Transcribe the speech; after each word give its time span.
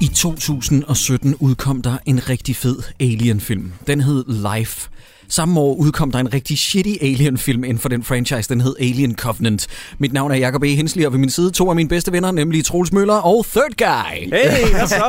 I 0.00 0.08
2017 0.08 1.34
udkom 1.40 1.82
der 1.82 1.98
en 2.06 2.28
rigtig 2.28 2.56
fed 2.56 2.76
Alien-film. 3.00 3.72
Den 3.86 4.00
hed 4.00 4.24
Life. 4.26 4.90
Samme 5.30 5.60
år 5.60 5.74
udkom 5.74 6.10
der 6.10 6.18
en 6.18 6.34
rigtig 6.34 6.58
shitty 6.58 6.92
Alien-film 7.00 7.64
inden 7.64 7.78
for 7.78 7.88
den 7.88 8.02
franchise. 8.02 8.48
Den 8.48 8.60
hed 8.60 8.74
Alien 8.80 9.16
Covenant. 9.16 9.66
Mit 9.98 10.12
navn 10.12 10.30
er 10.30 10.36
Jacob 10.36 10.62
E. 10.62 10.66
Hensley, 10.66 11.04
og 11.06 11.12
ved 11.12 11.18
min 11.18 11.30
side 11.30 11.50
to 11.50 11.68
af 11.70 11.76
mine 11.76 11.88
bedste 11.88 12.12
venner, 12.12 12.30
nemlig 12.30 12.64
Troels 12.64 12.92
Møller 12.92 13.14
og 13.14 13.46
Third 13.46 13.76
Guy. 13.78 14.34
Hey, 14.36 14.70
hvad 14.70 14.86
så? 14.86 15.04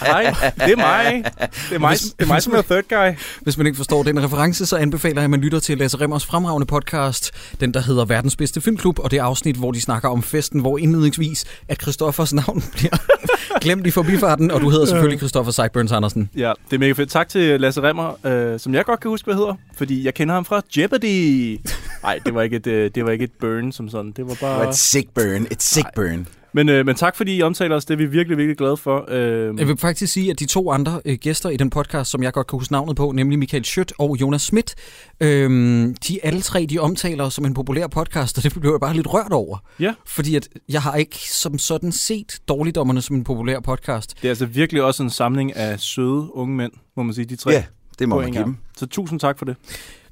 Hej, 0.00 0.34
det 0.66 0.72
er 0.72 0.76
mig. 0.76 1.24
Det 1.68 1.74
er 1.74 1.78
mig, 1.78 1.96
det 1.98 2.14
er 2.18 2.26
mig 2.26 2.42
som 2.42 2.52
er 2.52 2.62
third 2.62 2.84
guy. 2.88 3.18
Hvis 3.40 3.56
man 3.56 3.66
ikke 3.66 3.76
forstår 3.76 4.02
den 4.02 4.22
reference, 4.24 4.66
så 4.66 4.76
anbefaler 4.76 5.16
jeg, 5.16 5.24
at 5.24 5.30
man 5.30 5.40
lytter 5.40 5.60
til 5.60 5.78
Lasse 5.78 6.00
Remmers 6.00 6.26
fremragende 6.26 6.66
podcast, 6.66 7.30
den 7.60 7.74
der 7.74 7.80
hedder 7.80 8.04
Verdens 8.04 8.36
Bedste 8.36 8.60
Filmklub, 8.60 8.98
og 8.98 9.10
det 9.10 9.18
afsnit, 9.18 9.56
hvor 9.56 9.72
de 9.72 9.80
snakker 9.80 10.08
om 10.08 10.22
festen, 10.22 10.60
hvor 10.60 10.78
indledningsvis, 10.78 11.44
at 11.68 11.82
Christoffers 11.82 12.32
navn 12.34 12.64
bliver 12.72 12.96
glemt 13.62 13.86
i 13.86 13.90
forbifarten, 13.90 14.50
og 14.50 14.60
du 14.60 14.70
hedder 14.70 14.86
selvfølgelig 14.86 15.18
Christoffer 15.18 15.52
Seiburns 15.52 15.92
Andersen. 15.92 16.30
Ja, 16.36 16.52
det 16.70 16.76
er 16.76 16.78
mega 16.78 16.92
fedt. 16.92 17.10
Tak 17.10 17.28
til 17.28 17.60
Lasse 17.60 17.82
Remmer, 17.82 18.26
øh, 18.26 18.60
som 18.60 18.74
jeg 18.74 18.84
godt 18.84 19.00
kan 19.00 19.08
huske, 19.08 19.26
hedder, 19.38 19.54
fordi 19.76 20.04
jeg 20.04 20.14
kender 20.14 20.34
ham 20.34 20.44
fra 20.44 20.62
Jeopardy. 20.76 21.58
Nej, 22.02 22.18
det 22.26 22.34
var 22.34 22.42
ikke 22.42 22.56
et, 22.56 22.66
øh, 22.66 22.90
det 22.94 23.04
var 23.04 23.10
ikke 23.10 23.24
et 23.24 23.32
burn 23.40 23.72
som 23.72 23.88
sådan. 23.88 24.12
Det 24.12 24.24
var 24.24 24.30
Det 24.30 24.40
bare... 24.40 24.58
var 24.60 24.68
et 24.68 24.74
sick 24.76 25.08
burn. 25.14 25.46
Et 25.50 25.62
sick 25.62 25.86
burn. 25.96 26.26
Men, 26.52 26.68
øh, 26.68 26.86
men 26.86 26.94
tak 26.96 27.16
fordi 27.16 27.36
I 27.36 27.42
omtaler 27.42 27.76
os. 27.76 27.84
Det 27.84 27.94
er 27.94 27.98
vi 27.98 28.06
virkelig, 28.06 28.38
virkelig 28.38 28.56
glade 28.56 28.76
for. 28.76 29.04
Øh, 29.08 29.58
Jeg 29.58 29.68
vil 29.68 29.76
faktisk 29.76 30.12
sige, 30.12 30.30
at 30.30 30.38
de 30.40 30.46
to 30.46 30.70
andre 30.70 31.00
øh, 31.04 31.18
gæster 31.20 31.48
i 31.50 31.56
den 31.56 31.70
podcast, 31.70 32.10
som 32.10 32.22
jeg 32.22 32.32
godt 32.32 32.46
kan 32.46 32.58
huske 32.58 32.72
navnet 32.72 32.96
på, 32.96 33.12
nemlig 33.12 33.38
Michael 33.38 33.64
Schødt 33.64 33.92
og 33.98 34.16
Jonas 34.20 34.42
Schmidt, 34.42 34.74
øhm, 35.20 35.94
de 36.08 36.24
alle 36.24 36.40
tre, 36.40 36.66
de 36.70 36.78
omtaler 36.78 37.24
os 37.24 37.34
som 37.34 37.44
en 37.44 37.54
populær 37.54 37.86
podcast, 37.86 38.38
og 38.38 38.44
det 38.44 38.60
blev 38.60 38.70
jeg 38.70 38.80
bare 38.80 38.94
lidt 38.94 39.14
rørt 39.14 39.32
over. 39.32 39.58
Ja. 39.80 39.94
Fordi 40.06 40.34
at 40.36 40.48
jeg 40.68 40.82
har 40.82 40.94
ikke 40.94 41.16
som 41.30 41.58
sådan 41.58 41.92
set 41.92 42.38
Dårligdommerne 42.48 43.02
som 43.02 43.16
en 43.16 43.24
populær 43.24 43.60
podcast. 43.60 44.14
det 44.22 44.24
er 44.24 44.30
altså 44.30 44.46
virkelig 44.46 44.82
også 44.82 45.02
en 45.02 45.10
samling 45.10 45.56
af 45.56 45.80
søde 45.80 46.36
unge 46.36 46.56
mænd, 46.56 46.72
må 46.96 47.02
man 47.02 47.14
sige, 47.14 47.24
de 47.24 47.36
tre. 47.36 47.50
Ja, 47.50 47.64
det 47.98 48.08
må 48.08 48.16
på 48.16 48.20
man 48.22 48.32
give 48.32 48.44
dem. 48.44 48.56
Så 48.76 48.86
tusind 48.86 49.20
tak 49.20 49.38
for 49.38 49.44
det. 49.44 49.56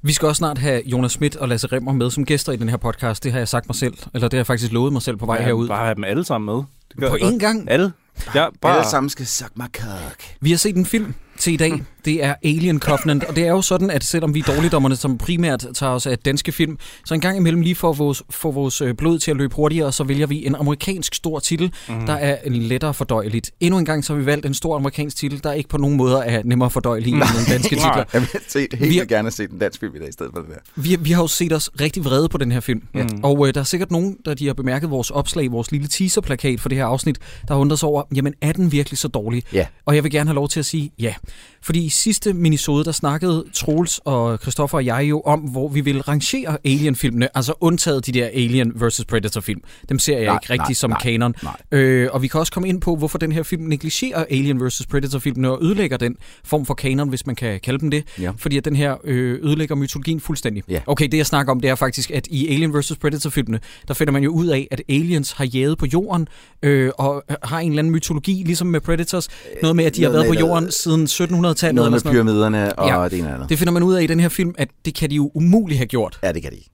Vi 0.01 0.13
skal 0.13 0.27
også 0.27 0.37
snart 0.37 0.57
have 0.57 0.81
Jonas 0.85 1.11
Schmidt 1.11 1.35
og 1.35 1.49
Lasse 1.49 1.67
Remmer 1.67 1.93
med 1.93 2.09
som 2.09 2.25
gæster 2.25 2.51
i 2.51 2.55
den 2.55 2.69
her 2.69 2.77
podcast. 2.77 3.23
Det 3.23 3.31
har 3.31 3.39
jeg 3.39 3.47
sagt 3.47 3.67
mig 3.69 3.75
selv, 3.75 3.93
eller 4.13 4.27
det 4.27 4.33
har 4.33 4.39
jeg 4.39 4.47
faktisk 4.47 4.71
lovet 4.71 4.93
mig 4.93 5.01
selv 5.01 5.17
på 5.17 5.25
vej 5.25 5.37
Ja, 5.39 5.45
herud. 5.45 5.67
Bare 5.67 5.83
have 5.85 5.95
dem 5.95 6.03
alle 6.03 6.23
sammen 6.23 6.55
med. 6.55 6.63
Det 6.91 6.97
gør 6.99 7.09
På 7.09 7.15
én 7.15 7.37
gang. 7.37 7.71
Alle. 7.71 7.91
Ja, 8.35 8.47
Bare... 8.61 8.77
Alle 8.77 8.89
sammen 8.89 9.09
skal 9.09 9.27
suck 9.27 9.51
my 9.55 9.63
cock. 9.77 10.35
Vi 10.41 10.49
har 10.49 10.57
set 10.57 10.75
en 10.75 10.85
film 10.85 11.13
til 11.37 11.53
i 11.53 11.57
dag. 11.57 11.83
Det 12.07 12.23
er 12.23 12.35
Alien 12.43 12.79
Covenant, 12.79 13.23
og 13.23 13.35
det 13.35 13.43
er 13.43 13.49
jo 13.49 13.61
sådan, 13.61 13.89
at 13.89 14.03
selvom 14.03 14.33
vi 14.33 14.39
er 14.39 14.43
dårligdommerne, 14.43 14.95
som 14.95 15.17
primært 15.17 15.65
tager 15.73 15.91
os 15.91 16.07
af 16.07 16.19
danske 16.19 16.51
film, 16.51 16.77
så 17.05 17.13
en 17.13 17.21
gang 17.21 17.37
imellem 17.37 17.61
lige 17.61 17.75
for 17.75 17.93
vores, 17.93 18.23
for 18.29 18.51
vores 18.51 18.81
øh, 18.81 18.93
blod 18.95 19.19
til 19.19 19.31
at 19.31 19.37
løbe 19.37 19.55
hurtigere, 19.55 19.91
så 19.91 20.03
vælger 20.03 20.27
vi 20.27 20.45
en 20.45 20.55
amerikansk 20.55 21.15
stor 21.15 21.39
titel, 21.39 21.73
mm. 21.89 22.05
der 22.05 22.13
er 22.13 22.37
lettere 22.49 22.93
fordøjeligt. 22.93 23.51
Endnu 23.59 23.79
en 23.79 23.85
gang 23.85 24.05
så 24.05 24.13
har 24.13 24.19
vi 24.19 24.25
valgt 24.25 24.45
en 24.45 24.53
stor 24.53 24.75
amerikansk 24.75 25.17
titel, 25.17 25.43
der 25.43 25.53
ikke 25.53 25.69
på 25.69 25.77
nogen 25.77 25.97
måde 25.97 26.25
er 26.25 26.41
nemmere 26.45 26.69
fordøjelig 26.69 27.13
end 27.13 27.23
nogle 27.33 27.47
danske 27.49 27.75
titler. 27.75 28.03
Jeg 28.13 28.21
vil 28.21 28.29
se, 28.47 28.59
helt 28.59 28.81
Vi- 28.81 28.87
vi... 28.87 29.05
gerne 29.05 29.31
se 29.31 29.47
den 29.47 29.59
dansk 29.59 29.79
film 29.79 29.95
i 29.95 29.99
dag 29.99 30.09
i 30.09 30.11
stedet 30.11 30.31
for 30.35 30.41
det 30.41 30.49
der. 30.49 30.81
Vi, 30.81 30.97
vi 30.99 31.11
har 31.11 31.21
jo 31.21 31.27
set 31.27 31.53
os 31.53 31.69
rigtig 31.81 32.05
vrede 32.05 32.29
på 32.29 32.37
den 32.37 32.51
her 32.51 32.59
film. 32.59 32.81
Mm. 32.93 33.07
Og 33.23 33.47
øh, 33.47 33.53
der 33.53 33.59
er 33.59 33.65
sikkert 33.65 33.91
nogen, 33.91 34.17
der 34.25 34.33
de 34.33 34.47
har 34.47 34.53
bemærket 34.53 34.89
vores 34.89 35.11
opslag, 35.11 35.51
vores 35.51 35.71
lille 35.71 35.87
teaserplakat 35.87 36.59
for 36.59 36.69
det 36.69 36.77
her 36.77 36.85
afsnit, 36.85 37.17
der 37.47 37.53
har 37.53 37.61
undret 37.61 37.79
sig 37.79 37.89
over, 37.89 38.03
jamen 38.15 38.33
er 38.41 38.51
den 38.51 38.71
virkelig 38.71 38.97
så 38.97 39.07
dårlig? 39.07 39.43
Ja. 39.53 39.65
Og 39.85 39.95
jeg 39.95 40.03
vil 40.03 40.11
gerne 40.11 40.27
have 40.29 40.35
lov 40.35 40.49
til 40.49 40.59
at 40.59 40.65
sige 40.65 40.91
ja. 40.99 41.13
Fordi 41.61 41.85
i 41.85 41.89
sidste 41.97 42.33
minisode, 42.33 42.85
der 42.85 42.91
snakkede 42.91 43.45
Troels 43.53 43.99
og 44.05 44.37
Christoffer 44.41 44.77
og 44.77 44.85
jeg 44.85 45.05
jo 45.09 45.21
om, 45.21 45.39
hvor 45.39 45.67
vi 45.67 45.81
vil 45.81 46.01
rangere 46.01 46.57
Alien-filmene, 46.65 47.37
altså 47.37 47.53
undtaget 47.61 48.05
de 48.05 48.11
der 48.11 48.25
Alien 48.25 48.71
vs. 48.75 49.05
Predator-film. 49.07 49.61
Dem 49.89 49.99
ser 49.99 50.17
jeg 50.17 50.25
Nej, 50.25 50.35
ikke 50.35 50.53
rigtig 50.53 50.67
nej, 50.69 50.73
som 50.73 50.89
nej, 50.89 50.99
kanon. 51.01 51.35
nej. 51.43 51.79
Øh, 51.79 52.09
og 52.11 52.21
vi 52.21 52.27
kan 52.27 52.39
også 52.39 52.51
komme 52.53 52.69
ind 52.69 52.81
på, 52.81 52.95
hvorfor 52.95 53.17
den 53.17 53.31
her 53.31 53.43
film 53.43 53.63
negligerer 53.63 54.25
Alien 54.29 54.65
vs. 54.67 54.81
Predator-filmene 54.89 55.51
og 55.51 55.63
ødelægger 55.63 55.97
den 55.97 56.15
form 56.43 56.65
for 56.65 56.73
kanon, 56.73 57.09
hvis 57.09 57.25
man 57.25 57.35
kan 57.35 57.59
kalde 57.59 57.79
dem 57.79 57.91
det. 57.91 58.03
Ja. 58.21 58.31
Fordi 58.37 58.57
at 58.57 58.65
den 58.65 58.75
her 58.75 58.95
øh, 59.03 59.39
ødelægger 59.43 59.75
mytologien 59.75 60.19
fuldstændig. 60.19 60.63
Ja. 60.69 60.79
Okay, 60.87 61.07
det 61.07 61.17
jeg 61.17 61.25
snakker 61.25 61.51
om, 61.51 61.59
det 61.61 61.69
er 61.69 61.75
faktisk, 61.75 62.11
at 62.11 62.27
i 62.31 62.47
Alien 62.53 62.79
vs. 62.79 62.91
Predator-filmene, 63.01 63.59
der 63.87 63.93
finder 63.93 64.13
man 64.13 64.23
jo 64.23 64.31
ud 64.31 64.47
af, 64.47 64.67
at 64.71 64.81
aliens 64.89 65.31
har 65.31 65.45
jaget 65.45 65.77
på 65.77 65.85
jorden, 65.85 66.27
øh, 66.63 66.91
og 66.97 67.23
har 67.43 67.59
en 67.59 67.71
eller 67.71 67.79
anden 67.79 67.91
mytologi, 67.91 68.43
ligesom 68.45 68.67
med 68.67 68.81
Predators. 68.81 69.27
Noget 69.61 69.75
med, 69.75 69.85
at 69.85 69.95
de 69.95 70.03
har 70.03 70.09
været 70.09 70.27
på 70.27 70.33
jorden 70.33 70.71
siden 70.71 71.05
1700-tallet. 71.05 71.86
Noget 71.91 72.05
med 72.05 72.11
pyramiderne 72.11 72.79
og 72.79 72.87
Ja. 73.03 73.09
det 73.09 73.19
ene 73.19 73.33
andet. 73.33 73.49
Det 73.49 73.57
finder 73.57 73.71
man 73.71 73.83
ud 73.83 73.93
af 73.93 74.03
i 74.03 74.07
den 74.07 74.19
her 74.19 74.29
film, 74.29 74.55
at 74.57 74.69
det 74.85 74.95
kan 74.95 75.09
de 75.09 75.15
jo 75.15 75.31
umuligt 75.35 75.77
have 75.77 75.87
gjort. 75.87 76.19
Ja, 76.23 76.31
det 76.31 76.41
kan 76.41 76.51
de 76.51 76.55
ikke. 76.57 76.69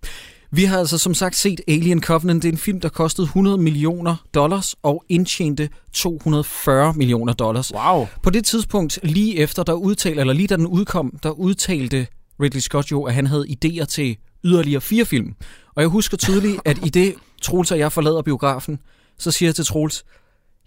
Vi 0.51 0.63
har 0.63 0.77
altså 0.79 0.97
som 0.97 1.13
sagt 1.13 1.35
set 1.35 1.61
Alien 1.67 2.01
Covenant. 2.01 2.43
Det 2.43 2.49
er 2.49 2.51
en 2.51 2.57
film, 2.57 2.79
der 2.81 2.89
kostede 2.89 3.25
100 3.25 3.57
millioner 3.57 4.15
dollars 4.33 4.75
og 4.83 5.03
indtjente 5.09 5.69
240 5.93 6.93
millioner 6.93 7.33
dollars. 7.33 7.71
Wow. 7.73 8.07
På 8.23 8.29
det 8.29 8.45
tidspunkt, 8.45 8.99
lige 9.03 9.37
efter 9.37 9.63
der 9.63 9.73
udtalte, 9.73 10.19
eller 10.19 10.33
lige 10.33 10.47
da 10.47 10.55
den 10.55 10.67
udkom, 10.67 11.13
der 11.23 11.29
udtalte 11.29 12.07
Ridley 12.41 12.61
Scott 12.61 12.91
jo, 12.91 13.03
at 13.03 13.13
han 13.13 13.27
havde 13.27 13.45
idéer 13.49 13.85
til 13.85 14.17
yderligere 14.43 14.81
fire 14.81 15.05
film. 15.05 15.33
Og 15.75 15.81
jeg 15.81 15.89
husker 15.89 16.17
tydeligt, 16.17 16.59
at 16.65 16.77
i 16.85 16.89
det 16.89 17.13
Troels 17.41 17.71
og 17.71 17.79
jeg 17.79 17.91
forlader 17.91 18.21
biografen, 18.21 18.79
så 19.19 19.31
siger 19.31 19.47
jeg 19.47 19.55
til 19.55 19.65
Troels, 19.65 20.03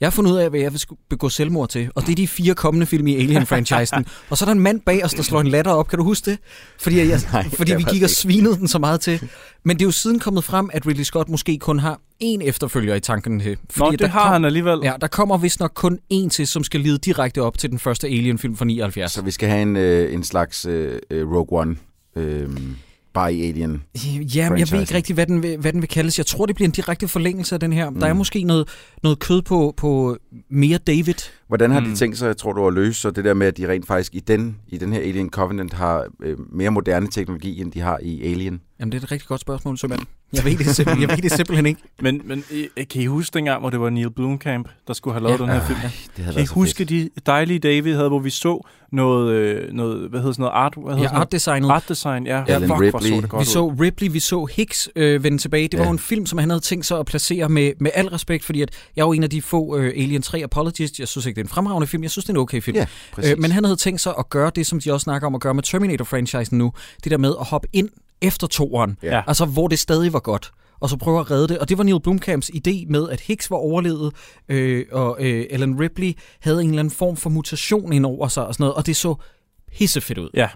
jeg 0.00 0.06
har 0.06 0.10
fundet 0.10 0.32
ud 0.32 0.36
af, 0.36 0.50
hvad 0.50 0.60
jeg 0.60 0.72
vil 0.72 0.82
begå 1.10 1.28
selvmord 1.28 1.68
til, 1.68 1.90
og 1.94 2.02
det 2.02 2.10
er 2.12 2.16
de 2.16 2.28
fire 2.28 2.54
kommende 2.54 2.86
film 2.86 3.06
i 3.06 3.16
Alien-franchisen. 3.16 4.04
og 4.30 4.38
så 4.38 4.44
er 4.44 4.46
der 4.46 4.52
en 4.52 4.60
mand 4.60 4.80
bag 4.80 5.04
os, 5.04 5.14
der 5.14 5.22
slår 5.22 5.40
en 5.40 5.46
latter 5.46 5.72
op. 5.72 5.88
Kan 5.88 5.98
du 5.98 6.04
huske 6.04 6.30
det? 6.30 6.38
Fordi, 6.80 6.98
jeg, 6.98 7.20
Nej, 7.32 7.48
fordi 7.48 7.74
vi 7.74 7.82
gik 7.82 8.02
og 8.02 8.10
svinede 8.10 8.56
den 8.56 8.68
så 8.68 8.78
meget 8.78 9.00
til. 9.00 9.30
Men 9.64 9.76
det 9.76 9.82
er 9.82 9.86
jo 9.86 9.92
siden 9.92 10.18
kommet 10.18 10.44
frem, 10.44 10.70
at 10.72 10.86
Ridley 10.86 11.04
Scott 11.04 11.28
måske 11.28 11.58
kun 11.58 11.78
har 11.78 12.00
én 12.22 12.38
efterfølger 12.42 12.94
i 12.94 13.00
tankerne 13.00 13.42
til. 13.42 13.58
Nå, 13.76 13.90
det 13.90 13.98
der 13.98 14.08
har 14.08 14.32
han 14.32 14.44
alligevel. 14.44 14.80
Ja, 14.82 14.92
der 15.00 15.06
kommer 15.06 15.38
vist 15.38 15.60
nok 15.60 15.72
kun 15.74 15.98
én 16.12 16.28
til, 16.28 16.46
som 16.46 16.64
skal 16.64 16.80
lede 16.80 16.98
direkte 16.98 17.42
op 17.42 17.58
til 17.58 17.70
den 17.70 17.78
første 17.78 18.06
Alien-film 18.06 18.56
fra 18.56 18.64
79. 18.64 19.12
Så 19.12 19.22
vi 19.22 19.30
skal 19.30 19.48
have 19.48 19.62
en, 19.62 19.76
øh, 19.76 20.14
en 20.14 20.24
slags 20.24 20.64
øh, 20.64 20.98
øh, 21.10 21.30
Rogue 21.30 21.60
One. 21.60 21.76
Øh, 22.16 22.48
bare 23.16 23.34
i 23.34 23.48
Alien. 23.48 23.82
Ja, 24.34 24.50
men 24.50 24.58
jeg 24.58 24.70
ved 24.72 24.80
ikke 24.80 24.94
rigtig, 24.94 25.14
hvad 25.14 25.26
den, 25.26 25.42
vil, 25.42 25.56
hvad 25.58 25.72
den 25.72 25.80
vil 25.80 25.88
kaldes. 25.88 26.18
Jeg 26.18 26.26
tror, 26.26 26.46
det 26.46 26.54
bliver 26.54 26.68
en 26.68 26.72
direkte 26.72 27.08
forlængelse 27.08 27.54
af 27.54 27.60
den 27.60 27.72
her. 27.72 27.90
Mm. 27.90 28.00
Der 28.00 28.06
er 28.06 28.12
Mm. 28.12 28.18
måske 28.18 28.42
noget, 28.42 28.68
noget 29.02 29.18
kød 29.18 29.42
på, 29.42 29.74
på 29.76 30.16
mere 30.50 30.78
David. 30.78 31.14
Hvordan 31.48 31.70
har 31.70 31.80
Mm. 31.80 31.86
de 31.86 31.94
tænkt 31.94 32.18
sig, 32.18 32.36
tror 32.36 32.52
du, 32.52 32.66
at 32.66 32.74
løse 32.74 33.00
så 33.00 33.10
det 33.10 33.24
der 33.24 33.34
med, 33.34 33.46
at 33.46 33.56
de 33.56 33.68
rent 33.68 33.86
faktisk 33.86 34.14
i 34.14 34.20
den, 34.20 34.56
i 34.68 34.78
den 34.78 34.92
her 34.92 35.00
Alien 35.00 35.30
Covenant 35.30 35.72
har 35.72 36.06
øh, 36.22 36.36
mere 36.52 36.70
moderne 36.70 37.06
teknologi, 37.08 37.60
end 37.60 37.72
de 37.72 37.80
har 37.80 37.98
i 38.02 38.32
Alien? 38.32 38.60
Jamen, 38.80 38.92
det 38.92 38.98
er 38.98 39.04
et 39.04 39.12
rigtig 39.12 39.28
godt 39.28 39.40
spørgsmål, 39.40 39.78
Sømand. 39.78 40.00
Jeg 40.32 40.44
ved 40.44 40.56
det, 40.56 40.66
simpelthen, 40.66 41.02
jeg 41.08 41.16
ved 41.16 41.22
det 41.22 41.32
simpelthen 41.32 41.66
ikke. 41.66 41.80
Men, 42.02 42.20
men 42.24 42.44
øh, 42.52 42.86
kan 42.90 43.02
I 43.02 43.06
huske 43.06 43.34
dengang, 43.34 43.60
hvor 43.60 43.70
det 43.70 43.80
var 43.80 43.90
Neil 43.90 44.10
Blomkamp, 44.10 44.68
der 44.86 44.92
skulle 44.92 45.14
have 45.14 45.22
lavet 45.22 45.38
Ja. 45.40 45.44
den 45.44 45.52
her 45.52 45.66
film? 45.66 45.78
Det 46.16 46.24
havde 46.24 46.34
Kan 46.34 46.42
I 46.44 46.46
huske 46.46 46.84
de 46.84 47.10
dejlige 47.26 47.58
dage, 47.58 47.84
vi 47.84 47.90
havde, 47.90 48.08
hvor 48.08 48.18
vi 48.18 48.30
så 48.30 48.66
noget, 48.92 49.32
øh, 49.34 49.72
noget 49.72 50.10
hvad 50.10 50.20
hedder 50.20 50.32
sådan 50.32 50.40
noget, 50.42 50.52
art, 50.54 50.74
hvad 50.76 50.94
hedder 50.94 51.02
Ja, 51.02 51.18
art 51.20 51.32
noget? 51.62 51.74
art 51.74 51.88
design, 51.88 52.26
ja. 52.26 52.44
Alan 52.48 52.68
Fuck, 52.68 52.68
hvor 52.68 52.90
så 52.90 52.96
Ripley. 53.06 53.22
det 53.22 53.30
godt 53.30 53.40
Vi 53.40 53.44
så. 53.46 53.66
Ripley, 53.80 54.08
vi 54.12 54.18
så 54.20 54.44
Hicks 54.44 54.88
øh, 54.96 55.24
vende 55.24 55.38
tilbage. 55.38 55.68
Det 55.68 55.78
var 55.78 55.84
Ja. 55.84 55.88
jo 55.88 55.92
en 55.92 55.98
film, 55.98 56.26
som 56.26 56.38
han 56.38 56.50
havde 56.50 56.60
tænkt 56.60 56.86
sig 56.86 56.98
at 56.98 57.06
placere 57.06 57.48
med, 57.48 57.72
med 57.80 57.90
al 57.94 58.08
respekt, 58.08 58.44
fordi 58.44 58.62
at 58.62 58.70
jeg 58.96 59.02
er 59.02 59.06
jo 59.06 59.12
en 59.12 59.22
af 59.22 59.30
de 59.30 59.42
få 59.42 59.76
øh, 59.78 59.86
Alien 59.96 60.22
3 60.22 60.44
apologists. 60.44 60.98
Jeg 61.00 61.08
synes 61.08 61.26
ikke, 61.26 61.35
det 61.36 61.40
er 61.40 61.44
en 61.44 61.48
fremragende 61.48 61.86
film. 61.86 62.02
Jeg 62.02 62.10
synes, 62.10 62.24
det 62.24 62.30
er 62.30 62.34
en 62.34 62.40
okay 62.40 62.60
film. 62.62 62.76
Ja, 62.76 62.86
præcis. 63.12 63.32
Øh, 63.32 63.38
men 63.38 63.50
han 63.52 63.64
havde 63.64 63.76
tænkt 63.76 64.00
sig 64.00 64.14
at 64.18 64.30
gøre 64.30 64.50
det, 64.54 64.66
som 64.66 64.80
de 64.80 64.92
også 64.92 65.04
snakker 65.04 65.26
om 65.26 65.34
at 65.34 65.40
gøre 65.40 65.54
med 65.54 65.62
Terminator-franchisen 65.62 66.58
nu. 66.58 66.72
Det 67.04 67.10
der 67.12 67.18
med 67.18 67.34
at 67.40 67.46
hoppe 67.46 67.68
ind 67.72 67.88
efter 68.22 68.46
toeren. 68.46 68.98
Ja. 69.02 69.22
Altså, 69.26 69.44
hvor 69.44 69.68
det 69.68 69.78
stadig 69.78 70.12
var 70.12 70.20
godt. 70.20 70.52
Og 70.80 70.90
så 70.90 70.96
prøve 70.96 71.20
at 71.20 71.30
redde 71.30 71.48
det. 71.48 71.58
Og 71.58 71.68
det 71.68 71.78
var 71.78 71.84
Neil 71.84 72.00
Blomkamps 72.00 72.50
idé 72.54 72.86
med, 72.90 73.08
at 73.08 73.20
Hicks 73.20 73.50
var 73.50 73.56
overlevet, 73.56 74.12
øh, 74.48 74.84
og 74.92 75.16
øh, 75.20 75.44
Ellen 75.50 75.80
Ripley 75.80 76.12
havde 76.40 76.62
en 76.62 76.68
eller 76.68 76.80
anden 76.80 76.94
form 76.94 77.16
for 77.16 77.30
mutation 77.30 77.92
ind 77.92 78.06
over 78.06 78.28
sig 78.28 78.46
og 78.46 78.54
sådan 78.54 78.62
noget. 78.64 78.74
Og 78.74 78.86
det 78.86 78.96
så 78.96 79.14
pissefedt 79.78 80.18
ud. 80.18 80.28
Ja. 80.34 80.48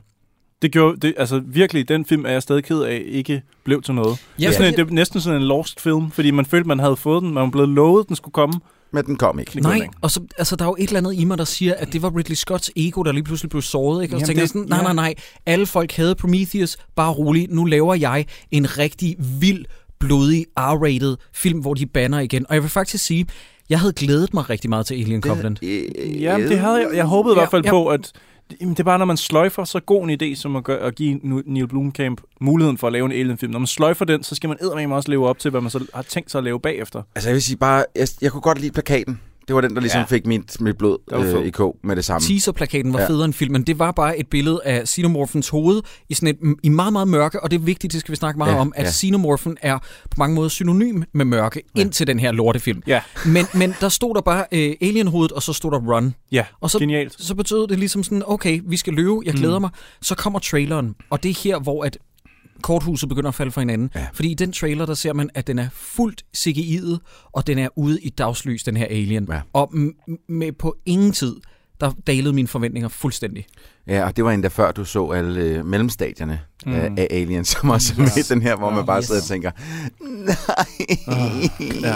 Det 0.62 0.72
gjorde, 0.72 0.96
det, 1.00 1.14
altså 1.16 1.42
virkelig, 1.46 1.88
den 1.88 2.04
film 2.04 2.24
er 2.26 2.30
jeg 2.30 2.42
stadig 2.42 2.64
ked 2.64 2.80
af, 2.82 3.02
ikke 3.06 3.42
blev 3.64 3.82
til 3.82 3.94
noget. 3.94 4.18
Ja, 4.38 4.42
det, 4.42 4.48
er 4.48 4.52
sådan, 4.52 4.72
en- 4.74 4.78
det 4.78 4.86
er 4.90 4.94
næsten 4.94 5.20
sådan 5.20 5.40
en 5.40 5.46
lost 5.46 5.80
film, 5.80 6.10
fordi 6.10 6.30
man 6.30 6.46
følte, 6.46 6.68
man 6.68 6.78
havde 6.78 6.96
fået 6.96 7.22
den, 7.22 7.34
man 7.34 7.42
var 7.44 7.50
blevet 7.50 7.68
lovet, 7.68 8.08
den 8.08 8.16
skulle 8.16 8.32
komme. 8.32 8.60
Men 8.92 9.04
den 9.06 9.16
kom 9.16 9.38
ikke. 9.38 9.60
Nej, 9.60 9.74
ikke. 9.74 9.88
og 10.00 10.10
så, 10.10 10.20
altså, 10.38 10.56
der 10.56 10.64
er 10.64 10.68
jo 10.68 10.76
et 10.78 10.86
eller 10.86 10.98
andet 10.98 11.14
i 11.14 11.24
mig, 11.24 11.38
der 11.38 11.44
siger, 11.44 11.74
at 11.74 11.92
det 11.92 12.02
var 12.02 12.16
Ridley 12.16 12.34
Scotts 12.36 12.70
ego, 12.76 13.02
der 13.02 13.12
lige 13.12 13.24
pludselig 13.24 13.50
blev 13.50 13.62
såret. 13.62 14.02
Ikke? 14.02 14.14
Og 14.16 14.20
så 14.20 14.26
tænker 14.26 14.42
jeg 14.42 14.48
sådan, 14.48 14.66
nej, 14.68 14.78
ja. 14.78 14.82
nej, 14.82 14.92
nej, 14.92 15.14
alle 15.46 15.66
folk 15.66 15.92
havde 15.92 16.14
Prometheus, 16.14 16.76
bare 16.96 17.12
rolig, 17.12 17.46
nu 17.50 17.64
laver 17.64 17.94
jeg 17.94 18.26
en 18.50 18.78
rigtig 18.78 19.16
vild, 19.40 19.64
blodig, 20.00 20.46
R-rated 20.58 21.16
film, 21.34 21.60
hvor 21.60 21.74
de 21.74 21.86
banner 21.86 22.18
igen. 22.20 22.46
Og 22.48 22.54
jeg 22.54 22.62
vil 22.62 22.70
faktisk 22.70 23.04
sige, 23.04 23.26
jeg 23.68 23.80
havde 23.80 23.92
glædet 23.92 24.34
mig 24.34 24.50
rigtig 24.50 24.70
meget 24.70 24.86
til 24.86 24.94
Alien 24.94 25.22
Covenant. 25.22 25.58
Øh, 25.62 26.22
Ja, 26.22 26.36
det 26.38 26.58
havde 26.58 26.76
jeg. 26.76 26.88
Jeg 26.94 27.04
håbede 27.04 27.32
i 27.34 27.34
Ja, 27.34 27.40
hvert 27.40 27.50
fald 27.50 27.64
ja. 27.64 27.70
på, 27.70 27.86
at 27.86 28.12
Jamen, 28.60 28.74
det 28.74 28.80
er 28.80 28.84
bare, 28.84 28.98
når 28.98 29.04
man 29.04 29.16
sløjfer 29.16 29.64
så 29.64 29.80
god 29.80 30.08
en 30.08 30.22
idé, 30.22 30.34
som 30.34 30.56
at, 30.56 30.64
gøre, 30.64 30.78
at 30.78 30.94
give 30.94 31.20
Neil 31.22 31.68
Blomkamp 31.68 32.20
muligheden 32.40 32.78
for 32.78 32.86
at 32.86 32.92
lave 32.92 33.06
en 33.06 33.12
Alien-film. 33.12 33.52
Når 33.52 33.58
man 33.58 33.66
sløjfer 33.66 34.04
den, 34.04 34.22
så 34.22 34.34
skal 34.34 34.48
man 34.48 34.58
eddermame 34.60 34.94
også 34.94 35.10
leve 35.10 35.28
op 35.28 35.38
til, 35.38 35.50
hvad 35.50 35.60
man 35.60 35.70
så 35.70 35.86
har 35.94 36.02
tænkt 36.02 36.30
sig 36.30 36.38
at 36.38 36.44
lave 36.44 36.60
bagefter. 36.60 37.02
Altså 37.14 37.28
jeg 37.28 37.34
vil 37.34 37.42
sige 37.42 37.56
bare, 37.56 37.84
jeg, 37.96 38.08
jeg 38.22 38.32
kunne 38.32 38.40
godt 38.40 38.60
lide 38.60 38.72
plakaten. 38.72 39.20
Det 39.48 39.54
var 39.54 39.60
den, 39.60 39.74
der 39.74 39.80
ligesom 39.80 39.98
Ja. 40.00 40.04
fik 40.04 40.26
mit, 40.26 40.60
mit 40.60 40.78
blod 40.78 40.98
øh, 41.12 41.46
i 41.46 41.50
kog 41.50 41.76
med 41.84 41.96
det 41.96 42.04
samme. 42.04 42.26
Teaserplakaten 42.26 42.92
var 42.92 42.98
ja. 42.98 43.04
Ja. 43.04 43.10
federe 43.10 43.24
end 43.24 43.32
filmen. 43.34 43.62
Det 43.62 43.78
var 43.78 43.92
bare 43.92 44.18
et 44.18 44.26
billede 44.28 44.60
af 44.64 44.88
Xenomorphens 44.88 45.48
hoved 45.48 45.82
i 46.08 46.14
sådan 46.14 46.28
et, 46.28 46.56
i 46.62 46.68
meget, 46.68 46.92
meget 46.92 47.08
mørke, 47.08 47.42
og 47.42 47.50
det 47.50 47.56
er 47.56 47.60
vigtigt, 47.64 47.92
det 47.92 48.00
skal 48.00 48.12
vi 48.12 48.16
snakke 48.16 48.38
meget 48.38 48.52
Ja, 48.52 48.58
om, 48.60 48.72
at 48.76 48.84
ja. 48.84 48.90
Xenomorphen 48.90 49.56
er 49.62 49.78
på 49.78 50.14
mange 50.18 50.34
måder 50.34 50.48
synonym 50.48 51.02
med 51.14 51.24
mørke 51.24 51.62
ja. 51.76 51.80
indtil 51.80 52.06
den 52.06 52.18
her 52.18 52.32
lortefilm. 52.32 52.82
Ja, 52.86 53.00
Men, 53.26 53.46
men 53.54 53.74
der 53.80 53.88
stod 53.88 54.14
der 54.14 54.20
bare 54.20 54.44
øh, 54.52 54.74
Alien-hovedet, 54.80 55.32
og 55.32 55.42
så 55.42 55.52
stod 55.52 55.70
der 55.70 55.78
Run. 55.94 56.14
ja. 56.32 56.44
Og 56.60 56.70
så, 56.70 56.78
Genialt. 56.78 57.14
så 57.22 57.34
betød 57.34 57.66
det 57.68 57.78
ligesom 57.78 58.02
sådan, 58.02 58.22
okay, 58.26 58.60
vi 58.66 58.76
skal 58.76 58.92
løbe, 58.92 59.16
jeg 59.24 59.34
glæder 59.34 59.58
mm. 59.58 59.62
mig. 59.62 59.70
Så 60.02 60.14
kommer 60.14 60.38
traileren, 60.38 60.94
og 61.10 61.22
det 61.22 61.28
er 61.28 61.34
her, 61.44 61.58
hvor 61.58 61.84
at 61.84 61.98
korthuset 62.60 63.08
begynder 63.08 63.28
at 63.28 63.34
falde 63.34 63.52
fra 63.52 63.60
hinanden. 63.60 63.90
Ja. 63.94 64.06
Fordi 64.12 64.30
i 64.30 64.34
den 64.34 64.52
trailer, 64.52 64.86
der 64.86 64.94
ser 64.94 65.12
man, 65.12 65.30
at 65.34 65.46
den 65.46 65.58
er 65.58 65.68
fuldt 65.72 66.22
CGI'et, 66.36 66.98
og 67.32 67.46
den 67.46 67.58
er 67.58 67.68
ude 67.76 68.00
i 68.00 68.08
dagslys, 68.08 68.62
den 68.62 68.76
her 68.76 68.86
alien. 68.86 69.28
Ja. 69.30 69.40
Og 69.52 69.72
m- 69.74 70.24
med 70.28 70.52
på 70.52 70.76
ingen 70.86 71.12
tid, 71.12 71.36
der 71.80 71.92
dalede 72.06 72.32
mine 72.32 72.48
forventninger 72.48 72.88
fuldstændig. 72.88 73.46
Ja, 73.86 74.04
og 74.06 74.16
det 74.16 74.24
var 74.24 74.30
endda 74.32 74.48
før 74.48 74.72
du 74.72 74.84
så 74.84 75.10
alle 75.10 75.40
øh, 75.40 75.66
mellemstadierne 75.66 76.40
Mm. 76.66 76.72
af, 76.72 76.90
af 76.96 77.06
Alien, 77.10 77.44
som 77.44 77.70
også 77.70 77.94
er 77.98 78.00
med 78.02 78.28
den 78.34 78.42
her, 78.42 78.56
hvor 78.56 78.70
man 78.70 78.86
bare 78.86 78.98
yes. 78.98 79.06
sidder 79.06 79.20
og 79.20 79.26
tænker, 79.26 79.50
nej. 80.00 81.48
Ja. 81.82 81.94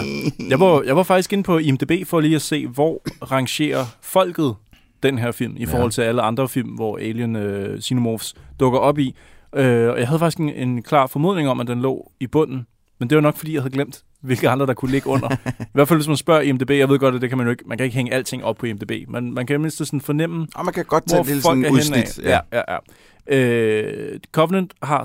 Jeg, 0.49 0.59
var, 0.59 0.81
jeg 0.81 0.95
var 0.95 1.03
faktisk 1.03 1.33
inde 1.33 1.43
på 1.43 1.57
IMDb 1.57 2.07
for 2.07 2.19
lige 2.19 2.35
at 2.35 2.41
se, 2.41 2.67
hvor 2.67 3.01
rangerer 3.31 3.85
folket 4.01 4.55
den 5.03 5.17
her 5.17 5.31
film, 5.31 5.57
i 5.57 5.59
Ja. 5.59 5.65
forhold 5.73 5.91
til 5.91 6.01
alle 6.01 6.21
andre 6.21 6.49
film, 6.49 6.69
hvor 6.69 6.97
Alien 6.97 7.35
øh, 7.35 7.81
Xenomorphs 7.81 8.35
dukker 8.59 8.79
op 8.79 8.99
i. 8.99 9.15
Øh, 9.55 9.89
og 9.91 9.99
jeg 9.99 10.07
havde 10.07 10.19
faktisk 10.19 10.39
en, 10.39 10.49
en 10.49 10.81
klar 10.83 11.07
formodning 11.07 11.49
om, 11.49 11.59
at 11.59 11.67
den 11.67 11.81
lå 11.81 12.11
i 12.19 12.27
bunden. 12.27 12.67
Men 12.99 13.09
det 13.09 13.15
var 13.15 13.21
nok, 13.21 13.37
fordi 13.37 13.53
jeg 13.53 13.61
havde 13.61 13.73
glemt, 13.73 14.03
hvilke 14.21 14.49
andre, 14.49 14.65
der 14.65 14.73
kunne 14.73 14.91
ligge 14.91 15.07
under. 15.07 15.29
I 15.59 15.65
hvert 15.73 15.87
fald, 15.87 15.99
hvis 15.99 16.07
man 16.07 16.17
spørger 16.17 16.41
IMDb, 16.41 16.69
jeg 16.71 16.89
ved 16.89 16.99
godt, 16.99 17.15
at 17.15 17.21
det 17.21 17.29
kan 17.29 17.37
man 17.37 17.47
jo 17.47 17.51
ikke, 17.51 17.63
man 17.67 17.77
kan 17.77 17.85
ikke 17.85 17.95
hænge 17.95 18.13
alting 18.13 18.43
op 18.43 18.57
på 18.57 18.65
IMDb, 18.65 18.91
men 19.09 19.33
man 19.33 19.45
kan 19.45 19.61
mindst 19.61 19.77
sådan 19.77 20.01
fornemme, 20.01 20.47
Og 20.55 20.65
man 20.65 20.73
kan 20.73 20.85
godt 20.85 21.07
tage 21.07 21.17
hvor 21.17 21.25
lille 21.27 21.41
folk 21.41 21.57
sådan 21.57 21.65
er 21.65 21.69
udsnit. 21.71 22.03
udsnit. 22.03 22.25
Ja, 22.25 22.39
ja, 22.53 22.61
ja. 22.67 22.77
Øh, 23.37 24.19
Covenant 24.31 24.73
har 24.83 25.03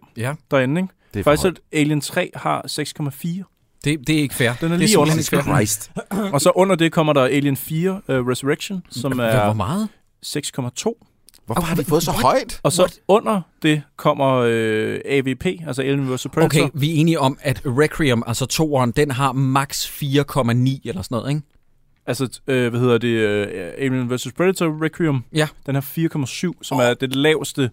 6,5 0.00 0.12
Ja. 0.16 0.34
derinde, 0.50 0.80
ikke? 0.80 0.92
Det 1.14 1.20
er 1.20 1.24
Faktisk 1.24 1.46
at 1.46 1.78
Alien 1.80 2.00
3 2.00 2.30
har 2.34 2.64
6,4. 2.68 3.80
Det, 3.84 4.06
det 4.06 4.16
er 4.16 4.20
ikke 4.20 4.34
fair. 4.34 4.50
Den 4.60 4.64
er 4.66 4.68
det 4.68 4.78
lige 4.78 4.88
simpelthen 4.88 5.00
under 5.00 5.36
ikke 5.36 5.44
fair. 5.48 5.56
Christ. 5.56 5.90
Og 6.34 6.40
så 6.40 6.50
under 6.54 6.74
det 6.76 6.92
kommer 6.92 7.12
der 7.12 7.22
Alien 7.24 7.56
4 7.56 7.90
uh, 7.92 7.98
Resurrection, 8.08 8.82
som 8.90 9.12
Hvor 9.12 9.24
er 9.24 9.52
meget? 9.52 9.88
6,2. 10.26 11.06
Hvorfor 11.46 11.62
har 11.62 11.74
de 11.74 11.84
fået 11.84 12.02
så 12.02 12.10
højt? 12.10 12.60
Og 12.62 12.72
så 12.72 12.82
What? 12.82 13.00
under 13.08 13.40
det 13.62 13.82
kommer 13.96 14.34
øh, 14.46 15.00
AVP, 15.04 15.46
altså 15.46 15.82
Alien 15.82 16.14
vs. 16.14 16.26
Predator. 16.34 16.44
Okay, 16.44 16.68
vi 16.74 16.90
er 16.90 16.94
enige 17.00 17.20
om, 17.20 17.38
at 17.40 17.62
Requiem, 17.64 18.22
altså 18.26 18.46
toeren, 18.46 18.90
den 18.90 19.10
har 19.10 19.32
max 19.32 19.86
4,9 19.86 20.00
eller 20.04 21.02
sådan 21.02 21.06
noget, 21.10 21.28
ikke? 21.30 21.42
Altså, 22.06 22.40
øh, 22.46 22.70
hvad 22.70 22.80
hedder 22.80 22.98
det? 22.98 23.08
Øh, 23.08 23.72
Alien 23.78 24.10
vs. 24.14 24.28
Predator 24.36 24.84
Requiem. 24.84 25.20
Ja. 25.32 25.48
Den 25.66 25.74
har 25.74 25.82
4,7, 25.82 26.52
som 26.62 26.78
er 26.78 26.94
det 26.94 27.16
laveste. 27.16 27.70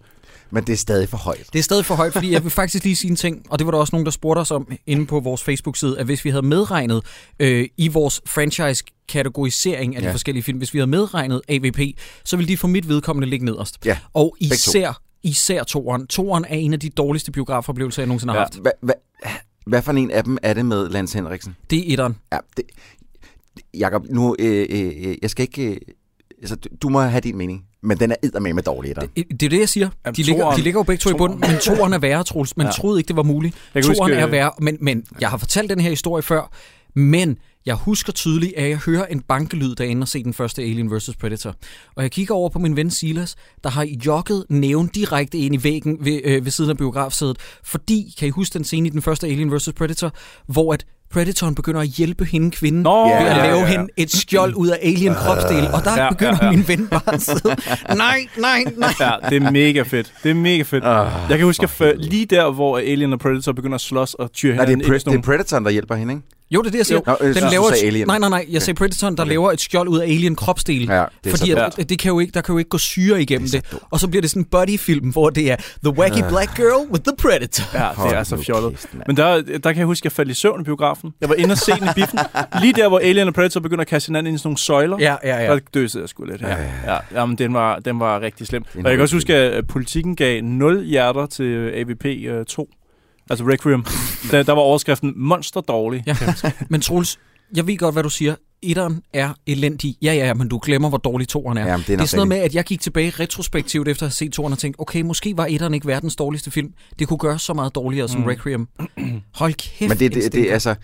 Men 0.54 0.64
det 0.64 0.72
er 0.72 0.76
stadig 0.76 1.08
for 1.08 1.16
højt. 1.16 1.46
Det 1.52 1.58
er 1.58 1.62
stadig 1.62 1.84
for 1.84 1.94
højt, 1.94 2.12
fordi 2.12 2.32
jeg 2.32 2.42
vil 2.42 2.50
faktisk 2.50 2.84
lige 2.84 2.96
sige 2.96 3.10
en 3.10 3.16
ting, 3.16 3.46
og 3.50 3.58
det 3.58 3.66
var 3.66 3.70
der 3.70 3.78
også 3.78 3.90
nogen, 3.96 4.04
der 4.04 4.10
spurgte 4.10 4.40
os 4.40 4.50
om 4.50 4.68
inde 4.86 5.06
på 5.06 5.20
vores 5.20 5.42
Facebook-side, 5.42 5.98
at 5.98 6.06
hvis 6.06 6.24
vi 6.24 6.30
havde 6.30 6.46
medregnet 6.46 7.02
øh, 7.40 7.68
i 7.76 7.88
vores 7.88 8.20
franchise-kategorisering 8.26 9.96
af 9.96 10.02
de 10.02 10.08
Ja. 10.08 10.12
forskellige 10.12 10.42
film, 10.42 10.58
hvis 10.58 10.74
vi 10.74 10.78
havde 10.78 10.90
medregnet 10.90 11.40
AVP, 11.48 11.80
så 12.24 12.36
ville 12.36 12.48
de 12.48 12.56
for 12.56 12.68
mit 12.68 12.88
vedkommende 12.88 13.28
ligge 13.28 13.44
nederst. 13.44 13.78
Ja, 13.84 13.98
Og 14.14 14.36
især, 14.40 15.00
især 15.22 15.62
toeren. 15.62 16.06
Toeren 16.06 16.44
er 16.44 16.54
en 16.56 16.72
af 16.72 16.80
de 16.80 16.88
dårligste 16.88 17.32
biografoplevelser, 17.32 18.02
jeg 18.02 18.06
nogensinde 18.06 18.32
har 18.32 18.40
haft. 18.40 18.54
Hvad, 18.58 18.72
hvad, 18.80 18.94
hvad 19.66 19.82
for 19.82 19.92
en 19.92 20.10
af 20.10 20.24
dem 20.24 20.38
er 20.42 20.54
det 20.54 20.66
med 20.66 20.88
Lance 20.88 21.18
Henriksen? 21.18 21.56
Det 21.70 21.78
er 21.78 21.92
etteren. 21.92 22.16
Ja, 22.32 22.38
det, 22.56 22.64
Jakob, 23.74 24.04
nu, 24.10 24.36
øh, 24.38 24.66
øh, 24.70 25.14
jeg 25.22 25.30
skal 25.30 25.42
ikke... 25.42 25.64
Øh, 25.70 25.76
altså, 26.40 26.56
du 26.82 26.88
må 26.88 27.00
have 27.00 27.20
din 27.20 27.36
mening, 27.36 27.64
men 27.84 27.98
den 27.98 28.10
er 28.10 28.16
eddermame 28.22 28.52
med 28.54 28.62
dårlig 28.62 28.90
etter. 28.90 29.02
Det, 29.16 29.24
det 29.30 29.42
er 29.42 29.50
det, 29.50 29.60
jeg 29.60 29.68
siger. 29.68 29.88
Jamen, 30.06 30.14
De 30.14 30.22
ligger, 30.22 30.50
de 30.50 30.60
ligger 30.60 30.80
jo 30.80 30.84
begge 30.84 31.00
to 31.00 31.10
i 31.10 31.14
bunden, 31.18 31.40
men 31.40 31.50
toeren 31.62 31.92
er 31.92 31.98
værre, 31.98 32.24
Troels. 32.24 32.56
Man 32.56 32.66
Ja. 32.66 32.72
troede 32.72 33.00
ikke, 33.00 33.08
det 33.08 33.16
var 33.16 33.22
muligt. 33.22 33.56
Jeg 33.74 33.84
Toeren 33.84 33.98
huske, 34.00 34.14
er 34.14 34.26
øh, 34.26 34.32
værre, 34.32 34.50
men, 34.60 34.76
men 34.80 35.04
jeg 35.20 35.30
har 35.30 35.36
fortalt 35.36 35.70
den 35.70 35.80
her 35.80 35.90
historie 35.90 36.22
før, 36.22 36.50
men 36.94 37.38
jeg 37.66 37.74
husker 37.74 38.12
tydeligt, 38.12 38.52
at 38.56 38.68
jeg 38.70 38.76
hører 38.78 39.06
en 39.06 39.20
bankelyd 39.20 39.74
derinde 39.74 40.04
og 40.04 40.08
se 40.08 40.24
den 40.24 40.34
første 40.34 40.62
Alien 40.62 40.96
vs. 40.96 41.10
Predator. 41.20 41.54
Og 41.94 42.02
jeg 42.02 42.10
kigger 42.10 42.34
over 42.34 42.48
på 42.48 42.58
min 42.58 42.76
ven 42.76 42.90
Silas, 42.90 43.36
der 43.64 43.70
har 43.70 43.84
jogget 44.06 44.44
næven 44.48 44.86
direkte 44.86 45.38
ind 45.38 45.54
i 45.54 45.64
væggen 45.64 45.96
ved, 46.00 46.20
øh, 46.24 46.44
ved 46.44 46.52
siden 46.52 46.70
af 46.70 46.76
biografsædet, 46.76 47.36
fordi, 47.64 48.14
kan 48.18 48.28
I 48.28 48.30
huske 48.30 48.54
den 48.54 48.64
scene 48.64 48.86
i 48.88 48.90
den 48.90 49.02
første 49.02 49.26
Alien 49.26 49.56
vs. 49.56 49.68
Predator, 49.76 50.12
hvor 50.46 50.72
at 50.72 50.86
Predatoren 51.10 51.54
begynder 51.54 51.80
at 51.80 51.86
hjælpe 51.86 52.24
hende 52.24 52.50
kvinden 52.50 52.82
Nå, 52.82 53.04
ved 53.04 53.10
ja, 53.12 53.24
at 53.30 53.36
ja, 53.36 53.42
lave 53.46 53.58
ja. 53.58 53.66
hende 53.66 53.86
et 53.96 54.10
skjold 54.12 54.54
ud 54.54 54.68
af 54.68 54.78
alien 54.82 55.14
kropsdel, 55.24 55.66
og 55.72 55.84
der 55.84 55.90
Ja, 55.96 56.02
ja, 56.04 56.10
begynder 56.10 56.38
ja, 56.40 56.46
ja, 56.46 56.46
ja. 56.46 56.50
ja. 56.50 56.56
min 56.56 56.68
ven 56.68 56.86
bare 56.88 57.14
at 57.14 57.22
sidde. 57.22 57.56
Nej, 57.96 58.26
nej, 58.38 58.64
nej. 58.76 58.90
Ja, 59.00 59.12
det 59.30 59.42
er 59.42 59.50
mega 59.50 59.82
fedt. 59.82 60.12
Det 60.22 60.30
er 60.30 60.34
mega 60.34 60.62
fedt. 60.62 60.84
Ah, 60.84 61.06
jeg 61.28 61.38
kan 61.38 61.44
huske, 61.46 61.68
at 61.80 61.94
lige 61.98 62.26
der, 62.26 62.50
hvor 62.52 62.78
Alien 62.78 63.12
og 63.12 63.18
Predator 63.18 63.52
begynder 63.52 63.74
at 63.74 63.80
slås 63.80 64.14
og 64.14 64.32
tyre 64.32 64.56
Nej, 64.56 64.64
det 64.64 64.72
er, 64.82 64.86
pre- 64.86 65.10
det 65.10 65.14
er 65.18 65.22
Predatoren, 65.22 65.64
der 65.64 65.70
hjælper 65.70 65.94
hende, 65.94 66.14
ikke? 66.14 66.26
Jo, 66.50 66.60
det 66.60 66.66
er 66.66 66.70
det, 66.70 66.78
jeg 66.78 66.86
siger. 66.86 67.00
Nå, 67.06 67.12
jeg 67.12 67.18
synes, 67.20 67.36
den 67.36 67.44
du 67.44 67.50
laver 67.50 67.68
sagde 67.68 67.82
et, 67.82 67.86
Alien. 67.86 68.06
Nej, 68.06 68.18
nej, 68.18 68.28
nej. 68.28 68.46
Jeg 68.50 68.62
sagde 68.62 68.76
Predatoren, 68.78 69.16
der 69.16 69.22
Okay. 69.22 69.30
laver 69.32 69.52
et 69.52 69.60
skjold 69.60 69.88
ud 69.88 69.98
af 69.98 70.04
alien 70.04 70.36
kropsdel. 70.36 70.86
Ja, 70.86 71.04
det 71.24 71.32
er 71.32 71.36
fordi 71.36 71.50
så 71.50 71.70
at, 71.78 71.88
det 71.88 71.98
kan 71.98 72.08
jo 72.12 72.18
ikke, 72.20 72.30
der 72.32 72.40
kan 72.40 72.52
jo 72.52 72.58
ikke 72.58 72.68
gå 72.68 72.78
syre 72.78 73.22
igennem 73.22 73.48
Det 73.48 73.70
det. 73.70 73.78
Og 73.90 74.00
så 74.00 74.08
bliver 74.08 74.20
det 74.20 74.30
sådan 74.30 74.40
en 74.42 74.44
buddy-film, 74.44 75.08
hvor 75.08 75.30
det 75.30 75.50
er 75.50 75.56
The 75.84 75.90
Wacky 75.98 76.22
Øh. 76.22 76.28
Black 76.28 76.56
Girl 76.56 76.90
with 76.92 77.02
the 77.04 77.12
Predator. 77.18 77.64
Ja, 77.78 77.78
det 77.88 77.96
Hold 77.96 78.14
er 78.14 78.22
så 78.22 78.36
nu 78.36 78.42
fjollet. 78.42 78.70
kæft. 78.70 78.86
Men 79.06 79.16
der, 79.16 79.42
der 79.42 79.58
kan 79.72 79.76
jeg 79.78 79.86
huske, 79.86 80.00
at 80.00 80.04
jeg 80.04 80.12
faldt 80.12 80.30
i 80.30 80.34
søvn 80.34 80.60
i 80.60 80.64
biografen. 80.64 81.10
Jeg 81.20 81.28
var 81.28 81.34
inde 81.34 81.52
og 81.52 81.58
se 81.58 81.72
den 81.72 81.84
i 81.84 81.90
biffen. 81.94 82.18
Lige 82.60 82.72
der, 82.72 82.88
hvor 82.88 82.98
Alien 82.98 83.28
og 83.28 83.34
Predator 83.34 83.60
begynder 83.60 83.82
at 83.82 83.88
kaste 83.88 84.08
hinanden 84.08 84.26
ind 84.30 84.34
i 84.34 84.38
sådan 84.38 84.46
nogle 84.48 84.58
søjler. 84.58 84.96
Ja, 85.00 85.16
ja, 85.24 85.36
ja. 85.44 85.52
Der 85.54 85.58
døsede 85.74 86.02
jeg 86.02 86.08
sgu 86.08 86.24
lidt 86.24 86.40
her. 86.40 86.48
Ja, 86.48 86.54
Ja, 86.56 86.62
ja, 86.86 86.92
ja. 86.94 86.98
Jamen, 87.20 87.38
den 87.38 87.54
var, 87.54 87.78
den 87.78 88.00
var 88.00 88.20
rigtig 88.20 88.46
slem. 88.46 88.64
Og 88.74 88.82
jeg 88.84 88.92
kan 88.92 89.00
også 89.00 89.16
huske, 89.16 89.34
at 89.34 89.66
politikken 89.66 90.16
gav 90.16 90.42
0 90.42 90.84
hjerter 90.84 91.26
til 91.26 91.44
øh, 91.44 91.72
AVP 91.80 92.04
øh, 92.04 92.44
2. 92.44 92.68
Altså 93.30 93.44
Requiem. 93.48 93.84
der, 94.30 94.42
der 94.42 94.52
var 94.52 94.60
overskriften 94.62 95.12
monster 95.16 95.60
dårlig. 95.60 96.02
Ja. 96.06 96.16
Men 96.68 96.80
Troels, 96.80 97.18
jeg 97.56 97.66
ved 97.66 97.76
godt, 97.78 97.94
hvad 97.94 98.02
du 98.02 98.08
siger. 98.10 98.34
Etteren 98.62 99.02
er 99.12 99.30
elendig. 99.46 99.96
Ja, 100.02 100.12
ja, 100.12 100.26
ja, 100.26 100.34
men 100.34 100.48
du 100.48 100.60
glemmer, 100.62 100.88
hvor 100.88 100.98
dårlig 100.98 101.28
toeren 101.28 101.58
er. 101.58 101.66
Jamen, 101.66 101.84
det 101.86 101.92
er 101.92 101.96
det 101.96 102.02
er 102.02 102.06
sådan 102.06 102.16
noget 102.18 102.28
med, 102.28 102.36
at 102.36 102.54
jeg 102.54 102.64
gik 102.64 102.80
tilbage 102.80 103.10
retrospektivt 103.20 103.88
efter 103.88 104.02
at 104.02 104.08
have 104.08 104.12
set 104.14 104.32
toeren 104.32 104.52
og 104.52 104.58
tænkte, 104.58 104.80
okay, 104.80 105.00
måske 105.02 105.36
var 105.36 105.46
etteren 105.50 105.74
ikke 105.74 105.86
verdens 105.86 106.16
dårligste 106.16 106.50
film. 106.50 106.72
Det 106.98 107.08
kunne 107.08 107.18
gøre 107.18 107.38
så 107.38 107.54
meget 107.54 107.74
dårligere 107.74 108.08
som 108.08 108.20
Mm. 108.20 108.26
Requiem. 108.26 108.68
Hold 109.34 109.54
kæft, 109.54 109.88
Men 109.88 109.98
det, 109.98 110.14
det, 110.14 110.32
det, 110.32 110.48
er 110.48 110.52
altså... 110.52 110.74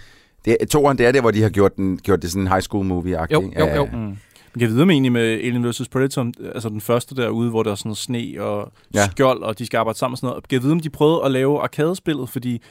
Det, 0.45 0.57
er- 0.61 0.67
toeren, 0.67 0.99
det 0.99 1.07
er 1.07 1.13
der, 1.13 1.21
hvor 1.21 1.31
de 1.31 1.43
har 1.43 1.49
gjort, 1.49 1.77
den, 1.77 1.99
gjort 1.99 2.23
det 2.23 2.31
sådan 2.31 2.43
en 2.43 2.49
high 2.49 2.63
school 2.63 2.87
movie-agtigt. 2.87 3.33
Jo, 3.33 3.41
ikke? 3.43 3.61
jo, 3.61 3.67
Ja, 3.67 3.77
jo. 3.77 3.85
ja. 3.93 3.97
Mm. 3.97 4.17
Man 4.55 4.61
kan 4.61 4.69
vide 4.69 4.87
med 4.87 4.95
egentlig 4.95 5.13
med 5.13 5.23
Alien 5.23 5.69
vs. 5.71 5.89
Predator, 5.93 6.33
altså 6.55 6.69
den 6.69 6.81
første 6.81 7.15
derude, 7.15 7.51
hvor 7.51 7.63
der 7.63 7.71
er 7.71 7.75
sådan 7.75 7.89
noget 7.89 7.99
sne 7.99 8.35
og 8.43 8.73
Ja. 8.95 9.09
skjold, 9.11 9.43
og 9.43 9.59
de 9.59 9.67
skal 9.67 9.79
arbejde 9.79 9.99
sammen 9.99 10.13
og 10.15 10.19
sådan 10.19 10.29
noget. 10.29 10.49
Kan 10.49 10.57
jeg 10.57 10.63
vide, 10.63 10.73
om 10.73 10.81
de 10.81 10.91
prøvede 10.91 11.25
at 11.25 11.31
lave 11.31 11.61
arkadespillet, 11.61 12.29
fordi 12.29 12.63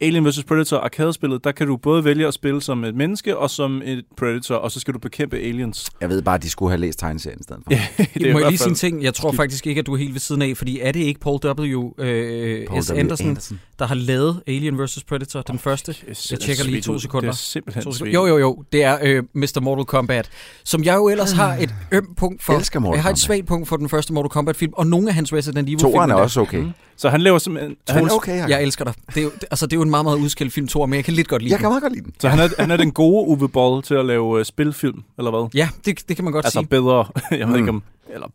Alien 0.00 0.26
vs. 0.28 0.44
Predator 0.44 0.76
arkadespillet, 0.78 1.44
der 1.44 1.52
kan 1.52 1.66
du 1.66 1.76
både 1.76 2.04
vælge 2.04 2.26
at 2.26 2.34
spille 2.34 2.62
som 2.62 2.84
et 2.84 2.94
menneske 2.94 3.36
og 3.36 3.50
som 3.50 3.82
et 3.84 4.04
Predator, 4.16 4.54
og 4.54 4.70
så 4.72 4.80
skal 4.80 4.94
du 4.94 4.98
bekæmpe 4.98 5.36
aliens. 5.38 5.90
Jeg 6.00 6.08
ved 6.08 6.22
bare, 6.22 6.34
at 6.34 6.42
de 6.42 6.50
skulle 6.50 6.70
have 6.70 6.80
læst 6.80 6.98
tegneserien 6.98 7.40
i 7.40 7.42
stedet 7.42 7.62
for. 7.64 7.72
Ja, 7.74 7.82
det 8.14 8.22
er 8.26 8.30
i 8.30 8.32
Må 8.32 8.38
jeg 8.38 8.48
lige 8.48 8.58
sige 8.58 8.68
en 8.68 8.74
ting? 8.74 9.02
Jeg 9.02 9.14
tror 9.14 9.32
faktisk 9.32 9.66
ikke, 9.66 9.78
at 9.78 9.86
du 9.86 9.92
er 9.92 9.96
helt 9.98 10.12
ved 10.12 10.20
siden 10.20 10.42
af, 10.42 10.56
fordi 10.56 10.80
er 10.80 10.92
det 10.92 11.00
ikke 11.00 11.20
Paul 11.20 11.38
W. 11.44 11.92
Øh, 11.98 12.66
Paul 12.66 12.82
S. 12.82 12.90
W. 12.92 12.96
Anderson, 12.96 13.28
Anderson. 13.28 13.60
Der 13.78 13.86
har 13.86 13.94
lavet 13.94 14.42
Alien 14.46 14.84
vs. 14.84 15.04
Predator, 15.08 15.42
den 15.42 15.58
første? 15.58 15.92
Det 15.92 15.98
er 15.98 16.04
Jeg 16.08 16.16
simpelthen 16.16 16.46
tjekker 16.56 16.64
lige 16.72 16.82
to 16.82 16.98
sekunder. 16.98 17.30
Det 17.30 17.34
er 17.34 17.38
simpelthen 17.38 17.84
To 17.84 17.92
sekunder. 17.92 18.12
Jo, 18.12 18.26
jo, 18.26 18.38
jo. 18.38 18.64
Det 18.72 18.82
er 18.84 18.98
øh, 19.02 19.22
Mr. 19.34 19.60
Mortal 19.60 19.84
Kombat, 19.84 20.28
som 20.64 20.84
jeg 20.84 20.94
jo 20.96 21.08
ellers 21.08 21.32
har 21.32 21.54
et 21.54 21.74
ømt 21.92 22.16
punkt 22.16 22.42
for. 22.42 22.52
Jeg 22.52 22.58
elsker 22.58 22.80
Mortal 22.80 22.96
jeg 22.96 23.02
har 23.02 23.10
et 23.10 23.18
svagt 23.18 23.46
punkt 23.46 23.68
for 23.68 23.76
den 23.76 23.88
første 23.88 24.12
Mortal 24.12 24.30
Kombat-film, 24.30 24.72
og 24.76 24.86
nogle 24.86 25.08
af 25.08 25.14
hans 25.14 25.32
Resident 25.32 25.68
Evil-film. 25.68 25.92
Toeren 25.92 26.10
er 26.10 26.14
også 26.14 26.40
okay. 26.40 26.58
Mm. 26.58 26.70
Så 26.96 27.08
han 27.08 27.20
laver 27.20 27.38
simpelthen... 27.38 27.76
Han 27.88 27.96
Han, 27.98 28.06
er 28.08 28.14
okay, 28.14 28.36
Jacob. 28.36 28.50
Jeg 28.50 28.62
elsker 28.62 28.84
dig. 28.84 28.94
Det 29.08 29.16
er, 29.16 29.22
jo, 29.22 29.30
det, 29.40 29.44
altså, 29.50 29.66
det 29.66 29.72
er 29.72 29.76
jo 29.76 29.82
en 29.82 29.90
meget, 29.90 30.04
meget 30.04 30.18
udskilt 30.18 30.52
film, 30.52 30.68
Thor, 30.68 30.86
men 30.86 30.94
jeg 30.96 31.04
kan 31.04 31.14
lidt 31.14 31.28
godt 31.28 31.42
lide 31.42 31.52
Jeg 31.52 31.58
den. 31.58 31.62
kan 31.62 31.70
meget 31.70 31.82
godt 31.82 31.92
lide 31.92 32.04
den. 32.04 32.14
så 32.20 32.28
han 32.28 32.38
er, 32.38 32.48
han 32.58 32.70
er 32.70 32.76
den 32.76 32.90
gode 32.92 33.28
Uwe 33.28 33.48
Boll 33.48 33.82
til 33.82 33.94
at 33.94 34.04
lave 34.06 34.22
uh, 34.38 34.42
spilfilm, 34.44 35.02
eller 35.18 35.30
hvad? 35.30 35.48
Ja, 35.54 35.68
det, 35.84 36.08
det 36.08 36.16
kan 36.16 36.24
man 36.24 36.32
godt 36.32 36.44
Altså 36.46 36.58
sige. 36.58 36.66
bedre. 36.68 37.06
Jeg 37.30 37.38
ved 37.38 37.46
Mm. 37.46 37.54
ikke 37.56 37.68
om... 37.68 37.82
Eller 38.14 38.26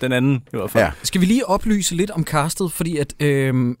den 0.00 0.12
anden 0.12 0.34
i 0.52 0.56
hvert 0.56 0.70
fald. 0.70 0.84
Ja. 0.84 0.90
Skal 1.02 1.20
vi 1.20 1.26
lige 1.26 1.46
oplyse 1.46 1.94
lidt 1.94 2.10
om 2.10 2.24
castet, 2.24 2.72
fordi 2.72 2.96
at 2.96 3.14
øh, 3.20 3.74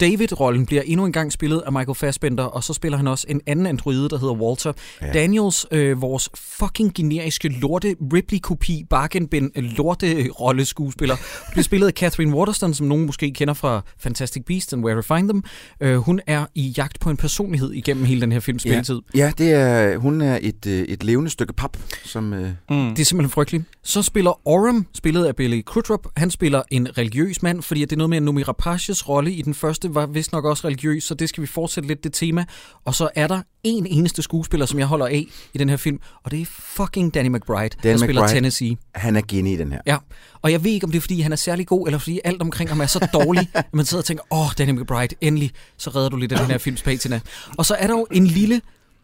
David-rollen 0.00 0.66
bliver 0.66 0.82
endnu 0.82 1.06
en 1.06 1.12
gang 1.12 1.32
spillet 1.32 1.60
af 1.66 1.72
Michael 1.72 1.94
Fassbender, 1.94 2.44
og 2.44 2.64
så 2.64 2.72
spiller 2.72 2.96
han 2.96 3.06
også 3.06 3.26
en 3.28 3.40
anden 3.46 3.66
androide, 3.66 4.08
der 4.08 4.18
hedder 4.18 4.34
Walter. 4.34 4.72
Ja. 5.02 5.12
Daniels, 5.12 5.66
øh, 5.70 6.02
vores 6.02 6.28
fucking 6.34 6.94
generiske 6.94 7.48
lorte 7.48 7.96
Ripley-kopi, 8.12 8.84
Bargain 8.90 9.28
lorte 9.56 10.28
rolleskuespiller, 10.40 11.16
bliver 11.50 11.62
spillet 11.64 11.86
af 11.86 11.92
Catherine 11.92 12.34
Waterston, 12.36 12.74
som 12.74 12.86
nogen 12.86 13.06
måske 13.06 13.30
kender 13.30 13.54
fra 13.54 13.82
Fantastic 13.98 14.42
Beasts 14.46 14.72
and 14.72 14.84
Where 14.84 15.02
to 15.02 15.14
Find 15.16 15.28
Them. 15.28 15.44
Øh, 15.80 15.96
hun 15.96 16.20
er 16.26 16.46
i 16.54 16.74
jagt 16.76 17.00
på 17.00 17.10
en 17.10 17.16
personlighed 17.16 17.72
igennem 17.72 18.04
hele 18.04 18.20
den 18.20 18.32
her 18.32 18.40
films 18.40 18.64
Ja. 18.66 18.70
spilletid. 18.70 19.00
Ja, 19.14 19.32
det 19.38 19.52
er, 19.52 19.96
hun 19.96 20.20
er 20.20 20.38
et, 20.42 20.66
øh, 20.66 20.80
et 20.82 21.04
levende 21.04 21.30
stykke 21.30 21.52
pap, 21.52 21.76
som... 22.04 22.32
Øh, 22.32 22.50
Mm. 22.70 22.76
Det 22.90 23.00
er 23.00 23.04
simpelthen 23.04 23.30
frygteligt. 23.30 23.64
Så 23.82 24.02
spiller 24.02 24.48
Oram, 24.48 24.86
spillet 24.94 25.24
af 25.24 25.36
Billy 25.36 25.62
Crudup, 25.62 26.06
han 26.16 26.30
spiller 26.30 26.62
en 26.70 26.98
religiøs 26.98 27.42
mand, 27.42 27.62
fordi 27.62 27.80
det 27.80 27.92
er 27.92 27.96
noget 27.96 28.10
med, 28.10 28.16
at 28.16 28.22
Noomi 28.22 28.42
Rapaces 28.42 29.08
rolle 29.08 29.32
i 29.32 29.42
den 29.42 29.54
første 29.54 29.94
var 29.94 30.06
vist 30.06 30.32
nok 30.32 30.44
også 30.44 30.66
religiøs, 30.66 31.04
så 31.04 31.14
det 31.14 31.28
skal 31.28 31.40
vi 31.40 31.46
fortsætte 31.46 31.88
lidt 31.88 32.04
det 32.04 32.12
tema. 32.12 32.44
Og 32.84 32.94
så 32.94 33.08
er 33.14 33.26
der 33.26 33.42
en 33.64 33.86
eneste 33.86 34.22
skuespiller, 34.22 34.66
som 34.66 34.78
jeg 34.78 34.86
holder 34.86 35.06
af 35.06 35.26
i 35.54 35.58
den 35.58 35.68
her 35.68 35.76
film, 35.76 36.00
og 36.24 36.30
det 36.30 36.40
er 36.40 36.46
fucking 36.46 37.14
Danny 37.14 37.28
McBride, 37.28 37.68
Danny 37.68 37.92
der 37.92 37.96
spiller 37.96 38.22
McBride. 38.22 38.34
Tennessee. 38.34 38.76
Han 38.94 39.16
er 39.16 39.22
geni 39.28 39.52
i 39.52 39.56
den 39.56 39.72
her. 39.72 39.80
Ja, 39.86 39.96
og 40.42 40.52
jeg 40.52 40.64
ved 40.64 40.70
ikke, 40.70 40.84
om 40.84 40.90
det 40.90 40.98
er, 40.98 41.00
fordi 41.00 41.20
han 41.20 41.32
er 41.32 41.36
særlig 41.36 41.66
god, 41.66 41.86
eller 41.86 41.98
fordi 41.98 42.20
alt 42.24 42.42
omkring 42.42 42.70
ham 42.70 42.80
er 42.80 42.86
så 42.86 43.08
dårlig, 43.12 43.48
at 43.54 43.74
man 43.74 43.84
sidder 43.84 44.02
og 44.02 44.06
tænker, 44.06 44.24
åh, 44.30 44.46
oh, 44.46 44.50
Danny 44.58 44.70
McBride, 44.70 45.14
endelig, 45.20 45.50
så 45.76 45.90
redder 45.90 46.08
du 46.08 46.16
lidt 46.16 46.32
af 46.32 46.38
den 46.38 46.46
her 46.46 46.58
films 46.58 46.82
patina. 46.82 47.20
Og 47.58 47.66
så 47.66 47.74
er 47.74 47.86
der 47.86 47.94
jo 47.94 48.06
en 48.10 48.26
lille, 48.26 48.60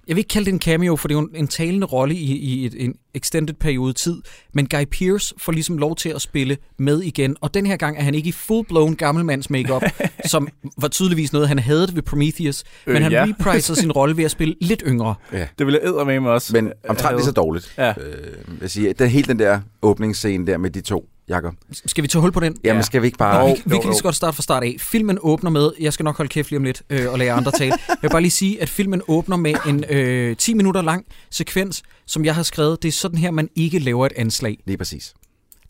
jeg 0.08 0.16
vil 0.16 0.18
ikke 0.20 0.28
kalde 0.28 0.46
det 0.46 0.52
en 0.52 0.60
cameo, 0.60 0.96
for 0.96 1.08
det 1.08 1.14
er 1.14 1.18
jo 1.18 1.26
en, 1.26 1.36
en 1.36 1.48
talende 1.48 1.86
rolle 1.86 2.14
i, 2.14 2.36
i 2.36 2.66
et, 2.66 2.74
en 2.84 2.94
extended 3.14 3.54
periode 3.54 3.92
tid, 3.92 4.22
men 4.52 4.68
Guy 4.68 4.84
Pearce 4.90 5.34
får 5.38 5.52
ligesom 5.52 5.78
lov 5.78 5.96
til 5.96 6.08
at 6.08 6.22
spille 6.22 6.56
med 6.78 7.02
igen, 7.02 7.36
og 7.40 7.54
den 7.54 7.66
her 7.66 7.76
gang 7.76 7.98
er 7.98 8.02
han 8.02 8.14
ikke 8.14 8.28
i 8.28 8.32
full-blown 8.32 8.94
gammelmands 8.94 9.50
makeup, 9.50 9.82
som 10.24 10.48
var 10.78 10.88
tydeligvis 10.88 11.32
noget, 11.32 11.48
han 11.48 11.58
havde 11.58 11.88
ved 11.92 12.02
Prometheus, 12.02 12.64
men 12.86 12.96
Øh, 12.96 13.02
han 13.02 13.12
ja. 13.12 13.26
repriser 13.28 13.74
sin 13.74 13.92
rolle 13.92 14.16
ved 14.16 14.24
at 14.24 14.30
spille 14.30 14.54
lidt 14.60 14.82
yngre. 14.86 15.14
Det 15.58 15.66
ville 15.66 15.80
jeg 15.82 16.06
med 16.06 16.20
mig 16.20 16.32
også. 16.32 16.52
Men 16.52 16.72
omtrent 16.88 17.16
lige 17.16 17.24
så 17.24 17.32
dårligt. 17.32 17.74
Ja. 17.78 17.88
Øh, 17.88 17.94
jeg 18.60 18.70
siger, 18.70 18.92
den, 18.92 19.08
hele 19.08 19.28
den 19.28 19.38
der 19.38 19.60
åbningsscene 19.82 20.46
der 20.46 20.58
med 20.58 20.70
de 20.70 20.80
to, 20.80 21.08
Jakob. 21.28 21.54
Skal 21.86 22.02
vi 22.02 22.08
tage 22.08 22.20
hul 22.20 22.32
på 22.32 22.40
den? 22.40 22.56
Jamen, 22.64 22.78
Ja. 22.80 22.82
skal 22.82 23.02
vi 23.02 23.06
ikke 23.06 23.18
bare... 23.18 23.42
Nå, 23.42 23.48
Jo, 23.48 23.54
vi, 23.54 23.62
vi 23.66 23.74
jo, 23.74 23.80
kan 23.80 23.90
lige 23.90 23.96
så 23.96 24.02
godt 24.02 24.14
starte 24.16 24.34
fra 24.36 24.42
start 24.42 24.62
af. 24.62 24.76
Filmen 24.78 25.18
åbner 25.20 25.50
med, 25.50 25.70
jeg 25.80 25.92
skal 25.92 26.04
nok 26.04 26.16
holde 26.16 26.28
kæft 26.28 26.50
lige 26.50 26.58
om 26.58 26.64
lidt 26.64 26.82
øh, 26.90 27.12
og 27.12 27.18
lade 27.18 27.30
andre 27.32 27.52
tale. 27.52 27.72
Jeg 27.88 27.96
vil 28.02 28.08
bare 28.10 28.20
lige 28.20 28.30
sige, 28.30 28.62
at 28.62 28.68
filmen 28.68 29.02
åbner 29.08 29.36
med 29.36 29.54
en 29.66 29.84
øh, 29.90 30.36
10 30.36 30.54
minutter 30.54 30.82
lang 30.82 31.04
sekvens, 31.30 31.82
som 32.06 32.24
jeg 32.24 32.34
har 32.34 32.42
skrevet. 32.42 32.82
Det 32.82 32.88
er 32.88 32.92
sådan 32.92 33.18
her, 33.18 33.30
man 33.30 33.48
ikke 33.56 33.78
laver 33.78 34.06
et 34.06 34.12
anslag. 34.16 34.58
Lige 34.66 34.78
præcis. 34.78 35.14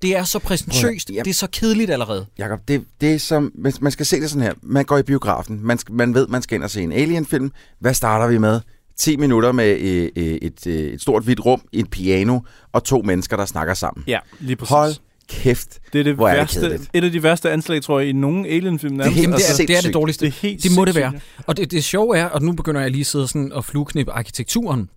Det 0.02 0.16
er 0.16 0.25
så 0.25 0.38
præsentøst, 0.38 1.08
det 1.08 1.26
er 1.26 1.32
så 1.34 1.46
kedeligt 1.52 1.90
allerede. 1.90 2.26
Jakob, 2.38 2.60
det, 2.68 2.84
det 3.00 3.14
er 3.14 3.18
som, 3.18 3.52
man 3.80 3.92
skal 3.92 4.06
se 4.06 4.20
det 4.20 4.30
sådan 4.30 4.42
her. 4.42 4.52
Man 4.62 4.84
går 4.84 4.98
i 4.98 5.02
biografen, 5.02 5.60
man, 5.62 5.78
skal, 5.78 5.94
man 5.94 6.14
ved, 6.14 6.26
man 6.26 6.42
skal 6.42 6.54
ind 6.54 6.64
og 6.64 6.70
se 6.70 6.82
en 6.82 6.92
Alien-film. 6.92 7.50
Hvad 7.80 7.94
starter 7.94 8.26
vi 8.26 8.38
med? 8.38 8.60
10 8.98 9.16
minutter 9.16 9.52
med 9.52 9.78
øh, 9.80 10.08
øh, 10.16 10.25
et, 10.25 10.66
øh, 10.66 10.75
et 10.75 11.00
stort 11.00 11.25
hvidt 11.25 11.44
rum, 11.46 11.60
et 11.72 11.90
piano 11.90 12.40
og 12.72 12.84
to 12.84 13.02
mennesker, 13.02 13.36
der 13.36 13.44
snakker 13.46 13.75
sammen. 13.75 14.04
Ja, 14.06 14.18
lige 14.40 14.56
præcis. 14.56 14.70
Hold 14.70 14.94
kæft. 15.28 15.78
det 15.92 15.99
er 15.99 16.04
det 16.04 16.14
hvor 16.14 16.28
er 16.28 16.33
det 16.33 16.38
værste, 16.40 16.61
kedeligt. 16.61 16.90
et 16.95 17.04
af 17.04 17.12
de 17.12 17.23
værste 17.23 17.50
anslag, 17.50 17.83
tror 17.83 18.00
jeg, 18.00 18.09
i 18.09 18.12
nogen 18.12 18.47
Alien-film. 18.47 18.99
Det 18.99 19.06
er 19.06 19.11
nærmest. 19.11 19.14
helt- 19.16 19.23
Jamen, 19.26 19.38
det, 19.38 19.76
er, 19.76 19.80
det 19.80 19.87
er 19.88 19.92
dårligste. 19.92 20.26
det 20.26 20.33
er 20.33 20.38
helt 20.42 20.62
Det 20.62 20.71
må 20.76 20.85
det 20.85 20.95
være. 20.95 21.12
Og 21.47 21.56
det, 21.56 21.71
det 21.71 21.85
sjove 21.85 22.16
er, 22.18 22.25
og 22.25 22.42
nu 22.42 22.52
begynder 22.52 22.80
jeg 22.80 22.90
lige 22.90 23.00
at 23.00 23.06
sidde 23.06 23.28
sådan 23.28 23.52
og 23.52 23.64
flueknippe 23.64 24.12
arkitekturen, 24.12 24.90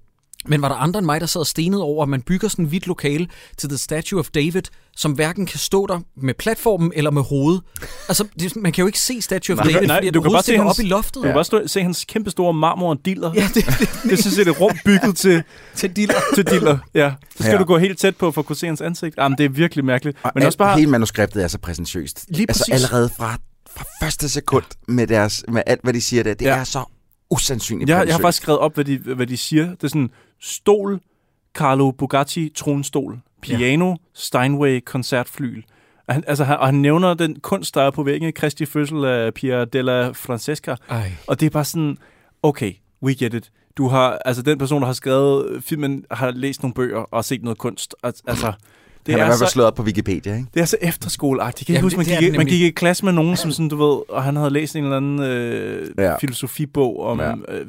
men 0.46 0.62
var 0.62 0.68
der 0.70 0.76
andre 0.76 0.98
end 0.98 1.06
mig, 1.06 1.22
der 1.22 1.28
sad 1.28 1.42
og 1.42 1.48
stenede 1.48 1.84
over, 1.84 2.04
at 2.04 2.10
man 2.10 2.22
bygger 2.22 2.48
sådan 2.48 2.66
et 2.66 2.70
hvidt 2.70 2.88
lokale 2.88 3.28
til 3.58 3.70
The 3.70 3.78
Statue 3.78 4.20
of 4.20 4.30
David, 4.30 4.62
som 4.96 5.12
hverken 5.12 5.46
kan 5.46 5.60
stå 5.60 5.88
der 5.88 6.00
med 6.18 6.34
platformen 6.34 6.92
eller 6.96 7.12
med 7.12 7.22
hovedet. 7.22 7.62
Altså, 8.08 8.28
det, 8.40 8.56
man 8.56 8.72
kan 8.72 8.82
jo 8.82 8.88
ikke 8.88 9.00
se 9.00 9.22
Statue 9.22 9.54
of 9.56 9.64
Nej, 9.66 9.74
David, 9.74 9.88
nej, 9.88 9.98
fordi 9.98 10.10
du 10.10 10.22
kan 10.22 10.32
bare 10.32 10.44
se 10.44 10.58
hans- 10.58 10.80
op 10.80 10.86
i 10.86 10.88
loftet. 10.88 11.16
Du 11.16 11.22
kan 11.22 11.34
bare 11.34 11.44
stå, 11.46 11.68
se 11.68 11.82
hans 11.82 12.06
kæmpe 12.06 12.30
store 12.32 12.54
marmor 12.54 12.94
diller. 12.94 13.32
Ja, 13.36 13.50
det, 13.54 13.66
det, 13.66 13.90
Det 14.10 14.20
synes 14.20 14.38
jeg, 14.38 14.46
det 14.46 14.52
er 14.52 14.56
et 14.56 14.62
rum 14.62 14.72
bygget 14.86 15.16
til, 15.18 15.44
til 15.76 15.96
diller. 15.96 16.16
til 16.36 16.46
diller. 16.48 16.78
Ja. 16.94 17.12
Så 17.30 17.44
skal 17.44 17.52
Ja. 17.52 17.58
du 17.58 17.64
gå 17.64 17.78
helt 17.78 18.00
tæt 18.00 18.18
på 18.18 18.32
for 18.32 18.42
at 18.42 18.46
kunne 18.46 18.56
se 18.56 18.68
hans 18.68 18.82
ansigt. 18.82 19.16
Jamen, 19.18 19.38
det 19.38 19.46
er 19.46 19.50
virkelig 19.50 19.86
mærkeligt. 19.86 20.18
Og 20.24 20.32
Men 20.36 20.44
også 20.44 20.58
bare... 20.58 20.78
Hele 20.78 20.92
manuskriptet 20.92 21.44
er 21.44 21.48
så 21.48 21.58
præsentøst. 21.58 22.26
Lige 22.30 22.46
altså 22.50 22.66
præcis. 22.72 22.74
allerede 22.86 23.10
fra, 23.18 23.38
fra 23.78 23.86
første 24.02 24.30
sekund 24.30 24.64
med, 24.88 25.08
deres, 25.08 25.44
med 25.48 25.62
alt, 25.66 25.80
hvad 25.84 25.94
de 25.94 26.02
siger 26.02 26.24
der. 26.24 26.34
Det 26.34 26.46
Ja. 26.46 26.56
er 26.58 26.64
så 26.64 26.84
usandsynligt 27.32 27.90
Jeg, 27.90 28.06
jeg 28.08 28.16
har 28.16 28.22
faktisk 28.22 28.42
skrevet 28.44 28.60
op, 28.60 28.74
hvad 28.74 28.86
de, 28.86 28.98
hvad 28.98 29.28
de 29.28 29.38
siger. 29.38 29.66
Det 29.70 29.84
er 29.84 29.88
sådan, 29.88 30.10
stol, 30.40 31.00
Carlo 31.54 31.92
Bugatti, 31.92 32.50
tronstol, 32.56 33.20
piano, 33.42 33.96
Steinway, 34.14 34.80
koncertflyl. 34.86 35.64
Og 36.08 36.14
Han, 36.14 36.24
altså, 36.28 36.44
han, 36.44 36.58
og 36.58 36.66
han 36.66 36.76
nævner 36.76 37.14
den 37.14 37.40
kunst, 37.40 37.76
der 37.76 37.82
er 37.82 37.92
på 37.92 38.04
væggen 38.04 38.34
Kristi 38.34 38.66
fødsel 38.66 39.06
af 39.06 39.34
Pia 39.34 39.66
della 39.66 40.10
Francesca. 40.12 40.76
Ej. 40.90 41.12
Og 41.28 41.40
det 41.40 41.46
er 41.46 41.50
bare 41.50 41.66
sådan, 41.66 41.98
okay, 42.44 42.74
we 43.04 43.14
get 43.16 43.34
it. 43.34 43.52
Du 43.78 43.88
har, 43.88 44.20
altså 44.26 44.42
den 44.42 44.58
person, 44.58 44.82
der 44.82 44.86
har 44.86 44.94
skrevet 44.94 45.64
filmen, 45.64 46.06
har 46.12 46.32
læst 46.32 46.64
nogle 46.64 46.74
bøger 46.74 46.98
og 47.00 47.26
set 47.26 47.44
noget 47.44 47.58
kunst. 47.58 47.96
Al- 48.04 48.22
Altså, 48.28 48.54
det 49.06 49.14
Han 49.14 49.20
er 49.20 49.24
i 49.24 49.26
er, 49.26 49.28
hvert 49.30 49.40
fald 49.40 49.50
slået 49.50 49.68
op 49.68 49.76
på 49.76 49.84
Wikipedia, 49.84 50.34
ikke? 50.36 50.48
det 50.54 50.62
er 50.62 50.66
så 50.66 50.78
efterskoleagtigt. 50.82 51.66
Kan 51.66 51.74
Jamen, 51.74 51.78
jeg 51.78 51.84
huske, 51.98 51.98
man 51.98 52.06
det 52.06 52.20
gik, 52.32 52.38
man 52.38 52.46
gik 52.46 52.62
i 52.62 52.70
klasse 52.70 53.06
med 53.06 53.14
nogen, 53.14 53.38
som 53.38 53.52
sådan, 53.52 53.70
du 53.70 53.76
ved, 53.76 54.00
og 54.10 54.24
han 54.24 54.36
havde 54.36 54.50
læst 54.50 54.76
en 54.76 54.84
eller 54.84 54.98
anden 54.98 55.20
øh, 55.22 55.88
Ja. 55.98 56.18
filosofibog 56.18 57.00
om... 57.06 57.20
Ja. 57.20 57.32
Øh, 57.32 57.66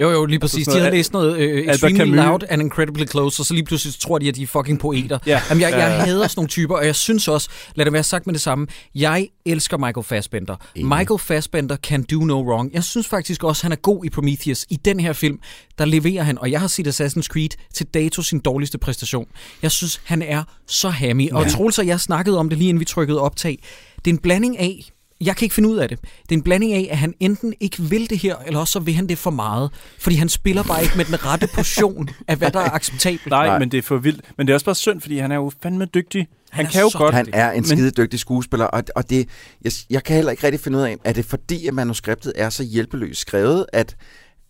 Jo, 0.00 0.10
jo, 0.10 0.24
lige 0.24 0.38
præcis. 0.38 0.66
De 0.66 0.70
havde 0.72 0.82
noget- 0.82 0.94
læst 0.94 1.12
noget 1.12 1.38
øh, 1.38 1.66
Extremely 1.68 1.98
Camus. 1.98 2.16
Loud 2.16 2.40
and 2.48 2.62
Incredibly 2.62 3.06
Close, 3.06 3.42
og 3.42 3.46
så 3.46 3.54
lige 3.54 3.64
pludselig 3.64 3.94
tror 4.00 4.18
de, 4.18 4.28
at 4.28 4.36
de 4.36 4.42
er 4.42 4.46
fucking 4.46 4.78
poeter. 4.78 5.18
Ja. 5.26 5.40
Jamen, 5.50 5.60
jeg, 5.62 5.70
jeg 5.70 5.78
Ja, 5.78 5.86
ja. 5.86 6.04
hader 6.04 6.26
sådan 6.28 6.38
nogle 6.40 6.48
typer, 6.48 6.76
og 6.76 6.86
jeg 6.86 6.94
synes 6.94 7.28
også, 7.28 7.48
lad 7.74 7.84
det 7.84 7.92
være 7.92 8.02
sagt 8.02 8.26
med 8.26 8.34
det 8.34 8.40
samme, 8.42 8.66
jeg 8.94 9.28
elsker 9.46 9.76
Michael 9.76 10.04
Fassbender. 10.04 10.56
Enig. 10.74 10.88
Michael 10.98 11.18
Fassbender 11.18 11.76
can 11.76 12.02
do 12.02 12.18
no 12.20 12.42
wrong. 12.42 12.72
Jeg 12.72 12.84
synes 12.84 13.08
faktisk 13.08 13.44
også, 13.44 13.62
han 13.64 13.72
er 13.72 13.76
god 13.76 14.04
i 14.04 14.10
Prometheus. 14.10 14.66
I 14.70 14.76
den 14.84 15.00
her 15.00 15.12
film, 15.12 15.38
der 15.78 15.84
leverer 15.84 16.22
han, 16.22 16.38
og 16.38 16.50
jeg 16.50 16.60
har 16.60 16.66
set 16.68 16.86
Assassin's 16.86 17.22
Creed 17.26 17.48
til 17.74 17.86
dato 17.86 18.22
sin 18.22 18.38
dårligste 18.40 18.78
præstation. 18.78 19.26
Jeg 19.62 19.70
synes, 19.70 20.00
han 20.04 20.22
er 20.22 20.41
så 20.66 20.88
hammy. 20.88 21.30
Og 21.30 21.50
Troels 21.50 21.78
og 21.78 21.86
jeg 21.86 22.00
snakkede 22.00 22.38
om 22.38 22.48
det 22.48 22.58
lige 22.58 22.68
inden 22.68 22.80
vi 22.80 22.84
trykkede 22.84 23.20
optag. 23.20 23.58
Det 24.04 24.10
er 24.10 24.14
en 24.14 24.18
blanding 24.18 24.58
af, 24.58 24.90
jeg 25.20 25.36
kan 25.36 25.44
ikke 25.46 25.54
finde 25.54 25.68
ud 25.68 25.76
af 25.76 25.88
det. 25.88 25.98
Det 26.00 26.32
er 26.32 26.34
en 26.36 26.42
blanding 26.42 26.72
af, 26.72 26.88
at 26.90 26.98
han 26.98 27.14
enten 27.20 27.54
ikke 27.60 27.82
vil 27.82 28.10
det 28.10 28.18
her, 28.18 28.36
eller 28.46 28.60
også 28.60 28.72
så 28.72 28.78
vil 28.80 28.94
han 28.94 29.06
det 29.06 29.18
for 29.18 29.30
meget. 29.30 29.70
Fordi 29.98 30.16
han 30.16 30.28
spiller 30.28 30.62
bare 30.62 30.82
ikke 30.82 30.96
med 30.96 31.04
den 31.04 31.26
rette 31.26 31.48
portion 31.54 32.08
af, 32.28 32.36
hvad 32.36 32.50
der 32.50 32.60
er 32.60 32.70
acceptabelt. 32.70 33.26
nej, 33.30 33.46
Nej. 33.46 33.58
men 33.58 33.70
det 33.70 33.78
er 33.78 33.82
for 33.82 33.96
vildt. 33.96 34.20
Men 34.38 34.46
det 34.46 34.52
er 34.52 34.54
også 34.54 34.64
bare 34.64 34.74
synd, 34.74 35.00
fordi 35.00 35.18
han 35.18 35.32
er 35.32 35.36
jo 35.36 35.52
fandme 35.62 35.84
dygtig. 35.84 36.26
Han, 36.50 36.64
Han 36.64 36.72
kan 36.72 36.80
jo 36.82 36.90
så 36.90 36.98
godt. 36.98 37.14
Han 37.14 37.26
er 37.32 37.50
en 37.50 37.56
Men- 37.56 37.64
skide 37.64 37.90
dygtig 37.90 38.20
skuespiller, 38.20 38.66
og, 38.66 38.82
og 38.96 39.10
det, 39.10 39.28
jeg, 39.64 39.72
jeg 39.90 40.04
kan 40.04 40.16
heller 40.16 40.30
ikke 40.30 40.44
rigtig 40.44 40.60
finde 40.60 40.78
ud 40.78 40.82
af, 40.82 40.96
er 41.04 41.12
det 41.12 41.24
fordi, 41.24 41.66
at 41.66 41.74
manuskriptet 41.74 42.32
er 42.36 42.50
så 42.50 42.62
hjælpeløst 42.64 43.20
skrevet, 43.20 43.66
at, 43.72 43.96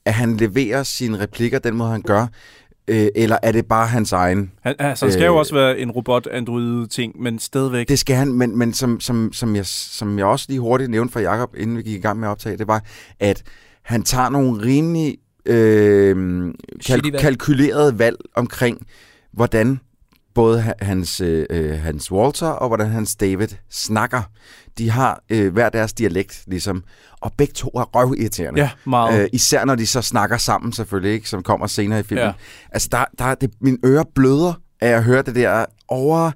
at 0.04 0.14
han 0.14 0.36
leverer 0.36 0.82
sine 0.82 1.20
replikker 1.20 1.58
den 1.58 1.76
måde, 1.76 1.90
han 1.90 2.02
gør, 2.02 2.26
øh, 2.88 3.06
eller 3.14 3.36
er 3.42 3.52
det 3.52 3.66
bare 3.66 3.86
hans 3.86 4.12
egen? 4.12 4.52
Han, 4.62 4.74
altså, 4.78 5.04
han 5.06 5.12
skal 5.12 5.24
jo 5.26 5.32
Øh. 5.32 5.38
også 5.38 5.54
være 5.54 5.78
en 5.78 5.90
robot-android-ting, 5.90 7.22
men 7.22 7.38
stadigvæk. 7.38 7.88
Det 7.88 7.98
skal 7.98 8.16
han, 8.16 8.32
men, 8.32 8.58
men 8.58 8.72
som, 8.72 9.00
som, 9.00 9.32
som, 9.32 9.56
jeg, 9.56 9.66
som 9.66 10.18
jeg 10.18 10.26
også 10.26 10.46
lige 10.48 10.60
hurtigt 10.60 10.90
nævnte 10.90 11.12
for 11.12 11.20
Jacob, 11.20 11.54
inden 11.56 11.76
vi 11.76 11.82
gik 11.82 11.98
i 11.98 12.00
gang 12.00 12.18
med 12.20 12.28
at 12.28 12.32
optage, 12.32 12.56
det 12.56 12.66
var, 12.68 12.84
at 13.20 13.42
han 13.82 14.02
tager 14.02 14.28
nogle 14.28 14.62
rimelig 14.62 15.18
øh, 15.46 16.46
kalk- 16.86 17.04
valg. 17.12 17.18
kalkulerede 17.20 17.98
valg 17.98 18.16
omkring, 18.34 18.86
hvordan 19.32 19.80
både 20.34 20.60
ha- 20.60 20.72
hans, 20.80 21.20
øh, 21.20 21.78
hans 21.82 22.12
Walter 22.12 22.46
og 22.46 22.68
hvordan 22.68 22.90
hans 22.90 23.14
David 23.16 23.48
snakker. 23.70 24.22
De 24.78 24.90
har 24.90 25.22
øh, 25.30 25.52
hver 25.52 25.68
deres 25.68 25.92
dialekt, 25.92 26.44
ligesom, 26.46 26.84
og 27.22 27.32
begge 27.38 27.54
to 27.54 27.68
er 27.68 27.84
røvirriterende. 27.84 28.60
Ja, 28.60 28.70
meget. 28.86 29.22
Øh, 29.22 29.28
især 29.32 29.64
når 29.64 29.74
de 29.74 29.86
så 29.86 30.02
snakker 30.02 30.36
sammen 30.36 30.72
selvfølgelig, 30.72 31.12
ikke, 31.12 31.28
som 31.28 31.42
kommer 31.42 31.66
senere 31.66 32.00
i 32.00 32.02
filmen. 32.02 32.24
Ja. 32.24 32.32
Altså, 32.72 32.88
der, 32.92 33.04
der, 33.18 33.24
er 33.24 33.34
det, 33.34 33.50
mine 33.60 33.78
ører 33.84 34.04
bløder 34.14 34.52
af 34.80 34.88
at 34.88 35.04
høre 35.04 35.22
det 35.22 35.34
der 35.34 35.64
over 35.88 36.30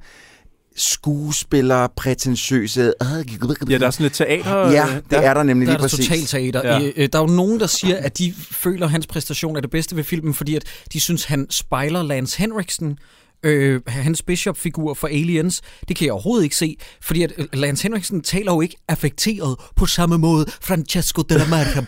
skuespiller, 0.76 1.86
prætentiøse... 1.96 2.80
ja, 2.80 3.78
der 3.78 3.86
er 3.86 3.90
sådan 3.90 4.02
lidt 4.02 4.14
teater. 4.14 4.70
Ja, 4.70 4.86
øh, 4.86 5.02
det 5.10 5.24
er 5.24 5.34
der 5.34 5.42
nemlig 5.42 5.66
Der 5.66 5.72
er 5.74 5.78
lige 5.78 5.82
der 5.82 5.88
præcis. 5.88 6.06
totalt 6.06 6.28
teater. 6.28 6.60
Ja. 6.64 6.78
Ja. 6.78 6.90
Øh, 6.96 7.08
der 7.12 7.18
er 7.18 7.22
jo 7.22 7.34
nogen, 7.34 7.60
der 7.60 7.66
siger, 7.66 7.96
at 7.96 8.18
de 8.18 8.34
føler, 8.50 8.86
at 8.86 8.90
hans 8.90 9.06
præstation 9.06 9.56
er 9.56 9.60
det 9.60 9.70
bedste 9.70 9.96
ved 9.96 10.04
filmen, 10.04 10.34
fordi 10.34 10.56
at 10.56 10.64
de 10.92 11.00
synes, 11.00 11.24
han 11.24 11.46
spejler 11.50 12.02
Lance 12.02 12.38
Henriksen, 12.38 12.98
øh, 13.46 13.80
hans 13.86 14.22
Bishop-figur 14.22 14.94
for 14.94 15.06
Aliens. 15.08 15.62
Det 15.88 15.96
kan 15.96 16.04
jeg 16.04 16.12
overhovedet 16.12 16.44
ikke 16.44 16.56
se, 16.56 16.76
fordi 17.02 17.22
at 17.22 17.32
øh, 17.38 17.46
Lance 17.52 17.82
Henriksen 17.82 18.20
taler 18.22 18.52
jo 18.52 18.60
ikke 18.60 18.76
affekteret 18.88 19.56
på 19.76 19.86
samme 19.86 20.18
måde. 20.18 20.46
Francesco 20.62 21.22
de 21.22 21.38
la 21.38 21.44
Marca. 21.50 21.80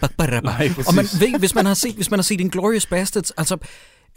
Nej, 0.42 0.70
Og 0.86 0.94
man 0.94 1.04
præcis. 1.04 1.20
ved, 1.20 1.38
hvis 1.38 1.54
man 1.54 1.66
har 1.66 1.74
set, 1.74 1.94
hvis 1.94 2.10
man 2.10 2.18
har 2.18 2.22
set 2.22 2.40
Inglourious 2.40 2.86
Bastards, 2.86 3.30
altså 3.30 3.56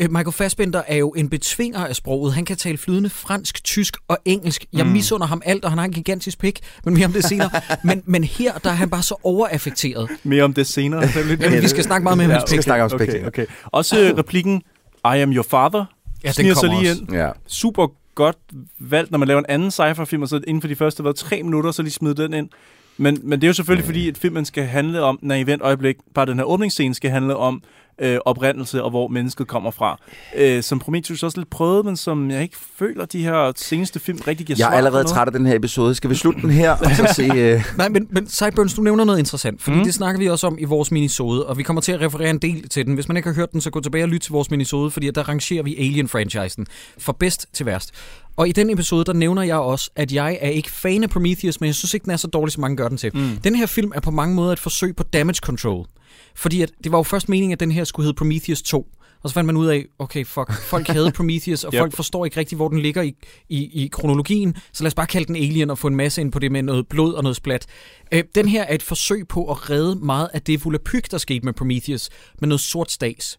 øh, 0.02 0.12
Michael 0.12 0.32
Fassbender 0.32 0.82
er 0.88 0.96
jo 0.98 1.10
en 1.10 1.30
betvinger 1.30 1.80
af 1.86 1.96
sproget. 1.96 2.34
Han 2.34 2.46
kan 2.46 2.58
tale 2.58 2.78
flydende 2.78 3.10
fransk, 3.10 3.64
tysk 3.64 3.98
og 4.08 4.18
engelsk. 4.26 4.66
Jeg 4.74 4.86
Mm. 4.86 4.92
misunder 4.92 5.28
ham 5.28 5.42
alt, 5.46 5.66
og 5.66 5.72
han 5.72 5.78
har 5.78 5.86
en 5.86 5.92
gigantisk 5.94 6.40
pik, 6.40 6.60
men 6.86 6.94
mere 6.94 7.06
om 7.06 7.14
det 7.14 7.24
senere. 7.24 7.50
men, 7.84 8.04
men 8.06 8.24
her, 8.24 8.54
der 8.58 8.70
er 8.70 8.74
han 8.74 8.90
bare 8.90 9.04
så 9.04 9.16
overaffekteret. 9.24 10.10
Mere 10.24 10.44
om 10.44 10.54
det 10.54 10.68
senere. 10.68 11.04
Er 11.04 11.38
Jamen, 11.42 11.62
vi 11.62 11.68
skal 11.68 11.84
snakke 11.84 12.04
meget 12.04 12.18
mere 12.18 12.26
om 12.26 12.32
hans 12.32 12.44
vi 12.44 12.48
skal 12.48 12.58
pik. 12.58 12.64
snakke 12.64 12.84
om 12.84 12.90
spæk. 12.90 13.10
okay, 13.10 13.26
okay. 13.28 13.46
Også 13.66 14.14
replikken, 14.18 14.62
I 15.06 15.18
am 15.18 15.32
your 15.34 15.46
father, 15.50 15.86
Ja, 16.24 16.28
den 16.28 16.34
sniger 16.34 16.54
sig 16.54 16.64
kommer 16.64 16.82
lige 16.82 16.92
også. 16.92 17.02
ind. 17.02 17.14
Ja. 17.14 17.30
Super 17.48 17.88
godt 18.16 18.38
valgt, 18.80 19.12
når 19.12 19.18
man 19.18 19.28
laver 19.28 19.40
en 19.40 19.46
anden 19.50 19.72
sci-fi-film, 19.72 20.22
og 20.22 20.28
så 20.30 20.42
inden 20.48 20.62
for 20.62 20.68
de 20.68 20.76
første 20.76 21.02
hvad, 21.04 21.14
tre 21.14 21.44
minutter, 21.44 21.72
så 21.72 21.82
lige 21.84 21.94
smide 21.94 22.16
den 22.16 22.34
ind. 22.34 22.50
Men, 22.98 23.20
men 23.24 23.42
det 23.42 23.48
er 23.48 23.50
jo 23.50 23.54
selvfølgelig 23.54 23.86
fordi, 23.86 24.08
at 24.08 24.18
filmen 24.18 24.46
skal 24.46 24.64
handle 24.64 25.02
om, 25.02 25.20
når 25.22 25.36
i 25.36 25.44
vent 25.44 25.62
øjeblik, 25.62 25.96
bare 26.16 26.26
den 26.26 26.38
her 26.38 26.44
åbningsscene 26.44 26.96
skal 26.96 27.12
handle 27.12 27.36
om 27.36 27.64
øh, 28.02 28.20
oprindelse 28.26 28.84
og 28.84 28.90
hvor 28.90 29.08
mennesket 29.08 29.48
kommer 29.48 29.72
fra. 29.72 30.00
Øh, 30.38 30.64
som 30.64 30.80
Prometheus 30.80 31.24
også 31.24 31.38
lidt 31.38 31.50
prøvede, 31.50 31.84
men 31.84 31.98
som 31.98 32.32
jeg 32.32 32.42
ikke 32.42 32.58
føler, 32.80 33.06
de 33.06 33.24
her 33.24 33.52
seneste 33.56 34.00
film 34.00 34.20
rigtig 34.28 34.46
giver 34.46 34.56
Jeg 34.58 34.64
svar 34.64 34.68
er 34.68 34.72
på 34.72 34.78
allerede 34.78 35.04
noget. 35.04 35.16
træt 35.16 35.28
af 35.28 35.34
den 35.34 35.46
her 35.46 35.56
episode. 35.56 35.96
Skal 35.96 36.10
vi 36.10 36.16
slutte 36.16 36.42
den 36.42 36.50
her, 36.50 36.72
og 36.72 36.92
så 36.96 37.14
se... 37.16 37.24
Øh... 37.24 37.64
Nej, 37.78 37.90
men, 37.90 38.08
men 38.10 38.28
Sideburns, 38.28 38.74
du 38.74 38.82
nævner 38.82 39.04
noget 39.04 39.20
interessant, 39.20 39.62
fordi 39.62 39.78
mm. 39.78 39.84
det 39.84 39.94
snakker 39.94 40.20
vi 40.20 40.30
også 40.30 40.48
om 40.48 40.58
i 40.60 40.64
vores 40.64 40.92
minisode, 40.92 41.46
og 41.46 41.58
vi 41.58 41.64
kommer 41.64 41.82
til 41.82 41.92
at 41.92 42.02
referere 42.02 42.30
en 42.30 42.40
del 42.40 42.70
til 42.70 42.86
den. 42.86 42.94
Hvis 42.94 43.08
man 43.08 43.18
ikke 43.18 43.30
har 43.30 43.36
hørt 43.36 43.52
den, 43.52 43.62
så 43.62 43.70
gå 43.70 43.80
tilbage 43.80 44.04
og 44.04 44.10
lyt 44.10 44.22
til 44.22 44.32
vores 44.32 44.52
minisode, 44.52 44.92
fordi 44.92 45.12
der 45.12 45.30
rangerer 45.30 45.64
vi 45.64 45.76
Alien-franchisen 45.76 46.66
fra 47.00 47.14
bedst 47.20 47.48
til 47.54 47.66
værst. 47.66 47.92
Og 48.38 48.48
i 48.48 48.52
den 48.52 48.70
episode, 48.70 49.06
der 49.06 49.14
nævner 49.14 49.42
jeg 49.42 49.58
også, 49.58 49.90
at 49.96 50.12
jeg 50.12 50.38
er 50.42 50.50
ikke 50.50 50.72
fan 50.72 51.04
af 51.04 51.10
Prometheus, 51.10 51.62
men 51.62 51.68
jeg 51.68 51.76
synes 51.76 51.94
ikke, 51.94 52.04
den 52.04 52.12
er 52.12 52.18
så 52.18 52.28
dårlig, 52.28 52.52
som 52.52 52.62
mange 52.62 52.78
gør 52.78 52.88
den 52.88 52.98
til. 52.98 53.12
Mm. 53.14 53.38
Den 53.44 53.56
her 53.56 53.66
film 53.66 53.92
er 53.96 54.00
på 54.00 54.12
mange 54.12 54.36
måder 54.36 54.52
et 54.52 54.60
forsøg 54.60 54.96
på 54.96 55.04
damage 55.04 55.40
control. 55.42 55.86
Fordi 56.36 56.62
at, 56.62 56.72
det 56.84 56.92
var 56.92 56.98
jo 56.98 57.04
først 57.04 57.30
meningen, 57.30 57.54
at 57.54 57.60
den 57.60 57.72
her 57.72 57.84
skulle 57.84 58.04
hedde 58.06 58.18
Prometheus 58.18 58.62
2. 58.62 58.88
Og 59.24 59.30
så 59.30 59.34
fandt 59.34 59.46
man 59.46 59.58
ud 59.58 59.68
af, 59.68 59.86
okay, 60.00 60.26
fuck, 60.26 60.54
folk 60.54 60.88
havde 60.88 61.12
Prometheus, 61.18 61.64
og 61.64 61.74
Yep. 61.74 61.80
folk 61.80 61.96
forstår 61.96 62.26
ikke 62.26 62.38
rigtig, 62.38 62.56
hvor 62.56 62.70
den 62.70 62.80
ligger 62.80 63.02
i, 63.02 63.16
i, 63.50 63.84
i 63.84 63.88
kronologien, 63.88 64.56
så 64.74 64.84
lad 64.84 64.88
os 64.88 64.94
bare 64.96 65.08
kalde 65.08 65.28
den 65.28 65.36
Alien 65.36 65.70
og 65.70 65.78
få 65.78 65.88
en 65.88 65.96
masse 65.96 66.22
ind 66.22 66.32
på 66.32 66.40
det 66.40 66.52
med 66.52 66.62
noget 66.62 66.88
blod 66.88 67.14
og 67.14 67.24
noget 67.24 67.36
splat. 67.36 67.66
Øh, 68.12 68.24
den 68.36 68.48
her 68.48 68.64
er 68.64 68.76
et 68.76 68.84
forsøg 68.84 69.28
på 69.28 69.52
at 69.52 69.70
redde 69.70 69.96
meget 69.96 70.30
af 70.34 70.42
det 70.42 70.66
volapyk, 70.66 71.12
der 71.12 71.18
skete 71.18 71.46
med 71.46 71.54
Prometheus, 71.54 72.10
med 72.40 72.48
noget 72.48 72.62
sort 72.62 72.92
stags. 72.92 73.38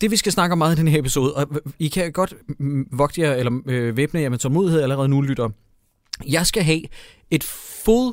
Det 0.00 0.10
vi 0.10 0.16
skal 0.16 0.32
snakke 0.32 0.52
om 0.52 0.58
meget 0.58 0.76
i 0.76 0.78
den 0.80 0.88
her 0.88 0.98
episode, 0.98 1.34
og 1.34 1.46
I 1.78 1.88
kan 1.88 2.12
godt 2.12 2.34
vogte 2.92 3.20
jer, 3.20 3.34
eller 3.34 3.52
øh, 3.66 3.96
væbne 3.96 4.20
jer 4.20 4.28
med 4.28 4.38
tålmodighed 4.38 4.82
allerede 4.82 5.08
nu, 5.08 5.20
lytter. 5.20 5.48
Jeg 6.26 6.46
skal 6.46 6.62
have 6.62 6.82
et 7.30 7.44
full 7.44 8.12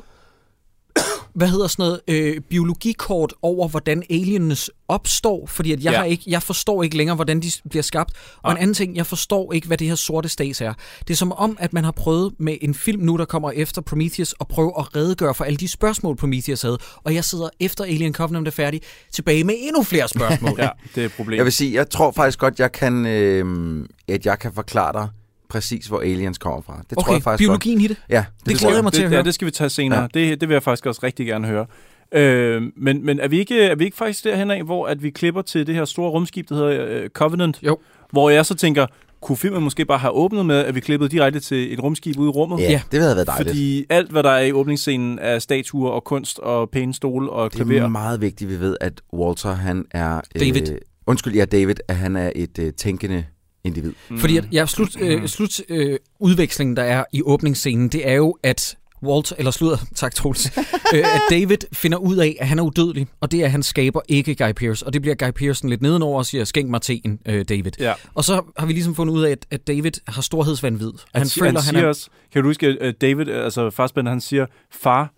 hvad 1.36 1.48
hedder 1.48 1.66
sådan 1.66 1.82
noget, 1.82 2.00
øh, 2.08 2.40
biologikort 2.40 3.34
over, 3.42 3.68
hvordan 3.68 4.02
aliens 4.10 4.70
opstår, 4.88 5.46
fordi 5.46 5.72
at 5.72 5.84
jeg, 5.84 5.92
Ja. 5.92 5.98
har 5.98 6.04
ikke, 6.04 6.24
jeg 6.26 6.42
forstår 6.42 6.82
ikke 6.82 6.96
længere, 6.96 7.14
hvordan 7.14 7.40
de 7.40 7.50
bliver 7.70 7.82
skabt. 7.82 8.10
Og 8.42 8.50
en 8.50 8.54
Nej. 8.56 8.62
anden 8.62 8.74
ting, 8.74 8.96
jeg 8.96 9.06
forstår 9.06 9.52
ikke, 9.52 9.66
hvad 9.66 9.78
det 9.78 9.86
her 9.88 9.94
sorte 9.94 10.28
stags 10.28 10.60
er. 10.60 10.72
Det 11.00 11.10
er 11.10 11.16
som 11.16 11.32
om, 11.32 11.56
at 11.60 11.72
man 11.72 11.84
har 11.84 11.90
prøvet 11.90 12.32
med 12.38 12.56
en 12.60 12.74
film 12.74 13.02
nu, 13.02 13.16
der 13.16 13.24
kommer 13.24 13.50
efter 13.50 13.82
Prometheus, 13.82 14.34
at 14.40 14.48
prøve 14.48 14.72
at 14.78 14.96
redegøre 14.96 15.34
for 15.34 15.44
alle 15.44 15.56
de 15.56 15.68
spørgsmål, 15.68 16.16
Prometheus 16.16 16.62
havde. 16.62 16.78
Og 17.04 17.14
jeg 17.14 17.24
sidder 17.24 17.48
efter 17.60 17.84
Alien 17.84 18.12
Covenant 18.14 18.46
er 18.48 18.52
færdig, 18.52 18.80
tilbage 19.12 19.44
med 19.44 19.54
endnu 19.58 19.82
flere 19.82 20.08
spørgsmål. 20.08 20.58
Ja, 20.62 20.68
det 20.94 21.00
er 21.00 21.06
et 21.06 21.12
problem. 21.12 21.36
Jeg 21.36 21.44
vil 21.44 21.52
sige, 21.52 21.74
jeg 21.74 21.90
tror 21.90 22.10
faktisk 22.12 22.38
godt, 22.38 22.58
jeg 22.58 22.72
kan, 22.72 23.06
øh, 23.06 23.84
at 24.08 24.26
jeg 24.26 24.38
kan 24.38 24.52
forklare 24.52 24.92
dig 24.92 25.08
præcis, 25.48 25.86
hvor 25.86 26.00
aliens 26.00 26.38
kommer 26.38 26.60
fra. 26.60 26.82
Det 26.90 26.98
tror 26.98 27.02
okay, 27.02 27.12
jeg 27.12 27.22
faktisk 27.22 27.48
biologien 27.48 27.80
i 27.80 27.86
det. 27.86 27.88
godt. 27.96 27.98
Ja, 28.10 28.24
Det 28.46 28.52
tror 28.58 28.58
glæder 28.66 28.74
jeg 28.76 28.84
mig 28.84 28.92
til 28.92 29.00
det, 29.00 29.06
at 29.06 29.12
Ja, 29.12 29.16
høre. 29.16 29.24
det 29.24 29.34
skal 29.34 29.46
vi 29.46 29.50
tage 29.50 29.70
senere. 29.70 29.98
Ja. 30.14 30.20
Ja. 30.20 30.20
Det, 30.30 30.40
det 30.40 30.48
vil 30.48 30.54
jeg 30.54 30.62
faktisk 30.62 30.86
også 30.86 31.00
rigtig 31.02 31.26
gerne 31.26 31.46
høre. 31.46 31.66
Øh, 32.12 32.62
men 32.76 33.06
men 33.06 33.20
er, 33.20 33.28
vi 33.28 33.38
ikke, 33.38 33.62
er 33.62 33.74
vi 33.74 33.84
ikke 33.84 33.96
faktisk 33.96 34.24
derhen 34.24 34.50
af, 34.50 34.62
hvor 34.64 34.86
at 34.86 35.02
vi 35.02 35.10
klipper 35.10 35.42
til 35.42 35.66
det 35.66 35.74
her 35.74 35.84
store 35.84 36.10
rumskib, 36.10 36.48
der 36.48 36.54
hedder 36.54 36.86
øh, 36.88 37.08
Covenant? 37.08 37.58
Jo. 37.62 37.78
Hvor 38.12 38.30
jeg 38.30 38.46
så 38.46 38.54
tænker, 38.54 38.86
kunne 39.20 39.36
filmen 39.36 39.62
måske 39.62 39.84
bare 39.84 39.98
have 39.98 40.10
åbnet 40.12 40.46
med, 40.46 40.56
at 40.56 40.74
vi 40.74 40.80
klippede 40.80 41.10
direkte 41.10 41.40
til 41.40 41.72
et 41.72 41.82
rumskib 41.82 42.18
ude 42.18 42.28
i 42.28 42.30
rummet? 42.30 42.58
Ja, 42.58 42.64
Ja. 42.64 42.70
ja, 42.70 42.80
det 42.92 43.00
havde 43.00 43.16
været 43.16 43.26
dejligt. 43.26 43.48
Fordi 43.48 43.84
alt, 43.90 44.10
hvad 44.10 44.22
der 44.22 44.30
er 44.30 44.40
i 44.44 44.52
åbningsscenen 44.52 45.18
af 45.18 45.42
statuer 45.42 45.90
og 45.90 46.04
kunst 46.04 46.38
og 46.38 46.70
pæne 46.70 46.94
stole 46.94 47.30
og 47.30 47.52
det 47.52 47.60
er 47.60 47.64
klaver. 47.64 47.88
meget 47.88 48.20
vigtigt, 48.20 48.48
at 48.50 48.56
vi 48.56 48.60
ved, 48.64 48.76
at 48.80 49.00
Walter, 49.14 49.52
han 49.54 49.84
er... 49.90 50.20
David. 50.40 50.72
Øh, 50.72 50.78
undskyld, 51.06 51.34
ja, 51.34 51.44
David, 51.44 51.74
at 51.88 51.96
han 51.96 52.16
er 52.16 52.30
et 52.36 52.58
øh, 52.58 52.72
tænkende 52.72 53.24
individ. 53.66 53.92
Mm. 54.08 54.18
Fordi 54.18 54.36
at 54.36 54.48
jeg 54.52 54.68
slut, 54.68 55.00
øh, 55.00 55.26
slut 55.26 55.60
øh, 55.68 55.98
udvekslingen, 56.20 56.76
der 56.76 56.82
er 56.82 57.04
i 57.12 57.22
åbningsscenen, 57.22 57.88
det 57.88 58.08
er 58.08 58.14
jo, 58.14 58.36
at 58.42 58.76
Walt, 59.02 59.32
eller 59.38 59.50
slutter, 59.50 59.78
tak 59.94 60.14
Troels, 60.14 60.52
øh, 60.94 61.14
at 61.14 61.20
David 61.30 61.56
finder 61.72 61.98
ud 61.98 62.16
af, 62.16 62.36
at 62.40 62.48
han 62.48 62.58
er 62.58 62.62
udødelig, 62.62 63.06
og 63.20 63.30
det 63.32 63.40
er, 63.40 63.44
at 63.44 63.50
han 63.50 63.62
skaber 63.62 64.00
ikke 64.08 64.34
Guy 64.34 64.52
Pearce. 64.52 64.86
Og 64.86 64.92
det 64.92 65.02
bliver 65.02 65.14
Guy 65.14 65.30
Pearce 65.30 65.68
lidt 65.68 65.82
nedenover 65.82 66.18
og 66.18 66.26
siger, 66.26 66.44
skænk 66.44 66.70
mig 66.70 66.82
teen, 66.82 67.18
øh, 67.26 67.44
David. 67.48 67.72
Ja. 67.80 67.92
Og 68.14 68.24
så 68.24 68.42
har 68.58 68.66
vi 68.66 68.72
ligesom 68.72 68.94
fundet 68.94 69.14
ud 69.14 69.22
af, 69.22 69.30
at, 69.30 69.46
at 69.50 69.66
David 69.66 69.92
har 70.08 70.22
storhedsvandvid. 70.22 70.92
Han, 71.14 71.20
han, 71.20 71.28
føler, 71.28 71.50
han, 71.50 71.62
siger 71.62 71.82
er... 71.82 71.88
også, 71.88 72.08
kan 72.32 72.42
du 72.42 72.48
huske, 72.48 72.66
at 72.80 73.00
David, 73.00 73.28
altså 73.28 73.70
Farsbender, 73.70 74.12
han 74.12 74.20
siger, 74.20 74.46
far, 74.70 75.12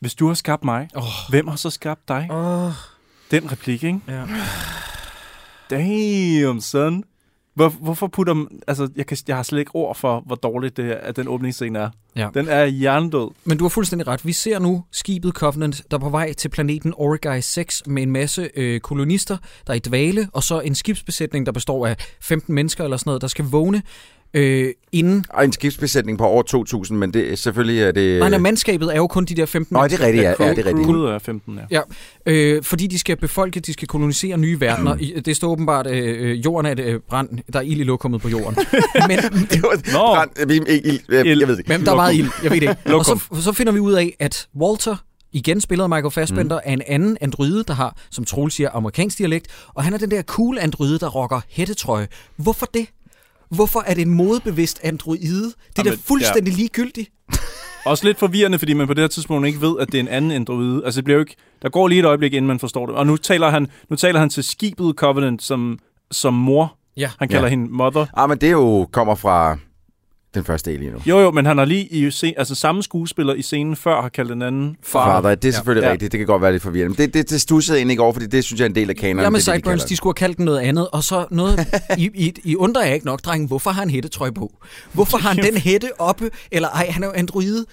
hvis 0.00 0.14
du 0.14 0.26
har 0.26 0.34
skabt 0.34 0.64
mig, 0.64 0.88
Åh. 0.96 1.02
hvem 1.28 1.48
har 1.48 1.56
så 1.56 1.70
skabt 1.70 2.08
dig? 2.08 2.28
Åh, 2.30 2.72
Den 3.30 3.52
replik, 3.52 3.84
ikke? 3.84 4.00
ja. 4.08 4.22
Damn, 5.70 6.60
son. 6.60 7.04
Hvor, 7.54 7.68
hvorfor 7.68 8.06
putter... 8.06 8.34
man- 8.34 8.60
Altså, 8.68 8.88
jeg, 8.96 9.06
kan, 9.06 9.16
jeg 9.28 9.36
har 9.36 9.42
slet 9.42 9.58
ikke 9.58 9.70
ord 9.74 9.96
for, 9.96 10.22
hvor 10.26 10.36
dårligt 10.36 10.76
det 10.76 10.90
at 10.90 11.16
den 11.16 11.28
åbningsscene 11.28 11.78
er. 11.78 11.90
Ja. 12.16 12.28
Den 12.34 12.48
er 12.48 12.64
hjernedød. 12.66 13.28
Men 13.44 13.58
du 13.58 13.64
har 13.64 13.68
fuldstændig 13.68 14.06
ret. 14.08 14.26
Vi 14.26 14.32
ser 14.32 14.58
nu 14.58 14.84
skibet 14.92 15.34
Covenant, 15.34 15.82
der 15.90 15.96
er 15.96 16.00
på 16.00 16.08
vej 16.08 16.32
til 16.32 16.48
planeten 16.48 16.94
Origai 16.96 17.40
6 17.40 17.82
med 17.86 18.02
en 18.02 18.10
masse 18.10 18.50
øh, 18.56 18.80
kolonister, 18.80 19.36
der 19.66 19.72
er 19.72 19.76
i 19.76 19.78
dvale, 19.78 20.28
og 20.32 20.42
så 20.42 20.60
en 20.60 20.74
skibsbesætning, 20.74 21.46
der 21.46 21.52
består 21.52 21.86
af 21.86 21.96
15 22.20 22.54
mennesker 22.54 22.84
eller 22.84 22.96
sådan 22.96 23.08
noget, 23.08 23.22
der 23.22 23.28
skal 23.28 23.44
vågne 23.44 23.82
øh, 24.34 24.68
inden... 24.92 25.24
Og 25.30 25.44
en 25.44 25.52
skibsbesætning 25.52 26.18
på 26.18 26.24
over 26.24 26.84
2.000, 26.88 26.94
men 26.94 27.14
det, 27.14 27.38
selvfølgelig 27.38 27.82
er 27.82 27.92
det... 27.92 28.18
Nej, 28.18 28.28
nej, 28.28 28.38
mandskabet 28.38 28.92
er 28.92 28.96
jo 28.96 29.06
kun 29.06 29.24
de 29.24 29.34
der 29.34 29.46
15 29.46 29.74
Nå, 29.76 29.84
det 29.84 29.92
er 29.92 30.00
rigtigt, 30.06 30.22
ja. 30.24 30.28
ja, 30.40 30.50
det 30.50 30.58
er 30.58 30.66
rigtigt. 30.66 30.86
Crewet 30.86 31.10
er 31.14 31.18
15, 31.18 31.58
ja. 31.70 31.80
Ja, 32.26 32.32
øh, 32.32 32.62
fordi 32.62 32.86
de 32.86 32.98
skal 32.98 33.16
befolke, 33.16 33.60
de 33.60 33.72
skal 33.72 33.88
kolonisere 33.88 34.38
nye 34.38 34.60
verdener. 34.60 34.96
I- 35.00 35.20
Det 35.24 35.36
står 35.36 35.48
åbenbart, 35.50 35.86
øh, 35.86 36.30
øh, 36.30 36.44
jorden 36.44 36.66
er 36.66 36.72
et 36.72 36.80
øh, 36.80 37.00
brand, 37.08 37.28
der 37.52 37.58
er 37.58 37.62
ild 37.62 37.80
i 37.80 37.84
lokummet 37.84 38.20
på 38.20 38.28
jorden. 38.28 38.56
men, 39.08 39.18
Det 39.50 39.62
var, 39.62 39.92
Nå. 39.92 40.14
brand, 40.14 40.46
vi, 40.46 40.54
ikke, 40.54 40.86
ild, 40.86 41.00
jeg, 41.08 41.26
jeg 41.26 41.48
ved 41.48 41.56
det 41.56 41.58
ikke. 41.58 41.68
men 41.72 41.84
der 41.86 41.92
er 41.92 41.96
meget 41.96 42.14
ild, 42.14 42.28
jeg 42.42 42.50
ved 42.50 42.60
det 42.60 42.68
ikke. 42.84 42.94
Og 42.98 43.04
så, 43.04 43.20
så 43.40 43.52
finder 43.52 43.72
vi 43.72 43.78
ud 43.78 43.92
af, 43.92 44.16
at 44.20 44.48
Walter, 44.60 44.96
igen 45.32 45.60
spillet 45.60 45.82
af 45.82 45.88
Michael 45.88 46.10
Fassbender, 46.10 46.56
mm. 46.56 46.62
er 46.70 46.72
en 46.72 46.82
anden 46.86 47.16
androide, 47.20 47.64
der 47.68 47.74
har, 47.74 47.96
som 48.10 48.24
Troel 48.24 48.50
siger, 48.50 48.70
amerikansk 48.72 49.18
dialekt, 49.18 49.46
og 49.74 49.84
han 49.84 49.94
er 49.94 49.98
den 49.98 50.10
der 50.10 50.22
cool 50.22 50.58
androide, 50.60 50.98
der 50.98 51.08
rocker 51.08 51.40
hættetrøje. 51.48 52.08
Hvorfor 52.36 52.66
det? 52.74 52.86
Hvorfor 53.50 53.84
er 53.86 53.94
det 53.94 54.02
en 54.02 54.14
modbevidst 54.14 54.80
androide? 54.82 55.44
Det 55.76 55.78
er 55.78 55.82
da 55.82 55.96
fuldstændig 56.04 56.54
ligegyldigt. 56.54 57.10
Også 57.86 58.04
lidt 58.04 58.18
forvirrende, 58.18 58.58
fordi 58.58 58.72
man 58.72 58.86
på 58.86 58.94
det 58.94 59.02
her 59.02 59.08
tidspunkt 59.08 59.46
ikke 59.46 59.60
ved, 59.60 59.76
at 59.80 59.86
det 59.92 59.94
er 59.94 60.00
en 60.02 60.08
anden 60.08 60.30
androide. 60.30 60.82
Altså, 60.84 60.98
det 60.98 61.04
bliver 61.04 61.16
jo 61.16 61.20
ikke... 61.20 61.36
Der 61.62 61.68
går 61.68 61.88
lige 61.88 61.98
et 61.98 62.04
øjeblik, 62.04 62.32
inden 62.34 62.46
man 62.46 62.58
forstår 62.58 62.86
det. 62.86 62.94
Og 62.94 63.06
nu 63.06 63.16
taler 63.16 63.50
han, 63.50 63.66
nu 63.90 63.96
taler 63.96 64.20
han 64.20 64.30
til 64.30 64.44
skibet 64.44 64.94
Covenant 64.96 65.42
som, 65.42 65.78
som 66.10 66.34
mor. 66.34 66.76
Ja. 66.96 67.10
Han 67.18 67.28
kalder 67.28 67.40
Ja. 67.42 67.46
ja. 67.46 67.50
hende 67.50 67.72
mother. 67.72 68.06
Ah, 68.16 68.28
men 68.28 68.38
det 68.38 68.52
jo 68.52 68.88
kommer 68.92 69.14
fra 69.14 69.58
den 70.34 70.44
første 70.44 70.70
alien 70.70 70.92
nu. 70.92 70.98
Jo, 71.06 71.18
jo, 71.20 71.30
men 71.30 71.46
han 71.46 71.58
har 71.58 71.64
lige 71.64 71.84
i 71.86 72.10
scen, 72.10 72.34
altså 72.36 72.54
samme 72.54 72.82
skuespiller 72.82 73.34
i 73.34 73.42
scenen 73.42 73.76
før 73.76 74.02
har 74.02 74.08
kaldt 74.08 74.30
den 74.30 74.42
anden 74.42 74.76
far. 74.82 75.22
Father, 75.22 75.34
det 75.34 75.48
er 75.48 75.52
selvfølgelig 75.52 75.82
Ja. 75.82 75.86
ja. 75.86 75.92
rigtigt. 75.92 76.12
Det 76.12 76.18
kan 76.18 76.26
godt 76.26 76.42
være 76.42 76.52
lidt 76.52 76.62
forvirrende. 76.62 76.96
Men 76.98 77.06
det, 77.06 77.14
det, 77.14 77.30
det 77.30 77.40
stussede 77.40 77.76
jeg 77.76 77.80
egentlig 77.80 77.92
ikke 77.92 78.02
over, 78.02 78.12
fordi 78.12 78.26
det 78.26 78.44
synes 78.44 78.60
jeg 78.60 78.64
er 78.64 78.68
en 78.68 78.74
del 78.74 78.90
af 78.90 78.96
kanonen. 78.96 79.34
De 79.34 79.40
Sideburns, 79.40 79.64
kalder 79.64 79.86
de 79.86 79.96
skulle 79.96 80.14
have 80.18 80.26
kaldt 80.26 80.36
den 80.36 80.44
noget 80.44 80.58
andet, 80.58 80.88
og 80.92 81.04
så 81.04 81.24
noget, 81.30 81.66
I, 81.98 82.10
I, 82.14 82.32
I 82.44 82.56
undrer 82.56 82.84
jeg 82.84 82.94
ikke 82.94 83.06
nok, 83.06 83.20
drenge, 83.20 83.46
hvorfor 83.46 83.70
har 83.70 83.80
han 83.80 83.90
hættetrøje 83.90 84.32
på? 84.32 84.52
Hvorfor 84.92 85.18
har 85.18 85.28
han 85.34 85.44
den 85.44 85.56
hætte 85.56 85.88
oppe? 85.98 86.30
Eller 86.52 86.68
ej, 86.68 86.86
han 86.90 87.02
er 87.02 87.06
jo 87.06 87.12
androide. 87.16 87.64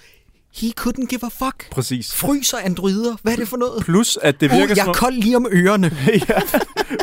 He 0.56 0.72
couldn't 0.80 1.06
give 1.06 1.20
a 1.24 1.28
fuck. 1.28 1.70
Præcis. 1.70 2.14
Fryser 2.14 2.58
androider? 2.64 3.16
Hvad 3.22 3.32
er 3.32 3.36
det 3.36 3.48
for 3.48 3.56
noget? 3.56 3.84
Plus, 3.84 4.18
at 4.22 4.40
det 4.40 4.46
Uh, 4.50 4.52
virker 4.52 4.68
jeg 4.68 4.76
som 4.76 4.84
er 4.86 4.88
om... 4.88 4.94
kold 4.94 5.14
lige 5.14 5.36
om 5.36 5.46
ørerne. 5.52 5.90
ja, 6.28 6.40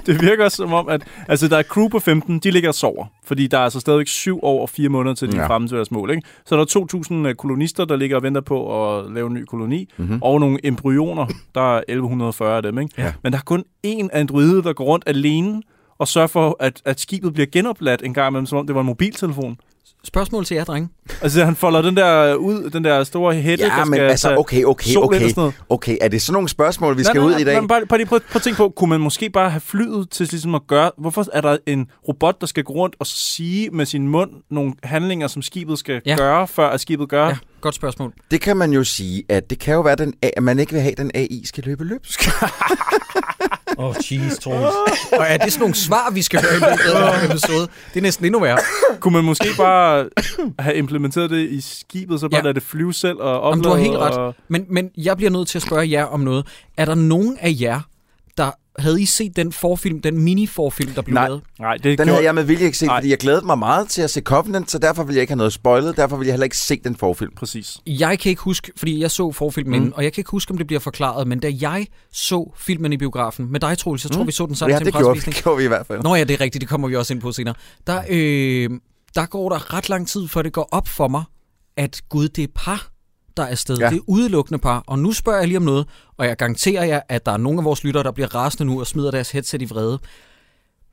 det 0.05 0.21
virker 0.21 0.49
som 0.49 0.73
om, 0.73 0.89
at 0.89 1.01
altså, 1.27 1.47
der 1.47 1.57
er 1.57 1.63
crew 1.63 1.87
på 1.87 1.99
15, 1.99 2.39
de 2.39 2.51
ligger 2.51 2.69
og 2.69 2.75
sover. 2.75 3.05
Fordi 3.25 3.47
der 3.47 3.57
er 3.57 3.61
altså 3.63 3.79
stadigvæk 3.79 4.07
syv 4.07 4.39
år 4.43 4.61
og 4.61 4.69
fire 4.69 4.89
måneder 4.89 5.15
til, 5.15 5.31
de 5.31 5.35
Ja. 5.37 5.43
er 5.43 5.47
fremme 5.47 5.67
til 5.67 5.75
deres 5.77 5.91
mål. 5.91 6.09
Ikke? 6.11 6.21
Så 6.45 6.55
er 6.55 6.63
der 6.65 7.27
2.000 7.29 7.33
kolonister, 7.33 7.85
der 7.85 7.95
ligger 7.95 8.15
og 8.17 8.23
venter 8.23 8.41
på 8.41 8.89
at 8.97 9.11
lave 9.11 9.27
en 9.27 9.33
ny 9.33 9.43
koloni. 9.45 9.89
Mhm. 9.97 10.05
Mm-hmm. 10.07 10.21
Og 10.21 10.39
nogle 10.39 10.59
embryoner, 10.63 11.25
der 11.55 11.75
er 11.77 11.83
1140 11.87 12.57
af 12.57 12.63
dem. 12.63 12.79
Ikke? 12.79 12.93
Ja. 12.97 13.13
Men 13.23 13.31
der 13.33 13.37
er 13.39 13.43
kun 13.43 13.63
én 13.87 14.07
androide, 14.13 14.63
der 14.63 14.73
går 14.73 14.85
rundt 14.85 15.03
alene 15.07 15.61
og 15.99 16.07
sørger 16.07 16.27
for, 16.27 16.57
at, 16.59 16.81
at 16.85 16.99
skibet 16.99 17.33
bliver 17.33 17.47
genopladt 17.51 18.01
en 18.03 18.13
gang 18.13 18.27
imellem, 18.31 18.45
som 18.45 18.57
om 18.57 18.65
det 18.67 18.75
var 18.75 18.81
en 18.81 18.87
mobiltelefon. 18.87 19.57
Spørgsmål 20.05 20.45
til 20.45 20.55
jer, 20.55 20.63
drenge. 20.63 20.89
Altså, 21.21 21.45
han 21.45 21.55
folder 21.55 21.81
den 21.81 21.97
der 21.97 22.35
ud, 22.35 22.69
den 22.69 22.83
der 22.83 23.03
store 23.03 23.33
hætte, 23.33 23.63
Ja, 23.63 23.69
der 23.69 23.85
men 23.85 23.93
skal 23.93 24.01
altså, 24.09 24.35
okay, 24.35 24.63
okay, 24.63 24.95
okay. 24.95 25.31
noget. 25.35 25.53
Okay, 25.69 25.97
er 26.01 26.07
det 26.07 26.21
sådan 26.21 26.33
nogle 26.33 26.49
spørgsmål, 26.49 26.97
vi 26.97 27.03
skal 27.03 27.15
nej, 27.19 27.25
ud 27.25 27.31
nej, 27.31 27.39
i 27.39 27.43
dag? 27.43 27.53
Nej, 27.55 27.67
bare, 27.67 27.81
bare 27.89 27.99
lige 27.99 28.07
prøv, 28.07 28.19
prøv 28.19 28.35
at 28.35 28.41
tænke 28.41 28.57
på, 28.57 28.69
kunne 28.69 28.89
man 28.89 28.99
måske 29.01 29.29
bare 29.29 29.49
have 29.49 29.61
flyet 29.61 30.09
til 30.09 30.27
ligesom 30.31 30.55
at 30.55 30.61
gøre... 30.67 30.91
Hvorfor 30.97 31.25
er 31.33 31.41
der 31.41 31.57
en 31.67 31.87
robot, 32.07 32.41
der 32.41 32.47
skal 32.47 32.63
gå 32.63 32.73
rundt 32.73 32.95
og 32.99 33.07
sige 33.07 33.69
med 33.69 33.85
sin 33.85 34.07
mund 34.07 34.31
nogle 34.51 34.73
handlinger, 34.83 35.27
som 35.27 35.41
skibet 35.41 35.79
skal 35.79 36.01
Ja. 36.05 36.15
gøre, 36.17 36.47
før 36.47 36.69
at 36.69 36.81
skibet 36.81 37.09
gør? 37.09 37.23
Ja, 37.23 37.29
Ja. 37.29 37.37
godt 37.61 37.75
spørgsmål. 37.75 38.13
Det 38.31 38.41
kan 38.41 38.57
man 38.57 38.71
jo 38.73 38.83
sige, 38.83 39.23
at 39.29 39.49
det 39.49 39.59
kan 39.59 39.73
jo 39.73 39.81
være, 39.81 39.95
den, 39.95 40.13
at 40.21 40.43
man 40.43 40.59
ikke 40.59 40.71
vil 40.71 40.81
have, 40.81 40.91
at 40.91 40.97
den 40.97 41.11
AI 41.15 41.41
skal 41.45 41.63
løbe 41.63 41.83
løbsk. 41.83 42.29
Åh, 43.77 43.85
oh, 43.85 43.95
jeez, 44.11 44.39
Troels. 44.39 44.75
Og 45.11 45.25
er 45.27 45.37
det 45.37 45.51
sådan 45.53 45.61
nogle 45.61 45.75
svar, 45.75 46.09
vi 46.11 46.21
skal 46.21 46.41
høre 46.41 46.51
i 46.55 46.59
løbet 46.59 47.01
af 47.01 47.19
den 47.21 47.31
episode? 47.31 47.67
Det 47.93 47.97
er 47.97 48.01
næsten 48.01 48.25
endnu 48.25 48.39
værre. 48.39 48.59
Kunne 48.99 49.13
man 49.13 49.23
måske 49.23 49.47
bare 49.57 50.09
have 50.59 50.75
implementeret 50.75 51.29
det 51.29 51.49
i 51.49 51.61
skibet, 51.61 52.19
så 52.19 52.29
bare 52.29 52.37
Ja. 52.39 52.43
lade 52.43 52.53
det 52.53 52.63
flyve 52.63 52.93
selv 52.93 53.17
og 53.19 53.41
oplade? 53.41 53.49
Jamen, 53.51 53.63
du 53.63 53.69
har 53.69 53.77
helt 53.77 53.97
ret. 53.97 54.17
Og... 54.17 54.35
Men, 54.47 54.65
men 54.69 54.89
jeg 54.97 55.17
bliver 55.17 55.29
nødt 55.31 55.47
til 55.47 55.57
at 55.57 55.61
spørge 55.61 55.91
jer 55.91 56.03
om 56.03 56.19
noget. 56.19 56.47
Er 56.77 56.85
der 56.85 56.95
nogen 56.95 57.37
af 57.41 57.55
jer, 57.61 57.79
havde 58.79 59.01
I 59.01 59.05
set 59.05 59.35
den 59.35 59.51
forfilm, 59.51 60.01
den 60.01 60.17
mini-forfilm, 60.19 60.93
der 60.93 61.01
blev 61.01 61.13
Nej. 61.13 61.27
lavet? 61.27 61.41
Nej, 61.59 61.73
det 61.73 61.83
Den 61.83 61.95
gjorde... 61.95 62.09
havde 62.11 62.23
jeg 62.23 62.35
med 62.35 62.43
vilje 62.43 62.65
ikke 62.65 62.77
set, 62.77 62.87
Nej. 62.87 62.97
fordi 62.97 63.09
jeg 63.09 63.17
glædede 63.17 63.45
mig 63.45 63.59
meget 63.59 63.89
til 63.89 64.01
at 64.01 64.09
se 64.11 64.21
Covenant, 64.21 64.71
så 64.71 64.77
derfor 64.79 65.03
ville 65.03 65.15
jeg 65.17 65.21
ikke 65.21 65.31
have 65.31 65.37
noget 65.37 65.53
spoilet. 65.53 65.97
Derfor 65.97 66.17
ville 66.17 66.27
jeg 66.27 66.33
heller 66.33 66.43
ikke 66.43 66.57
se 66.57 66.79
den 66.83 66.95
forfilm. 66.95 67.31
Præcis. 67.35 67.77
Jeg 67.87 68.19
kan 68.19 68.29
ikke 68.29 68.41
huske, 68.41 68.71
fordi 68.77 68.99
jeg 68.99 69.11
så 69.11 69.31
forfilmen, 69.31 69.83
Mm. 69.83 69.93
og 69.95 70.03
jeg 70.03 70.13
kan 70.13 70.21
ikke 70.21 70.31
huske, 70.31 70.51
om 70.51 70.57
det 70.57 70.67
bliver 70.67 70.79
forklaret, 70.79 71.27
men 71.27 71.39
da 71.39 71.51
jeg 71.61 71.87
så 72.13 72.51
filmen 72.57 72.93
i 72.93 72.97
biografen 72.97 73.51
med 73.51 73.59
dig, 73.59 73.77
Troels, 73.77 74.03
jeg 74.03 74.11
tror, 74.11 74.21
Mm. 74.21 74.27
vi 74.27 74.31
så 74.31 74.45
den 74.45 74.55
sammen 74.55 74.73
Ja, 74.73 74.77
til 74.79 74.87
en 74.87 74.93
det 74.93 75.01
gjorde, 75.01 75.19
det 75.19 75.35
gjorde 75.43 75.57
vi 75.57 75.63
i 75.63 75.67
hvert 75.67 75.87
fald. 75.87 76.01
Nå 76.03 76.15
ja, 76.15 76.23
det 76.23 76.33
er 76.33 76.41
rigtigt, 76.41 76.61
det 76.61 76.69
kommer 76.69 76.87
vi 76.87 76.95
også 76.95 77.13
ind 77.13 77.21
på 77.21 77.31
senere. 77.31 77.55
Der, 77.87 78.01
øh, 78.09 78.69
der 79.15 79.25
går 79.25 79.49
der 79.49 79.73
ret 79.73 79.89
lang 79.89 80.07
tid, 80.07 80.27
før 80.27 80.41
det 80.41 80.53
går 80.53 80.69
op 80.71 80.87
for 80.87 81.07
mig, 81.07 81.23
at 81.77 82.01
gud, 82.09 82.27
det 82.27 82.43
er 82.43 82.47
par, 82.55 82.87
der 83.37 83.43
er 83.43 83.47
afsted. 83.47 83.77
Ja. 83.77 83.89
Det 83.89 83.95
er 83.97 84.01
udelukkende 84.07 84.59
par. 84.59 84.83
Og 84.87 84.99
nu 84.99 85.11
spørger 85.11 85.39
jeg 85.39 85.47
lige 85.47 85.57
om 85.57 85.63
noget, 85.63 85.87
og 86.17 86.25
jeg 86.25 86.37
garanterer 86.37 86.83
jer, 86.85 87.01
at 87.09 87.25
der 87.25 87.31
er 87.31 87.37
nogle 87.37 87.59
af 87.59 87.65
vores 87.65 87.83
lyttere, 87.83 88.03
der 88.03 88.11
bliver 88.11 88.35
rasende 88.35 88.65
nu 88.65 88.79
og 88.79 88.87
smider 88.87 89.11
deres 89.11 89.31
headset 89.31 89.61
i 89.61 89.65
vrede. 89.65 89.99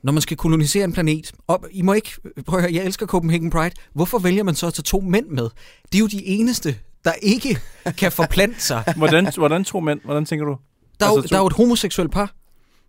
når 0.02 0.12
man 0.12 0.22
skal 0.22 0.37
kolonisere 0.37 0.85
en 0.85 0.92
planet, 0.92 1.33
og 1.46 1.64
I 1.70 1.83
må 1.83 1.92
ikke, 1.92 2.11
prøv 2.46 2.59
at 2.59 2.64
høre, 2.64 2.74
jeg 2.74 2.85
elsker 2.85 3.07
Copenhagen 3.07 3.50
Pride, 3.50 3.74
hvorfor 3.94 4.18
vælger 4.18 4.42
man 4.42 4.55
så 4.55 4.66
at 4.66 4.74
tage 4.74 4.83
to 4.83 5.00
mænd 5.00 5.26
med? 5.28 5.48
Det 5.92 5.94
er 5.94 5.98
jo 5.98 6.07
de 6.07 6.26
eneste, 6.26 6.76
der 7.05 7.12
ikke 7.12 7.59
kan 7.98 8.12
forplante 8.12 8.61
sig. 8.62 8.85
Hvordan, 8.96 9.33
hvordan 9.37 9.64
to 9.64 9.81
mænd? 9.81 10.00
Hvordan 10.05 10.24
tænker 10.24 10.46
du? 10.46 10.57
Der 11.00 11.07
er, 11.07 11.11
jo, 11.11 11.16
Altså, 11.16 11.28
to- 11.28 11.33
der 11.33 11.38
er 11.38 11.42
jo 11.42 11.46
et 11.46 11.52
homoseksuelt 11.52 12.12
par. 12.12 12.33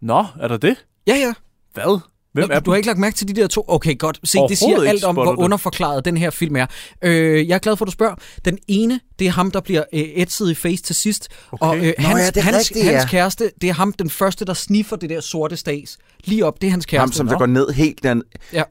Nå, 0.01 0.25
er 0.39 0.47
der 0.47 0.57
det? 0.57 0.85
Ja, 1.07 1.15
ja. 1.15 1.33
Hvad? 1.73 1.99
Hvem 2.33 2.49
Nå, 2.49 2.55
er 2.55 2.59
du 2.59 2.71
har 2.71 2.75
ikke 2.75 2.87
lagt 2.87 2.99
mærke 2.99 3.15
til 3.15 3.27
de 3.27 3.33
der 3.33 3.47
to? 3.47 3.65
Okay, 3.67 3.97
godt. 3.97 4.19
Se, 4.23 4.37
det 4.49 4.57
siger 4.57 4.83
alt 4.83 5.03
om, 5.03 5.15
hvor 5.15 5.39
underforklaret 5.39 6.05
den 6.05 6.17
her 6.17 6.29
film 6.29 6.55
er. 6.55 6.65
Øh, 7.01 7.47
jeg 7.47 7.55
er 7.55 7.59
glad 7.59 7.75
for, 7.75 7.85
at 7.85 7.87
du 7.87 7.91
spørger. 7.91 8.15
Den 8.45 8.57
ene, 8.67 8.99
det 9.19 9.27
er 9.27 9.31
ham, 9.31 9.51
der 9.51 9.61
bliver 9.61 9.83
øh, 9.93 10.03
ætset 10.15 10.51
i 10.51 10.55
face 10.55 10.83
til 10.83 10.95
sidst. 10.95 11.27
Okay. 11.51 11.67
Og 11.67 11.77
øh, 11.77 11.93
Nå 11.99 12.07
hans, 12.07 12.19
ja, 12.19 12.27
det 12.27 12.37
er 12.37 12.41
hans, 12.41 12.57
rigtigt, 12.57 12.85
hans 12.85 13.03
ja. 13.03 13.07
kæreste, 13.07 13.51
det 13.61 13.69
er 13.69 13.73
ham, 13.73 13.93
den 13.93 14.09
første, 14.09 14.45
der 14.45 14.53
sniffer 14.53 14.95
det 14.95 15.09
der 15.09 15.21
sorte 15.21 15.57
stas. 15.57 15.97
Lige 16.23 16.45
op, 16.45 16.61
det 16.61 16.67
er 16.67 16.71
hans 16.71 16.85
kæreste. 16.85 16.99
Ham, 16.99 17.11
som 17.11 17.27
der 17.27 17.33
Nå. 17.33 17.39
går 17.39 17.45
ned 17.45 17.69
helt 17.69 18.03
derned. 18.03 18.23
Ja. 18.53 18.63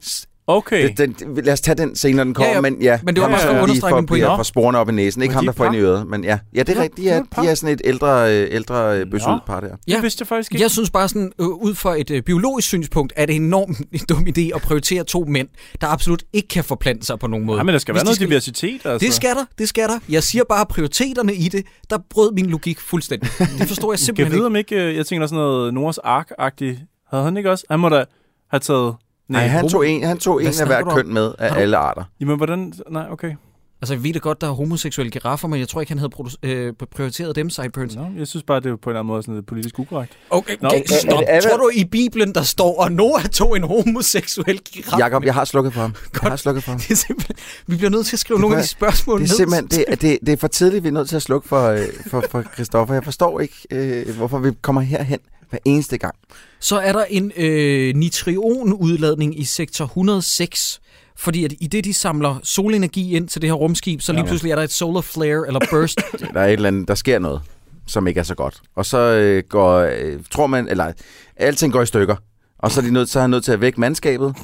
Okay. 0.47 0.89
Den, 0.97 1.11
den, 1.13 1.35
lad 1.43 1.53
os 1.53 1.61
tage 1.61 1.75
den 1.75 1.95
scene, 1.95 2.15
når 2.15 2.23
den 2.23 2.33
kommer, 2.33 2.49
Ja, 2.49 2.55
ja. 2.55 2.61
men 2.61 2.81
ja. 2.81 2.99
Men 3.03 3.15
det 3.15 3.21
var 3.23 3.29
bare 3.29 3.39
for 3.39 3.47
at 3.47 3.53
lige 3.53 3.63
understrege 3.63 3.91
får- 3.91 3.97
min 3.99 4.05
pointe. 4.05 4.43
sporene 4.43 4.77
op 4.77 4.89
i 4.89 4.91
næsen. 4.91 5.21
Ikke 5.21 5.33
ham, 5.35 5.41
de 5.43 5.45
der 5.45 5.51
er 5.51 5.55
får 5.55 5.65
ind 5.65 5.75
i 5.75 5.79
øret, 5.79 6.07
men 6.07 6.23
ja. 6.23 6.39
Ja, 6.55 6.59
det 6.63 6.69
er 6.69 6.75
Nå, 6.75 6.81
rigtigt. 6.81 7.05
det 7.05 7.11
er 7.11 7.15
Ja, 7.37 7.41
de 7.41 7.47
er 7.47 7.55
sådan 7.55 7.73
et 7.73 7.81
ældre, 7.85 8.33
øh, 8.41 8.47
ældre 8.51 8.99
øh, 8.99 9.11
bøsset 9.11 9.29
Nå. 9.29 9.37
par 9.47 9.59
der. 9.59 9.67
Ja. 9.87 9.93
Det 9.95 10.03
vidste 10.03 10.21
jeg 10.21 10.27
faktisk 10.27 10.51
ikke. 10.53 10.61
Jeg 10.61 10.71
synes 10.71 10.89
bare 10.89 11.07
sådan, 11.09 11.31
øh, 11.41 11.47
ud 11.47 11.75
fra 11.75 11.99
et 11.99 12.11
øh, 12.11 12.21
biologisk 12.21 12.67
synspunkt, 12.67 13.13
er 13.15 13.25
det 13.25 13.35
en 13.35 13.41
enormt 13.43 13.81
dum 14.09 14.25
idé 14.37 14.55
at 14.55 14.61
prioritere 14.61 15.03
to 15.03 15.25
mænd, 15.27 15.47
der 15.81 15.87
absolut 15.87 16.23
ikke 16.33 16.47
kan 16.47 16.63
forplante 16.63 17.05
sig 17.05 17.19
på 17.19 17.27
nogen 17.27 17.45
måde. 17.45 17.57
Ja, 17.57 17.63
men 17.63 17.73
der 17.73 17.79
skal 17.79 17.91
Hvis 17.93 17.97
være 17.99 18.01
de 18.01 18.05
noget 18.05 18.15
skal- 18.15 18.27
diversitet, 18.29 18.85
altså. 18.85 19.05
Det 19.05 19.13
skal 19.13 19.29
der, 19.29 19.45
det 19.57 19.69
skal 19.69 19.87
der. 19.89 19.99
Jeg 20.09 20.23
siger 20.23 20.43
bare, 20.49 20.65
prioriteterne 20.65 21.33
i 21.35 21.47
det, 21.49 21.65
der 21.89 21.97
brød 22.09 22.31
min 22.33 22.45
logik 22.45 22.79
fuldstændig. 22.79 23.29
Det 23.59 23.67
forstår 23.67 23.91
jeg 23.93 23.99
simpelthen 23.99 24.31
vide, 24.31 24.39
ikke. 24.39 24.45
om 24.45 24.55
ikke, 24.55 24.95
jeg 24.95 25.05
tænker 25.05 25.27
sådan 25.27 25.37
noget 25.43 25.73
Noras 25.73 25.97
Ark-agtigt. 25.97 26.77
Havde 27.11 27.23
han 27.23 27.37
ikke 27.37 27.51
også? 27.51 27.65
Han 27.69 27.79
må 27.79 27.89
da 27.89 28.05
have 28.51 28.59
taget... 28.59 28.93
Nej, 29.27 29.47
han 29.47 29.69
tog 29.69 29.87
en, 29.89 30.03
han 30.03 30.17
tog 30.17 30.41
en 30.41 30.47
af 30.47 30.53
snakker 30.53 30.75
hver 30.75 30.83
du 30.83 30.89
om? 30.89 30.95
køn 30.95 31.13
med 31.13 31.33
af 31.39 31.49
du- 31.49 31.55
alle 31.55 31.77
arter. 31.77 32.03
Jamen, 32.19 32.37
hvordan... 32.37 32.73
Nej, 32.91 33.05
okay. 33.11 33.33
Altså, 33.81 33.93
jeg 33.93 34.03
ved 34.03 34.13
da 34.13 34.19
godt, 34.19 34.41
der 34.41 34.47
er 34.47 34.51
homoseksuelle 34.51 35.11
giraffer, 35.11 35.47
men 35.47 35.59
jeg 35.59 35.67
tror 35.67 35.81
ikke, 35.81 35.91
han 35.91 35.97
havde 35.97 36.11
produ- 36.15 36.35
øh, 36.43 36.73
prioriteret 36.95 37.35
dem, 37.35 37.49
Sideburns. 37.49 37.95
Nå, 37.95 38.05
jeg 38.17 38.27
synes 38.27 38.43
bare, 38.43 38.59
det 38.59 38.71
er 38.71 38.75
på 38.75 38.89
en 38.89 38.91
eller 38.91 38.99
anden 38.99 39.07
måde 39.07 39.23
sådan 39.23 39.35
lidt 39.35 39.45
politisk 39.45 39.79
ukorrekt. 39.79 40.11
Okay, 40.29 40.55
Nå, 40.61 40.67
okay, 40.67 40.79
okay. 40.79 40.95
stop. 40.99 41.19
Er 41.19 41.23
er 41.27 41.39
det- 41.39 41.49
Tror 41.49 41.57
du 41.57 41.69
i 41.73 41.83
Bibelen, 41.85 42.35
der 42.35 42.41
står, 42.41 42.81
og 42.83 42.91
Noah 42.91 43.23
tog 43.25 43.55
en 43.57 43.63
homoseksuel 43.63 44.59
giraf? 44.59 44.99
Jakob, 44.99 45.23
jeg 45.25 45.33
har 45.33 45.45
slukket 45.45 45.73
for 45.73 45.81
ham. 45.81 45.95
Jeg 46.13 46.19
Godt. 46.21 46.29
har 46.29 46.35
slukket 46.35 46.63
for 46.63 46.71
ham. 46.71 46.79
Det 46.79 46.91
er 47.09 47.33
vi 47.67 47.75
bliver 47.77 47.89
nødt 47.89 48.05
til 48.05 48.15
at 48.15 48.19
skrive 48.19 48.37
Det 48.37 48.41
nogle 48.41 48.55
af 48.57 48.61
de 48.63 48.67
spørgsmål 48.67 49.19
Det 49.19 49.25
er 49.25 49.29
ned. 49.29 49.35
simpelthen 49.37 49.67
det, 49.67 49.85
er- 49.87 49.95
det, 49.95 50.19
det 50.25 50.33
er 50.33 50.37
for 50.37 50.47
tidligt, 50.47 50.83
vi 50.83 50.87
er 50.87 50.91
nødt 50.93 51.09
til 51.09 51.15
at 51.15 51.21
slukke 51.21 51.47
for, 51.47 51.67
øh, 51.69 51.79
for, 52.07 52.23
for 52.31 52.43
Christoffer. 52.53 52.93
Jeg 52.93 53.03
forstår 53.03 53.39
ikke, 53.39 53.55
øh, 53.71 54.15
hvorfor 54.17 54.39
vi 54.39 54.51
kommer 54.61 54.81
herhen 54.81 55.19
hver 55.49 55.59
eneste 55.65 55.97
gang. 55.97 56.15
Så 56.63 56.79
er 56.79 56.91
der 56.91 57.05
en 57.09 57.31
øh, 57.37 57.95
nitrionudladning 57.95 59.39
i 59.39 59.43
sektor 59.43 59.85
106, 59.85 60.81
fordi 61.15 61.45
at 61.45 61.53
i 61.61 61.67
det, 61.67 61.83
de 61.83 61.93
samler 61.93 62.39
solenergi 62.43 63.15
ind 63.15 63.27
til 63.27 63.41
det 63.41 63.49
her 63.49 63.53
rumskib, 63.53 64.01
så 64.01 64.13
lige 64.13 64.25
pludselig 64.25 64.51
er 64.51 64.55
der 64.55 64.63
et 64.63 64.71
solar 64.71 65.01
flare 65.01 65.47
eller 65.47 65.59
burst. 65.71 66.01
Der 66.33 66.39
er 66.39 66.45
et 66.45 66.53
eller 66.53 66.67
andet, 66.67 66.87
der 66.87 66.95
sker 66.95 67.19
noget, 67.19 67.41
som 67.87 68.07
ikke 68.07 68.19
er 68.19 68.23
så 68.23 68.35
godt. 68.35 68.61
Og 68.75 68.85
så 68.85 68.97
øh, 68.97 69.43
går, 69.49 69.77
øh, 69.79 70.19
tror 70.31 70.47
man, 70.47 70.67
eller 70.67 70.91
alting 71.37 71.73
går 71.73 71.81
i 71.81 71.85
stykker. 71.85 72.15
Og 72.59 72.71
så 72.71 72.81
er 72.81 72.85
de 72.85 72.91
nødt, 72.91 73.09
så 73.09 73.19
er 73.19 73.21
han 73.21 73.29
nødt 73.29 73.43
til 73.43 73.51
at 73.51 73.61
vække 73.61 73.79
mandskabet. 73.79 74.35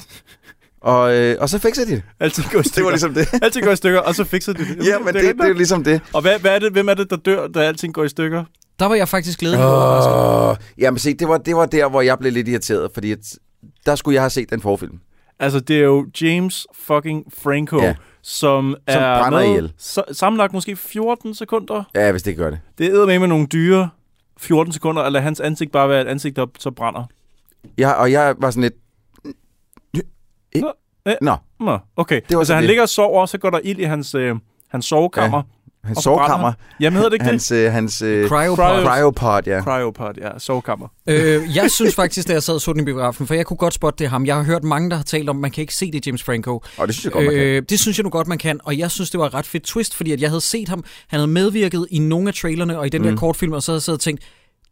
Og, 0.80 1.16
øh, 1.16 1.36
og 1.40 1.48
så 1.48 1.58
fikser 1.58 1.84
de 1.84 1.90
det. 1.90 2.02
Altid 2.20 2.44
går 2.52 2.60
i 2.60 2.64
stykker. 2.64 2.74
Det 2.76 2.84
var 2.84 2.90
ligesom 2.90 3.14
det. 3.14 3.28
Alting 3.44 3.64
går 3.64 3.72
i 3.72 3.76
stykker, 3.76 4.00
og 4.00 4.14
så 4.14 4.24
fikser 4.24 4.52
de 4.52 4.58
det. 4.58 4.86
Ja, 4.86 4.98
men 4.98 5.06
det, 5.06 5.14
det, 5.14 5.34
det 5.34 5.44
er 5.44 5.48
jo 5.48 5.54
ligesom 5.54 5.84
det. 5.84 6.00
Og 6.12 6.22
hvad, 6.22 6.38
hvad 6.38 6.54
er 6.54 6.58
det, 6.58 6.72
hvem 6.72 6.88
er 6.88 6.94
det, 6.94 7.10
der 7.10 7.16
dør, 7.16 7.46
da 7.46 7.60
alting 7.60 7.94
går 7.94 8.04
i 8.04 8.08
stykker? 8.08 8.44
Der 8.80 8.86
var 8.86 8.94
jeg 8.94 9.08
faktisk 9.08 9.38
glædelig 9.38 9.64
over. 9.66 10.50
Oh, 10.50 10.56
jamen 10.78 10.98
se, 10.98 11.14
det 11.14 11.28
var, 11.28 11.38
det 11.38 11.56
var 11.56 11.66
der, 11.66 11.88
hvor 11.88 12.00
jeg 12.00 12.18
blev 12.18 12.32
lidt 12.32 12.48
irriteret, 12.48 12.90
fordi 12.94 13.12
at, 13.12 13.18
der 13.86 13.94
skulle 13.94 14.14
jeg 14.14 14.22
have 14.22 14.30
set 14.30 14.50
den 14.50 14.60
forfilm. 14.60 15.00
Altså, 15.38 15.60
det 15.60 15.76
er 15.76 15.84
jo 15.84 16.06
James 16.20 16.66
fucking 16.74 17.24
Franco, 17.42 17.76
Ja. 17.78 17.84
ja. 17.86 17.94
som 18.22 18.76
er 18.86 19.20
brænder 19.20 19.38
med 19.38 19.48
ihjel. 19.48 19.72
så, 19.78 20.02
sammenlagt 20.12 20.52
måske 20.52 20.76
14 20.76 21.34
sekunder. 21.34 21.84
Ja, 21.94 22.10
hvis 22.10 22.22
det 22.22 22.36
gør 22.36 22.50
det. 22.50 22.60
Det 22.78 22.86
er 22.86 23.06
med 23.06 23.18
med 23.18 23.28
nogle 23.28 23.46
dyre 23.46 23.90
14 24.38 24.72
sekunder, 24.72 25.02
eller 25.02 25.20
hans 25.20 25.40
ansigt 25.40 25.72
bare 25.72 25.88
være 25.88 26.00
et 26.00 26.06
ansigt, 26.06 26.36
der 26.36 26.46
så 26.58 26.70
brænder. 26.70 27.04
Jeg, 27.78 27.94
og 27.96 28.12
jeg 28.12 28.34
var 28.38 28.50
sådan 28.50 28.62
lidt... 28.62 28.74
Nå. 30.54 30.72
Nå, 31.20 31.36
Nå, 31.60 31.78
okay. 31.96 32.20
Det 32.28 32.34
var 32.34 32.38
altså, 32.38 32.50
så 32.50 32.54
han 32.54 32.62
det. 32.62 32.68
ligger 32.68 32.82
og 32.82 32.88
sover, 32.88 33.20
og 33.20 33.28
så 33.28 33.38
går 33.38 33.50
der 33.50 33.60
ild 33.64 33.78
i 33.78 33.82
hans, 33.82 34.14
øh, 34.14 34.36
hans 34.68 34.86
sovekammer. 34.86 35.38
Ja. 35.38 35.42
Hans 35.84 35.96
Og 35.96 36.02
sovekammer. 36.02 36.52
Jamen, 36.80 36.96
hedder 36.96 37.08
det 37.08 37.14
ikke 37.14 37.24
det? 37.24 37.30
Hans, 37.30 37.50
øh, 37.50 37.72
hans 37.72 38.02
øh, 38.02 38.28
Cryopod. 38.28 38.64
Cryo- 38.64 38.84
cryopod, 38.86 39.42
ja. 39.46 39.62
Cryopod, 39.62 40.14
ja. 40.20 40.38
Sovekammer. 40.38 40.88
Øh, 41.06 41.56
jeg 41.56 41.70
synes 41.70 41.94
faktisk, 41.94 42.28
da 42.28 42.32
jeg 42.32 42.42
sad 42.42 42.54
og 42.54 42.60
så 42.60 42.72
den 42.72 42.80
i 42.80 42.84
biografen, 42.84 43.26
for 43.26 43.34
jeg 43.34 43.46
kunne 43.46 43.56
godt 43.56 43.74
spotte 43.74 43.98
det 44.04 44.10
ham. 44.10 44.26
Jeg 44.26 44.36
har 44.36 44.42
hørt 44.42 44.64
mange, 44.64 44.90
der 44.90 44.96
har 44.96 45.02
talt 45.02 45.28
om, 45.28 45.36
at 45.36 45.40
man 45.40 45.50
kan 45.50 45.62
ikke 45.62 45.74
se 45.74 45.90
det 45.92 46.06
James 46.06 46.22
Franco. 46.22 46.62
Og 46.78 46.86
det 46.86 46.94
synes 46.94 47.04
jeg 47.04 47.12
godt, 47.12 47.24
man 47.24 47.34
kan. 47.34 47.42
Øh, 47.42 47.62
det 47.70 47.80
synes 47.80 47.98
jeg 47.98 48.04
nu 48.04 48.10
godt, 48.10 48.28
man 48.28 48.38
kan, 48.38 48.60
og 48.64 48.78
jeg 48.78 48.90
synes, 48.90 49.10
det 49.10 49.20
var 49.20 49.26
et 49.26 49.34
ret 49.34 49.46
fedt 49.46 49.62
twist, 49.62 49.94
fordi 49.96 50.12
at 50.12 50.20
jeg 50.20 50.30
havde 50.30 50.40
set 50.40 50.68
ham, 50.68 50.84
han 51.08 51.20
havde 51.20 51.30
medvirket 51.30 51.86
i 51.90 51.98
nogle 51.98 52.28
af 52.28 52.34
trailerne 52.34 52.78
og 52.78 52.86
i 52.86 52.88
den 52.88 53.02
mm. 53.02 53.08
der 53.08 53.16
kortfilm, 53.16 53.52
og 53.52 53.62
så 53.62 53.72
havde 53.72 53.76
jeg 53.76 53.82
siddet 53.82 53.98
og 53.98 54.02
tænkt, 54.02 54.22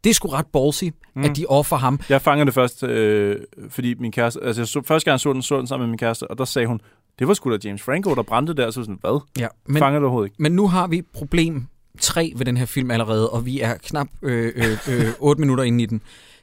det 0.03 0.09
er 0.09 0.13
sgu 0.13 0.27
ret 0.27 0.47
ballsy, 0.53 0.83
mm. 1.15 1.23
at 1.23 1.35
de 1.35 1.45
offer 1.45 1.77
ham. 1.77 1.99
Jeg 2.09 2.21
fangede 2.21 2.45
det 2.45 2.53
først, 2.53 2.83
øh, 2.83 3.35
fordi 3.69 3.93
min 3.99 4.11
kæreste... 4.11 4.43
Altså, 4.43 4.61
jeg 4.61 4.67
så, 4.67 4.81
første 4.85 5.05
gang 5.05 5.13
jeg 5.13 5.19
så 5.19 5.33
den, 5.33 5.41
så 5.41 5.57
den 5.57 5.67
sammen 5.67 5.85
med 5.87 5.91
min 5.91 5.97
kæreste, 5.97 6.31
og 6.31 6.37
der 6.37 6.45
sagde 6.45 6.67
hun, 6.67 6.81
det 7.19 7.27
var 7.27 7.33
sgu 7.33 7.51
da 7.51 7.57
James 7.63 7.81
Franco, 7.81 8.15
der 8.15 8.23
brændte 8.23 8.53
der. 8.53 8.71
Så 8.71 8.81
sådan, 8.81 8.97
hvad? 9.01 9.21
Ja, 9.39 9.47
Men, 9.67 9.77
Fangede 9.77 9.95
det 9.99 10.03
overhovedet 10.03 10.27
ikke. 10.27 10.35
men 10.39 10.51
nu 10.51 10.67
har 10.67 10.87
vi 10.87 11.01
problem 11.13 11.65
3 12.01 12.33
ved 12.35 12.45
den 12.45 12.57
her 12.57 12.65
film 12.65 12.91
allerede, 12.91 13.29
og 13.29 13.45
vi 13.45 13.59
er 13.59 13.77
knap 13.77 14.07
øh, 14.21 14.53
øh, 14.55 14.77
øh, 14.89 15.13
8 15.19 15.39
minutter 15.39 15.63
inde 15.63 15.83
i 15.83 15.85
den. 15.85 16.01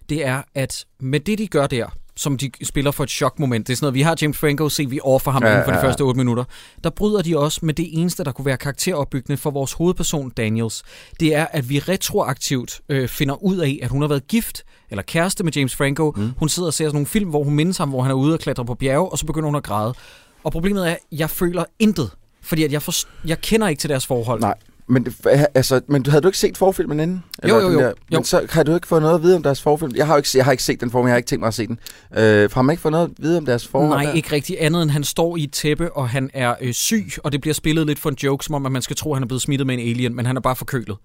Det 0.08 0.26
er, 0.26 0.42
at 0.54 0.84
med 1.00 1.20
det, 1.20 1.38
de 1.38 1.46
gør 1.46 1.66
der, 1.66 1.86
som 2.16 2.38
de 2.38 2.50
spiller 2.64 2.90
for 2.90 3.04
et 3.04 3.10
chokmoment, 3.10 3.66
det 3.66 3.72
er 3.72 3.76
sådan 3.76 3.84
noget, 3.84 3.94
vi 3.94 4.02
har 4.02 4.16
James 4.22 4.38
Franco, 4.38 4.68
se 4.68 4.86
vi 4.86 5.00
offer 5.04 5.30
ham 5.30 5.42
Ja, 5.44 5.50
inden 5.50 5.64
for 5.64 5.70
ja, 5.72 5.76
de 5.78 5.82
første 5.82 6.02
8 6.02 6.18
minutter. 6.18 6.44
Der 6.84 6.90
bryder 6.90 7.22
de 7.22 7.38
også 7.38 7.60
med 7.62 7.74
det 7.74 7.88
eneste, 7.92 8.24
der 8.24 8.32
kunne 8.32 8.44
være 8.46 8.56
karakteropbyggende 8.56 9.36
for 9.36 9.50
vores 9.50 9.72
hovedperson, 9.72 10.30
Daniels. 10.30 10.82
Det 11.20 11.34
er, 11.34 11.46
at 11.50 11.68
vi 11.68 11.78
retroaktivt 11.78 12.80
øh, 12.88 13.08
finder 13.08 13.44
ud 13.44 13.56
af, 13.56 13.78
at 13.82 13.88
hun 13.90 14.00
har 14.02 14.08
været 14.08 14.28
gift 14.28 14.62
eller 14.90 15.02
kæreste 15.02 15.44
med 15.44 15.52
James 15.56 15.76
Franco. 15.76 16.12
Mm. 16.16 16.30
Hun 16.38 16.48
sidder 16.48 16.66
og 16.66 16.74
ser 16.74 16.84
sådan 16.84 16.94
nogle 16.94 17.06
film, 17.06 17.30
hvor 17.30 17.44
hun 17.44 17.54
mindes 17.54 17.78
ham, 17.78 17.88
hvor 17.88 18.02
han 18.02 18.10
er 18.10 18.14
ude 18.14 18.34
og 18.34 18.40
klatre 18.40 18.64
på 18.64 18.74
bjerge, 18.74 19.08
og 19.12 19.18
så 19.18 19.26
begynder 19.26 19.46
hun 19.48 19.56
at 19.56 19.62
græde. 19.62 19.94
Og 20.44 20.52
problemet 20.52 20.86
er, 20.88 20.92
at 20.92 20.98
jeg 21.12 21.30
føler 21.30 21.64
intet. 21.78 22.10
Fordi 22.42 22.64
at 22.64 22.72
jeg, 22.72 22.82
forst- 22.82 23.08
jeg 23.24 23.40
kender 23.40 23.68
ikke 23.68 23.80
til 23.80 23.90
deres 23.90 24.06
forhold. 24.06 24.40
Nej. 24.40 24.54
Men, 24.88 25.14
altså, 25.54 25.80
men 25.88 26.02
du 26.02 26.10
havde 26.10 26.22
du 26.22 26.28
ikke 26.28 26.38
set 26.38 26.56
forfilmen 26.56 27.00
inden? 27.00 27.24
Jo, 27.48 27.58
jo, 27.58 27.70
jo. 27.70 27.78
Der, 27.78 27.86
Jo. 27.86 27.92
Men 28.10 28.24
så 28.24 28.46
har 28.50 28.62
du 28.62 28.74
ikke 28.74 28.86
fået 28.86 29.02
noget 29.02 29.14
at 29.14 29.22
vide 29.22 29.36
om 29.36 29.42
deres 29.42 29.62
forfilm? 29.62 29.92
Jeg 29.96 30.06
har, 30.06 30.14
jo 30.14 30.16
ikke, 30.16 30.28
jeg 30.34 30.44
har 30.44 30.52
ikke 30.52 30.64
set 30.64 30.80
den 30.80 30.90
forfilm, 30.90 31.06
jeg 31.06 31.12
har 31.12 31.16
ikke 31.16 31.26
tænkt 31.26 31.40
mig 31.40 31.48
at 31.48 31.54
se 31.54 31.66
den. 31.66 31.78
Øh, 32.16 32.50
har 32.52 32.62
man 32.62 32.72
ikke 32.72 32.80
fået 32.80 32.92
noget 32.92 33.04
at 33.04 33.10
vide 33.18 33.38
om 33.38 33.46
deres 33.46 33.68
forhold? 33.68 33.90
Nej, 33.90 34.04
der? 34.04 34.12
ikke 34.12 34.32
rigtig 34.32 34.56
andet 34.60 34.82
end 34.82 34.90
han 34.90 35.04
står 35.04 35.36
i 35.36 35.44
et 35.44 35.52
tæppe, 35.52 35.96
og 35.96 36.08
han 36.08 36.30
er 36.34 36.54
øh, 36.60 36.72
syg, 36.72 37.06
og 37.24 37.32
det 37.32 37.40
bliver 37.40 37.54
spillet 37.54 37.86
lidt 37.86 37.98
for 37.98 38.10
en 38.10 38.16
joke, 38.22 38.44
som 38.44 38.54
om 38.54 38.66
at 38.66 38.72
man 38.72 38.82
skal 38.82 38.96
tro, 38.96 39.12
at 39.12 39.16
han 39.16 39.22
er 39.22 39.26
blevet 39.26 39.42
smittet 39.42 39.66
med 39.66 39.74
en 39.74 39.88
alien, 39.88 40.16
men 40.16 40.26
han 40.26 40.36
er 40.36 40.40
bare 40.40 40.56
forkølet. 40.56 40.96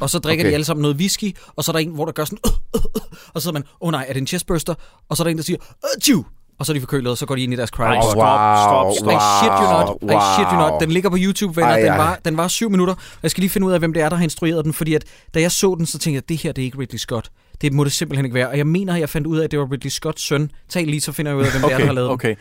Og 0.00 0.10
så 0.10 0.18
drikker 0.18 0.44
okay. 0.44 0.50
de 0.50 0.54
alle 0.54 0.64
sammen 0.64 0.82
noget 0.82 0.96
whisky, 0.96 1.36
og 1.56 1.64
så 1.64 1.70
er 1.70 1.72
der 1.72 1.80
en, 1.80 1.90
hvor 1.90 2.04
der 2.04 2.12
gør 2.12 2.24
sådan, 2.24 2.38
øh, 2.46 2.52
øh, 2.74 2.82
øh, 2.96 3.02
og 3.34 3.40
så 3.40 3.44
sidder 3.44 3.52
man, 3.52 3.62
åh 3.62 3.88
oh, 3.88 3.92
nej, 3.92 4.04
er 4.08 4.12
det 4.12 4.20
en 4.20 4.26
chestburster? 4.26 4.74
Og 5.08 5.16
så 5.16 5.22
er 5.22 5.24
der 5.24 5.30
en, 5.30 5.36
der 5.36 5.42
siger, 5.42 5.58
øh, 5.84 6.00
og 6.58 6.66
så 6.66 6.72
er 6.72 6.74
de 6.74 6.80
forkølet, 6.80 7.10
og 7.10 7.18
så 7.18 7.26
går 7.26 7.34
de 7.34 7.42
ind 7.42 7.52
i 7.52 7.56
deres 7.56 7.70
cryo. 7.70 7.84
Ej, 7.86 7.94
Wow, 7.96 8.02
stop, 8.02 8.92
stop, 8.94 8.94
stop. 8.96 9.12
I 9.12 9.18
shit 9.38 9.52
you 9.62 9.68
not. 9.72 9.96
I 10.02 10.18
shit 10.36 10.46
you 10.52 10.58
wow. 10.60 10.70
not. 10.70 10.80
Den 10.80 10.90
ligger 10.90 11.10
på 11.10 11.16
YouTube, 11.20 11.56
venner. 11.56 11.70
Ej, 11.70 11.80
Den 11.80 11.88
var, 11.88 12.18
den 12.24 12.36
var 12.36 12.48
syv 12.48 12.70
minutter. 12.70 12.94
Og 12.94 13.18
jeg 13.22 13.30
skal 13.30 13.40
lige 13.40 13.50
finde 13.50 13.66
ud 13.66 13.72
af, 13.72 13.78
hvem 13.78 13.92
det 13.92 14.02
er, 14.02 14.08
der 14.08 14.16
har 14.16 14.22
instrueret 14.24 14.64
den. 14.64 14.72
Fordi 14.72 14.94
at, 14.94 15.04
da 15.34 15.40
jeg 15.40 15.52
så 15.52 15.74
den, 15.78 15.86
så 15.86 15.98
tænkte 15.98 16.14
jeg, 16.14 16.22
at 16.22 16.28
det 16.28 16.36
her 16.36 16.52
det 16.52 16.62
er 16.62 16.66
ikke 16.66 16.78
Ridley 16.78 16.98
Scott. 16.98 17.30
Det 17.60 17.72
må 17.72 17.84
det 17.84 17.92
simpelthen 17.92 18.24
ikke 18.24 18.34
være. 18.34 18.48
Og 18.48 18.58
jeg 18.58 18.66
mener, 18.66 18.94
at 18.94 19.00
jeg 19.00 19.08
fandt 19.08 19.26
ud 19.26 19.38
af, 19.38 19.44
at 19.44 19.50
det 19.50 19.58
var 19.58 19.72
Ridley 19.72 19.90
Scotts 19.90 20.22
søn. 20.22 20.50
Tal 20.68 20.84
lige, 20.86 21.00
så 21.00 21.12
finder 21.12 21.32
jeg 21.32 21.38
ud 21.38 21.44
af, 21.44 21.50
hvem 21.50 21.62
det 21.62 21.72
er, 21.72 21.78
der 21.78 21.86
har 21.86 21.92
lavet 21.92 22.08
den. 22.08 22.14
okay. 22.14 22.34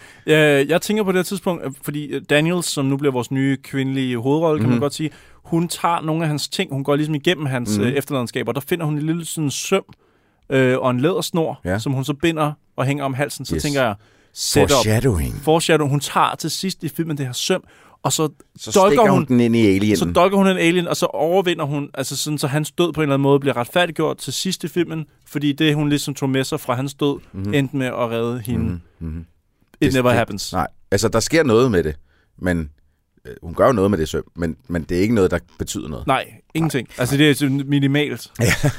Jeg, 0.69 0.81
tænker 0.81 1.03
på 1.03 1.11
det 1.11 1.25
tidspunkt, 1.25 1.65
øh, 1.65 1.71
fordi 1.81 2.05
øh, 2.05 2.21
Daniels, 2.29 2.67
som 2.67 2.85
nu 2.85 2.97
bliver 2.97 3.11
vores 3.13 3.31
nye 3.31 3.57
kvindelige 3.63 4.17
hovedrolle, 4.17 4.59
kan 4.59 4.65
Mhm. 4.67 4.71
man 4.73 4.79
godt 4.81 4.93
sige, 4.93 5.09
hun 5.45 5.67
tager 5.67 6.01
nogle 6.01 6.21
af 6.23 6.27
hans 6.27 6.47
ting, 6.49 6.73
hun 6.73 6.83
går 6.83 6.95
ligesom 6.95 7.15
igennem 7.15 7.45
hans 7.45 7.77
Mhm. 7.77 7.87
mm. 7.87 7.93
efterladenskaber, 7.95 8.51
der 8.51 8.61
finder 8.61 8.85
hun 8.85 8.93
en 8.97 9.01
lille 9.05 9.25
sådan 9.25 9.49
søm 9.51 9.83
øh, 10.49 10.77
og 10.79 10.91
en 10.91 10.99
lædersnor, 10.99 11.61
Ja. 11.65 11.79
som 11.79 11.91
hun 11.93 12.05
så 12.05 12.13
binder 12.13 12.51
og 12.75 12.85
hænger 12.85 13.03
om 13.03 13.13
halsen. 13.13 13.45
Så 13.45 13.55
Yes. 13.55 13.63
tænker 13.63 13.81
jeg, 13.81 13.95
setup, 14.33 14.69
Foreshadowing. 14.69 15.35
foreshadow, 15.41 15.87
hun 15.87 15.99
tager 15.99 16.35
til 16.35 16.51
sidst 16.51 16.83
i 16.83 16.89
filmen 16.89 17.17
det 17.17 17.25
her 17.25 17.33
søm, 17.33 17.63
og 18.03 18.13
så 18.13 18.29
Så 18.57 18.71
Dolker 18.75 18.89
stikker 18.89 19.01
hun, 19.01 19.11
hun- 19.11 19.25
den 19.25 19.39
ind 19.39 19.55
i 19.55 19.75
alienen. 19.75 19.97
Så 19.97 20.05
dolker 20.05 20.37
hun 20.37 20.47
en 20.47 20.57
alien, 20.57 20.87
og 20.87 20.97
så 20.97 21.05
overvinder 21.05 21.65
hun, 21.65 21.89
altså 21.93 22.17
sådan, 22.17 22.37
så 22.37 22.47
hans 22.47 22.71
død 22.71 22.93
på 22.93 23.01
en 23.01 23.03
eller 23.03 23.13
anden 23.13 23.23
måde 23.23 23.39
bliver 23.39 23.57
retfærdiggjort 23.57 24.17
til 24.17 24.33
sidst 24.33 24.63
i 24.63 24.67
filmen, 24.67 25.05
fordi 25.27 25.51
det, 25.51 25.75
hun 25.75 25.89
ligesom 25.89 26.13
tog 26.13 26.29
med 26.29 26.43
sig 26.43 26.59
fra 26.59 26.75
hans 26.75 26.93
død, 26.93 27.13
Mhm. 27.15 27.23
mm-hmm. 27.33 27.53
endte 27.53 27.77
med 27.77 27.87
at 27.87 28.09
redde 28.09 28.39
hende. 28.45 28.79
Mm-hmm. 28.99 29.19
It 29.19 29.25
Det- 29.81 29.93
never 29.93 30.09
det- 30.09 30.17
happens. 30.17 30.53
Nej, 30.53 30.67
altså 30.91 31.07
der 31.07 31.19
sker 31.19 31.43
noget 31.43 31.71
med 31.71 31.83
det, 31.83 31.95
men 32.37 32.69
øh, 33.25 33.33
hun 33.43 33.53
gør 33.53 33.67
jo 33.67 33.73
noget 33.73 33.91
med 33.91 33.97
det 33.97 34.09
søm, 34.09 34.23
men, 34.35 34.55
men 34.67 34.83
det 34.83 34.97
er 34.97 35.01
ikke 35.01 35.15
noget, 35.15 35.31
der 35.31 35.39
betyder 35.59 35.87
noget. 35.89 36.07
Nej, 36.07 36.25
Ingenting. 36.53 36.87
Altså, 36.97 37.17
det 37.17 37.41
er 37.41 37.49
minimalt. 37.65 38.31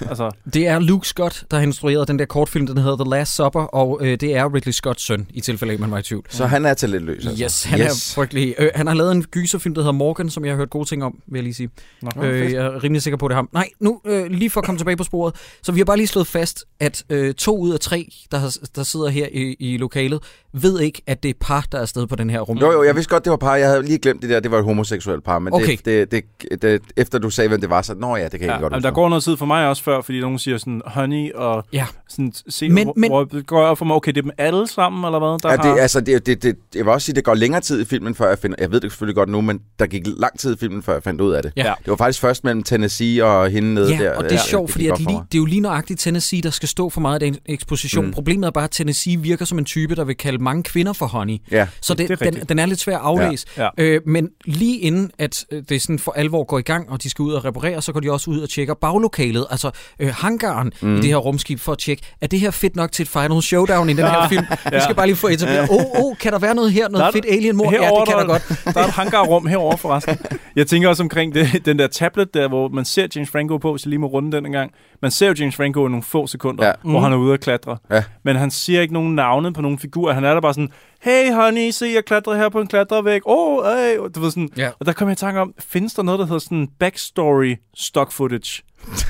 altså, 0.09 0.31
Det 0.55 0.67
er 0.67 0.79
Luke 0.79 1.09
Scott, 1.09 1.45
der 1.51 1.57
har 1.57 1.63
instrueret 1.63 2.09
den 2.09 2.19
der 2.19 2.25
kortfilm, 2.25 2.67
den 2.67 2.79
hedder 2.79 2.97
The 3.05 3.11
Last 3.11 3.37
Supper, 3.37 3.61
og 3.61 3.99
øh, 4.03 4.21
det 4.21 4.35
er 4.35 4.55
Ridley 4.55 4.73
Scotts 4.73 5.03
søn, 5.03 5.27
i 5.35 5.41
tilfælde 5.41 5.73
af, 5.73 5.79
man 5.79 5.91
var 5.91 5.99
i 5.99 6.03
tvivl. 6.03 6.25
Så 6.29 6.47
han 6.47 6.65
er 6.67 6.75
talentløs. 6.75 7.27
Altså. 7.27 7.45
Yes, 7.45 7.65
han 7.65 7.81
yes. 7.81 8.11
er 8.11 8.15
frygtelig. 8.15 8.55
Øh, 8.59 8.71
han 8.75 8.87
har 8.87 8.95
lavet 8.95 9.13
en 9.13 9.23
gyserfilm, 9.23 9.75
der 9.75 9.81
hedder 9.83 9.93
Morgan, 9.93 10.31
som 10.31 10.45
jeg 10.45 10.53
har 10.53 10.57
hørt 10.57 10.71
gode 10.71 10.89
ting 10.89 11.05
om, 11.05 11.19
vil 11.27 11.39
jeg 11.39 11.43
lige 11.43 11.55
sige. 11.55 11.69
Nå, 12.03 12.23
Øh, 12.23 12.53
jeg 12.53 12.65
er 12.65 12.85
rimelig 12.85 13.03
sikker 13.03 13.17
på, 13.19 13.29
det 13.29 13.33
er 13.33 13.37
ham. 13.37 13.49
Nej, 13.53 13.69
nu 13.81 14.01
øh, 14.07 14.27
lige 14.31 14.51
for 14.51 14.61
at 14.61 14.67
komme 14.67 14.79
tilbage 14.79 14.97
på 14.97 15.05
sporet. 15.05 15.35
Så 15.63 15.73
vi 15.73 15.81
har 15.81 15.85
bare 15.85 15.97
lige 15.97 16.07
slået 16.07 16.27
fast, 16.27 16.65
at 16.81 17.05
øh, 17.11 17.35
to 17.35 17.59
ud 17.59 17.73
af 17.73 17.81
tre, 17.81 18.09
der, 18.33 18.39
har, 18.39 18.57
der 18.77 18.83
sidder 18.83 19.09
her 19.09 19.27
i, 19.33 19.57
i 19.59 19.77
lokalet, 19.77 20.21
ved 20.53 20.81
ikke, 20.81 21.03
at 21.07 21.23
det 21.23 21.29
er 21.29 21.33
par, 21.41 21.67
der 21.73 21.79
er 21.79 21.83
afsted 21.83 22.07
på 22.07 22.17
den 22.17 22.31
her 22.31 22.41
rum. 22.41 22.59
Jo, 22.59 22.73
jo, 22.73 22.83
jeg 22.83 22.95
vidste 22.95 23.11
godt, 23.11 23.25
det 23.25 23.31
var 23.31 23.37
par. 23.37 23.57
Jeg 23.57 23.69
havde 23.69 23.83
lige 23.83 23.99
glemt 23.99 24.23
det 24.23 24.31
der, 24.31 24.41
det 24.41 24.51
var 24.51 24.59
et 24.59 24.65
homoseksuelt 24.65 25.25
par. 25.25 25.39
Men 25.39 25.53
Okay. 25.53 25.77
det, 25.85 26.11
det, 26.13 26.25
det, 26.51 26.63
det, 26.63 26.83
efter 26.97 27.19
du 27.19 27.31
sagde, 27.31 27.49
hvem 27.49 27.61
det 27.61 27.71
var, 27.71 27.83
så 27.83 27.95
nå 27.95 28.17
ja, 28.17 28.23
det 28.29 28.31
kan 28.31 28.41
jeg 28.41 28.49
Ja, 28.49 28.61
godt 28.61 28.73
men 28.73 28.83
der 28.83 28.89
huske. 28.89 28.95
går 28.95 29.09
noget 29.09 29.25
tid 29.25 29.37
for 29.37 29.47
mig 29.47 29.69
også 29.69 29.83
før, 29.83 30.01
fordi 30.01 30.21
nogen 30.21 30.39
siger 30.39 30.59
sådan 30.59 30.83
honey, 30.87 31.33
og 31.33 31.65
Ja. 31.73 31.87
sådan, 32.09 32.33
se, 32.49 32.69
Men- 32.69 32.85
hvor, 32.85 32.95
men- 32.97 33.11
hvor 33.11 33.25
det 33.25 33.47
går 33.47 33.63
op 33.63 33.79
for 33.79 33.85
mig, 33.85 33.97
okay, 33.97 34.13
det 34.13 34.19
er 34.19 34.23
dem 34.23 34.31
alle 34.39 34.69
sammen, 34.69 35.05
eller 35.05 35.19
hvad? 35.19 35.29
Der 35.43 35.51
Ja, 35.51 35.57
har, 35.69 35.75
det, 35.75 35.81
altså, 35.81 36.01
det, 36.01 36.27
det, 36.27 36.43
det, 36.43 36.57
jeg 36.75 36.85
vil 36.85 36.93
også 36.93 37.05
sige, 37.05 37.15
det 37.17 37.25
går 37.25 37.35
længere 37.35 37.61
tid 37.61 37.83
i 37.83 37.85
filmen, 37.85 38.15
før 38.15 38.29
jeg 38.29 38.39
finder... 38.39 38.57
Jeg 38.61 38.71
ved 38.73 38.81
det 38.81 38.91
selvfølgelig 38.93 39.15
godt 39.17 39.29
nu, 39.29 39.41
men 39.41 39.61
der 39.79 39.87
gik 39.87 40.03
lang 40.07 40.39
tid 40.39 40.55
i 40.55 40.59
filmen, 40.59 40.83
før 40.83 40.93
jeg 40.93 41.03
fandt 41.03 41.21
ud 41.21 41.33
af 41.33 41.43
det. 41.43 41.53
Ja. 41.57 41.63
Det 41.85 41.91
var 41.91 41.97
faktisk 41.97 42.21
først 42.21 42.45
mellem 42.45 42.63
Tennessee 42.63 43.25
og 43.25 43.51
hende 43.51 43.75
nede 43.75 43.91
Ja, 43.97 44.05
der. 44.05 44.17
og 44.17 44.25
det 44.25 44.33
er 44.33 44.39
sjovt, 44.39 44.71
fordi 44.73 44.87
at 44.89 44.99
lige, 44.99 45.09
det 45.33 45.35
er 45.35 45.39
jo 45.39 45.45
lige 45.45 45.61
nøjagtigt 45.61 46.01
Tennessee, 46.01 46.41
der 46.43 46.51
skal 46.51 46.69
stå 46.69 46.89
for 46.91 47.01
meget 47.01 47.15
af 47.15 47.21
den 47.21 47.37
eksposition. 47.47 48.07
Mm. 48.07 48.13
Problemet 48.13 48.47
er 48.47 48.51
bare, 48.51 48.65
at 48.65 48.71
Tennessee 48.71 49.17
virker 49.21 49.45
som 49.45 49.59
en 49.59 49.65
type, 49.65 49.95
der 49.95 50.05
vil 50.05 50.17
kalde 50.17 50.42
mange 50.43 50.63
kvinder 50.63 50.93
for 50.93 51.07
honey. 51.07 51.39
Ja, 51.51 51.67
Så 51.81 51.95
det, 51.95 52.09
det 52.09 52.23
er 52.23 52.31
den, 52.31 52.41
den 52.49 52.59
er 52.59 52.67
lidt 52.67 52.81
svær 52.81 52.97
at 52.99 53.03
aflæse. 53.05 53.47
Ja. 53.59 53.69
Øh, 53.79 54.01
men 54.07 54.29
lige 54.45 54.79
inden, 54.79 55.11
at 55.19 55.45
øh, 55.53 55.63
det 55.69 55.83
sådan 55.83 55.99
for 55.99 56.13
alvor 56.13 56.45
går 56.45 56.59
i 56.59 56.63
gang, 56.63 56.91
og 56.91 57.03
de 57.03 57.11
skal 57.11 57.23
ud 57.23 57.33
og 57.33 57.45
reparere, 57.45 57.83
så 57.83 57.93
går 57.93 58.01
de 58.01 58.13
også 58.13 58.31
ud 58.31 58.41
og 58.41 58.49
tjekker 58.51 58.75
baglokalet, 58.75 59.47
altså 59.51 59.71
øh, 59.99 60.09
hangaren 60.15 60.73
mm. 60.83 60.95
i 60.97 61.01
det 61.01 61.05
her 61.05 61.17
rumskib, 61.17 61.61
for 61.61 61.73
at 61.73 61.79
tjekke, 61.79 62.03
er 62.21 62.27
det 62.27 62.41
her 62.41 62.51
fedt 62.51 62.77
nok 62.77 62.93
til 62.93 63.03
et 63.03 63.09
final 63.09 63.43
showdown 63.43 63.89
i 63.89 63.93
den 63.93 64.05
her 64.05 64.29
film? 64.29 64.45
Vi 64.73 64.81
skal 64.81 64.95
bare 64.95 65.07
lige 65.07 65.17
få 65.17 65.27
etableret, 65.29 65.69
åh, 65.71 65.77
oh, 65.77 66.05
oh, 66.05 66.17
kan 66.17 66.33
der 66.33 66.39
være 66.39 66.55
noget 66.55 66.73
her, 66.73 66.83
Der 66.83 66.91
noget 66.91 67.07
er- 67.07 67.13
fedt 67.13 67.27
alien-mor? 67.29 67.73
Ja, 67.73 67.81
herovre, 67.81 68.01
det 68.01 68.09
kan 68.09 68.19
der 68.19 68.27
godt. 68.27 68.75
Der 68.75 68.81
er 68.81 68.87
et 68.87 68.91
hangarrum 68.93 69.47
herover 69.47 69.77
forresten. 69.77 70.17
Jeg 70.57 70.67
tænker 70.67 70.89
også 70.89 71.03
omkring 71.03 71.35
det, 71.35 71.63
den 71.65 71.79
der 71.79 71.87
tablet 71.87 72.35
der, 72.35 72.49
hvor 72.49 72.69
man 72.69 72.85
ser 72.85 73.07
James 73.17 73.31
Franco 73.31 73.59
på, 73.59 73.73
hvis 73.73 73.85
jeg 73.85 73.89
lige 73.91 73.99
må 74.01 74.07
runde 74.07 74.37
den 74.37 74.47
en 74.47 74.53
gang. 74.53 74.71
Man 75.03 75.11
ser 75.11 75.29
jo 75.29 75.35
James 75.39 75.57
Franco 75.57 75.87
i 75.87 75.89
nogle 75.91 76.03
få 76.03 76.27
sekunder, 76.27 76.65
Ja. 76.65 76.69
ja. 76.85 76.91
hvor 76.91 77.01
han 77.01 77.13
er 77.13 77.17
ude 77.17 77.35
at 77.35 77.41
klatre. 77.41 77.77
Ja. 77.91 78.03
Men 78.25 78.37
han 78.37 78.51
siger 78.51 78.81
ikke 78.81 78.95
nogen 78.95 79.15
navne 79.15 79.53
på 79.53 79.63
nogen 79.63 79.79
figurer. 79.79 80.13
Han 80.15 80.25
er 80.25 80.32
der 80.35 80.41
bare 80.41 80.55
sådan, 80.55 80.71
hey 81.01 81.33
honey, 81.33 81.71
se 81.71 81.87
jeg 81.95 82.05
klatrer 82.05 82.37
her 82.37 82.49
på 82.49 82.61
en 82.61 82.67
klatrevæg. 82.67 83.21
Åh, 83.27 83.57
oh, 83.67 83.77
hey. 83.77 83.97
Du 84.15 84.21
ved 84.21 84.31
sådan, 84.31 84.49
Ja. 84.57 84.71
Og 84.81 84.87
der 84.87 84.93
kommer 84.93 85.11
jeg 85.11 85.19
i 85.19 85.21
tanke 85.21 85.41
om, 85.41 85.55
findes 85.59 85.95
der 85.95 86.03
noget, 86.03 86.19
der 86.19 86.27
hedder 86.27 86.39
sådan 86.39 86.69
backstory 86.79 87.57
stock 87.75 88.13
footage? 88.13 88.63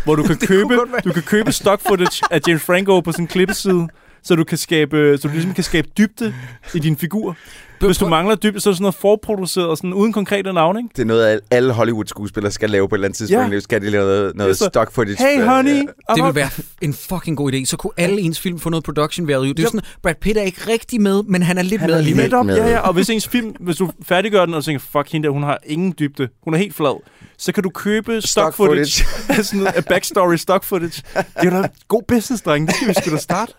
Hvor 0.04 0.14
du 0.14 0.22
kan 0.22 0.36
købe, 0.52 0.80
du 1.04 1.12
kan 1.12 1.22
købe 1.22 1.52
stock 1.52 1.80
footage 1.80 2.24
af 2.30 2.40
James 2.48 2.62
Franco 2.62 3.00
på 3.00 3.12
en 3.18 3.26
klippeside, 3.26 3.88
så 4.22 4.34
du 4.34 4.44
kan 4.44 4.58
skabe, 4.58 5.18
så 5.18 5.28
du 5.28 5.32
ligesom 5.32 5.54
kan 5.54 5.64
skabe 5.64 5.88
dybde 5.98 6.34
i 6.74 6.78
din 6.78 6.96
figur. 6.96 7.36
Hvis 7.86 7.98
du 7.98 8.08
mangler 8.08 8.34
dybde, 8.34 8.60
så 8.60 8.68
er 8.68 8.72
det 8.72 8.76
sådan 8.76 8.82
noget 8.82 8.94
forproduceret, 8.94 9.78
sådan 9.78 9.92
uden 9.92 10.12
konkrete 10.12 10.52
navne, 10.52 10.78
ikke? 10.80 10.88
det 10.96 11.02
er 11.02 11.06
noget, 11.06 11.40
alle 11.50 11.72
Hollywood-skuespillere 11.72 12.52
skal 12.52 12.70
lave 12.70 12.88
på 12.88 12.94
et 12.94 12.98
eller 12.98 13.06
andet 13.08 13.16
tidspunkt. 13.18 13.48
Ja. 13.50 13.54
Ja. 13.54 13.60
Skal 13.60 13.80
de 13.82 13.90
lave 13.90 14.04
noget, 14.04 14.36
noget 14.36 14.58
Så, 14.58 14.64
stock 14.64 14.92
footage. 14.92 15.16
Hey 15.28 15.44
honey, 15.44 15.76
Det 15.76 15.86
I'm 16.10 16.14
ville 16.22 16.34
være 16.34 16.48
en 16.80 16.94
fucking 16.94 17.36
god 17.36 17.52
idé. 17.52 17.64
Så 17.64 17.76
kunne 17.76 17.92
alle 17.96 18.20
ens 18.20 18.40
film 18.40 18.58
få 18.58 18.70
noget 18.70 18.84
production 18.84 19.28
value. 19.28 19.48
Det 19.48 19.58
er 19.58 19.62
jo 19.62 19.68
sådan, 19.68 19.80
Brad 20.02 20.14
Pitt 20.20 20.38
er 20.38 20.42
ikke 20.42 20.60
rigtig 20.68 21.00
med, 21.00 21.22
men 21.22 21.42
han 21.42 21.58
er 21.58 21.62
lidt 21.62 21.80
Han 21.80 21.88
med 21.88 21.94
er 21.94 21.98
alligevel. 21.98 22.30
lidt 22.30 22.46
med. 22.46 22.56
ja, 22.56 22.68
ja. 22.70 22.78
Og 22.78 22.92
hvis 22.92 23.10
ens 23.10 23.28
film, 23.28 23.54
hvis 23.60 23.76
du 23.76 23.90
færdiggør 24.02 24.44
den, 24.46 24.54
og 24.54 24.64
tænker, 24.64 24.84
fuck 24.92 25.12
hende 25.12 25.26
der, 25.26 25.32
hun 25.32 25.42
har 25.42 25.58
ingen 25.66 25.94
dybde, 25.98 26.28
hun 26.44 26.54
er 26.54 26.58
helt 26.58 26.74
flad, 26.74 27.00
så 27.38 27.52
kan 27.52 27.62
du 27.62 27.70
købe 27.70 28.20
stock, 28.20 28.28
Stock 28.30 28.54
footage, 28.54 29.04
af 29.28 29.44
sådan 29.44 29.60
noget, 29.60 29.84
backstory 29.88 30.36
stock 30.36 30.64
footage. 30.64 31.02
Det 31.16 31.52
er 31.52 31.62
da 31.62 31.68
god 31.88 32.02
business, 32.08 32.42
dreng. 32.42 32.66
Det 32.66 32.74
skal 32.76 32.88
vi 32.88 32.94
sgu 33.02 33.10
da 33.10 33.16
starte. 33.20 33.52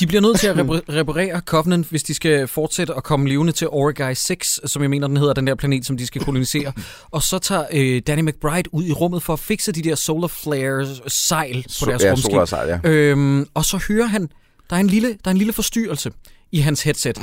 De 0.00 0.06
bliver 0.06 0.20
nødt 0.20 0.40
til 0.40 0.46
at 0.46 0.56
repar- 0.56 0.92
reparere 0.94 1.40
Covenant, 1.46 1.86
hvis 1.86 2.02
de 2.02 2.14
skal 2.14 2.48
fortsætte 2.48 2.94
at 2.96 3.02
komme 3.04 3.28
levende 3.32 3.52
til 3.52 3.68
Origai 3.68 4.14
6, 4.14 4.60
som 4.66 4.82
jeg 4.82 4.90
mener, 4.90 5.06
den 5.08 5.16
hedder, 5.16 5.32
den 5.32 5.46
der 5.46 5.54
planet, 5.54 5.86
som 5.86 5.96
de 5.96 6.06
skal 6.06 6.20
kolonisere. 6.24 6.72
Og 7.10 7.22
så 7.22 7.38
tager 7.38 7.64
øh, 7.72 8.02
Danny 8.06 8.22
McBride 8.22 8.74
ud 8.74 8.84
i 8.84 8.92
rummet 8.92 9.22
for 9.22 9.32
at 9.32 9.38
fikse 9.38 9.72
de 9.72 9.82
der 9.82 9.94
solar 9.94 10.28
flares 10.28 11.02
sejl 11.06 11.64
på 11.80 11.90
deres 11.90 12.02
ja, 12.02 12.10
rumskib. 12.10 12.46
sejl, 12.46 12.68
ja. 12.84 12.90
Øhm, 12.90 13.46
og 13.54 13.64
så 13.64 13.84
hører 13.88 14.06
han, 14.06 14.28
der 14.70 14.76
er 14.76 14.80
en 14.80 14.86
lille, 14.86 15.08
der 15.08 15.14
er 15.24 15.30
en 15.30 15.36
lille 15.36 15.52
forstyrrelse 15.52 16.10
i 16.52 16.58
hans 16.60 16.82
headset. 16.82 17.18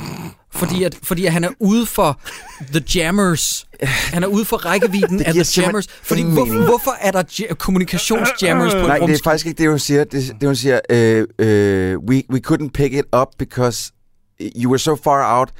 Fordi 0.52 0.82
at, 0.84 0.98
fordi 1.02 1.26
at 1.26 1.32
han 1.32 1.44
er 1.44 1.48
ude 1.60 1.86
for 1.86 2.20
The 2.72 2.84
Jammers. 2.94 3.66
Han 3.82 4.22
er 4.22 4.26
ude 4.26 4.44
for 4.44 4.56
rækkevidden 4.56 5.22
af 5.22 5.34
The 5.34 5.44
Jammers. 5.62 5.86
Fordi 6.02 6.22
hvor, 6.22 6.64
hvorfor 6.64 6.90
er 7.00 7.10
der 7.10 7.22
ja- 7.40 7.54
kommunikationsjammers 7.54 8.72
på 8.72 8.78
Nej, 8.78 8.86
det 8.86 9.02
er 9.02 9.06
rumskib? 9.06 9.24
faktisk 9.24 9.46
ikke 9.46 9.62
det, 9.62 9.70
hun 9.70 9.78
siger. 9.78 10.04
Det, 10.04 10.36
det 10.40 10.48
hun 10.48 10.56
siger, 10.56 10.80
uh, 10.92 11.18
uh, 11.38 12.08
we, 12.10 12.22
we 12.30 12.40
couldn't 12.48 12.68
pick 12.74 12.94
it 12.94 13.04
up 13.16 13.28
because 13.38 13.92
you 14.40 14.70
were 14.70 14.78
so 14.78 14.96
far 14.96 15.38
out, 15.38 15.50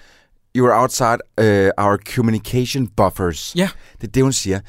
you 0.56 0.64
were 0.66 0.80
outside 0.82 1.18
uh, 1.40 1.84
our 1.86 1.98
communication 2.14 2.86
buffers. 2.96 3.52
Ja. 3.56 3.68
Det 4.00 4.06
er 4.08 4.12
det, 4.12 4.22
hun 4.22 4.32
siger. 4.32 4.60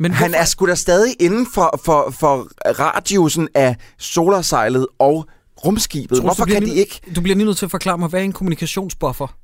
Men 0.00 0.12
Han 0.12 0.30
hvorfor- 0.30 0.40
er 0.42 0.44
sgu 0.44 0.66
da 0.66 0.74
stadig 0.74 1.14
inden 1.20 1.46
for, 1.54 1.80
for, 1.84 2.10
for 2.20 2.48
radiusen 2.78 3.48
af 3.54 3.76
solarsejlet 3.98 4.86
og 4.98 5.26
rumskibet. 5.64 6.08
Troels, 6.08 6.22
Hvorfor 6.24 6.44
kan 6.44 6.62
de 6.62 6.74
ikke? 6.74 7.00
Du 7.16 7.20
bliver 7.20 7.36
lige 7.36 7.46
nødt 7.46 7.58
til 7.58 7.64
at 7.66 7.70
forklare 7.70 7.98
mig, 7.98 8.08
hvad 8.08 8.20
er 8.20 8.24
en 8.24 8.32
kommunikationsbuffer? 8.32 9.36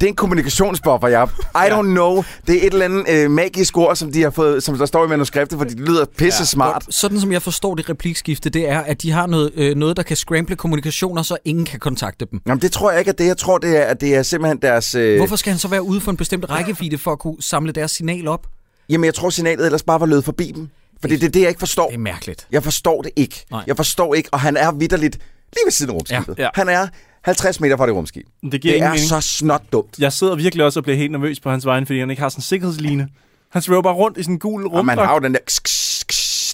Det 0.00 0.06
er 0.06 0.08
en 0.08 0.16
kommunikationsbuffer, 0.16 1.08
ja. 1.08 1.24
I 1.66 1.70
don't 1.70 1.82
know. 1.82 2.24
Det 2.46 2.54
er 2.62 2.66
et 2.66 2.72
eller 2.72 2.84
andet 2.84 3.04
øh, 3.08 3.30
magisk 3.30 3.76
ord, 3.76 3.96
som, 3.96 4.12
de 4.12 4.22
har 4.22 4.30
fået, 4.30 4.62
som 4.62 4.78
der 4.78 4.86
står 4.86 5.04
i 5.04 5.08
manuskriptet, 5.08 5.58
fordi 5.58 5.74
det 5.74 5.80
lyder 5.88 6.04
pisse 6.16 6.46
smart. 6.46 6.84
Sådan 6.90 7.20
som 7.20 7.32
jeg 7.32 7.42
forstår 7.42 7.74
det 7.74 7.88
replikskifte, 7.90 8.50
det 8.50 8.68
er, 8.68 8.80
at 8.80 9.02
de 9.02 9.10
har 9.10 9.26
noget, 9.26 9.50
øh, 9.54 9.76
noget 9.76 9.96
der 9.96 10.02
kan 10.02 10.16
scramble 10.16 10.56
kommunikationer, 10.56 11.22
så 11.22 11.36
ingen 11.44 11.64
kan 11.64 11.80
kontakte 11.80 12.26
dem. 12.30 12.40
Jamen, 12.46 12.62
det 12.62 12.72
tror 12.72 12.90
jeg 12.90 12.98
ikke, 12.98 13.08
at 13.08 13.18
det 13.18 13.26
Jeg 13.26 13.36
tror, 13.36 13.58
det 13.58 13.76
er, 13.76 13.82
at 13.82 14.00
det 14.00 14.14
er 14.14 14.22
simpelthen 14.22 14.62
deres... 14.62 14.94
Øh, 14.94 15.16
Hvorfor 15.16 15.36
skal 15.36 15.50
han 15.50 15.58
så 15.58 15.68
være 15.68 15.82
ude 15.82 16.00
for 16.00 16.10
en 16.10 16.16
bestemt 16.16 16.50
rækkevidde 16.50 16.98
for 16.98 17.12
at 17.12 17.18
kunne 17.18 17.36
samle 17.40 17.72
deres 17.72 17.90
signal 17.90 18.28
op? 18.28 18.46
Jamen, 18.88 19.04
jeg 19.04 19.14
tror, 19.14 19.30
signalet 19.30 19.64
ellers 19.66 19.82
bare 19.82 20.00
var 20.00 20.06
lød 20.06 20.22
forbi 20.22 20.52
dem. 20.56 20.68
Fordi 21.00 21.16
det 21.16 21.26
er 21.26 21.30
det, 21.30 21.40
jeg 21.40 21.48
ikke 21.48 21.58
forstår. 21.58 21.86
Det 21.86 21.94
er 21.94 21.98
mærkeligt. 21.98 22.46
Jeg 22.52 22.64
forstår 22.64 23.02
det 23.02 23.10
ikke. 23.16 23.44
Nej. 23.50 23.62
Jeg 23.66 23.76
forstår 23.76 24.14
ikke, 24.14 24.28
og 24.32 24.40
han 24.40 24.56
er 24.56 24.72
vidderligt 24.72 25.14
lige 25.52 25.64
ved 25.66 25.72
siden 25.72 25.90
af 25.90 25.94
rumskibet. 25.94 26.38
Ja. 26.38 26.42
Ja. 26.42 26.48
Han 26.54 26.68
er 26.68 26.86
50 27.28 27.60
meter 27.60 27.76
fra 27.76 27.86
det 27.86 27.94
rumskib. 27.94 28.26
Det 28.52 28.60
giver 28.60 28.74
Det 28.74 28.82
er 28.82 28.88
mening. 28.88 29.08
så 29.08 29.20
snot 29.20 29.62
dumt. 29.72 29.98
Jeg 29.98 30.12
sidder 30.12 30.34
virkelig 30.36 30.64
også 30.64 30.80
og 30.80 30.84
bliver 30.84 30.96
helt 30.96 31.12
nervøs 31.12 31.40
på 31.40 31.50
hans 31.50 31.66
vegne, 31.66 31.86
fordi 31.86 31.98
han 32.00 32.10
ikke 32.10 32.22
har 32.22 32.28
sådan 32.28 32.38
en 32.38 32.42
sikkerhedsline. 32.42 33.08
Han 33.50 33.62
svæver 33.62 33.82
bare 33.82 33.94
rundt 33.94 34.18
i 34.18 34.22
sådan 34.22 34.34
en 34.34 34.38
gul 34.38 34.66
Og 34.66 34.86
man 34.86 34.98
har 34.98 35.04
rumdragt. 35.04 35.22
jo 35.22 35.26
den 35.26 35.34
der... 35.34 35.40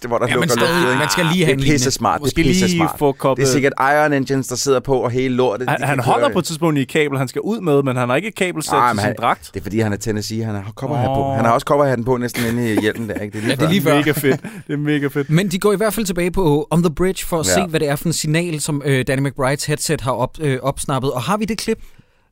Det 0.04 0.10
hvor 0.10 0.18
der 0.18 0.26
Ja, 0.28 0.34
lukker 0.34 0.48
stadig, 0.50 0.80
ikke? 0.88 0.98
man 0.98 1.10
skal 1.10 1.26
lige 1.32 1.44
have 1.44 1.52
en 1.52 1.58
Det 1.58 1.68
er 1.68 1.72
pisse 1.72 1.90
smart. 1.90 2.20
Det 2.20 2.28
er 2.38 2.42
pisse 2.42 2.66
lige 2.66 2.76
smart. 2.78 2.98
få 2.98 3.12
koblet- 3.12 3.36
Det 3.36 3.48
er 3.48 3.52
sikkert 3.52 3.72
Iron 3.80 4.12
Engines, 4.12 4.46
der 4.48 4.56
sidder 4.56 4.80
på, 4.80 4.94
og 4.98 5.10
hele 5.10 5.34
lortet. 5.34 5.68
Han, 5.70 5.82
han 5.82 5.98
holder 6.00 6.26
køre- 6.28 6.32
på 6.32 6.38
et 6.38 6.44
tidspunkt 6.44 6.78
i 6.78 6.82
et 6.82 6.88
kabel, 6.88 7.18
han 7.18 7.28
skal 7.28 7.40
ud 7.40 7.60
med, 7.60 7.82
men 7.82 7.96
han 7.96 8.08
har 8.08 8.16
ikke 8.16 8.28
et 8.28 8.34
kabelsæt 8.34 8.72
Nej, 8.72 8.88
til 8.88 8.94
men 8.96 9.00
sin 9.00 9.06
han- 9.06 9.16
dragt. 9.18 9.50
Det 9.54 9.60
er 9.60 9.64
fordi, 9.64 9.80
han 9.80 9.92
er 9.92 9.96
Tennessee. 9.96 10.44
Han 10.44 10.54
har 10.54 10.72
kopperhat 10.76 11.06
på. 11.06 11.20
Åh. 11.24 11.36
Han 11.36 11.44
har 11.44 11.52
også 11.52 11.66
kopperhatten 11.66 12.04
på 12.04 12.16
næsten 12.16 12.46
inde 12.46 12.74
i 12.74 12.80
hjelmen 12.80 13.08
der. 13.08 13.14
Ikke? 13.14 13.32
Det 13.32 13.38
er 13.38 13.40
lige, 13.40 13.50
Ja, 13.50 13.54
det 13.56 13.62
er 13.64 13.68
lige 13.70 13.82
før. 13.82 13.94
Mega 13.96 14.10
fedt. 14.10 14.40
Det 14.66 14.72
er 14.72 14.76
mega 14.76 15.06
fedt. 15.06 15.30
Men 15.30 15.48
de 15.48 15.58
går 15.58 15.72
i 15.72 15.76
hvert 15.76 15.94
fald 15.94 16.06
tilbage 16.06 16.30
på 16.30 16.68
On 16.70 16.82
the 16.82 16.94
Bridge 16.94 17.26
for 17.26 17.40
at 17.40 17.46
Ja. 17.48 17.54
se, 17.54 17.66
hvad 17.66 17.80
det 17.80 17.88
er 17.88 17.96
for 17.96 18.06
en 18.06 18.12
signal, 18.12 18.60
som 18.60 18.82
øh, 18.84 19.04
Danny 19.06 19.26
McBrides 19.28 19.64
headset 19.64 20.00
har 20.00 20.12
op, 20.12 20.38
øh, 20.40 20.58
opsnappet. 20.62 21.12
Og 21.12 21.22
har 21.22 21.36
vi 21.36 21.44
det 21.44 21.58
klip, 21.58 21.78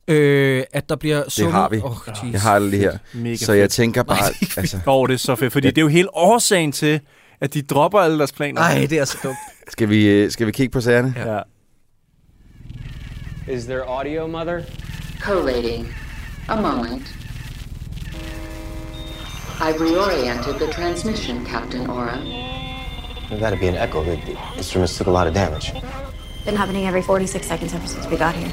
øh, 0.09 0.63
at 0.73 0.89
der 0.89 0.97
bliver 0.97 1.23
sunget? 1.29 1.53
har 1.55 1.69
vi. 1.69 1.81
Oh, 1.85 1.93
Jeg 2.33 2.41
har 2.41 2.59
det 2.59 2.69
lige 2.71 2.81
her. 2.81 2.93
Mega 3.15 3.37
Så 3.37 3.53
jeg 3.53 3.63
fedt. 3.63 3.73
tænker 3.73 4.03
bare... 4.03 4.19
Nej, 4.21 4.33
altså, 4.57 4.77
Åh, 4.77 4.95
oh, 4.95 5.09
det 5.09 5.15
er 5.15 5.19
så 5.19 5.35
fedt, 5.37 5.53
fordi 5.53 5.69
det 5.69 5.79
er 5.79 5.83
jo 5.83 5.89
hele 5.89 6.17
årsagen 6.17 6.73
til, 6.73 7.01
at 7.43 7.55
de 7.55 7.63
dropper 7.63 7.99
alle 7.99 8.19
deres 8.19 8.33
planer. 8.33 8.61
Nej, 8.61 8.87
det 8.91 8.99
er 8.99 9.05
så 9.05 9.19
dumt. 9.23 9.37
skal, 9.75 9.89
vi, 9.89 10.09
øh, 10.09 10.31
skal 10.31 10.47
vi 10.47 10.53
kigge 10.53 10.73
på 10.73 10.81
sagerne? 10.81 11.15
Ja. 11.17 11.41
Is 13.53 13.65
there 13.65 13.83
audio, 13.89 14.27
Mother? 14.27 14.63
Collating. 15.21 15.95
A 16.49 16.61
moment. 16.61 17.03
I've 19.61 19.81
reoriented 19.81 20.55
the 20.55 20.73
transmission, 20.73 21.47
Captain 21.47 21.91
Aura. 21.91 22.19
That'd 23.31 23.61
be 23.61 23.69
an 23.69 23.77
echo. 23.89 24.05
The, 24.05 24.17
the 24.17 24.37
instruments 24.57 24.99
took 24.99 25.07
a 25.07 25.11
lot 25.11 25.27
of 25.27 25.35
damage. 25.35 25.73
Been 26.45 26.57
happening 26.57 26.87
every 26.87 27.03
46 27.03 27.47
seconds 27.47 27.75
ever 27.75 27.87
since 27.87 28.07
we 28.11 28.17
got 28.17 28.35
here. 28.35 28.51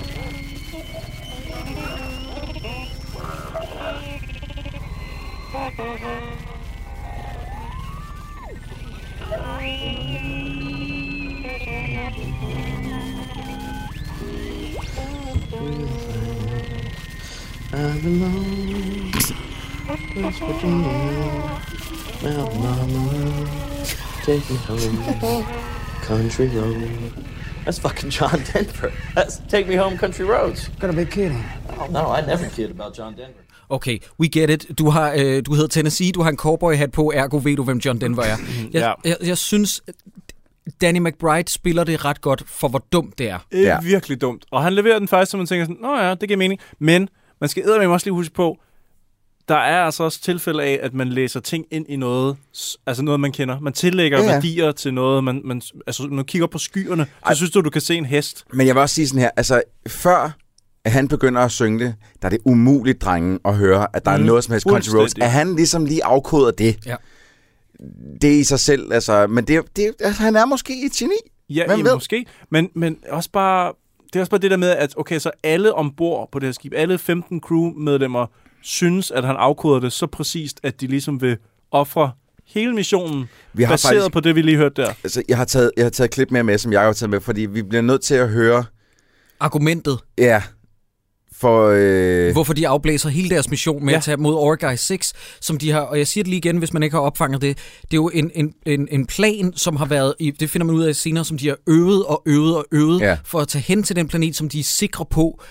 I'm 17.72 18.06
alone. 18.06 19.12
West 20.16 20.40
Virginia. 20.40 21.62
Well, 22.24 22.50
mama, 22.56 23.48
take 24.24 24.50
me 24.50 24.56
home. 24.58 25.46
Country 26.04 26.48
road. 26.48 27.14
That's 27.66 27.80
fucking 27.80 28.10
John 28.12 28.42
Denver. 28.54 28.94
That's 29.14 29.40
Take 29.40 29.68
Me 29.68 29.76
Home 29.76 29.98
Country 29.98 30.26
Roads. 30.26 30.70
Gotta 30.80 30.94
be 30.94 31.06
kidding. 31.06 31.44
Oh, 31.78 31.88
no, 31.88 32.10
I 32.10 32.22
never 32.22 32.48
kid 32.50 32.72
about 32.72 32.94
John 32.94 33.14
Denver. 33.14 33.44
Okay, 33.70 33.98
we 34.20 34.28
get 34.30 34.50
it. 34.50 34.80
Du, 34.80 34.90
har, 34.90 35.14
øh, 35.18 35.44
du 35.46 35.54
hedder 35.54 35.68
Tennessee, 35.68 36.12
du 36.12 36.22
har 36.22 36.30
en 36.30 36.38
cowboy 36.38 36.76
hat 36.76 36.92
på, 36.92 37.12
ergo 37.16 37.42
ved 37.44 37.56
du, 37.56 37.64
hvem 37.64 37.78
John 37.78 38.02
Denver 38.02 38.24
er. 38.24 38.38
Jeg, 38.74 38.82
Ja. 39.04 39.10
jeg, 39.10 39.18
jeg 39.28 39.38
synes, 39.38 39.82
Danny 40.82 41.00
McBride 41.00 41.52
spiller 41.52 41.84
det 41.84 42.06
ret 42.06 42.22
godt 42.22 42.44
for, 42.48 42.68
hvor 42.68 42.84
dumt 42.92 43.18
det 43.18 43.30
er. 43.30 43.38
Det 43.52 43.60
er 43.60 43.64
Ja. 43.68 43.80
virkelig 43.82 44.22
dumt. 44.22 44.46
Og 44.52 44.64
han 44.64 44.74
leverer 44.74 45.00
den 45.00 45.08
faktisk, 45.08 45.32
så 45.32 45.38
man 45.38 45.46
tænker 45.48 45.66
sådan, 45.66 45.78
nå 45.82 45.98
ja, 45.98 46.10
det 46.16 46.30
giver 46.30 46.38
mening. 46.38 46.60
Men 46.80 47.10
man 47.42 47.50
skal 47.50 47.64
eddermame 47.64 47.94
også 47.94 48.06
lige 48.06 48.14
huske 48.14 48.34
på, 48.34 48.58
der 49.48 49.56
er 49.56 49.86
altså 49.86 50.04
også 50.04 50.22
tilfælde 50.22 50.64
af, 50.64 50.80
at 50.82 50.94
man 50.94 51.10
læser 51.10 51.40
ting 51.40 51.66
ind 51.72 51.86
i 51.90 51.96
noget, 51.96 52.38
altså 52.88 53.04
noget, 53.04 53.20
man 53.20 53.32
kender. 53.32 53.60
Man 53.60 53.74
tillægger 53.74 54.20
Ja, 54.24 54.26
værdier 54.34 54.72
til 54.72 54.94
noget. 54.94 55.24
Man, 55.24 55.42
man, 55.46 55.62
altså, 55.88 56.08
når 56.08 56.18
du 56.18 56.24
kigger 56.24 56.48
på 56.48 56.58
skyerne, 56.58 57.08
så 57.30 57.36
synes 57.36 57.52
du, 57.52 57.62
du 57.62 57.70
kan 57.70 57.82
se 57.82 57.96
en 57.96 58.06
hest. 58.06 58.46
Men 58.54 58.68
jeg 58.68 58.76
vil 58.76 58.82
også 58.82 58.96
sige 58.96 59.08
sådan 59.08 59.22
her, 59.22 59.30
altså 59.38 59.62
før 59.88 60.38
at 60.86 60.92
han 60.92 61.08
begynder 61.08 61.42
at 61.42 61.52
synge 61.52 61.86
det, 61.86 61.96
der 62.22 62.26
er 62.28 62.30
det 62.30 62.40
umuligt, 62.46 63.02
drengen, 63.02 63.40
at 63.46 63.56
høre, 63.56 63.88
at 63.94 64.06
der 64.06 64.18
mm, 64.18 64.24
er 64.24 64.28
noget 64.28 64.44
som 64.44 64.52
helst 64.52 64.68
country 64.70 64.96
roads. 64.98 65.14
At 65.22 65.32
han 65.32 65.56
ligesom 65.56 65.86
lige 65.86 66.06
afkoder 66.06 66.52
det, 66.52 66.78
Ja. 66.86 66.96
det 68.22 68.36
er 68.36 68.40
i 68.40 68.44
sig 68.44 68.60
selv, 68.60 68.94
altså, 68.94 69.28
men 69.28 69.48
det, 69.48 69.62
det, 69.76 69.92
altså, 70.00 70.22
han 70.22 70.36
er 70.36 70.46
måske 70.46 70.86
et 70.86 70.92
geni. 70.92 71.14
Ja, 71.50 71.66
Hvem 71.68 71.84
ved? 71.84 71.94
måske. 71.94 72.26
Men, 72.50 72.70
men 72.76 72.98
også 73.10 73.30
bare, 73.32 73.74
det 74.08 74.16
er 74.16 74.20
også 74.20 74.30
bare 74.30 74.42
det 74.42 74.52
der 74.52 74.58
med, 74.58 74.70
at 74.70 74.94
okay, 74.98 75.20
så 75.20 75.32
alle 75.44 75.74
ombord 75.74 76.30
på 76.32 76.40
det 76.40 76.48
her 76.48 76.52
skib, 76.54 76.74
alle 76.76 76.98
15 76.98 77.40
crewmedlemmer, 77.42 78.26
synes, 78.62 79.12
at 79.12 79.24
han 79.24 79.36
afkoder 79.36 79.80
det 79.80 79.94
så 79.94 80.08
præcist, 80.08 80.60
at 80.64 80.82
de 80.82 80.88
ligesom 80.88 81.22
vil 81.22 81.38
ofre 81.72 82.12
hele 82.46 82.74
missionen, 82.76 83.30
Vi 83.54 83.64
har 83.64 83.74
baseret 83.74 83.96
faktisk, 83.96 84.14
på 84.14 84.20
det, 84.20 84.36
vi 84.36 84.42
lige 84.42 84.58
hørte 84.58 84.82
der. 84.82 84.94
altså, 85.04 85.24
jeg 85.30 85.38
har 85.38 85.46
taget, 85.46 85.72
jeg 85.78 85.86
har 85.86 85.90
taget 85.90 86.08
et 86.08 86.14
klip 86.14 86.32
mere 86.32 86.44
med, 86.44 86.58
som 86.58 86.74
jeg 86.74 86.82
har 86.82 86.94
taget 86.94 87.10
med, 87.10 87.20
fordi 87.22 87.42
vi 87.42 87.62
bliver 87.64 87.82
nødt 87.82 88.02
til 88.02 88.16
at 88.16 88.30
høre, 88.30 88.64
Argumentet, 89.40 90.00
ja, 90.18 90.44
for, 91.40 91.74
øh, 91.76 92.32
hvorfor 92.34 92.54
de 92.54 92.68
afblæser 92.68 93.10
hele 93.10 93.30
deres 93.30 93.50
mission 93.50 93.86
med 93.86 93.94
ja. 93.94 93.98
At 93.98 94.04
tage 94.04 94.18
mod 94.18 94.34
Orgai 94.34 94.78
6, 94.78 95.14
som 95.42 95.58
de 95.58 95.72
har, 95.72 95.80
og 95.80 95.98
jeg 95.98 96.08
siger 96.08 96.24
det 96.24 96.30
lige 96.30 96.38
igen, 96.38 96.58
hvis 96.58 96.74
man 96.74 96.84
ikke 96.84 96.96
har 96.96 97.02
opfanget 97.02 97.42
det, 97.42 97.58
det 97.82 97.94
er 97.94 97.98
jo 97.98 98.10
en, 98.14 98.32
en, 98.36 98.54
en, 98.66 98.88
en 98.92 99.06
plan, 99.06 99.54
som 99.56 99.76
har 99.76 99.86
været, 99.86 100.14
i, 100.20 100.32
det 100.32 100.50
finder 100.50 100.66
man 100.66 100.76
ud 100.76 100.84
af 100.84 100.96
senere, 100.96 101.26
som 101.26 101.38
de 101.38 101.48
har 101.48 101.58
øvet 101.68 102.06
og 102.06 102.22
øvet 102.26 102.56
og 102.58 102.66
øvet, 102.72 103.02
Ja. 103.02 103.18
for 103.26 103.40
at 103.40 103.48
tage 103.48 103.62
hen 103.68 103.84
til 103.84 103.96
den 103.96 104.08
planet, 104.08 104.36
som 104.36 104.50
de 104.50 104.60
er 104.60 104.64
sikre 104.64 105.06
på, 105.10 105.42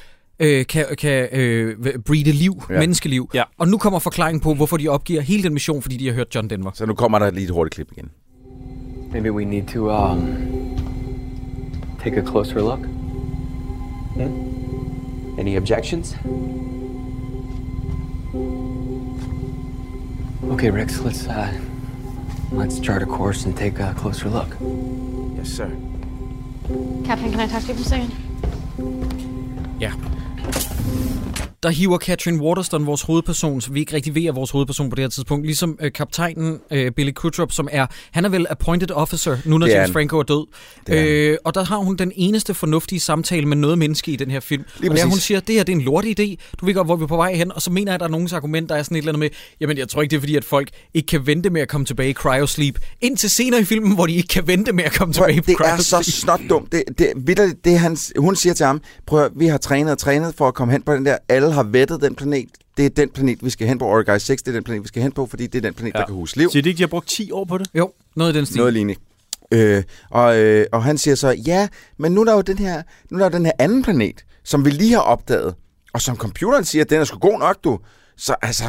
øh, 0.40 0.66
kan, 0.66 0.86
kan 0.98 1.28
øh, 1.32 1.76
breede 2.06 2.32
liv, 2.32 2.62
ja. 2.70 2.78
Menneskeliv. 2.78 3.30
Ja. 3.34 3.42
Og 3.58 3.68
nu 3.68 3.78
kommer 3.78 3.98
forklaringen 3.98 4.40
på, 4.40 4.54
hvorfor 4.54 4.76
de 4.76 4.88
opgiver 4.88 5.20
hele 5.20 5.42
den 5.42 5.52
mission, 5.52 5.82
fordi 5.82 5.96
de 5.96 6.06
har 6.06 6.14
hørt 6.14 6.34
John 6.34 6.50
Denver. 6.50 6.70
så 6.74 6.86
nu 6.86 6.94
kommer 6.94 7.18
der 7.18 7.30
lige 7.30 7.44
et 7.44 7.50
hurtigt 7.50 7.74
klip 7.74 7.88
igen. 7.92 8.10
Maybe 9.12 9.32
we 9.32 9.44
need 9.44 9.66
to 9.74 9.90
um 9.90 10.36
take 12.04 12.16
a 12.16 12.24
closer 12.30 12.54
look. 12.60 12.80
Any 15.38 15.54
objections? 15.54 16.14
Okay, 20.52 20.70
Rex, 20.70 20.98
let's 20.98 21.28
uh 21.28 21.56
let's 22.50 22.80
chart 22.80 23.02
a 23.02 23.06
course 23.06 23.44
and 23.44 23.56
take 23.56 23.78
a 23.78 23.94
closer 23.94 24.28
look. 24.28 24.56
Yes, 25.36 25.48
sir. 25.48 25.70
Captain, 27.04 27.30
can 27.30 27.38
I 27.38 27.46
talk 27.46 27.62
to 27.62 27.68
you 27.68 27.74
for 27.74 27.82
a 27.82 27.84
second? 27.84 28.12
Ja. 29.78 29.92
Der 31.62 31.68
hiver 31.70 31.98
Katrin 31.98 32.40
Waterston, 32.40 32.86
vores 32.86 33.02
hovedperson, 33.02 33.60
som 33.60 33.74
vi 33.74 33.80
ikke 33.80 33.96
rigtig 33.96 34.14
ved 34.14 34.22
er 34.22 34.32
vores 34.32 34.50
hovedperson 34.50 34.90
på 34.90 34.96
det 34.96 35.02
her 35.04 35.08
tidspunkt, 35.08 35.46
ligesom 35.46 35.78
øh, 35.80 35.92
kaptajnen 35.92 36.60
øh, 36.70 36.92
Billy 36.92 37.12
Crudup, 37.12 37.52
som 37.52 37.68
er, 37.72 37.86
han 38.10 38.24
er 38.24 38.28
vel 38.28 38.46
appointed 38.50 38.90
officer, 38.90 39.36
nu 39.44 39.58
når 39.58 39.66
Det 39.66 39.74
James 39.74 39.86
han. 39.86 39.92
Franco 39.92 40.18
er 40.18 40.22
død. 40.22 40.46
Det 40.86 40.98
er 41.28 41.30
øh, 41.32 41.36
og 41.44 41.54
der 41.54 41.64
har 41.64 41.76
hun 41.76 41.96
den 41.96 42.12
eneste 42.16 42.54
fornuftige 42.54 43.00
samtale 43.00 43.46
med 43.46 43.56
noget 43.56 43.78
menneske 43.78 44.10
i 44.12 44.16
den 44.16 44.30
her 44.30 44.40
film. 44.40 44.62
Lige 44.62 44.74
og 44.76 44.82
det 44.82 44.86
er, 44.86 44.90
præcis. 44.90 45.04
hun 45.04 45.18
siger, 45.18 45.40
det 45.40 45.54
her 45.54 45.62
det 45.64 45.72
er 45.72 45.76
en 45.76 45.82
lort 45.82 46.04
idé, 46.04 46.34
du 46.60 46.66
ved 46.66 46.74
godt, 46.74 46.86
hvor 46.86 46.96
vi 46.96 47.02
er 47.02 47.06
på 47.06 47.16
vej 47.16 47.34
hen, 47.34 47.52
og 47.52 47.62
så 47.62 47.70
mener 47.70 47.92
jeg, 47.92 47.94
at 47.94 48.00
der 48.00 48.06
er 48.06 48.10
nogens 48.10 48.32
argument, 48.32 48.68
der 48.68 48.74
er 48.76 48.82
sådan 48.82 48.96
et 48.96 48.98
eller 48.98 49.12
andet 49.12 49.18
med, 49.20 49.28
jamen 49.60 49.78
jeg 49.78 49.88
tror 49.88 50.02
ikke, 50.02 50.10
det 50.10 50.16
er 50.16 50.20
fordi, 50.20 50.36
at 50.36 50.44
folk 50.44 50.70
ikke 50.94 51.06
kan 51.06 51.26
vente 51.26 51.50
med 51.50 51.60
at 51.60 51.68
komme 51.68 51.84
tilbage 51.84 52.10
i 52.10 52.14
cryosleep, 52.14 52.78
indtil 53.00 53.30
senere 53.30 53.60
i 53.60 53.64
filmen, 53.64 53.94
hvor 53.94 54.06
de 54.06 54.14
ikke 54.14 54.28
kan 54.28 54.46
vente 54.46 54.72
med 54.72 54.84
at 54.84 54.92
komme 54.92 55.14
Prøv, 55.14 55.26
tilbage 55.28 55.38
at- 55.38 55.46
det 55.46 55.52
i 55.52 55.78
er 55.78 55.82
så 55.82 55.96
cryosleep. 55.96 56.14
snot 56.14 56.40
dumt. 56.48 56.72
Det, 56.72 56.84
det, 56.98 57.12
vitterligt, 57.16 57.64
det 57.64 57.78
han, 57.78 57.96
hun 58.18 58.36
siger 58.36 58.54
til 58.54 58.66
ham, 58.66 58.80
prøv 59.06 59.30
vi 59.36 59.46
har 59.46 59.58
trænet 59.58 59.92
og 59.92 59.98
trænet 59.98 60.34
for 60.34 60.48
at 60.48 60.54
komme 60.54 60.72
hen 60.72 60.82
på 60.82 60.94
den 60.94 61.06
der. 61.06 61.16
Alle 61.28 61.47
har 61.52 61.62
vettet 61.62 62.00
den 62.00 62.14
planet. 62.14 62.48
Det 62.76 62.86
er 62.86 62.90
den 62.90 63.08
planet, 63.08 63.44
vi 63.44 63.50
skal 63.50 63.68
hen 63.68 63.78
på. 63.78 63.84
Orgai 63.84 64.18
6, 64.18 64.42
det 64.42 64.50
er 64.50 64.56
den 64.56 64.64
planet, 64.64 64.82
vi 64.82 64.88
skal 64.88 65.02
hen 65.02 65.12
på, 65.12 65.26
fordi 65.26 65.46
det 65.46 65.58
er 65.58 65.62
den 65.62 65.74
planet, 65.74 65.94
ja. 65.94 65.98
Der 65.98 66.06
kan 66.06 66.14
huske 66.14 66.38
liv. 66.38 66.50
Siger 66.50 66.62
de 66.62 66.68
ikke, 66.68 66.78
de 66.78 66.82
har 66.82 66.88
brugt 66.88 67.08
10 67.08 67.30
år 67.30 67.44
på 67.44 67.58
det? 67.58 67.66
Jo, 67.74 67.92
noget 68.16 68.34
i 68.34 68.36
den 68.38 68.46
stil. 68.46 68.56
Noget 68.58 68.72
lignende. 68.72 69.00
Øh, 69.52 69.82
og, 70.10 70.38
øh, 70.38 70.66
og 70.72 70.84
han 70.84 70.98
siger 70.98 71.14
så, 71.14 71.30
ja, 71.46 71.68
men 71.98 72.12
nu 72.12 72.20
er 72.20 72.24
der 72.24 72.34
jo 72.34 72.40
den 72.40 72.58
her, 72.58 72.82
nu 73.10 73.16
er 73.16 73.18
der 73.18 73.26
jo 73.26 73.38
den 73.38 73.44
her 73.46 73.52
anden 73.58 73.82
planet, 73.82 74.24
som 74.44 74.64
vi 74.64 74.70
lige 74.70 74.92
har 74.92 75.00
opdaget, 75.00 75.54
og 75.92 76.00
som 76.00 76.16
computeren 76.16 76.64
siger, 76.64 76.84
den 76.84 77.00
er 77.00 77.04
sgu 77.04 77.18
god 77.18 77.38
nok, 77.38 77.64
du. 77.64 77.78
Så 78.16 78.34
altså, 78.42 78.64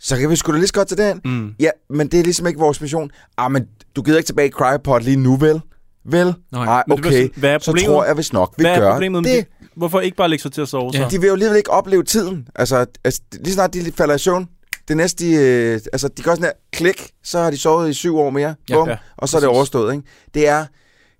så 0.00 0.16
kan 0.16 0.30
vi 0.30 0.36
sgu 0.36 0.52
da 0.52 0.56
lige 0.56 0.66
så 0.66 0.72
godt 0.72 0.88
til 0.88 0.98
den. 0.98 1.20
Mm. 1.24 1.54
Ja, 1.60 1.70
men 1.90 2.08
det 2.08 2.20
er 2.20 2.24
ligesom 2.24 2.46
ikke 2.46 2.58
vores 2.58 2.80
mission. 2.80 3.10
Ah, 3.36 3.52
men 3.52 3.66
du 3.96 4.02
gider 4.02 4.18
ikke 4.18 4.26
tilbage 4.26 4.48
i 4.48 4.50
cryopod 4.50 5.00
lige 5.00 5.16
nu, 5.16 5.36
vel? 5.36 5.60
Vel? 6.04 6.34
Nej. 6.52 6.84
Men 6.88 6.96
det 6.96 7.04
var 7.04 7.10
okay. 7.10 7.12
sådan, 7.12 7.30
hvad 7.36 7.50
er 7.50 7.58
så 7.58 7.64
problemet? 7.64 7.86
tror 7.86 8.04
jeg 8.04 8.16
vist 8.16 8.32
nok, 8.32 8.54
vi 8.58 8.62
Hvad 8.62 8.76
gør 8.76 8.88
er 8.88 8.92
problemet 8.92 9.22
med 9.22 9.36
det. 9.36 9.46
Hvorfor 9.76 10.00
ikke 10.00 10.16
bare 10.16 10.28
lægge 10.28 10.42
sig 10.42 10.52
til 10.52 10.60
at 10.60 10.68
sove? 10.68 10.90
Ja. 10.94 10.98
Så? 11.02 11.08
De 11.16 11.20
vil 11.20 11.26
jo 11.26 11.32
alligevel 11.32 11.56
ikke 11.56 11.70
opleve 11.70 12.02
tiden. 12.02 12.48
Altså, 12.54 12.86
altså 13.04 13.20
lige 13.44 13.52
snart 13.54 13.74
de 13.74 13.92
falder 13.92 14.14
i 14.14 14.18
søvn, 14.18 14.48
det 14.88 14.96
næste, 14.96 15.24
de, 15.24 15.34
øh, 15.34 15.80
altså, 15.92 16.08
de 16.08 16.22
gør 16.22 16.30
sådan 16.30 16.44
her, 16.44 16.52
klik, 16.72 17.10
så 17.24 17.38
har 17.38 17.50
de 17.50 17.58
sovet 17.58 17.90
i 17.90 17.92
syv 17.94 18.18
år 18.18 18.30
mere, 18.30 18.54
Ja. 18.70 18.74
bum, 18.74 18.88
Ja, 18.88 18.96
og 19.16 19.28
så 19.28 19.36
er 19.36 19.40
det 19.40 19.46
præcis. 19.48 19.56
overstået. 19.56 19.92
Ikke? 19.94 20.04
Det 20.34 20.48
er 20.48 20.64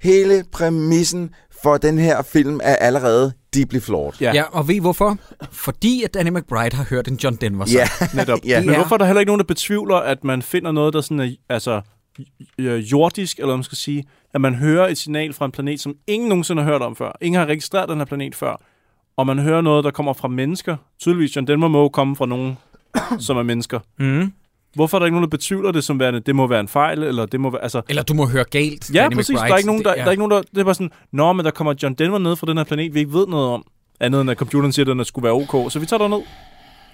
hele 0.02 0.44
præmissen 0.52 1.30
for 1.62 1.76
den 1.76 1.98
her 1.98 2.22
film 2.22 2.60
er 2.62 2.76
allerede 2.76 3.32
deeply 3.54 3.78
flawed. 3.78 4.12
Ja. 4.20 4.32
Ja, 4.34 4.42
og 4.42 4.68
ved 4.68 4.74
I 4.74 4.78
hvorfor? 4.78 5.18
Fordi 5.52 6.02
at 6.02 6.14
Danny 6.14 6.30
McBride 6.30 6.76
har 6.76 6.84
hørt 6.84 7.08
en 7.08 7.16
John 7.24 7.36
Denver 7.36 7.64
sang. 7.64 7.78
Ja, 7.78 7.88
Netop. 8.20 8.38
ja. 8.44 8.60
Men 8.60 8.70
Ja. 8.70 8.76
hvorfor 8.76 8.94
er 8.94 8.98
der 8.98 9.04
heller 9.04 9.20
ikke 9.20 9.28
nogen, 9.28 9.38
der 9.40 9.44
betvivler, 9.46 9.96
at 9.96 10.24
man 10.24 10.42
finder 10.42 10.72
noget, 10.72 10.94
der 10.94 11.00
sådan 11.00 11.20
er 11.20 11.30
altså, 11.48 11.80
jordisk, 12.58 13.36
eller 13.38 13.46
hvad 13.46 13.56
man 13.56 13.64
skal 13.64 13.78
sige, 13.78 14.04
at 14.34 14.40
man 14.40 14.54
hører 14.54 14.88
et 14.88 14.98
signal 14.98 15.32
fra 15.32 15.44
en 15.44 15.52
planet, 15.52 15.80
som 15.80 15.94
ingen 16.06 16.28
nogensinde 16.28 16.62
har 16.62 16.70
hørt 16.70 16.82
om 16.82 16.96
før. 16.96 17.12
Ingen 17.20 17.38
har 17.38 17.46
registreret 17.46 17.88
den 17.88 17.98
her 17.98 18.04
planet 18.04 18.34
før. 18.34 18.60
Og 19.16 19.26
man 19.26 19.38
hører 19.38 19.60
noget, 19.60 19.84
der 19.84 19.90
kommer 19.90 20.12
fra 20.12 20.28
mennesker. 20.28 20.76
Tydeligvis, 21.00 21.36
John 21.36 21.46
Denver 21.46 21.68
må 21.68 21.88
komme 21.88 22.16
fra 22.16 22.26
nogen, 22.26 22.58
som 23.26 23.36
er 23.36 23.42
mennesker. 23.42 23.80
Mm. 23.98 24.32
Hvorfor 24.74 24.96
er 24.96 24.98
der 24.98 25.06
ikke 25.06 25.14
nogen, 25.14 25.30
der 25.30 25.36
betvivler 25.36 25.72
det 25.72 25.84
som 25.84 26.00
værende, 26.00 26.20
det 26.20 26.36
må 26.36 26.46
være 26.46 26.60
en 26.60 26.68
fejl, 26.68 27.02
eller 27.02 27.26
det 27.26 27.40
må 27.40 27.50
være, 27.50 27.62
altså... 27.62 27.82
Eller 27.88 28.02
du 28.02 28.14
må 28.14 28.26
høre 28.26 28.44
galt. 28.44 28.94
Ja, 28.94 29.02
Danny 29.02 29.14
præcis. 29.14 29.30
McBride. 29.30 29.48
Der 29.48 29.54
er 29.54 29.58
ikke 29.58 29.66
nogen, 29.66 29.84
der, 29.84 29.90
Det 29.90 29.98
der, 29.98 30.06
er 30.06 30.10
ikke 30.10 30.20
nogen, 30.20 30.30
der... 30.30 30.42
Det 30.54 30.58
er 30.58 30.64
bare 30.64 30.74
sådan, 30.74 30.90
Nå, 31.12 31.32
men 31.32 31.44
der 31.44 31.50
kommer 31.50 31.74
John 31.82 31.94
Denver 31.94 32.18
ned 32.18 32.36
fra 32.36 32.46
den 32.46 32.56
her 32.56 32.64
planet, 32.64 32.94
vi 32.94 32.98
ikke 32.98 33.12
ved 33.12 33.26
noget 33.26 33.48
om. 33.48 33.64
Andet 34.00 34.20
end 34.20 34.30
at 34.30 34.36
computeren 34.36 34.72
siger, 34.72 34.90
at 34.90 34.96
den 34.96 35.04
skulle 35.04 35.24
være 35.24 35.32
ok. 35.32 35.72
Så 35.72 35.78
vi 35.78 35.86
tager 35.86 36.08
ned. 36.08 36.20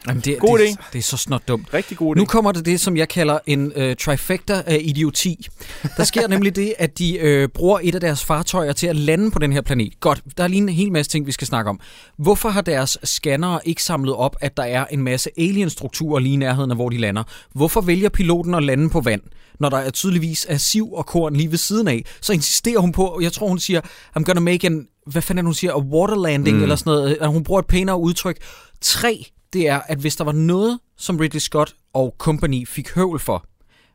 Jamen, 0.09 0.23
det, 0.23 0.39
God 0.39 0.59
det, 0.59 0.65
idé. 0.65 0.91
det 0.93 0.99
er 0.99 1.03
så 1.03 1.17
snot 1.17 1.49
dumt. 1.49 1.75
Rigtig 1.75 1.97
god 1.97 2.17
idé. 2.17 2.19
Nu 2.19 2.25
kommer 2.25 2.53
det 2.53 2.67
det, 2.67 2.81
som 2.81 2.97
jeg 2.97 3.09
kalder 3.09 3.39
en 3.47 3.73
øh, 3.77 3.97
trifecta 3.97 4.63
af 4.67 4.81
idioti. 4.85 5.47
Der 5.97 6.05
sker 6.05 6.29
nemlig 6.29 6.57
det, 6.57 6.75
at 6.79 6.99
de 6.99 7.19
øh, 7.19 7.49
bruger 7.49 7.79
et 7.83 7.95
af 7.95 8.01
deres 8.01 8.25
fartøjer 8.25 8.73
til 8.73 8.87
at 8.87 8.97
lande 8.97 9.31
på 9.31 9.39
den 9.39 9.53
her 9.53 9.61
planet. 9.61 10.01
Godt, 10.01 10.23
der 10.37 10.45
er 10.45 10.49
lige 10.49 10.63
en 10.63 10.69
hel 10.69 10.93
masse 10.93 11.11
ting, 11.11 11.27
vi 11.27 11.33
skal 11.33 11.47
snakke 11.47 11.71
om. 11.71 11.81
Hvorfor 12.19 12.49
har 12.49 12.61
deres 12.61 12.99
scannere 13.05 13.61
ikke 13.65 13.83
samlet 13.83 14.15
op, 14.15 14.37
at 14.41 14.57
der 14.57 14.63
er 14.63 14.85
en 14.91 15.03
masse 15.03 15.31
alien-strukturer 15.39 16.21
lige 16.21 16.33
i 16.33 16.37
nærheden 16.37 16.71
af, 16.71 16.77
hvor 16.77 16.89
de 16.89 16.99
lander? 16.99 17.23
Hvorfor 17.55 17.81
vælger 17.81 18.09
piloten 18.09 18.55
at 18.55 18.63
lande 18.63 18.91
på 18.91 19.01
vand? 19.01 19.23
Når 19.61 19.69
der 19.69 19.77
er 19.77 19.91
tydeligvis 19.91 20.47
er 20.49 20.57
siv 20.57 20.93
og 20.93 21.07
korn 21.07 21.37
lige 21.37 21.51
ved 21.51 21.59
siden 21.59 21.89
af, 21.89 22.05
så 22.21 22.33
insisterer 22.33 22.79
hun 22.79 22.93
på, 22.93 23.21
jeg 23.23 23.33
tror 23.33 23.49
hun 23.49 23.59
siger, 23.59 23.81
I'm 24.19 24.23
gonna 24.23 24.41
make 24.41 24.67
an, 24.67 24.87
hvad 25.07 25.23
fanden 25.23 25.45
hun 25.45 25.55
siger, 25.55 25.73
a 25.73 25.79
water 25.79 26.15
landing, 26.15 26.57
mm. 26.57 26.63
eller 26.63 26.77
sådan 26.77 26.91
noget. 26.91 27.19
Og 27.19 27.29
Hun 27.29 27.45
bruger 27.45 27.61
et 27.61 27.67
pænere 27.67 27.99
udtryk. 27.99 28.37
Tre, 28.81 29.27
det 29.53 29.69
er, 29.69 29.81
at 29.87 29.99
hvis 29.99 30.17
der 30.17 30.25
var 30.25 30.33
noget, 30.33 30.81
som 30.97 31.17
Ridley 31.17 31.41
Scott 31.41 31.75
og 31.93 32.15
company 32.19 32.69
fik 32.69 32.95
høvl 32.95 33.19
for, 33.19 33.45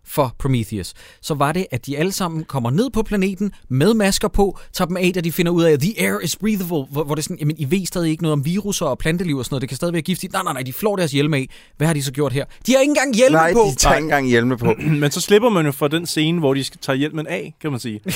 for 0.07 0.35
Prometheus, 0.39 0.93
så 1.21 1.33
var 1.33 1.51
det, 1.51 1.65
at 1.71 1.85
de 1.85 1.97
alle 1.97 2.11
sammen 2.11 2.43
kommer 2.43 2.69
ned 2.71 2.89
på 2.89 3.03
planeten 3.03 3.51
med 3.69 3.93
masker 3.93 4.27
på, 4.27 4.59
tager 4.73 4.87
dem 4.87 4.97
af, 4.97 5.11
da 5.15 5.21
de 5.21 5.31
finder 5.31 5.51
ud 5.51 5.63
af, 5.63 5.71
at 5.71 5.79
the 5.79 5.93
air 6.01 6.19
is 6.23 6.35
breathable, 6.35 6.85
hvor, 6.91 7.03
hvor 7.03 7.15
det 7.15 7.21
er 7.21 7.23
sådan, 7.23 7.37
jamen, 7.39 7.55
I 7.59 7.71
ved 7.71 7.85
stadig 7.85 8.09
ikke 8.11 8.23
noget 8.23 8.33
om 8.33 8.45
viruser 8.45 8.85
og 8.85 8.97
planteliv 8.97 9.37
og 9.37 9.45
sådan 9.45 9.53
noget, 9.53 9.61
det 9.61 9.69
kan 9.69 9.75
stadig 9.75 9.93
være 9.93 10.01
giftigt. 10.01 10.33
Nej, 10.33 10.43
nej, 10.43 10.53
nej, 10.53 10.61
de 10.61 10.73
flår 10.73 10.95
deres 10.95 11.11
hjelme 11.11 11.37
af. 11.37 11.49
Hvad 11.77 11.87
har 11.87 11.93
de 11.93 12.03
så 12.03 12.11
gjort 12.11 12.33
her? 12.33 12.45
De 12.67 12.71
har 12.73 12.79
ikke 12.79 12.89
engang 12.91 13.15
hjelme 13.15 13.37
Nej, 13.37 13.53
på! 13.53 13.59
de 13.71 13.75
tager 13.75 13.95
ikke 13.95 14.03
engang 14.05 14.27
hjelme 14.27 14.57
på. 14.57 14.73
Men 15.01 15.11
så 15.11 15.21
slipper 15.21 15.49
man 15.49 15.65
jo 15.65 15.71
fra 15.71 15.87
den 15.87 16.05
scene, 16.05 16.39
hvor 16.39 16.53
de 16.53 16.63
skal 16.63 16.79
tage 16.81 16.97
hjelmen 16.97 17.27
af, 17.27 17.53
kan 17.61 17.71
man 17.71 17.79
sige. 17.79 17.99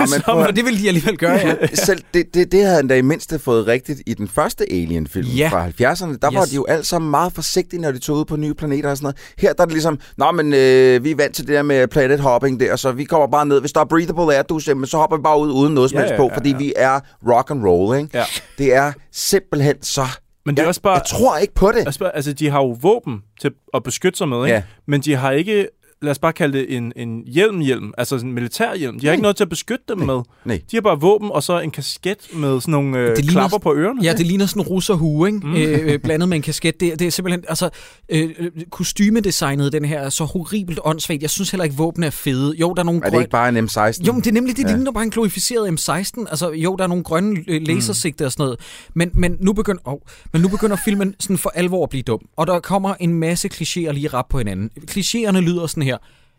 Jamen, 0.00 0.20
prøv 0.24 0.40
at- 0.40 0.46
Men 0.46 0.56
det 0.56 0.64
vil 0.64 0.82
de 0.82 0.88
alligevel 0.88 1.16
gøre, 1.18 1.32
ja. 1.38 1.54
Selv, 1.86 2.02
det, 2.14 2.34
det, 2.34 2.52
det 2.52 2.62
havde 2.62 2.76
han 2.76 2.88
da 2.88 2.96
i 2.96 3.02
mindste 3.02 3.38
fået 3.38 3.66
rigtigt 3.66 4.02
i 4.06 4.14
den 4.14 4.28
første 4.28 4.64
Alien-film 4.72 5.26
Ja. 5.28 5.48
fra 5.52 5.68
70'erne. 5.68 6.16
Der 6.22 6.30
yes. 6.32 6.36
var 6.38 6.44
de 6.44 6.54
jo 6.54 6.64
alle 6.64 6.84
sammen 6.84 7.10
meget 7.10 7.32
forsigtige, 7.32 7.80
når 7.80 7.92
de 7.92 7.98
tog 7.98 8.16
ud 8.16 8.24
på 8.24 8.36
nye 8.36 8.54
planeter 8.54 8.90
og 8.90 8.96
sådan 8.96 9.04
noget. 9.04 9.16
Her 9.38 9.52
der 9.52 9.62
er 9.62 9.66
det 9.66 9.72
ligesom, 9.72 9.98
nå, 10.16 10.30
men 10.30 10.52
øh, 10.54 11.04
vi 11.04 11.10
er 11.10 11.16
vant 11.32 11.36
til 11.36 11.46
det 11.46 11.54
der 11.54 11.62
med 11.62 11.88
planet 11.88 12.20
hopping 12.20 12.60
der, 12.60 12.76
så 12.76 12.92
vi 12.92 13.04
kommer 13.04 13.26
bare 13.26 13.46
ned. 13.46 13.60
Hvis 13.60 13.72
der 13.72 13.80
er 13.80 13.84
breathable 13.84 14.36
air, 14.36 14.42
du, 14.42 14.60
men 14.76 14.86
så 14.86 14.96
hopper 14.96 15.16
vi 15.16 15.22
bare 15.22 15.38
ud 15.40 15.52
uden 15.52 15.74
noget 15.74 15.90
som 15.90 15.96
Ja, 15.96 16.00
helst 16.02 16.12
ja, 16.12 16.16
på, 16.16 16.28
ja, 16.30 16.36
fordi 16.36 16.50
ja. 16.50 16.56
vi 16.56 16.72
er 16.76 17.00
rock 17.28 17.50
and 17.50 17.64
roll, 17.66 17.98
ikke? 17.98 18.18
Ja. 18.18 18.24
Det 18.58 18.74
er 18.74 18.92
simpelthen 19.12 19.82
så... 19.82 20.04
Men 20.46 20.54
det 20.54 20.60
er 20.60 20.64
jeg, 20.64 20.68
også 20.68 20.80
bare... 20.80 20.94
Jeg 20.94 21.02
tror 21.06 21.36
ikke 21.36 21.54
på 21.54 21.68
det. 21.72 21.78
Altså, 21.78 21.98
bare- 22.00 22.16
altså, 22.16 22.32
de 22.32 22.50
har 22.50 22.58
jo 22.60 22.76
våben 22.82 23.20
til 23.40 23.50
at 23.74 23.82
beskytte 23.82 24.18
sig 24.18 24.28
med, 24.28 24.44
ikke? 24.44 24.54
Ja. 24.54 24.62
Men 24.86 25.00
de 25.00 25.14
har 25.16 25.30
ikke 25.30 25.66
lad 26.02 26.10
os 26.10 26.18
bare 26.18 26.32
kalde 26.32 26.58
det 26.58 26.76
en, 26.76 26.92
en 26.96 27.22
hjelm-hjelm, 27.26 27.92
altså 27.98 28.16
en 28.16 28.32
militærhjelm. 28.32 29.00
De 29.00 29.06
har 29.06 29.12
ikke 29.12 29.22
noget 29.22 29.36
til 29.36 29.44
at 29.44 29.48
beskytte 29.48 29.84
dem 29.88 29.98
med. 29.98 30.20
Nej. 30.44 30.60
De 30.70 30.76
har 30.76 30.80
bare 30.80 31.00
våben 31.00 31.30
og 31.32 31.42
så 31.42 31.60
en 31.60 31.70
kasket 31.70 32.16
med 32.34 32.60
sådan 32.60 32.72
nogle 32.72 32.98
øh, 32.98 33.16
ligner- 33.16 33.32
klapper 33.32 33.58
på 33.58 33.74
ørerne. 33.74 34.00
Ja, 34.02 34.12
det 34.12 34.26
ligner 34.26 34.46
sådan 34.46 34.62
en 34.62 34.66
russerhue, 34.66 35.28
ikke? 35.28 35.38
Mm. 35.46 35.54
Øh, 35.56 35.98
blandet 35.98 36.28
med 36.28 36.36
en 36.36 36.42
kasket. 36.42 36.80
Det, 36.80 36.98
det 36.98 37.06
er 37.06 37.10
simpelthen, 37.10 37.44
altså, 37.48 37.70
øh, 38.08 38.30
øh, 38.38 38.50
kostymedesignet, 38.70 39.72
den 39.72 39.84
her, 39.84 40.00
er 40.00 40.08
så 40.08 40.24
horribelt 40.24 40.80
åndssvagt. 40.84 41.22
Jeg 41.22 41.30
synes 41.30 41.50
heller 41.50 41.64
ikke, 41.64 41.76
våben 41.76 42.02
er 42.04 42.10
fede. 42.10 42.54
Jo, 42.56 42.72
der 42.74 42.80
er 42.82 42.84
nogle 42.84 43.00
Er 43.00 43.04
det 43.04 43.12
grøn- 43.12 43.20
ikke 43.20 43.30
bare 43.30 43.48
en 43.48 43.56
M16? 43.58 44.04
Jo, 44.06 44.12
men 44.12 44.20
det 44.22 44.26
er 44.26 44.32
nemlig, 44.32 44.56
det 44.56 44.64
Ja. 44.68 44.74
ligner 44.74 44.92
bare 44.92 45.04
en 45.04 45.10
glorificeret 45.10 45.68
M16. 45.68 46.24
Altså, 46.30 46.50
jo, 46.52 46.76
der 46.76 46.84
er 46.84 46.88
nogle 46.88 47.04
grønne 47.04 47.40
øh, 47.48 47.62
lasersigter 47.66 48.24
og 48.26 48.32
sådan 48.32 48.44
noget. 48.44 48.60
Men, 48.94 49.10
men, 49.14 49.36
nu 49.40 49.52
begynder, 49.52 49.80
oh, 49.84 49.98
men 50.32 50.42
nu 50.42 50.48
begynder 50.48 50.76
filmen 50.84 51.14
sådan 51.20 51.38
for 51.38 51.52
alvor 51.54 51.82
at 51.84 51.90
blive 51.90 52.02
dum. 52.02 52.20
Og 52.36 52.46
der 52.46 52.60
kommer 52.60 52.94
en 53.00 53.14
masse 53.14 53.48
klichéer 53.54 53.92
lige 53.92 54.08
rap 54.08 54.24
på 54.30 54.38
hinanden. 54.38 54.70
Klichéerne 54.90 55.38
lyder 55.40 55.66
sådan 55.66 55.82
her. 55.82 55.91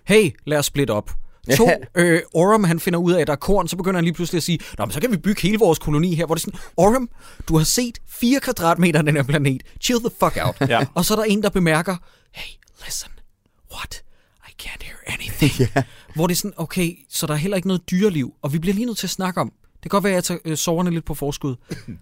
Hey, 0.04 0.32
lad 0.46 0.58
os 0.58 0.66
splitte 0.66 0.92
op. 0.92 1.12
To, 1.58 1.70
øh, 1.96 2.22
Oram, 2.34 2.64
han 2.64 2.80
finder 2.80 3.00
ud 3.00 3.14
af, 3.14 3.22
at 3.22 3.28
der 3.28 3.34
er 3.34 3.38
korn, 3.38 3.68
så 3.68 3.78
begynder 3.78 3.98
han 3.98 4.04
lige 4.04 4.14
pludselig 4.14 4.38
at 4.38 4.44
sige, 4.44 4.60
Nå, 4.78 4.86
men 4.86 4.92
så 4.92 5.02
kan 5.02 5.12
vi 5.12 5.18
bygge 5.18 5.42
hele 5.42 5.60
vores 5.60 5.80
koloni 5.80 6.16
her, 6.16 6.26
hvor 6.26 6.36
det 6.36 6.42
er 6.42 6.52
sådan, 6.52 6.60
Oram, 6.78 7.10
du 7.48 7.58
har 7.58 7.64
set 7.64 7.98
4 8.08 8.40
kvadratmeter 8.40 9.00
af 9.00 9.06
den 9.06 9.16
her 9.16 9.24
planet. 9.24 9.64
Chill 9.82 10.00
the 10.00 10.10
fuck 10.20 10.38
out. 10.42 10.70
Ja. 10.70 10.86
Og 10.94 11.06
så 11.06 11.14
er 11.14 11.18
der 11.18 11.24
en, 11.24 11.44
der 11.44 11.50
bemærker, 11.50 11.96
hey, 12.32 12.60
listen, 12.86 13.12
what? 13.74 14.04
I 14.50 14.52
can't 14.64 14.84
hear 14.84 14.96
anything. 15.08 15.52
yeah. 15.76 15.86
Hvor 16.16 16.28
det 16.28 16.34
er 16.34 16.38
sådan, 16.38 16.54
okay, 16.58 16.98
så 17.10 17.28
der 17.28 17.34
er 17.34 17.38
heller 17.38 17.56
ikke 17.56 17.68
noget 17.68 17.90
dyreliv, 17.92 18.34
og 18.42 18.54
vi 18.54 18.60
bliver 18.60 18.74
lige 18.74 18.86
nødt 18.86 18.98
til 18.98 19.08
at 19.08 19.12
snakke 19.12 19.42
om, 19.42 19.54
det 19.74 19.82
kan 19.82 19.90
godt 19.90 20.04
være, 20.04 20.14
at 20.14 20.16
jeg 20.16 20.24
tager 20.24 20.40
øh, 20.46 20.58
soverne 20.58 20.92
lidt 20.92 21.06
på 21.06 21.14
forskud. 21.14 21.56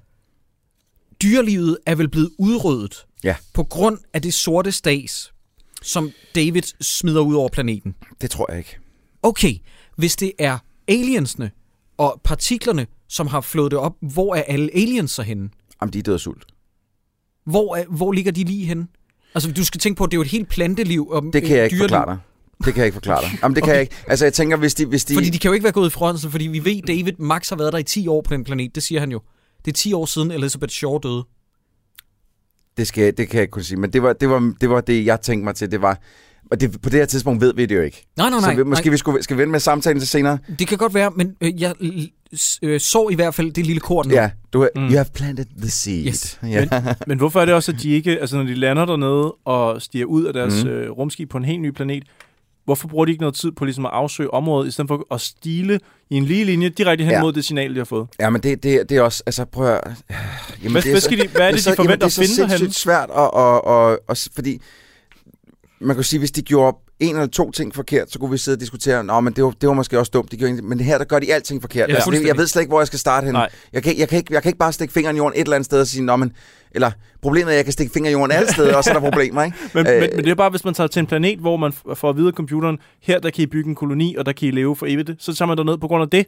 Dyrelivet 1.22 1.78
er 1.86 1.96
vel 1.96 2.10
blevet 2.10 2.32
udryddet 2.40 3.06
Ja, 3.24 3.36
på 3.54 3.64
grund 3.64 3.98
af 4.14 4.22
det 4.22 4.34
sorte 4.34 4.72
stas, 4.72 5.34
som 5.82 6.12
David 6.36 6.62
smider 6.82 7.22
ud 7.22 7.36
over 7.36 7.50
planeten. 7.50 7.96
det 8.22 8.30
tror 8.32 8.46
jeg 8.52 8.58
ikke. 8.58 8.78
Okay, 9.24 9.54
hvis 9.98 10.16
det 10.16 10.32
er 10.40 10.58
aliensene 10.88 11.52
og 11.98 12.22
partiklerne, 12.24 12.88
som 13.08 13.28
har 13.28 13.42
flået 13.42 13.72
det 13.72 13.80
op, 13.80 13.94
hvor 14.02 14.36
er 14.36 14.44
alle 14.44 14.70
aliens 14.74 15.12
så 15.12 15.22
henne? 15.22 15.50
Jamen, 15.82 15.94
de 15.94 16.00
er 16.00 16.04
døde 16.04 16.14
af 16.14 16.20
sult. 16.20 16.46
Hvor, 17.46 17.76
er, 17.76 17.86
hvor 17.90 18.12
ligger 18.12 18.32
de 18.32 18.44
lige 18.44 18.66
henne? 18.66 18.88
Altså, 19.36 19.52
du 19.52 19.66
skal 19.66 19.80
tænke 19.80 19.98
på, 19.98 20.04
at 20.04 20.12
det 20.12 20.16
er 20.16 20.18
jo 20.18 20.22
et 20.22 20.28
helt 20.28 20.50
planteliv. 20.50 21.08
Og 21.10 21.24
Det 21.34 21.44
kan 21.44 21.58
jeg 21.58 21.64
ikke 21.64 21.76
dyreliv. 21.76 21.90
forklare 21.90 22.06
dig. 22.06 22.18
Det 22.66 22.74
kan 22.74 22.78
jeg 22.82 22.86
ikke 22.86 22.96
forklare 22.96 23.22
dig. 23.22 23.30
Jamen, 23.44 23.56
det 23.56 23.64
kan 23.64 23.74
jeg 23.74 23.82
ikke. 23.82 23.96
Altså, 24.08 24.26
jeg 24.26 24.34
tænker, 24.34 24.58
hvis 24.58 24.74
de... 24.74 24.86
Hvis 24.86 25.06
de 25.06 25.14
Fordi 25.14 25.30
de 25.30 25.40
kan 25.40 25.50
jo 25.50 25.54
ikke 25.54 25.64
være 25.64 25.74
gået 25.74 25.88
i 25.88 25.90
fronten, 25.90 26.32
fordi 26.32 26.48
vi 26.48 26.66
ved, 26.66 26.82
David 26.82 27.14
Max 27.20 27.50
har 27.50 27.56
været 27.56 27.74
der 27.74 27.80
i 27.80 27.84
10 27.84 28.08
år 28.08 28.22
på 28.22 28.34
den 28.34 28.44
planet. 28.44 28.76
Det 28.76 28.84
siger 28.84 29.00
han 29.00 29.12
jo. 29.12 29.22
Det 29.66 29.72
er 29.72 29.76
10 29.76 29.94
år 29.94 30.06
siden 30.06 30.32
Elizabeth 30.32 30.72
Shaw 30.74 30.98
døde. 30.98 31.24
Det, 32.78 32.88
skal, 32.88 33.18
det 33.18 33.28
kan 33.28 33.36
jeg 33.36 33.42
ikke 33.42 33.52
kunne 33.52 33.64
sige, 33.64 33.80
men 33.80 33.94
det 33.94 34.04
var 34.04 34.14
det, 34.14 34.30
var, 34.30 34.54
det, 34.62 34.70
var 34.70 34.82
det 34.82 35.06
jeg 35.06 35.22
tænkte 35.22 35.44
mig 35.44 35.56
til. 35.56 35.72
Det 35.72 35.82
var, 35.82 36.00
og 36.52 36.62
det, 36.62 36.82
på 36.82 36.90
det 36.90 37.00
her 37.00 37.06
tidspunkt 37.06 37.42
ved 37.42 37.54
vi 37.54 37.66
det 37.66 37.76
jo 37.76 37.82
ikke. 37.82 38.06
Nej, 38.18 38.30
nej, 38.30 38.40
så 38.40 38.46
nej. 38.46 38.56
vi, 38.56 38.64
måske 38.64 38.86
nej. 38.86 38.92
vi 38.92 38.98
skulle, 38.98 39.24
skal 39.24 39.38
vi 39.38 39.42
vente 39.42 39.52
med 39.52 39.60
samtalen 39.60 40.00
til 40.00 40.10
senere? 40.10 40.38
Det 40.60 40.68
kan 40.68 40.78
godt 40.78 40.94
være, 40.94 41.12
men 41.16 41.36
øh, 41.42 41.62
jeg 41.62 41.76
øh, 42.64 42.80
så 42.80 43.10
i 43.12 43.16
hvert 43.16 43.36
fald 43.36 43.52
det 43.52 43.66
lille 43.66 43.80
kort 43.80 44.06
nu. 44.06 44.14
Ja, 44.14 44.32
du, 44.54 44.68
Mm. 44.76 44.82
you 44.82 44.92
have 44.92 45.06
planted 45.14 45.46
the 45.62 45.70
seed. 45.70 46.08
Yes. 46.08 46.40
Ja. 46.48 46.68
Men 47.08 47.18
hvorfor 47.18 47.42
er 47.42 47.46
det 47.46 47.54
også, 47.54 47.72
at 47.72 47.82
de 47.82 47.90
ikke, 47.90 48.20
altså 48.20 48.38
når 48.38 48.44
de 48.44 48.56
lander 48.56 48.86
dernede 48.86 49.36
og 49.46 49.82
stiger 49.82 50.06
ud 50.06 50.24
af 50.26 50.34
deres 50.34 50.64
mm. 50.64 50.70
øh, 50.70 50.92
rumskib 50.92 51.30
på 51.30 51.38
en 51.38 51.46
helt 51.46 51.62
ny 51.62 51.72
planet, 51.72 52.04
hvorfor 52.66 52.88
bruger 52.88 53.06
de 53.06 53.12
ikke 53.12 53.22
noget 53.22 53.36
tid 53.36 53.52
på 53.52 53.66
ligesom 53.66 53.86
at 53.86 53.92
afsøge 53.94 54.34
området, 54.34 54.68
i 54.68 54.72
stedet 54.72 54.88
for 54.88 55.08
at 55.14 55.22
stile 55.22 55.80
i 56.10 56.16
en 56.16 56.26
lige 56.26 56.46
linje 56.46 56.70
direkte 56.70 57.04
hen 57.04 57.12
Ja. 57.14 57.22
mod 57.22 57.34
det 57.34 57.46
signal, 57.46 57.72
de 57.74 57.78
har 57.78 57.86
fået? 57.86 58.08
ja, 58.20 58.30
men 58.30 58.44
det, 58.44 58.64
det, 58.64 58.90
det 58.90 58.98
er 58.98 59.02
også... 59.02 59.24
Altså, 59.26 59.46
prøv 59.46 59.68
at... 59.68 59.82
Jamen, 59.84 60.72
Hvad- 60.72 60.82
det 60.82 60.88
er 60.90 60.94
hvad 60.94 61.02
skal 61.02 61.18
de- 61.20 61.28
hvad 61.28 61.48
er 61.48 61.52
det, 61.52 61.64
så- 61.64 61.72
de 61.72 61.76
forventer 61.76 61.94
jamen, 61.94 62.24
at 62.24 62.30
finde 62.30 62.54
Det 62.54 62.68
er 62.68 62.72
så 62.72 62.80
svært, 62.80 63.10
og, 63.10 63.34
og, 63.34 63.66
og, 63.66 64.00
og, 64.08 64.18
fordi... 64.36 64.62
Man 65.84 65.96
kan 65.96 66.04
sige, 66.04 66.20
hvis 66.20 66.32
de 66.32 66.42
gjorde 66.42 66.78
en 67.02 67.16
eller 67.16 67.28
to 67.28 67.52
ting 67.52 67.76
forkert, 67.76 68.12
så 68.12 68.20
kunne 68.20 68.32
vi 68.32 68.38
sidde 68.38 68.56
og 68.56 68.60
diskutere, 68.60 69.04
Nå, 69.04 69.20
men 69.20 69.34
det 69.34 69.44
var, 69.44 69.50
det 69.62 69.70
var 69.70 69.74
måske 69.74 70.00
også 70.00 70.12
dumt. 70.14 70.32
De 70.32 70.38
gjorde, 70.38 70.50
ingenting." 70.50 70.70
men 70.70 70.78
det 70.78 70.86
her, 70.86 70.98
der 70.98 71.06
gør 71.06 71.20
de 71.20 71.34
alting 71.34 71.62
forkert. 71.62 71.90
Ja, 71.90 71.96
altså, 71.96 72.12
det, 72.12 72.28
jeg 72.28 72.38
ved 72.38 72.48
slet 72.48 72.62
ikke, 72.62 72.70
hvor 72.70 72.80
jeg 72.80 72.88
skal 72.88 73.00
starte 73.00 73.26
henne. 73.26 73.40
Nej. 73.40 73.50
Jeg 73.74 73.84
kan, 73.84 73.98
jeg, 73.98 74.10
kan 74.10 74.18
ikke, 74.18 74.34
jeg 74.34 74.42
kan 74.42 74.50
ikke 74.50 74.60
bare 74.60 74.74
stikke 74.74 74.94
fingeren 74.94 75.16
i 75.16 75.18
jorden 75.18 75.40
et 75.40 75.44
eller 75.44 75.56
andet 75.56 75.66
sted 75.66 75.82
og 75.82 75.88
sige, 75.88 76.04
Nå, 76.04 76.16
men, 76.16 76.34
eller 76.72 76.92
problemet 77.22 77.48
er, 77.48 77.52
at 77.52 77.56
jeg 77.56 77.66
kan 77.66 77.74
stikke 77.74 77.94
fingeren 77.94 78.12
i 78.12 78.20
jorden 78.20 78.32
alle 78.32 78.54
steder, 78.54 78.76
og 78.76 78.84
så 78.84 78.90
er 78.90 78.94
der 78.94 79.02
problemer, 79.02 79.44
ikke? 79.44 79.58
Men, 79.74 79.88
Øh, 79.88 79.94
øh, 79.94 80.02
men, 80.02 80.10
men 80.16 80.26
det 80.26 80.32
er 80.32 80.36
bare, 80.36 80.50
hvis 80.50 80.66
man 80.66 80.74
tager 80.74 80.88
til 80.88 81.00
en 81.00 81.08
planet, 81.08 81.40
hvor 81.40 81.58
man 81.58 81.74
får 81.96 82.10
at 82.10 82.18
vide 82.18 82.28
af 82.28 82.34
computeren, 82.34 82.78
her 83.02 83.20
der 83.20 83.30
kan 83.30 83.44
I 83.44 83.46
bygge 83.46 83.70
en 83.70 83.76
koloni, 83.76 84.16
og 84.16 84.26
der 84.26 84.32
kan 84.32 84.48
I 84.48 84.52
leve 84.52 84.76
for 84.76 84.86
evigt, 84.86 85.12
så 85.20 85.36
tager 85.36 85.48
man 85.48 85.58
derned 85.58 85.78
på 85.78 85.88
grund 85.88 86.04
af 86.04 86.10
det. 86.10 86.26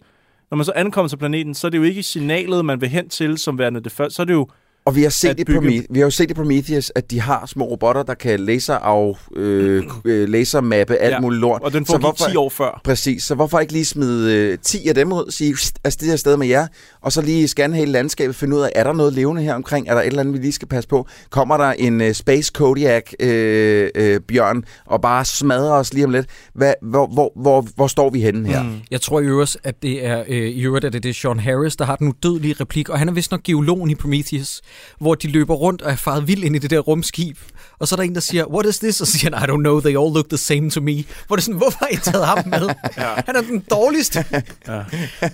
Når 0.52 0.56
man 0.56 0.66
så 0.66 0.72
ankommer 0.76 1.10
til 1.10 1.18
planeten, 1.18 1.54
så 1.56 1.68
er 1.68 1.72
det 1.72 1.78
jo 1.78 1.84
ikke 1.84 2.04
signalet, 2.04 2.66
man 2.66 2.82
vil 2.82 2.90
hen 2.90 3.10
til 3.10 3.38
som 3.38 3.58
værende 3.58 3.84
det 3.84 3.92
første. 3.92 4.16
Så 4.16 4.22
er 4.22 4.26
det 4.26 4.34
jo, 4.34 4.48
Og 4.86 4.96
vi 4.96 5.04
har, 5.04 5.10
set 5.10 5.40
i 5.40 5.44
bygge- 5.44 5.60
Prometheus, 5.60 5.86
vi 5.90 6.00
har 6.00 6.06
jo 6.06 6.10
set 6.12 6.32
i 6.32 6.34
Prometheus, 6.34 6.92
at 6.96 7.12
de 7.12 7.22
har 7.22 7.46
små 7.46 7.66
robotter, 7.66 8.04
der 8.04 8.14
kan 8.14 8.40
laser 8.40 8.76
af, 8.76 9.18
øh, 9.36 9.84
øh, 10.06 10.30
lasermappe 10.30 10.96
alt 10.96 11.14
Ja, 11.14 11.20
muligt 11.20 11.42
lort. 11.42 11.62
og 11.62 11.74
den 11.74 11.86
Så 11.86 11.92
foregik 11.92 12.04
hvorfor- 12.04 12.30
10 12.32 12.36
år 12.36 12.50
før. 12.50 12.82
Præcis, 12.84 13.24
så 13.24 13.36
hvorfor 13.36 13.60
ikke 13.60 13.74
lige 13.74 13.86
smide 13.86 14.34
øh, 14.38 14.58
10 14.64 14.88
af 14.88 14.96
dem 14.96 15.14
ud, 15.14 15.32
sige, 15.32 15.54
"Pst, 15.54 15.80
altså 15.84 15.98
det 16.02 16.08
her 16.10 16.16
sted 16.16 16.38
med 16.38 16.48
jer, 16.48 16.68
og 17.02 17.12
så 17.12 17.22
lige 17.22 17.48
scanne 17.48 17.76
hele 17.76 17.92
landskabet, 17.92 18.36
finde 18.36 18.56
ud 18.56 18.62
af, 18.62 18.70
er 18.76 18.84
der 18.84 18.94
noget 18.94 19.14
levende 19.14 19.42
her 19.42 19.54
omkring, 19.54 19.88
er 19.90 19.94
der 19.94 20.02
et 20.02 20.08
eller 20.08 20.20
andet, 20.20 20.34
vi 20.34 20.40
lige 20.40 20.52
skal 20.52 20.68
passe 20.68 20.90
på, 20.90 21.08
kommer 21.30 21.58
der 21.58 21.72
en 21.72 22.02
øh, 22.02 22.14
Space 22.14 22.52
Kodiak 22.54 23.12
øh, 23.20 23.90
øh, 23.96 24.20
bjørn, 24.20 24.64
og 24.86 25.02
bare 25.02 25.26
smadrer 25.26 25.72
os 25.74 25.94
lige 25.94 26.06
om 26.06 26.12
lidt, 26.12 26.26
Hvad, 26.54 26.74
hvor, 26.82 27.08
hvor, 27.08 27.32
hvor, 27.36 27.66
hvor 27.76 27.88
står 27.88 28.10
vi 28.10 28.22
henne 28.22 28.48
her? 28.50 28.64
Mm. 28.64 28.76
Jeg 28.92 29.02
tror 29.02 29.20
i 29.20 29.24
øvrigt, 29.24 29.58
at 29.64 29.84
det 29.84 30.06
er, 30.06 30.24
øh, 30.28 30.38
i 30.50 30.62
øvrigt, 30.62 30.86
at 30.86 30.94
det 30.94 31.06
er 31.06 31.14
Sean 31.14 31.40
Harris, 31.40 31.76
der 31.76 31.86
har 31.86 31.96
den 31.96 32.08
udødelige 32.08 32.56
replik, 32.60 32.90
og 32.90 33.00
han 33.00 33.10
er 33.10 33.14
vist 33.14 33.32
nok 33.32 33.44
geologen 33.44 33.90
i 33.90 33.96
Prometheus, 33.96 34.62
hvor 35.00 35.16
de 35.16 35.28
løber 35.28 35.54
rundt 35.54 35.82
og 35.82 35.92
er 35.92 35.96
faret 35.96 36.28
vild 36.28 36.44
ind 36.44 36.56
i 36.56 36.60
det 36.60 36.70
der 36.70 36.80
rumskib, 36.80 37.38
og 37.80 37.88
så 37.88 37.96
er 37.96 37.98
der 37.98 38.04
en, 38.04 38.16
der 38.16 38.22
siger, 38.22 38.46
what 38.46 38.66
is 38.66 38.80
this? 38.80 39.02
Og 39.02 39.08
så 39.08 39.20
siger 39.20 39.36
han, 39.38 39.50
I 39.50 39.52
don't 39.54 39.58
know, 39.60 39.80
they 39.80 39.90
all 39.90 40.14
look 40.14 40.30
the 40.30 40.38
same 40.38 40.70
to 40.70 40.82
me. 40.82 41.04
Hvor 41.28 41.36
det 41.36 41.42
er 41.42 41.46
sådan, 41.46 41.58
hvorfor 41.58 41.78
har 41.80 41.88
I 41.92 41.96
taget 41.96 42.26
ham 42.28 42.44
med? 42.48 42.70
ja. 42.98 43.14
Han 43.26 43.36
er 43.36 43.42
den 43.42 43.60
dårligste. 43.72 44.26
Så 44.30 44.32
er 44.68 44.84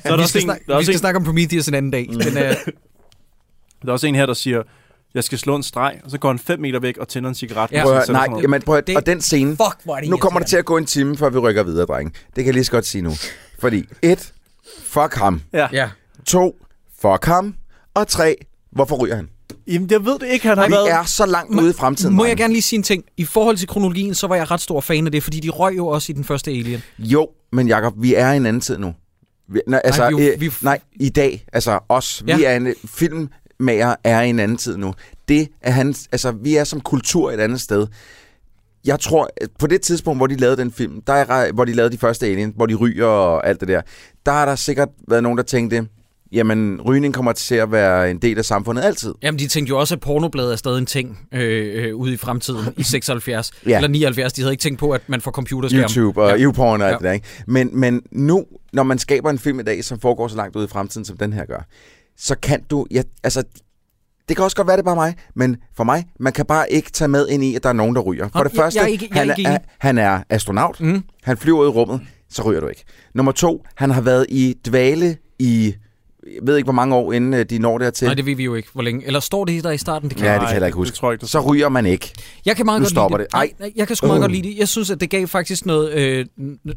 der 0.04 0.18
vi 0.18 0.28
skal, 0.28 0.42
en, 0.42 0.46
snak, 0.46 0.60
der 0.68 0.74
er 0.74 0.78
vi 0.78 0.84
skal 0.84 0.96
en, 0.96 1.00
snakke 1.00 1.18
om 1.18 1.24
Prometheus 1.24 1.68
en 1.68 1.74
anden 1.74 1.92
dag. 1.92 2.08
Men, 2.10 2.28
øh, 2.28 2.34
der 3.82 3.88
er 3.88 3.92
også 3.92 4.08
en 4.08 4.16
her, 4.16 4.26
der 4.26 4.34
siger, 4.34 4.62
jeg 5.14 5.24
skal 5.24 5.38
slå 5.38 5.56
en 5.56 5.64
streg, 5.64 6.00
og 6.04 6.12
så 6.12 6.18
går 6.18 6.30
han 6.30 6.40
5 6.40 6.60
meter 6.60 6.80
væk 6.80 6.98
og 6.98 7.08
tænder 7.08 7.30
en 7.30 7.36
cigaret. 7.36 7.72
Ja. 7.72 7.84
Prøv 7.84 7.98
at, 7.98 8.10
nej, 8.10 8.28
jamen, 8.42 8.62
prøv 8.62 8.76
at, 8.78 8.88
Det- 8.88 8.98
og 8.98 9.06
den 9.06 9.22
scene, 9.22 9.50
fuck, 9.52 9.78
hvor 9.84 9.96
er 9.96 10.00
det 10.00 10.10
nu 10.10 10.18
kommer 10.18 10.40
det 10.40 10.50
til 10.50 10.58
at 10.58 10.66
gå 10.66 10.78
en 10.78 10.86
time, 10.86 11.18
før 11.18 11.30
vi 11.30 11.38
rykker 11.38 11.64
videre, 11.64 11.86
dreng. 11.86 12.14
Det 12.14 12.36
kan 12.36 12.46
jeg 12.46 12.54
lige 12.54 12.64
så 12.64 12.72
godt 12.72 12.86
sige 12.86 13.02
nu. 13.02 13.12
Fordi 13.60 13.86
et, 14.02 14.34
fuck 14.84 15.14
ham. 15.16 15.42
Ja. 15.54 15.68
Ja. 15.72 15.90
To, 16.26 16.56
fuck 17.02 17.26
ham. 17.26 17.56
Og 17.94 18.08
tre, 18.08 18.36
hvorfor 18.72 18.96
ryger 18.96 19.16
han? 19.16 19.30
Jamen, 19.68 19.90
jeg 19.92 20.06
ved 20.06 20.20
det 20.20 20.28
ikke. 20.28 20.48
Han 20.48 20.58
har 20.58 20.66
Vi 20.68 20.72
været... 20.72 20.92
er 20.92 21.04
så 21.04 21.26
langt 21.26 21.60
ude 21.62 21.70
i 21.70 21.74
fremtiden. 21.74 22.16
Må 22.16 22.24
jeg 22.24 22.30
dreng. 22.30 22.40
gerne 22.40 22.54
lige 22.54 22.62
sige 22.62 22.78
en 22.78 22.84
ting? 22.84 23.04
I 23.18 23.26
forhold 23.26 23.58
til 23.58 23.68
kronologien, 23.68 24.16
så 24.16 24.28
var 24.28 24.36
jeg 24.36 24.52
ret 24.52 24.62
stor 24.62 24.82
fan 24.82 25.06
af 25.06 25.12
det, 25.12 25.24
fordi 25.24 25.40
de 25.40 25.50
røg 25.50 25.78
jo 25.78 25.88
også 25.88 26.12
i 26.12 26.16
den 26.16 26.24
første 26.24 26.52
Alien. 26.52 26.82
Jo, 27.00 27.28
men 27.52 27.68
Jacob, 27.68 27.94
vi 27.98 28.14
er 28.16 28.32
i 28.32 28.38
en 28.38 28.46
anden 28.46 28.62
tid 28.62 28.78
nu. 28.78 28.94
Vi, 29.52 29.62
nej, 29.68 29.82
altså, 29.84 30.02
Nej, 30.02 30.10
vi 30.20 30.26
jo- 30.28 30.34
øh, 30.34 30.42
vi 30.42 30.52
nej, 30.62 30.80
i 31.00 31.10
dag, 31.10 31.46
altså 31.54 31.80
os, 31.90 32.24
ja. 32.28 32.38
vi 32.38 32.44
er 32.44 32.56
en 32.56 32.74
filmmager 32.86 33.96
er 34.04 34.22
i 34.22 34.30
en 34.30 34.40
anden 34.40 34.58
tid 34.58 34.78
nu. 34.78 34.94
Det 35.28 35.48
er 35.62 35.72
han, 35.72 35.96
altså, 36.12 36.32
vi 36.32 36.56
er 36.56 36.64
som 36.64 36.82
kultur 36.82 37.32
et 37.32 37.40
andet 37.40 37.62
sted. 37.62 37.88
Jeg 38.86 39.00
tror, 39.00 39.30
på 39.60 39.68
det 39.68 39.82
tidspunkt, 39.82 40.20
hvor 40.20 40.28
de 40.28 40.36
lavede 40.36 40.58
den 40.58 40.72
film, 40.72 41.02
der 41.08 41.14
er, 41.14 41.52
hvor 41.52 41.66
de 41.66 41.74
lavede 41.74 41.92
de 41.94 41.98
første 41.98 42.26
Alien, 42.26 42.54
hvor 42.56 42.66
de 42.66 42.76
ryger 42.76 43.06
og 43.06 43.48
alt 43.48 43.60
det 43.60 43.68
der, 43.68 43.82
der 44.26 44.32
har 44.32 44.46
der 44.46 44.56
sikkert 44.56 44.90
været 45.08 45.24
nogen, 45.24 45.38
der 45.38 45.44
tænkte, 45.44 45.88
jamen, 46.32 46.82
rygning 46.82 47.14
kommer 47.14 47.32
til 47.32 47.56
at 47.56 47.72
være 47.72 48.12
en 48.12 48.18
del 48.18 48.38
af 48.38 48.46
samfundet 48.46 48.84
altid. 48.84 49.14
Jamen, 49.24 49.40
de 49.40 49.48
tænkte 49.48 49.70
jo 49.70 49.80
også, 49.80 49.96
at 49.96 50.00
pornobladet 50.02 50.52
er 50.52 50.56
stadig 50.56 50.78
en 50.80 50.86
ting 50.86 51.28
øh, 51.34 51.86
øh, 51.86 51.96
ude 51.96 52.14
i 52.14 52.18
fremtiden 52.18 52.74
i 52.78 52.84
76 52.94 53.52
Ja. 53.68 53.76
eller 53.76 53.88
79. 53.88 54.34
De 54.34 54.42
havde 54.42 54.54
ikke 54.54 54.62
tænkt 54.62 54.80
på, 54.80 54.92
at 54.92 55.02
man 55.08 55.22
får 55.22 55.32
computerskærm. 55.32 55.82
YouTube 55.82 56.22
og 56.22 56.30
Ja. 56.40 56.44
YouPorn 56.46 56.82
og 56.82 56.88
alt 56.88 56.94
Ja. 56.94 56.98
det 56.98 57.04
der, 57.04 57.12
ikke? 57.12 57.26
Men, 57.48 57.70
men 57.80 58.02
nu, 58.12 58.46
når 58.74 58.84
man 58.84 58.98
skaber 59.00 59.30
en 59.30 59.40
film 59.40 59.60
i 59.60 59.64
dag, 59.64 59.84
som 59.84 60.00
foregår 60.00 60.28
så 60.28 60.36
langt 60.36 60.56
ude 60.56 60.66
i 60.66 60.68
fremtiden, 60.68 61.06
som 61.06 61.18
den 61.18 61.34
her 61.34 61.46
gør, 61.46 61.68
så 62.18 62.36
kan 62.42 62.64
du... 62.64 62.86
Ja, 62.92 63.02
altså, 63.24 63.44
det 64.30 64.36
kan 64.38 64.44
også 64.46 64.56
godt 64.58 64.68
være, 64.68 64.78
det 64.78 64.82
er 64.82 64.86
bare 64.86 64.96
mig, 64.96 65.16
men 65.36 65.58
for 65.78 65.84
mig, 65.84 66.06
man 66.20 66.34
kan 66.34 66.46
bare 66.46 66.72
ikke 66.72 66.92
tage 66.92 67.08
med 67.08 67.28
ind 67.28 67.44
i, 67.44 67.56
at 67.56 67.64
der 67.64 67.70
er 67.70 67.74
nogen, 67.74 67.96
der 67.96 68.02
ryger. 68.02 68.30
For 68.36 68.44
det 68.44 68.52
jeg- 68.54 68.58
første, 68.58 68.80
jeg 68.80 68.84
er 68.84 68.88
ikke- 68.88 69.10
jeg 69.16 69.28
er 69.28 69.34
han, 69.36 69.46
er, 69.46 69.58
han 69.80 69.98
er 69.98 70.20
astronaut, 70.30 70.82
Mm. 70.82 71.04
han 71.24 71.38
flyver 71.38 71.60
ud 71.62 71.66
i 71.66 71.70
rummet, 71.70 72.02
så 72.30 72.42
ryger 72.44 72.60
du 72.62 72.68
ikke. 72.68 72.84
Nummer 73.16 73.32
to, 73.32 73.66
han 73.76 73.90
har 73.92 74.02
været 74.02 74.26
i 74.30 74.56
dvale 74.68 75.18
i... 75.40 75.74
Jeg 76.36 76.48
ved 76.48 76.58
ikke, 76.58 76.66
hvor 76.66 76.74
mange 76.74 76.96
år, 76.96 77.14
inden 77.14 77.34
øh, 77.34 77.46
de 77.46 77.60
når 77.60 77.78
dertil. 77.78 78.06
Nej, 78.06 78.14
det 78.16 78.26
ved 78.26 78.36
vi 78.36 78.44
jo 78.44 78.56
ikke, 78.56 78.70
hvor 78.74 78.82
længe. 78.82 79.06
Eller 79.08 79.20
står 79.20 79.46
det 79.46 79.64
der 79.64 79.72
i 79.72 79.78
starten? 79.78 80.10
Det 80.10 80.18
kan 80.18 80.26
Ja, 80.26 80.32
jeg 80.32 80.42
det 80.42 80.50
kan 80.50 80.58
jeg 80.60 80.66
ikke 80.68 80.76
huske. 80.76 80.92
Det 80.92 81.00
tror 81.00 81.10
jeg 81.10 81.14
ikke, 81.14 81.22
det 81.22 81.30
så 81.30 81.40
ryger 81.40 81.70
man 81.70 81.86
ikke. 81.86 82.12
Jeg 82.46 82.56
kan 82.56 82.66
meget 82.66 82.82
Nu 82.82 82.84
godt 82.84 82.92
stopper 82.92 83.18
lide 83.18 83.28
det. 83.28 83.34
Ej. 83.36 83.50
Nej, 83.60 83.72
jeg 83.76 83.88
kan 83.88 83.96
sgu 83.96 84.08
meget 84.08 84.18
Uh. 84.20 84.22
godt 84.24 84.32
lide 84.32 84.48
det. 84.50 84.58
Jeg 84.58 84.68
synes, 84.68 84.90
at 84.92 85.02
det 85.02 85.10
gav 85.10 85.28
faktisk 85.28 85.66
noget... 85.66 85.94
Øh, 85.94 86.26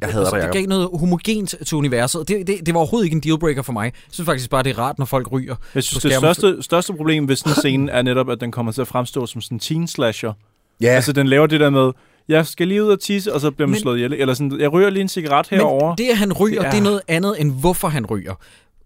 jeg 0.00 0.08
hader 0.12 0.24
dig, 0.30 0.32
det 0.32 0.38
Jacob. 0.38 0.52
gav 0.52 0.66
noget 0.66 0.88
homogent 0.94 1.54
til 1.66 1.76
universet. 1.76 2.28
Det, 2.28 2.46
det, 2.46 2.66
det 2.66 2.74
var 2.74 2.80
overhovedet 2.80 3.06
ikke 3.06 3.14
en 3.14 3.20
dealbreaker 3.20 3.62
for 3.62 3.72
mig. 3.72 3.84
Jeg 3.84 3.92
synes 4.10 4.26
faktisk 4.26 4.50
bare, 4.50 4.62
det 4.62 4.70
er 4.70 4.78
rart, 4.78 4.98
når 4.98 5.06
folk 5.06 5.32
ryger. 5.32 5.54
Jeg 5.74 5.82
synes, 5.82 6.02
det 6.02 6.12
største, 6.14 6.56
største 6.62 6.92
problem 6.92 7.28
ved 7.28 7.36
sådan 7.36 7.50
en 7.50 7.56
scene 7.56 7.90
er 7.92 8.02
netop, 8.02 8.30
at 8.30 8.40
den 8.40 8.52
kommer 8.52 8.72
til 8.72 8.80
at 8.80 8.88
fremstå 8.88 9.26
som 9.26 9.40
sådan 9.40 9.56
en 9.56 9.58
teen 9.60 9.88
slasher. 9.88 10.32
Ja, 10.80 10.88
Altså, 10.88 11.12
den 11.12 11.26
laver 11.28 11.46
det 11.46 11.60
der 11.60 11.70
med, 11.70 11.90
jeg 12.28 12.46
skal 12.46 12.68
lige 12.68 12.84
ud 12.84 12.88
og 12.88 13.00
tisse, 13.00 13.34
og 13.34 13.40
så 13.40 13.50
bliver 13.50 13.66
man 13.66 13.70
Men- 13.72 13.80
slået 13.80 13.96
ihjel. 13.96 14.12
Eller 14.12 14.34
sådan, 14.34 14.60
jeg 14.60 14.72
ryger 14.72 14.90
lige 14.90 15.00
en 15.02 15.08
cigaret 15.08 15.46
herovre. 15.50 15.88
Men 15.88 15.98
det, 16.06 16.10
at 16.12 16.16
han 16.18 16.32
ryger, 16.32 16.54
Det 16.54 16.60
det 16.62 16.66
er... 16.66 16.70
det 16.70 16.78
er 16.78 16.82
noget 16.82 17.00
andet, 17.08 17.34
end 17.40 17.52
hvorfor 17.60 17.88
han 17.88 18.06
ryger. 18.06 18.34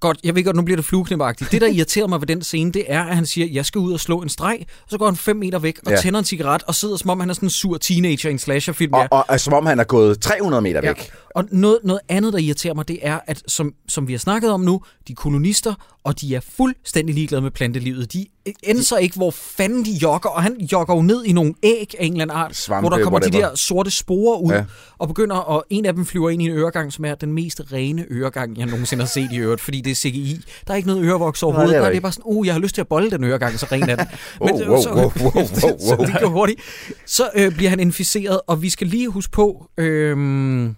Godt, 0.00 0.18
jeg 0.24 0.34
ved 0.34 0.44
godt, 0.44 0.56
nu 0.56 0.62
bliver 0.62 0.76
det 0.76 0.84
flueknipagtigt. 0.84 1.52
Det, 1.52 1.60
der 1.60 1.66
irriterer 1.66 2.06
mig 2.06 2.20
ved 2.20 2.26
den 2.26 2.42
scene, 2.42 2.72
det 2.72 2.84
er, 2.88 3.02
at 3.02 3.14
han 3.16 3.26
siger, 3.26 3.46
jeg 3.52 3.66
skal 3.66 3.78
ud 3.78 3.92
og 3.92 4.00
slå 4.00 4.22
en 4.22 4.28
streg, 4.28 4.58
og 4.60 4.90
så 4.90 4.98
går 4.98 5.06
han 5.06 5.16
fem 5.16 5.36
meter 5.36 5.58
væk 5.58 5.78
og 5.86 5.92
Ja. 5.92 5.96
tænder 6.00 6.18
en 6.18 6.24
cigaret 6.24 6.62
og 6.62 6.74
sidder, 6.74 6.96
som 6.96 7.10
om 7.10 7.20
han 7.20 7.30
er 7.30 7.34
sådan 7.34 7.46
en 7.46 7.50
sur 7.50 7.76
teenager 7.78 8.28
i 8.28 8.32
en 8.32 8.38
slasherfilm. 8.38 8.92
Og, 8.92 9.00
ja. 9.00 9.06
og, 9.10 9.24
og 9.28 9.40
som 9.40 9.52
om 9.54 9.66
han 9.66 9.80
er 9.80 9.84
gået 9.84 10.20
300 10.20 10.62
meter 10.62 10.80
Ja. 10.82 10.88
væk. 10.88 11.10
Og 11.36 11.44
noget, 11.50 11.78
noget 11.84 12.00
andet, 12.08 12.32
der 12.32 12.38
irriterer 12.38 12.74
mig, 12.74 12.88
det 12.88 12.98
er, 13.02 13.18
at 13.26 13.42
som, 13.48 13.72
som 13.88 14.08
vi 14.08 14.12
har 14.12 14.18
snakket 14.18 14.50
om 14.50 14.60
nu, 14.60 14.80
de 15.08 15.12
er 15.12 15.16
kolonister, 15.16 15.74
og 16.04 16.20
de 16.20 16.34
er 16.34 16.40
fuldstændig 16.56 17.14
ligeglade 17.14 17.42
med 17.42 17.50
plantelivet. 17.50 18.12
De 18.12 18.26
ændrer 18.64 18.98
ikke, 18.98 19.16
hvor 19.16 19.30
fanden 19.30 19.84
de 19.84 19.90
jogger, 20.02 20.28
og 20.28 20.42
han 20.42 20.60
jogger 20.72 20.94
jo 20.94 21.02
ned 21.02 21.24
i 21.24 21.32
nogle 21.32 21.54
æg 21.62 21.94
af 21.98 22.04
en 22.04 22.12
eller 22.12 22.22
anden 22.24 22.36
art, 22.36 22.56
Svampe, 22.56 22.88
hvor 22.88 22.96
der 22.96 23.04
kommer 23.04 23.18
de 23.18 23.24
whatever. 23.24 23.48
der 23.48 23.56
sorte 23.56 23.90
sporer 23.90 24.38
ud, 24.38 24.52
Ja. 24.52 24.64
og 24.98 25.08
begynder, 25.08 25.36
og 25.36 25.64
en 25.70 25.84
af 25.86 25.94
dem 25.94 26.06
flyver 26.06 26.30
ind 26.30 26.42
i 26.42 26.44
en 26.44 26.50
øregang, 26.50 26.92
som 26.92 27.04
er 27.04 27.14
den 27.14 27.32
mest 27.32 27.62
rene 27.72 28.04
øregang, 28.10 28.58
jeg 28.58 28.66
nogensinde 28.66 29.02
har 29.04 29.08
set 29.08 29.28
i 29.32 29.38
øret, 29.38 29.60
fordi 29.60 29.80
det 29.80 29.90
er 29.90 29.94
CGI. 29.94 30.40
Der 30.66 30.72
er 30.72 30.76
ikke 30.76 30.88
noget 30.88 31.04
ørevoks 31.04 31.42
overhovedet. 31.42 31.70
det 31.70 31.76
er 31.76 31.80
Nej, 31.80 31.86
der 31.88 31.92
det, 31.92 31.96
er 31.96 32.00
bare 32.00 32.12
sådan, 32.12 32.22
uh, 32.26 32.46
jeg 32.46 32.54
har 32.54 32.60
lyst 32.60 32.74
til 32.74 32.80
at 32.80 32.88
bolle 32.88 33.10
den 33.10 33.24
øregang, 33.24 33.58
så 33.58 33.66
ren 33.72 33.82
er 33.90 33.96
den. 33.96 34.06
Wow, 34.40 34.50
wow, 34.50 34.68
wow, 34.86 34.94
wow, 34.96 35.32
wow, 35.34 35.46
så 35.46 35.96
det 36.06 36.20
går 36.20 36.28
hurtigt. 36.28 36.60
Så 37.06 37.30
øh, 37.34 37.56
bliver 37.56 37.70
han 37.70 37.80
inficeret, 37.80 38.40
og 38.46 38.62
vi 38.62 38.70
skal 38.70 38.86
lige 38.86 39.08
huske 39.08 39.32
på, 39.32 39.70
øh, 39.78 40.68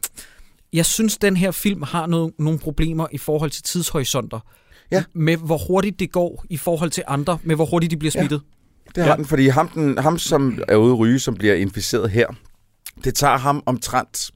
jeg 0.72 0.86
synes, 0.86 1.18
den 1.18 1.36
her 1.36 1.50
film 1.50 1.82
har 1.82 2.06
noget, 2.06 2.32
nogle 2.38 2.58
problemer 2.58 3.06
i 3.12 3.18
forhold 3.18 3.50
til 3.50 3.62
tidshorisonter. 3.62 4.40
Ja. 4.90 5.04
Med 5.14 5.36
hvor 5.36 5.58
hurtigt 5.68 6.00
det 6.00 6.12
går 6.12 6.44
i 6.50 6.56
forhold 6.56 6.90
til 6.90 7.04
andre, 7.06 7.38
med 7.42 7.56
hvor 7.56 7.64
hurtigt 7.66 7.90
de 7.90 7.96
bliver 7.96 8.12
Ja. 8.14 8.20
smittet. 8.20 8.42
Det 8.94 9.02
har 9.02 9.10
ja. 9.10 9.16
den, 9.16 9.24
fordi 9.24 9.48
ham, 9.48 9.68
den, 9.68 9.98
ham, 9.98 10.18
som 10.18 10.58
er 10.68 10.76
ude 10.76 10.92
at 10.92 10.98
ryge, 10.98 11.18
som 11.18 11.34
bliver 11.34 11.54
inficeret 11.54 12.10
her, 12.10 12.26
det 13.04 13.14
tager 13.14 13.36
ham 13.38 13.62
omtrent 13.66 14.30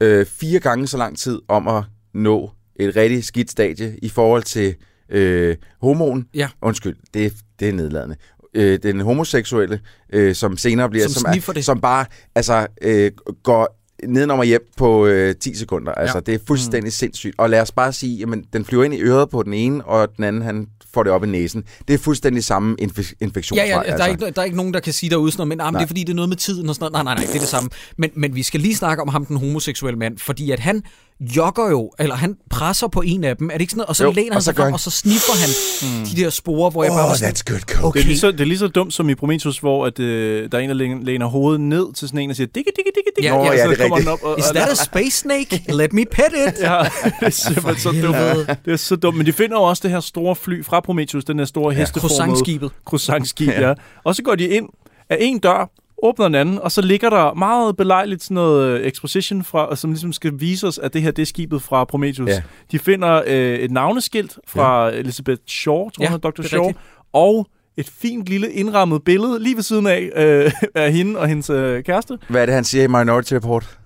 øh, 0.00 0.26
fire 0.26 0.60
gange 0.60 0.86
så 0.86 0.96
lang 0.96 1.18
tid 1.18 1.40
om 1.48 1.68
at 1.68 1.84
nå 2.14 2.50
et 2.76 2.96
rigtig 2.96 3.24
skidt 3.24 3.50
stadie 3.50 3.98
i 4.02 4.08
forhold 4.08 4.42
til 4.42 4.74
øh, 5.08 5.56
homoen. 5.80 6.28
Ja. 6.34 6.48
Undskyld, 6.62 6.96
det, 7.14 7.26
er- 7.26 7.30
det 7.60 7.68
er 7.68 7.72
nedladende. 7.72 8.16
Øh, 8.54 8.78
den 8.82 9.00
homoseksuelle, 9.00 9.80
øh, 10.12 10.34
som 10.34 10.56
senere 10.56 10.90
bliver... 10.90 11.08
Som 11.08 11.24
er, 11.28 11.32
sniffer 11.32 11.52
det. 11.52 11.64
Som 11.64 11.80
bare 11.80 12.06
altså, 12.34 12.66
øh, 12.82 13.12
går 13.42 13.83
nedenom 14.08 14.38
og 14.38 14.44
hjem 14.44 14.60
på 14.76 15.06
øh, 15.06 15.34
10 15.36 15.54
sekunder. 15.54 15.92
Altså, 15.92 16.16
Ja. 16.16 16.20
det 16.20 16.34
er 16.34 16.38
fuldstændig 16.46 16.84
mm. 16.84 16.90
sindssygt. 16.90 17.34
Og 17.38 17.50
lad 17.50 17.60
os 17.60 17.72
bare 17.72 17.92
sige, 17.92 18.16
jamen, 18.16 18.44
den 18.52 18.64
flyver 18.64 18.84
ind 18.84 18.94
i 18.94 19.00
øret 19.02 19.30
på 19.30 19.42
den 19.42 19.54
ene, 19.54 19.84
og 19.84 20.16
den 20.16 20.24
anden, 20.24 20.42
han 20.42 20.66
får 20.94 21.02
det 21.02 21.12
op 21.12 21.24
i 21.24 21.26
næsen. 21.26 21.64
Det 21.88 21.94
er 21.94 21.98
fuldstændig 21.98 22.44
samme 22.44 22.76
inf- 22.82 23.12
infektionsvej. 23.20 23.66
Ja, 23.66 23.70
ja, 23.70 23.76
der, 23.76 23.82
altså. 23.82 24.04
er 24.04 24.08
ikke, 24.08 24.30
der 24.30 24.40
er 24.40 24.44
ikke 24.44 24.56
nogen, 24.56 24.74
der 24.74 24.80
kan 24.80 24.92
sige 24.92 25.10
derude 25.10 25.30
sådan 25.32 25.40
noget, 25.40 25.48
men 25.48 25.60
ah, 25.60 25.72
men 25.72 25.78
det 25.78 25.82
er 25.82 25.86
fordi, 25.86 26.00
det 26.00 26.10
er 26.10 26.14
noget 26.14 26.28
med 26.28 26.36
tiden 26.36 26.68
og 26.68 26.74
sådan 26.74 26.92
noget. 26.92 27.04
Nej, 27.04 27.14
nej, 27.14 27.14
nej, 27.14 27.24
det 27.26 27.34
er 27.36 27.40
det 27.40 27.48
samme. 27.48 27.70
Men, 27.98 28.10
men 28.16 28.34
vi 28.34 28.42
skal 28.42 28.60
lige 28.60 28.76
snakke 28.76 29.02
om 29.02 29.08
ham, 29.08 29.26
den 29.26 29.36
homoseksuelle 29.36 29.98
mand, 29.98 30.18
fordi 30.18 30.50
at 30.50 30.60
han 30.60 30.82
jogger 31.36 31.70
jo, 31.70 31.90
eller 31.98 32.14
han 32.14 32.36
presser 32.50 32.88
på 32.88 33.00
en 33.00 33.24
af 33.24 33.36
dem, 33.36 33.48
er 33.50 33.52
det 33.52 33.60
ikke 33.60 33.70
sådan 33.70 33.78
noget? 33.78 33.88
Og 33.88 33.96
så 33.96 34.04
Jo, 34.04 34.10
læner 34.12 34.32
han 34.32 34.42
sig 34.42 34.56
frem, 34.56 34.72
og 34.72 34.80
så 34.80 34.90
sniffer 34.90 35.32
han 35.40 35.48
mm. 36.00 36.06
de 36.06 36.22
der 36.22 36.30
sporer, 36.30 36.70
hvor 36.70 36.84
jeg 36.84 36.90
bare 36.92 37.04
Oh, 37.04 37.08
var 37.10 37.16
sådan, 37.16 37.34
that's 37.34 37.42
good. 37.52 37.84
Okay. 37.84 37.98
Det 37.98 38.04
er, 38.04 38.08
lige 38.08 38.18
så, 38.18 38.30
det 38.32 38.40
er 38.40 38.44
lige 38.44 38.58
så 38.58 38.68
dumt 38.68 38.94
som 38.94 39.08
i 39.08 39.14
Prometheus, 39.14 39.58
hvor 39.58 39.86
at, 39.86 39.98
øh, 39.98 40.52
der 40.52 40.58
er 40.58 40.62
en, 40.62 40.68
der 40.68 40.74
læner, 41.04 41.26
hovedet 41.26 41.60
ned 41.60 41.92
til 41.94 42.08
sådan 42.08 42.20
en 42.20 42.30
og 42.30 42.36
siger, 42.36 42.46
digge, 42.46 42.70
digge, 42.76 42.90
digge, 42.94 43.10
digge. 43.16 43.30
Ja, 43.30 43.36
Nå, 43.36 43.44
ja, 43.44 43.52
ja, 43.52 43.64
så 43.64 43.70
det 43.70 43.78
er 43.80 43.82
kommer 43.82 43.96
rigtigt. 43.96 44.20
den 44.20 44.28
op, 44.28 44.32
og, 44.32 44.38
Is 44.38 44.44
that 44.44 44.68
a 44.70 44.74
space 44.90 45.10
snake? 45.18 45.62
Let 45.80 45.92
me 45.92 46.04
pet 46.12 46.24
it. 46.48 46.54
Ja, 46.62 46.78
det 47.20 47.26
er 47.26 47.30
simpelthen 47.30 47.76
så 47.78 47.90
dumt. 47.90 48.58
Det 48.64 48.72
er 48.72 48.76
så 48.76 48.96
dumt. 48.96 49.16
Men 49.16 49.26
de 49.26 49.32
finder 49.32 49.56
jo 49.56 49.62
også 49.62 49.80
det 49.82 49.90
her 49.90 50.00
store 50.00 50.36
fly 50.36 50.64
fra 50.64 50.80
Prometheus, 50.80 51.24
den 51.24 51.38
her 51.38 51.46
store 51.46 51.72
ja, 51.74 51.78
hesteformede 51.80 52.14
Croissantskibet. 52.18 52.70
croissantskib, 52.84 53.48
ja. 53.48 53.68
ja. 53.68 53.74
Og 54.04 54.14
så 54.14 54.22
går 54.22 54.34
de 54.34 54.48
ind 54.48 54.68
af 55.10 55.16
en 55.20 55.38
dør, 55.38 55.70
åbner 56.02 56.24
den 56.28 56.34
anden, 56.34 56.58
og 56.58 56.72
så 56.72 56.82
ligger 56.82 57.10
der 57.10 57.34
meget 57.34 57.76
belejligt 57.76 58.22
sådan 58.22 58.34
noget 58.34 58.68
øh, 58.80 58.86
exposition, 58.86 59.44
fra, 59.44 59.76
som 59.76 59.90
ligesom 59.90 60.12
skal 60.12 60.32
vise 60.36 60.66
os, 60.66 60.78
at 60.78 60.94
det 60.94 61.02
her 61.02 61.10
det 61.10 61.22
er 61.22 61.26
skibet 61.26 61.62
fra 61.62 61.84
Prometheus. 61.84 62.28
Ja. 62.30 62.42
De 62.72 62.78
finder 62.78 63.22
øh, 63.26 63.58
et 63.58 63.70
navneskilt 63.70 64.38
fra 64.48 64.86
ja. 64.88 64.94
Elizabeth 64.98 65.40
Shaw, 65.48 65.74
tror 65.90 66.04
Ja, 66.04 66.10
jeg, 66.10 66.22
Dr. 66.22 66.40
er 66.42 66.42
Shaw, 66.48 66.66
rigtigt. 66.66 66.84
og 67.12 67.46
et 67.76 67.90
fint 68.00 68.26
lille 68.26 68.52
indrammet 68.52 69.04
billede 69.04 69.42
lige 69.42 69.56
ved 69.56 69.62
siden 69.62 69.86
af, 69.86 70.10
øh, 70.16 70.52
af 70.84 70.92
hende 70.92 71.18
og 71.20 71.28
hendes 71.28 71.50
øh, 71.50 71.82
kæreste. 71.84 72.18
Hvad 72.28 72.42
er 72.42 72.46
det, 72.46 72.54
han 72.54 72.64
siger 72.64 72.84
i 72.84 72.86
Minority 72.86 73.34
Report? 73.34 73.78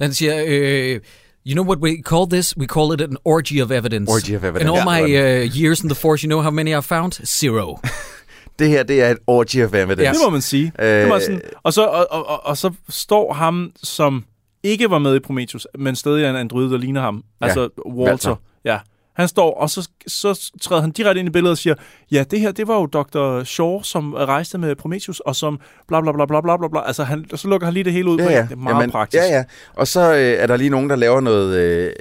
Han 0.00 0.12
siger, 0.14 0.44
øh, 0.46 1.00
you 1.46 1.52
know 1.52 1.64
what 1.64 1.78
we 1.78 2.02
call 2.02 2.30
this? 2.30 2.56
We 2.56 2.66
call 2.66 2.94
it 2.94 3.00
an 3.00 3.16
orgy 3.24 3.62
of 3.62 3.70
evidence. 3.70 4.12
Orgy 4.12 4.36
of 4.36 4.44
evidence. 4.44 4.62
In 4.62 4.68
all 4.68 5.00
Ja, 5.00 5.06
my 5.06 5.46
uh, 5.46 5.56
years 5.62 5.80
in 5.80 5.88
the 5.88 5.94
force, 6.00 6.24
you 6.26 6.28
know 6.28 6.42
how 6.42 6.50
many 6.50 6.74
I've 6.76 6.80
found? 6.96 7.12
Zero. 7.26 7.78
Det 8.58 8.68
her, 8.68 8.82
det 8.82 9.02
er 9.02 9.10
et 9.10 9.18
orgy 9.26 9.64
of 9.64 9.74
evidence. 9.74 10.02
Ja. 10.02 10.12
Det 10.12 10.18
må 10.24 10.30
man 10.30 10.40
sige. 10.42 10.72
Øh, 10.78 10.86
Det 10.88 11.08
var 11.08 11.18
sådan, 11.18 11.40
og, 11.62 11.72
så, 11.72 11.84
og, 11.84 12.06
og, 12.10 12.28
og, 12.28 12.46
og 12.46 12.56
så 12.56 12.70
står 12.88 13.32
ham, 13.32 13.70
som 13.82 14.24
ikke 14.62 14.90
var 14.90 14.98
med 14.98 15.16
i 15.16 15.18
Prometheus, 15.18 15.66
men 15.78 15.96
stadig 15.96 16.24
er 16.24 16.30
en 16.30 16.36
android, 16.36 16.70
der 16.70 16.78
ligner 16.78 17.00
ham. 17.00 17.24
Ja, 17.40 17.46
Altså 17.46 17.60
Walter. 17.86 18.10
Walter. 18.10 18.36
Ja. 18.64 18.78
Han 19.16 19.28
står, 19.28 19.54
og 19.54 19.70
så, 19.70 19.88
så 20.06 20.50
træder 20.62 20.80
han 20.82 20.90
direkte 20.90 21.18
ind 21.20 21.28
i 21.28 21.32
billedet 21.32 21.52
og 21.52 21.58
siger, 21.58 21.74
ja, 22.10 22.24
det 22.30 22.40
her, 22.40 22.52
det 22.52 22.68
var 22.68 22.74
jo 22.74 22.86
Dr. 22.86 23.44
Shaw, 23.44 23.82
som 23.82 24.14
rejste 24.14 24.58
med 24.58 24.76
Prometheus, 24.76 25.20
og 25.20 25.36
som 25.36 25.60
bla 25.88 26.00
bla 26.00 26.12
bla 26.12 26.26
bla 26.26 26.40
bla 26.40 26.68
bla. 26.68 26.86
Altså, 26.86 27.04
han, 27.04 27.24
så 27.34 27.48
lukker 27.48 27.66
han 27.66 27.74
lige 27.74 27.84
det 27.84 27.92
hele 27.92 28.10
ud. 28.10 28.18
Ja, 28.18 28.24
på 28.24 28.30
ja. 28.30 28.42
Det 28.42 28.52
er 28.52 28.56
meget 28.56 28.90
praktisk. 28.90 29.22
Ja, 29.22 29.36
ja. 29.36 29.44
Og 29.76 29.86
så 29.88 30.14
øh, 30.14 30.18
er 30.18 30.46
der 30.46 30.56
lige 30.56 30.70
nogen, 30.70 30.90
der 30.90 30.96
laver 30.96 31.20
noget... 31.20 31.56
Øh, 31.56 31.92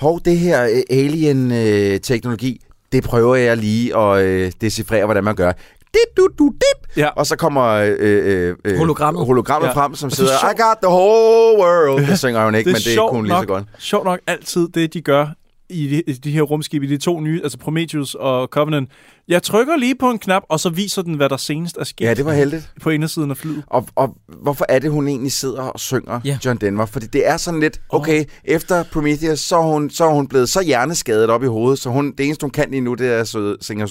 hov, 0.00 0.20
det 0.24 0.38
her 0.38 0.64
øh, 0.64 0.82
alien-teknologi, 0.90 2.60
det 2.92 3.04
prøver 3.04 3.34
jeg 3.36 3.56
lige 3.56 3.96
at 3.98 4.22
øh, 4.22 4.52
decifrere, 4.60 5.04
hvordan 5.04 5.24
man 5.24 5.34
gør. 5.34 5.52
Dit, 5.96 6.16
du, 6.16 6.28
du, 6.38 6.44
dip. 6.52 6.96
Ja. 6.96 7.08
Og 7.08 7.26
så 7.26 7.36
kommer 7.36 7.62
øh, 7.64 7.96
øh, 7.98 8.56
øh, 8.64 8.78
Hologrammet. 8.78 9.26
hologrammet 9.26 9.68
Ja. 9.68 9.72
frem, 9.72 9.94
som 9.94 10.06
er 10.06 10.14
sidder, 10.14 10.30
I 10.50 10.54
got 10.62 10.76
the 10.82 10.88
whole 10.92 11.58
world. 11.62 12.06
Det 12.06 12.18
synger 12.18 12.44
hun 12.44 12.54
ikke, 12.54 12.70
det 12.70 12.72
er 12.72 12.78
men 12.78 12.84
det 12.84 12.92
sjovt 12.92 13.10
kunne 13.10 13.28
lige 13.28 13.40
så 13.40 13.46
godt. 13.46 13.64
Sjovt 13.78 14.04
nok 14.04 14.18
altid 14.26 14.68
det, 14.68 14.94
de 14.94 15.00
gør 15.00 15.26
i 15.70 15.86
de, 15.88 16.02
i 16.06 16.12
de 16.12 16.30
her 16.30 16.42
rumskib, 16.42 16.82
i 16.82 16.86
de 16.86 16.96
to 16.98 17.20
nye, 17.20 17.40
altså 17.42 17.58
Prometheus 17.58 18.14
og 18.14 18.46
Covenant. 18.48 18.90
Jeg 19.28 19.42
trykker 19.42 19.76
lige 19.76 19.94
på 19.94 20.10
en 20.10 20.18
knap, 20.18 20.42
og 20.48 20.60
så 20.60 20.68
viser 20.70 21.02
den, 21.02 21.14
hvad 21.14 21.28
der 21.28 21.36
senest 21.36 21.76
er 21.76 21.84
sket 21.84 22.04
Ja, 22.04 22.14
det 22.14 22.24
var 22.24 22.32
heldigt. 22.32 22.70
på 22.82 22.90
indersiden 22.90 23.30
af 23.30 23.36
flyet. 23.36 23.64
Og, 23.66 23.88
og 23.94 24.16
hvorfor 24.42 24.66
er 24.68 24.78
det, 24.78 24.90
hun 24.90 25.08
egentlig 25.08 25.32
sidder 25.32 25.62
og 25.62 25.80
synger 25.80 26.20
Ja. 26.24 26.38
John 26.44 26.58
Denver? 26.58 26.86
Fordi 26.86 27.06
det 27.06 27.28
er 27.28 27.36
sådan 27.36 27.60
lidt, 27.60 27.80
okay, 27.88 28.24
efter 28.44 28.82
Prometheus, 28.92 29.40
så 29.40 29.56
er, 29.56 29.62
hun, 29.62 29.90
så 29.90 30.04
er 30.04 30.14
hun 30.14 30.28
blevet 30.28 30.48
så 30.48 30.62
hjerneskadet 30.62 31.30
op 31.30 31.42
i 31.42 31.46
hovedet, 31.46 31.78
så 31.78 31.90
hun, 31.90 32.12
det 32.18 32.26
eneste, 32.26 32.44
hun 32.44 32.50
kan 32.50 32.70
lige 32.70 32.80
nu, 32.80 32.94
det 32.94 33.06
er 33.06 33.20
at 33.20 33.28
synge, 33.28 33.88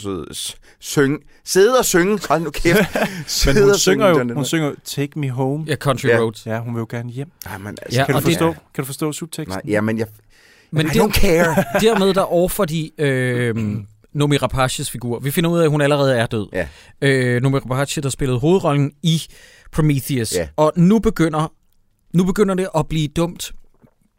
synge, 0.79 1.17
sidde 1.45 1.79
og 1.79 1.85
synge. 1.85 2.19
Hold 2.29 2.41
nu 2.41 2.49
kæft. 2.49 2.77
Men 3.45 3.63
hun 3.63 3.75
synger 3.77 4.07
jo, 4.07 4.33
hun 4.33 4.45
synger 4.45 4.71
Take 4.85 5.19
Me 5.19 5.29
Home. 5.29 5.63
Ja, 5.67 5.75
Country 5.75 6.07
Ja. 6.07 6.17
Roads. 6.19 6.45
Ja, 6.45 6.59
hun 6.59 6.73
vil 6.73 6.79
jo 6.79 6.87
gerne 6.89 7.09
hjem. 7.09 7.27
Jamen, 7.51 7.77
altså, 7.81 7.99
Ja, 7.99 8.05
Kan 8.05 8.13
du 8.13 8.17
og 8.17 8.23
det- 8.25 8.31
forstå, 8.31 8.51
kan 8.73 8.81
du 8.81 8.85
forstå 8.85 9.11
subteksten? 9.11 9.51
Nej, 9.65 9.73
jamen, 9.73 9.97
jeg, 9.97 10.07
Men 10.71 10.85
I 10.85 10.89
det, 10.89 10.95
don't 11.01 11.11
care. 11.11 11.63
dermed 11.81 12.13
der 12.13 12.21
overfor 12.21 12.65
de 12.65 13.01
øh, 13.01 13.55
Nomi 14.13 14.37
Rapaces 14.37 14.91
figur. 14.91 15.19
Vi 15.19 15.31
finder 15.31 15.49
ud 15.49 15.59
af, 15.59 15.63
at 15.63 15.69
hun 15.69 15.81
allerede 15.81 16.15
er 16.17 16.25
død. 16.25 16.47
Ja. 16.53 16.67
Øh, 17.01 17.41
Nomi 17.41 17.57
Rapace, 17.57 18.01
der 18.01 18.09
spillede 18.09 18.39
hovedrollen 18.39 18.91
i 19.03 19.21
Prometheus. 19.71 20.35
Ja. 20.35 20.47
Og 20.57 20.73
nu 20.75 20.99
begynder, 20.99 21.51
nu 22.13 22.23
begynder 22.23 22.55
det 22.55 22.67
at 22.77 22.87
blive 22.87 23.07
dumt 23.07 23.51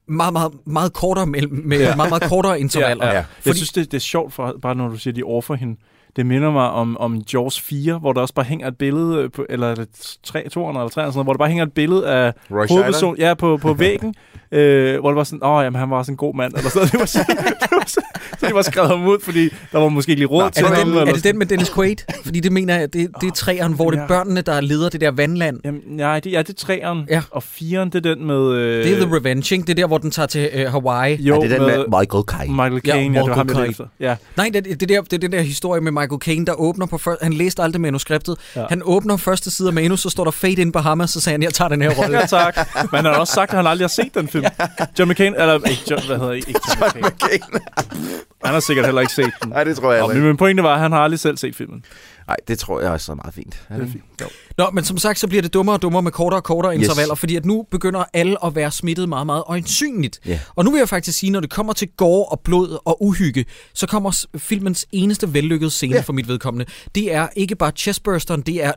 meget, 0.09 0.33
meget, 0.33 0.53
meget 0.67 0.93
kortere 0.93 1.27
mellem, 1.27 1.63
med 1.65 1.79
ja. 1.79 1.97
meget, 1.97 2.11
meget 2.11 2.23
kortere 2.23 2.61
intervaller. 2.65 3.07
ja. 3.07 3.13
Jeg 3.13 3.25
Fordi- 3.41 3.57
synes, 3.57 3.73
det, 3.73 3.93
det 3.93 3.97
er 3.97 4.01
sjovt, 4.01 4.33
for, 4.35 4.59
bare 4.63 4.75
når 4.75 4.89
du 4.89 4.97
siger, 4.97 5.15
de 5.15 5.23
offer 5.23 5.55
hende. 5.55 5.77
Det 6.17 6.27
minder 6.27 6.51
mig 6.51 6.71
om, 6.71 6.97
om 6.97 7.23
Jaws 7.33 7.61
4, 7.61 7.99
hvor 7.99 8.13
der 8.13 8.21
også 8.21 8.35
bare 8.35 8.45
hænger 8.47 8.69
et 8.69 8.77
billede, 8.79 9.17
øh, 9.23 9.31
på, 9.31 9.47
eller 9.51 9.67
er 9.67 9.75
det 9.75 9.89
3, 10.25 10.49
200 10.49 10.83
eller 10.83 10.91
300, 10.91 11.13
sådan 11.13 11.17
noget, 11.17 11.27
hvor 11.27 11.33
der 11.33 11.39
bare 11.39 11.49
hænger 11.49 11.65
et 11.65 11.73
billede 11.73 12.07
af 12.09 12.33
Roy 12.51 12.67
hovedpersonen 12.69 13.19
ja, 13.19 13.35
på, 13.35 13.57
på 13.57 13.75
væggen, 13.85 14.15
øh, 14.53 15.01
hvor 15.01 15.11
det 15.11 15.17
var 15.17 15.25
sådan, 15.25 15.45
åh, 15.45 15.65
jamen, 15.65 15.79
han 15.81 15.91
var 15.91 15.97
også 15.97 16.13
en 16.13 16.17
god 16.17 16.35
mand, 16.35 16.55
eller 16.57 16.71
sådan. 16.71 16.89
Det 16.89 17.01
var 17.01 17.07
sådan, 17.07 17.37
det 17.63 17.69
var 17.73 17.85
sådan, 17.87 18.09
så 18.41 18.47
de 18.49 18.55
var 18.55 18.63
skrevet 18.63 18.91
ham 18.91 19.07
ud, 19.07 19.19
fordi 19.23 19.49
der 19.73 19.79
var 19.79 19.89
måske 19.89 20.11
ikke 20.11 20.21
lige 20.21 20.29
råd 20.29 20.43
Nå, 20.43 20.49
til 20.51 20.65
Er 20.65 20.69
det, 20.69 20.77
ham. 20.79 20.89
den, 20.89 20.99
eller 20.99 21.11
er 21.13 21.15
det 21.15 21.25
den 21.25 21.39
med 21.39 21.47
Dennis 21.47 21.71
Quaid? 21.75 21.97
Fordi 22.25 22.41
det 22.41 22.53
mener 22.53 22.75
jeg, 22.79 22.93
det, 22.93 23.09
det 23.21 23.27
er 23.27 23.31
træeren, 23.33 23.73
hvor 23.73 23.91
det 23.91 23.97
er 23.99 24.03
Ja. 24.03 24.07
børnene, 24.09 24.41
der 24.41 24.61
leder 24.61 24.89
det 24.89 25.01
der 25.01 25.11
vandland. 25.11 25.61
Jamen, 25.65 25.81
nej, 25.87 26.21
det, 26.21 26.33
ja, 26.33 26.39
det 26.39 26.49
er 26.49 26.53
træeren, 26.55 27.07
Ja. 27.11 27.23
og 27.31 27.43
firen, 27.43 27.91
det 27.91 28.07
er 28.07 28.15
den 28.15 28.27
med... 28.27 28.53
Øh, 28.53 28.85
Det 28.85 28.93
er 29.03 29.07
The 29.07 29.17
Revenge, 29.17 29.55
ikke? 29.55 29.63
Det 29.67 29.71
er 29.71 29.75
der, 29.75 29.87
hvor 29.87 29.99
den 29.99 30.11
tager 30.11 30.27
til 30.27 30.51
øh, 30.55 30.67
Hawaii. 30.71 31.17
Jo, 31.23 31.37
er 31.37 31.41
det 31.41 31.51
den 31.51 31.61
med 31.63 31.77
med 31.79 31.85
Michael 32.01 32.25
Caine? 32.27 32.53
Michael 32.55 32.81
Ja, 32.87 32.91
Caine, 32.93 33.15
ja, 33.19 33.23
det 33.23 33.31
var 33.31 33.37
ham, 33.37 33.47
Michael 33.47 33.75
jeg. 33.79 33.87
Ja. 34.01 34.17
Nej, 34.37 34.51
det, 34.55 34.81
det, 34.81 34.89
der, 34.89 35.03
det 35.03 35.13
er 35.13 35.19
den 35.19 35.33
der 35.33 35.41
historie 35.41 35.81
med 35.81 35.93
Michael 35.93 36.06
Caine, 36.15 36.47
der 36.47 36.53
åbner 36.53 36.87
på 36.87 36.99
første... 36.99 37.25
Han 37.25 37.33
læste 37.33 37.63
aldrig 37.63 37.81
manuskriptet. 37.81 38.37
Ja. 38.57 38.67
Han 38.69 38.83
åbner 38.85 39.17
første 39.17 39.51
side 39.51 39.69
af 39.69 39.75
manus, 39.75 40.01
så 40.01 40.11
står 40.11 40.25
der 40.25 40.31
Fade 40.31 40.53
in 40.63 40.73
Bahamas, 40.73 41.11
så 41.11 41.21
sagde 41.21 41.35
han, 41.35 41.43
jeg 41.43 41.55
tager 41.55 41.69
den 41.69 41.83
her 41.83 41.91
rolle. 41.91 42.19
Ja, 42.19 42.27
tak. 42.27 42.57
Men 42.75 42.89
han 42.93 43.05
har 43.05 43.13
også 43.13 43.33
sagt, 43.35 43.51
at 43.51 43.57
han 43.57 43.67
aldrig 43.67 43.85
har 43.85 43.89
set 43.89 44.15
den 44.15 44.29
film. 44.29 44.45
John 44.99 45.11
McCain, 45.11 45.35
eller 45.35 45.55
ikke 45.55 45.83
John, 45.91 46.07
hvad 46.07 46.19
hedder 46.19 46.33
ikke 46.33 46.55
John 46.81 46.99
McCain. 47.01 47.61
Han 48.45 48.55
har 48.55 48.61
sikkert 48.61 48.85
heller 48.87 49.01
ikke 49.01 49.13
set 49.13 49.31
den. 49.43 49.51
Nej, 49.51 49.65
det 49.65 49.77
tror 49.77 49.93
jeg 49.93 50.05
ikke. 50.05 50.27
men 50.27 50.37
pointen 50.37 50.65
var, 50.65 50.75
at 50.75 50.81
han 50.81 50.93
har 50.93 50.99
aldrig 50.99 51.21
selv 51.21 51.37
set 51.37 51.57
filmen. 51.57 51.85
Nej, 52.27 52.37
det 52.49 52.59
tror 52.59 52.81
jeg 52.81 52.91
også 52.91 53.13
er 53.13 53.17
meget 53.17 53.35
fint. 53.35 53.63
Er 53.69 53.75
det 53.75 53.83
er 53.83 53.87
fint? 53.87 53.93
fint. 53.93 54.21
Jo. 54.21 54.27
Nå, 54.59 54.71
men 54.73 54.85
som 54.85 54.99
sagt, 54.99 55.19
så 55.19 55.29
bliver 55.29 55.43
det 55.43 55.55
dummere 55.55 55.77
og 55.77 55.83
dummere 55.83 56.03
med 56.03 56.13
kortere 56.13 56.41
og 56.41 56.45
kortere 56.45 56.75
Yes. 56.77 56.83
intervaller, 56.83 57.15
fordi 57.15 57.37
at 57.37 57.45
nu 57.45 57.67
begynder 57.71 58.05
alle 58.13 58.45
at 58.45 58.55
være 58.55 58.71
smittet 58.71 59.09
meget, 59.09 59.27
meget 59.27 59.43
øjensynligt. 59.47 60.21
Ja. 60.27 60.39
Og 60.55 60.65
nu 60.65 60.71
vil 60.71 60.79
jeg 60.79 60.89
faktisk 60.89 61.19
sige, 61.19 61.31
når 61.31 61.41
det 61.41 61.51
kommer 61.51 61.73
til 61.73 61.89
gore 61.97 62.25
og 62.25 62.41
blod 62.41 62.79
og 62.85 63.03
uhygge, 63.03 63.45
så 63.75 63.87
kommer 63.87 64.25
filmens 64.37 64.87
eneste 64.93 65.35
vellykkede 65.35 65.71
scene 65.71 65.95
ja. 65.95 66.01
for 66.01 66.13
mit 66.13 66.29
vedkommende. 66.29 66.67
Det 66.95 67.15
er 67.15 67.29
ikke 67.37 67.55
bare 67.57 67.73
chestbursteren, 67.77 68.41
det 68.41 68.65
er 68.65 68.73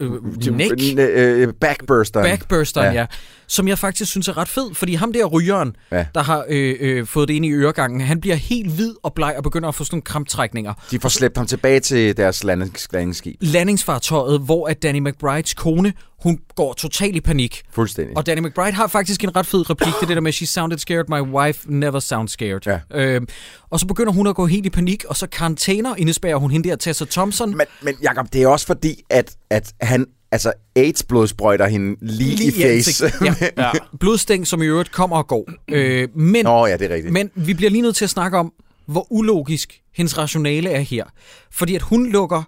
øh, 0.00 0.10
øh, 0.40 0.54
neck 0.56 0.98
Øh, 0.98 1.48
backburster. 1.60 2.22
backbursteren, 2.22 2.94
Ja. 2.94 3.06
Som 3.48 3.68
jeg 3.68 3.78
faktisk 3.78 4.10
synes 4.10 4.28
er 4.28 4.36
ret 4.36 4.48
fed, 4.48 4.74
fordi 4.74 4.94
ham 4.94 5.12
der 5.12 5.24
rygeren, 5.24 5.76
ja. 5.92 6.06
der 6.14 6.22
har 6.22 6.44
øh, 6.48 6.76
øh, 6.80 7.06
fået 7.06 7.28
det 7.28 7.34
ind 7.34 7.46
i 7.46 7.50
øregangen, 7.52 8.00
han 8.00 8.20
bliver 8.20 8.36
helt 8.36 8.72
hvid 8.72 8.94
og 9.02 9.14
bleg 9.14 9.34
og 9.36 9.42
begynder 9.42 9.68
at 9.68 9.74
få 9.74 9.84
sådan 9.84 9.94
nogle 9.96 10.02
kramptrækninger. 10.02 10.72
De 10.90 11.00
får 11.00 11.08
slæbt 11.08 11.36
ham 11.36 11.46
tilbage 11.46 11.80
til 11.80 12.16
deres 12.16 12.44
landings- 12.44 12.86
landingsskib. 12.92 13.36
Landingsfartøjet, 13.40 14.40
hvor 14.40 14.68
at 14.68 14.82
Danny 14.82 14.99
McBrides 15.00 15.54
kone, 15.54 15.92
hun 16.22 16.38
går 16.56 16.72
totalt 16.72 17.16
i 17.16 17.20
panik. 17.20 17.62
Fuldstændig. 17.72 18.16
Og 18.16 18.26
Danny 18.26 18.40
McBride 18.40 18.72
har 18.72 18.86
faktisk 18.86 19.24
en 19.24 19.36
ret 19.36 19.46
fed 19.46 19.70
replik, 19.70 19.86
det 19.94 20.02
er 20.02 20.06
det 20.06 20.16
der 20.16 20.20
med, 20.20 20.32
she 20.32 20.46
sounded 20.46 20.78
scared, 20.78 21.04
my 21.08 21.20
wife 21.34 21.60
never 21.66 22.00
sounds 22.00 22.32
scared. 22.32 22.60
Ja. 22.66 22.78
Øhm, 22.94 23.26
og 23.70 23.80
så 23.80 23.86
begynder 23.86 24.12
hun 24.12 24.26
at 24.26 24.34
gå 24.34 24.46
helt 24.46 24.66
i 24.66 24.70
panik, 24.70 25.04
og 25.04 25.16
så 25.16 25.26
karantæner 25.26 25.94
indespærrer 25.96 26.36
hun 26.36 26.50
hende 26.50 26.68
der 26.68 26.76
Tessa 26.76 27.04
Thompson. 27.04 27.56
Men, 27.56 27.66
men 27.82 27.94
Jacob, 28.02 28.32
det 28.32 28.42
er 28.42 28.48
også 28.48 28.66
fordi, 28.66 29.02
at, 29.10 29.36
at 29.50 29.72
han, 29.80 30.06
altså 30.32 30.52
AIDS-blodsprøjter 30.78 31.66
hende 31.66 31.96
lige, 32.00 32.36
lige 32.36 32.48
i 32.48 32.62
face. 32.62 33.04
Ja. 33.24 33.34
Ja. 33.58 33.70
Blodstæng, 34.00 34.46
som 34.46 34.62
i 34.62 34.66
øvrigt 34.66 34.92
kommer 34.92 35.16
og 35.16 35.26
går. 35.26 35.50
Øh, 35.68 36.08
men, 36.14 36.44
Nå 36.44 36.66
ja, 36.66 36.76
det 36.76 36.90
er 36.90 36.94
rigtigt. 36.94 37.12
men 37.12 37.30
vi 37.34 37.54
bliver 37.54 37.70
lige 37.70 37.82
nødt 37.82 37.96
til 37.96 38.04
at 38.04 38.10
snakke 38.10 38.38
om, 38.38 38.52
hvor 38.86 39.06
ulogisk 39.12 39.80
hendes 39.94 40.18
rationale 40.18 40.70
er 40.70 40.80
her. 40.80 41.04
Fordi 41.52 41.74
at 41.74 41.82
hun 41.82 42.06
lukker 42.10 42.42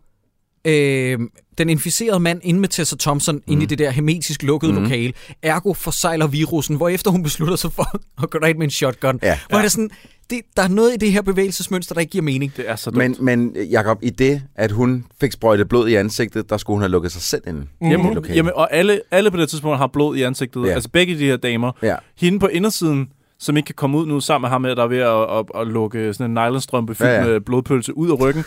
øh, 0.64 1.18
den 1.58 1.68
inficerede 1.68 2.20
mand 2.20 2.40
ind 2.42 2.58
med 2.58 2.68
Tessa 2.68 2.96
Thompson 3.00 3.34
mm. 3.34 3.42
ind 3.52 3.62
i 3.62 3.66
det 3.66 3.78
der 3.78 3.90
hermetisk 3.90 4.42
lukkede 4.42 4.72
mm. 4.72 4.82
lokale. 4.82 5.12
Ergo 5.42 5.72
forsejler 5.72 6.26
virusen, 6.26 6.76
hvor 6.76 6.88
efter 6.88 7.10
hun 7.10 7.22
beslutter 7.22 7.56
sig 7.56 7.72
for 7.72 8.00
at 8.22 8.30
gå 8.30 8.38
derind 8.38 8.58
med 8.58 8.66
en 8.66 8.70
shotgun. 8.70 9.18
Ja. 9.22 9.38
Hvor 9.48 9.58
er 9.58 9.62
det 9.62 9.72
sådan, 9.72 9.90
det, 10.30 10.40
der 10.56 10.62
er 10.62 10.68
noget 10.68 10.94
i 10.94 10.96
det 10.96 11.12
her 11.12 11.22
bevægelsesmønster, 11.22 11.94
der 11.94 12.00
ikke 12.00 12.10
giver 12.10 12.22
mening. 12.22 12.56
Det 12.56 12.70
er 12.70 12.76
så 12.76 12.90
dumt. 12.90 12.98
Men, 12.98 13.16
men 13.20 13.56
Jacob, 13.70 13.98
i 14.02 14.10
det, 14.10 14.42
at 14.56 14.70
hun 14.70 15.04
fik 15.20 15.32
sprøjtet 15.32 15.68
blod 15.68 15.88
i 15.88 15.94
ansigtet, 15.94 16.50
der 16.50 16.56
skulle 16.56 16.74
hun 16.74 16.82
have 16.82 16.90
lukket 16.90 17.12
sig 17.12 17.22
selv 17.22 17.42
ind. 17.46 17.58
i 17.58 17.84
det 17.84 17.90
Jamen, 17.90 18.24
jamen, 18.28 18.52
og 18.54 18.74
alle, 18.74 19.00
alle 19.10 19.30
på 19.30 19.36
det 19.36 19.48
tidspunkt 19.48 19.78
har 19.78 19.86
blod 19.86 20.16
i 20.16 20.22
ansigtet. 20.22 20.62
Ja. 20.62 20.66
Ja. 20.68 20.74
Altså 20.74 20.90
begge 20.90 21.18
de 21.18 21.24
her 21.24 21.36
damer. 21.36 21.72
Ja. 21.82 21.96
Hende 22.16 22.38
på 22.38 22.46
indersiden, 22.46 23.08
som 23.42 23.56
ikke 23.56 23.66
kan 23.66 23.74
komme 23.74 23.98
ud 23.98 24.06
nu 24.06 24.20
sammen 24.20 24.42
med 24.48 24.50
ham, 24.50 24.62
der 24.62 24.82
er 24.82 24.86
ved 24.86 24.98
at, 24.98 25.38
at, 25.38 25.60
at 25.60 25.66
lukke 25.66 26.14
sådan 26.14 26.30
en 26.30 26.34
nylonstrømpe 26.34 26.94
fyldt 26.94 27.10
Ja, 27.10 27.14
ja, 27.22 27.24
med 27.26 27.40
blodpølse 27.40 27.96
ud 27.96 28.10
af 28.10 28.20
ryggen. 28.20 28.44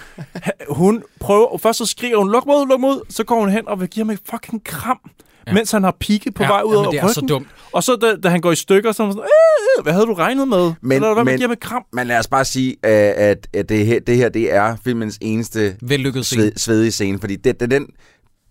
Hun 0.69 1.03
prøver, 1.19 1.57
først 1.57 1.77
så 1.77 1.85
skriger 1.85 2.17
hun, 2.17 2.31
luk 2.31 2.47
ud, 2.47 2.67
luk 2.67 2.79
ud. 2.83 3.05
Så 3.09 3.23
går 3.23 3.39
hun 3.39 3.49
hen 3.49 3.67
og 3.67 3.79
vil 3.79 3.87
give 3.89 4.05
ham 4.05 4.09
et 4.09 4.19
fucking 4.29 4.63
kram, 4.63 4.99
ja. 5.47 5.53
mens 5.53 5.71
han 5.71 5.83
har 5.83 5.95
pigge 5.99 6.31
på 6.31 6.43
Ja, 6.43 6.49
vej 6.49 6.61
ud 6.61 6.75
af 6.75 6.83
det 6.91 6.97
er 6.99 7.03
ryggen. 7.03 7.13
så 7.13 7.21
dumt. 7.21 7.47
Og 7.71 7.83
så 7.83 7.95
da, 7.95 8.15
da 8.15 8.29
han 8.29 8.41
går 8.41 8.51
i 8.51 8.55
stykker, 8.55 8.91
så 8.91 9.03
er 9.03 9.07
sådan, 9.11 9.21
øh, 9.23 9.77
øh, 9.79 9.83
hvad 9.83 9.93
havde 9.93 10.05
du 10.05 10.13
regnet 10.13 10.47
med? 10.47 10.73
Men- 10.81 10.91
Eller 10.91 11.13
hvad 11.13 11.23
med 11.23 11.23
men- 11.23 11.33
at 11.33 11.39
give 11.39 11.47
ham 11.47 11.51
et 11.51 11.59
kram? 11.59 11.85
Men 11.93 12.07
lad 12.07 12.19
os 12.19 12.27
bare 12.27 12.45
sige, 12.45 12.71
øh, 12.71 13.13
at, 13.15 13.47
at 13.53 13.69
det, 13.69 13.85
her, 13.85 13.99
det 13.99 14.17
her 14.17 14.29
det 14.29 14.53
er 14.55 14.75
filmens 14.83 15.17
eneste 15.21 15.75
Vellykket 15.81 16.25
scene. 16.25 16.41
sved, 16.43 16.51
svedige 16.57 16.91
scene, 16.91 17.19
fordi 17.19 17.35
det, 17.35 17.59
det, 17.59 17.71
den 17.71 17.87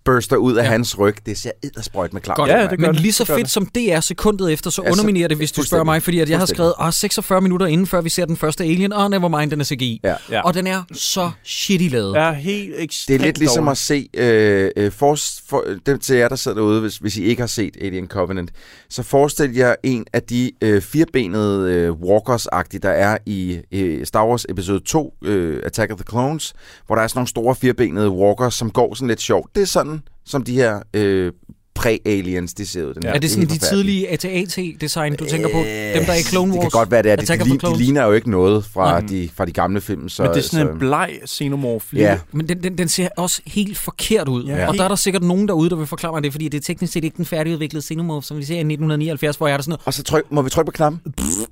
burster 0.04 0.36
ud 0.36 0.52
af 0.52 0.56
Ja. 0.56 0.62
ja. 0.64 0.70
hans 0.70 0.98
ryg, 0.98 1.14
det 1.26 1.38
ser 1.38 1.50
eddersprøjt 1.64 2.12
med 2.12 2.20
klart. 2.20 2.48
Ja, 2.48 2.62
det 2.62 2.78
gør 2.78 2.86
Men 2.86 2.94
det. 2.94 3.00
lige 3.02 3.12
så 3.12 3.24
fedt 3.24 3.38
det. 3.38 3.50
som 3.50 3.66
det 3.66 3.92
er 3.92 4.00
sekundet 4.00 4.52
efter, 4.52 4.70
så 4.70 4.82
Ja, 4.82 4.88
så- 4.88 4.92
underminerer 4.92 5.28
det, 5.28 5.36
hvis 5.36 5.52
du 5.52 5.62
spørger 5.62 5.84
mig, 5.84 6.02
fordi 6.02 6.20
at 6.20 6.30
jeg 6.30 6.38
har 6.38 6.46
skrevet, 6.46 6.74
ah, 6.78 6.92
46 6.92 7.40
minutter 7.40 7.66
inden, 7.66 7.86
før 7.86 8.00
vi 8.00 8.08
ser 8.08 8.24
den 8.24 8.36
første 8.36 8.64
Alien, 8.64 8.92
og 8.92 9.10
never 9.10 9.28
mind, 9.38 9.50
den 9.50 9.60
er 9.60 9.64
CGI. 9.64 10.00
Ja. 10.04 10.14
Ja. 10.30 10.40
Og 10.42 10.54
den 10.54 10.66
er 10.66 10.82
så 10.92 11.30
shitty 11.44 11.88
lavet. 11.88 12.16
er 12.16 12.32
helt 12.32 13.04
Det 13.08 13.14
er 13.14 13.18
lidt 13.18 13.38
ligesom 13.38 13.64
dårlig. 13.64 13.70
at 13.70 13.78
se, 13.78 14.08
øh, 14.14 14.70
øh, 14.76 14.92
for, 14.92 15.18
for, 15.48 15.64
dem 15.86 15.98
til 15.98 16.16
jer, 16.16 16.28
der 16.28 16.36
sidder 16.36 16.56
derude, 16.56 16.80
hvis, 16.80 16.96
hvis 16.96 17.16
I 17.16 17.22
ikke 17.24 17.42
har 17.42 17.46
set 17.46 17.76
Alien 17.80 18.08
Covenant, 18.08 18.50
så 18.90 19.02
forestil 19.02 19.54
jer 19.54 19.74
en 19.82 20.04
af 20.12 20.22
de 20.22 20.52
øh, 20.62 20.82
firbenede 20.82 21.72
øh, 21.72 21.90
walkers-agtige, 21.90 22.78
der 22.82 22.90
er 22.90 23.18
i 23.26 23.58
øh, 23.72 24.06
Star 24.06 24.26
Wars 24.26 24.46
episode 24.48 24.80
2, 24.80 25.14
øh, 25.24 25.60
Attack 25.64 25.92
of 25.92 25.98
the 25.98 26.04
Clones, 26.10 26.54
hvor 26.86 26.94
der 26.94 27.02
er 27.02 27.06
sådan 27.06 27.18
nogle 27.18 27.28
store 27.28 27.54
firbenede 27.54 28.10
walkers, 28.10 28.54
som 28.54 28.70
går 28.70 28.94
sådan 28.94 29.08
lidt 29.08 29.20
sjovt. 29.20 29.50
Det 29.54 29.62
er 29.62 29.66
sådan, 29.66 29.93
som 30.24 30.44
de 30.44 30.54
her 30.54 30.82
øh, 30.94 31.32
præ-aliens, 31.74 32.54
de 32.54 32.66
ser 32.66 32.84
ud. 32.84 32.94
Den 32.94 33.06
Er 33.06 33.18
det 33.18 33.30
sådan 33.30 33.48
de 33.48 33.58
tidlige 33.58 34.08
AT-AT-design, 34.10 35.16
du 35.16 35.24
tænker 35.26 35.48
på? 35.48 35.58
Dem, 35.58 36.04
der 36.04 36.12
er 36.12 36.16
i 36.18 36.22
Clone 36.22 36.52
Wars? 36.52 36.62
Det 36.64 36.72
kan 36.72 36.78
godt 36.78 36.90
være, 36.90 37.02
det 37.02 37.12
er. 37.12 37.16
De, 37.16 37.26
de, 37.26 37.50
de, 37.50 37.58
de 37.58 37.76
ligner 37.78 38.04
jo 38.04 38.12
ikke 38.12 38.30
noget 38.30 38.64
fra, 38.64 39.00
Mm. 39.00 39.08
de, 39.08 39.28
fra 39.36 39.44
de 39.44 39.52
gamle 39.52 39.80
film. 39.80 40.08
Så, 40.08 40.22
Men 40.22 40.30
det 40.32 40.38
er 40.38 40.42
sådan 40.42 40.66
så, 40.66 40.72
en 40.72 40.78
bleg 40.78 41.10
xenomorf. 41.28 41.84
Ja. 41.94 42.18
Men 42.32 42.48
den, 42.48 42.62
den, 42.62 42.78
den 42.78 42.88
ser 42.88 43.08
også 43.16 43.40
helt 43.46 43.78
forkert 43.78 44.28
ud. 44.28 44.44
Ja. 44.44 44.56
Ja. 44.56 44.68
Og 44.68 44.74
der 44.74 44.84
er 44.84 44.88
der 44.88 44.94
sikkert 44.96 45.22
nogen 45.22 45.48
derude, 45.48 45.70
der 45.70 45.76
vil 45.76 45.86
forklare 45.86 46.12
mig 46.12 46.22
det, 46.22 46.32
fordi 46.32 46.48
det 46.48 46.58
er 46.58 46.62
teknisk 46.62 46.92
set 46.92 47.04
ikke 47.04 47.16
den 47.16 47.24
færdigudviklede 47.24 47.84
Xenomorph, 47.86 48.26
som 48.26 48.36
vi 48.38 48.44
ser 48.44 48.54
i 48.54 48.58
1979, 48.58 49.36
hvor 49.36 49.46
jeg 49.46 49.52
er 49.52 49.56
der 49.56 49.62
sådan 49.62 49.70
noget. 49.70 49.82
Og 49.86 49.94
så 49.94 50.02
tryk, 50.02 50.24
må 50.30 50.42
vi 50.42 50.50
trykke 50.50 50.66
på 50.66 50.72
knappen? 50.72 51.00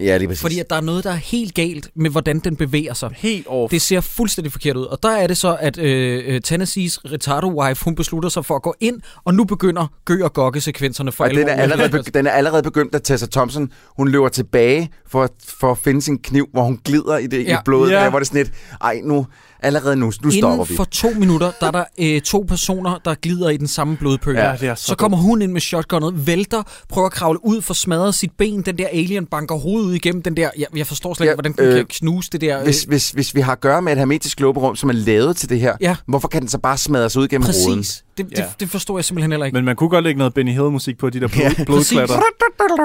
Ja, 0.00 0.16
lige 0.16 0.28
præcis. 0.28 0.40
Fordi 0.42 0.58
at 0.58 0.70
der 0.70 0.76
er 0.76 0.80
noget, 0.80 1.04
der 1.04 1.10
er 1.10 1.14
helt 1.14 1.54
galt 1.54 1.88
med, 1.94 2.10
hvordan 2.10 2.38
den 2.38 2.56
bevæger 2.56 2.94
sig. 2.94 3.10
Helt 3.16 3.46
off. 3.48 3.70
Det 3.70 3.82
ser 3.82 4.00
fuldstændig 4.00 4.52
forkert 4.52 4.76
ud. 4.76 4.84
Og 4.84 4.98
der 5.02 5.08
er 5.10 5.26
det 5.26 5.36
så, 5.36 5.56
at 5.60 5.78
øh, 5.78 6.22
øh, 6.26 6.40
Tennessees 6.40 6.98
retardo-wife, 6.98 7.84
hun 7.84 7.94
beslutter 7.94 8.28
sig 8.28 8.44
for 8.44 8.56
at 8.56 8.62
gå 8.62 8.74
ind, 8.80 9.00
og 9.24 9.34
nu 9.34 9.44
begynder 9.44 9.86
gø- 10.16 10.24
og 10.24 10.32
gokke-sekvenserne 10.32 11.12
for 11.12 11.24
Og 11.24 11.30
den 11.30 11.48
er, 11.48 11.52
allerede, 11.54 12.02
den 12.14 12.26
er 12.26 12.30
allerede 12.30 12.62
begyndt, 12.62 12.94
at 12.94 13.02
Tessa 13.02 13.26
Thompson, 13.32 13.70
hun 13.96 14.08
løber 14.08 14.28
tilbage 14.28 14.90
for, 15.08 15.22
at- 15.22 15.30
for 15.48 15.70
at 15.72 15.78
finde 15.78 16.02
sin 16.02 16.18
kniv, 16.18 16.48
hvor 16.52 16.62
hun 16.62 16.78
glider 16.84 17.18
i 17.18 17.26
det 17.26 17.46
ja. 17.46 17.58
I 17.58 17.62
blodet. 17.64 17.90
Ja. 17.90 18.02
Ja. 18.02 18.10
Hvor 18.10 18.18
det 18.18 18.24
er 18.26 18.28
sådan 18.28 18.42
lidt, 18.42 18.52
ej 18.82 19.00
nu, 19.04 19.26
allerede 19.62 19.96
nu, 19.96 20.06
nu 20.06 20.12
stopper 20.30 20.52
Inden 20.52 20.66
vi. 20.68 20.76
for 20.76 20.84
to 20.84 21.08
minutter, 21.18 21.50
der 21.60 21.66
er 21.66 21.70
der 21.70 21.84
øh, 22.00 22.20
to 22.20 22.44
personer, 22.48 22.98
der 23.04 23.14
glider 23.14 23.48
i 23.48 23.56
den 23.56 23.68
samme 23.68 23.96
blodpøl. 23.96 24.36
Ja, 24.36 24.52
det 24.60 24.68
er 24.68 24.74
så 24.74 24.84
så 24.86 24.94
kommer 24.94 25.18
hun 25.18 25.42
ind 25.42 25.52
med 25.52 25.60
shotgunnet, 25.60 26.26
vælter, 26.26 26.62
prøver 26.88 27.06
at 27.06 27.12
kravle 27.12 27.46
ud, 27.46 27.62
for 27.62 27.74
smadret 27.74 28.14
sit 28.14 28.30
ben. 28.38 28.62
Den 28.62 28.78
der 28.78 28.86
alien 28.92 29.26
banker 29.26 29.54
hovedet 29.54 29.86
ud 29.88 29.92
igennem 29.94 30.22
den 30.22 30.36
der... 30.36 30.50
Jeg, 30.58 30.66
jeg 30.76 30.86
forstår 30.86 31.14
slet 31.14 31.24
ikke, 31.24 31.30
Ja, 31.30 31.34
hvordan 31.34 31.52
den 31.52 31.64
øh, 31.64 31.76
kan 31.76 31.86
knuse 31.86 32.28
det 32.32 32.40
der... 32.40 32.58
Øh, 32.58 32.64
Hvis, 32.64 32.82
hvis, 32.82 33.10
hvis 33.10 33.34
vi 33.34 33.40
har 33.40 33.52
at 33.52 33.60
gøre 33.60 33.82
med 33.82 33.92
et 33.92 33.98
hermetisk 33.98 34.38
globerum, 34.38 34.76
som 34.76 34.88
er 34.88 34.94
lavet 34.94 35.36
til 35.36 35.48
det 35.48 35.60
her, 35.60 35.76
Ja. 35.80 35.96
hvorfor 36.06 36.28
kan 36.28 36.40
den 36.40 36.48
så 36.48 36.58
bare 36.58 36.78
smadres 36.78 37.16
ud 37.16 37.28
gennem 37.28 37.46
roden? 37.66 37.78
præcis. 37.78 38.04
Det, 38.18 38.26
det, 38.30 38.38
Ja. 38.38 38.44
det 38.60 38.70
forstår 38.70 38.98
jeg 38.98 39.04
simpelthen 39.04 39.32
heller 39.32 39.46
ikke. 39.46 39.54
Men 39.56 39.64
man 39.64 39.76
kunne 39.76 39.88
godt 39.90 40.04
lægge 40.04 40.18
noget 40.18 40.34
Benny 40.34 40.52
Hill-musik 40.52 40.98
på 40.98 41.10
de 41.10 41.20
der 41.20 41.28
blod, 41.28 41.42
Ja, 41.42 41.52
ja, 41.58 41.64
blodklatter. 41.64 42.14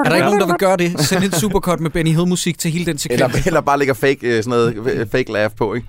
er 0.04 0.08
der 0.08 0.14
ikke 0.14 0.24
nogen, 0.26 0.40
der 0.40 0.46
vil 0.46 0.56
gøre 0.58 0.76
det? 0.76 1.00
Send 1.00 1.24
et 1.24 1.34
supercut 1.34 1.80
med 1.80 1.90
Benny 1.90 2.10
Hill-musik 2.10 2.58
til 2.58 2.70
hele 2.70 2.86
den 2.86 2.98
sekvens. 2.98 3.22
Eller, 3.22 3.42
eller 3.46 3.60
bare 3.60 3.78
lægger 3.78 3.94
fake, 3.94 4.18
øh, 4.22 4.44
sådan 4.44 4.50
noget 4.50 4.74
øh, 4.92 5.06
fake 5.12 5.32
laugh 5.32 5.54
på, 5.58 5.74
ikke? 5.74 5.86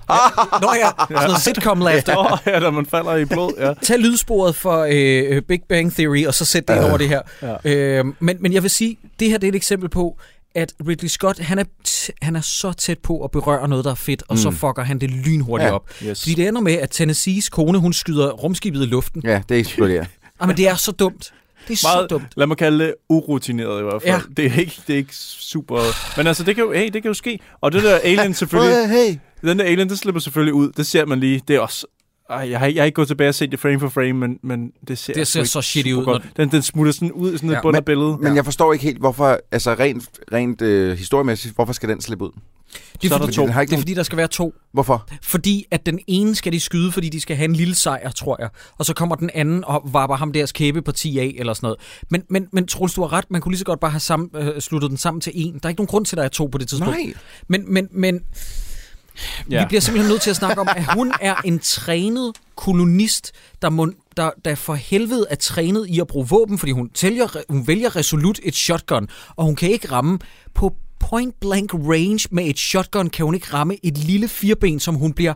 Nå 0.62 0.68
ja, 0.86 0.90
sådan 1.16 1.26
noget 1.28 1.42
sitcom 1.42 1.80
laughter. 1.80 2.16
Åh, 2.32 2.38
ja, 2.46 2.60
da 2.60 2.70
man 2.70 2.86
falder 2.86 3.16
i 3.16 3.24
blod, 3.24 3.52
ja. 3.58 3.72
Tag 3.82 3.98
lydsporet 3.98 4.54
for 4.56 4.86
øh, 4.90 5.42
Big 5.42 5.60
Bang 5.68 5.92
Theory, 5.94 6.26
og 6.26 6.34
så 6.34 6.44
sæt 6.44 6.68
det 6.68 6.76
ind 6.76 6.84
over 6.84 6.96
det 6.96 7.08
her. 7.08 7.20
Ja. 7.42 7.70
Øh, 7.98 8.04
men, 8.20 8.36
men 8.40 8.52
jeg 8.52 8.62
vil 8.62 8.70
sige, 8.70 8.98
det 9.20 9.28
her 9.30 9.38
det 9.38 9.46
er 9.46 9.52
et 9.52 9.56
eksempel 9.56 9.88
på, 9.88 10.18
at 10.54 10.72
Ridley 10.88 11.08
Scott, 11.08 11.38
han 11.38 11.58
er, 11.58 11.64
t- 11.88 12.08
han 12.22 12.36
er 12.36 12.40
så 12.40 12.72
tæt 12.72 12.98
på 12.98 13.24
at 13.24 13.30
berøre 13.30 13.68
noget, 13.68 13.84
der 13.84 13.90
er 13.90 13.94
fedt, 13.94 14.22
og 14.28 14.34
mm. 14.34 14.40
så 14.42 14.50
fucker 14.50 14.82
han 14.82 14.98
det 14.98 15.10
lynhurtigt 15.10 15.68
Ja. 15.68 15.74
op. 15.74 15.88
Yes. 16.04 16.20
Fordi 16.22 16.34
det 16.34 16.48
ender 16.48 16.60
med, 16.60 16.72
at 16.72 16.90
Tennessees 16.90 17.48
kone, 17.48 17.78
hun 17.78 17.92
skyder 17.92 18.30
rumskibet 18.30 18.82
i 18.82 18.84
luften. 18.86 19.22
Ja, 19.24 19.42
det 19.48 19.56
eksploderer. 19.58 20.04
Ah, 20.40 20.48
men 20.48 20.56
det 20.56 20.68
er 20.68 20.74
så 20.74 20.92
dumt. 20.92 21.32
Det 21.68 21.72
er 21.72 21.76
så 21.76 21.88
Meget, 21.94 22.10
dumt. 22.10 22.24
lad 22.36 22.46
mig 22.46 22.56
kalde 22.56 22.84
det 22.84 22.94
urutineret 23.08 23.80
i 23.80 23.82
hvert 23.82 24.02
fald. 24.02 24.14
Ja. 24.14 24.20
Det, 24.36 24.46
er 24.52 24.58
ikke, 24.60 24.80
det 24.86 24.92
er 24.92 24.96
ikke 24.96 25.16
super... 25.16 25.80
Men 26.16 26.26
altså, 26.26 26.44
det 26.44 26.54
kan 26.54 26.64
jo, 26.64 26.72
hey, 26.72 26.84
det 26.92 27.02
kan 27.02 27.04
jo 27.08 27.14
ske. 27.14 27.38
Og 27.60 27.72
det 27.72 27.82
der 27.82 27.98
alien 28.02 28.34
selvfølgelig... 28.34 28.88
hey. 28.88 29.14
Den 29.42 29.58
der 29.58 29.64
alien, 29.64 29.88
det 29.88 29.98
slipper 29.98 30.20
selvfølgelig 30.20 30.54
ud. 30.54 30.72
Det 30.72 30.86
ser 30.86 31.06
man 31.06 31.20
lige. 31.20 31.42
Det 31.48 31.56
er 31.56 31.60
også... 31.60 31.86
Ej, 32.30 32.50
jeg, 32.50 32.58
har, 32.58 32.66
jeg 32.66 32.80
har 32.80 32.84
ikke 32.84 32.94
gået 32.94 33.08
tilbage 33.08 33.28
og 33.28 33.34
set 33.34 33.50
det 33.50 33.60
frame 33.60 33.80
for 33.80 33.88
frame, 33.88 34.12
men, 34.12 34.38
men 34.42 34.70
det 34.88 34.98
ser, 34.98 35.12
Det 35.12 35.26
ser 35.26 35.44
så 35.44 35.62
shitty 35.62 35.92
ud, 35.92 36.04
Godt. 36.04 36.22
Den, 36.36 36.50
den 36.50 36.62
smutter 36.62 36.92
sådan 36.92 37.12
ud 37.12 37.32
i 37.32 37.36
sådan 37.36 37.50
et 37.50 37.54
Ja, 37.54 37.60
bund 37.62 37.76
af 37.76 37.80
men- 37.80 37.84
billedet. 37.84 38.20
Men 38.20 38.36
jeg 38.36 38.44
forstår 38.44 38.72
ikke 38.72 38.84
helt, 38.84 38.98
hvorfor, 38.98 39.38
altså 39.52 39.74
rent, 39.74 40.08
rent 40.32 40.62
øh, 40.62 40.98
historiemæssigt, 40.98 41.54
hvorfor 41.54 41.72
skal 41.72 41.88
den 41.88 42.00
slippe 42.00 42.24
ud? 42.24 42.30
Det 43.02 43.08
Så 43.10 43.14
er, 43.14 43.18
er 43.18 43.18
der 43.18 43.26
fordi, 43.26 43.36
to. 43.36 43.46
Har 43.46 43.60
ikke 43.60 43.70
det 43.70 43.74
er 43.74 43.76
nogen- 43.76 43.82
fordi, 43.82 43.94
der 43.94 44.02
skal 44.02 44.18
være 44.18 44.28
to. 44.28 44.54
Hvorfor? 44.72 45.08
Fordi 45.22 45.64
at 45.70 45.86
den 45.86 45.98
ene 46.06 46.34
skal 46.34 46.52
de 46.52 46.60
skyde, 46.60 46.92
fordi 46.92 47.08
de 47.08 47.20
skal 47.20 47.36
have 47.36 47.44
en 47.44 47.52
lille 47.56 47.74
sejr, 47.74 48.10
tror 48.10 48.36
jeg. 48.40 48.48
Og 48.78 48.84
så 48.84 48.94
kommer 48.94 49.16
den 49.16 49.30
anden 49.34 49.64
og 49.64 49.82
varper 49.92 50.16
ham 50.16 50.32
deres 50.32 50.52
kæbeparti 50.52 51.18
af, 51.18 51.34
eller 51.38 51.54
sådan 51.54 51.66
noget. 51.66 51.80
Men, 52.10 52.22
men, 52.30 52.46
men 52.52 52.66
Troels, 52.66 52.94
du 52.94 53.00
har 53.00 53.12
ret. 53.12 53.24
Man 53.30 53.40
kunne 53.40 53.52
lige 53.52 53.58
så 53.58 53.64
godt 53.64 53.80
bare 53.80 53.90
have 53.90 54.00
sammen, 54.00 54.30
øh, 54.34 54.60
sluttet 54.60 54.90
den 54.90 54.98
sammen 54.98 55.20
til 55.20 55.32
en. 55.34 55.54
Der 55.54 55.60
er 55.62 55.68
ikke 55.68 55.80
nogen 55.80 55.86
grund 55.86 56.06
til, 56.06 56.16
at 56.16 56.18
der 56.18 56.24
er 56.24 56.28
to 56.28 56.46
på 56.46 56.58
det 56.58 56.68
tidspunkt. 56.68 56.94
Nej. 56.94 57.12
Men, 57.48 57.72
men, 57.74 57.88
men 57.92 58.20
ja. 59.50 59.62
vi 59.62 59.68
bliver 59.68 59.80
simpelthen 59.80 60.10
nødt 60.10 60.22
til 60.22 60.30
at 60.30 60.36
snakke 60.36 60.60
om, 60.60 60.68
at 60.76 60.94
hun 60.94 61.12
er 61.20 61.34
en 61.44 61.58
trænet 61.58 62.32
kolonist, 62.56 63.32
der, 63.62 63.70
må, 63.70 63.92
der, 64.16 64.30
der 64.44 64.54
for 64.54 64.74
helvede 64.74 65.26
er 65.30 65.34
trænet 65.34 65.86
i 65.88 66.00
at 66.00 66.06
bruge 66.06 66.28
våben, 66.28 66.58
fordi 66.58 66.72
hun, 66.72 66.90
tælger, 66.94 67.26
hun 67.48 67.66
vælger 67.66 67.96
resolut 67.96 68.40
et 68.42 68.54
shotgun, 68.54 69.08
og 69.36 69.44
hun 69.44 69.56
kan 69.56 69.70
ikke 69.70 69.92
ramme 69.92 70.18
på 70.54 70.74
point 71.00 71.34
blank 71.40 71.74
range 71.74 72.28
med 72.30 72.44
et 72.46 72.58
shotgun, 72.58 73.10
kan 73.10 73.24
hun 73.24 73.34
ikke 73.34 73.46
ramme 73.54 73.76
et 73.82 73.98
lille 73.98 74.28
fireben, 74.28 74.80
som 74.80 74.94
hun 74.94 75.12
bliver 75.12 75.34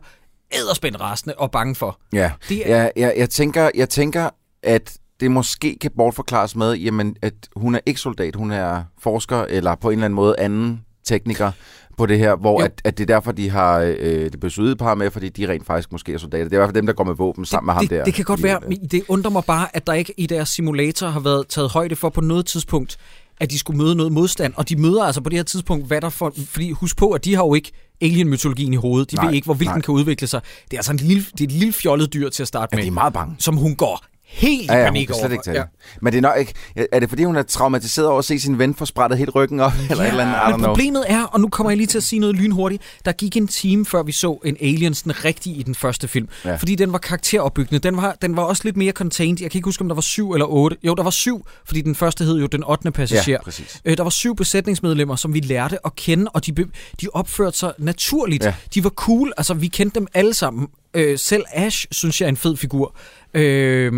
æderspændt 0.52 1.00
rasende 1.00 1.34
og 1.38 1.50
bange 1.50 1.74
for. 1.74 1.98
Ja, 2.12 2.30
Det 2.48 2.70
er- 2.70 2.76
jeg, 2.76 2.92
jeg, 2.96 3.14
jeg, 3.16 3.30
tænker, 3.30 3.70
jeg 3.74 3.88
tænker, 3.88 4.30
at 4.62 4.96
det 5.20 5.30
måske 5.30 5.76
kan 5.80 5.90
bortforklares 5.96 6.56
med, 6.56 6.72
jamen, 6.74 7.16
at 7.22 7.34
hun 7.56 7.74
er 7.74 7.80
ikke 7.86 8.00
soldat, 8.00 8.36
hun 8.36 8.50
er 8.50 8.82
forsker, 9.02 9.42
eller 9.48 9.74
på 9.74 9.88
en 9.90 9.92
eller 9.92 10.04
anden 10.04 10.14
måde 10.16 10.34
anden 10.38 10.80
tekniker. 11.04 11.50
på 11.98 12.06
det 12.06 12.18
her, 12.18 12.36
hvor 12.36 12.60
Jo. 12.60 12.64
at, 12.64 12.80
at 12.84 12.98
det 12.98 13.10
er 13.10 13.14
derfor, 13.14 13.32
de 13.32 13.50
har 13.50 13.78
øh, 13.80 14.32
det 14.32 14.40
besøget 14.40 14.78
par 14.78 14.94
med, 14.94 15.10
fordi 15.10 15.28
de 15.28 15.48
rent 15.48 15.66
faktisk 15.66 15.92
måske 15.92 16.14
er 16.14 16.18
soldater. 16.18 16.44
Det 16.44 16.52
er 16.52 16.56
i 16.56 16.58
hvert 16.58 16.68
fald 16.68 16.74
dem, 16.74 16.86
der 16.86 16.92
går 16.92 17.04
med 17.04 17.14
våben 17.14 17.44
sammen 17.44 17.66
med 17.66 17.74
ham 17.74 17.82
det, 17.88 17.90
der. 17.90 18.04
Det 18.04 18.14
kan 18.14 18.24
godt 18.24 18.40
Fordi, 18.40 18.48
være, 18.52 18.60
men 18.68 18.78
det 18.90 19.02
undrer 19.08 19.30
mig 19.30 19.44
bare, 19.44 19.76
at 19.76 19.86
der 19.86 19.92
ikke 19.92 20.14
i 20.16 20.26
deres 20.26 20.48
simulator 20.48 21.06
har 21.06 21.20
været 21.20 21.48
taget 21.48 21.70
højde 21.70 21.96
for 21.96 22.08
på 22.08 22.20
noget 22.20 22.46
tidspunkt, 22.46 22.96
at 23.40 23.50
de 23.50 23.58
skulle 23.58 23.78
møde 23.78 23.94
noget 23.94 24.12
modstand. 24.12 24.54
Og 24.56 24.68
de 24.68 24.76
møder 24.76 25.02
altså 25.04 25.20
på 25.20 25.28
det 25.28 25.38
her 25.38 25.42
tidspunkt, 25.44 25.86
hvad 25.86 26.00
der 26.00 26.08
for... 26.08 26.32
Fordi 26.48 26.70
husk 26.70 26.96
på, 26.96 27.10
at 27.10 27.24
de 27.24 27.34
har 27.34 27.44
jo 27.44 27.54
ikke 27.54 27.72
alien-mytologien 28.00 28.72
i 28.72 28.76
hovedet. 28.76 29.10
De 29.10 29.16
Nej, 29.16 29.26
ved 29.26 29.34
ikke, 29.34 29.44
hvor 29.44 29.54
vildt 29.54 29.74
den 29.74 29.82
kan 29.82 29.94
udvikle 29.94 30.26
sig. 30.26 30.40
Det 30.64 30.72
er 30.72 30.78
altså 30.78 30.92
en 30.92 30.98
lille, 30.98 31.24
det 31.32 31.40
er 31.40 31.44
et 31.44 31.52
lille 31.52 31.72
fjollet 31.72 32.12
dyr 32.12 32.28
til 32.28 32.42
at 32.42 32.48
starte 32.48 32.68
Ja, 32.72 32.76
med. 32.76 32.82
de 32.82 32.88
er 32.88 32.92
meget 32.92 33.12
bange. 33.12 33.36
Som 33.38 33.56
hun 33.56 33.76
går 33.76 34.04
helt 34.26 34.70
Ja, 34.70 34.76
ja, 34.76 34.84
panik 34.84 35.10
over. 35.10 35.20
slet 35.20 35.32
ikke 35.32 35.52
det. 35.52 35.64
Men 36.00 36.12
det 36.12 36.18
er 36.18 36.22
nok 36.22 36.38
ikke... 36.38 36.52
Er 36.92 37.00
det 37.00 37.08
fordi, 37.08 37.24
hun 37.24 37.36
er 37.36 37.42
traumatiseret 37.42 38.08
over 38.08 38.18
at 38.18 38.24
se 38.24 38.38
sin 38.40 38.58
ven 38.58 38.74
få 38.74 38.84
sprættet 38.86 39.18
helt 39.18 39.34
ryggen 39.34 39.60
op? 39.60 39.72
Eller 39.90 40.04
et 40.04 40.08
eller 40.10 40.24
andet? 40.44 40.60
Men 40.60 40.66
problemet 40.66 41.04
er, 41.08 41.22
og 41.24 41.40
nu 41.40 41.48
kommer 41.48 41.70
jeg 41.70 41.76
lige 41.76 41.86
til 41.86 41.98
at 41.98 42.04
sige 42.04 42.20
noget 42.20 42.36
lynhurtigt, 42.36 42.82
der 43.04 43.12
gik 43.12 43.36
en 43.36 43.48
time, 43.48 43.86
før 43.86 44.02
vi 44.02 44.12
så 44.12 44.40
en 44.44 44.56
Aliens 44.60 45.02
den 45.02 45.24
rigtige 45.24 45.56
i 45.56 45.62
den 45.62 45.74
første 45.74 46.08
film. 46.08 46.28
Ja. 46.44 46.50
Ja. 46.50 46.56
Fordi 46.56 46.74
den 46.74 46.92
var 46.92 46.98
karakteropbyggende. 46.98 47.78
Den 47.78 47.96
var, 47.96 48.16
den 48.22 48.36
var 48.36 48.42
også 48.42 48.62
lidt 48.64 48.76
mere 48.76 48.92
contained. 48.92 49.38
Jeg 49.40 49.50
kan 49.50 49.58
ikke 49.58 49.66
huske, 49.66 49.80
om 49.82 49.88
der 49.88 49.94
var 49.94 50.02
syv 50.02 50.32
eller 50.32 50.46
otte. 50.46 50.76
Jo, 50.82 50.94
der 50.94 51.02
var 51.02 51.10
syv, 51.10 51.46
fordi 51.66 51.80
den 51.80 51.94
første 51.94 52.24
hed 52.24 52.38
jo 52.40 52.46
Den 52.46 52.64
8. 52.64 52.90
passager. 52.90 53.22
Ja, 53.32 53.42
præcis. 53.42 53.80
Øh, 53.84 53.96
der 53.96 54.02
var 54.02 54.10
syv 54.10 54.36
besætningsmedlemmer, 54.36 55.16
som 55.16 55.34
vi 55.34 55.40
lærte 55.40 55.78
at 55.86 55.96
kende, 55.96 56.30
og 56.34 56.46
de, 56.46 56.52
de 57.00 57.08
opførte 57.12 57.58
sig 57.58 57.72
naturligt. 57.78 58.42
Ja. 58.44 58.48
Ja. 58.48 58.54
De 58.74 58.84
var 58.84 58.90
cool, 58.90 59.32
altså 59.36 59.54
vi 59.54 59.66
kendte 59.68 60.00
dem 60.00 60.06
alle 60.14 60.34
sammen. 60.34 60.68
Øh, 60.94 61.18
selv 61.18 61.44
Ash, 61.52 61.86
synes 61.90 62.20
jeg, 62.20 62.26
er 62.26 62.28
en 62.28 62.36
fed 62.36 62.56
figur. 62.56 62.96
Øh, 63.34 63.92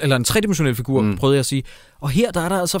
eller 0.00 0.16
en 0.16 0.24
tredimensionel 0.24 0.74
figur, 0.74 1.00
mm. 1.00 1.16
prøvede 1.16 1.34
jeg 1.34 1.40
at 1.40 1.46
sige. 1.46 1.62
Og 2.00 2.10
her 2.10 2.30
der 2.30 2.40
er 2.40 2.48
der 2.48 2.60
altså 2.60 2.78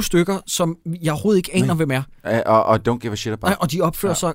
15-20 0.00 0.02
stykker, 0.02 0.38
som 0.46 0.76
jeg 1.02 1.12
overhovedet 1.12 1.38
ikke 1.38 1.54
aner, 1.54 1.74
hvem 1.74 1.90
er. 1.90 2.02
Og, 2.46 2.64
og 2.64 2.80
don't 2.88 2.98
give 2.98 3.12
a 3.12 3.16
shit 3.16 3.32
about. 3.32 3.48
Nej, 3.48 3.56
og 3.60 3.72
de 3.72 3.80
opfører 3.80 4.10
ja. 4.10 4.14
sig 4.14 4.32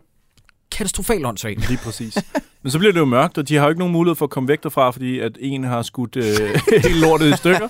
katastrofalt 0.71 1.25
åndssvagt. 1.25 1.69
Lige 1.69 1.79
præcis. 1.83 2.17
Men 2.63 2.71
så 2.71 2.79
bliver 2.79 2.93
det 2.93 2.99
jo 2.99 3.05
mørkt, 3.05 3.37
og 3.37 3.49
de 3.49 3.55
har 3.55 3.63
jo 3.63 3.69
ikke 3.69 3.79
nogen 3.79 3.93
mulighed 3.93 4.15
for 4.15 4.25
at 4.25 4.29
komme 4.29 4.49
væk 4.49 4.63
derfra, 4.63 4.91
fordi 4.91 5.19
at 5.19 5.37
en 5.39 5.63
har 5.63 5.81
skudt 5.81 6.15
øh, 6.15 6.59
hele 6.83 6.99
lortet 6.99 7.33
i 7.33 7.37
stykker. 7.37 7.67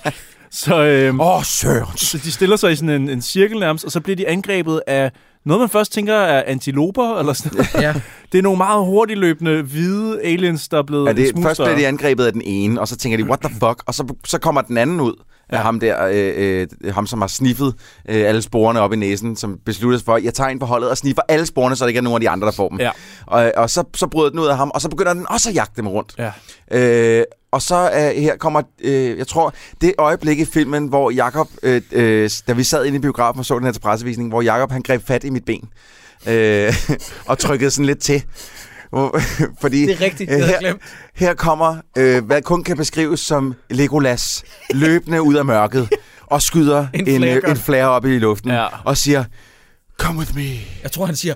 Så, 0.50 0.82
øh, 0.82 1.14
Åh, 1.14 1.36
oh, 1.36 1.42
Sørens. 1.44 2.00
så 2.00 2.18
de 2.18 2.32
stiller 2.32 2.56
sig 2.56 2.72
i 2.72 2.76
sådan 2.76 3.02
en, 3.02 3.08
en 3.08 3.22
cirkel 3.22 3.58
nærmest, 3.58 3.84
og 3.84 3.90
så 3.90 4.00
bliver 4.00 4.16
de 4.16 4.28
angrebet 4.28 4.82
af 4.86 5.12
noget, 5.46 5.60
man 5.60 5.68
først 5.68 5.92
tænker 5.92 6.14
er 6.14 6.42
antiloper, 6.46 7.18
eller 7.18 7.32
sådan 7.32 7.52
noget. 7.56 7.74
Ja. 7.86 7.94
Det 8.32 8.38
er 8.38 8.42
nogle 8.42 8.58
meget 8.58 8.84
hurtigt 8.84 9.18
løbende 9.18 9.62
hvide 9.62 10.22
aliens, 10.22 10.68
der 10.68 10.78
er 10.78 10.82
blevet 10.82 11.06
Ja, 11.06 11.10
en 11.10 11.16
det, 11.16 11.42
først 11.42 11.60
bliver 11.60 11.76
de 11.76 11.86
angrebet 11.86 12.24
af 12.26 12.32
den 12.32 12.42
ene, 12.44 12.80
og 12.80 12.88
så 12.88 12.96
tænker 12.96 13.16
de, 13.16 13.24
what 13.24 13.40
the 13.40 13.50
fuck? 13.50 13.82
Og 13.86 13.94
så, 13.94 14.14
så 14.24 14.38
kommer 14.38 14.60
den 14.60 14.76
anden 14.78 15.00
ud 15.00 15.14
af 15.50 15.56
Ja. 15.56 15.62
ham 15.62 15.80
der, 15.80 16.06
øh, 16.12 16.66
øh, 16.84 16.94
ham 16.94 17.06
som 17.06 17.20
har 17.20 17.28
sniffet 17.28 17.74
øh, 18.08 18.28
alle 18.28 18.42
sporene 18.42 18.80
op 18.80 18.92
i 18.92 18.96
næsen, 18.96 19.36
som 19.36 19.58
beslutter 19.64 19.98
sig 19.98 20.04
for, 20.04 20.16
jeg 20.16 20.34
tager 20.34 20.50
ind 20.50 20.60
på 20.60 20.66
holdet 20.66 20.90
og 20.90 20.96
sniffer 20.96 21.22
alle 21.28 21.46
sporene, 21.46 21.76
så 21.76 21.84
der 21.84 21.88
ikke 21.88 21.98
er 21.98 22.02
nogen 22.02 22.16
af 22.16 22.20
de 22.20 22.30
andre, 22.30 22.46
der 22.46 22.52
får 22.52 22.68
dem. 22.68 22.80
Ja. 22.80 22.90
Og, 23.26 23.52
og 23.56 23.70
så, 23.70 23.84
så 23.96 24.06
bryder 24.06 24.30
den 24.30 24.38
ud 24.38 24.46
af 24.46 24.56
ham, 24.56 24.70
og 24.74 24.80
så 24.80 24.88
begynder 24.88 25.14
den 25.14 25.26
også 25.30 25.48
at 25.48 25.54
jagte 25.54 25.76
dem 25.76 25.88
rundt. 25.88 26.14
Ja. 26.18 26.30
Øh, 26.70 27.24
og 27.52 27.62
så 27.62 27.90
øh, 27.90 28.22
her 28.22 28.36
kommer, 28.36 28.62
øh, 28.80 29.18
jeg 29.18 29.26
tror, 29.26 29.54
det 29.80 29.94
øjeblik 29.98 30.38
i 30.40 30.44
filmen, 30.44 30.86
hvor 30.88 31.10
Jakob, 31.10 31.48
øh, 31.62 31.82
øh, 31.92 32.30
da 32.48 32.52
vi 32.52 32.64
sad 32.64 32.84
inde 32.84 32.96
i 32.96 33.00
biografen 33.00 33.38
og 33.38 33.46
så 33.46 33.54
den 33.58 33.64
her 33.64 33.72
til 33.72 33.80
pressevisning, 33.80 34.28
hvor 34.28 34.42
Jakob 34.42 34.70
han 34.70 34.82
greb 34.82 35.06
fat 35.06 35.24
i 35.24 35.30
mit 35.30 35.44
ben 35.44 35.68
øh, 36.28 36.74
og 37.28 37.38
trykkede 37.38 37.70
sådan 37.70 37.86
lidt 37.86 37.98
til. 37.98 38.24
Fordi 39.60 39.82
Det 39.86 39.90
er 39.92 40.00
rigtigt, 40.00 40.30
det 40.30 40.46
her, 40.46 40.58
glemt. 40.60 40.82
her 41.14 41.34
kommer, 41.34 41.76
øh, 41.98 42.24
hvad 42.24 42.42
kun 42.42 42.64
kan 42.64 42.76
beskrives 42.76 43.20
som 43.20 43.54
Legolas, 43.70 44.44
løbende 44.74 45.22
ud 45.22 45.34
af 45.34 45.44
mørket 45.44 45.88
og 46.26 46.42
skyder 46.42 46.86
En 46.94 47.08
en, 47.08 47.08
en, 47.08 47.22
flare 47.22 47.36
øh, 47.44 47.50
en 47.50 47.56
flare 47.56 47.88
op 47.88 48.04
i 48.06 48.18
luften 48.18 48.50
Ja. 48.50 48.66
og 48.84 48.96
siger, 48.96 49.24
come 49.98 50.18
with 50.18 50.34
me. 50.36 50.42
Jeg 50.82 50.92
tror, 50.92 51.06
han 51.06 51.16
siger, 51.16 51.34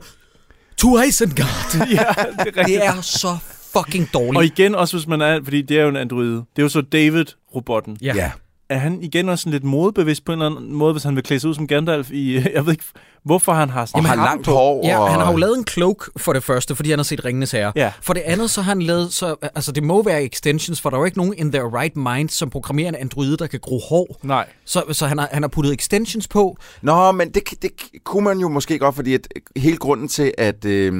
to 0.76 1.03
Isengard. 1.03 1.46
ja, 1.74 1.84
det 1.84 1.96
er 1.96 2.44
rigtigt. 2.57 2.66
det 2.66 2.84
er 2.86 3.01
så 3.01 3.36
fucking 3.72 4.09
dårligt. 4.14 4.36
Og 4.36 4.44
igen, 4.44 4.74
også 4.74 4.96
hvis 4.96 5.07
man 5.07 5.20
er, 5.20 5.40
fordi 5.44 5.62
det 5.62 5.78
er 5.78 5.82
jo 5.82 5.88
en 5.88 5.96
androide. 5.96 6.32
Det 6.36 6.59
er 6.59 6.62
jo 6.62 6.68
så 6.68 6.80
David-robotten. 6.80 7.96
ja. 8.03 8.12
Ja. 8.14 8.30
Er 8.70 8.78
han 8.78 9.02
igen 9.02 9.28
også 9.28 9.42
sådan 9.42 9.52
lidt 9.52 9.64
modebevidst 9.64 10.24
på 10.24 10.32
en 10.32 10.42
eller 10.42 10.56
anden 10.56 10.74
måde, 10.74 10.92
hvis 10.92 11.02
han 11.02 11.16
vil 11.16 11.24
klæde 11.24 11.40
sig 11.40 11.50
ud 11.50 11.54
som 11.54 11.66
Gandalf 11.66 12.10
i... 12.10 12.34
Jeg 12.54 12.66
ved 12.66 12.72
ikke, 12.72 12.84
hvorfor 13.24 13.52
han 13.52 13.70
har 13.70 13.80
Og 13.80 13.88
sådan 13.88 14.04
har 14.04 14.16
langt 14.16 14.46
hår. 14.46 14.86
Ja, 14.86 14.98
og... 14.98 15.10
han 15.10 15.20
har 15.20 15.30
jo 15.30 15.36
lavet 15.36 15.58
en 15.58 15.66
cloak 15.66 16.08
for 16.16 16.32
det 16.32 16.42
første, 16.42 16.76
fordi 16.76 16.90
han 16.90 16.98
har 16.98 17.04
set 17.04 17.24
Ringenes 17.24 17.50
Herre. 17.50 17.72
Ja. 17.76 17.92
For 18.02 18.12
det 18.12 18.20
andet, 18.20 18.50
så 18.50 18.62
har 18.62 18.70
han 18.70 18.82
lavet, 18.82 19.12
så, 19.12 19.36
altså 19.54 19.72
det 19.72 19.82
må 19.82 20.02
være 20.02 20.24
extensions, 20.24 20.80
for 20.80 20.90
der 20.90 20.96
er 20.96 21.00
jo 21.00 21.04
ikke 21.04 21.18
nogen 21.18 21.34
in 21.36 21.52
their 21.52 21.78
right 21.78 21.96
mind, 21.96 22.28
som 22.28 22.50
programmerer 22.50 22.88
en 22.88 22.94
androide, 22.94 23.36
der 23.36 23.46
kan 23.46 23.60
gro 23.62 23.80
hår. 23.88 24.18
Nej. 24.22 24.46
Så, 24.64 24.84
så 24.92 25.06
han, 25.06 25.18
har, 25.18 25.28
han 25.32 25.42
har 25.42 25.48
puttet 25.48 25.72
extensions 25.72 26.28
på. 26.28 26.56
Nå, 26.82 27.12
men 27.12 27.30
det, 27.30 27.42
det 27.62 27.70
kunne 28.04 28.24
man 28.24 28.38
jo 28.38 28.48
måske 28.48 28.78
godt, 28.78 28.94
fordi 28.94 29.14
at 29.14 29.28
hele 29.56 29.76
grunden 29.76 30.08
til, 30.08 30.34
at 30.38 30.64
øh, 30.64 30.92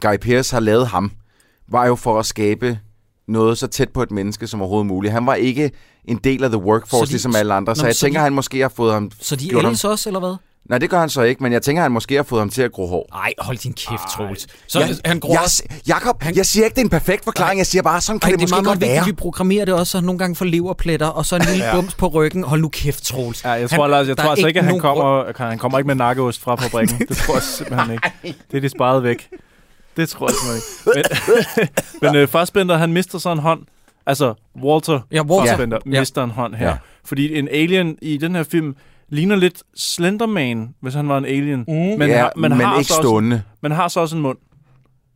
Guy 0.00 0.16
Pearce 0.20 0.54
har 0.54 0.60
lavet 0.60 0.86
ham, 0.86 1.12
var 1.68 1.86
jo 1.86 1.94
for 1.94 2.18
at 2.18 2.26
skabe 2.26 2.78
noget 3.28 3.58
så 3.58 3.66
tæt 3.66 3.88
på 3.88 4.02
et 4.02 4.10
menneske 4.10 4.46
som 4.46 4.60
overhovedet 4.60 4.86
muligt. 4.86 5.12
Han 5.12 5.26
var 5.26 5.34
ikke 5.34 5.70
en 6.08 6.16
del 6.24 6.44
af 6.44 6.50
the 6.50 6.58
workforce, 6.58 7.00
Så 7.00 7.06
de, 7.06 7.10
ligesom 7.12 7.36
alle 7.36 7.54
andre, 7.54 7.70
Nå, 7.70 7.74
så 7.74 7.86
jeg 7.86 7.94
så 7.94 8.00
tænker, 8.00 8.20
de- 8.20 8.24
han 8.24 8.32
måske 8.32 8.60
har 8.60 8.72
fået 8.76 8.92
ham... 8.92 9.10
Så 9.20 9.36
de 9.36 9.48
gjort 9.48 9.64
ham- 9.64 9.70
også, 9.84 10.02
eller 10.08 10.20
hvad? 10.20 10.36
Nej, 10.70 10.78
det 10.78 10.90
gør 10.90 11.00
han 11.00 11.08
så 11.10 11.22
ikke, 11.22 11.42
men 11.42 11.52
jeg 11.52 11.62
tænker, 11.62 11.82
han 11.82 11.92
måske 11.92 12.14
har 12.16 12.22
fået 12.22 12.40
ham 12.40 12.50
til 12.50 12.62
at 12.62 12.72
gro 12.72 12.86
hår. 12.86 13.06
Nej, 13.12 13.32
hold 13.38 13.58
din 13.58 13.72
kæft, 13.72 14.02
Troels. 14.12 14.46
Så 14.68 14.80
jeg, 14.80 14.88
han 15.04 15.20
gror 15.20 15.32
jeg, 15.32 15.40
også... 15.44 15.62
Jakob, 15.88 16.22
han- 16.22 16.36
jeg 16.36 16.46
siger 16.46 16.64
ikke, 16.64 16.74
det 16.74 16.80
er 16.80 16.84
en 16.84 16.90
perfekt 16.90 17.24
forklaring. 17.24 17.58
Jeg 17.58 17.66
siger 17.66 17.82
bare, 17.82 18.00
sådan 18.00 18.20
kan 18.20 18.26
Ej, 18.28 18.30
det, 18.30 18.38
det 18.40 18.42
er 18.42 18.44
måske 18.44 18.54
meget, 18.54 18.66
godt 18.66 18.80
vigtigt, 18.80 18.96
være. 18.96 19.04
vi 19.06 19.12
programmerer 19.12 19.64
det 19.64 19.74
også, 19.74 19.90
så 19.90 19.98
han 19.98 20.04
nogle 20.04 20.18
gange 20.18 20.36
får 20.36 20.44
leverpletter, 20.44 21.06
og 21.06 21.26
så 21.26 21.36
en 21.36 21.42
lille 21.42 21.64
bums 21.74 21.94
på 21.94 22.06
ryggen. 22.08 22.44
Hold 22.44 22.60
nu 22.60 22.68
kæft, 22.68 23.04
Troels. 23.04 23.44
Ja, 23.44 23.50
jeg 23.50 23.60
Han- 23.60 23.68
tror, 23.68 23.86
Lars, 23.86 24.08
jeg 24.08 24.16
der 24.16 24.22
tror 24.22 24.28
er 24.28 24.32
altså 24.32 24.46
ikke, 24.46 24.60
at 24.60 24.66
han 24.66 24.80
kommer, 24.80 25.32
han 25.48 25.58
kommer 25.58 25.78
ikke 25.78 25.86
med 25.86 25.94
nakkeost 25.94 26.40
fra 26.42 26.54
fabrikken. 26.54 26.98
Det 27.08 27.16
tror 27.16 27.34
jeg 27.34 27.42
simpelthen 27.58 27.90
ikke. 27.92 28.38
Det 28.50 28.56
er 28.56 28.60
de 28.60 28.68
sparet 28.68 29.02
væk. 29.02 29.28
Det 29.96 30.08
tror 30.08 30.28
jeg 30.28 30.36
simpelthen 30.36 30.96
ikke. 30.96 31.68
Men, 32.02 32.08
men 32.12 32.16
øh, 32.22 32.28
Fassbender, 32.28 32.76
han 32.76 32.92
mister 32.92 33.18
så 33.18 33.32
en 33.32 33.38
hånd. 33.38 33.60
Altså, 34.06 34.34
Walter, 34.62 35.00
Ja, 35.12 35.22
Walter. 35.22 35.46
Fassbender 35.46 35.78
Ja. 35.92 36.00
mister 36.00 36.24
en 36.24 36.30
hånd 36.30 36.54
her. 36.54 36.68
Ja. 36.68 36.76
Fordi 37.04 37.38
en 37.38 37.48
alien 37.48 37.98
i 38.02 38.16
den 38.16 38.34
her 38.34 38.42
film 38.42 38.76
ligner 39.08 39.36
lidt 39.36 39.62
Slenderman, 39.76 40.74
hvis 40.82 40.94
han 40.94 41.08
var 41.08 41.18
en 41.18 41.24
alien. 41.24 41.58
Mm. 41.68 41.74
Men, 41.74 42.00
ja, 42.02 42.18
har, 42.18 42.32
men, 42.36 42.50
men 42.50 42.60
har 42.60 42.78
ikke 42.78 42.88
så 42.88 42.94
også, 42.94 43.02
stående. 43.08 43.42
men 43.62 43.72
har 43.72 43.88
så 43.88 44.00
også 44.00 44.16
en 44.16 44.22
mund. 44.22 44.38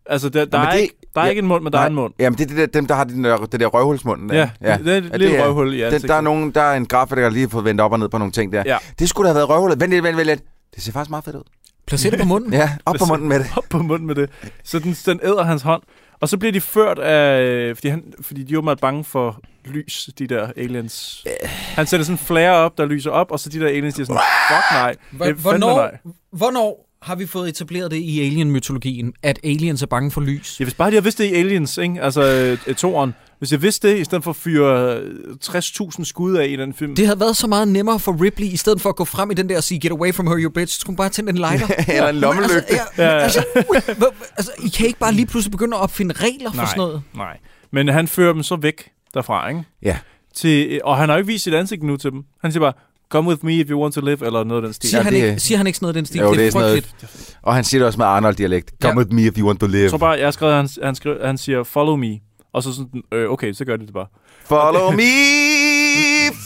Altså, 0.07 0.29
der, 0.29 0.45
der, 0.45 0.59
men 0.59 0.67
er, 0.69 0.73
det- 0.73 0.81
ikke, 0.81 0.95
der 1.15 1.21
er 1.21 1.25
ja, 1.25 1.31
ikke 1.31 1.39
en 1.41 1.47
mund, 1.47 1.63
men 1.65 1.73
der 1.73 1.79
er 1.79 1.87
en 1.87 1.95
mund. 1.95 2.15
Jamen, 2.19 2.39
det 2.39 2.45
er 2.45 2.49
det 2.49 2.57
der, 2.57 2.67
dem, 2.67 2.87
der 2.87 2.95
har 2.95 3.05
den 3.05 3.25
der, 3.25 3.37
det 3.37 3.61
der 3.61 3.67
røvhulsmunden. 3.67 4.29
Der. 4.29 4.49
Ja, 4.63 4.79
det 4.85 4.89
er 4.89 4.97
et 5.15 5.21
lille 5.21 5.45
røvhul 5.45 5.75
i 5.75 5.83
ansigtet. 5.83 6.09
Der 6.09 6.15
er, 6.15 6.21
nogen, 6.21 6.51
der 6.51 6.61
er 6.63 6.77
en 6.77 6.87
grafiker, 6.87 7.23
der 7.23 7.31
lige 7.31 7.41
har 7.43 7.49
fået 7.49 7.65
vendt 7.65 7.81
op 7.81 7.93
og 7.93 7.99
ned 7.99 8.09
på 8.09 8.19
nogle 8.19 8.33
ting 8.33 8.53
der. 8.53 8.63
Ja. 8.67 8.77
Det 8.99 9.09
skulle 9.09 9.29
da 9.29 9.33
have 9.33 9.37
været 9.37 9.49
røvhullet. 9.49 9.81
Vent 9.81 9.91
lidt, 9.93 10.05
vent, 10.05 10.17
vent 10.17 10.27
lidt. 10.27 10.43
Det 10.75 10.83
ser 10.83 10.93
faktisk 10.93 11.11
meget 11.11 11.25
fedt 11.25 11.37
ud. 11.37 11.43
Placer 11.87 12.11
det 12.11 12.21
på 12.21 12.27
munden. 12.27 12.53
Ja, 12.53 12.71
op 12.87 12.95
på 12.99 13.05
munden 13.05 13.29
med 13.29 13.39
det. 13.39 13.47
op 13.59 13.65
på 13.71 13.79
munden 13.79 14.07
med 14.07 14.15
det. 14.15 14.31
Så 14.65 14.79
den, 14.79 14.97
den 15.07 15.21
æder 15.23 15.43
hans 15.43 15.63
hånd. 15.63 15.83
Og 16.21 16.29
så 16.29 16.39
bliver 16.39 16.53
de 16.53 16.61
ført 16.61 16.99
af... 16.99 17.77
Fordi, 17.77 17.89
han, 17.89 18.13
fordi 18.21 18.43
de 18.43 18.53
er 18.53 18.55
jo 18.55 18.77
bange 18.81 19.05
for 19.05 19.41
lys, 19.65 20.11
de 20.19 20.27
der 20.27 20.49
aliens. 20.57 21.27
Han 21.51 21.87
sætter 21.87 22.05
sådan 22.05 22.15
en 22.15 22.19
flare 22.19 22.57
op, 22.57 22.79
der 22.79 22.87
lyser 22.87 23.11
op, 23.11 23.31
og 23.31 23.41
så 23.41 23.49
de 23.49 23.61
der 23.61 23.69
aliens, 23.69 23.95
de 23.95 24.03
er 24.03 24.07
sådan, 24.07 24.23
fuck 24.49 24.73
nej. 24.73 24.97
Fandme 25.19 25.43
Hvornår, 25.43 25.77
nej. 25.77 25.99
hvornår 26.33 26.91
har 27.03 27.15
vi 27.15 27.27
fået 27.27 27.49
etableret 27.49 27.91
det 27.91 27.97
i 27.97 28.21
alien-mytologien, 28.21 29.13
at 29.23 29.39
aliens 29.45 29.83
er 29.83 29.87
bange 29.87 30.11
for 30.11 30.21
lys? 30.21 30.61
Ja, 30.61 30.65
hvis 30.65 30.75
bare 30.75 30.89
de 30.91 30.93
havde 30.93 31.05
vidst 31.05 31.19
det 31.19 31.25
i 31.25 31.35
Aliens, 31.35 31.79
ikke? 31.79 32.03
altså 32.03 32.57
øh, 32.67 32.75
toren. 32.75 33.15
Hvis 33.41 33.53
jeg 33.53 33.63
vidste 33.63 33.89
det, 33.89 33.99
i 33.99 34.05
stedet 34.05 34.25
for 34.25 34.31
at 34.31 34.37
fyre 34.37 34.97
øh, 34.97 35.11
60.000 35.45 36.05
skud 36.05 36.35
af 36.37 36.47
i 36.49 36.57
den 36.57 36.75
film. 36.75 36.95
Det 36.97 37.07
havde 37.07 37.21
været 37.21 37.37
så 37.37 37.47
meget 37.47 37.69
nemmere 37.69 37.99
for 37.99 38.23
Ripley, 38.25 38.47
i 38.47 38.57
stedet 38.57 38.81
for 38.81 38.89
at 38.89 38.97
gå 38.97 39.05
frem 39.05 39.31
i 39.31 39.35
den 39.35 39.49
der 39.49 39.57
og 39.57 39.65
sige, 39.65 39.81
get 39.81 39.91
away 39.93 40.15
from 40.15 40.27
her, 40.27 40.37
you 40.39 40.51
bitch, 40.51 40.75
så 40.75 40.81
skulle 40.81 40.91
hun 40.91 40.97
bare 40.97 41.09
tænde 41.09 41.31
en 41.31 41.37
lighter. 41.49 41.67
Eller 41.89 42.09
en 42.09 42.17
lommelygte. 42.17 42.55
Altså, 42.71 43.03
ja, 43.03 43.09
altså, 43.09 43.45
altså, 44.39 44.53
I 44.65 44.69
kan 44.69 44.87
ikke 44.87 44.99
bare 44.99 45.13
lige 45.13 45.27
pludselig 45.27 45.51
begynde 45.53 45.77
at 45.77 45.81
opfinde 45.83 46.15
regler 46.15 46.51
for 46.51 46.57
nej, 46.57 46.67
sådan 46.67 46.79
noget. 46.79 47.03
nej. 47.17 47.37
Men 47.73 47.89
han 47.89 48.09
fører 48.09 48.33
dem 48.33 48.43
så 48.43 48.57
væk 48.57 48.91
derfra, 49.15 49.49
ikke? 49.49 49.63
Ja. 49.83 49.99
Til, 50.35 50.81
og 50.85 50.97
han 50.97 51.09
har 51.09 51.17
jo 51.17 51.19
ikke 51.19 51.33
vist 51.33 51.45
sit 51.45 51.55
ansigt 51.55 51.83
nu 51.83 51.97
til 51.97 52.11
dem. 52.11 52.23
Han 52.43 52.53
siger 52.53 52.61
bare, 52.61 52.73
come 53.11 53.29
with 53.29 53.45
me 53.45 53.53
if 53.55 53.71
you 53.71 53.83
want 53.83 53.95
to 53.95 54.01
live, 54.01 54.27
eller 54.27 54.45
noget 54.45 54.63
af 54.63 54.67
den 54.67 54.73
stil. 54.75 54.91
Siger, 54.91 54.99
Ja, 55.01 55.05
han 55.05 55.13
det- 55.13 55.19
ikke, 55.31 55.41
siger 55.41 55.59
han 55.59 55.67
ikke 55.67 55.77
sådan 55.77 55.85
noget 55.85 55.95
i 55.97 55.99
den 55.99 56.07
stil? 56.07 56.21
Jo, 56.21 56.35
det 56.35 56.47
er 56.47 56.51
sådan 56.51 56.75
frygteligt. 56.75 56.95
noget. 57.03 57.37
Og 57.43 57.55
han 57.55 57.65
siger 57.65 57.79
det 57.81 57.87
også 57.87 57.99
med 57.99 58.07
Arnold-dialekt. 58.07 58.73
Come 58.83 59.01
Ja. 59.01 59.05
with 59.07 59.15
me 59.15 59.23
if 59.23 59.39
you 59.39 59.47
want 59.47 59.61
to 59.61 59.67
live. 59.67 59.89
Tror 59.89 59.99
bare, 59.99 60.11
jeg 60.11 60.29
at 60.29 60.37
han, 60.41 60.69
han, 60.83 60.95
skrev, 60.95 61.17
han 61.25 61.39
siger, 61.39 61.63
follow 61.65 61.97
me. 61.97 62.19
Og 62.53 62.63
så 62.63 62.73
sådan, 62.75 63.03
øh, 63.13 63.31
okay, 63.31 63.53
så 63.53 63.65
gør 63.65 63.77
de 63.77 63.87
det 63.87 63.95
bare. 63.95 64.07
Follow 64.45 64.91
me, 64.91 65.13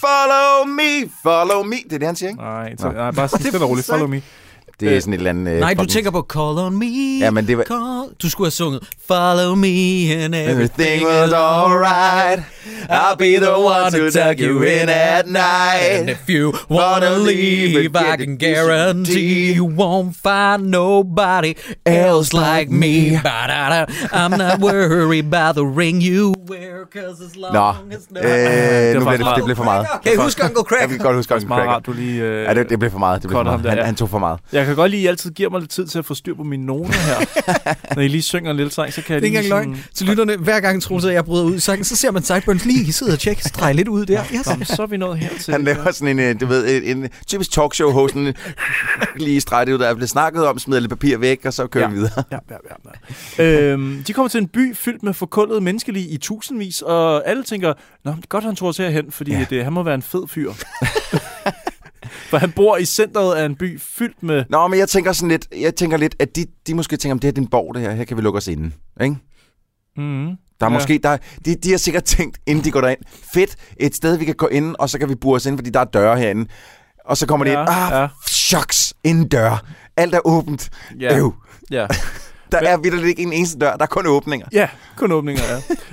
follow 0.01 0.75
me, 0.77 1.11
follow 1.23 1.63
me. 1.63 1.77
Det 1.77 1.93
er 1.93 1.99
det, 1.99 2.07
han 2.07 2.17
siger, 2.17 2.29
ikke? 2.31 2.41
Nej, 2.43 2.77
så, 2.77 2.87
Nå. 2.87 2.93
nej 2.93 3.11
bare 3.11 3.29
sådan 3.29 3.47
stille 3.47 3.65
og 3.65 3.71
roligt, 3.71 3.87
follow 3.87 4.09
me. 4.09 4.23
Det 4.81 4.97
er 4.97 5.01
sådan 5.01 5.15
et 5.15 5.19
eller 5.19 5.31
andet... 5.31 5.53
øh, 5.53 5.61
Nej, 5.61 5.75
du 5.75 5.85
tænker 5.87 6.11
på 6.11 6.27
Call 6.33 6.59
on 6.59 6.77
me. 6.79 7.19
Ja, 7.21 7.31
men 7.31 7.47
det 7.47 7.59
var- 7.59 7.65
Call. 7.65 8.15
Du 8.23 8.31
skulle 8.31 8.47
have 8.47 8.51
sunget 8.51 8.81
Follow 9.09 9.55
me 9.55 9.69
and 10.25 10.35
everything, 10.35 10.51
Everything 10.51 11.07
was 11.07 11.33
alright. 11.33 12.41
I'll 12.91 13.17
be 13.19 13.37
the 13.37 13.57
one 13.57 13.91
to 13.91 14.11
tuck 14.11 14.41
you 14.41 14.63
in 14.63 14.89
at 14.89 15.25
And 15.25 15.33
night. 15.33 16.11
if 16.11 16.29
you 16.29 16.53
wanna 16.71 17.11
leave, 17.19 17.91
I 17.91 18.17
can 18.25 18.37
guarantee 18.39 19.55
you 19.57 19.67
won't 19.69 20.13
find 20.29 20.71
nobody 20.71 21.53
else 21.87 22.33
like 22.35 22.71
me. 22.71 23.21
I'm 24.13 24.31
not 24.39 24.61
worried 24.69 25.25
about 25.35 25.55
the 25.57 25.67
ring 25.67 26.03
you 26.03 26.35
wear, 26.51 26.75
cause 26.93 27.25
as 27.25 27.37
long 27.37 27.53
Nå, 27.55 27.69
as 27.97 28.11
no... 28.11 28.21
øh, 28.21 28.95
nu 28.95 29.01
bliver 29.01 29.05
faktisk 29.05 29.27
det, 29.29 29.37
det 29.37 29.45
blev 29.45 29.57
for 29.57 29.65
meget. 29.65 29.87
Kan 30.03 30.13
I 30.13 30.17
huske 30.17 30.43
Uncle 30.43 30.63
Jeg 30.71 30.79
Craig? 30.79 30.89
kan 30.89 30.99
godt 30.99 31.17
huske 31.17 31.35
Uncle 31.35 31.49
Craig. 31.49 32.21
Øh, 32.21 32.57
det, 32.57 32.71
det 32.71 32.79
blev 32.79 32.91
for 32.91 32.99
meget. 32.99 33.23
Det 33.23 33.29
blev 33.29 33.39
for 33.39 33.45
meget. 33.45 33.67
Han, 33.67 33.85
han 33.85 33.95
tog 33.95 34.11
for 34.11 34.19
meget. 34.19 34.41
Jeg 34.53 34.64
jeg 34.65 34.77
kan 34.77 34.77
godt 34.77 34.91
lide, 34.91 35.01
at 35.01 35.05
I 35.05 35.07
altid 35.09 35.31
giver 35.31 35.51
mig 35.51 35.61
lidt 35.61 35.71
tid 35.71 35.87
til 35.87 35.99
at 35.99 36.05
få 36.05 36.15
styr 36.15 36.35
på 36.35 36.43
mine 36.43 36.67
noter 36.67 36.93
her. 36.95 37.75
Når 37.95 38.03
I 38.03 38.09
lige 38.09 38.23
synger 38.23 38.51
en 38.51 38.57
lille 38.57 38.73
sang, 38.73 38.93
så 38.93 39.03
kan 39.03 39.15
jeg 39.15 39.23
Det 39.23 39.27
er 39.29 39.31
ikke 39.31 39.41
lige 39.41 39.55
engang 39.55 39.71
løgn. 39.75 39.85
Til 39.95 40.07
lytterne, 40.07 40.37
hver 40.37 40.61
gang 40.61 40.83
Troels 40.83 41.05
og 41.05 41.13
jeg 41.13 41.25
bryder 41.25 41.45
ud 41.45 41.55
i 41.57 41.61
sangen, 41.61 41.85
så 41.85 41.97
ser 41.97 42.11
man 42.11 42.23
Sideburns 42.23 42.65
lige 42.65 42.93
sidde 42.93 43.13
og 43.13 43.19
tjekke, 43.19 43.43
dreje 43.43 43.73
lidt 43.75 43.89
ud 43.89 44.07
der. 44.07 44.25
Yes. 44.35 44.47
Nå, 44.47 44.55
men 44.55 44.65
så 44.65 44.83
er 44.83 44.87
vi 44.87 44.97
nået 44.97 45.19
hertil. 45.19 45.53
Han 45.53 45.65
laver 45.65 45.91
sådan 45.91 46.19
en, 46.19 46.25
øh, 46.35 46.41
du 46.41 46.47
ved, 46.47 46.83
en, 46.83 46.97
en 47.05 47.09
typisk 47.27 47.51
talkshow-host, 47.53 48.15
sådan 48.15 48.35
lige 49.17 49.41
streget 49.41 49.69
ud, 49.73 49.79
der 49.79 49.87
er 49.87 49.95
blevet 49.95 50.11
snakket 50.11 50.47
om, 50.47 50.59
smider 50.59 50.81
lidt 50.81 50.91
papir 50.91 51.17
væk, 51.19 51.41
og 51.45 51.53
så 51.53 51.67
kører 51.67 51.85
Ja. 51.85 51.91
vi 51.91 51.95
videre. 51.97 52.23
Ja, 52.33 52.39
ja, 52.51 52.57
ja, 53.39 53.45
ja. 53.45 53.61
øhm, 53.73 54.03
de 54.07 54.13
kommer 54.13 54.29
til 54.29 54.39
en 54.41 54.49
by 54.49 54.77
fyldt 54.77 55.03
med 55.03 55.15
forkullede 55.15 55.61
menneskelige 55.61 56.09
i 56.09 56.17
tusindvis, 56.17 56.83
og 56.83 57.29
alle 57.29 57.43
tænker, 57.43 57.73
Nå, 58.05 58.11
det 58.11 58.17
er 58.19 58.27
godt, 58.29 58.45
han 58.45 58.57
tror 58.57 58.69
os 58.69 58.77
herhen, 58.77 59.11
fordi 59.13 59.31
Ja. 59.31 59.39
ja. 59.39 59.45
det, 59.51 59.65
han 59.65 59.73
må 59.73 59.83
være 59.83 59.95
en 59.95 60.03
fed 60.03 60.29
fyr. 60.29 60.53
For 62.31 62.39
han 62.39 62.53
bor 62.53 62.77
i 62.77 62.85
centret 62.85 63.35
af 63.35 63.45
en 63.47 63.57
by 63.57 63.81
fyldt 63.81 64.23
med... 64.23 64.45
Nå, 64.51 64.69
men 64.69 64.79
jeg 64.79 64.89
tænker 64.89 65.13
sådan 65.13 65.29
lidt, 65.29 65.47
jeg 65.61 65.75
tænker 65.75 65.97
lidt, 65.97 66.15
at 66.19 66.37
de, 66.37 66.47
de 66.67 66.75
måske 66.75 66.97
tænker, 66.97 67.13
om 67.15 67.19
det 67.19 67.29
her 67.29 67.33
er 67.43 67.45
en 67.45 67.51
borg, 67.51 67.75
det 67.75 67.83
her, 67.83 67.93
her 67.93 68.05
kan 68.05 68.17
vi 68.17 68.23
lukke 68.23 68.37
os 68.37 68.49
inde. 68.49 68.71
Ikke? 69.01 69.17
Mm-hmm. 69.97 70.27
Der 70.61 70.67
er 70.67 70.71
Ja. 70.71 70.75
måske, 70.77 71.01
der, 71.03 71.17
de, 71.45 71.55
de 71.55 71.71
har 71.71 71.79
sikkert 71.79 72.05
tænkt, 72.05 72.39
inden 72.47 72.65
de 72.65 72.71
går 72.71 72.81
derind, 72.81 73.01
fedt, 73.35 73.57
et 73.77 73.95
sted, 73.97 74.17
vi 74.17 74.25
kan 74.25 74.35
gå 74.35 74.47
ind, 74.47 74.77
og 74.79 74.91
så 74.91 74.99
kan 74.99 75.09
vi 75.09 75.15
bure 75.15 75.37
os 75.37 75.47
ind, 75.47 75.59
fordi 75.59 75.71
der 75.71 75.81
er 75.81 75.85
døre 75.85 76.19
herinde. 76.19 76.47
Og 77.05 77.17
så 77.17 77.27
kommer 77.27 77.45
de 77.45 77.51
Ja, 77.53 77.61
ind, 77.61 77.69
ah, 77.71 77.93
ja. 78.03 78.09
shucks, 78.27 78.95
en 79.05 79.29
dør. 79.29 79.65
Alt 79.97 80.15
er 80.15 80.21
åbent. 80.25 80.71
Ja. 81.01 81.19
Øv. 81.19 81.35
Ja. 81.71 81.87
Der 82.53 82.59
er 82.61 82.77
vidderligt 82.77 83.09
ikke 83.09 83.23
en 83.23 83.33
eneste 83.33 83.59
dør, 83.59 83.73
der 83.77 83.83
er 83.83 83.87
kun 83.87 84.07
åbninger. 84.07 84.47
Ja, 84.53 84.69
kun 84.97 85.13
åbninger, 85.13 85.43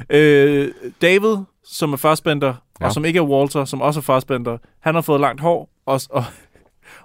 ja. 0.10 0.18
øh, 0.18 0.72
David, 1.02 1.36
som 1.66 1.94
er 1.94 1.98
fastbender, 1.98 2.54
ja. 2.82 2.86
Og 2.86 2.94
som 2.94 3.06
ikke 3.06 3.18
er 3.18 3.24
Walter, 3.24 3.66
som 3.66 3.82
også 3.82 4.00
er 4.00 4.02
fastbender, 4.02 4.58
han 4.80 4.96
har 4.96 5.02
fået 5.02 5.22
langt 5.22 5.42
hår, 5.42 5.70
og, 5.86 6.02
og, 6.10 6.24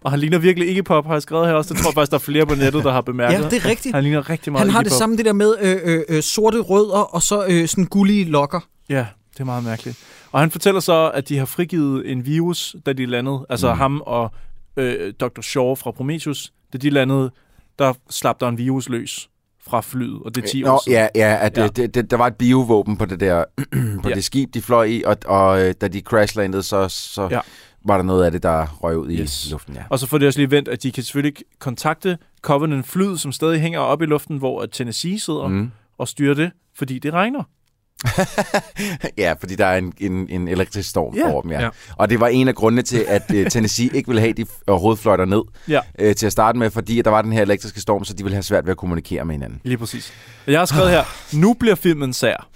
og 0.01 0.11
han 0.11 0.21
ligner 0.21 0.39
virkelig 0.39 0.69
ikke 0.69 0.83
pop, 0.83 1.07
har 1.07 1.13
jeg 1.13 1.23
skrevet 1.23 1.47
her 1.47 1.55
også. 1.55 1.75
Det 1.75 1.83
tror 1.83 1.91
jeg 1.91 1.95
faktisk, 1.95 2.11
der 2.11 2.17
er 2.17 2.21
flere 2.21 2.47
på 2.47 2.55
nettet, 2.55 2.85
der 2.85 2.93
har 2.93 3.01
bemærket. 3.01 3.39
Ja, 3.39 3.49
det 3.49 3.65
er 3.65 3.69
rigtigt. 3.69 3.95
Han 3.95 4.05
ligner 4.05 4.31
rigtig 4.31 4.53
meget 4.53 4.67
Han 4.67 4.71
har 4.71 4.81
Iggy 4.81 4.85
det 4.85 4.93
Pop. 4.93 4.99
samme 4.99 5.17
det 5.17 5.25
der 5.25 5.33
med 5.33 5.55
øh, 5.61 5.77
øh, 5.85 6.03
øh, 6.09 6.23
sorte 6.23 6.61
rødder 6.61 6.99
og 6.99 7.23
så 7.23 7.47
øh, 7.49 7.69
sådan 7.69 7.85
gullige 7.85 8.25
lokker. 8.25 8.61
Ja, 8.89 9.07
det 9.33 9.41
er 9.41 9.45
meget 9.45 9.65
mærkeligt. 9.65 9.99
Og 10.33 10.41
han 10.41 10.51
fortæller 10.51 10.81
så, 10.81 11.11
at 11.15 11.29
de 11.29 11.39
har 11.39 11.45
frigivet 11.45 12.13
en 12.13 12.27
virus, 12.27 12.77
da 12.87 12.93
de 12.93 13.07
landede. 13.07 13.47
Altså 13.49 13.73
mm. 13.73 13.79
ham 13.79 14.03
og 14.07 14.31
øh, 14.77 15.13
Dr. 15.21 15.41
Shaw 15.41 15.75
fra 15.75 15.91
Prometheus. 15.91 16.53
Da 16.73 16.79
de 16.79 16.91
landede, 16.91 17.31
der 17.79 17.93
slap 18.11 18.41
der 18.41 18.49
en 18.49 18.59
virus 18.59 18.89
løs 18.89 19.29
fra 19.71 19.81
flyet, 19.81 20.21
og 20.25 20.35
det 20.35 20.45
er 20.45 20.49
10 20.49 20.65
år 20.65 20.69
Nå, 20.73 20.81
siden. 20.85 20.99
ja, 20.99 21.09
ja, 21.15 21.39
at 21.41 21.59
Ja. 21.59 21.67
Det, 21.69 21.95
det, 21.95 22.11
der 22.11 22.17
var 22.17 22.27
et 22.27 22.35
biovåben 22.37 22.97
på 22.97 23.05
det 23.05 23.21
der 23.21 23.45
på 24.03 24.09
Ja. 24.09 24.15
det 24.15 24.25
skib, 24.25 24.55
de 24.55 24.63
fløj 24.63 24.85
i, 24.85 25.03
og, 25.07 25.17
og 25.27 25.63
øh, 25.65 25.75
da 25.81 25.89
de 25.89 26.01
crashlandede, 26.01 26.63
så, 26.63 26.89
så 26.89 27.29
Ja. 27.31 27.41
var 27.85 27.97
der 27.97 28.05
noget 28.05 28.25
af 28.25 28.31
det, 28.33 28.43
der 28.43 28.67
røg 28.67 28.99
ud 28.99 29.11
i 29.11 29.21
Yes. 29.21 29.49
luften. 29.51 29.75
Ja. 29.75 29.83
Og 29.91 29.99
så 29.99 30.07
får 30.07 30.19
de 30.19 30.27
også 30.27 30.39
lige 30.39 30.51
vendt, 30.51 30.69
at 30.69 30.83
de 30.83 30.93
kan 30.93 31.03
selvfølgelig 31.03 31.35
kontakte 31.59 32.19
Covenant 32.43 32.87
flyet, 32.87 33.21
som 33.21 33.33
stadig 33.33 33.61
hænger 33.61 33.79
oppe 33.81 34.05
i 34.05 34.09
luften, 34.09 34.37
hvor 34.39 34.67
Tennessee 34.67 35.21
sidder. 35.21 35.49
Mm. 35.49 35.71
og 35.99 36.09
styrer 36.09 36.35
det, 36.35 36.51
fordi 36.77 36.99
det 36.99 37.13
regner. 37.13 37.43
ja, 39.19 39.35
fordi 39.41 39.55
der 39.55 39.67
er 39.67 39.79
en, 39.79 39.93
en, 39.99 40.29
en 40.31 40.49
elektrisk 40.49 40.89
storm 40.89 41.15
Ja. 41.17 41.33
over 41.33 41.43
dem, 41.43 41.51
ja. 41.51 41.61
Ja. 41.63 41.69
Og 41.97 42.11
det 42.11 42.21
var 42.21 42.27
en 42.29 42.49
af 42.49 42.55
grundene 42.55 42.83
til, 42.83 43.05
at 43.09 43.23
uh, 43.35 43.47
Tennessee 43.51 43.91
ikke 43.95 44.09
ville 44.09 44.21
have, 44.21 44.33
de 44.33 44.47
overhovedet 44.67 45.03
fløjter 45.03 45.25
ned 45.25 45.43
Ja, 45.69 45.81
uh, 46.09 46.15
til 46.17 46.27
at 46.27 46.33
starte 46.33 46.59
med, 46.59 46.71
fordi 46.71 46.99
at 46.99 47.05
der 47.05 47.11
var 47.11 47.23
den 47.23 47.33
her 47.33 47.43
elektriske 47.43 47.81
storm, 47.81 48.05
så 48.05 48.15
de 48.15 48.23
ville 48.23 48.35
have 48.35 48.43
svært 48.43 48.65
ved 48.65 48.71
at 48.71 48.77
kommunikere 48.77 49.25
med 49.25 49.35
hinanden. 49.35 49.61
lige 49.65 49.79
præcis. 49.79 50.13
Jeg 50.47 50.59
har 50.59 50.67
skrevet 50.67 50.91
her, 50.91 51.05
nu 51.33 51.55
bliver 51.55 51.75
filmen 51.75 52.13
sær. 52.13 52.49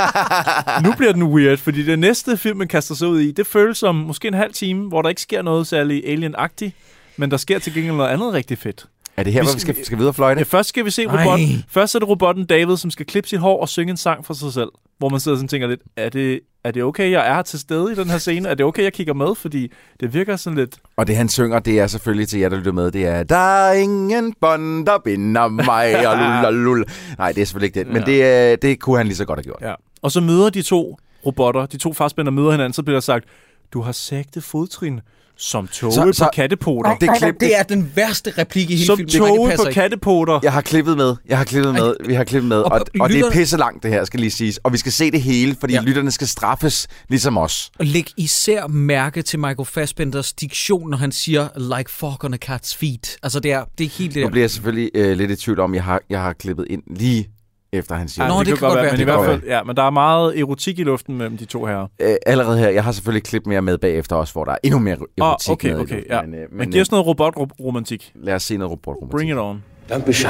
nu 0.86 0.92
bliver 0.96 1.12
den 1.12 1.22
weird, 1.22 1.58
fordi 1.58 1.82
det 1.82 1.98
næste 1.98 2.36
filmen 2.36 2.68
kaster 2.68 2.94
sig 2.94 3.08
ud 3.08 3.20
i, 3.20 3.30
det 3.32 3.46
føles 3.46 3.78
som 3.78 3.94
måske 3.94 4.28
en 4.28 4.34
halv 4.34 4.52
time, 4.52 4.88
hvor 4.88 5.02
der 5.02 5.08
ikke 5.08 5.22
sker 5.22 5.42
noget 5.42 5.66
særlig 5.66 6.02
alien-agtigt, 6.06 6.70
men 7.16 7.30
der 7.30 7.36
sker 7.36 7.58
til 7.58 7.74
gengæld 7.74 7.94
noget 7.96 8.10
andet 8.10 8.32
rigtig 8.32 8.58
fedt. 8.58 8.86
Er 9.18 9.22
det 9.22 9.32
her, 9.32 9.40
Vi 9.40 9.46
hvor 9.46 9.54
vi 9.54 9.60
skal- 9.60 9.84
skal, 9.84 9.98
videre 9.98 10.14
fløjte? 10.14 10.38
Ja, 10.38 10.44
først 10.44 10.68
skal 10.68 10.84
vi 10.84 10.90
se 10.90 11.04
Ej. 11.04 11.24
robotten. 11.24 11.64
Først 11.68 11.94
er 11.94 11.98
det 11.98 12.08
robotten 12.08 12.46
David, 12.46 12.76
som 12.76 12.90
skal 12.90 13.06
klippe 13.06 13.28
sit 13.28 13.38
hår 13.38 13.60
og 13.60 13.68
synge 13.68 13.90
en 13.90 13.96
sang 13.96 14.26
for 14.26 14.34
sig 14.34 14.52
selv. 14.52 14.68
Hvor 14.98 15.08
man 15.08 15.20
sidder 15.20 15.36
sådan 15.36 15.46
og 15.46 15.50
tænker 15.50 15.66
lidt, 15.68 15.80
er 15.96 16.08
det, 16.08 16.40
er 16.64 16.70
det 16.70 16.82
okay, 16.82 17.10
jeg 17.10 17.28
er 17.30 17.34
her 17.34 17.42
til 17.42 17.58
stede 17.58 17.92
i 17.92 17.94
den 17.94 18.10
her 18.10 18.18
scene? 18.18 18.48
Er 18.48 18.54
det 18.54 18.66
okay, 18.66 18.82
jeg 18.82 18.92
kigger 18.92 19.14
med? 19.14 19.34
Fordi 19.34 19.72
det 20.00 20.14
virker 20.14 20.36
sådan 20.36 20.58
lidt... 20.58 20.76
Og 20.96 21.06
det 21.06 21.16
han 21.16 21.28
synger, 21.28 21.58
det 21.58 21.78
er 21.80 21.86
selvfølgelig 21.86 22.28
til 22.28 22.40
jer, 22.40 22.48
der 22.48 22.56
lytter 22.56 22.72
med, 22.72 22.90
det 22.90 23.06
er 23.06 23.22
Der 23.22 23.36
er 23.68 23.72
ingen 23.72 24.34
bånd, 24.40 24.86
der 24.86 24.98
binder 25.04 25.48
mig, 25.48 26.08
og 26.08 26.52
lul, 26.64 26.84
Nej, 27.18 27.32
det 27.32 27.40
er 27.40 27.44
selvfølgelig 27.46 27.66
ikke 27.76 27.78
det, 27.78 27.92
men 28.06 28.16
Ja. 28.16 28.50
det, 28.52 28.62
det 28.62 28.80
kunne 28.80 28.96
han 28.96 29.06
lige 29.06 29.16
så 29.16 29.24
godt 29.24 29.38
have 29.38 29.44
gjort. 29.44 29.58
Ja. 29.62 29.74
Og 30.02 30.12
så 30.12 30.20
møder 30.20 30.50
de 30.50 30.62
to 30.62 30.98
robotter, 31.26 31.66
de 31.66 31.76
to 31.78 31.92
fastspænder 31.92 32.32
møder 32.32 32.50
hinanden, 32.50 32.72
så 32.72 32.82
bliver 32.82 32.96
der 32.96 33.00
sagt, 33.00 33.24
du 33.72 33.80
har 33.80 33.92
sægte 33.92 34.40
fodtrin 34.40 35.00
som 35.38 35.68
toge 35.68 35.92
Så- 35.92 36.04
på 36.04 36.12
så- 36.12 36.30
kattepoter. 36.34 36.94
Det 36.96 37.10
klip, 37.18 37.34
det 37.40 37.58
er 37.58 37.62
den 37.62 37.92
værste 37.94 38.32
replik 38.38 38.70
i 38.70 38.74
hele 38.74 38.86
Som 38.86 38.96
filmen. 38.96 39.12
Det 39.12 39.18
toge 39.18 39.56
på 39.56 39.62
ikke. 39.62 39.74
kattepoter. 39.80 40.40
Jeg 40.42 40.52
har 40.52 40.60
klippet 40.60 40.96
med. 40.96 41.16
Jeg 41.28 41.38
har 41.38 41.44
klippet 41.44 41.72
med. 41.74 41.94
Vi 42.06 42.14
har 42.14 42.24
klippet 42.24 42.48
med. 42.48 42.56
Og- 42.56 42.64
Og, 42.64 42.72
og 42.72 42.80
og 43.00 43.08
det 43.08 43.14
er 43.14 43.18
lytterne- 43.18 43.32
pisse 43.32 43.56
langt, 43.56 43.82
det 43.82 43.90
her, 43.90 44.04
skal 44.04 44.20
lige 44.20 44.30
siges. 44.30 44.56
Og 44.58 44.72
vi 44.72 44.78
skal 44.78 44.92
se 44.92 45.10
det 45.10 45.22
hele, 45.22 45.56
fordi 45.60 45.74
Ja. 45.74 45.80
lytterne 45.80 46.10
skal 46.10 46.26
straffes, 46.28 46.88
ligesom 47.08 47.38
os. 47.38 47.70
Og 47.78 47.86
læg 47.86 48.06
især 48.16 48.66
mærke 48.66 49.22
til 49.22 49.38
Michael 49.38 49.66
Fassbenders 49.66 50.32
diktion, 50.32 50.90
når 50.90 50.98
han 50.98 51.12
siger, 51.12 51.48
like 51.78 51.90
fork 51.90 52.24
on 52.24 52.34
a 52.34 52.38
cat's 52.44 52.76
feet. 52.78 53.16
Altså, 53.22 53.40
det 53.40 53.52
er, 53.52 53.64
det 53.78 53.84
er 53.84 53.90
helt 53.98 54.14
det 54.14 54.20
Nu 54.20 54.24
der. 54.24 54.30
bliver 54.30 54.42
jeg 54.42 54.50
selvfølgelig 54.50 54.90
øh, 54.94 55.16
lidt 55.16 55.30
i 55.30 55.36
tvivl 55.36 55.60
om, 55.60 55.74
jeg 55.74 55.84
har, 55.84 56.00
jeg 56.10 56.20
har 56.22 56.32
klippet 56.32 56.66
ind 56.70 56.82
lige 56.96 57.28
efter 57.72 57.94
han 57.94 58.08
siger 58.08 58.24
Ja, 58.24 58.30
Nå, 58.30 58.38
det. 58.38 58.46
det 58.46 58.58
kan 58.58 58.68
godt 58.68 58.76
være, 58.76 58.84
men 58.84 58.94
i 58.94 58.96
det 58.96 59.06
hvert 59.06 59.18
kan 59.18 59.24
fald, 59.26 59.42
ja, 59.46 59.62
men 59.62 59.76
der 59.76 59.82
er 59.82 59.90
meget 59.90 60.38
erotik 60.40 60.78
i 60.78 60.82
luften 60.84 61.18
mellem 61.18 61.36
de 61.36 61.44
to 61.44 61.64
her. 61.66 61.86
Øh, 62.00 62.14
allerede 62.26 62.58
her, 62.58 62.68
jeg 62.68 62.84
har 62.84 62.92
selvfølgelig 62.92 63.22
klip 63.24 63.46
mere 63.46 63.62
med 63.62 63.78
bagefter 63.78 64.16
også, 64.16 64.32
hvor 64.32 64.44
der 64.44 64.52
er 64.52 64.56
endnu 64.62 64.78
mere 64.78 64.96
erotik 65.18 65.48
Åh, 65.50 65.52
okay, 65.52 65.68
med 65.72 65.80
okay, 65.80 65.94
luften, 65.94 66.10
ja. 66.12 66.22
Men, 66.22 66.34
øh, 66.34 66.40
Men 66.40 66.58
men 66.58 66.70
giv 66.70 66.80
os 66.80 66.90
noget 66.90 67.06
robotromantik. 67.06 68.12
øh, 68.16 68.24
lad 68.24 68.34
os 68.34 68.42
se 68.42 68.56
noget 68.56 68.70
robotromantik. 68.70 69.10
Bring 69.16 69.30
it 69.30 69.36
on. 69.36 69.62
Don't 69.90 70.04
be 70.04 70.12
shy. 70.12 70.26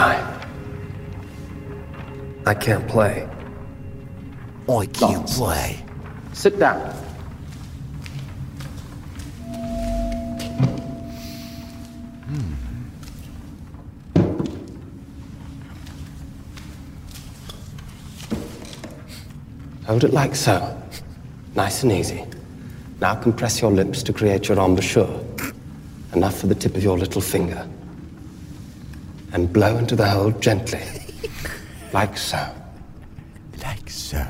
I 2.47 2.51
can't 2.51 2.87
play. 2.91 3.15
I 4.69 4.87
can't 4.99 5.39
play. 5.39 5.85
Sit 6.33 6.53
down. 6.61 7.08
Hold 19.89 20.05
it 20.05 20.13
like 20.13 20.37
so. 20.37 20.79
Nice 21.55 21.83
and 21.83 21.91
easy. 21.91 22.23
Now 23.01 23.15
compress 23.15 23.63
your 23.63 23.71
lips 23.71 24.03
to 24.03 24.13
create 24.13 24.47
your 24.47 24.59
embouchure. 24.59 25.25
Enough 26.13 26.41
for 26.41 26.47
the 26.47 26.55
tip 26.55 26.77
of 26.77 26.83
your 26.83 26.99
little 26.99 27.23
finger. 27.23 27.67
And 29.33 29.51
blow 29.51 29.79
into 29.79 29.97
the 29.97 30.07
hole 30.07 30.33
gently. 30.33 30.83
like 31.95 32.19
so. 32.19 32.55
Like 33.63 33.89
so. 33.89 34.27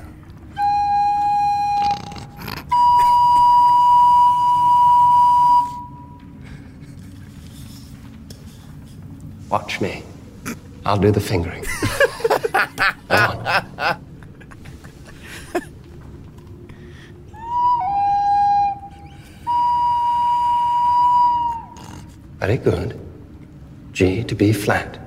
Watch 9.51 9.81
me. 9.81 10.05
I'll 10.87 10.99
do 10.99 11.11
the 11.11 11.21
fingering. 11.21 11.65
Go 13.09 13.17
on. 13.17 14.05
Very 22.39 22.57
good. 22.57 22.99
G 23.93 24.23
to 24.23 24.35
B 24.35 24.53
flat. 24.53 24.99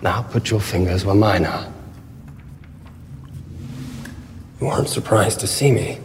Now 0.00 0.22
put 0.22 0.50
your 0.50 0.60
fingers 0.60 1.04
where 1.04 1.14
mine 1.14 1.44
are. 1.44 1.72
You 4.60 4.68
aren't 4.68 4.88
surprised 4.88 5.40
to 5.40 5.46
see 5.46 5.72
me. 5.72 5.98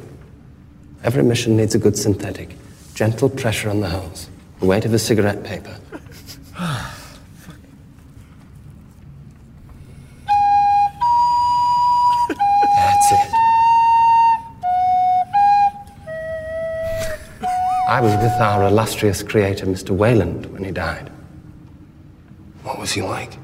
Every 1.04 1.22
mission 1.22 1.56
needs 1.58 1.76
a 1.76 1.78
good 1.78 1.98
synthetic. 1.98 2.56
Gentle 2.96 3.30
pressure 3.30 3.70
on 3.70 3.82
the 3.82 3.90
holes. 3.90 4.30
The 4.60 4.66
weight 4.66 4.86
of 4.86 4.94
a 4.94 5.00
cigarette 5.00 5.44
paper. 5.44 5.76
That's 12.76 13.12
it. 13.12 13.34
I 17.88 18.02
was 18.02 18.16
with 18.18 18.34
our 18.34 18.68
illustrious 18.68 19.24
creator, 19.24 19.66
Mr. 19.66 19.92
Wayland, 19.92 20.46
when 20.48 20.64
he 20.64 20.72
died. 20.72 21.10
What 22.64 22.78
was 22.78 22.92
he 22.92 23.02
like? 23.02 23.38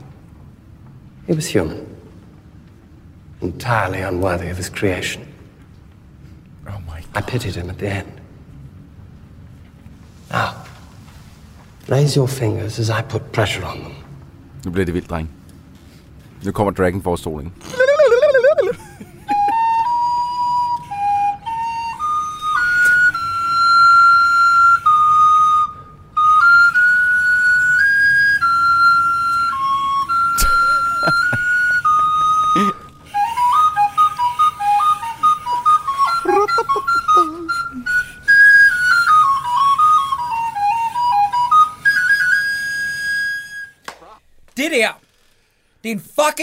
He 1.28 1.34
was 1.34 1.47
human. 1.47 1.88
Entirely 3.41 4.01
unworthy 4.01 4.49
of 4.49 4.57
his 4.57 4.70
creation. 4.70 5.26
Oh 6.68 6.80
my 6.86 6.99
God. 6.99 7.09
I 7.16 7.22
pitied 7.22 7.55
him 7.55 7.70
at 7.70 7.78
the 7.78 7.88
end. 7.88 8.22
Raise 11.96 12.20
your 12.20 12.28
fingers 12.28 12.80
as 12.80 12.89
I 12.89 13.02
put 13.10 13.22
pressure 13.32 13.66
on 13.66 13.78
them. 13.78 13.93
Nu 14.66 14.72
bliver 14.72 14.86
det 14.86 14.93
vildt, 14.93 15.10
dreng. 15.10 15.30
Nu 16.46 16.52
kommer 16.52 16.72
Dragon 16.72 17.02
Force 17.02 17.24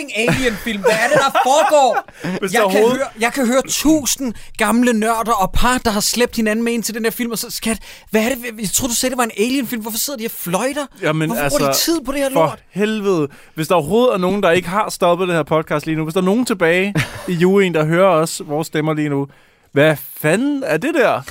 fucking 0.03 0.29
alien-film. 0.29 0.81
Hvad 0.83 0.91
er 0.93 1.09
det, 1.09 1.17
der 1.17 1.41
foregår? 1.45 2.09
Hvis 2.41 2.53
Jeg 2.53 2.63
kan, 2.71 2.81
høre, 2.81 3.07
jeg 3.21 3.33
kan 3.33 3.47
høre 3.47 3.63
tusind 3.69 4.35
gamle 4.59 4.93
nørder 4.93 5.33
og 5.33 5.53
par, 5.53 5.79
der 5.79 5.91
har 5.91 6.01
slæbt 6.01 6.37
hinanden 6.37 6.65
med 6.65 6.73
ind 6.73 6.83
til 6.83 6.95
den 6.95 7.05
her 7.05 7.11
film. 7.11 7.31
Og 7.31 7.39
så, 7.39 7.51
skat, 7.51 7.79
hvad 8.11 8.25
er 8.25 8.29
det? 8.29 8.39
Jeg 8.61 8.71
troede, 8.73 8.91
du 8.91 8.97
sagde, 8.97 9.11
det 9.11 9.19
var 9.19 9.25
en 9.25 9.31
alien-film. 9.37 9.83
Hvorfor 9.83 9.99
sidder 9.99 10.19
de 10.19 10.27
og 10.27 10.31
fløjter? 10.31 10.87
Jamen, 11.03 11.29
Hvorfor 11.29 11.43
altså, 11.43 11.59
bruger 11.59 11.73
de 11.73 11.79
tid 11.79 12.01
på 12.05 12.13
det 12.13 12.21
her 12.21 12.31
for 12.33 12.41
lort? 12.41 12.59
helvede. 12.71 13.29
Hvis 13.55 13.69
der 13.69 13.75
overhovedet 13.75 14.15
er 14.15 14.19
nogen, 14.19 14.43
der 14.43 14.51
ikke 14.51 14.69
har 14.69 14.91
stoppet 14.91 15.29
det 15.29 15.37
her 15.37 15.43
podcast 15.43 15.87
lige 15.87 15.97
nu, 15.97 16.05
hvis 16.05 16.15
der 16.15 16.21
er 16.21 16.25
nogen 16.25 16.45
tilbage 16.47 16.95
i 17.29 17.33
juryen, 17.43 17.75
der 17.75 17.85
hører 17.85 18.09
os, 18.09 18.43
vores 18.47 18.67
stemmer 18.67 18.95
lige 18.95 19.09
nu, 19.09 19.27
hvad 19.73 19.97
fanden 20.17 20.63
er 20.67 20.77
det 20.77 20.95
der? 20.95 21.23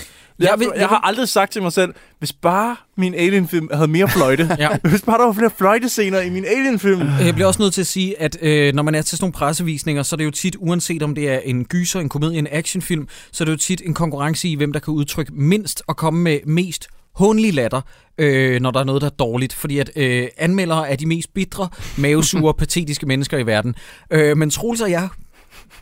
Jeg, 0.42 0.50
Jeg 0.52 0.60
vil- 0.60 0.68
jeg, 0.74 0.80
jeg 0.82 0.88
har 0.88 0.98
aldrig 1.08 1.30
sagt 1.30 1.52
til 1.52 1.62
mig 1.62 1.74
selv, 1.74 1.94
hvis 2.20 2.34
bare 2.34 2.76
min 2.98 3.14
Alien-film 3.14 3.70
havde 3.74 3.88
mere 3.88 4.10
fløjte. 4.10 4.56
Ja. 4.60 4.70
Hvis 4.90 5.02
bare 5.02 5.18
der 5.18 5.26
var 5.26 5.34
flere 5.34 5.52
fløjtescener 5.58 6.20
i 6.22 6.30
min 6.30 6.46
Alien-film. 6.46 7.02
Jeg 7.20 7.34
bliver 7.34 7.48
også 7.48 7.62
nødt 7.62 7.74
til 7.74 7.82
at 7.82 7.88
sige, 7.88 8.22
at 8.22 8.38
øh, 8.42 8.74
når 8.74 8.84
man 8.84 8.96
er 8.96 9.02
til 9.02 9.18
sådan 9.18 9.24
nogle 9.24 9.34
pressevisninger, 9.34 10.04
så 10.04 10.16
er 10.16 10.18
det 10.18 10.26
jo 10.26 10.32
tit, 10.32 10.56
uanset 10.60 11.04
om 11.04 11.16
det 11.16 11.30
er 11.30 11.40
en 11.40 11.66
gyser, 11.66 12.00
en 12.00 12.10
komedie, 12.10 12.40
en 12.40 12.48
actionfilm, 12.52 13.08
så 13.32 13.44
er 13.44 13.46
det 13.46 13.52
jo 13.52 13.58
tit 13.58 13.82
en 13.86 13.94
konkurrence 13.94 14.48
i, 14.48 14.56
hvem 14.56 14.74
der 14.74 14.80
kan 14.80 14.94
udtrykke 14.94 15.32
mindst 15.36 15.84
og 15.88 15.98
komme 15.98 16.22
med 16.22 16.40
mest 16.46 16.88
hånlig 17.16 17.54
latter, 17.54 17.82
øh, 18.18 18.62
når 18.62 18.72
der 18.72 18.80
er 18.80 18.84
noget, 18.84 19.02
der 19.02 19.08
er 19.08 19.12
dårligt. 19.20 19.54
Fordi 19.54 19.80
at 19.80 19.92
øh, 19.96 20.28
anmeldere 20.38 20.90
er 20.90 20.96
de 20.96 21.06
mest 21.06 21.34
bitre, 21.34 21.70
mavesure, 21.98 22.54
patetiske 22.60 23.06
mennesker 23.06 23.38
i 23.38 23.46
verden. 23.46 23.76
Øh, 24.12 24.38
men 24.38 24.50
Troels 24.50 24.82
og 24.82 24.92
jeg 24.92 25.10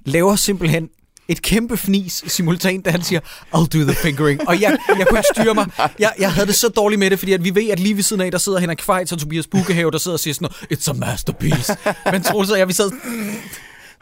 laver 0.05 0.35
simpelthen 0.35 0.89
et 1.29 1.41
kæmpe 1.41 1.77
fnis 1.77 2.23
simultant, 2.27 2.85
da 2.85 2.91
han 2.91 3.01
siger, 3.01 3.19
I'll 3.55 3.67
do 3.67 3.79
the 3.79 3.93
fingering. 3.93 4.47
Og 4.47 4.61
jeg, 4.61 4.77
jeg 4.99 5.07
kunne 5.07 5.19
ikke 5.19 5.29
styre 5.35 5.53
mig. 5.53 5.65
Jeg, 5.99 6.11
jeg 6.19 6.31
havde 6.33 6.47
det 6.47 6.55
så 6.55 6.67
dårligt 6.67 6.99
med 6.99 7.09
det, 7.09 7.19
fordi 7.19 7.33
at 7.33 7.43
vi 7.43 7.55
ved, 7.55 7.69
at 7.69 7.79
lige 7.79 7.95
ved 7.95 8.03
siden 8.03 8.21
af, 8.21 8.31
der 8.31 8.37
sidder 8.37 8.59
Henrik 8.59 8.77
Kvejts 8.77 9.11
og 9.11 9.19
Tobias 9.19 9.47
Bukehave, 9.47 9.91
der 9.91 9.97
sidder 9.97 10.15
og 10.15 10.19
siger 10.19 10.33
sådan 10.33 10.49
noget, 10.69 10.79
It's 10.79 10.89
a 10.89 10.93
masterpiece. 11.11 11.77
Men 12.11 12.21
Troels 12.23 12.51
og 12.51 12.59
jeg, 12.59 12.67
vi 12.67 12.73
sad... 12.73 12.91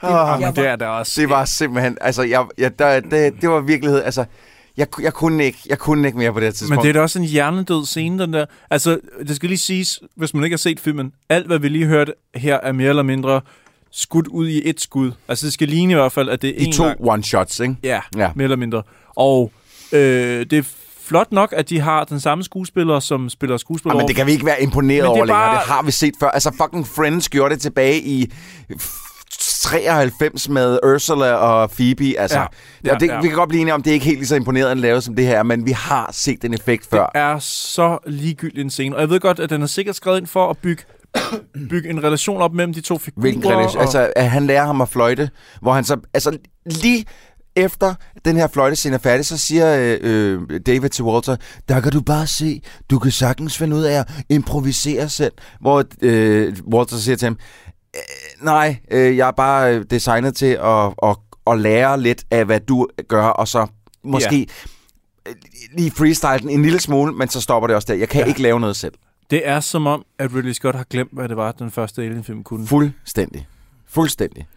Oh, 0.04 0.10
jeg 0.12 0.36
Men 0.40 0.46
var- 0.46 0.52
det 0.52 0.66
er 0.68 0.76
der 0.76 0.88
også. 0.88 1.22
det 1.22 1.30
var 1.30 1.46
simpelthen... 1.46 1.98
Altså, 2.02 2.22
jeg, 2.24 2.46
jeg, 2.58 2.80
der, 2.80 3.00
det, 3.00 3.34
det 3.42 3.50
var 3.50 3.60
virkelighed. 3.62 4.04
Altså, 4.04 4.26
jeg, 4.78 4.88
jeg, 5.02 5.14
kunne 5.14 5.46
ikke, 5.46 5.60
jeg 5.70 5.80
kunne 5.80 6.08
ikke 6.08 6.18
mere 6.18 6.34
på 6.34 6.40
det 6.40 6.46
her 6.46 6.52
tidspunkt. 6.52 6.76
Men 6.76 6.84
det 6.84 6.90
er 6.90 6.94
da 6.94 7.02
også 7.02 7.20
en 7.20 7.26
hjernedød 7.26 7.86
scene, 7.86 8.20
den 8.24 8.34
der. 8.34 8.46
Altså, 8.70 9.00
det 9.28 9.36
skal 9.36 9.50
lige 9.50 9.60
siges, 9.60 10.00
hvis 10.16 10.34
man 10.34 10.44
ikke 10.44 10.54
har 10.54 10.58
set 10.58 10.80
filmen, 10.80 11.12
alt 11.30 11.48
hvad 11.48 11.60
vi 11.60 11.70
lige 11.70 11.86
hørte 11.86 12.14
her 12.36 12.60
er 12.64 12.72
mere 12.72 12.90
eller 12.90 13.04
mindre 13.04 13.42
skudt 14.00 14.28
ud 14.28 14.48
i 14.48 14.70
et 14.70 14.82
skud. 14.82 15.12
Altså, 15.28 15.46
det 15.46 15.54
skal 15.54 15.68
ligne 15.68 15.92
i 15.92 15.96
hvert 15.96 16.12
fald, 16.12 16.30
at 16.30 16.42
det 16.42 16.50
er 16.50 16.54
I 16.58 16.66
en 16.66 16.72
to 16.74 16.84
one-shots, 16.86 17.62
ikke? 17.64 17.76
Ja, 17.84 18.00
Ja. 18.16 18.22
ja, 18.22 18.30
mere 18.36 18.44
eller 18.44 18.56
mindre. 18.58 18.84
Og 19.16 19.52
øh, 19.92 20.46
det 20.50 20.54
er 20.54 20.64
flot 21.04 21.32
nok, 21.32 21.54
at 21.58 21.70
de 21.70 21.80
har 21.80 22.04
den 22.04 22.20
samme 22.20 22.44
skuespiller, 22.44 23.00
som 23.00 23.30
spiller 23.30 23.58
skuespiller. 23.58 23.96
Jamen, 23.96 24.08
det 24.08 24.16
kan 24.16 24.28
vi 24.28 24.32
ikke 24.32 24.46
være 24.46 24.62
imponeret 24.64 24.98
Men 24.98 25.06
er 25.06 25.10
over 25.10 25.26
længere. 25.26 25.38
bare- 25.46 25.56
Det 25.60 25.68
har 25.68 25.82
vi 25.82 25.92
set 25.92 26.14
før. 26.20 26.28
Altså, 26.30 26.52
fucking 26.62 26.88
Friends 26.88 27.30
gjorde 27.30 27.54
det 27.54 27.62
tilbage 27.62 28.02
i 28.02 28.32
93 29.40 30.50
med 30.50 30.80
Ursula 30.86 31.32
og 31.34 31.72
Phoebe. 31.72 32.20
Altså, 32.20 32.38
Ja. 32.40 32.46
ja, 32.86 32.92
Ja, 32.94 32.98
det, 33.00 33.08
ja. 33.08 33.22
vi 33.22 33.28
kan 33.28 33.38
godt 33.38 33.50
blive 33.50 33.62
enige 33.62 33.74
om, 33.74 33.84
det 33.84 33.90
er 33.90 33.94
ikke 33.94 34.06
helt 34.06 34.18
lige 34.18 34.28
så 34.28 34.36
imponerende 34.36 34.72
at 34.72 34.78
lave 34.78 35.02
som 35.02 35.16
det 35.16 35.26
her, 35.26 35.44
men 35.44 35.66
vi 35.66 35.72
har 35.72 36.10
set 36.14 36.42
den 36.42 36.54
effekt 36.54 36.88
før. 36.90 37.06
Det 37.06 37.22
er 37.22 37.40
så 37.40 37.98
ligegyldigt 38.08 38.64
en 38.64 38.70
scene. 38.70 38.96
Og 38.96 39.02
jeg 39.02 39.10
ved 39.10 39.20
godt, 39.20 39.40
at 39.40 39.50
den 39.50 39.62
er 39.62 39.66
sikkert 39.66 39.96
skrevet 39.96 40.18
ind 40.20 40.28
for 40.28 40.50
at 40.50 40.58
bygge, 40.58 40.84
bygge 41.70 41.90
en 41.90 42.04
relation 42.04 42.42
op 42.42 42.54
mellem 42.54 42.74
de 42.74 42.82
to 42.82 42.98
figurer. 42.98 43.22
Hvilken 43.22 43.46
relation? 43.52 43.76
og- 43.76 43.82
Altså, 43.82 44.14
at 44.16 44.30
han 44.30 44.48
lærer 44.48 44.66
ham 44.66 44.82
at 44.82 44.90
fløjte, 44.90 45.30
hvor 45.62 45.74
han 45.74 45.84
så... 45.84 45.98
Altså, 46.14 46.38
lige 46.66 47.06
efter 47.56 47.94
den 48.26 48.36
her 48.36 48.48
fløjtescene 48.48 48.96
er 48.96 49.00
færdig, 49.00 49.26
så 49.26 49.38
siger 49.38 49.78
øh, 49.80 49.98
øh, 50.02 50.60
David 50.66 50.90
til 50.90 51.04
Walter, 51.04 51.36
der 51.70 51.80
kan 51.82 51.92
du 51.92 52.02
bare 52.02 52.28
se, 52.28 52.62
du 52.90 53.00
kan 53.00 53.12
sagtens 53.12 53.58
finde 53.58 53.76
ud 53.76 53.84
af 53.84 54.00
at 54.00 54.08
improvisere 54.30 55.10
selv. 55.10 55.32
Hvor 55.62 55.84
øh, 56.02 56.56
Walter 56.74 56.96
siger 56.98 57.16
til 57.16 57.26
ham, 57.26 57.38
"Øh, 57.96 58.46
nej, 58.46 58.78
øh, 58.92 59.18
jeg 59.18 59.28
er 59.28 59.32
bare 59.32 59.76
øh, 59.76 59.86
designet 59.90 60.36
til 60.36 60.58
at, 60.64 60.94
at, 61.04 61.16
at 61.48 61.60
lære 61.60 62.02
lidt 62.02 62.24
af, 62.32 62.46
hvad 62.46 62.60
du 62.60 62.88
gør, 63.08 63.26
og 63.26 63.48
så 63.48 63.68
måske 64.04 64.48
øh, 65.28 65.34
lige 65.78 65.92
freestyle 65.92 66.40
den 66.40 66.50
en 66.50 66.62
lille 66.62 66.80
smule, 66.80 67.14
men 67.14 67.30
så 67.30 67.42
stopper 67.42 67.68
det 67.68 67.76
også 67.76 67.86
der. 67.94 68.00
Jeg 68.00 68.10
kan 68.10 68.22
ja. 68.22 68.28
ikke 68.28 68.42
lave 68.42 68.60
noget 68.60 68.76
selv. 68.76 68.94
Det 69.30 69.48
er 69.48 69.60
som 69.60 69.88
om, 69.88 70.06
at 70.20 70.36
Ridley 70.36 70.54
Scott 70.54 70.76
har 70.76 70.84
glemt, 70.84 71.10
hvad 71.14 71.30
det 71.30 71.38
var, 71.38 71.52
den 71.52 71.72
første 71.72 72.02
Alien-film 72.02 72.44
kunne. 72.44 72.68
Fuldstændig. 72.68 73.48
Fuldstændig. 73.86 74.48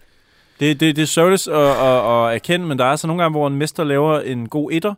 Det, 0.60 0.80
det, 0.80 0.96
det 0.96 1.02
er 1.02 1.06
sørgeligt 1.06 1.48
at, 1.48 1.56
at, 1.56 2.26
at 2.28 2.34
erkende, 2.34 2.66
men 2.66 2.78
der 2.78 2.84
er 2.84 2.90
altså 2.90 3.06
nogle 3.06 3.22
gange, 3.22 3.38
hvor 3.38 3.46
en 3.46 3.56
mester 3.56 3.84
laver 3.84 4.20
en 4.20 4.48
god 4.48 4.72
etter, 4.72 4.94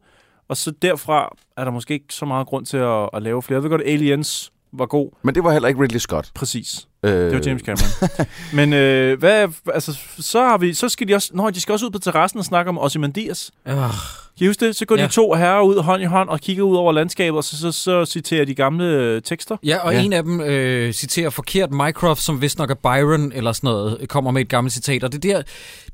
og 0.48 0.56
så 0.56 0.70
derfra 0.70 1.36
er 1.56 1.64
der 1.64 1.70
måske 1.70 1.94
ikke 1.94 2.14
så 2.14 2.24
meget 2.26 2.46
grund 2.46 2.66
til 2.66 2.76
at, 2.76 3.08
at 3.12 3.22
lave 3.22 3.42
flere. 3.42 3.56
Jeg 3.56 3.62
ved 3.62 3.70
godt, 3.70 3.82
Aliens 3.82 4.52
var 4.72 4.86
god, 4.86 5.10
Men 5.22 5.34
det 5.34 5.44
var 5.44 5.52
heller 5.52 5.68
ikke 5.68 5.80
Ridley 5.80 5.98
Scott. 5.98 6.30
præcis. 6.34 6.88
Øh, 7.04 7.12
Det 7.12 7.32
var 7.32 7.40
James 7.46 7.62
Cameron. 7.62 8.26
men 8.56 8.72
øh, 8.72 9.18
hvad, 9.18 9.48
altså, 9.74 9.98
så, 10.20 10.40
har 10.42 10.58
vi, 10.58 10.74
så 10.74 10.88
skal 10.88 11.08
de 11.08 11.14
også, 11.14 11.30
nå, 11.34 11.50
de 11.50 11.60
skal 11.60 11.72
også 11.72 11.86
ud 11.86 11.90
på 11.90 11.98
terrassen 11.98 12.38
og 12.38 12.44
snakke 12.44 12.68
om 12.68 12.78
Ozymandias. 12.78 13.50
Øh, 13.68 13.74
Kan 13.74 14.44
I 14.44 14.46
huske 14.46 14.66
det? 14.66 14.76
Så 14.76 14.84
går 14.86 14.96
Ja. 14.96 15.02
de 15.02 15.08
to 15.08 15.32
herrer 15.34 15.60
ud 15.62 15.82
hånd 15.82 16.02
i 16.02 16.04
hånd 16.06 16.28
og 16.28 16.40
kigger 16.40 16.62
ud 16.62 16.76
over 16.76 16.92
landskabet, 16.92 17.36
og 17.36 17.44
så, 17.44 17.56
så, 17.58 17.72
så 17.72 18.04
citerer 18.04 18.44
de 18.44 18.54
gamle 18.54 18.84
øh, 18.84 19.22
tekster. 19.22 19.56
Ja, 19.64 19.78
og 19.78 19.92
Ja. 19.94 20.02
en 20.02 20.12
af 20.12 20.22
dem 20.22 20.40
øh, 20.40 20.92
citerer 20.92 21.30
forkert 21.30 21.70
Mycroft, 21.70 22.22
som 22.22 22.40
vist 22.40 22.58
nok 22.58 22.70
er 22.70 22.74
Byron 22.74 23.32
eller 23.34 23.52
sådan 23.52 23.68
noget, 23.68 24.08
kommer 24.08 24.30
med 24.30 24.40
et 24.42 24.48
gammelt 24.48 24.74
citat. 24.74 25.04
Og 25.04 25.12
det 25.12 25.24
er 25.24 25.36
der, 25.36 25.42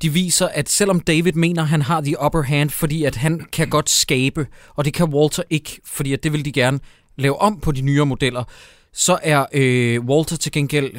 de 0.02 0.08
viser, 0.12 0.48
at 0.48 0.68
selvom 0.70 1.00
David 1.00 1.32
mener, 1.32 1.62
han 1.62 1.82
har 1.82 2.00
the 2.00 2.24
upper 2.24 2.42
hand, 2.42 2.70
fordi 2.70 3.04
at 3.04 3.16
han 3.16 3.40
kan 3.52 3.68
godt 3.68 3.90
skabe, 3.90 4.46
og 4.76 4.84
det 4.84 4.94
kan 4.94 5.06
Walter 5.08 5.42
ikke, 5.50 5.80
fordi 5.86 6.12
at 6.12 6.22
det 6.24 6.32
vil 6.32 6.44
de 6.44 6.52
gerne 6.52 6.78
lave 7.16 7.40
om 7.42 7.60
på 7.60 7.72
de 7.72 7.80
nyere 7.80 8.06
modeller, 8.06 8.44
så 8.92 9.18
er 9.22 9.46
øh, 9.52 10.04
Walter 10.04 10.36
til 10.36 10.52
gengæld 10.52 10.92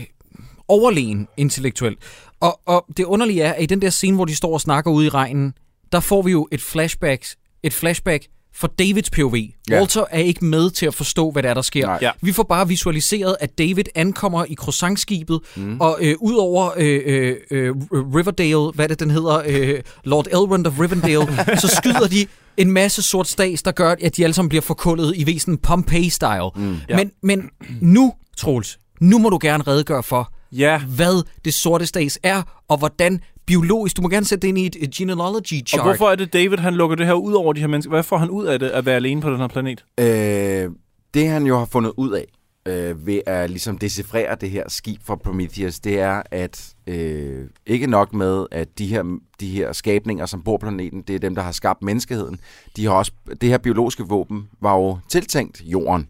overlegen 0.68 1.28
intellektuelt. 1.38 2.00
Og, 2.40 2.60
og 2.66 2.86
det 2.98 3.06
underlige 3.06 3.42
er, 3.42 3.54
at 3.54 3.64
i 3.64 3.66
den 3.66 3.82
der 3.82 3.90
scene, 3.90 4.16
hvor 4.16 4.26
de 4.26 4.36
står 4.36 4.54
og 4.54 4.62
snakker 4.62 4.92
ude 4.92 5.06
i 5.06 5.10
regnen, 5.10 5.54
der 5.92 6.00
får 6.00 6.22
vi 6.22 6.32
jo 6.32 6.48
et 6.52 6.62
flashback, 6.62 7.26
et 7.64 7.74
flashback 7.74 8.28
for 8.56 8.68
Davids 8.68 9.10
POV. 9.10 9.36
Ja. 9.70 9.78
Walter 9.78 10.04
er 10.12 10.20
ikke 10.20 10.46
med 10.46 10.70
til 10.70 10.86
at 10.86 10.94
forstå, 10.94 11.32
hvad 11.32 11.44
der 11.44 11.50
er, 11.50 11.54
der 11.54 11.62
sker. 11.62 11.86
Nej. 11.86 12.00
Ja. 12.02 12.12
Vi 12.22 12.32
får 12.32 12.44
bare 12.44 12.68
visualiseret, 12.68 13.36
at 13.40 13.58
David 13.58 13.84
ankommer 13.96 14.46
i 14.46 14.56
croissantskibet, 14.56 15.40
mm. 15.56 15.82
og 15.82 15.98
øh, 16.02 16.16
ud 16.20 16.36
over 16.36 16.72
øh, 16.78 17.02
øh, 17.06 17.36
øh, 17.52 17.76
Riverdale, 17.92 18.72
hvad 18.72 18.90
det 18.90 19.00
den 19.00 19.12
hedder, 19.12 19.44
øh, 19.48 19.82
Lord 20.04 20.28
Elrond 20.28 20.68
of 20.68 20.80
Rivendale, 20.80 21.28
så 21.62 21.68
skyder 21.68 22.08
de 22.08 22.28
en 22.58 22.72
masse 22.72 23.02
sort 23.02 23.28
stads, 23.28 23.64
der 23.64 23.72
gør, 23.72 23.96
at 24.02 24.18
de 24.18 24.24
alle 24.24 24.34
sammen 24.34 24.50
bliver 24.50 24.62
forkullet 24.62 25.14
i 25.18 25.26
væsen 25.26 25.58
Pompeii-style. 25.58 26.50
Mm. 26.56 26.78
Ja. 26.90 26.96
Men, 26.96 27.12
men 27.24 27.50
nu, 27.82 28.14
Troels, 28.38 28.80
nu 29.02 29.18
må 29.18 29.30
du 29.30 29.40
gerne 29.42 29.64
redegøre 29.68 30.04
for, 30.04 30.34
Ja, 30.52 30.80
hvad 30.80 31.24
det 31.46 31.54
sorte 31.54 31.86
stads 31.86 32.20
er, 32.24 32.42
og 32.68 32.78
hvordan 32.78 33.22
biologisk, 33.50 33.98
du 33.98 34.02
må 34.02 34.10
gerne 34.10 34.26
sætte 34.26 34.42
det 34.42 34.48
ind 34.48 34.58
i 34.58 34.66
et, 34.66 34.76
et 34.80 34.92
genealogy 34.92 35.62
og 35.62 35.68
chart. 35.68 35.86
hvorfor 35.86 36.10
er 36.10 36.16
det 36.16 36.34
David, 36.34 36.58
han 36.58 36.74
lukker 36.74 36.96
det 36.96 37.06
her 37.06 37.14
ud 37.14 37.34
over 37.34 37.54
de 37.54 37.60
her 37.60 37.68
mennesker? 37.68 37.90
Hvad 37.90 38.04
får 38.04 38.18
han 38.18 38.30
ud 38.30 38.46
af 38.46 38.60
det, 38.60 38.70
at 38.70 38.86
være 38.86 38.96
alene 38.96 39.22
på 39.22 39.30
den 39.30 39.40
her 39.40 39.48
planet? 39.48 39.86
Øh, 39.98 40.72
det 41.14 41.28
han 41.28 41.46
jo 41.46 41.58
har 41.58 41.66
fundet 41.66 41.94
ud 41.98 42.12
af, 42.12 42.26
øh, 42.66 43.08
ved 43.08 43.22
at 43.26 43.50
ligesom 43.50 43.78
decifrere 43.78 44.36
det 44.42 44.50
her 44.50 44.64
skib 44.68 45.02
fra 45.06 45.16
Prometheus, 45.16 45.80
det 45.80 46.00
er, 46.00 46.22
at 46.32 46.74
øh, 46.88 47.46
ikke 47.66 47.88
nok 47.88 48.14
med, 48.14 48.46
at 48.52 48.68
de 48.78 48.88
her, 48.88 49.20
de 49.40 49.48
her 49.48 49.74
skabninger, 49.74 50.26
som 50.26 50.42
bor 50.42 50.58
på 50.58 50.66
planeten, 50.66 51.02
det 51.02 51.16
er 51.16 51.20
dem, 51.20 51.36
der 51.36 51.42
har 51.42 51.52
skabt 51.52 51.84
menneskeheden. 51.84 52.40
De 52.76 52.86
har 52.86 52.92
også, 52.92 53.12
det 53.42 53.50
her 53.50 53.58
biologiske 53.58 54.04
våben 54.04 54.50
var 54.62 54.76
jo 54.76 54.98
tiltænkt 55.10 55.62
jorden. 55.66 56.08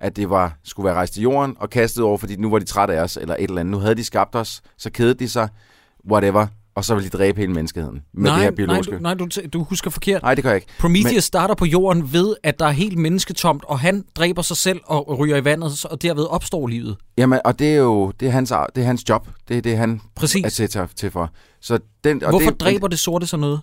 At 0.00 0.16
det 0.16 0.30
var, 0.30 0.58
skulle 0.64 0.84
være 0.84 0.94
rejst 0.94 1.14
til 1.14 1.22
jorden 1.22 1.56
og 1.58 1.70
kastet 1.70 2.04
over, 2.04 2.18
fordi 2.18 2.36
nu 2.36 2.50
var 2.50 2.58
de 2.58 2.64
trætte 2.64 2.94
af 2.94 3.02
os, 3.02 3.16
eller 3.16 3.34
et 3.34 3.42
eller 3.42 3.60
andet. 3.60 3.72
Nu 3.72 3.78
havde 3.78 3.94
de 3.94 4.04
skabt 4.04 4.34
os, 4.34 4.62
så 4.78 4.90
kedede 4.90 5.14
de 5.14 5.28
sig, 5.28 5.48
whatever, 6.10 6.46
og 6.74 6.84
så 6.84 6.94
ville 6.94 7.10
de 7.10 7.16
dræbe 7.18 7.40
hele 7.40 7.52
menneskeheden 7.52 8.02
med 8.12 8.22
nej, 8.30 8.34
det 8.36 8.44
her 8.44 8.50
biologiske. 8.50 8.98
nej, 9.00 9.14
du, 9.14 9.24
nej 9.24 9.42
du, 9.44 9.48
du 9.58 9.64
husker 9.64 9.90
forkert. 9.90 10.22
nej, 10.22 10.34
det 10.34 10.44
gør 10.44 10.50
jeg 10.50 10.56
ikke. 10.56 10.66
Prometheus 10.78 11.12
Men- 11.12 11.20
starter 11.20 11.54
på 11.54 11.64
jorden 11.64 12.12
ved, 12.12 12.36
at 12.42 12.58
der 12.58 12.66
er 12.66 12.70
helt 12.70 12.98
mennesketomt, 12.98 13.64
og 13.64 13.80
han 13.80 14.04
dræber 14.16 14.42
sig 14.42 14.56
selv 14.56 14.80
og 14.84 15.18
ryger 15.18 15.36
i 15.36 15.44
vandet, 15.44 15.84
og 15.84 16.02
derved 16.02 16.24
opstår 16.24 16.66
livet. 16.66 16.96
Jamen, 17.18 17.40
og 17.44 17.58
det 17.58 17.68
er 17.72 17.76
jo 17.76 18.10
det 18.20 18.28
er 18.28 18.32
hans, 18.32 18.52
det 18.74 18.80
er 18.82 18.86
hans 18.86 19.08
job. 19.08 19.28
Det 19.48 19.56
er 19.58 19.62
det, 19.62 19.76
han 19.76 20.00
Præcis. 20.14 20.44
er 20.44 20.48
til, 20.48 20.68
til, 20.68 20.88
til 20.96 21.10
for. 21.10 21.30
Så 21.60 21.78
den, 22.04 22.24
og 22.24 22.30
Hvorfor 22.30 22.50
det, 22.50 22.60
dræber 22.60 22.88
det 22.88 22.98
sorte 22.98 23.26
så 23.26 23.36
noget? 23.36 23.60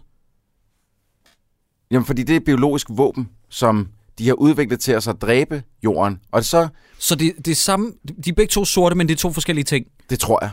Jamen, 1.91 2.05
fordi 2.05 2.23
det 2.23 2.33
er 2.33 2.37
et 2.37 2.43
biologisk 2.45 2.87
våben, 2.89 3.29
som 3.49 3.87
de 4.19 4.27
har 4.27 4.33
udviklet 4.33 4.79
til 4.79 4.91
at 4.91 5.03
så 5.03 5.11
dræbe 5.11 5.63
jorden. 5.83 6.19
Og 6.31 6.43
så, 6.43 6.67
Så 6.99 7.15
det, 7.15 7.33
det 7.45 7.47
er 7.51 7.55
samme, 7.55 7.91
de 8.25 8.29
er 8.29 8.33
begge 8.33 8.51
to 8.51 8.65
sorte, 8.65 8.95
men 8.95 9.07
det 9.07 9.13
er 9.13 9.17
to 9.17 9.31
forskellige 9.31 9.65
ting. 9.65 9.85
det 10.09 10.19
tror 10.19 10.39
jeg. 10.43 10.51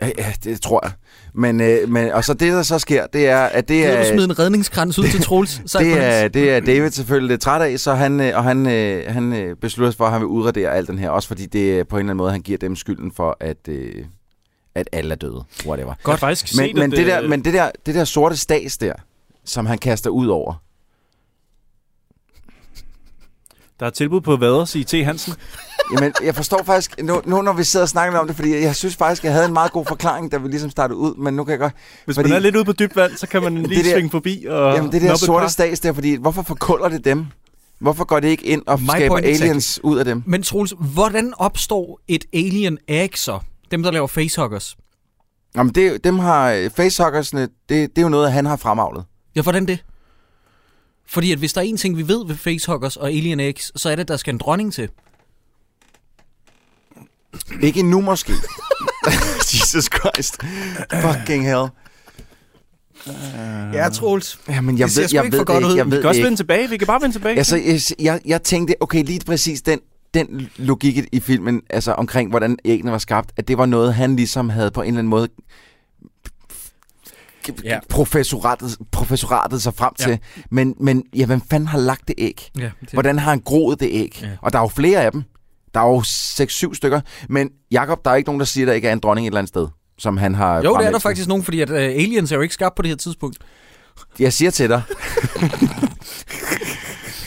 Ja, 0.00 0.10
ja 0.18 0.32
det 0.44 0.60
tror 0.60 0.80
jeg. 0.86 0.92
Men, 1.34 1.60
øh, 1.60 1.88
men, 1.88 2.12
og 2.12 2.24
så 2.24 2.34
det, 2.34 2.52
der 2.52 2.62
så 2.62 2.78
sker, 2.78 3.06
det 3.06 3.28
er, 3.28 3.38
at 3.38 3.68
det 3.68 3.84
Det 3.84 3.86
er, 3.86 4.02
du 4.02 4.08
smide 4.08 4.24
en 4.24 4.38
redningskrans 4.38 4.98
ud 4.98 5.04
til 5.04 5.22
Troels. 5.26 5.60
Det 5.78 6.04
er, 6.04 6.28
det 6.28 6.50
er 6.50 6.60
David 6.60 6.90
selvfølgelig 6.90 7.28
lidt 7.28 7.40
træt 7.40 7.62
af, 7.62 7.80
så 7.80 7.94
han, 7.94 8.20
øh, 8.20 8.36
og 8.36 8.44
han, 8.44 8.66
øh, 8.66 9.12
han 9.12 9.32
øh, 9.32 9.56
beslutter 9.56 9.90
sig 9.90 9.98
for, 9.98 10.04
at 10.04 10.12
han 10.12 10.20
vil 10.20 10.26
udradere 10.26 10.70
alt 10.70 10.88
den 10.88 10.98
her. 10.98 11.10
Også 11.10 11.28
fordi 11.28 11.46
det 11.46 11.88
på 11.88 11.96
en 11.96 12.00
eller 12.00 12.10
anden 12.10 12.16
måde, 12.16 12.30
han 12.30 12.42
giver 12.42 12.58
dem 12.58 12.76
skylden 12.76 13.12
for, 13.12 13.36
at, 13.40 13.68
øh, 13.68 14.04
at 14.74 14.88
alle 14.92 15.10
er 15.10 15.16
døde. 15.16 15.44
Whatever. 15.66 15.94
Godt. 16.02 16.14
Jeg 16.14 16.20
faktisk 16.20 16.56
Men, 16.56 16.66
set, 16.66 16.74
men, 16.76 16.92
at, 16.92 16.98
det 16.98 17.06
der, 17.06 17.22
øh, 17.22 17.28
men 17.30 17.44
det, 17.44 17.54
der, 17.54 17.70
det 17.86 17.94
der 17.94 18.04
sorte 18.04 18.36
stas 18.36 18.78
der, 18.78 18.92
som 19.44 19.66
han 19.66 19.78
kaster 19.78 20.10
ud 20.10 20.26
over, 20.26 20.54
Der 23.80 23.86
er 23.86 23.90
tilbud 23.90 24.20
på 24.20 24.36
Vaders 24.36 24.74
i 24.74 24.84
T. 24.84 24.92
Hansen. 25.04 25.34
Jamen, 25.92 26.12
jeg 26.24 26.34
forstår 26.34 26.62
faktisk, 26.66 27.02
nu, 27.02 27.22
nu 27.26 27.42
når 27.42 27.52
vi 27.52 27.64
sidder 27.64 27.84
og 27.84 27.88
snakker 27.88 28.18
om 28.18 28.26
det, 28.26 28.36
fordi 28.36 28.50
jeg 28.62 28.76
synes 28.76 28.96
faktisk, 28.96 29.24
jeg 29.24 29.32
havde 29.32 29.46
en 29.46 29.52
meget 29.52 29.72
god 29.72 29.86
forklaring, 29.86 30.32
da 30.32 30.36
vi 30.36 30.48
ligesom 30.48 30.70
startede 30.70 30.98
ud, 30.98 31.14
men 31.14 31.34
nu 31.34 31.44
kan 31.44 31.50
jeg 31.52 31.58
godt... 31.58 31.72
Hvis 32.04 32.16
fordi, 32.16 32.28
man 32.28 32.36
er 32.36 32.40
lidt 32.40 32.56
ude 32.56 32.64
på 32.64 32.72
dybt 32.72 32.96
vand, 32.96 33.16
så 33.16 33.26
kan 33.26 33.42
man 33.42 33.62
lige 33.62 33.76
Det 33.76 33.84
der- 33.84 33.92
svinge 33.92 34.10
forbi 34.10 34.46
og 34.48 34.74
Jamen, 34.74 34.92
det 34.92 35.02
der 35.02 35.14
sorte 35.16 35.48
stas 35.48 35.80
der, 35.80 35.92
fordi 35.92 36.14
hvorfor 36.16 36.42
forkulder 36.42 36.88
det 36.88 37.04
dem? 37.04 37.26
Hvorfor 37.78 38.04
går 38.04 38.20
det 38.20 38.28
ikke 38.28 38.44
ind 38.46 38.62
og 38.66 38.80
My 38.80 38.86
skaber 38.88 39.08
point 39.08 39.26
exactly. 39.26 39.44
aliens 39.44 39.80
ud 39.82 39.98
af 39.98 40.04
dem? 40.04 40.22
Men 40.26 40.42
Troels, 40.42 40.74
hvordan 40.78 41.32
opstår 41.36 42.00
et 42.08 42.24
alien 42.32 42.78
egg 42.88 43.10
så? 43.18 43.38
Dem, 43.70 43.82
der 43.82 43.90
laver 43.90 44.06
facehuggers. 44.06 44.76
Jamen, 45.56 45.74
det, 45.74 46.04
dem 46.04 46.18
har 46.18 46.68
facehuggersne, 46.76 47.40
det, 47.42 47.50
det 47.68 47.98
er 47.98 48.02
jo 48.02 48.08
noget, 48.08 48.32
han 48.32 48.46
har 48.46 48.56
fremavlet. 48.56 49.04
Ja, 49.36 49.42
hvordan 49.42 49.66
det? 49.66 49.84
Fordi 51.08 51.32
at 51.32 51.38
hvis 51.38 51.52
der 51.52 51.60
er 51.60 51.64
en 51.64 51.76
ting, 51.76 51.96
vi 51.96 52.08
ved 52.08 52.26
ved 52.26 52.36
facehuggers 52.36 52.96
og 52.96 53.08
alien 53.08 53.40
eggs, 53.40 53.72
så 53.80 53.90
er 53.90 53.94
det, 53.96 54.00
at 54.02 54.08
der 54.08 54.16
skal 54.16 54.34
en 54.34 54.38
dronning 54.38 54.72
til. 54.72 54.88
Ikke 57.60 57.82
nu 57.82 58.00
måske. 58.00 58.32
Jesus 59.52 59.84
Christ. 59.84 60.36
Fucking 61.00 61.44
hell. 61.46 61.68
Ja, 63.72 63.88
Troels. 63.88 64.38
Jamen, 64.48 64.78
jeg 64.78 64.88
Det 64.88 64.96
ved, 64.96 65.08
jeg 65.12 65.24
ikke 65.24 65.32
ved 65.36 65.40
for 65.40 65.44
godt 65.52 65.62
det 65.64 65.70
ud. 65.70 65.76
Jeg 65.76 65.86
Vi 65.86 65.90
ved 65.90 65.96
kan 65.98 66.02
det 66.02 66.08
også 66.08 66.18
ikke. 66.18 66.24
vende 66.24 66.38
tilbage. 66.38 66.68
Vi 66.70 66.76
kan 66.76 66.86
bare 66.86 67.00
vende 67.02 67.14
tilbage. 67.14 67.36
Altså, 67.36 67.56
jeg, 67.56 67.80
jeg, 68.04 68.20
jeg 68.26 68.42
tænkte, 68.42 68.74
okay, 68.80 69.04
lige 69.04 69.20
præcis 69.26 69.62
den, 69.62 69.78
den 70.14 70.48
logik 70.56 71.04
i 71.12 71.20
filmen, 71.20 71.62
altså 71.70 71.92
omkring, 71.92 72.30
hvordan 72.30 72.56
æggene 72.64 72.92
var 72.92 72.98
skabt, 72.98 73.32
at 73.36 73.48
det 73.48 73.58
var 73.58 73.66
noget, 73.66 73.94
han 73.94 74.16
ligesom 74.16 74.48
havde 74.48 74.70
på 74.70 74.82
en 74.82 74.86
eller 74.88 74.98
anden 74.98 75.10
måde 75.10 75.28
Ja. 77.48 77.52
ja. 77.64 77.78
professoratet, 77.88 78.76
professoratet 78.92 79.62
sig 79.62 79.74
frem 79.74 79.92
Ja. 80.00 80.04
til. 80.04 80.18
Men, 80.50 80.74
men 80.80 81.04
ja, 81.16 81.26
hvem 81.26 81.40
fanden 81.50 81.66
har 81.68 81.78
lagt 81.78 82.08
det 82.08 82.14
æg? 82.18 82.50
Ja, 82.58 82.70
Hvordan 82.92 83.18
har 83.18 83.30
han 83.30 83.40
groet 83.40 83.80
det 83.80 83.88
æg? 83.92 84.18
Ja. 84.22 84.28
Og 84.42 84.52
der 84.52 84.58
er 84.58 84.62
jo 84.62 84.68
flere 84.68 85.00
af 85.02 85.12
dem. 85.12 85.22
Der 85.74 85.80
er 85.80 85.86
jo 85.86 86.00
6-7 86.70 86.74
stykker. 86.74 87.00
Men 87.28 87.50
Jakob, 87.70 88.04
der 88.04 88.10
er 88.10 88.14
ikke 88.14 88.28
nogen, 88.28 88.40
der 88.40 88.46
siger, 88.46 88.64
at 88.64 88.68
der 88.68 88.74
ikke 88.74 88.88
er 88.88 88.92
en 88.92 88.98
dronning 88.98 89.26
et 89.26 89.30
eller 89.30 89.38
andet 89.38 89.48
sted, 89.48 89.68
som 89.98 90.16
han 90.16 90.34
har 90.34 90.62
Jo, 90.62 90.76
det 90.78 90.86
er 90.86 90.90
der 90.90 90.98
faktisk 90.98 91.28
nogen, 91.28 91.44
fordi 91.44 91.60
at 91.60 91.70
uh, 91.70 91.76
aliens 91.76 92.32
er 92.32 92.36
jo 92.36 92.42
ikke 92.42 92.54
skabt 92.54 92.74
på 92.74 92.82
det 92.82 92.88
her 92.88 92.96
tidspunkt. 92.96 93.38
Jeg 94.18 94.32
siger 94.32 94.50
til 94.50 94.68
dig. 94.68 94.82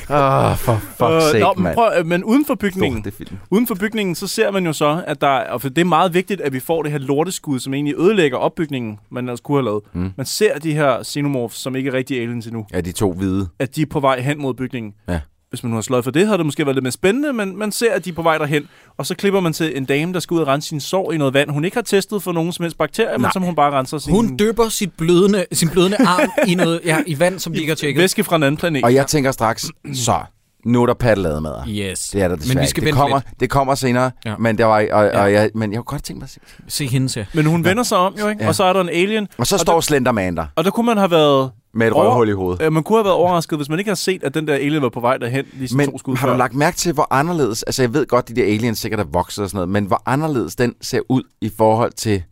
Åh, 0.10 0.16
oh, 0.52 0.58
for 0.58 0.74
fuck's 0.76 1.14
Øh, 1.14 1.22
sake, 1.22 1.40
nå, 1.40 1.54
men, 1.56 1.64
mand. 1.64 1.76
prøv, 1.76 1.92
øh, 2.00 2.06
men 2.06 2.24
uden 2.24 2.46
for 2.46 2.56
bygningen, 2.56 3.06
uden 3.52 3.68
for 3.68 3.76
bygningen, 3.76 4.16
så 4.16 4.28
ser 4.28 4.52
man 4.52 4.66
jo 4.66 4.74
så, 4.74 5.04
at 5.08 5.22
der 5.22 5.28
er, 5.28 5.50
og 5.50 5.62
for 5.62 5.70
det 5.70 5.78
er 5.82 5.86
meget 5.86 6.14
vigtigt, 6.14 6.42
at 6.42 6.54
vi 6.54 6.60
får 6.60 6.84
det 6.84 6.92
her 6.92 7.00
lorteskud, 7.00 7.60
som 7.60 7.74
egentlig 7.74 7.96
ødelægger 7.98 8.38
opbygningen, 8.38 9.00
man 9.12 9.24
ellers 9.26 9.40
kunne 9.40 9.58
have 9.58 9.66
lavet. 9.66 9.84
Mm. 9.94 10.12
Man 10.18 10.26
ser 10.26 10.60
de 10.60 10.74
her 10.74 11.04
xenomorphs, 11.04 11.58
som 11.58 11.76
ikke 11.76 11.90
er 11.90 11.94
rigtig 11.94 12.22
aliens 12.22 12.46
endnu, 12.48 12.66
Ja, 12.74 12.82
de 12.82 12.92
to 12.92 13.14
hvide. 13.14 13.48
at 13.60 13.76
de 13.76 13.82
er 13.82 13.86
på 13.90 14.00
vej 14.00 14.20
hen 14.22 14.42
mod 14.42 14.54
bygningen. 14.54 14.94
Ja. 15.10 15.20
Hvis 15.50 15.64
man 15.64 15.70
nu 15.70 15.76
har 15.76 15.82
slået 15.82 16.04
for 16.04 16.12
det, 16.12 16.26
havde 16.26 16.38
det 16.38 16.46
måske 16.46 16.66
været 16.66 16.76
lidt 16.76 16.84
mere 16.84 16.92
spændende, 16.92 17.34
men 17.34 17.58
man 17.58 17.72
ser, 17.72 17.94
at 17.94 18.06
de 18.06 18.10
er 18.10 18.14
på 18.14 18.22
vej 18.22 18.38
derhen. 18.38 18.68
Og 18.98 19.06
så 19.06 19.16
klipper 19.16 19.40
man 19.40 19.54
til 19.54 19.78
en 19.78 19.86
dame, 19.86 20.14
der 20.14 20.20
skal 20.20 20.36
ud 20.36 20.40
og 20.40 20.48
rense 20.48 20.70
sin 20.70 20.80
sår 20.80 21.12
i 21.12 21.18
noget 21.18 21.34
vand. 21.34 21.50
Hun 21.50 21.66
ikke 21.66 21.78
har 21.78 21.82
testet 21.82 22.24
for 22.24 22.32
nogen 22.32 22.52
som 22.54 22.64
helst 22.64 22.78
bakterier, 22.78 23.12
men 23.12 23.22
Nej. 23.22 23.32
som 23.34 23.44
hun 23.44 23.56
bare 23.56 23.72
renser 23.72 23.98
sin 23.98 24.14
Hun 24.14 24.40
dypper 24.40 24.70
sit 24.70 24.92
blødende, 24.98 25.46
sin 25.52 25.70
blødende 25.70 25.98
arm 26.00 26.30
i, 26.48 26.56
noget, 26.56 26.82
ja, 26.86 26.98
i 27.08 27.20
vand, 27.20 27.40
som 27.40 27.54
de 27.54 27.60
ikke 27.60 27.70
har 27.72 27.76
tjekket. 27.76 28.02
væske 28.02 28.24
fra 28.24 28.36
en 28.36 28.44
anden 28.44 28.58
planet. 28.58 28.84
Og 28.84 28.94
jeg 28.94 29.08
tænker 29.08 29.32
straks, 29.32 29.66
så, 29.94 30.20
nu 30.66 30.82
er 30.82 30.86
der 30.86 30.94
paddelademad. 30.94 31.54
Yes. 31.70 32.10
Det 32.10 32.22
er 32.22 32.28
der 32.28 32.36
desværre 32.36 32.54
Men 32.56 32.58
vi 32.60 32.62
ikke. 32.64 32.70
skal 32.70 32.86
det 32.86 32.94
kommer, 32.94 33.18
lidt. 33.28 33.40
det 33.40 33.50
kommer 33.50 33.76
senere, 33.76 34.12
Ja. 34.26 34.38
men, 34.38 34.58
der 34.58 34.66
var, 34.66 34.74
og, 34.74 34.82
og, 35.00 35.06
Ja. 35.06 35.22
og 35.24 35.34
jeg, 35.34 35.50
men 35.56 35.72
jeg 35.72 35.78
kunne 35.78 35.84
godt 35.86 36.04
tænke 36.04 36.20
mig 36.20 36.24
at 36.26 36.30
se. 36.30 36.40
Se 36.68 36.88
hende 36.88 37.08
til. 37.08 37.26
Men 37.34 37.46
hun 37.46 37.64
vender 37.64 37.84
sig 37.84 37.98
om 37.98 38.16
jo, 38.20 38.28
ikke? 38.28 38.44
Ja. 38.44 38.48
Og 38.48 38.56
så 38.56 38.64
er 38.64 38.74
der 38.74 38.82
en 38.82 38.90
alien. 38.90 39.28
Og 39.38 39.48
så 39.48 39.56
Og 39.56 39.60
står 39.60 39.74
der- 39.74 39.82
Slenderman 39.82 40.38
der, 40.38 40.46
Og 40.56 40.64
der 40.64 40.72
kunne 40.72 40.86
man 40.86 40.98
have 40.98 41.12
været... 41.12 41.52
med 41.74 41.88
et 41.88 41.94
Over- 41.94 42.04
røvhul 42.06 42.30
i 42.30 42.32
hovedet. 42.32 42.62
Øh, 42.62 42.74
man 42.74 42.84
kunne 42.84 42.98
have 42.98 43.06
været 43.06 43.16
overrasket, 43.16 43.60
hvis 43.60 43.70
man 43.70 43.80
ikke 43.80 43.90
havde 43.90 44.00
set, 44.00 44.24
at 44.24 44.34
den 44.34 44.48
der 44.48 44.54
alien 44.54 44.82
var 44.82 44.90
på 44.90 45.00
vej 45.00 45.18
derhen, 45.18 45.46
lige 45.54 45.78
Men 45.78 45.92
to 45.92 45.98
skud 45.98 46.16
har 46.16 46.28
før. 46.28 46.32
du 46.34 46.38
lagt 46.38 46.54
mærke 46.54 46.78
til, 46.78 46.94
hvor 46.94 47.08
anderledes, 47.12 47.64
altså 47.64 47.82
jeg 47.84 47.94
ved 47.94 48.06
godt, 48.08 48.28
de 48.28 48.36
der 48.36 48.44
aliens 48.44 48.80
sikkert 48.80 49.00
er 49.00 49.04
vokset 49.12 49.44
og 49.44 49.50
sådan 49.50 49.58
noget, 49.58 49.70
men 49.70 49.86
hvor 49.86 50.02
anderledes 50.06 50.56
den 50.56 50.74
ser 50.82 51.00
ud 51.10 51.24
i 51.42 51.52
forhold 51.58 51.92
til 51.92 52.24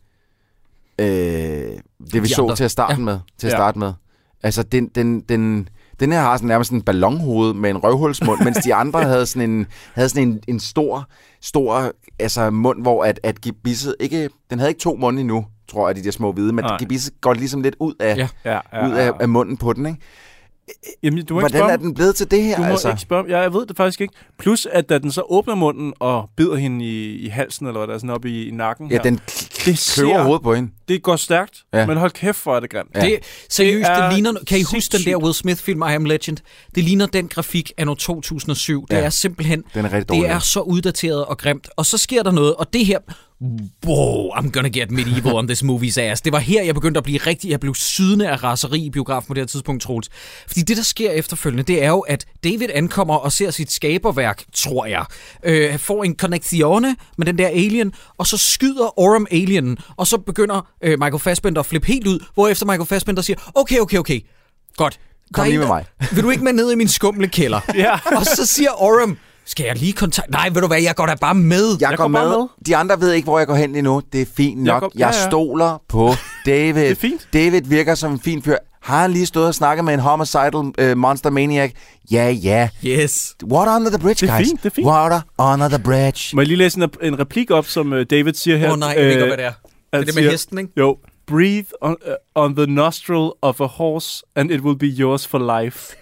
øh, 0.98 1.06
det, 1.06 1.72
vi 2.12 2.20
De 2.20 2.28
så 2.28 2.42
andre. 2.42 2.56
til 2.56 2.64
at 2.64 2.70
starte 2.70 2.94
Ja. 2.94 2.98
med. 3.04 3.18
Til 3.38 3.46
at 3.46 3.52
Ja. 3.52 3.56
starte 3.56 3.78
med. 3.78 3.92
Altså, 4.42 4.62
den, 4.62 4.88
den, 4.94 5.20
den, 5.20 5.68
den 6.00 6.12
her 6.12 6.20
har 6.20 6.36
sådan 6.36 6.48
nærmest 6.48 6.70
en 6.72 6.82
ballonhoved 6.82 7.54
med 7.54 7.70
en 7.70 7.76
røvhulsmund, 7.76 8.44
mens 8.44 8.56
de 8.56 8.74
andre 8.74 9.02
havde 9.02 9.26
sådan 9.26 9.50
en, 9.50 9.66
havde 9.94 10.08
sådan 10.08 10.28
en, 10.28 10.40
en 10.48 10.60
stor, 10.60 11.08
stor 11.40 11.92
altså 12.18 12.50
mund, 12.50 12.82
hvor 12.82 13.04
at, 13.04 13.20
at 13.22 13.40
gebisset 13.40 13.94
ikke, 14.00 14.28
den 14.50 14.58
havde 14.58 14.70
ikke 14.70 14.80
to 14.80 14.96
munde 14.96 15.20
endnu, 15.20 15.46
tror 15.68 15.88
jeg, 15.88 15.96
de 15.96 16.04
der 16.04 16.10
små 16.10 16.32
hvide, 16.32 16.52
men 16.52 16.64
Nej. 16.64 16.76
gebisset 16.78 17.20
går 17.20 17.34
ligesom 17.34 17.62
lidt 17.62 17.76
ud 17.80 17.94
af, 18.00 18.16
Ja. 18.16 18.28
Ja, 18.44 18.60
ja, 18.72 18.88
ud 18.88 18.92
af, 18.92 19.12
af 19.20 19.28
munden 19.28 19.56
på 19.56 19.72
den, 19.72 19.86
ikke? 19.86 19.98
Jamen, 21.02 21.24
du 21.24 21.34
må 21.34 21.40
ikke 21.40 21.42
Hvordan 21.42 21.58
spørge, 21.60 21.72
er 21.72 21.76
den 21.76 21.94
blevet 21.94 22.16
til 22.16 22.30
det 22.30 22.42
her, 22.42 22.56
Du 22.56 22.62
må 22.62 22.68
altså? 22.68 22.88
ikke 22.88 23.00
spørge. 23.00 23.24
Ja, 23.28 23.38
jeg 23.40 23.52
ved 23.52 23.66
det 23.66 23.76
faktisk 23.76 24.00
ikke. 24.00 24.14
Plus, 24.38 24.66
at 24.66 24.88
da 24.88 24.98
den 24.98 25.12
så 25.12 25.22
åbner 25.28 25.54
munden 25.54 25.92
og 26.00 26.30
bider 26.36 26.56
hende 26.56 26.84
i, 26.84 27.16
i 27.16 27.28
halsen, 27.28 27.66
eller 27.66 27.78
hvad 27.80 27.88
der 27.88 27.94
er 27.94 27.98
sådan 27.98 28.10
oppe 28.10 28.30
i, 28.30 28.48
i 28.48 28.50
nakken 28.50 28.90
Ja, 28.90 28.94
her, 28.96 29.02
den 29.02 29.20
det, 29.64 29.92
kløver 29.94 30.22
hovedet 30.22 30.42
på 30.42 30.54
hende. 30.54 30.70
det 30.88 31.02
går 31.02 31.16
stærkt, 31.16 31.64
Ja. 31.74 31.86
men 31.86 31.96
hold 31.96 32.10
kæft, 32.10 32.42
hvor 32.42 32.56
er 32.56 32.60
det 32.60 32.70
grimt. 32.70 32.90
Ja. 32.94 33.00
Det, 33.00 33.18
seriøst, 33.50 33.88
Det 33.88 33.96
det, 33.96 34.02
er 34.02 34.08
det 34.08 34.14
ligner... 34.14 34.32
Kan 34.46 34.58
I 34.58 34.62
huske 34.62 34.74
den 34.74 34.80
sindssygt. 34.82 35.06
der 35.12 35.16
Will 35.16 35.34
Smith-film, 35.34 35.82
I 35.82 35.94
Am 35.94 36.04
Legend? 36.04 36.36
Det 36.74 36.84
ligner 36.84 37.06
den 37.06 37.28
grafik 37.28 37.72
af 37.78 37.86
2007. 37.86 38.86
Det 38.90 38.96
Ja. 38.96 39.00
er 39.02 39.10
simpelthen... 39.10 39.64
Den 39.74 39.84
er 39.84 39.92
rigtig 39.92 40.08
dårlig. 40.08 40.22
Det 40.22 40.30
er 40.30 40.38
så 40.38 40.60
uddateret 40.60 41.24
og 41.24 41.38
grimt. 41.38 41.68
Og 41.76 41.86
så 41.86 41.98
sker 41.98 42.22
der 42.22 42.30
noget, 42.30 42.54
og 42.54 42.72
det 42.72 42.86
her... 42.86 42.98
Wow, 43.86 44.30
I'm 44.30 44.50
gonna 44.50 44.68
get 44.68 44.90
medieval 44.90 45.34
on 45.34 45.46
this 45.48 45.62
movie's 45.62 46.00
ass. 46.00 46.20
Det 46.22 46.32
var 46.32 46.38
her, 46.38 46.62
jeg 46.62 46.74
begyndte 46.74 46.98
at 46.98 47.04
blive 47.04 47.18
rigtig... 47.18 47.50
Jeg 47.50 47.60
blev 47.60 47.74
sydende 47.74 48.28
af 48.28 48.42
raseri 48.42 48.80
i 48.80 48.90
biografen 48.90 49.28
på 49.28 49.34
det 49.34 49.40
her 49.40 49.46
tidspunkt, 49.46 49.82
Troels. 49.82 50.08
Fordi 50.46 50.60
det, 50.62 50.76
der 50.76 50.82
sker 50.82 51.10
efterfølgende, 51.10 51.62
det 51.62 51.82
er 51.84 51.88
jo, 51.88 52.00
at 52.00 52.24
David 52.44 52.68
ankommer 52.74 53.14
og 53.14 53.32
ser 53.32 53.50
sit 53.50 53.72
skaberværk, 53.72 54.44
tror 54.54 54.86
jeg. 54.86 55.04
Øh, 55.44 55.78
får 55.78 56.04
en 56.04 56.16
connectione 56.16 56.96
med 57.18 57.26
den 57.26 57.38
der 57.38 57.48
alien, 57.48 57.92
og 58.18 58.26
så 58.26 58.36
skyder 58.36 58.98
Orem 59.00 59.26
alienen, 59.30 59.78
og 59.96 60.06
så 60.06 60.18
begynder 60.18 60.68
øh, 60.82 60.98
Michael 60.98 61.18
Fassbender 61.20 61.60
at 61.60 61.66
flippe 61.66 61.86
helt 61.88 62.06
ud, 62.06 62.18
hvorefter 62.34 62.66
Michael 62.66 62.86
Fassbender 62.86 63.22
siger, 63.22 63.50
okay, 63.54 63.78
okay, 63.78 63.98
okay, 63.98 64.20
godt. 64.76 64.98
Kom 65.32 65.46
lige 65.46 65.58
med 65.58 65.66
der- 65.66 66.14
Vil 66.14 66.24
du 66.24 66.30
ikke 66.30 66.44
med 66.44 66.52
ned 66.52 66.72
i 66.72 66.74
min 66.74 66.88
skumle 66.88 67.28
kælder? 67.28 67.60
Ja. 67.74 67.98
og 68.16 68.26
så 68.26 68.46
siger 68.46 68.82
Orem, 68.82 69.18
skal 69.46 69.66
jeg 69.66 69.76
lige 69.76 69.92
kontakt... 69.92 70.30
Nej, 70.30 70.48
ved 70.52 70.60
du 70.60 70.66
hvad, 70.66 70.82
jeg 70.82 70.94
går 70.96 71.06
da 71.06 71.14
bare 71.20 71.34
med. 71.34 71.68
Jeg, 71.80 71.90
jeg 71.90 71.98
går, 71.98 72.04
går 72.04 72.12
bare 72.12 72.28
med. 72.28 72.38
med. 72.38 72.48
De 72.66 72.76
andre 72.76 73.00
ved 73.00 73.12
ikke, 73.12 73.24
hvor 73.26 73.38
jeg 73.38 73.46
går 73.46 73.54
hen 73.54 73.72
lige 73.72 73.82
nu. 73.82 74.02
Det 74.12 74.20
er 74.22 74.26
fint 74.36 74.62
nok. 74.62 74.72
Jeg, 74.74 74.80
går- 74.80 74.90
jeg 74.94 75.00
ja, 75.14 75.20
ja. 75.22 75.28
stoler 75.30 75.82
på 75.88 76.10
David. 76.46 76.82
det 76.82 76.90
er 76.90 76.94
fint. 76.94 77.28
David 77.32 77.62
virker 77.62 77.94
som 77.94 78.12
en 78.12 78.20
fin 78.20 78.42
fyr. 78.42 78.56
Har 78.82 79.00
han 79.02 79.10
lige 79.12 79.26
stået 79.26 79.46
og 79.46 79.54
snakket 79.54 79.84
med 79.84 79.94
en 79.94 80.00
homicidal 80.00 80.54
uh, 80.54 80.96
monster 80.96 81.30
maniac? 81.30 81.70
Ja, 82.10 82.30
ja. 82.30 82.68
Yes. 82.84 83.34
Water 83.44 83.76
under 83.76 83.90
the 83.90 83.98
bridge, 83.98 84.26
Det 84.26 84.32
er 84.32 84.36
guys. 84.38 84.46
fint, 84.48 84.62
det 84.62 84.70
er 84.70 84.74
fint. 84.74 84.86
Water 84.86 85.20
under 85.38 85.68
the 85.68 85.78
bridge. 85.78 86.36
Må 86.36 86.42
jeg 86.42 86.46
lige 86.48 86.56
læse 86.58 86.80
en, 86.82 86.90
en 87.02 87.18
replik 87.18 87.50
op, 87.50 87.66
som 87.66 87.92
uh, 87.92 87.98
David 88.10 88.34
siger 88.34 88.56
her? 88.56 88.66
Åh 88.66 88.72
oh, 88.72 88.78
nej, 88.78 88.88
jeg 88.88 89.04
ved 89.04 89.10
ikke, 89.10 89.26
hvad 89.26 89.36
det 89.36 89.44
er. 89.44 89.52
Det 89.52 89.68
er 89.92 89.98
det 89.98 90.06
med 90.06 90.12
siger- 90.12 90.30
hesten, 90.30 90.58
ikke? 90.58 90.70
Jo. 90.78 90.96
Breathe 91.26 91.64
on, 91.80 91.96
uh, 92.06 92.42
on 92.44 92.56
the 92.56 92.66
nostril 92.66 93.30
of 93.42 93.60
a 93.60 93.66
horse, 93.66 94.22
and 94.36 94.50
it 94.50 94.60
will 94.60 94.78
be 94.78 94.86
yours 94.86 95.26
for 95.26 95.60
life. 95.62 95.96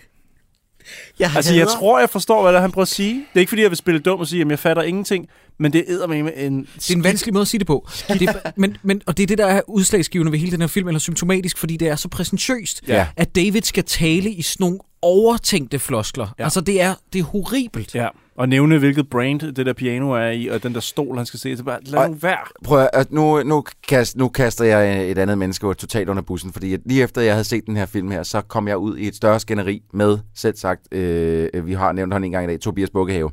Jeg 1.18 1.30
Altså, 1.36 1.54
jeg 1.54 1.68
tror, 1.68 1.98
jeg 1.98 2.10
forstår, 2.10 2.50
hvad 2.50 2.60
han 2.60 2.72
prøver 2.72 2.82
at 2.82 2.88
sige. 2.88 3.14
Det 3.14 3.24
er 3.34 3.40
ikke, 3.40 3.50
fordi 3.50 3.62
jeg 3.62 3.70
vil 3.70 3.76
spille 3.76 4.00
dum 4.00 4.20
og 4.20 4.26
sige, 4.26 4.42
at 4.42 4.48
jeg 4.48 4.58
fatter 4.58 4.82
ingenting, 4.82 5.28
men 5.58 5.72
det 5.72 5.84
er 5.88 6.06
med 6.06 6.32
en... 6.36 6.68
Det 6.78 6.90
er 6.90 6.94
en 6.96 7.04
vanskelig 7.04 7.34
måde 7.34 7.42
at 7.42 7.48
sige 7.48 7.58
det 7.58 7.66
på. 7.66 7.88
Det 8.08 8.22
er, 8.22 8.50
men, 8.56 8.76
men, 8.82 9.02
og 9.06 9.16
det 9.16 9.22
er 9.22 9.26
det, 9.26 9.38
der 9.38 9.46
er 9.46 9.60
udslagsgivende 9.68 10.32
ved 10.32 10.38
hele 10.38 10.52
den 10.52 10.60
her 10.60 10.68
film, 10.68 10.88
eller 10.88 10.98
symptomatisk, 10.98 11.58
fordi 11.58 11.76
det 11.76 11.88
er 11.88 11.96
så 11.96 12.08
præsentøst, 12.08 12.82
Ja. 12.88 13.06
at 13.16 13.34
David 13.34 13.62
skal 13.62 13.84
tale 13.84 14.30
i 14.30 14.42
sådan 14.42 14.64
nogle 14.64 14.78
overtænkte 15.04 15.78
floskler. 15.78 16.34
Ja. 16.38 16.44
Altså, 16.44 16.60
det 16.60 16.80
er, 16.82 16.94
det 17.12 17.18
er 17.18 17.22
horribelt. 17.24 17.94
Ja, 17.94 18.08
og 18.36 18.48
nævne, 18.48 18.78
hvilket 18.78 19.10
brand 19.10 19.40
det 19.40 19.66
der 19.66 19.72
piano 19.72 20.10
er 20.10 20.30
i, 20.30 20.46
og 20.46 20.62
den 20.62 20.74
der 20.74 20.80
stol, 20.80 21.16
han 21.16 21.26
skal 21.26 21.40
se. 21.40 21.56
Så 21.56 21.64
bare, 21.64 21.78
lad 21.82 21.98
Og- 22.00 22.08
nu 22.10 22.14
være. 22.20 22.38
Prøv 22.64 22.86
at, 22.92 23.12
nu, 23.12 23.42
nu, 23.42 23.64
kast, 23.88 24.16
nu 24.16 24.28
kaster 24.28 24.64
jeg 24.64 25.10
et 25.10 25.18
andet 25.18 25.38
menneske 25.38 25.74
totalt 25.74 26.08
under 26.08 26.22
bussen, 26.22 26.52
fordi 26.52 26.74
at 26.74 26.80
lige 26.86 27.02
efter 27.02 27.20
jeg 27.20 27.32
havde 27.34 27.44
set 27.44 27.66
den 27.66 27.76
her 27.76 27.86
film 27.86 28.10
her, 28.10 28.22
så 28.22 28.40
kom 28.40 28.68
jeg 28.68 28.76
ud 28.76 28.96
i 28.96 29.08
et 29.08 29.16
større 29.16 29.40
skænderi 29.40 29.82
med, 29.92 30.18
selv 30.36 30.56
sagt, 30.56 30.94
øh, 30.94 31.66
vi 31.66 31.72
har 31.72 31.92
nævnt 31.92 32.12
ham 32.12 32.24
en 32.24 32.30
gang 32.30 32.44
i 32.44 32.48
dag, 32.48 32.60
Tobias 32.60 32.90
Bukkehave, 32.90 33.30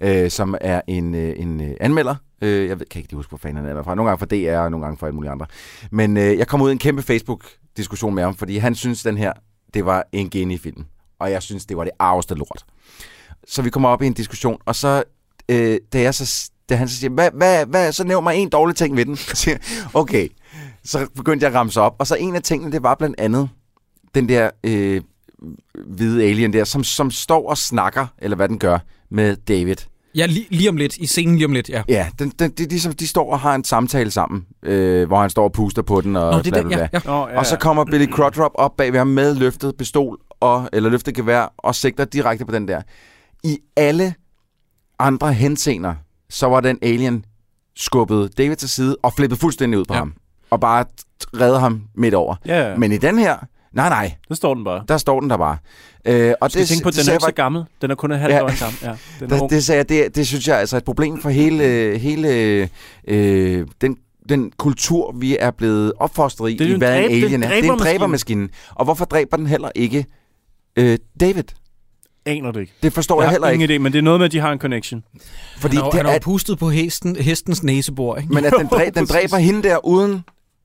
øh, 0.00 0.30
som 0.30 0.54
er 0.60 0.80
en, 0.88 1.14
øh, 1.14 1.34
en 1.36 1.60
øh, 1.60 1.70
anmelder. 1.80 2.14
Øh, 2.42 2.68
jeg 2.68 2.78
ved, 2.80 2.86
kan 2.86 2.98
ikke 3.00 3.10
lige 3.12 3.16
huske, 3.16 3.28
hvor 3.30 3.38
fanden 3.38 3.64
han 3.64 3.76
er 3.76 3.82
fra. 3.82 3.94
Nogle 3.94 4.08
gange 4.10 4.18
fra 4.18 4.26
DR, 4.56 4.58
og 4.64 4.70
nogle 4.70 4.86
gange 4.86 4.98
fra 4.98 5.06
alle 5.06 5.14
mulige 5.14 5.30
andre. 5.30 5.46
Men 5.90 6.16
øh, 6.16 6.38
jeg 6.38 6.46
kom 6.48 6.62
ud 6.62 6.68
i 6.68 6.72
en 6.72 6.78
kæmpe 6.78 7.02
Facebook-diskussion 7.02 8.14
med 8.14 8.22
ham, 8.22 8.34
fordi 8.34 8.56
han 8.58 8.74
synes, 8.74 9.02
den 9.02 9.18
her, 9.18 9.32
det 9.74 9.86
var 9.86 10.04
en 10.12 10.30
genifilm. 10.30 10.84
Og 11.24 11.30
jeg 11.30 11.42
synes, 11.42 11.66
det 11.66 11.76
var 11.76 11.84
det 11.84 11.92
arveste 11.98 12.34
lort. 12.34 12.64
så 13.48 13.62
vi 13.62 13.70
kommer 13.70 13.88
op 13.88 14.02
i 14.02 14.06
en 14.06 14.12
diskussion, 14.12 14.58
og 14.66 14.76
så, 14.76 15.02
øh, 15.48 15.78
da, 15.92 16.00
jeg 16.00 16.14
så, 16.14 16.50
da 16.68 16.76
han 16.76 16.88
så 16.88 16.96
siger, 16.96 17.10
hvad, 17.10 17.30
hvad, 17.34 17.66
hvad, 17.66 17.92
så 17.92 18.04
nævn 18.04 18.24
mig 18.24 18.36
en 18.36 18.48
dårlig 18.48 18.76
ting 18.76 18.96
ved 18.96 19.06
den. 19.06 19.16
Så 19.26 19.36
siger 19.36 19.56
okay, 19.94 20.28
så 20.84 21.06
begyndte 21.16 21.44
jeg 21.44 21.52
at 21.52 21.58
ramse 21.58 21.80
op, 21.80 21.96
og 21.98 22.06
så 22.06 22.14
en 22.14 22.36
af 22.36 22.42
tingene, 22.42 22.72
det 22.72 22.82
var 22.82 22.94
blandt 22.94 23.20
andet 23.20 23.48
den 24.14 24.28
der 24.28 24.50
øh, 24.64 25.02
hvide 25.86 26.24
alien 26.24 26.52
der, 26.52 26.64
som, 26.64 26.84
som 26.84 27.10
står 27.10 27.48
og 27.50 27.58
snakker, 27.58 28.06
eller 28.18 28.36
hvad 28.36 28.48
den 28.48 28.58
gør, 28.58 28.78
med 29.10 29.36
David. 29.36 29.76
Ja, 30.16 30.26
lige, 30.26 30.46
lige 30.50 30.68
om 30.68 30.76
lidt. 30.76 30.96
I 30.96 31.06
scenen 31.06 31.34
lige 31.36 31.46
om 31.46 31.52
lidt, 31.52 31.68
ja. 31.68 31.82
Ja, 31.88 32.08
den, 32.18 32.28
den, 32.38 32.50
de, 32.50 32.66
de, 32.66 32.78
de 32.92 33.08
står 33.08 33.32
og 33.32 33.40
har 33.40 33.54
en 33.54 33.64
samtale 33.64 34.10
sammen, 34.10 34.46
øh, 34.62 35.06
hvor 35.06 35.20
han 35.20 35.30
står 35.30 35.44
og 35.44 35.52
puster 35.52 35.82
på 35.82 36.00
den 36.00 36.16
og 36.16 36.32
Nå, 36.32 36.38
det 36.38 36.46
er 36.46 36.50
bla, 36.50 36.62
bla, 36.62 36.76
ja. 36.78 36.88
ja. 36.92 37.00
Nå, 37.04 37.28
ja, 37.28 37.38
Og 37.38 37.46
så 37.46 37.56
kommer 37.56 37.84
Billy 37.84 38.06
Crudup 38.06 38.50
op 38.54 38.76
bag 38.76 38.92
ved 38.92 38.98
ham 39.00 39.06
med 39.06 39.34
løftet 39.34 39.74
pistol, 39.78 40.18
og, 40.40 40.68
eller 40.72 40.90
løftet 40.90 41.14
gevær, 41.14 41.54
og 41.58 41.74
sigter 41.74 42.04
direkte 42.04 42.44
på 42.46 42.52
den 42.52 42.68
der. 42.68 42.82
I 43.44 43.58
alle 43.76 44.14
andre 44.98 45.32
henseender, 45.32 45.94
så 46.30 46.46
var 46.46 46.60
den 46.60 46.78
alien 46.82 47.24
skubbet 47.76 48.38
David 48.38 48.56
til 48.56 48.68
side 48.68 48.96
og 49.02 49.12
flippet 49.12 49.38
fuldstændig 49.38 49.80
ud 49.80 49.84
på 49.84 49.94
Ja. 49.94 49.98
ham. 49.98 50.14
Og 50.50 50.60
bare 50.60 50.84
redder 51.40 51.58
ham 51.58 51.82
midt 51.94 52.14
over. 52.14 52.34
Ja, 52.46 52.68
ja. 52.70 52.76
Men 52.76 52.92
i 52.92 52.96
den 52.96 53.18
her, 53.18 53.36
nej 53.74 53.88
nej, 53.88 54.14
Der 54.28 54.34
står 54.34 54.54
den 54.54 54.64
bare. 54.64 54.84
der 54.88 54.98
står 54.98 55.20
den 55.20 55.30
der 55.30 55.36
bare. 55.36 55.56
Øh, 56.04 56.34
og 56.40 56.48
Du 56.48 56.52
skal 56.52 56.66
tænke 56.66 56.82
på, 56.82 56.88
at 56.88 56.94
den 56.94 57.08
er 57.08 57.12
ikke 57.12 57.20
så 57.22 57.26
jeg 57.28 57.34
gammel. 57.34 57.64
Den 57.82 57.90
er 57.90 57.94
kun 57.94 58.12
et 58.12 58.18
halvt 58.18 58.34
Ja. 58.34 58.40
døgn 58.40 58.52
gammel. 58.58 58.78
Ja, 58.82 58.92
den 59.20 59.32
er 59.32 59.38
det, 59.42 59.50
det, 59.50 59.64
sagde 59.64 59.78
jeg, 59.78 59.88
det, 59.88 60.16
det 60.16 60.26
synes 60.26 60.48
jeg 60.48 60.54
er 60.54 60.58
altså 60.58 60.76
et 60.76 60.84
problem 60.84 61.20
for 61.20 61.30
hele, 61.30 61.98
hele 61.98 62.28
øh, 63.08 63.66
den, 63.80 63.96
den 64.28 64.52
kultur, 64.58 65.12
vi 65.18 65.36
er 65.40 65.50
blevet 65.50 65.92
opfostret 65.98 66.50
i, 66.50 66.56
Det 66.56 66.60
er 66.66 66.68
i 66.68 66.72
en 66.72 66.78
hvad 66.78 66.98
en 67.04 67.10
det 67.10 67.18
er 67.20 67.24
alien 67.24 67.42
er. 67.42 67.48
Det 67.48 67.66
er 67.68 67.72
en 67.72 67.78
dræbermaskine. 67.78 68.48
Og 68.74 68.84
hvorfor 68.84 69.04
dræber 69.04 69.36
den 69.36 69.46
heller 69.46 69.70
ikke 69.74 70.06
øh, 70.76 70.98
David? 71.20 71.44
Aner 72.26 72.50
det 72.52 72.60
ikke. 72.60 72.72
Det 72.82 72.92
forstår 72.92 73.20
jeg, 73.22 73.26
Jeg 73.26 73.30
heller 73.30 73.46
har 73.46 73.52
ikke. 73.52 73.64
ingen 73.64 73.76
idé, 73.80 73.82
men 73.82 73.92
det 73.92 73.98
er 73.98 74.02
noget 74.02 74.20
med, 74.20 74.24
at 74.26 74.32
de 74.32 74.38
har 74.40 74.52
en 74.52 74.58
connection. 74.58 75.04
Fordi 75.58 75.76
han 75.76 75.82
har, 75.84 75.90
det 75.90 76.00
han 76.06 76.14
er, 76.14 76.18
pustet 76.18 76.58
på 76.58 76.70
hesten, 76.70 77.16
hestens 77.16 77.62
næsebor, 77.62 78.16
ikke? 78.16 78.32
men 78.34 78.44
at 78.44 78.52
den, 78.58 78.66
dræ, 78.66 78.90
den 78.94 79.06
dræber 79.12 79.36
hende 79.36 79.62
der 79.62 79.86
uden 79.86 80.24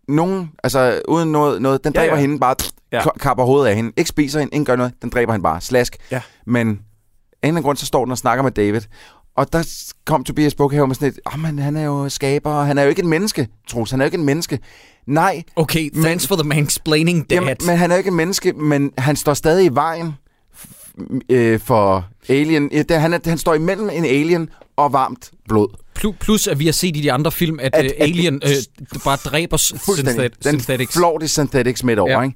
nogen, 0.09 0.51
altså 0.63 1.01
uden 1.07 1.31
noget, 1.31 1.61
noget 1.61 1.83
den 1.83 1.93
Ja, 1.95 1.99
dræber 1.99 2.15
ja. 2.15 2.21
hende 2.21 2.39
bare, 2.39 2.55
Ja. 2.91 2.97
ja. 2.97 3.09
kapper 3.19 3.43
hovedet 3.43 3.67
af 3.69 3.75
hende, 3.75 3.91
ikke 3.97 4.07
spiser 4.09 4.39
hende, 4.39 4.53
ikke 4.53 4.65
gør 4.65 4.75
noget, 4.75 4.93
den 5.01 5.09
dræber 5.09 5.31
hende 5.33 5.43
bare, 5.43 5.61
slask. 5.61 5.97
Ja. 6.11 6.21
Men 6.47 6.67
af 6.67 6.71
en 6.71 6.77
eller 6.77 6.79
anden 7.43 7.63
grund, 7.63 7.77
så 7.77 7.85
står 7.85 8.05
den 8.05 8.11
og 8.11 8.17
snakker 8.17 8.43
med 8.43 8.51
David, 8.51 8.81
og 9.35 9.53
der 9.53 9.67
kom 10.05 10.23
Tobias 10.23 10.55
Bukhave 10.55 10.87
med 10.87 10.95
sådan 10.95 11.07
et, 11.07 11.19
oh, 11.25 11.39
men 11.39 11.59
han 11.59 11.75
er 11.77 11.83
jo 11.85 12.09
skaber, 12.09 12.51
og 12.51 12.65
han 12.65 12.77
er 12.77 12.83
jo 12.83 12.89
ikke 12.89 13.01
en 13.01 13.07
menneske, 13.09 13.47
Troels, 13.67 13.91
han 13.91 14.01
er 14.01 14.05
jo 14.05 14.07
ikke 14.07 14.17
en 14.17 14.25
menneske. 14.25 14.59
Nej, 15.07 15.43
Okay, 15.55 15.89
thanks 15.95 16.27
for 16.27 16.35
the 16.35 16.47
mansplaining, 16.49 17.29
dad. 17.29 17.37
Jamen, 17.37 17.55
men 17.65 17.77
han 17.77 17.91
er 17.91 17.95
jo 17.95 17.97
ikke 17.97 18.07
et 18.07 18.13
menneske, 18.13 18.53
men 18.53 18.91
han 18.97 19.15
står 19.15 19.33
stadig 19.33 19.65
i 19.65 19.69
vejen 19.73 20.13
øh, 21.29 21.59
for 21.59 22.05
alien. 22.29 22.69
Ja, 22.89 22.99
Han, 22.99 23.13
er, 23.13 23.19
han 23.25 23.37
står 23.37 23.53
imellem 23.53 23.89
en 23.93 24.05
alien 24.05 24.49
og 24.79 24.93
varmt 24.93 25.31
blod. 25.49 25.67
Plu- 25.99 26.15
Plus, 26.19 26.47
at 26.47 26.59
vi 26.59 26.65
har 26.65 26.71
set 26.71 26.97
i 26.97 27.01
de 27.01 27.11
andre 27.11 27.31
film, 27.31 27.59
at, 27.59 27.75
At- 27.75 27.85
at, 27.85 27.91
at- 27.91 28.01
Alien 28.03 28.41
øh, 28.45 28.51
bare 29.03 29.17
dræber 29.17 29.57
synthet- 29.57 30.43
Den 30.43 30.59
synthetics. 30.59 30.93
flår 30.93 31.17
det 31.17 31.29
synthetics 31.29 31.83
midt 31.83 31.99
over, 31.99 32.11
Ja. 32.11 32.21
ikke? 32.21 32.35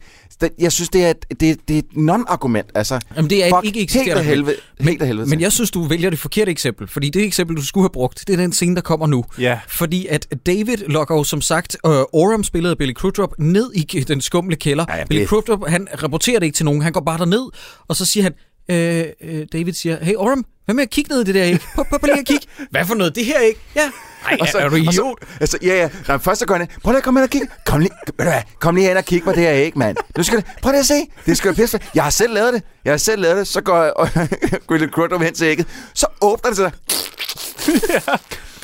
Jeg 0.60 0.72
synes, 0.72 0.90
det 0.90 1.03
er 1.06 1.10
et, 1.10 1.26
det, 1.40 1.57
det 1.68 1.74
er 1.74 1.78
et 1.80 1.86
non-argument. 1.98 2.68
Altså, 2.76 2.99
Jamen, 3.15 3.30
det 3.30 3.45
er 3.45 3.49
fuck, 3.49 3.65
ikke 3.65 3.80
helt 3.80 3.84
eksisterende 3.84 4.20
af 4.22 4.26
helvede, 4.26 4.56
helt 4.80 5.02
af 5.02 5.07
helvede 5.07 5.30
Men 5.30 5.41
jeg 5.41 5.52
synes, 5.52 5.72
du 5.72 5.84
vælger 5.84 6.10
det 6.10 6.20
forkerte 6.20 6.52
eksempel, 6.52 6.88
fordi 6.88 7.10
det 7.10 7.24
eksempel, 7.24 7.57
du 7.57 7.65
skulle 7.65 7.84
have 7.84 7.90
brugt, 7.94 8.24
det 8.28 8.34
er 8.34 8.38
den 8.38 8.53
scene, 8.53 8.76
der 8.76 8.82
kommer 8.82 9.07
nu. 9.07 9.26
Ja. 9.40 9.60
Fordi 9.68 10.07
at 10.07 10.28
David 10.45 10.78
lokker 10.78 11.15
jo 11.15 11.24
som 11.24 11.41
sagt 11.41 11.78
uh, 11.88 11.91
Oram 11.91 12.44
spillet 12.44 12.70
af 12.70 12.78
Billy 12.78 12.94
Crudup 12.94 13.34
ned 13.40 13.72
i 13.74 13.82
den 13.84 14.22
skumle 14.22 14.56
kælder. 14.56 14.86
Ja, 14.90 14.95
ja, 14.98 15.06
Billy 15.06 15.20
det- 15.20 15.30
Crudup, 15.30 15.68
han 15.68 15.88
rapporterer 16.03 16.40
det 16.40 16.45
ikke 16.45 16.56
til 16.56 16.65
nogen. 16.65 16.82
Han 16.82 16.91
går 16.94 17.02
bare 17.02 17.18
derned, 17.18 17.49
og 17.88 17.95
så 17.95 18.06
siger 18.06 18.24
han, 18.24 18.34
øh, 18.72 19.06
øh, 19.22 19.45
David 19.53 19.74
siger, 19.74 19.98
hey 20.06 20.15
Oram, 20.18 20.45
hvad 20.65 20.76
med 20.76 20.84
at 20.84 20.90
kigge 20.90 21.11
ned 21.14 21.22
i 21.22 21.23
det 21.23 21.35
der 21.35 21.44
æg? 21.45 21.60
Prøv, 21.76 21.85
prøv, 21.90 21.99
prøv 21.99 22.07
lige 22.07 22.19
at 22.19 22.26
kigge. 22.26 22.48
Hvad 22.72 22.85
for 22.85 22.95
noget? 22.95 23.15
Det 23.15 23.26
her 23.26 23.38
æg? 23.41 23.57
Ja. 23.76 23.90
Ej, 24.30 24.38
Og 24.41 24.48
så, 24.48 24.57
er 24.57 24.69
du 24.69 24.76
idiot? 24.76 25.18
så, 25.22 25.26
altså, 25.41 25.57
ja, 25.61 25.76
ja. 25.81 25.90
Nå, 26.07 26.18
først 26.18 26.40
så 26.40 26.45
går 26.45 26.56
han. 26.56 26.68
Prøv 26.84 26.91
lige 26.91 26.98
at 26.98 27.03
komme 27.03 27.19
ind 27.19 27.23
og 27.23 27.30
kigge. 27.30 27.48
Kom 27.65 27.80
lige, 27.80 27.91
ved 28.18 28.26
du 28.26 28.31
hvad, 28.31 28.41
kom 28.60 28.76
lige 28.76 28.88
hen 28.88 28.98
og 28.98 29.06
kigge 29.06 29.26
på 29.26 29.31
det 29.31 29.40
her 29.40 29.52
æg, 29.53 29.77
mand. 29.77 29.98
Nu 30.18 30.23
skal 30.23 30.38
det, 30.38 30.45
prøv 30.61 30.72
lige 30.72 30.80
at 30.80 30.85
se. 30.85 30.94
Det 31.26 31.38
skal 31.38 31.49
jo 31.49 31.53
pisse. 31.56 31.80
Jeg 31.95 32.03
har 32.03 32.10
selv 32.10 32.34
lavet 32.34 32.53
det. 32.53 32.64
Jeg 32.85 32.94
har 32.94 32.98
selv 32.98 33.22
lavet 33.22 33.38
det. 33.38 33.48
Så 33.48 33.61
går 33.61 33.84
jeg 33.84 33.94
og 33.95 34.10
Gwyneth 34.68 34.91
Crudup 34.91 35.22
hen 35.22 35.34
til 35.34 35.45
ægget. 35.48 35.68
Så 35.94 36.06
åbner 36.22 36.49
det 36.49 36.57
sig. 36.57 36.72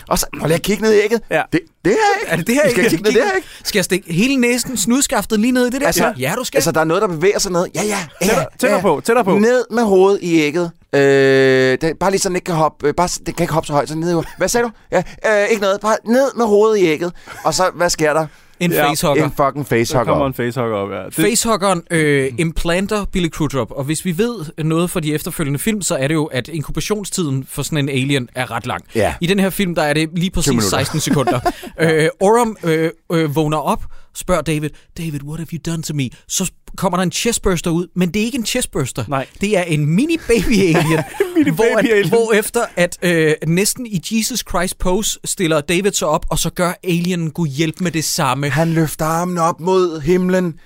Og 0.07 0.19
så, 0.19 0.25
lige 0.43 0.53
at 0.53 0.61
kigge 0.61 0.83
ned 0.83 0.93
i 0.93 0.97
ægget. 0.99 1.21
Ja. 1.31 1.41
Det, 1.53 1.59
det 1.85 1.91
her 1.93 1.99
æg. 2.21 2.31
Er 2.31 2.35
det 2.35 2.47
det 2.47 2.55
her 2.55 2.63
Vi 2.65 2.71
skal 2.71 2.83
æg? 2.83 2.89
kigge 2.89 3.03
ned 3.03 3.11
i 3.11 3.15
det 3.15 3.23
her 3.23 3.31
æg. 3.35 3.43
Skal 3.63 3.77
jeg 3.79 3.85
stikke 3.85 4.13
hele 4.13 4.35
næsen 4.35 4.77
snudskaftet 4.77 5.39
lige 5.39 5.51
ned 5.51 5.67
i 5.67 5.69
det 5.69 5.81
der? 5.81 5.87
Altså, 5.87 6.13
ja, 6.19 6.33
du 6.37 6.43
skal. 6.43 6.57
Altså, 6.57 6.71
der 6.71 6.79
er 6.79 6.83
noget, 6.83 7.01
der 7.01 7.07
bevæger 7.07 7.39
sig 7.39 7.51
ned. 7.51 7.65
Ja, 7.75 7.83
ja. 7.83 7.97
ja, 8.21 8.25
Tættere- 8.27 8.45
tættere 8.51 8.75
ja. 8.75 8.81
på, 8.81 9.01
tættere 9.05 9.25
på. 9.25 9.37
Ned 9.37 9.65
med 9.71 9.83
hovedet 9.83 10.19
i 10.21 10.39
ægget. 10.41 10.71
Øh, 10.95 11.77
det, 11.81 11.93
bare 11.99 12.11
lige 12.11 12.19
så 12.21 12.29
den 12.29 12.35
ikke 12.35 12.45
kan 12.45 12.55
hoppe. 12.55 12.87
Øh, 12.87 12.93
bare, 12.93 13.07
så- 13.07 13.21
den 13.25 13.33
kan 13.33 13.43
ikke 13.43 13.53
hoppe 13.53 13.67
så 13.67 13.73
højt. 13.73 13.89
Så 13.89 13.95
ned 13.95 14.19
i 14.21 14.23
Hvad 14.37 14.47
sagde 14.47 14.65
du? 14.67 14.71
Ja, 14.91 15.03
øh, 15.43 15.49
ikke 15.49 15.61
noget. 15.61 15.81
Bare 15.81 15.97
ned 16.05 16.31
med 16.37 16.45
hovedet 16.45 16.77
i 16.79 16.85
ægget. 16.85 17.13
Og 17.45 17.53
så, 17.53 17.63
hvad 17.75 17.89
sker 17.89 18.13
der? 18.13 18.25
en 18.59 18.71
Ja, 18.71 18.89
facehugger. 18.89 19.23
En 19.25 19.31
fucking 19.31 19.67
facehugger. 19.67 20.05
kommer 20.05 20.25
op. 20.25 20.29
en 20.29 20.33
facehugger 20.33 20.77
op, 20.77 20.91
ja. 20.91 21.05
Det, 21.05 21.13
Facehuggeren 21.13 21.83
øh, 21.91 22.31
implanter 22.37 23.05
Billy 23.05 23.29
Crudup, 23.29 23.71
og 23.71 23.83
hvis 23.83 24.05
vi 24.05 24.17
ved 24.17 24.63
noget 24.63 24.89
fra 24.89 24.99
de 24.99 25.13
efterfølgende 25.13 25.59
film, 25.59 25.81
så 25.81 25.95
er 25.95 26.07
det 26.07 26.13
jo, 26.15 26.25
at 26.25 26.47
inkubationstiden 26.47 27.45
for 27.49 27.61
sådan 27.63 27.77
en 27.77 27.89
alien 27.89 28.29
er 28.35 28.51
ret 28.51 28.67
lang. 28.67 28.83
Ja. 28.95 29.13
I 29.21 29.27
den 29.27 29.39
her 29.39 29.49
film, 29.49 29.75
der 29.75 29.81
er 29.83 29.93
det 29.93 30.09
lige 30.13 30.31
præcis 30.31 30.49
minutter. 30.49 30.69
16 30.69 30.99
sekunder. 30.99 31.39
øh, 31.81 32.07
Oram 32.19 32.57
øh, 32.63 32.91
øh, 33.11 33.35
vågner 33.35 33.57
op, 33.57 33.83
spørger 34.19 34.41
David, 34.41 34.69
David, 34.97 35.23
what 35.23 35.39
have 35.39 35.47
you 35.53 35.59
done 35.71 35.83
to 35.83 35.93
me? 35.93 36.09
Så 36.27 36.51
kommer 36.77 36.97
der 36.97 37.03
en 37.03 37.11
chestburster 37.11 37.71
ud, 37.71 37.87
men 37.95 38.13
det 38.13 38.21
er 38.21 38.25
ikke 38.25 38.37
en 38.37 38.45
chestburster. 38.45 39.03
Nej. 39.07 39.25
Det 39.41 39.57
er 39.57 39.63
en 39.63 39.85
mini 39.85 40.17
baby 40.27 40.51
alien, 40.75 41.03
Mini 41.37 41.49
hvor, 41.49 41.63
baby 41.75 41.87
at, 41.87 41.93
alien. 41.93 42.09
hvor 42.09 42.33
efter 42.33 42.65
at 42.75 42.97
øh, 43.01 43.33
næsten 43.47 43.85
i 43.85 44.01
Jesus 44.11 44.43
Christ 44.49 44.77
pose 44.77 45.19
stiller 45.25 45.61
David 45.61 45.91
sig 45.91 46.07
op, 46.07 46.25
og 46.29 46.39
så 46.39 46.49
gør 46.49 46.73
alienen 46.83 47.31
Gud 47.31 47.47
hjælp 47.47 47.81
med 47.81 47.91
det 47.91 48.03
samme. 48.03 48.49
Han 48.49 48.73
løfter 48.73 49.05
armen 49.05 49.37
op 49.37 49.59
mod 49.59 50.01
himlen, 50.01 50.59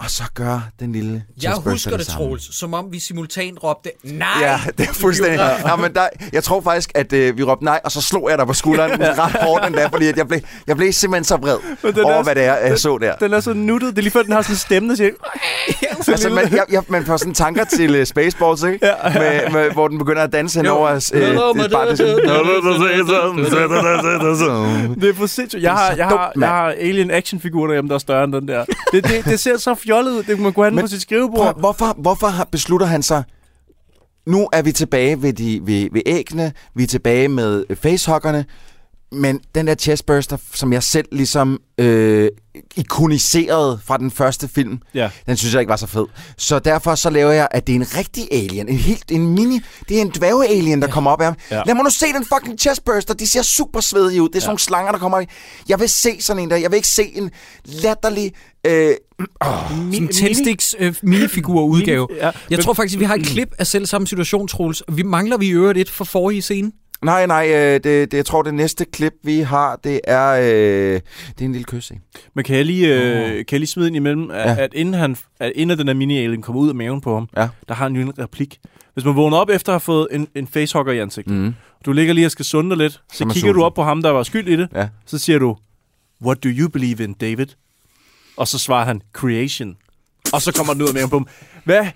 og 0.00 0.10
så 0.10 0.22
gør 0.34 0.60
den 0.80 0.92
lille 0.92 1.24
Jeg 1.42 1.52
husker 1.52 1.96
det, 1.96 2.06
samme. 2.06 2.26
Troels, 2.26 2.58
som 2.58 2.74
om 2.74 2.86
vi 2.92 3.00
simultant 3.00 3.64
råbte, 3.64 3.90
nej! 4.04 4.26
Ja, 4.40 4.60
det 4.78 4.88
er 4.88 4.92
fuldstændig. 4.92 5.40
Ja, 5.66 5.76
men 5.76 5.94
der, 5.94 6.08
jeg 6.32 6.44
tror 6.44 6.60
faktisk, 6.60 6.90
at 6.94 7.12
øh, 7.12 7.36
vi 7.38 7.42
råbte 7.42 7.64
nej, 7.64 7.80
og 7.84 7.92
så 7.92 8.00
slog 8.00 8.30
jeg 8.30 8.38
dig 8.38 8.46
på 8.46 8.52
skulderen 8.52 9.00
ret 9.18 9.32
hårdt 9.42 9.66
endda, 9.66 9.86
fordi 9.86 10.06
at 10.06 10.16
jeg, 10.16 10.28
blev, 10.28 10.40
jeg 10.66 10.76
blev 10.76 10.92
simpelthen 10.92 11.24
så 11.24 11.36
vred 11.36 11.92
den 11.92 12.04
over, 12.04 12.14
er- 12.14 12.22
hvad 12.22 12.34
det 12.34 12.44
er, 12.44 12.54
jeg 12.54 12.78
så 12.78 12.98
der. 12.98 13.14
den 13.16 13.32
er 13.32 13.40
så 13.40 13.52
nuttet. 13.52 13.90
Det 13.90 13.98
er 13.98 14.02
lige 14.02 14.12
før, 14.12 14.22
den 14.22 14.32
har 14.32 14.42
sådan 14.42 14.54
en 14.54 14.58
stemme, 14.58 14.88
der 14.88 14.94
siger... 14.96 15.10
Altså, 16.08 16.28
man, 16.30 16.52
jeg, 16.52 16.64
jeg, 16.70 16.82
man 16.88 17.04
får 17.04 17.16
sådan 17.16 17.34
tanker 17.34 17.64
til 17.64 18.00
uh, 18.00 18.04
Spaceballs, 18.06 18.62
ikke? 18.62 18.86
Ja. 18.86 18.94
Med, 19.18 19.50
med, 19.52 19.70
hvor 19.72 19.88
den 19.88 19.98
begynder 19.98 20.22
at 20.22 20.32
danse 20.32 20.58
hen 20.58 20.66
Jo. 20.66 20.72
over... 20.76 20.90
Uh, 21.14 21.20
Hello, 21.20 21.52
det, 21.52 21.64
er 21.64 21.68
bare, 21.68 21.84
det, 21.86 21.92
er 21.92 21.96
sådan, 24.36 24.94
Det 25.00 25.08
er 25.10 25.14
for 25.14 25.26
sindssygt. 25.26 25.62
Jeg 25.62 25.72
har, 25.72 25.90
Det 25.90 25.92
er 25.92 25.96
jeg 25.96 26.06
har, 26.08 26.32
jeg 26.40 26.48
har 26.48 26.70
alien 26.70 27.10
actionfigurer 27.10 27.66
derhjemme, 27.66 27.88
der 27.88 27.94
er 27.94 27.98
større 27.98 28.24
end 28.24 28.32
den 28.32 28.48
der. 28.48 28.64
Det, 28.92 29.04
det, 29.04 29.24
det 29.24 29.40
ser 29.40 29.58
så 29.58 29.74
fjollet. 29.90 30.26
Det 30.26 30.38
man 30.40 30.52
kunne 30.52 30.64
have 30.64 30.70
den 30.70 30.76
Men 30.76 30.82
på 30.82 30.88
sit 30.88 31.02
skrivebord. 31.02 31.52
Prøv, 31.52 31.60
hvorfor, 31.60 31.94
hvorfor 31.98 32.26
har- 32.26 32.48
beslutter 32.52 32.86
han 32.86 33.02
sig... 33.02 33.22
Nu 34.26 34.48
er 34.52 34.62
vi 34.62 34.72
tilbage 34.72 35.22
ved, 35.22 35.32
de, 35.32 35.60
ved, 35.64 35.88
ved 35.92 36.02
æggene, 36.06 36.52
vi 36.74 36.82
er 36.82 36.86
tilbage 36.86 37.28
med 37.28 37.64
facehuggerne, 37.74 38.44
men 39.12 39.40
den 39.54 39.66
der 39.66 39.74
chestburster, 39.74 40.36
som 40.54 40.72
jeg 40.72 40.82
selv 40.82 41.06
ligesom 41.12 41.58
øh, 41.78 42.28
ikoniserede 42.76 43.80
fra 43.84 43.98
den 43.98 44.10
første 44.10 44.48
film, 44.48 44.78
Ja. 44.94 45.10
den 45.26 45.36
synes 45.36 45.54
jeg 45.54 45.60
ikke 45.60 45.70
var 45.70 45.76
så 45.76 45.86
fed. 45.86 46.04
Så 46.38 46.58
derfor 46.58 46.94
så 46.94 47.10
laver 47.10 47.32
jeg, 47.32 47.48
at 47.50 47.66
det 47.66 47.72
er 47.72 47.76
en 47.76 47.86
rigtig 47.96 48.28
alien. 48.32 48.68
En 48.68 48.76
helt 48.76 49.04
en 49.10 49.28
mini... 49.28 49.60
Det 49.88 49.96
er 49.96 50.00
en 50.00 50.10
dværge-alien, 50.18 50.80
der 50.82 50.88
ja. 50.88 50.92
kommer 50.92 51.10
op 51.10 51.20
af 51.20 51.26
ham. 51.26 51.36
Ja. 51.50 51.56
Ja. 51.56 51.62
Lad 51.66 51.74
mig 51.74 51.84
nu 51.84 51.90
se 51.90 52.06
den 52.06 52.24
fucking 52.24 52.58
chestburster. 52.60 53.14
De 53.14 53.26
ser 53.28 53.42
super 53.42 53.80
svedige 53.80 54.22
ud. 54.22 54.28
Det 54.28 54.36
er 54.36 54.40
sådan 54.40 54.48
nogle 54.48 54.58
slanger, 54.60 54.92
der 54.92 54.98
kommer 54.98 55.18
op. 55.18 55.24
Jeg 55.68 55.80
vil 55.80 55.88
se 55.88 56.20
sådan 56.20 56.42
en 56.42 56.50
der. 56.50 56.56
Jeg 56.56 56.70
vil 56.70 56.76
ikke 56.76 56.88
se 56.88 57.16
en 57.16 57.30
latterlig... 57.64 58.32
Øh, 58.66 58.90
Sådan 59.42 59.94
en 59.94 60.08
tændstiks 60.08 60.74
øh, 60.78 60.94
minifigur 61.02 61.62
udgave. 61.62 62.08
Mini- 62.10 62.16
ja. 62.24 62.30
Jeg 62.50 62.60
tror 62.64 62.72
faktisk, 62.74 62.98
vi 62.98 63.04
har 63.04 63.14
et 63.14 63.26
klip 63.26 63.48
af 63.58 63.66
selv 63.66 63.86
samme 63.86 64.06
situation, 64.06 64.48
Troels. 64.48 64.82
Vi 64.92 65.02
mangler 65.02 65.36
vi 65.36 65.46
i 65.46 65.50
øvrigt 65.50 65.78
et 65.78 65.90
for 65.90 66.04
forrige 66.04 66.42
scene. 66.42 66.72
Nej, 67.04 67.26
nej, 67.26 67.46
øh, 67.48 67.72
det, 67.74 67.84
det, 67.84 68.14
jeg 68.14 68.26
tror, 68.26 68.42
det 68.42 68.54
næste 68.54 68.84
klip, 68.84 69.12
vi 69.22 69.40
har, 69.40 69.76
det 69.84 70.00
er, 70.04 70.28
øh, 70.30 71.00
det 71.28 71.40
er 71.40 71.44
en 71.44 71.52
lille 71.52 71.64
kys, 71.64 71.90
ikke? 71.90 72.02
Men 72.34 72.44
kan 72.44 72.56
jeg 72.56 72.64
lige, 72.64 72.86
øh, 72.94 73.28
kan 73.30 73.46
jeg 73.52 73.60
lige 73.60 73.66
smide 73.66 73.86
ind 73.88 73.96
imellem, 73.96 74.30
at, 74.30 74.48
Ja. 74.50 74.56
at, 74.64 74.74
inden, 74.74 74.94
han, 74.94 75.16
at 75.40 75.52
inden 75.54 75.78
den 75.78 75.86
der 75.86 75.94
mini-alien 75.94 76.42
kommer 76.42 76.62
ud 76.62 76.68
af 76.68 76.74
maven 76.74 77.00
på 77.00 77.14
ham, 77.14 77.28
Ja. 77.36 77.48
der 77.68 77.74
har 77.74 77.84
han 77.84 77.96
jo 77.96 78.02
en 78.02 78.18
replik. 78.18 78.58
Hvis 78.94 79.04
man 79.04 79.16
vågner 79.16 79.36
op 79.36 79.50
efter 79.50 79.72
at 79.72 79.74
have 79.74 79.80
fået 79.80 80.08
en, 80.10 80.28
en 80.34 80.46
facehugger 80.46 80.92
i 80.92 80.98
ansigtet, 80.98 81.34
Mm. 81.34 81.54
du 81.86 81.92
ligger 81.92 82.14
lige 82.14 82.26
og 82.26 82.30
skal 82.30 82.44
sunde 82.44 82.76
lidt, 82.76 83.00
så 83.12 83.24
man 83.24 83.34
kigger 83.34 83.52
du 83.52 83.62
op 83.64 83.74
på 83.74 83.82
ham, 83.82 84.02
der 84.02 84.10
var 84.10 84.22
skyld 84.22 84.48
i 84.48 84.56
det, 84.56 84.68
Ja. 84.74 84.88
så 85.06 85.18
siger 85.18 85.38
du, 85.38 85.56
What 86.24 86.44
do 86.44 86.48
you 86.48 86.68
believe 86.68 87.04
in, 87.04 87.12
David? 87.12 87.46
Og 88.36 88.48
så 88.48 88.58
svarer 88.58 88.84
han, 88.84 89.02
Creation. 89.12 89.76
Og 90.32 90.42
så 90.42 90.52
kommer 90.52 90.72
den 90.72 90.82
ud 90.82 90.88
af 90.88 90.94
maven 90.94 91.10
på 91.10 91.16
ham. 91.16 91.26
Hvad? 91.64 91.86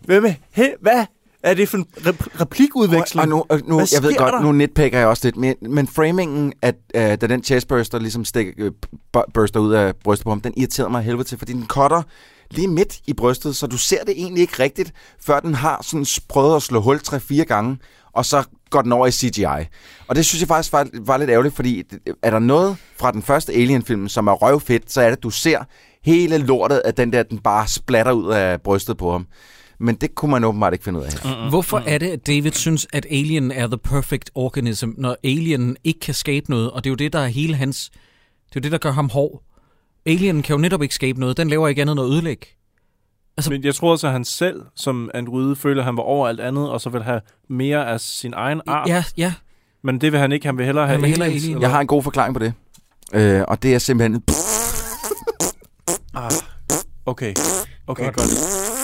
Hvad 0.00 0.20
med? 0.20 0.34
Hey, 0.52 0.68
hvad? 0.80 1.06
Er 1.46 1.54
det 1.54 1.68
for 1.68 1.76
en 1.76 1.86
rep- 1.96 2.40
replikudveksling? 2.40 3.22
Og 3.22 3.28
nu, 3.28 3.44
og 3.48 3.60
nu 3.64 3.78
jeg 3.92 4.02
ved 4.02 4.16
godt, 4.16 4.32
der? 4.32 4.42
nu 4.42 4.52
nitpicker 4.52 4.98
jeg 4.98 5.08
også 5.08 5.26
lidt, 5.26 5.36
men, 5.36 5.54
men 5.60 5.88
framingen, 5.88 6.52
at 6.62 6.74
øh, 6.94 7.02
da 7.02 7.16
den 7.16 7.44
chestburster 7.44 7.98
ligesom 7.98 8.24
stik, 8.24 8.46
øh, 8.58 8.72
bu- 9.16 9.30
burster 9.34 9.60
ud 9.60 9.72
af 9.72 9.96
brystet 10.04 10.24
på 10.24 10.30
ham, 10.30 10.40
den 10.40 10.52
irriterede 10.56 10.90
mig 10.90 11.02
helvede 11.02 11.28
til, 11.28 11.38
fordi 11.38 11.52
den 11.52 11.66
cutter 11.66 12.02
lige 12.50 12.68
midt 12.68 13.00
i 13.06 13.12
brystet, 13.12 13.56
så 13.56 13.66
du 13.66 13.78
ser 13.78 14.04
det 14.04 14.14
egentlig 14.16 14.40
ikke 14.40 14.62
rigtigt, 14.62 14.92
før 15.20 15.40
den 15.40 15.54
har 15.54 15.80
sådan 15.82 16.06
prøvet 16.28 16.56
at 16.56 16.62
slå 16.62 16.80
hul 16.80 17.00
3-4 17.08 17.42
gange, 17.42 17.78
og 18.12 18.24
så 18.24 18.42
går 18.70 18.82
den 18.82 18.92
over 18.92 19.06
i 19.06 19.10
CGI. 19.10 19.66
Og 20.08 20.16
det 20.16 20.26
synes 20.26 20.40
jeg 20.40 20.48
faktisk 20.48 20.72
var, 20.72 20.88
var 20.92 21.16
lidt 21.16 21.30
ærgerligt, 21.30 21.56
fordi 21.56 21.82
er 22.22 22.30
der 22.30 22.38
noget 22.38 22.76
fra 22.98 23.12
den 23.12 23.22
første 23.22 23.52
Alien-film, 23.52 24.08
som 24.08 24.26
er 24.26 24.32
røvfedt, 24.32 24.92
så 24.92 25.00
er 25.00 25.06
det, 25.06 25.16
at 25.16 25.22
du 25.22 25.30
ser 25.30 25.58
hele 26.04 26.38
lortet 26.38 26.78
af 26.78 26.94
den 26.94 27.12
der, 27.12 27.22
den 27.22 27.38
bare 27.38 27.68
splatter 27.68 28.12
ud 28.12 28.32
af 28.32 28.60
brystet 28.62 28.96
på 28.96 29.12
ham. 29.12 29.26
Men 29.78 29.94
det 29.94 30.14
kunne 30.14 30.30
man 30.30 30.44
åbenbart 30.44 30.72
ikke 30.72 30.84
finde 30.84 30.98
ud 30.98 31.04
af 31.04 31.12
her. 31.12 31.44
Mm. 31.44 31.48
Hvorfor 31.48 31.82
er 31.86 31.98
det, 31.98 32.06
at 32.06 32.26
David 32.26 32.52
synes, 32.52 32.86
at 32.92 33.06
Alien 33.10 33.50
er 33.50 33.66
the 33.66 33.78
perfect 33.78 34.30
organism, 34.34 34.88
når 34.98 35.16
Alien 35.24 35.76
ikke 35.84 36.00
kan 36.00 36.14
skabe 36.14 36.50
noget? 36.50 36.70
Og 36.70 36.84
det 36.84 36.90
er 36.90 36.92
jo 36.92 36.96
det, 36.96 37.12
der 37.12 37.18
er 37.18 37.26
hele 37.26 37.54
hans... 37.54 37.90
Det 38.48 38.56
er 38.56 38.60
jo 38.60 38.60
det, 38.60 38.72
der 38.72 38.78
gør 38.78 38.90
ham 38.90 39.10
hård. 39.10 39.42
Alien 40.06 40.42
kan 40.42 40.54
jo 40.54 40.60
netop 40.60 40.82
ikke 40.82 40.94
skabe 40.94 41.20
noget. 41.20 41.36
Den 41.36 41.48
laver 41.48 41.68
ikke 41.68 41.82
andet 41.82 41.92
end 41.92 42.00
at 42.00 42.06
ødelægge. 42.06 42.46
Altså, 43.36 43.50
Men 43.50 43.64
jeg 43.64 43.74
tror 43.74 43.90
også, 43.90 44.06
at 44.06 44.12
han 44.12 44.24
selv, 44.24 44.62
som 44.74 45.10
androide, 45.14 45.56
føler, 45.56 45.82
at 45.82 45.84
han 45.84 45.96
var 45.96 46.02
over 46.02 46.28
alt 46.28 46.40
andet, 46.40 46.70
og 46.70 46.80
så 46.80 46.90
vil 46.90 47.02
have 47.02 47.20
mere 47.48 47.86
af 47.86 48.00
sin 48.00 48.32
egen 48.36 48.60
art. 48.66 48.88
Ja, 48.88 49.04
ja. 49.16 49.32
Men 49.82 50.00
det 50.00 50.12
vil 50.12 50.20
han 50.20 50.32
ikke. 50.32 50.46
Han 50.46 50.58
vil 50.58 50.66
hellere 50.66 50.86
have 50.86 50.94
Han 50.94 51.02
vil 51.02 51.10
hellere 51.10 51.28
aliens, 51.28 51.44
alien. 51.44 51.62
Jeg 51.62 51.70
har 51.70 51.80
en 51.80 51.86
god 51.86 52.02
forklaring 52.02 52.34
på 52.34 52.38
det. 52.38 52.52
Øh, 53.14 53.42
og 53.48 53.62
det 53.62 53.74
er 53.74 53.78
simpelthen... 53.78 54.22
Ah, 56.14 56.30
okay. 57.06 57.34
Okay, 57.86 58.04
godt. 58.04 58.16
godt. 58.16 58.28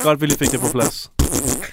Godt, 0.03 0.21
vi 0.21 0.27
lige 0.27 0.39
fik 0.39 0.51
det 0.51 0.61
på 0.61 0.67
plads. 0.73 1.11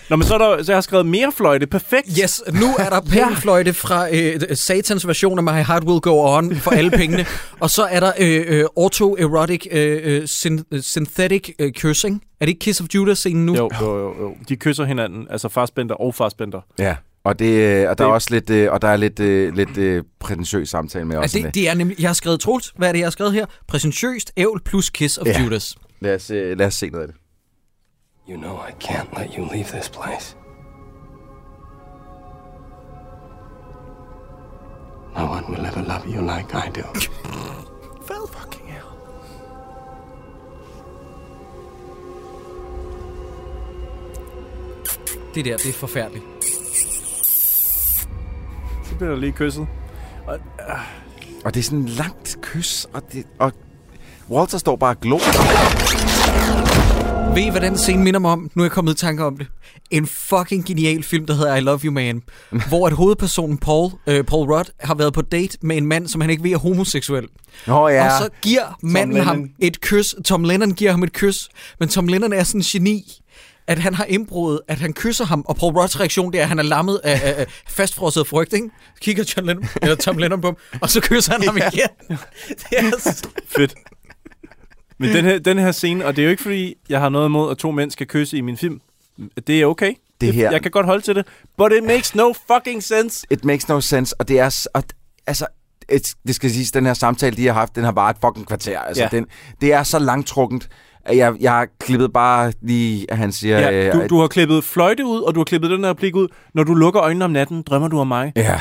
Nå, 0.10 0.15
men 0.15 0.27
så, 0.27 0.34
er 0.34 0.38
der, 0.38 0.64
så 0.64 0.72
jeg 0.72 0.77
har 0.77 0.81
skrevet 0.81 1.06
mere 1.06 1.31
fløjte. 1.31 1.68
Perfekt. 1.68 2.07
Yes, 2.23 2.41
nu 2.53 2.68
er 2.80 2.89
der 2.89 3.01
pengefløjte 3.01 3.73
fra 3.73 4.07
øh, 4.15 4.39
satans 4.53 5.07
version 5.07 5.38
af 5.38 5.43
My 5.43 5.49
Heart 5.64 5.84
Will 5.84 5.99
Go 6.01 6.38
On 6.38 6.56
for 6.56 6.72
alle 6.72 6.91
pengene. 6.91 7.26
og 7.60 7.69
så 7.69 7.84
er 7.84 7.99
der 7.99 8.11
øh, 8.19 8.43
øh, 8.47 8.65
auto-erotic 8.77 9.65
øh, 9.72 9.99
øh, 10.03 10.23
syn- 10.27 10.81
synthetic 10.81 11.49
øh, 11.60 11.73
kissing. 11.73 12.23
Er 12.39 12.45
det 12.45 12.49
ikke 12.49 12.60
Kiss 12.60 12.81
of 12.81 12.88
Judas-scenen 12.95 13.45
nu? 13.45 13.56
Jo, 13.56 13.69
jo, 13.81 13.97
jo, 13.99 14.14
jo. 14.22 14.35
De 14.49 14.56
kysser 14.56 14.85
hinanden, 14.85 15.27
altså 15.30 15.49
fastbender 15.49 15.95
og 15.95 16.15
fastbender. 16.15 16.61
Ja. 16.80 16.95
Og, 17.23 17.39
det, 17.39 17.45
øh, 17.45 17.89
og 17.89 17.97
der 17.97 18.03
Det- 18.03 18.10
er 18.10 18.14
også 18.14 18.27
lidt, 18.31 18.49
øh, 18.49 18.72
og 18.72 18.81
der 18.81 18.88
er 18.88 18.97
lidt, 18.97 19.19
øh, 19.19 19.56
lidt 19.56 19.77
øh, 19.77 20.03
prætentiøs 20.19 20.69
samtale 20.69 21.06
med 21.06 21.15
Er 21.15 21.19
også. 21.19 21.38
det, 21.38 21.56
det 21.56 21.69
er 21.69 21.73
nemlig, 21.73 21.99
jeg 22.01 22.10
har 22.10 22.14
skrevet, 22.14 22.39
Troels, 22.39 22.73
hvad 22.77 22.88
er 22.88 22.91
det, 22.91 22.99
jeg 22.99 23.06
har 23.06 23.11
skrevet 23.11 23.34
her? 23.34 23.45
Præsentiøst, 23.68 24.31
ævl 24.38 24.61
plus 24.65 24.89
Kiss 24.89 25.18
of 25.18 25.27
Ja. 25.27 25.41
Judas. 25.43 25.76
Lad 26.00 26.16
os, 26.16 26.32
øh, 26.32 26.58
lad 26.58 26.68
os 26.68 26.74
se 26.74 26.90
noget 26.90 27.08
af 27.08 27.14
det. 27.14 27.18
You 28.30 28.38
know 28.38 28.56
I 28.56 28.72
can't 28.84 29.20
let 29.20 29.34
you 29.34 29.46
leave 29.46 29.66
this 29.66 29.90
place. 29.90 30.36
No 35.16 35.26
one 35.32 35.46
will 35.50 35.66
ever 35.66 35.82
love 35.82 36.06
you 36.16 36.22
like 36.22 36.54
I 36.54 36.70
do. 36.82 36.84
fucking 38.34 38.68
hell. 38.68 38.86
Det 45.36 45.46
der, 45.46 45.58
det 45.58 45.70
er 45.70 45.74
forfærdeligt. 45.74 46.24
Så 48.86 48.96
bliver 48.96 49.10
der 49.10 49.18
lige 49.18 49.32
kysset. 49.32 49.68
Og, 50.28 50.40
ah, 50.60 50.80
Og 51.46 51.54
det 51.54 51.60
er 51.60 51.64
sådan 51.64 51.84
et 51.84 51.90
langt 51.90 52.38
kys, 52.42 52.86
og, 52.86 53.12
det, 53.12 53.28
og 53.40 53.54
Walter 54.31 54.57
står 54.57 54.76
bare 54.76 54.95
og 54.95 54.99
glor. 55.01 55.19
Ved 57.34 57.43
I, 57.43 57.49
hvad 57.49 57.61
den 57.61 57.77
scene 57.77 58.03
minder 58.03 58.19
mig 58.19 58.31
om? 58.31 58.51
Nu 58.56 58.61
er 58.61 58.65
jeg 58.65 58.72
kommet 58.72 58.93
i 58.93 58.97
tanke 58.97 59.26
om 59.26 59.38
det. 59.38 59.47
En 59.91 60.07
fucking 60.07 60.65
genial 60.65 61.03
film, 61.03 61.26
der 61.26 61.34
hedder 61.34 61.56
I 61.56 61.60
Love 61.60 61.80
You 61.80 61.91
Man. 61.91 62.22
hvor 62.69 62.88
at 62.88 62.93
hovedpersonen 62.93 63.57
Paul, 63.57 63.91
øh, 64.07 64.23
Paul 64.23 64.51
Rudd 64.51 64.65
har 64.80 64.95
været 64.95 65.14
på 65.14 65.22
date 65.22 65.57
med 65.61 65.77
en 65.77 65.85
mand, 65.85 66.07
som 66.07 66.22
han 66.22 66.30
ikke 66.30 66.43
ved 66.43 66.51
er 66.51 66.57
homoseksuel. 66.57 67.27
Nå 67.68 67.88
ja. 67.88 68.06
Og 68.06 68.11
så 68.23 68.30
giver 68.41 68.77
manden 68.84 69.14
Lennon. 69.14 69.27
ham 69.27 69.49
et 69.60 69.81
kys. 69.81 70.15
Tom 70.26 70.43
Lennon 70.43 70.72
giver 70.72 70.91
ham 70.91 71.03
et 71.03 71.14
kys. 71.14 71.49
Men 71.80 71.89
Tom 71.89 72.07
Lennon 72.07 72.34
er 72.34 72.43
sådan 72.43 72.61
en 72.61 72.65
geni, 72.68 73.22
at 73.68 73.80
han 73.80 73.93
har 73.93 74.06
indbrudt, 74.06 74.61
at 74.68 74.80
han 74.80 74.93
kysser 74.93 75.26
ham, 75.26 75.43
og 75.47 75.56
Paul 75.56 75.73
Rudds 75.73 75.99
reaktion, 75.99 76.31
det 76.31 76.39
er, 76.39 76.43
at 76.43 76.49
han 76.49 76.60
er 76.60 76.64
lammet 76.64 77.01
af, 77.03 77.22
af, 77.23 77.34
af 77.38 77.45
fastfrosset 77.69 78.27
frygt, 78.27 78.53
ikke? 78.53 78.69
Kigger 79.01 79.34
John 79.38 79.47
Lennon, 79.47 79.65
eller 79.81 79.95
Tom 79.95 80.18
Lennon 80.18 80.41
på 80.41 80.47
ham, 80.47 80.57
og 80.81 80.89
så 80.89 81.01
kysser 81.01 81.31
han 81.31 81.43
ham 81.43 81.57
igen. 81.73 81.89
Det 82.69 82.77
er 82.77 82.91
så... 82.99 83.27
fedt. 83.47 83.73
Men 85.00 85.10
den 85.16 85.26
her, 85.26 85.40
den 85.40 85.58
her 85.58 85.72
scene, 85.72 86.06
og 86.06 86.16
det 86.16 86.22
er 86.22 86.26
jo 86.26 86.32
ikke 86.32 86.44
fordi, 86.44 86.76
jeg 86.90 87.00
har 87.00 87.10
noget 87.10 87.26
imod, 87.28 87.52
at 87.52 87.58
to 87.58 87.72
mænd 87.72 87.92
skal 87.92 88.08
kysse 88.08 88.38
i 88.38 88.42
min 88.42 88.58
film. 88.58 88.82
Det 89.48 89.62
er 89.62 89.66
okay. 89.66 89.94
Det 90.22 90.34
her- 90.34 90.52
Jeg 90.52 90.62
kan 90.62 90.72
godt 90.72 90.86
holde 90.86 91.02
til 91.02 91.16
det. 91.16 91.26
But 91.58 91.72
it 91.72 91.84
makes 91.84 92.16
no 92.16 92.34
fucking 92.54 92.84
sense. 92.84 93.28
It 93.32 93.46
makes 93.46 93.68
no 93.70 93.80
sense, 93.82 94.16
og 94.20 94.28
det 94.28 94.40
er... 94.40 94.68
Og, 94.74 94.84
altså, 95.28 95.46
et, 95.90 96.16
det 96.28 96.36
skal 96.36 96.52
siges, 96.52 96.72
den 96.72 96.86
her 96.86 96.94
samtale, 96.94 97.36
de 97.38 97.46
har 97.48 97.54
haft, 97.54 97.76
den 97.76 97.84
har 97.84 97.92
bare 97.92 98.10
et 98.12 98.18
fucking 98.26 98.48
kvarter. 98.48 98.80
Altså, 98.80 99.04
Ja. 99.04 99.10
den, 99.12 99.26
det 99.62 99.74
er 99.74 99.84
så 99.84 100.00
langtrukkent, 100.00 100.70
at 101.06 101.18
jeg, 101.18 101.34
jeg 101.40 101.52
har 101.52 101.68
klippet 101.80 102.14
bare 102.14 102.54
lige, 102.62 103.12
at 103.12 103.18
han 103.18 103.32
siger... 103.32 103.60
Ja, 103.60 103.88
øh, 103.88 103.94
du, 103.94 104.02
at- 104.02 104.10
du 104.10 104.20
har 104.20 104.28
klippet 104.28 104.64
fløjte 104.64 105.06
ud, 105.06 105.22
og 105.22 105.36
du 105.36 105.40
har 105.40 105.46
klippet 105.46 105.70
den 105.72 105.84
her 105.84 105.90
replik 105.90 106.16
ud. 106.16 106.28
Når 106.54 106.64
du 106.64 106.74
lukker 106.74 107.02
øjnene 107.04 107.26
om 107.26 107.32
natten, 107.32 107.62
drømmer 107.62 107.88
du 107.88 108.00
om 108.00 108.08
mig. 108.08 108.34
Ja. 108.36 108.60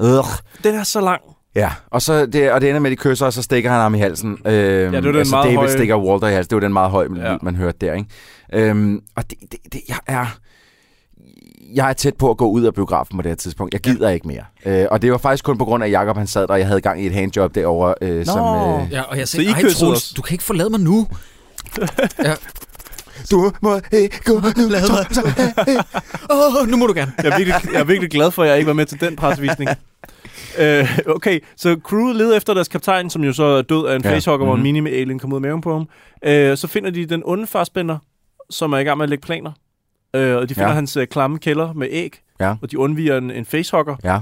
Øh. 0.00 0.24
Den 0.64 0.74
er 0.74 0.82
så 0.84 1.00
lang. 1.00 1.22
Ja, 1.56 1.70
og, 1.90 2.02
så 2.02 2.26
det, 2.26 2.52
og 2.52 2.60
det 2.60 2.68
ender 2.68 2.80
med, 2.80 2.90
at 2.90 2.98
de 2.98 3.02
kysser, 3.02 3.26
og 3.26 3.32
så 3.32 3.42
stikker 3.42 3.70
han 3.70 3.80
ham 3.80 3.94
i 3.94 3.98
halsen. 3.98 4.30
Øhm, 4.30 4.42
det 4.44 4.92
var 4.92 5.00
den 5.00 5.16
altså 5.16 5.30
meget 5.34 5.44
David 5.44 5.56
høje- 5.56 5.72
stikker 5.72 5.96
Walter 5.96 6.28
i 6.28 6.32
halsen. 6.32 6.50
Det 6.50 6.56
var 6.56 6.60
den 6.60 6.72
meget 6.72 6.90
høje, 6.90 7.08
Ja. 7.16 7.30
ja. 7.32 7.36
man 7.42 7.56
hørte 7.56 7.78
der, 7.80 7.92
ikke? 7.94 8.08
Øhm, 8.52 9.00
og 9.16 9.30
det, 9.30 9.38
det, 9.52 9.58
det, 9.72 9.80
jeg 9.88 9.96
er... 10.06 10.26
Jeg 11.74 11.88
er 11.88 11.92
tæt 11.92 12.14
på 12.18 12.30
at 12.30 12.36
gå 12.36 12.46
ud 12.50 12.62
af 12.62 12.74
biografen 12.74 13.16
på 13.18 13.22
det 13.22 13.30
her 13.30 13.36
tidspunkt. 13.36 13.72
Jeg 13.74 13.80
gider 13.80 14.08
ja. 14.08 14.14
ikke 14.14 14.28
mere. 14.28 14.42
Øh, 14.66 14.86
og 14.90 15.02
det 15.02 15.12
var 15.12 15.18
faktisk 15.18 15.44
kun 15.44 15.58
på 15.58 15.64
grund 15.64 15.82
af, 15.84 15.86
at 15.88 15.92
Jacob 15.92 16.16
han 16.16 16.26
sad 16.26 16.42
der, 16.46 16.52
og 16.52 16.58
jeg 16.58 16.66
havde 16.66 16.80
gang 16.80 17.02
i 17.02 17.06
et 17.06 17.12
handjob 17.12 17.54
derovre. 17.54 17.94
Øh, 18.02 18.26
som, 18.26 18.38
øh, 18.82 18.92
Ja, 18.92 19.02
og 19.02 19.18
jeg 19.18 19.28
Så 19.28 19.40
I 19.40 19.44
sagde, 19.44 19.62
ej 19.66 19.70
Troels, 19.72 20.10
du 20.12 20.22
kan 20.22 20.34
ikke 20.34 20.44
forlade 20.44 20.70
mig 20.70 20.80
nu. 20.80 21.06
ja. 22.24 22.34
du 23.30 23.52
må 23.60 23.80
ikke 23.92 24.20
gå 24.24 24.32
nu. 24.56 24.68
Lad 24.68 24.82
mig. 24.90 25.06
Åh, 26.30 26.68
nu 26.68 26.76
må 26.76 26.86
du 26.86 26.92
gerne. 26.94 27.12
Jeg 27.22 27.32
er, 27.32 27.36
virkelig, 27.36 27.72
jeg 27.72 27.80
er 27.80 27.84
virkelig 27.84 28.10
glad 28.10 28.30
for, 28.30 28.42
at 28.42 28.48
jeg 28.48 28.58
ikke 28.58 28.66
var 28.68 28.72
med 28.74 28.86
til 28.86 29.00
den 29.00 29.16
pressevisning. 29.16 29.70
Uh, 30.60 31.14
okay, 31.14 31.40
så 31.56 31.76
crewet 31.84 32.16
leder 32.16 32.36
efter 32.36 32.54
deres 32.54 32.68
kaptajn, 32.68 33.10
som 33.10 33.24
jo 33.24 33.32
så 33.32 33.44
er 33.44 33.62
død 33.62 33.86
af 33.86 33.96
en 33.96 34.02
Ja. 34.04 34.08
ja. 34.08 34.14
facehugger, 34.14 34.44
mm-hmm. 34.44 34.48
hvor 34.48 34.54
en 34.54 34.58
Mhm. 34.58 34.62
mini 34.62 34.80
med 34.80 34.92
alien 34.92 35.18
kom 35.18 35.32
ud 35.32 35.36
af 35.36 35.40
maven 35.42 35.60
på 35.60 35.72
ham. 35.72 35.80
Uh, 36.26 36.56
så 36.56 36.66
finder 36.70 36.90
de 36.90 37.06
den 37.06 37.22
onde 37.24 37.46
fastbænder, 37.46 37.98
som 38.50 38.72
er 38.72 38.78
i 38.78 38.84
gang 38.84 38.96
med 38.98 39.04
at 39.04 39.10
lægge 39.10 39.22
planer. 39.26 39.50
Uh, 40.16 40.20
og 40.20 40.48
de 40.48 40.54
finder 40.54 40.62
Ja. 40.62 40.68
ja. 40.68 40.74
hans 40.74 40.96
uh, 40.96 41.04
klamme 41.04 41.38
kælder 41.38 41.72
med 41.72 41.88
æg, 41.90 42.20
Ja. 42.40 42.54
og 42.62 42.70
de 42.70 42.78
undviger 42.78 43.18
en, 43.18 43.30
en 43.30 43.44
facehugger. 43.46 43.96
Ja, 44.04 44.18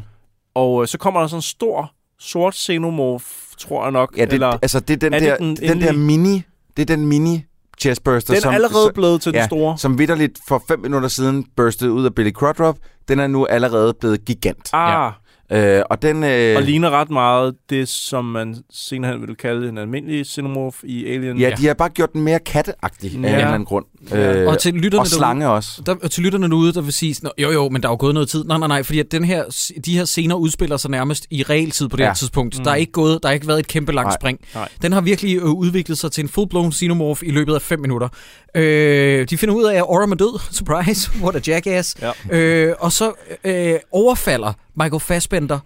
Og 0.55 0.75
uh, 0.75 0.87
så 0.87 0.99
kommer 0.99 1.21
der 1.21 1.27
sådan 1.27 1.39
en 1.39 1.43
stor, 1.43 1.93
sort 2.19 2.55
xenomorph, 2.55 3.25
tror 3.59 3.83
jeg 3.83 3.93
nok. 3.93 4.15
ja 4.17 4.25
det, 4.25 4.33
eller, 4.33 4.47
altså 4.63 4.81
det 4.81 4.95
er 4.95 4.99
den 4.99 5.15
er 5.15 5.19
der, 5.21 5.37
den 5.37 5.57
den, 5.57 5.69
den 5.69 5.81
der 5.81 5.93
mini, 5.93 6.43
det 6.77 6.91
er 6.91 6.97
den 6.97 7.07
mini 7.07 7.45
chestburster, 7.81 8.35
den 8.35 8.37
er 8.39 8.41
som, 8.43 8.55
allerede 8.55 8.91
blevet 8.95 9.21
til 9.23 9.33
den 9.33 9.41
ja, 9.41 9.47
store. 9.47 9.79
som 9.79 9.99
vidderligt 9.99 10.39
for 10.49 10.63
fem 10.69 10.81
minutter 10.81 11.09
siden 11.09 11.47
burstede 11.57 11.93
ud 11.93 12.05
af 12.05 12.15
Billy 12.15 12.31
Crudup. 12.33 12.77
Den 13.09 13.21
er 13.21 13.27
nu 13.27 13.47
allerede 13.47 13.95
blevet 14.01 14.25
gigant. 14.25 14.71
Ah, 14.73 15.13
Øh, 15.53 15.83
og 15.91 16.03
den... 16.03 16.25
Øh, 16.25 16.57
og 16.57 16.63
ligner 16.63 16.91
ret 16.91 17.11
meget 17.11 17.55
det, 17.71 17.89
som 17.89 18.25
man 18.25 18.57
senere 18.71 19.13
hen 19.13 19.21
ville 19.21 19.35
kalde 19.35 19.69
en 19.69 19.79
almindelig 19.79 20.27
xenomorph 20.27 20.77
i 20.85 21.07
Alien. 21.07 21.39
Ja, 21.39 21.51
de 21.59 21.67
har 21.67 21.75
bare 21.75 21.89
gjort 21.89 22.13
den 22.13 22.23
mere 22.23 22.39
katteagtig 22.39 23.11
ja. 23.13 23.17
af 23.17 23.21
en 23.21 23.25
eller 23.35 23.47
anden 23.49 23.65
grund. 23.65 23.85
Ja. 24.11 24.41
Øh, 24.43 24.49
Og 24.49 24.59
til 24.59 24.75
lytterne 24.75 25.03
og 25.03 25.07
slange 25.07 25.49
også. 25.49 25.83
Der, 25.87 25.95
og 26.03 26.11
til 26.11 26.23
lytterne 26.23 26.49
derude, 26.49 26.73
der 26.73 26.81
vil 26.81 26.93
sige, 26.93 27.17
jo 27.39 27.51
jo, 27.51 27.69
men 27.69 27.83
der 27.83 27.89
er 27.89 27.93
jo 27.93 27.97
gået 28.01 28.15
noget 28.15 28.29
tid. 28.29 28.45
Nej, 28.45 28.59
nej, 28.59 28.69
nej, 28.69 28.83
fordi 28.83 28.99
at 29.01 29.13
den 29.13 29.25
her, 29.25 29.45
de 29.85 29.97
her 29.97 30.05
scener 30.05 30.35
udspiller 30.35 30.77
sig 30.77 30.91
nærmest 30.91 31.27
i 31.31 31.43
realtid 31.43 31.89
på 31.89 31.97
det 31.97 32.03
Ja. 32.03 32.09
her 32.09 32.15
tidspunkt. 32.15 32.59
Mm. 32.59 32.65
Der 32.65 32.71
er 32.71 32.75
ikke 32.75 32.93
gået, 32.93 33.23
der 33.23 33.29
har 33.29 33.35
ikke 33.35 33.49
været 33.49 33.59
et 33.59 33.69
kæmpe 33.69 33.93
langt 33.93 34.07
Nej. 34.09 34.17
spring. 34.21 34.41
Nej. 34.55 34.69
Den 34.83 34.93
har 34.93 35.01
virkelig 35.01 35.37
øh, 35.37 35.45
udviklet 35.45 35.99
sig 35.99 36.13
til 36.13 36.25
en 36.25 36.29
full-blown 36.39 36.73
xenomorph 36.73 37.23
i 37.25 37.31
løbet 37.31 37.55
af 37.55 37.63
5 37.63 37.81
minutter. 37.81 38.09
Øh, 38.57 39.27
de 39.31 39.39
finder 39.39 39.55
ud 39.55 39.65
af, 39.65 39.77
at 39.77 39.83
Oram 39.83 40.13
er 40.13 40.17
død. 40.17 40.41
Surprise, 40.59 41.11
what 41.23 41.37
a 41.37 41.41
jackass. 41.53 41.97
Ja. 42.03 42.37
Øh, 42.39 42.75
og 42.79 42.93
så 42.93 43.13
øh, 43.45 43.75
overfalder 43.93 44.53
Michael 44.77 45.01
Fassbender 45.01 45.59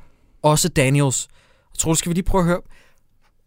også 0.43 0.68
Daniels. 0.68 1.28
Jeg 1.74 1.78
tror, 1.78 1.94
skal 1.94 2.10
vi 2.10 2.14
lige 2.14 2.24
prøve 2.24 2.40
at 2.40 2.47
høre. 2.47 2.60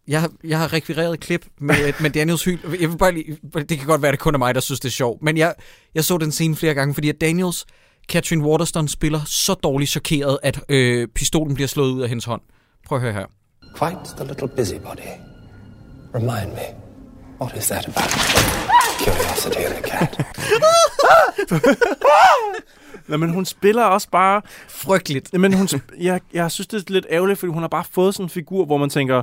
Jeg 0.08 0.20
har, 0.20 0.30
jeg 0.44 0.58
har 0.58 0.72
rekvireret 0.72 1.14
et 1.14 1.20
klip 1.20 1.46
med, 1.58 1.92
med 2.00 2.10
Daniels 2.10 2.44
hyl. 2.44 2.58
Jeg 2.80 2.90
vil 2.90 2.98
bare 2.98 3.12
lige, 3.12 3.38
det 3.54 3.78
kan 3.78 3.86
godt 3.86 4.02
være, 4.02 4.08
at 4.08 4.12
det 4.12 4.20
kun 4.20 4.34
er 4.34 4.38
mig, 4.38 4.54
der 4.54 4.60
synes, 4.60 4.80
det 4.80 4.88
er 4.88 4.92
sjovt. 4.92 5.22
Men 5.22 5.36
jeg, 5.36 5.54
jeg 5.94 6.04
så 6.04 6.18
den 6.18 6.32
scene 6.32 6.56
flere 6.56 6.74
gange, 6.74 6.94
fordi 6.94 7.08
at 7.08 7.20
Daniels, 7.20 7.66
Catherine 8.08 8.44
Waterston, 8.44 8.88
spiller 8.88 9.20
så 9.26 9.54
dårligt 9.54 9.90
chokeret, 9.90 10.38
at 10.42 10.60
øh, 10.68 11.08
pistolen 11.08 11.54
bliver 11.54 11.68
slået 11.68 11.90
ud 11.90 12.02
af 12.02 12.08
hendes 12.08 12.24
hånd. 12.24 12.42
Prøv 12.86 12.98
at 12.98 13.02
høre 13.02 13.12
her. 13.12 13.26
Quite 13.78 14.16
the 14.16 14.24
little 14.26 14.48
busybody. 14.48 15.08
Remind 16.14 16.52
me, 16.52 16.66
what 17.40 17.56
is 17.56 17.66
that 17.66 17.84
about? 17.88 18.10
Curiosity 19.04 19.58
in 19.58 19.72
the 19.72 19.82
cat. 19.90 20.26
Nå, 23.08 23.16
men 23.16 23.30
hun 23.30 23.44
spiller 23.44 23.84
også 23.84 24.08
bare... 24.10 24.42
Frygteligt. 24.68 25.38
Men 25.38 25.52
hun, 25.52 25.68
jeg, 26.00 26.20
jeg 26.32 26.50
synes, 26.50 26.66
det 26.66 26.78
er 26.88 26.92
lidt 26.92 27.06
ærgerligt, 27.10 27.38
fordi 27.38 27.52
hun 27.52 27.62
har 27.62 27.68
bare 27.68 27.84
fået 27.92 28.14
sådan 28.14 28.26
en 28.26 28.30
figur, 28.30 28.64
hvor 28.64 28.76
man 28.76 28.90
tænker, 28.90 29.22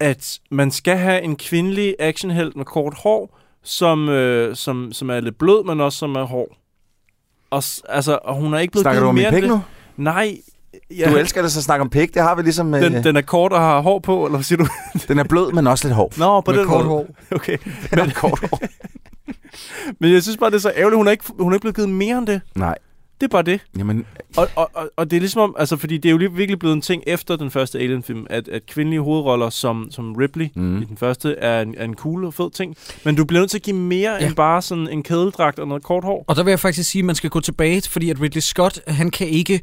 at 0.00 0.38
man 0.50 0.70
skal 0.70 0.96
have 0.96 1.22
en 1.22 1.36
kvindelig 1.36 1.96
actionhelt 1.98 2.56
med 2.56 2.64
kort 2.64 2.94
hår, 2.94 3.38
som, 3.62 4.08
øh, 4.08 4.56
som, 4.56 4.92
som 4.92 5.10
er 5.10 5.20
lidt 5.20 5.38
blød, 5.38 5.64
men 5.64 5.80
også 5.80 5.98
som 5.98 6.14
er 6.16 6.24
hård. 6.24 6.56
Og, 7.50 7.62
altså, 7.88 8.18
og 8.24 8.34
hun 8.34 8.54
er 8.54 8.58
ikke 8.58 8.72
blevet 8.72 8.84
Snakker 8.84 9.02
du 9.02 9.08
om 9.08 9.14
mere 9.14 9.30
min 9.30 9.40
pik 9.40 9.48
nu? 9.48 9.60
Nej, 9.96 10.36
Ja, 10.90 11.10
Du 11.10 11.16
elsker 11.16 11.42
det 11.42 11.52
så 11.52 11.62
snakke 11.62 11.82
om 11.82 11.90
pik. 11.90 12.14
Det 12.14 12.22
har 12.22 12.34
vi 12.34 12.42
ligesom... 12.42 12.74
øh, 12.74 12.82
den, 12.82 13.04
den 13.04 13.16
er 13.16 13.20
kort 13.22 13.52
og 13.52 13.60
har 13.60 13.80
hår 13.80 13.98
på, 13.98 14.24
eller 14.24 14.36
hvad 14.36 14.44
siger 14.44 14.58
du? 14.58 14.66
den 15.08 15.18
er 15.18 15.24
blød, 15.24 15.52
men 15.52 15.66
også 15.66 15.88
lidt 15.88 15.94
hård. 15.94 16.18
Nå, 16.18 16.40
på 16.40 16.50
Med 16.50 16.58
den 16.58 16.68
kort 16.68 16.86
måde. 16.86 17.06
hår. 17.30 17.34
Okay. 17.36 17.58
Den 17.90 17.98
er 17.98 18.10
kort 18.14 18.40
hår. 18.50 18.60
Men 20.00 20.12
jeg 20.12 20.22
synes 20.22 20.36
bare, 20.36 20.50
det 20.50 20.56
er 20.56 20.60
så 20.60 20.72
ærgerligt. 20.76 20.96
Hun 20.96 21.06
er 21.06 21.10
ikke, 21.10 21.24
hun 21.38 21.52
er 21.52 21.56
ikke 21.56 21.60
blevet 21.62 21.76
givet 21.76 21.88
mere 21.88 22.18
end 22.18 22.26
det. 22.26 22.40
Nej. 22.54 22.74
Det 23.20 23.26
er 23.26 23.28
bare 23.28 23.42
det. 23.42 23.60
Jamen, 23.78 24.06
Og, 24.36 24.48
og, 24.56 24.70
og, 24.74 24.90
og 24.96 25.10
det 25.10 25.16
er 25.16 25.20
ligesom 25.20 25.40
om, 25.40 25.56
altså 25.58 25.76
fordi 25.76 25.98
det 25.98 26.08
er 26.08 26.10
jo 26.10 26.18
lige 26.18 26.32
virkelig 26.32 26.58
blevet 26.58 26.74
en 26.74 26.80
ting 26.80 27.02
efter 27.06 27.36
den 27.36 27.50
første 27.50 27.78
Alien-film, 27.78 28.26
at, 28.30 28.48
at 28.48 28.66
kvindelige 28.66 29.00
hovedroller 29.00 29.50
som, 29.50 29.88
som 29.90 30.12
Ripley 30.12 30.48
mm. 30.54 30.82
i 30.82 30.84
den 30.84 30.96
første 30.96 31.34
er 31.36 31.62
en, 31.62 31.74
er 31.78 31.84
en 31.84 31.94
cool 31.94 32.24
og 32.24 32.34
fed 32.34 32.50
ting. 32.50 32.76
Men 33.04 33.14
du 33.14 33.24
bliver 33.24 33.40
nødt 33.40 33.50
til 33.50 33.58
at 33.58 33.62
give 33.62 33.76
mere 33.76 34.12
ja. 34.12 34.26
end 34.26 34.34
bare 34.34 34.62
sådan 34.62 34.88
en 34.88 35.02
kædeldragt 35.02 35.58
og 35.58 35.68
noget 35.68 35.82
kort 35.82 36.04
hår. 36.04 36.24
Og 36.28 36.36
der 36.36 36.42
vil 36.42 36.50
jeg 36.50 36.60
faktisk 36.60 36.90
sige, 36.90 37.00
at 37.00 37.06
man 37.06 37.14
skal 37.14 37.30
gå 37.30 37.40
tilbage, 37.40 37.82
fordi 37.90 38.10
at 38.10 38.20
Ridley 38.20 38.40
Scott, 38.40 38.80
han 38.86 39.10
kan 39.10 39.26
ikke... 39.26 39.60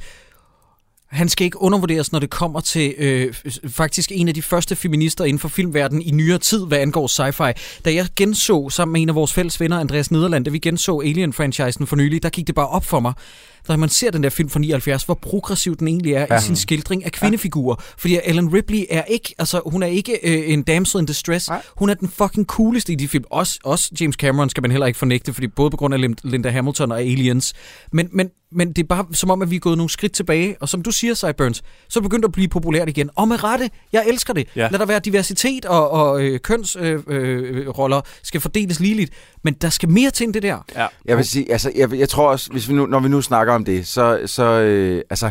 Han 1.11 1.29
skal 1.29 1.45
ikke 1.45 1.61
undervurderes, 1.61 2.11
når 2.11 2.19
det 2.19 2.29
kommer 2.29 2.59
til 2.59 2.93
øh, 2.97 3.33
faktisk 3.67 4.11
en 4.13 4.27
af 4.27 4.33
de 4.33 4.41
første 4.41 4.75
feminister 4.75 5.25
inden 5.25 5.39
for 5.39 5.47
filmverdenen 5.47 6.01
i 6.01 6.11
nyere 6.11 6.37
tid, 6.37 6.65
hvad 6.65 6.77
angår 6.77 7.07
sci-fi. 7.07 7.79
Da 7.85 7.93
jeg 7.93 8.07
genså 8.15 8.69
sammen 8.69 8.93
med 8.93 9.01
en 9.01 9.09
af 9.09 9.15
vores 9.15 9.33
fælles 9.33 9.59
venner, 9.59 9.79
Andreas 9.79 10.11
Nederland, 10.11 10.45
da 10.45 10.51
vi 10.51 10.59
genså 10.59 10.99
Alien-franchisen 11.01 11.85
for 11.87 11.95
nylig, 11.95 12.23
der 12.23 12.29
gik 12.29 12.47
det 12.47 12.55
bare 12.55 12.67
op 12.67 12.85
for 12.85 12.99
mig, 12.99 13.13
da 13.67 13.75
man 13.77 13.89
ser 13.89 14.11
den 14.11 14.23
der 14.23 14.29
film 14.29 14.49
fra 14.49 14.59
79, 14.59 15.03
hvor 15.03 15.13
progressiv 15.13 15.75
den 15.77 15.87
egentlig 15.87 16.13
er 16.13 16.25
ja. 16.29 16.37
I 16.37 16.41
sin 16.41 16.55
skildring 16.55 17.05
af 17.05 17.11
kvindefigurer. 17.11 17.75
Fordi 17.97 18.19
Ellen 18.25 18.53
Ripley 18.53 18.83
er 18.89 19.03
ikke, 19.03 19.35
altså 19.39 19.61
hun 19.65 19.83
er 19.83 19.87
ikke 19.87 20.19
øh, 20.23 20.53
en 20.53 20.63
damsel 20.63 20.99
in 20.99 21.05
distress. 21.05 21.49
Nej. 21.49 21.61
Hun 21.77 21.89
er 21.89 21.93
den 21.93 22.07
fucking 22.09 22.45
cooleste 22.45 22.93
i 22.93 22.95
de 22.95 23.07
film. 23.07 23.23
Også, 23.29 23.59
også 23.63 23.91
James 24.01 24.15
Cameron 24.15 24.49
skal 24.49 24.61
man 24.61 24.71
heller 24.71 24.87
ikke 24.87 24.99
fornægte, 24.99 25.33
fordi 25.33 25.47
både 25.47 25.71
på 25.71 25.77
grund 25.77 25.93
af 25.93 26.01
Lin- 26.01 26.15
Linda 26.23 26.49
Hamilton 26.49 26.91
og 26.91 26.99
Aliens. 27.01 27.53
Men, 27.91 28.09
men, 28.11 28.29
men 28.51 28.73
det 28.73 28.83
er 28.83 28.87
bare 28.87 29.05
som 29.13 29.31
om, 29.31 29.41
at 29.41 29.51
vi 29.51 29.55
er 29.55 29.59
gået 29.59 29.77
nogle 29.77 29.89
skridt 29.89 30.13
tilbage. 30.13 30.55
Og 30.59 30.69
som 30.69 30.81
du 30.81 30.91
siger, 30.91 31.13
Sideburns, 31.13 31.57
så 31.57 31.99
er 31.99 32.01
det 32.01 32.09
begyndt 32.09 32.25
at 32.25 32.31
blive 32.31 32.47
populært 32.47 32.89
igen. 32.89 33.09
Og 33.15 33.27
med 33.27 33.43
rette, 33.43 33.69
jeg 33.93 34.05
elsker 34.07 34.33
det. 34.33 34.47
Ja. 34.55 34.67
Lad 34.71 34.79
der 34.79 34.85
være 34.85 34.99
diversitet, 34.99 35.65
og, 35.65 35.91
og 35.91 36.21
øh, 36.23 36.39
kønsroller 36.39 37.01
øh, 37.07 37.57
øh, 37.57 37.69
roller 37.69 38.01
skal 38.23 38.41
fordeles 38.41 38.79
ligeligt. 38.79 39.13
Men 39.43 39.53
der 39.53 39.69
skal 39.69 39.89
mere 39.89 40.11
til 40.11 40.23
end 40.23 40.33
det 40.33 40.43
der. 40.43 40.65
Ja. 40.75 40.87
Jeg 41.05 41.17
vil 41.17 41.25
sige, 41.25 41.51
altså, 41.51 41.71
jeg, 41.75 41.93
jeg 41.93 42.09
tror 42.09 42.29
også, 42.29 42.51
hvis 42.51 42.69
vi 42.69 42.73
nu, 42.73 42.85
når 42.85 42.99
vi 42.99 43.09
nu 43.09 43.21
snakker 43.21 43.53
om 43.53 43.65
det, 43.65 43.87
så, 43.87 44.21
så 44.25 44.43
øh, 44.43 45.01
altså, 45.09 45.29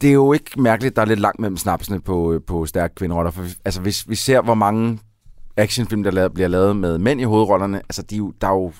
det 0.00 0.08
er 0.08 0.14
jo 0.14 0.32
ikke 0.32 0.60
mærkeligt, 0.60 0.96
der 0.96 1.02
er 1.02 1.06
lidt 1.06 1.20
langt 1.20 1.40
mellem 1.40 1.56
snapsene 1.56 2.00
på, 2.00 2.32
øh, 2.32 2.40
på 2.46 2.66
stærke 2.66 2.94
kvinderoller. 2.94 3.30
For, 3.30 3.44
altså, 3.64 3.80
hvis 3.80 4.08
vi 4.08 4.14
ser, 4.14 4.40
hvor 4.40 4.54
mange 4.54 4.98
actionfilm, 5.56 6.02
der 6.02 6.28
bliver 6.28 6.48
lavet 6.48 6.76
med 6.76 6.98
mænd 6.98 7.20
i 7.20 7.24
hovedrollerne, 7.24 7.78
altså, 7.78 8.02
de 8.02 8.14
er 8.14 8.18
jo, 8.18 8.32
der 8.40 8.46
er 8.46 8.52
jo, 8.52 8.72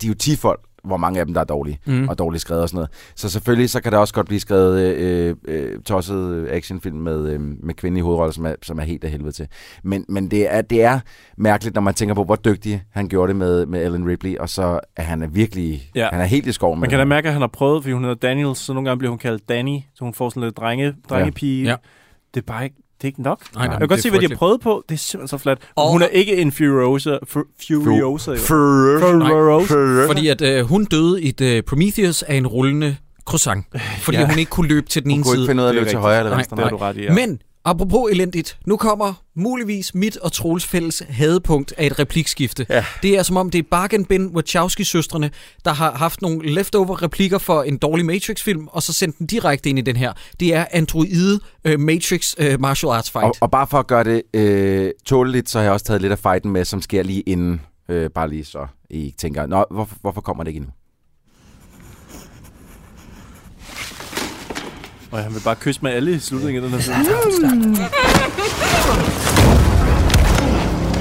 de 0.00 0.06
er 0.06 0.08
jo 0.08 0.14
10 0.14 0.36
folk, 0.36 0.60
hvor 0.84 0.96
mange 0.96 1.20
af 1.20 1.26
dem, 1.26 1.34
der 1.34 1.40
er 1.40 1.44
dårlige, 1.44 1.78
Mm. 1.86 2.08
og 2.08 2.18
dårligt 2.18 2.40
skrevet 2.40 2.62
og 2.62 2.68
sådan 2.68 2.76
noget. 2.76 2.90
Så 3.16 3.28
selvfølgelig, 3.30 3.70
så 3.70 3.80
kan 3.82 3.92
der 3.92 3.98
også 3.98 4.14
godt 4.14 4.26
blive 4.26 4.40
skrevet 4.40 4.94
øh, 4.96 5.36
øh, 5.48 5.78
tosset 5.82 6.48
actionfilm 6.50 6.96
med, 6.96 7.28
øh, 7.30 7.40
med 7.40 7.74
kvindelige 7.74 8.04
hovedroller, 8.04 8.32
som 8.32 8.46
er, 8.46 8.54
som 8.62 8.78
er 8.78 8.82
helt 8.82 9.04
af 9.04 9.10
helvede 9.10 9.32
til. 9.32 9.46
Men, 9.82 10.04
men 10.08 10.30
det, 10.30 10.54
er, 10.54 10.62
det 10.62 10.82
er 10.82 11.00
mærkeligt, 11.36 11.74
når 11.74 11.82
man 11.82 11.94
tænker 11.94 12.14
på, 12.14 12.24
hvor 12.24 12.36
dygtig 12.36 12.82
han 12.90 13.08
gjorde 13.08 13.28
det 13.28 13.36
med, 13.36 13.66
med 13.66 13.84
Ellen 13.86 14.08
Ripley, 14.08 14.36
og 14.36 14.48
så 14.48 14.80
er 14.96 15.02
han 15.02 15.22
er 15.22 15.26
virkelig, 15.28 15.90
Ja. 15.94 16.00
ja. 16.00 16.08
han 16.12 16.20
er 16.20 16.24
helt 16.24 16.46
i 16.46 16.52
skoven 16.52 16.80
Man 16.80 16.90
kan 16.90 16.98
da 16.98 17.04
mærke, 17.04 17.26
at 17.28 17.32
han 17.32 17.40
har 17.42 17.48
prøvet, 17.48 17.82
fordi 17.82 17.92
hun 17.92 18.02
hedder 18.02 18.16
Daniels, 18.28 18.58
så 18.58 18.72
nogle 18.72 18.88
gange 18.88 18.98
bliver 18.98 19.10
hun 19.10 19.18
kaldt 19.18 19.48
Danny, 19.48 19.78
så 19.94 20.04
hun 20.04 20.14
får 20.14 20.28
sådan 20.28 20.42
lidt 20.42 20.56
drenge, 20.56 20.94
drengepige. 21.10 21.64
Ja. 21.64 21.76
Det 22.34 22.40
er 22.40 22.44
bare 22.46 22.64
ikke, 22.64 22.76
det 23.02 23.04
er 23.04 23.08
ikke 23.08 23.22
nok. 23.22 23.40
Nej, 23.54 23.64
nej, 23.66 23.72
jeg 23.72 23.80
kan 23.80 23.88
godt 23.88 24.02
se, 24.02 24.10
hvad 24.10 24.20
de 24.20 24.28
har 24.28 24.36
prøvet 24.36 24.60
på. 24.60 24.84
Det 24.88 24.94
er 24.94 24.98
simpelthen 24.98 25.38
så 25.38 25.42
flat. 25.42 25.58
Og- 25.74 25.92
hun 25.92 26.02
er 26.02 26.06
ikke 26.06 26.36
en 26.36 26.52
Furiosa. 26.52 27.16
Fu- 27.16 27.54
Furiosa. 27.66 28.34
Furiosa. 28.34 30.06
Fordi 30.08 30.28
at 30.28 30.42
øh, 30.42 30.64
hun 30.64 30.84
døde 30.84 31.22
i 31.22 31.28
et 31.28 31.40
øh, 31.40 31.62
Prometheus 31.62 32.22
af 32.22 32.34
en 32.34 32.46
rullende 32.46 32.96
croissant. 33.24 33.66
Fordi 34.00 34.18
ja. 34.18 34.26
Hun 34.30 34.38
ikke 34.38 34.50
kunne 34.50 34.68
løbe 34.68 34.88
til 34.88 35.02
den 35.02 35.10
Hun 35.10 35.16
ene 35.18 35.24
kunne 35.24 35.32
side. 35.34 35.42
ikke 35.42 35.50
finde 35.50 35.62
ud 35.62 35.66
af 35.66 35.70
at 35.70 35.74
løbe 35.74 35.88
til 35.88 35.98
højre 35.98 36.18
eller 36.18 36.30
Nej, 36.30 36.36
venstre. 36.38 36.56
Det 36.56 36.64
har 36.64 36.70
Nej. 36.70 36.78
du 36.78 36.84
ret 36.84 36.96
i, 36.96 37.02
ja. 37.04 37.12
Men 37.12 37.38
apropos 37.64 38.10
elendigt, 38.10 38.58
nu 38.66 38.76
kommer 38.76 39.14
muligvis 39.34 39.94
mit 39.94 40.16
og 40.16 40.32
Troels 40.32 40.66
fælles 40.66 41.02
hadepunkt 41.08 41.74
af 41.78 41.86
et 41.86 41.98
replikskifte. 41.98 42.66
Ja. 42.70 42.84
Det 43.02 43.18
er 43.18 43.22
som 43.22 43.36
om, 43.36 43.50
det 43.50 43.58
er 43.58 43.62
Bargain 43.70 44.04
Bin 44.04 44.26
Wachowski-søstrene, 44.26 45.30
der 45.64 45.72
har 45.72 45.92
haft 45.92 46.22
nogle 46.22 46.54
leftover 46.54 47.02
replikker 47.02 47.38
for 47.38 47.62
en 47.62 47.78
dårlig 47.78 48.06
Matrix-film, 48.06 48.68
og 48.68 48.82
så 48.82 48.92
sendt 48.92 49.18
den 49.18 49.26
direkte 49.26 49.70
ind 49.70 49.78
i 49.78 49.82
den 49.82 49.96
her. 49.96 50.12
Det 50.40 50.54
er 50.54 50.64
androide 50.70 51.40
uh, 51.68 51.80
Matrix 51.80 52.34
uh, 52.40 52.60
martial 52.60 52.92
arts 52.92 53.10
fight. 53.10 53.26
Og, 53.26 53.34
og 53.40 53.50
bare 53.50 53.66
for 53.66 53.78
at 53.78 53.86
gøre 53.86 54.04
det 54.04 54.22
øh, 54.34 54.90
tåleligt, 55.06 55.50
så 55.50 55.58
har 55.58 55.62
jeg 55.62 55.72
også 55.72 55.86
taget 55.86 56.00
lidt 56.02 56.12
af 56.12 56.18
fighten 56.18 56.50
med, 56.50 56.64
som 56.64 56.82
sker 56.82 57.02
lige 57.02 57.20
inden. 57.20 57.60
Øh, 57.88 58.10
bare 58.10 58.28
lige 58.28 58.44
så 58.44 58.66
I 58.90 59.04
ikke 59.04 59.18
tænker, 59.18 59.46
Nå, 59.46 59.64
hvorfor, 59.70 59.96
hvorfor 60.00 60.20
kommer 60.20 60.44
det 60.44 60.48
ikke 60.48 60.58
endnu? 60.58 60.72
Og 65.12 65.18
han 65.18 65.34
vil 65.34 65.40
bare 65.40 65.54
kysse 65.54 65.80
med 65.82 65.92
alle 65.92 66.12
i 66.12 66.18
slutningen 66.18 66.64
af 66.64 66.70
den 66.70 66.80
her 66.80 67.04
film. 67.04 67.74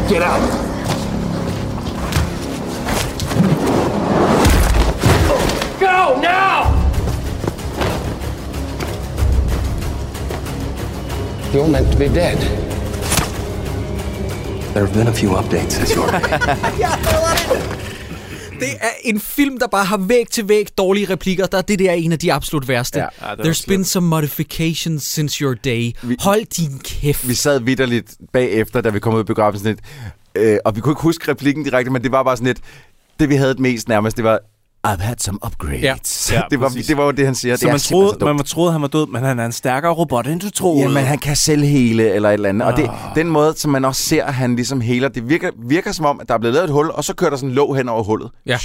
Get 0.09 0.21
out! 0.21 0.41
Go 5.79 6.21
now! 6.21 6.81
You're 11.53 11.67
meant 11.67 11.91
to 11.91 11.97
be 11.97 12.07
dead. 12.07 12.37
There 14.73 14.85
have 14.85 14.93
been 14.93 15.07
a 15.07 15.13
few 15.13 15.29
updates 15.29 15.71
since 15.71 15.95
your 15.95 16.11
day. 16.11 17.70
Det 18.61 18.69
er 18.81 18.89
en 19.03 19.19
film, 19.19 19.59
der 19.59 19.67
bare 19.67 19.85
har 19.85 19.97
væg 19.97 20.27
til 20.31 20.47
væg 20.49 20.67
dårlige 20.77 21.09
replikker. 21.09 21.45
Der, 21.45 21.61
det 21.61 21.79
der 21.79 21.89
er 21.89 21.93
en 21.93 22.11
af 22.11 22.19
de 22.19 22.33
absolut 22.33 22.67
værste. 22.67 22.99
Ja. 22.99 23.05
Ja, 23.29 23.35
det 23.35 23.47
er 23.47 23.51
There's 23.53 23.63
been 23.67 23.85
some 23.85 24.07
modifications 24.07 25.03
since 25.03 25.41
your 25.43 25.53
day. 25.53 25.91
Vi- 26.01 26.15
Hold 26.19 26.45
din 26.45 26.79
kæft. 26.83 27.27
Vi 27.27 27.33
sad 27.33 27.59
vidderligt 27.59 28.15
bagefter, 28.33 28.81
da 28.81 28.89
vi 28.89 28.99
kom 28.99 29.13
ud 29.13 29.19
af 29.19 29.25
biografen 29.25 29.59
sådan 29.59 29.75
lidt, 29.75 29.85
øh, 30.35 30.57
og 30.65 30.75
vi 30.75 30.81
kunne 30.81 30.91
ikke 30.91 31.01
huske 31.01 31.31
replikken 31.31 31.63
direkte, 31.63 31.91
men 31.91 32.03
det 32.03 32.11
var 32.11 32.23
bare 32.23 32.37
sådan 32.37 32.47
lidt, 32.47 32.59
det 33.19 33.29
vi 33.29 33.35
havde 33.35 33.55
mest 33.59 33.87
nærmest, 33.87 34.17
det 34.17 34.23
var, 34.23 34.39
I've 34.87 35.01
had 35.01 35.15
some 35.19 35.39
upgrades. 35.45 36.31
Ja, 36.31 36.41
det, 36.51 36.59
var, 36.59 36.67
præcis. 36.67 36.87
det 36.87 36.97
var 36.97 37.03
jo 37.05 37.11
det, 37.11 37.25
han 37.25 37.35
siger. 37.35 37.55
Så 37.55 37.65
det 37.65 37.71
man 37.73 37.79
troede, 37.79 38.17
så 38.19 38.33
man 38.33 38.45
troede, 38.45 38.71
han 38.71 38.81
var 38.81 38.87
død, 38.87 39.07
men 39.07 39.23
han 39.23 39.39
er 39.39 39.45
en 39.45 39.51
stærkere 39.51 39.91
robot, 39.91 40.27
end 40.27 40.39
du 40.41 40.49
troede. 40.49 40.81
Jamen, 40.81 41.03
han 41.03 41.17
kan 41.19 41.35
selv 41.35 41.63
hele 41.63 42.09
eller 42.13 42.29
et 42.29 42.33
eller 42.33 42.49
andet. 42.49 42.67
Og 42.67 42.77
det, 42.77 42.83
Ah. 42.83 43.15
den 43.15 43.27
måde, 43.27 43.53
som 43.57 43.71
man 43.71 43.85
også 43.85 44.03
ser, 44.03 44.23
at 44.25 44.33
han 44.33 44.55
ligesom 44.55 44.81
heler, 44.81 45.07
det 45.09 45.29
virker, 45.29 45.49
virker 45.69 45.91
som 45.91 46.05
om, 46.05 46.19
at 46.21 46.27
der 46.27 46.33
er 46.33 46.37
blevet 46.39 46.53
lavet 46.53 46.65
et 46.67 46.73
hul, 46.73 46.89
og 46.89 47.03
så 47.03 47.13
kører 47.15 47.29
der 47.29 47.37
sådan 47.37 47.49
en 47.49 47.55
låg 47.55 47.75
hen 47.77 47.89
over 47.89 48.03
hullet. 48.03 48.29
Ja. 48.45 48.57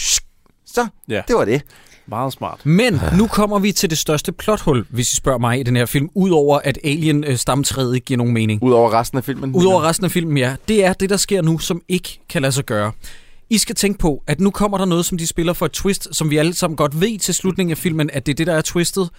Så, 0.67 0.87
Ja. 1.09 1.23
det 1.29 1.37
var 1.37 1.45
det. 1.45 1.63
Meget 2.09 2.33
smart. 2.33 2.61
Men 2.67 3.01
nu 3.19 3.27
kommer 3.27 3.59
vi 3.59 3.73
til 3.73 3.91
det 3.91 3.99
største 3.99 4.33
plothul, 4.33 4.85
hvis 4.91 5.13
I 5.13 5.17
spørger 5.17 5.39
mig 5.39 5.61
i 5.61 5.63
den 5.63 5.77
her 5.77 5.87
film, 5.87 6.09
udover 6.15 6.59
at 6.65 6.79
Alien-stamtræet 6.85 7.95
ikke 7.95 8.05
giver 8.05 8.19
nogen 8.19 8.33
mening. 8.35 8.63
Udover 8.63 8.93
resten 8.93 9.19
af 9.19 9.25
filmen. 9.25 9.55
Udover 9.55 9.83
resten 9.83 10.05
af 10.05 10.11
filmen, 10.11 10.37
ja. 10.39 10.55
Det 10.69 10.85
er 10.85 10.93
det, 10.93 11.11
der 11.11 11.17
sker 11.17 11.43
nu, 11.43 11.59
som 11.59 11.81
ikke 11.89 12.19
kan 12.29 12.43
lade 12.43 12.53
sig 12.53 12.65
gøre. 12.65 12.93
I 13.51 13.59
skal 13.59 13.75
tænke 13.75 13.99
på, 13.99 14.23
at 14.27 14.41
nu 14.41 14.51
kommer 14.51 14.79
der 14.79 14.85
noget, 14.85 15.07
som 15.07 15.19
de 15.19 15.27
spiller 15.27 15.53
for 15.53 15.67
et 15.67 15.73
twist, 15.73 16.09
som 16.13 16.31
vi 16.31 16.37
alle 16.37 16.55
sammen 16.55 16.77
godt 16.77 17.01
ved 17.01 17.19
til 17.19 17.35
slutningen 17.35 17.71
af 17.71 17.79
filmen, 17.79 18.11
at 18.13 18.27
det 18.27 18.33
er 18.33 18.37
det, 18.37 18.47
der 18.47 18.55
er 18.55 18.63
twistet. 18.63 19.11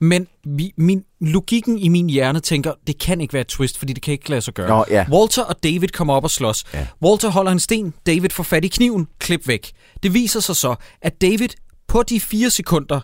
Men 0.00 0.26
vi, 0.44 0.72
min, 0.76 1.04
logikken 1.20 1.78
i 1.78 1.88
min 1.88 2.10
hjerne 2.10 2.40
tænker, 2.40 2.72
det 2.86 2.98
kan 2.98 3.20
ikke 3.20 3.32
være 3.32 3.40
et 3.40 3.46
twist, 3.46 3.78
fordi 3.78 3.92
det 3.92 4.02
kan 4.02 4.12
ikke 4.12 4.30
lade 4.30 4.40
sig 4.40 4.54
gøre. 4.54 4.68
Nå, 4.68 4.84
ja. 4.90 5.06
Walter 5.10 5.42
og 5.42 5.62
David 5.62 5.88
kommer 5.88 6.14
op 6.14 6.24
og 6.24 6.30
slås. 6.30 6.64
Ja. 6.74 6.86
Walter 7.02 7.28
holder 7.28 7.52
en 7.52 7.60
sten, 7.60 7.94
David 8.06 8.30
får 8.30 8.42
fat 8.42 8.64
i 8.64 8.68
kniven, 8.68 9.08
klip 9.18 9.48
væk. 9.48 9.72
Det 10.02 10.14
viser 10.14 10.40
sig 10.40 10.56
så, 10.56 10.74
at 11.02 11.20
David 11.20 11.48
på 11.88 12.02
de 12.02 12.20
fire 12.20 12.50
sekunder, 12.50 13.00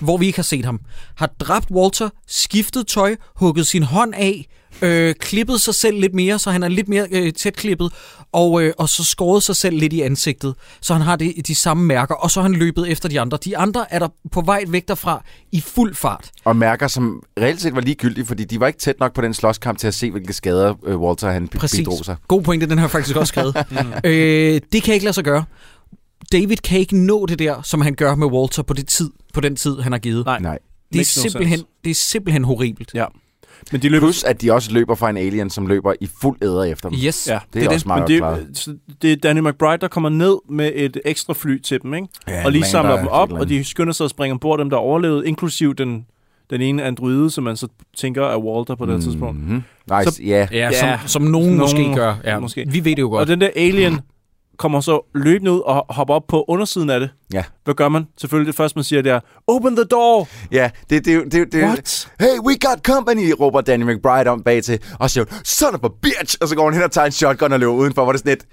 hvor 0.00 0.16
vi 0.16 0.26
ikke 0.26 0.38
har 0.38 0.42
set 0.42 0.64
ham, 0.64 0.80
har 1.16 1.26
dræbt 1.40 1.70
Walter, 1.70 2.08
skiftet 2.26 2.86
tøj, 2.86 3.16
hugget 3.36 3.66
sin 3.66 3.82
hånd 3.82 4.14
af, 4.14 4.46
øh, 4.82 5.14
klippet 5.14 5.60
sig 5.60 5.74
selv 5.74 6.00
lidt 6.00 6.14
mere, 6.14 6.38
så 6.38 6.50
han 6.50 6.62
er 6.62 6.68
lidt 6.68 6.88
mere 6.88 7.06
øh, 7.10 7.32
tæt 7.32 7.56
klippet, 7.56 7.92
og, 8.32 8.62
øh, 8.62 8.72
og 8.78 8.88
så 8.88 9.04
skåret 9.04 9.42
sig 9.42 9.56
selv 9.56 9.76
lidt 9.76 9.92
i 9.92 10.00
ansigtet, 10.00 10.54
så 10.80 10.92
han 10.92 11.02
har 11.02 11.16
det, 11.16 11.46
de 11.46 11.54
samme 11.54 11.84
mærker, 11.84 12.14
og 12.14 12.30
så 12.30 12.40
har 12.40 12.48
han 12.48 12.58
løbet 12.58 12.90
efter 12.90 13.08
de 13.08 13.20
andre. 13.20 13.38
De 13.44 13.56
andre 13.56 13.92
er 13.92 13.98
der 13.98 14.08
på 14.32 14.40
vej 14.40 14.64
væk 14.68 14.88
derfra 14.88 15.24
i 15.52 15.60
fuld 15.60 15.94
fart. 15.94 16.30
Og 16.44 16.56
mærker, 16.56 16.88
som 16.88 17.22
reelt 17.40 17.60
set 17.60 17.74
var 17.74 17.80
ligegyldige, 17.80 18.26
fordi 18.26 18.44
de 18.44 18.60
var 18.60 18.66
ikke 18.66 18.78
tæt 18.78 19.00
nok 19.00 19.14
på 19.14 19.20
den 19.20 19.34
slåskamp 19.34 19.78
til 19.78 19.86
at 19.86 19.94
se, 19.94 20.10
hvilke 20.10 20.32
skader 20.32 20.74
øh, 20.86 21.00
Walter 21.00 21.30
han 21.30 21.48
Præcis. 21.48 21.80
bidrog 21.80 22.04
sig. 22.04 22.16
God 22.28 22.42
pointe, 22.42 22.66
den 22.66 22.78
har 22.78 22.88
faktisk 22.88 23.16
også 23.16 23.30
skrevet. 23.30 23.56
øh, 24.04 24.60
det 24.72 24.82
kan 24.82 24.94
ikke 24.94 25.04
lade 25.04 25.14
sig 25.14 25.24
gøre. 25.24 25.44
David 26.32 26.56
kan 26.56 26.78
ikke 26.80 26.96
nå 26.96 27.26
det 27.26 27.38
der, 27.38 27.62
som 27.62 27.80
han 27.80 27.94
gør 27.94 28.14
med 28.14 28.26
Walter 28.26 28.62
på, 28.62 28.74
det 28.74 28.88
tid, 28.88 29.10
på 29.34 29.40
den 29.40 29.56
tid, 29.56 29.80
han 29.80 29.92
har 29.92 29.98
givet. 29.98 30.24
Nej. 30.24 30.38
Nej. 30.38 30.58
det, 30.92 31.00
er 31.00 31.04
simpelthen, 31.04 31.60
det 31.84 31.90
er 31.90 31.94
simpelthen 31.94 32.44
horribelt. 32.44 32.90
Ja. 32.94 33.04
Men 33.72 33.82
de 33.82 33.88
løber... 33.88 34.06
Plus, 34.06 34.24
at 34.24 34.42
de 34.42 34.52
også 34.52 34.72
løber 34.72 34.94
fra 34.94 35.10
en 35.10 35.16
alien, 35.16 35.50
som 35.50 35.66
løber 35.66 35.92
i 36.00 36.08
fuld 36.22 36.36
æder 36.42 36.62
efter 36.64 36.88
dem. 36.88 36.98
Yes, 37.04 37.28
Ja, 37.28 37.38
det 37.54 37.64
er, 37.64 37.68
også 37.70 37.88
meget 37.88 38.10
Men 38.10 38.20
godt 38.20 38.34
klaret. 38.36 38.46
det, 38.48 38.58
så 38.58 38.76
det 39.02 39.12
er 39.12 39.16
Danny 39.16 39.40
McBride, 39.40 39.78
der 39.80 39.88
kommer 39.88 40.08
ned 40.08 40.36
med 40.50 40.72
et 40.74 40.96
ekstra 41.04 41.34
fly 41.34 41.58
til 41.60 41.82
dem, 41.82 41.94
ikke? 41.94 42.08
Ja, 42.28 42.44
og 42.44 42.52
lige 42.52 42.64
samler 42.64 42.96
dem 42.98 43.06
op, 43.08 43.32
og 43.32 43.48
de 43.48 43.64
skynder 43.64 43.92
sig 43.92 44.04
at 44.04 44.10
springe 44.10 44.32
ombord 44.32 44.58
dem, 44.58 44.70
der 44.70 44.76
overlevede, 44.76 45.26
inklusiv 45.28 45.74
den, 45.74 46.06
den 46.50 46.60
ene 46.60 46.82
androide, 46.82 47.30
som 47.30 47.44
man 47.44 47.56
så 47.56 47.68
tænker 47.96 48.26
er 48.26 48.38
Walter 48.38 48.74
på 48.74 48.86
det 48.86 48.94
mm. 48.94 49.00
tidspunkt. 49.00 49.38
Mm-hmm. 49.40 49.62
Nice, 49.98 50.10
Så- 50.10 50.22
ja. 50.22 50.46
Ja, 50.52 50.70
som, 50.72 50.88
som 51.08 51.22
nogen 51.22 51.46
nogen 51.46 51.58
måske 51.58 51.94
gør. 51.94 52.14
Ja, 52.24 52.38
måske. 52.38 52.66
Vi 52.70 52.84
ved 52.84 52.90
det 52.96 52.98
jo 53.02 53.10
Og 53.10 53.18
godt. 53.18 53.28
den 53.28 53.40
der 53.40 53.50
alien 53.56 54.00
kommer 54.58 54.80
så 54.80 55.10
løbende 55.14 55.52
ud 55.52 55.60
og 55.60 55.86
hopper 55.88 56.14
op 56.14 56.22
på 56.28 56.44
undersiden 56.48 56.90
af 56.90 57.00
det. 57.00 57.10
Ja. 57.32 57.44
Hvad 57.64 57.74
gør 57.74 57.88
man? 57.88 58.06
Selvfølgelig 58.20 58.46
det 58.46 58.56
første, 58.56 58.76
man 58.78 58.84
siger, 58.84 59.02
det 59.02 59.12
er, 59.12 59.20
open 59.46 59.76
the 59.76 59.84
door! 59.84 60.28
Ja, 60.52 60.70
det, 60.90 61.04
det, 61.04 61.32
det, 61.32 61.52
det, 61.52 61.64
What? 61.64 62.08
Hey, 62.20 62.38
we 62.46 62.56
got 62.68 62.78
company, 62.82 63.32
råber 63.40 63.60
Danny 63.60 63.82
McBride 63.92 64.30
om 64.30 64.42
bag 64.42 64.62
til, 64.64 64.78
og 65.00 65.10
siger, 65.10 65.24
son 65.44 65.74
of 65.74 65.80
a 65.84 65.88
bitch, 66.02 66.36
og 66.40 66.48
så 66.48 66.56
går 66.56 66.62
hun 66.64 66.74
hen 66.74 66.82
og 66.82 66.90
tager 66.90 67.04
en 67.06 67.12
shotgun 67.12 67.52
og 67.52 67.60
løber 67.60 67.72
udenfor, 67.72 68.02
hvor 68.04 68.12
det 68.12 68.18
er 68.18 68.20
sådan 68.20 68.30
lidt, 68.32 68.44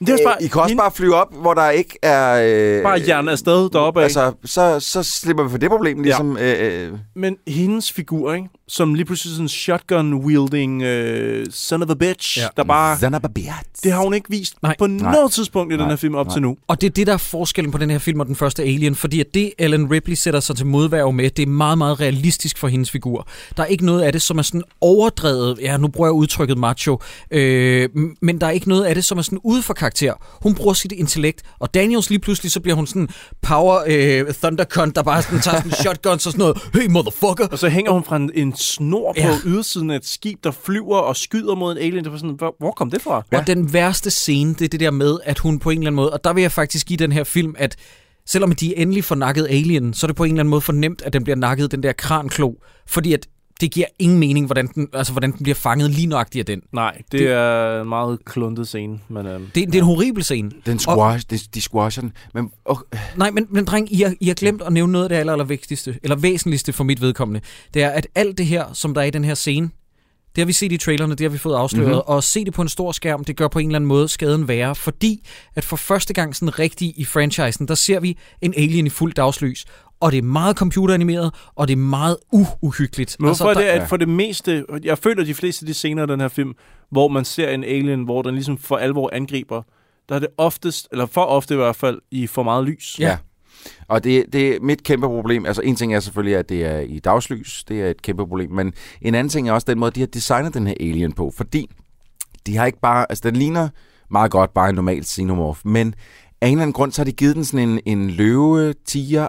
Det 0.00 0.08
er 0.20 0.24
bare, 0.26 0.36
"Øh, 0.40 0.44
I 0.44 0.48
kan 0.48 0.60
også 0.60 0.68
hende- 0.68 0.80
bare 0.80 0.90
flyve 0.90 1.14
op, 1.14 1.34
hvor 1.34 1.54
der 1.54 1.70
ikke 1.70 1.98
er... 2.02 2.42
Øh, 2.78 2.82
bare 2.82 3.00
jern 3.08 3.28
afsted 3.28 3.70
deroppe. 3.70 4.02
Altså, 4.02 4.32
så, 4.44 4.80
så 4.80 5.02
slipper 5.02 5.44
vi 5.44 5.50
for 5.50 5.58
det 5.58 5.70
problem, 5.70 6.02
ligesom... 6.02 6.38
Ja. 6.38 6.66
Øh, 6.68 6.88
øh, 6.92 6.98
Men 7.16 7.36
hendes 7.46 7.92
figur, 7.92 8.32
ikke? 8.32 8.48
Som 8.68 8.94
lige 8.94 9.04
pludselig 9.04 9.30
sådan 9.32 9.44
en 9.44 9.48
shotgun-wielding 9.48 10.84
uh, 10.84 11.44
son 11.50 11.82
of 11.82 11.90
a 11.90 11.94
bitch, 11.94 12.38
Ja. 12.38 12.46
der 12.56 12.64
bare... 12.64 12.98
son 12.98 13.14
of 13.14 13.20
a 13.24 13.28
bitch. 13.28 13.50
Det 13.84 13.92
har 13.92 14.02
hun 14.02 14.14
ikke 14.14 14.30
vist 14.30 14.54
Nej. 14.62 14.76
På 14.78 14.86
Nej. 14.86 15.12
noget 15.12 15.32
tidspunkt 15.32 15.72
i 15.72 15.76
den 15.76 15.80
Nej. 15.80 15.88
her 15.88 15.96
film 15.96 16.14
op 16.14 16.26
Nej. 16.26 16.34
til 16.34 16.42
nu. 16.42 16.56
Og 16.68 16.80
det 16.80 16.86
er 16.86 16.90
det, 16.90 17.06
der 17.06 17.12
er 17.12 17.16
forskellen 17.16 17.72
på 17.72 17.78
den 17.78 17.90
her 17.90 17.98
film 17.98 18.20
og 18.20 18.26
den 18.26 18.36
første 18.36 18.62
Alien, 18.62 18.94
fordi 18.94 19.20
at 19.20 19.26
det, 19.34 19.52
Ellen 19.58 19.90
Ripley 19.90 20.14
sætter 20.14 20.40
sig 20.40 20.56
til 20.56 20.66
modværge 20.66 21.12
med, 21.12 21.30
det 21.30 21.42
er 21.42 21.46
meget, 21.46 21.78
meget 21.78 22.00
realistisk 22.00 22.58
for 22.58 22.68
hendes 22.68 22.90
figur. 22.90 23.26
Der 23.56 23.62
er 23.62 23.66
ikke 23.66 23.86
noget 23.86 24.02
af 24.02 24.12
det, 24.12 24.22
som 24.22 24.38
er 24.38 24.42
sådan 24.42 24.62
overdrevet, 24.80 25.58
ja, 25.62 25.76
nu 25.76 25.88
bruger 25.88 26.08
jeg 26.08 26.12
udtrykket 26.12 26.58
macho, 26.58 27.00
øh, 27.30 27.88
men 28.22 28.40
der 28.40 28.46
er 28.46 28.50
ikke 28.50 28.68
noget 28.68 28.84
af 28.84 28.94
det, 28.94 29.04
som 29.04 29.18
er 29.18 29.22
sådan 29.22 29.38
ude 29.44 29.62
for 29.62 29.74
karakter. 29.74 30.12
Hun 30.42 30.54
bruger 30.54 30.74
sit 30.74 30.92
intellekt, 30.92 31.42
og 31.58 31.74
Daniels 31.74 32.10
lige 32.10 32.18
pludselig, 32.18 32.52
så 32.52 32.60
bliver 32.60 32.76
hun 32.76 32.86
sådan 32.86 33.08
power 33.42 33.78
øh, 33.86 34.34
thundercunt, 34.42 34.96
der 34.96 35.02
bare 35.02 35.22
sådan 35.22 35.40
tager 35.40 35.56
sådan 35.56 35.72
shotguns 35.82 36.26
og 36.26 36.32
sådan 36.32 36.38
noget, 36.38 36.58
hey 36.74 36.86
motherfucker, 36.90 37.46
Og 37.46 37.58
så 37.58 37.68
hænger 37.68 37.92
hun 37.92 38.04
fra 38.04 38.16
en, 38.16 38.30
en 38.34 38.53
snor 38.58 39.12
på 39.12 39.20
Ja. 39.20 39.38
ydersiden 39.44 39.90
af 39.90 39.96
et 39.96 40.06
skib, 40.06 40.44
der 40.44 40.50
flyver 40.50 40.96
og 40.98 41.16
skyder 41.16 41.54
mod 41.54 41.72
en 41.72 41.78
alien. 41.78 42.04
Det 42.04 42.12
var 42.12 42.18
sådan, 42.18 42.34
hvor, 42.38 42.56
hvor 42.58 42.70
kom 42.70 42.90
det 42.90 43.02
fra? 43.02 43.22
Ja. 43.32 43.38
Og 43.38 43.46
den 43.46 43.72
værste 43.72 44.10
scene, 44.10 44.54
det 44.54 44.64
er 44.64 44.68
det 44.68 44.80
der 44.80 44.90
med, 44.90 45.18
at 45.24 45.38
hun 45.38 45.58
på 45.58 45.70
en 45.70 45.78
eller 45.78 45.86
anden 45.86 45.96
måde, 45.96 46.10
og 46.12 46.24
der 46.24 46.32
vil 46.32 46.40
jeg 46.42 46.52
faktisk 46.52 46.86
give 46.86 46.96
den 46.96 47.12
her 47.12 47.24
film, 47.24 47.54
at 47.58 47.76
selvom 48.26 48.52
de 48.52 48.76
endelig 48.76 49.04
får 49.04 49.14
nakket 49.14 49.46
Alien, 49.50 49.94
så 49.94 50.06
er 50.06 50.08
det 50.08 50.16
på 50.16 50.24
en 50.24 50.30
eller 50.30 50.40
anden 50.40 50.50
måde 50.50 50.60
fornemt, 50.60 51.02
at 51.02 51.12
den 51.12 51.24
bliver 51.24 51.36
nakket, 51.36 51.70
den 51.70 51.82
der 51.82 51.92
kranklo, 51.92 52.52
fordi 52.86 53.12
at 53.12 53.26
det 53.60 53.70
giver 53.70 53.86
ingen 53.98 54.18
mening, 54.18 54.46
hvordan 54.46 54.66
den, 54.66 54.88
altså, 54.92 55.12
hvordan 55.12 55.32
den 55.32 55.42
bliver 55.42 55.54
fanget 55.54 55.90
lige 55.90 56.06
nøjagtigt 56.06 56.40
af 56.40 56.46
den. 56.56 56.62
Nej, 56.72 57.02
det, 57.12 57.20
Det- 57.20 57.30
er 57.30 57.80
en 57.82 57.88
meget 57.88 58.24
kluntet 58.24 58.68
scene. 58.68 58.98
Men, 59.08 59.26
øhm, 59.26 59.44
Det, 59.54 59.66
det 59.66 59.74
er 59.74 59.78
en 59.78 59.84
horribel 59.84 60.24
scene. 60.24 60.50
den 60.66 60.78
squash, 60.78 61.26
de, 61.30 61.38
de 61.54 61.60
squasher 61.62 62.00
den. 62.00 62.12
Men 62.34 62.50
oh, 62.64 62.76
Nej, 63.16 63.30
men, 63.30 63.46
men 63.50 63.64
dreng, 63.64 63.92
I 63.92 64.02
har, 64.02 64.14
I 64.20 64.26
har 64.26 64.34
glemt 64.34 64.62
at 64.62 64.72
nævne 64.72 64.92
noget 64.92 65.04
af 65.04 65.08
det 65.08 65.16
aller, 65.16 65.32
aller 65.32 65.44
vigtigste, 65.44 65.98
eller 66.02 66.16
væsentligste 66.16 66.72
for 66.72 66.84
mit 66.84 67.00
vedkommende. 67.00 67.40
Det 67.74 67.82
er, 67.82 67.88
at 67.90 68.06
alt 68.14 68.38
det 68.38 68.46
her, 68.46 68.64
som 68.72 68.94
der 68.94 69.00
er 69.00 69.04
i 69.04 69.10
den 69.10 69.24
her 69.24 69.34
scene, 69.34 69.70
det 70.34 70.42
har 70.42 70.46
vi 70.46 70.52
set 70.52 70.72
i 70.72 70.76
trailerne, 70.76 71.14
det 71.14 71.20
har 71.24 71.28
vi 71.28 71.38
fået 71.38 71.56
afsløret, 71.56 71.86
Mhm. 71.88 71.94
mm-hmm. 71.94 72.08
og 72.08 72.16
at 72.16 72.24
se 72.24 72.44
det 72.44 72.54
på 72.54 72.62
en 72.62 72.68
stor 72.68 72.92
skærm, 72.92 73.24
det 73.24 73.36
gør 73.36 73.48
på 73.48 73.58
en 73.58 73.66
eller 73.66 73.76
anden 73.78 73.88
måde 73.88 74.08
skaden 74.08 74.48
værre, 74.48 74.74
fordi 74.74 75.26
at 75.54 75.64
for 75.64 75.76
første 75.76 76.14
gang 76.14 76.36
sådan 76.36 76.58
rigtig 76.58 76.92
i 76.96 77.04
franchisen, 77.04 77.68
der 77.68 77.74
ser 77.74 78.00
vi 78.00 78.18
en 78.42 78.54
alien 78.56 78.86
i 78.86 78.90
fuld 78.90 79.12
dagslys, 79.12 79.64
og 80.00 80.12
det 80.12 80.18
er 80.18 80.22
meget 80.22 80.56
computeranimeret, 80.56 81.34
og 81.54 81.68
det 81.68 81.72
er 81.72 81.78
meget 81.78 82.16
uh-uhyggeligt. 82.34 83.16
Men 83.18 83.26
hvorfor 83.26 83.48
altså, 83.48 83.48
er 83.48 83.54
det, 83.64 83.74
der, 83.76 83.82
at 83.82 83.88
for 83.88 83.96
det 83.96 84.08
meste... 84.08 84.64
Jeg 84.82 84.98
føler, 84.98 85.24
de 85.24 85.34
fleste 85.34 85.62
af 85.62 85.66
de 85.66 85.74
scener 85.74 86.02
af 86.02 86.08
den 86.08 86.20
her 86.20 86.28
film, 86.28 86.52
hvor 86.90 87.08
man 87.08 87.24
ser 87.24 87.48
en 87.50 87.64
alien, 87.64 88.02
hvor 88.02 88.22
den 88.22 88.34
ligesom 88.34 88.58
for 88.58 88.76
alvor 88.76 89.10
angriber, 89.12 89.62
der 90.08 90.14
er 90.14 90.18
det 90.18 90.28
oftest, 90.38 90.88
eller 90.92 91.06
for 91.06 91.20
ofte 91.24 91.54
i 91.54 91.56
hvert 91.56 91.76
fald, 91.76 91.98
i 92.10 92.26
for 92.26 92.42
meget 92.42 92.64
lys. 92.64 92.96
ja. 92.98 93.16
Og 93.88 94.04
det, 94.04 94.24
det 94.32 94.48
er 94.48 94.58
mit 94.62 94.82
kæmpe 94.82 95.06
problem. 95.06 95.46
Altså 95.46 95.62
en 95.62 95.76
ting 95.76 95.94
er 95.94 96.00
selvfølgelig, 96.00 96.36
at 96.36 96.48
det 96.48 96.64
er 96.64 96.78
i 96.78 96.98
dagslys. 96.98 97.64
Det 97.68 97.82
er 97.82 97.90
et 97.90 98.02
kæmpe 98.02 98.26
problem. 98.26 98.50
Men 98.50 98.72
en 99.02 99.14
anden 99.14 99.28
ting 99.28 99.48
er 99.48 99.52
også 99.52 99.64
den 99.68 99.78
måde, 99.78 99.90
de 99.90 100.00
har 100.00 100.06
designet 100.06 100.54
den 100.54 100.66
her 100.66 100.74
alien 100.80 101.12
på. 101.12 101.32
Fordi 101.36 101.70
de 102.46 102.56
har 102.56 102.66
ikke 102.66 102.80
bare... 102.80 103.06
Altså 103.08 103.30
den 103.30 103.36
ligner 103.36 103.68
meget 104.10 104.30
godt 104.30 104.54
bare 104.54 104.68
en 104.68 104.74
normal 104.74 105.04
xenomorph. 105.04 105.60
Men 105.64 105.94
af 106.40 106.46
en 106.48 106.52
eller 106.52 106.62
anden 106.62 106.72
grund, 106.72 106.92
så 106.92 107.00
har 107.00 107.04
de 107.04 107.12
givet 107.12 107.36
den 107.36 107.44
sådan 107.44 107.68
en, 107.68 107.80
en 107.86 108.10
løve 108.10 108.74
tiger 108.86 109.28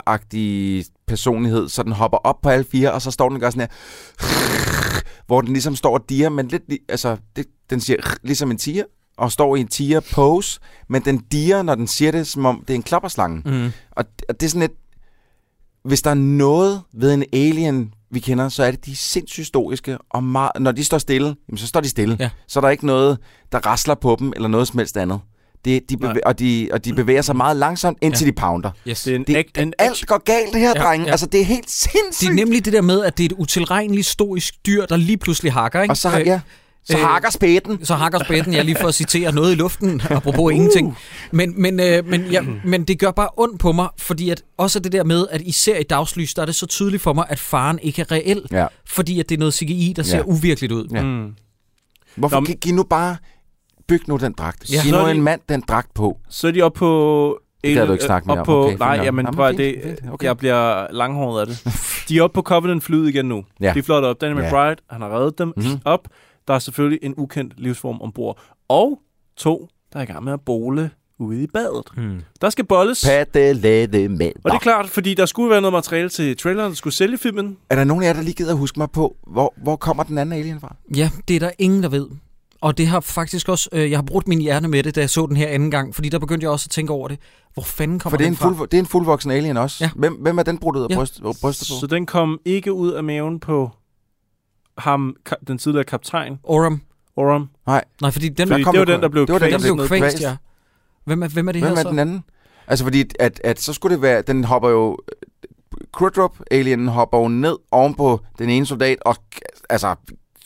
personlighed, 1.08 1.70
så 1.70 1.84
den 1.84 1.92
hopper 1.92 2.18
op 2.18 2.42
på 2.42 2.50
alle 2.50 2.66
fire, 2.72 2.92
og 2.92 3.02
så 3.02 3.12
står 3.12 3.30
den 3.30 3.36
og 3.36 3.42
gør 3.42 3.50
sådan 3.50 3.62
her, 3.62 3.68
hvor 5.28 5.42
den 5.42 5.54
ligesom 5.54 5.76
står 5.76 5.94
og 5.94 6.10
diger, 6.10 6.30
men 6.30 6.48
lidt, 6.48 6.64
altså, 6.90 7.18
det, 7.36 7.46
den 7.70 7.80
siger 7.80 7.98
ligesom 8.24 8.52
en 8.52 8.58
tiger, 8.58 8.84
og 9.18 9.32
står 9.32 9.56
i 9.56 9.60
en 9.60 9.68
tiger 9.68 10.00
pose, 10.00 10.60
men 10.90 11.06
den 11.06 11.18
diger, 11.18 11.64
når 11.64 11.76
den 11.76 11.88
siger 11.88 12.12
det, 12.12 12.28
som 12.28 12.46
om 12.46 12.64
det 12.68 12.70
er 12.70 12.76
en 12.76 12.84
klapperslange. 12.84 13.42
Mm. 13.46 13.72
Og, 13.92 14.06
og 14.30 14.40
det 14.40 14.46
er 14.46 14.50
sådan 14.50 14.62
lidt... 14.62 14.72
Hvis 15.86 16.02
der 16.02 16.10
er 16.10 16.14
noget 16.14 16.82
ved 16.94 17.14
en 17.14 17.24
alien, 17.34 17.94
vi 18.12 18.20
kender, 18.20 18.50
så 18.50 18.64
er 18.64 18.72
det 18.72 18.86
de 18.86 18.96
sindssygt 18.96 19.38
historiske, 19.42 19.98
og 20.10 20.24
meget, 20.24 20.52
når 20.60 20.72
de 20.72 20.84
står 20.84 20.98
stille, 20.98 21.36
jamen, 21.50 21.58
så 21.58 21.68
står 21.68 21.80
de 21.82 21.90
stille. 21.90 22.18
Ja. 22.20 22.30
Så 22.48 22.60
er 22.60 22.62
der 22.62 22.70
ikke 22.70 22.86
noget, 22.86 23.18
der 23.52 23.58
rasler 23.60 23.96
på 23.96 24.16
dem, 24.20 24.34
eller 24.36 24.48
noget 24.48 24.68
som 24.68 24.78
helst 24.80 24.98
andet. 24.98 25.20
Det, 25.66 25.90
de 25.90 25.98
bevæ- 25.98 26.20
og, 26.26 26.40
de, 26.40 26.70
og 26.74 26.86
de 26.86 26.94
bevæger 26.94 27.22
sig 27.22 27.36
meget 27.36 27.58
langsomt, 27.58 27.98
indtil 28.02 28.26
Ja. 28.26 28.32
de 28.32 28.36
pounder. 28.36 28.72
Yes. 28.88 29.04
Det 29.04 29.12
er 29.12 29.16
en, 29.16 29.24
Det, 29.24 29.36
æg, 29.36 29.52
en 29.58 29.74
alt 29.80 30.06
går 30.08 30.18
galt, 30.24 30.54
det 30.54 30.62
her, 30.62 30.74
Ja, 30.76 30.82
drenge. 30.84 31.06
ja. 31.06 31.12
Altså, 31.12 31.26
det 31.26 31.42
er 31.42 31.46
helt 31.46 31.66
Det 31.66 31.72
sindssygt. 31.72 32.30
er 32.30 32.34
nemlig 32.34 32.66
det 32.66 32.74
der 32.74 32.82
med, 32.82 33.04
at 33.04 33.18
det 33.18 33.24
er 33.24 33.28
et 33.30 33.34
utilregneligt 33.38 34.08
stoisk 34.08 34.56
dyr, 34.66 34.86
der 34.86 34.98
lige 34.98 35.18
pludselig 35.18 35.54
hakker, 35.54 35.82
ikke? 35.82 35.92
Og 35.92 35.98
så, 35.98 36.20
Øh, 36.20 36.28
ja, 36.28 36.42
så 36.86 36.98
øh, 36.98 37.04
hakker 37.04 37.30
spætten. 37.30 37.86
så 37.86 37.96
hakker 37.96 38.24
spætten, 38.24 38.54
jeg 38.54 38.66
lige 38.66 38.78
for 38.82 38.88
at 38.88 38.96
citere 38.96 39.32
noget 39.32 39.52
i 39.52 39.56
luften, 39.56 40.02
apropos 40.10 40.54
ingenting. 40.54 40.98
Men, 41.32 41.62
men, 41.62 41.80
øh, 41.80 42.06
men, 42.08 42.22
ja, 42.32 42.42
men 42.66 42.84
det 42.84 43.00
gør 43.00 43.12
bare 43.12 43.30
ondt 43.38 43.60
på 43.60 43.72
mig, 43.72 43.88
fordi 43.98 44.30
at 44.30 44.44
også 44.58 44.80
det 44.80 44.92
der 44.92 45.04
med, 45.04 45.28
at 45.32 45.42
især 45.42 45.78
i 45.78 45.84
dagslys, 45.84 46.34
der 46.34 46.42
er 46.42 46.46
det 46.46 46.56
så 46.56 46.66
tydeligt 46.66 47.04
for 47.04 47.14
mig, 47.14 47.26
at 47.30 47.40
faren 47.40 47.80
ikke 47.80 48.02
er 48.02 48.12
reel, 48.12 48.42
Ja. 48.52 48.68
fordi 48.88 49.20
at 49.20 49.30
det 49.30 49.36
er 49.36 49.40
noget 49.40 49.54
CGI, 49.54 49.94
der 49.96 50.04
ser 50.04 50.18
Ja. 50.18 50.24
uvirkeligt 50.24 50.74
ud. 50.74 50.88
Ja. 50.94 51.04
Mm. 51.04 51.34
Hvorfor 52.16 52.40
Nå, 52.40 52.46
kan 52.46 52.56
giv 52.62 52.74
nu 52.76 52.84
bare... 52.84 53.18
Byg 53.88 54.02
nu 54.08 54.18
den 54.18 54.34
dragt. 54.38 54.70
Ja. 54.72 54.76
Ja, 54.76 54.84
Giv 54.84 54.92
nu 54.94 55.08
en 55.08 55.22
mand 55.22 55.42
den 55.50 55.64
dragt 55.68 55.94
på. 55.94 56.18
Så 56.30 56.48
er 56.48 56.52
de 56.52 56.62
oppe 56.62 56.80
på... 56.80 57.40
Det 57.64 57.76
gad 57.76 57.88
du 57.88 57.94
ikke 57.94 58.06
snakke 58.06 58.28
mere 58.28 58.36
op 58.40 58.40
om. 58.40 58.46
på, 58.46 58.66
Okay, 58.66 58.78
nej, 58.78 59.00
jamen, 59.04 59.26
Nå, 59.26 59.32
men 59.32 59.36
prøv, 59.36 59.48
fint, 59.50 59.58
det, 59.58 59.76
fint, 59.84 60.14
okay. 60.14 60.26
jeg 60.26 60.38
bliver 60.38 60.88
langhåret 60.92 61.42
af 61.42 61.48
det. 61.48 61.64
De 62.10 62.18
er 62.18 62.22
oppe 62.24 62.34
på 62.36 62.42
Covenant-flyet 62.42 63.10
igen 63.10 63.26
nu. 63.26 63.44
Ja. 63.62 63.74
De 63.74 63.80
er 63.80 63.84
flot 63.84 64.04
op. 64.04 64.22
Danny 64.22 64.36
Ja. 64.42 64.46
McBride, 64.48 64.76
han 64.90 65.02
har 65.02 65.20
reddet 65.20 65.38
dem 65.38 65.54
Mhm. 65.58 65.80
op. 65.86 66.08
Der 66.48 66.54
er 66.54 66.60
selvfølgelig 66.60 67.00
en 67.02 67.14
ukendt 67.18 67.54
livsform 67.58 68.02
ombord. 68.02 68.40
Og 68.68 69.00
to, 69.38 69.70
der 69.94 70.00
er 70.00 70.04
i 70.04 70.06
gang 70.06 70.24
med 70.24 70.34
at 70.34 70.42
bole 70.42 70.92
ude 71.20 71.44
i 71.44 71.48
badet. 71.48 71.84
Hmm. 71.96 72.22
Der 72.42 72.50
skal 72.50 72.66
bolles. 72.66 73.06
Paddelade 73.06 74.10
med. 74.10 74.32
Og 74.44 74.52
det 74.52 74.56
er 74.56 74.60
klart, 74.60 74.90
fordi 74.90 75.14
der 75.14 75.26
skulle 75.26 75.50
være 75.50 75.62
noget 75.62 75.74
materiale 75.74 76.10
til 76.10 76.38
traileren, 76.38 76.70
der 76.70 76.76
skulle 76.76 76.94
sælge 76.94 77.18
filmen. 77.18 77.58
Er 77.70 77.76
der 77.76 77.84
nogen 77.84 78.04
af 78.04 78.08
jer, 78.08 78.14
der 78.14 78.22
lige 78.22 78.34
gider 78.34 78.52
at 78.52 78.58
huske 78.58 78.80
mig 78.80 78.92
på, 78.92 79.18
hvor, 79.28 79.54
hvor 79.64 79.76
kommer 79.76 80.04
den 80.04 80.18
anden 80.18 80.40
alien 80.40 80.60
fra? 80.60 80.76
Ja, 80.96 81.10
det 81.28 81.36
er 81.36 81.40
der 81.40 81.52
ingen, 81.60 81.84
der 81.84 81.90
ved. 81.90 82.08
Og 82.62 82.78
det 82.78 82.88
har 82.88 83.00
faktisk 83.00 83.50
også, 83.50 83.70
øh, 83.72 83.92
jeg 83.92 83.98
har 83.98 84.04
brugt 84.04 84.28
min 84.28 84.40
hjerne 84.40 84.68
med 84.68 84.84
det, 84.84 84.96
da 84.96 85.00
jeg 85.00 85.10
så 85.10 85.26
den 85.26 85.38
her 85.38 85.48
anden 85.48 85.72
gang, 85.72 85.96
fordi 85.96 86.10
der 86.10 86.20
begyndte 86.20 86.44
jeg 86.44 86.52
også 86.52 86.68
at 86.68 86.72
tænke 86.72 86.94
over 86.94 87.08
det. 87.08 87.20
Hvor 87.54 87.64
fanden 87.64 88.00
kommer 88.00 88.14
For 88.14 88.18
det 88.18 88.24
er, 88.24 88.28
den 88.28 88.34
en 88.34 88.38
fra? 88.38 88.54
fuld, 88.54 88.70
det 88.70 88.78
er 88.78 88.82
en 88.82 88.86
fuldvoksen 88.88 89.32
alien 89.32 89.58
også. 89.58 89.84
Ja. 89.84 89.90
Hvem, 89.96 90.14
hvem 90.14 90.38
er 90.38 90.44
den 90.44 90.58
brudt 90.58 90.76
ud 90.76 90.84
af 90.84 90.90
ja. 90.90 90.96
bryst, 90.96 91.22
brystet 91.42 91.68
på? 91.68 91.80
Så 91.80 91.88
den 91.88 92.06
kom 92.06 92.40
ikke 92.46 92.74
ud 92.74 92.92
af 92.92 93.04
maven 93.04 93.40
på 93.40 93.72
ham, 94.78 95.16
den 95.48 95.58
tidligere 95.58 95.84
kaptajn, 95.84 96.40
Oram. 96.44 96.82
Oram. 97.16 97.50
Nej, 97.68 97.84
fordi 98.12 98.30
den, 98.30 98.48
Fordi 98.48 98.64
kom 98.64 98.74
det 98.74 98.80
var 98.80 98.86
jo- 98.86 98.94
den, 98.94 99.02
der 99.02 99.10
blev 99.10 99.28
det 99.28 99.34
var 99.34 99.40
den, 99.40 99.50
kvæst. 99.50 99.64
blev 99.64 99.88
kvæst, 99.88 100.02
kvæst. 100.02 100.22
ja. 100.22 100.36
Hvem 101.06 101.24
er, 101.24 101.28
hvem 101.28 101.48
er 101.48 101.52
det 101.52 101.62
Hvem 101.62 101.72
her 101.72 101.78
er 101.78 101.82
så? 101.84 101.90
den 101.90 102.00
anden? 102.00 102.24
Altså 102.68 102.86
fordi, 102.86 103.04
at, 103.20 103.42
at 103.44 103.62
så 103.62 103.74
skulle 103.74 103.94
det 103.96 104.02
være, 104.02 104.22
den 104.22 104.44
hopper 104.44 104.70
jo, 104.70 104.98
Krudrup, 105.94 106.38
alienen, 106.52 106.88
hopper 106.88 107.20
jo 107.20 107.28
ned 107.28 107.56
ovenpå 107.72 108.20
den 108.40 108.50
ene 108.50 108.66
soldat, 108.66 108.98
og 109.06 109.16
altså 109.70 109.96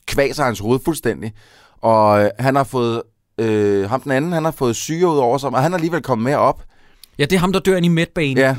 kvaser 0.06 0.44
hans 0.44 0.60
hoved 0.60 0.80
fuldstændig. 0.86 1.34
Og 1.82 2.24
øh, 2.24 2.30
han 2.40 2.56
har 2.56 2.64
fået, 2.64 3.02
øh, 3.38 3.90
ham 3.90 4.02
den 4.02 4.12
anden, 4.12 4.32
han 4.32 4.44
har 4.44 4.52
fået 4.52 4.76
syre 4.76 5.08
ud 5.08 5.18
over 5.18 5.38
sig, 5.38 5.50
og 5.50 5.62
han 5.64 5.74
er 5.74 5.78
alligevel 5.78 6.02
kommet 6.02 6.24
med 6.26 6.36
op. 6.36 6.64
Ja, 7.18 7.24
det 7.26 7.34
er 7.34 7.40
ham, 7.40 7.54
der 7.54 7.60
dør 7.60 7.78
ind 7.78 7.86
i 7.86 7.90
medbanen. 7.90 8.38
Ja. 8.38 8.56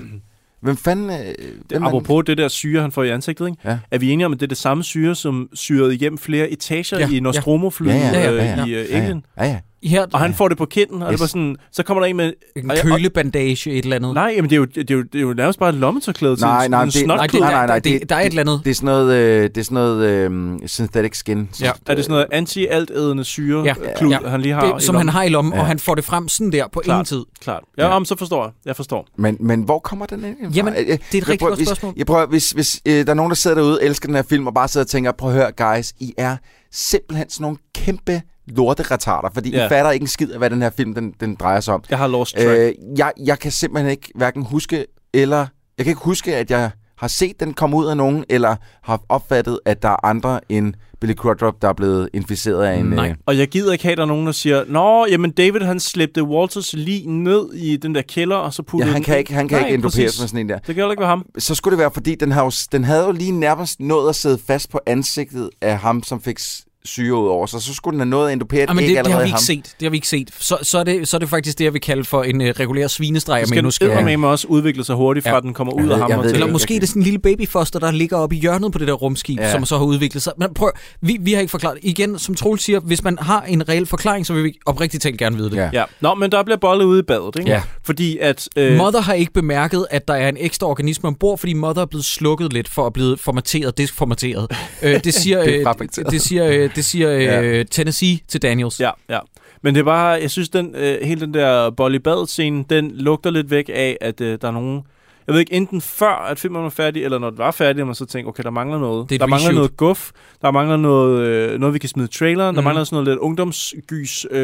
Hvem 0.63 0.77
fanden... 0.77 1.11
Øh, 1.11 1.35
hvem 1.69 1.83
apropos 1.83 2.25
det 2.27 2.39
der 2.39 2.49
syre, 2.49 2.83
han 2.83 2.93
får 2.93 3.03
i 3.03 3.09
ansigtet, 3.11 3.47
ikke? 3.47 3.59
Ja. 3.65 3.79
er 3.91 3.99
vi 3.99 4.11
enige 4.11 4.27
om, 4.27 4.33
at 4.33 4.41
det 4.41 4.47
er 4.47 4.49
det 4.49 4.57
samme 4.57 4.85
syre, 4.85 5.15
som 5.15 5.49
syrede 5.55 5.95
igennem 5.95 6.19
flere 6.19 6.51
etager 6.51 6.99
Ja, 6.99 7.07
ja, 7.07 7.17
i 7.17 7.21
Nostromo-flyet 7.21 7.91
Ja, 7.91 7.97
ja, 7.97 8.21
ja, 8.21 8.31
øh, 8.33 8.37
ja, 8.37 8.45
ja. 8.45 8.57
i 8.57 8.61
uh, 8.65 8.71
Ja, 8.71 8.79
ja. 8.79 9.03
Alien? 9.03 9.25
ja, 9.39 9.45
ja. 9.45 9.59
Her, 9.83 10.07
Og 10.13 10.21
han 10.21 10.35
får 10.35 10.49
det 10.49 10.59
på 10.59 10.67
kinden, 10.67 11.03
og 11.03 11.09
yes. 11.13 11.17
det 11.17 11.21
var 11.21 11.27
sådan, 11.27 11.57
så 11.73 11.83
kommer 11.83 12.01
der 12.03 12.09
en 12.09 12.17
med... 12.17 12.33
en 12.57 12.71
kølebandage, 12.83 13.71
et 13.71 13.83
eller 13.85 13.97
andet. 13.97 14.15
Nej, 14.15 14.35
men 14.37 14.45
det 14.45 14.53
er 14.53 14.57
jo, 14.57 14.65
det 14.65 14.91
er 14.91 14.95
jo, 14.95 15.03
det 15.03 15.15
er 15.15 15.21
jo 15.23 15.33
nærmest 15.35 15.59
bare 15.59 15.69
et 15.69 15.75
lommetørklæde 15.75 16.37
til 16.37 16.45
Nej, 16.47 16.69
nej, 16.69 16.83
en 16.83 16.89
det-. 16.91 17.07
Nej, 17.07 17.27
det, 17.27 17.41
Nej, 17.41 17.51
nej, 17.51 17.53
nej, 17.53 17.67
nej, 17.67 17.79
det, 17.79 18.11
der 18.11 18.17
er 18.17 18.21
et 18.21 18.27
eller 18.27 18.41
andet. 18.41 18.61
Det 18.65 18.71
er 18.71 18.75
sådan 18.75 18.87
noget, 18.87 19.15
øh, 19.15 19.43
det 19.43 19.57
er 19.59 19.63
sådan 19.65 19.75
noget 19.75 20.05
øh, 20.09 20.59
synthetic 20.67 21.17
skin. 21.17 21.49
Ja. 21.61 21.71
Er 21.87 21.95
det 21.95 22.05
sådan 22.05 22.13
noget 22.15 22.27
anti-altædende 22.33 23.25
syre, 23.25 23.63
Ja. 23.65 23.75
klud, 23.97 24.11
Ja. 24.11 24.19
han 24.29 24.41
lige 24.41 24.55
har 24.55 24.73
det, 24.75 24.83
som 24.83 24.95
han 24.95 25.09
har 25.09 25.23
i 25.23 25.29
lommen, 25.29 25.55
Ja. 25.55 25.61
og 25.61 25.67
han 25.67 25.79
får 25.79 25.95
det 25.95 26.05
frem 26.05 26.29
sådan 26.29 26.53
der 26.53 26.65
på 26.73 26.81
Klart. 26.81 26.95
ingen 26.97 27.05
tid. 27.05 27.25
Klart. 27.43 27.63
Ja, 27.79 27.87
Ja. 27.87 27.95
Om, 27.97 28.05
så 28.05 28.17
forstår 28.17 28.45
jeg. 28.45 28.53
Jeg 28.65 28.77
forstår. 28.77 29.07
Men, 29.17 29.37
men 29.41 29.63
hvor 29.63 29.79
kommer 29.79 30.07
den 30.07 30.25
ind? 30.25 30.55
Jamen, 30.55 30.75
det 30.75 30.81
er 30.91 30.95
et 30.95 31.01
jeg 31.15 31.29
rigtig 31.29 31.39
prøver- 31.39 31.51
godt 31.51 31.59
hvis, 31.59 31.69
spørgsmål. 31.69 31.93
Jeg 31.97 32.07
prøver, 32.07 32.27
hvis, 32.27 32.51
hvis 32.51 32.81
øh, 32.87 33.05
der 33.07 33.11
er 33.11 33.15
nogen, 33.15 33.31
der 33.31 33.37
sidder 33.37 33.57
derude 33.57 33.79
og 33.79 33.85
elsker 33.85 34.07
den 34.07 34.15
her 34.15 34.23
film, 34.23 34.47
og 34.47 34.55
bare 34.55 34.69
sidder 34.69 34.85
og 34.85 34.89
tænker, 34.89 35.13
prøv 35.13 35.31
at 35.31 35.37
høre, 35.37 35.53
guys, 35.77 35.93
I 36.01 36.15
er 36.19 36.37
simpelthen 36.73 37.31
sådan 37.31 37.43
nogle 37.45 37.59
kæmpe 37.75 38.23
lorteretarder, 38.47 39.29
fordi. 39.35 39.49
I 39.49 39.69
fatter 39.69 39.91
ikke 39.91 40.05
en 40.05 40.09
skid 40.09 40.31
af, 40.31 40.39
hvad 40.39 40.51
den 40.51 40.63
her 40.63 40.71
film 40.71 40.95
den, 40.95 41.15
den 41.21 41.35
drejer 41.35 41.61
sig 41.61 41.75
om. 41.75 41.85
Jeg 41.91 41.99
har 41.99 42.07
lost 42.07 42.35
track. 42.35 42.49
Øh, 42.49 42.73
jeg, 42.99 43.13
jeg 43.25 43.39
kan 43.39 43.53
simpelthen 43.53 43.91
ikke 43.91 44.13
hverken 44.15 44.43
huske, 44.43 44.87
eller... 45.15 45.47
Jeg 45.79 45.85
kan 45.85 45.91
ikke 45.91 46.03
huske, 46.05 46.37
at 46.37 46.51
jeg 46.51 46.71
har 47.01 47.09
set 47.09 47.41
den 47.41 47.55
komme 47.55 47.77
ud 47.77 47.87
af 47.87 47.97
nogen, 47.97 48.25
eller 48.29 48.57
har 48.83 49.01
opfattet, 49.09 49.59
at 49.65 49.83
der 49.83 49.89
er 49.89 50.07
andre 50.07 50.41
end 50.49 50.75
Billy 51.01 51.15
Crudup, 51.15 51.55
der 51.63 51.69
er 51.69 51.73
blevet 51.73 52.09
inficeret 52.13 52.65
af 52.65 52.77
en... 52.77 52.87
Nej. 52.87 53.09
Øh, 53.09 53.15
Og 53.27 53.39
jeg 53.39 53.49
gider 53.49 53.73
ikke 53.73 53.85
have, 53.85 53.93
at 53.93 53.99
der 53.99 54.05
er 54.05 54.09
nogen, 54.09 54.27
der 54.27 54.33
siger, 54.33 54.65
Nå, 54.69 55.07
jamen 55.11 55.31
David 55.31 55.61
han 55.61 55.81
slæbte 55.81 56.23
Walters 56.25 56.73
lige 56.73 57.11
ned 57.11 57.53
i 57.55 57.77
den 57.77 57.95
der 57.95 58.03
kælder, 58.03 58.37
og 58.37 58.55
så 58.55 58.63
ja, 58.63 58.71
puttede 58.71 58.93
han 58.93 58.97
den 58.97 59.05
kan 59.05 59.15
ind." 59.15 59.19
ikke, 59.19 59.35
han 59.35 59.49
kan 59.49 59.59
Nej, 59.59 59.67
ikke 59.67 59.75
endoperes 59.75 59.95
præcis. 59.97 60.21
med 60.21 60.29
sådan 60.29 60.41
en 60.41 60.49
der. 60.49 60.57
Det 60.57 60.67
kan 60.67 60.75
heller 60.75 60.91
ikke 60.91 61.01
være 61.01 61.09
ham. 61.09 61.27
Så 61.39 61.55
skulle 61.55 61.73
det 61.73 61.79
være, 61.79 61.91
fordi 61.95 62.15
den, 62.15 62.33
har 62.33 62.45
jo, 62.45 62.51
den 62.73 62.85
havde 62.85 63.05
jo 63.05 63.13
lige 63.13 63.33
nærmest 63.33 63.81
nået 63.81 64.09
at 64.09 64.15
sidde 64.17 64.39
fast 64.47 64.71
på 64.71 64.81
ansigtet 64.87 65.51
af 65.61 65.79
ham, 65.79 66.03
som 66.03 66.21
fik 66.23 66.39
syre 66.85 67.15
ud 67.15 67.29
over 67.29 67.47
sig. 67.47 67.63
Så 67.63 67.75
skulle 67.75 67.93
den 67.93 68.01
have 68.01 68.09
nået 68.11 68.27
at 68.27 68.33
indopere 68.33 68.63
et 68.63 68.69
Ja, 68.69 68.75
men 68.75 68.85
æg 68.85 68.91
det, 68.97 69.05
det 69.05 69.13
har 69.13 69.21
vi 69.21 69.27
i 69.27 69.31
ham. 69.31 69.37
ikke 69.37 69.45
set. 69.47 69.65
Det 69.81 69.87
har 69.87 69.91
vi 69.91 69.97
ikke 69.97 70.09
set. 70.09 70.31
Så, 70.39 70.59
så, 70.63 70.79
er, 70.79 70.85
det, 70.85 71.09
så 71.09 71.17
er 71.17 71.19
det 71.19 71.29
faktisk 71.29 71.59
det, 71.59 71.65
jeg 71.65 71.73
vil 71.73 71.81
kalde 71.81 72.05
for 72.05 72.23
en 72.23 72.41
uh, 72.41 72.47
regulær 72.47 72.87
svinestreg, 72.87 73.43
Så 73.45 73.49
skal 73.49 73.63
den 73.63 73.73
skal... 73.73 73.89
eddermame 73.91 74.27
også 74.29 74.47
udvikle 74.49 74.85
sig 74.85 74.95
hurtigt, 74.97 75.27
fra 75.27 75.35
Ja. 75.35 75.41
den 75.41 75.55
kommer 75.55 75.73
ud 75.73 75.83
ved- 75.83 75.91
af 75.93 75.99
ham. 75.99 76.21
Eller 76.21 76.39
jeg 76.39 76.53
måske 76.53 76.67
kan- 76.67 76.77
er 76.77 76.81
det 76.81 76.89
sådan 76.89 77.01
en 77.03 77.05
lille 77.05 77.19
babyfoster, 77.19 77.79
der 77.79 77.91
ligger 77.91 78.17
oppe 78.17 78.37
i 78.37 78.39
hjørnet 78.39 78.73
på 78.73 78.79
det 78.79 78.89
der 78.89 78.95
rumskib, 78.95 79.39
Ja. 79.39 79.45
ja. 79.47 79.53
som 79.53 79.65
så 79.65 79.79
har 79.79 79.85
udviklet 79.85 80.23
sig. 80.23 80.33
Men 80.39 80.49
prøv, 80.55 80.71
vi, 81.01 81.17
vi 81.21 81.33
har 81.33 81.41
ikke 81.41 81.51
forklaret. 81.51 81.79
Igen, 81.83 82.19
som 82.19 82.35
Troels 82.35 82.63
siger, 82.63 82.81
hvis 82.81 83.03
man 83.05 83.19
har 83.21 83.43
en 83.43 83.69
reel 83.69 83.87
forklaring, 83.87 84.27
så 84.27 84.33
vil 84.33 84.45
vi 84.45 84.53
oprigtigt 84.67 85.03
talt 85.03 85.19
gerne 85.19 85.37
vide 85.37 85.51
det. 85.51 85.57
Ja. 85.57 85.71
Ja. 85.73 85.85
Nå, 86.01 86.15
men 86.15 86.33
der 86.33 86.43
bliver 86.43 86.59
bollet 86.59 86.85
ude 86.85 86.99
i 86.99 87.03
badet, 87.03 87.37
ikke? 87.39 87.51
Ja. 87.51 87.63
Fordi 87.83 88.19
at... 88.19 88.49
Øh, 88.57 88.77
Mother 88.77 89.01
har 89.01 89.13
ikke 89.15 89.33
bemærket, 89.33 89.87
at 89.91 90.09
der 90.09 90.15
er 90.15 90.29
en 90.29 90.37
ekstra 90.41 90.67
organisme 90.67 91.07
ombord, 91.09 91.39
fordi 91.39 91.53
Mother 91.53 91.83
er 91.83 91.87
blevet 91.87 92.05
slukket 92.05 92.53
lidt 92.53 92.69
for 92.69 92.87
at 92.87 92.93
blive 92.93 93.17
formateret, 93.19 93.79
desformateret. 93.79 94.51
øh, 94.83 95.05
det 95.05 95.15
siger, 95.15 95.41
øh, 95.47 95.65
det 96.11 96.23
siger, 96.23 96.47
øh, 96.47 96.70
det 96.77 96.85
siger 96.85 97.11
øh, 97.17 97.23
Ja. 97.23 97.63
Tennessee 97.63 98.19
til 98.29 98.43
Daniels. 98.43 98.81
Ja, 98.81 98.91
ja. 99.09 99.19
Men 99.63 99.75
det 99.75 99.81
er 99.81 99.85
bare, 99.85 100.07
jeg 100.09 100.31
synes, 100.31 100.49
den, 100.49 100.75
øh, 100.75 100.99
hele 101.03 101.21
den 101.21 101.35
der 101.35 101.71
bold 101.71 101.95
i 101.95 101.99
bad 101.99 102.27
scene, 102.27 102.65
den 102.71 102.91
lugter 102.91 103.31
lidt 103.31 103.51
væk 103.51 103.71
af, 103.75 103.97
at 104.01 104.21
øh, 104.21 104.39
der 104.43 104.49
er 104.49 104.53
nogen... 104.53 104.83
Jeg 105.27 105.33
ved 105.33 105.41
ikke, 105.41 105.53
enten 105.53 105.81
før, 105.81 106.27
at 106.31 106.39
filmen 106.39 106.63
var 106.63 106.69
færdig, 106.69 107.05
eller 107.05 107.19
når 107.19 107.31
den 107.31 107.39
var 107.39 107.51
færdig, 107.51 107.87
man 107.87 107.95
så 107.95 108.05
tænker, 108.07 108.29
okay, 108.29 108.43
der 108.43 108.51
mangler 108.51 108.79
noget. 108.79 109.11
Det 109.11 109.15
er 109.15 109.17
et 109.17 109.21
der 109.21 109.27
mangler 109.27 109.49
reshoot. 109.49 109.55
noget 109.55 109.77
guf, 109.77 110.11
der 110.43 110.51
mangler 110.51 110.77
noget, 110.77 111.21
øh, 111.27 111.61
noget 111.61 111.75
vi 111.75 111.79
kan 111.79 111.89
smide 111.89 112.07
traileren, 112.09 112.55
der 112.55 112.61
Mhm. 112.61 112.65
mangler 112.65 112.85
sådan 112.85 112.95
noget 112.97 113.09
lidt 113.09 113.19
ungdomsgys, 113.19 114.27
øh, 114.31 114.41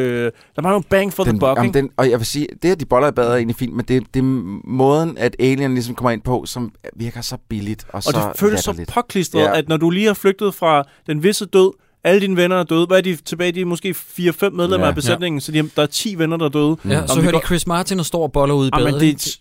der 0.55 0.61
mangler 0.61 0.71
noget 0.71 0.85
bang 0.89 1.13
for 1.13 1.23
Den, 1.23 1.33
the 1.33 1.39
buck, 1.39 1.57
jamen, 1.57 1.73
den, 1.73 1.89
og 1.97 2.09
jeg 2.09 2.19
vil 2.19 2.25
sige, 2.25 2.47
det 2.63 2.71
at 2.71 2.79
de 2.79 2.85
boller 2.85 3.07
i 3.07 3.11
badet 3.11 3.31
er 3.31 3.35
egentlig 3.35 3.55
fint, 3.55 3.73
men 3.75 3.85
det, 3.85 4.03
det 4.13 4.19
er 4.19 4.23
måden, 4.67 5.17
at 5.17 5.35
Alien 5.39 5.73
ligesom 5.73 5.95
kommer 5.95 6.11
ind 6.11 6.21
på, 6.21 6.43
som 6.45 6.71
virker 6.95 7.21
så 7.21 7.37
billigt 7.49 7.85
og, 7.89 7.93
Og 7.95 8.03
så 8.03 8.11
det 8.11 8.39
føles 8.39 8.59
så 8.59 8.85
påklistret, 8.93 9.39
Ja. 9.41 9.57
at 9.57 9.69
når 9.69 9.77
du 9.77 9.89
lige 9.89 10.07
har 10.07 10.13
flygtet 10.13 10.53
fra 10.53 10.83
den 11.07 11.23
visse 11.23 11.45
død, 11.45 11.71
alle 12.03 12.21
dine 12.21 12.35
venner 12.37 12.55
er 12.59 12.63
døde. 12.63 12.85
Hvad 12.85 12.97
er 12.97 13.01
de 13.01 13.15
tilbage? 13.15 13.51
De 13.51 13.61
er 13.61 13.65
måske 13.65 13.95
4-5 13.97 14.49
medlemmer 14.49 14.79
Ja. 14.79 14.87
af 14.89 14.95
besætningen, 14.95 15.41
så 15.41 15.51
de, 15.51 15.69
der 15.75 15.81
er 15.81 15.85
10 15.85 16.17
venner, 16.17 16.37
der 16.37 16.45
er 16.45 16.49
døde. 16.49 16.77
Ja, 16.89 17.01
Om 17.01 17.07
så 17.07 17.15
hører 17.15 17.25
de 17.25 17.31
går- 17.31 17.45
Chris 17.45 17.67
Martin 17.67 17.99
og 17.99 18.05
står 18.05 18.23
og 18.23 18.31
boller 18.31 18.55
ude 18.55 18.67
i 18.67 18.71
Ja, 18.73 18.77
badet. 18.83 18.93
men 18.93 19.01
det, 19.01 19.39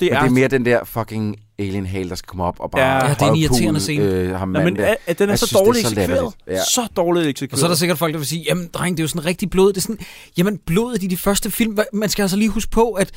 det, 0.00 0.12
er... 0.12 0.20
det 0.20 0.26
er 0.26 0.30
mere 0.30 0.48
den 0.48 0.64
der 0.64 0.84
fucking 0.84 1.36
alien 1.58 1.86
hale, 1.86 2.08
der 2.08 2.14
skal 2.14 2.26
komme 2.26 2.44
op 2.44 2.56
og 2.60 2.70
bare 2.70 2.82
Ja. 2.82 3.06
Ja, 3.08 3.14
det 3.14 3.22
er 3.22 3.30
en 3.30 3.36
irriterende 3.36 3.80
scene. 3.80 4.04
Øh, 4.04 4.30
ham 4.34 4.56
Ja, 4.56 4.64
men 4.64 4.76
der. 4.76 4.84
er, 4.84 4.94
er, 5.06 5.12
den 5.14 5.30
er 5.30 5.36
så 5.36 5.46
synes, 5.46 5.60
dårligt 5.62 5.86
så 5.86 5.92
eksekveret. 6.00 6.34
Ja. 6.46 6.56
Så 6.64 6.86
dårligt 6.96 7.26
eksekveret. 7.26 7.52
Og 7.52 7.58
så 7.58 7.64
er 7.66 7.68
der 7.68 7.76
sikkert 7.76 7.98
folk, 7.98 8.12
der 8.12 8.18
vil 8.18 8.26
sige, 8.28 8.44
jamen 8.48 8.68
dreng, 8.72 8.96
det 8.96 9.02
er 9.02 9.04
jo 9.04 9.08
sådan 9.08 9.24
rigtig 9.24 9.50
blod. 9.50 9.68
Det 9.68 9.76
er 9.76 9.80
sådan, 9.80 9.98
jamen 10.38 10.58
blodet 10.66 11.02
i 11.02 11.06
de 11.06 11.16
første 11.16 11.50
film, 11.50 11.78
man 11.92 12.08
skal 12.08 12.22
altså 12.22 12.36
lige 12.36 12.48
huske 12.48 12.70
på, 12.70 12.90
at 12.92 13.10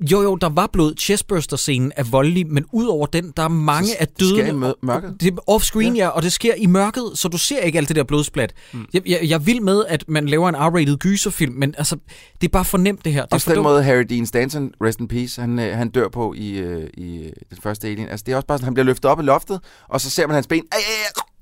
jo 0.00 0.22
jo, 0.22 0.34
der 0.36 0.48
var 0.48 0.66
blod. 0.72 0.94
Chestburster-scenen 1.00 1.92
er 1.96 2.02
voldelig, 2.04 2.46
men 2.46 2.64
udover 2.72 3.06
den, 3.06 3.32
der 3.36 3.42
er 3.42 3.48
mange 3.48 4.00
af 4.00 4.08
det 4.08 4.28
sker 4.28 4.46
i 4.46 4.50
mør- 4.52 4.72
mørket. 4.82 5.16
Det 5.20 5.32
er 5.34 5.50
off-screen, 5.50 5.94
ja. 5.96 6.04
ja, 6.04 6.08
og 6.08 6.22
det 6.22 6.32
sker 6.32 6.54
i 6.54 6.66
mørket, 6.66 7.04
så 7.14 7.28
du 7.28 7.38
ser 7.38 7.60
ikke 7.60 7.78
alt 7.78 7.88
det 7.88 7.96
der 7.96 8.04
blodsplat. 8.04 8.52
Mm. 8.72 8.86
Jeg, 8.94 9.02
jeg, 9.06 9.18
jeg 9.22 9.46
vil 9.46 9.62
med, 9.62 9.84
at 9.88 10.04
man 10.08 10.26
laver 10.28 10.48
en 10.48 10.54
R-rated 10.56 10.96
gyserfilm, 10.96 11.54
men 11.54 11.74
altså, 11.78 11.96
det 12.40 12.46
er 12.48 12.52
bare 12.52 12.64
for 12.64 12.78
nemt 12.78 13.04
det 13.04 13.12
her. 13.12 13.22
Det 13.22 13.32
er 13.32 13.36
Også 13.36 13.54
den 13.54 13.62
måde, 13.62 13.82
Harry 13.82 14.02
Dean 14.10 14.26
Stanton, 14.26 14.72
rest 14.84 15.00
in 15.00 15.08
peace, 15.08 15.40
han, 15.40 15.58
øh, 15.58 15.76
han 15.76 15.88
dør 15.88 16.08
på 16.08 16.34
i, 16.36 16.50
øh, 16.50 16.90
i 16.94 17.16
øh, 17.18 17.32
den 17.50 17.58
første 17.62 17.88
Alien. 17.88 18.08
Altså, 18.08 18.24
det 18.26 18.32
er 18.32 18.36
også 18.36 18.46
bare 18.46 18.58
sådan, 18.58 18.64
han 18.64 18.74
bliver 18.74 18.84
løftet 18.86 19.04
op 19.10 19.20
i 19.20 19.22
loftet, 19.22 19.60
og 19.88 20.00
så 20.00 20.10
ser 20.10 20.26
man 20.26 20.34
hans 20.34 20.46
ben. 20.46 20.62
Ej, 20.72 20.78
ej, 20.78 20.82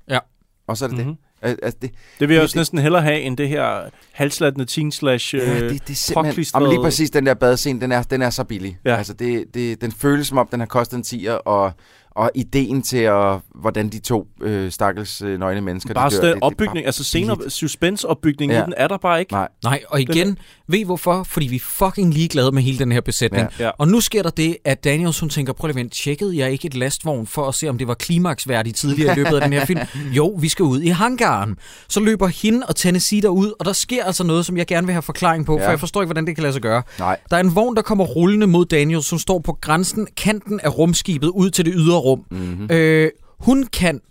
ej. 0.09 0.13
Ja. 0.15 0.19
Og 0.67 0.77
så 0.77 0.85
er 0.85 0.89
det 0.89 0.97
Mhm. 0.97 1.07
det. 1.07 1.17
Al- 1.45 1.57
Altså, 1.63 1.77
det, 1.81 1.91
Det 2.19 2.29
vil 2.29 2.35
jeg 2.35 2.41
det- 2.41 2.43
også 2.43 2.57
næsten 2.59 2.77
hellere 2.79 3.01
have, 3.01 3.19
end 3.21 3.37
det 3.37 3.49
her 3.49 3.89
halslattende 4.11 4.65
teen 4.65 4.91
slash 4.91 5.35
ja, 5.35 5.39
øh, 5.55 5.69
det, 5.69 5.87
det 5.87 5.89
er 5.89 5.93
simpelthen... 5.95 6.45
Jamen, 6.55 6.69
lige 6.69 6.81
præcis 6.81 7.09
den 7.09 7.25
der 7.25 7.33
badscene, 7.33 7.81
den 7.81 7.91
er, 7.91 8.03
den 8.03 8.21
er 8.21 8.29
så 8.29 8.43
billig. 8.43 8.77
Ja. 8.85 8.95
Altså, 8.95 9.13
det, 9.13 9.45
det, 9.53 9.81
den 9.81 9.91
føles 9.91 10.27
som 10.27 10.37
om, 10.37 10.47
den 10.51 10.59
har 10.59 10.67
kostet 10.67 10.97
en 10.97 11.03
tier, 11.03 11.33
og, 11.33 11.71
og 12.15 12.31
ideen 12.35 12.81
til, 12.81 12.97
at, 12.97 13.39
hvordan 13.55 13.89
de 13.89 13.99
to 13.99 14.27
øh, 14.41 14.71
stakkels 14.71 15.21
øh, 15.21 15.39
nøgne 15.39 15.61
mennesker, 15.61 15.93
Bare 15.93 16.09
de 16.09 16.15
dør, 16.15 16.21
sådan 16.21 16.27
det- 16.27 16.35
det 16.35 16.43
opbygning, 16.43 16.73
bare 16.73 16.85
altså 16.85 17.03
senere 17.03 17.49
suspense-opbygning 17.49 18.51
ja. 18.51 18.61
I 18.61 18.65
den 18.65 18.73
er 18.77 18.87
der 18.87 18.97
bare 18.97 19.19
ikke. 19.19 19.33
Nej. 19.33 19.47
Nej, 19.63 19.81
og 19.89 20.01
igen, 20.01 20.37
ved 20.67 20.79
I 20.79 20.83
hvorfor? 20.83 21.23
Fordi 21.23 21.47
vi 21.47 21.55
er 21.55 21.59
fucking 21.59 22.13
ligeglade 22.13 22.51
med 22.51 22.61
hele 22.63 22.79
den 22.79 22.91
her 22.91 23.01
besætning. 23.01 23.47
Ja. 23.59 23.65
Ja. 23.65 23.71
Og 23.77 23.87
nu 23.87 24.01
sker 24.01 24.23
der 24.23 24.29
det, 24.29 24.57
at 24.65 24.83
Daniels 24.83 25.19
hun 25.19 25.29
tænker, 25.29 25.53
prøv 25.53 25.67
lige 25.67 25.71
at 25.73 25.75
vente, 25.75 25.95
tjekkede 25.95 26.37
jeg 26.37 26.51
ikke 26.51 26.65
et 26.65 26.75
lastvogn 26.75 27.27
for 27.27 27.47
at 27.47 27.55
se, 27.55 27.69
om 27.69 27.77
det 27.77 27.87
var 27.87 27.93
klimaksværdigt 27.93 28.75
tidligere 28.77 29.11
i 29.13 29.15
løbet 29.15 29.35
af 29.35 29.41
den 29.41 29.53
her 29.53 29.65
film? 29.65 29.79
Jo, 30.17 30.27
vi 30.39 30.49
skal 30.49 30.63
ud 30.63 30.81
i 30.81 30.87
hangaren. 30.87 31.57
Så 31.89 31.99
løber 31.99 32.27
hende 32.27 32.65
og 32.67 32.75
Tennessee 32.75 33.21
derud, 33.21 33.53
og 33.59 33.65
der 33.65 33.73
sker 33.73 34.03
altså 34.05 34.23
noget, 34.23 34.45
som 34.45 34.57
jeg 34.57 34.67
gerne 34.67 34.87
vil 34.87 34.93
have 34.93 35.01
forklaring 35.01 35.45
på. 35.45 35.57
Ja. 35.57 35.65
for 35.65 35.69
jeg 35.69 35.79
forstår 35.79 36.01
ikke, 36.01 36.07
hvordan 36.07 36.27
det 36.27 36.35
kan 36.35 36.41
lade 36.41 36.53
sig 36.53 36.61
gøre. 36.61 36.83
Nej. 36.99 37.17
Der 37.29 37.35
er 37.37 37.41
en 37.41 37.55
vogn, 37.55 37.75
der 37.75 37.81
kommer 37.81 38.03
rullende 38.05 38.47
mod 38.47 38.65
Daniels, 38.65 39.05
som 39.05 39.19
står 39.19 39.39
på 39.39 39.57
grænsen, 39.61 40.07
kanten 40.17 40.59
af 40.63 40.77
rumskibet, 40.77 41.27
ud 41.27 41.49
til 41.49 41.65
det 41.65 41.73
ydre 41.77 41.97
rum. 42.05 42.25
Mm-hmm. 42.31 42.67
Øh, 42.71 43.09
hun 43.39 43.63
kan 43.63 44.01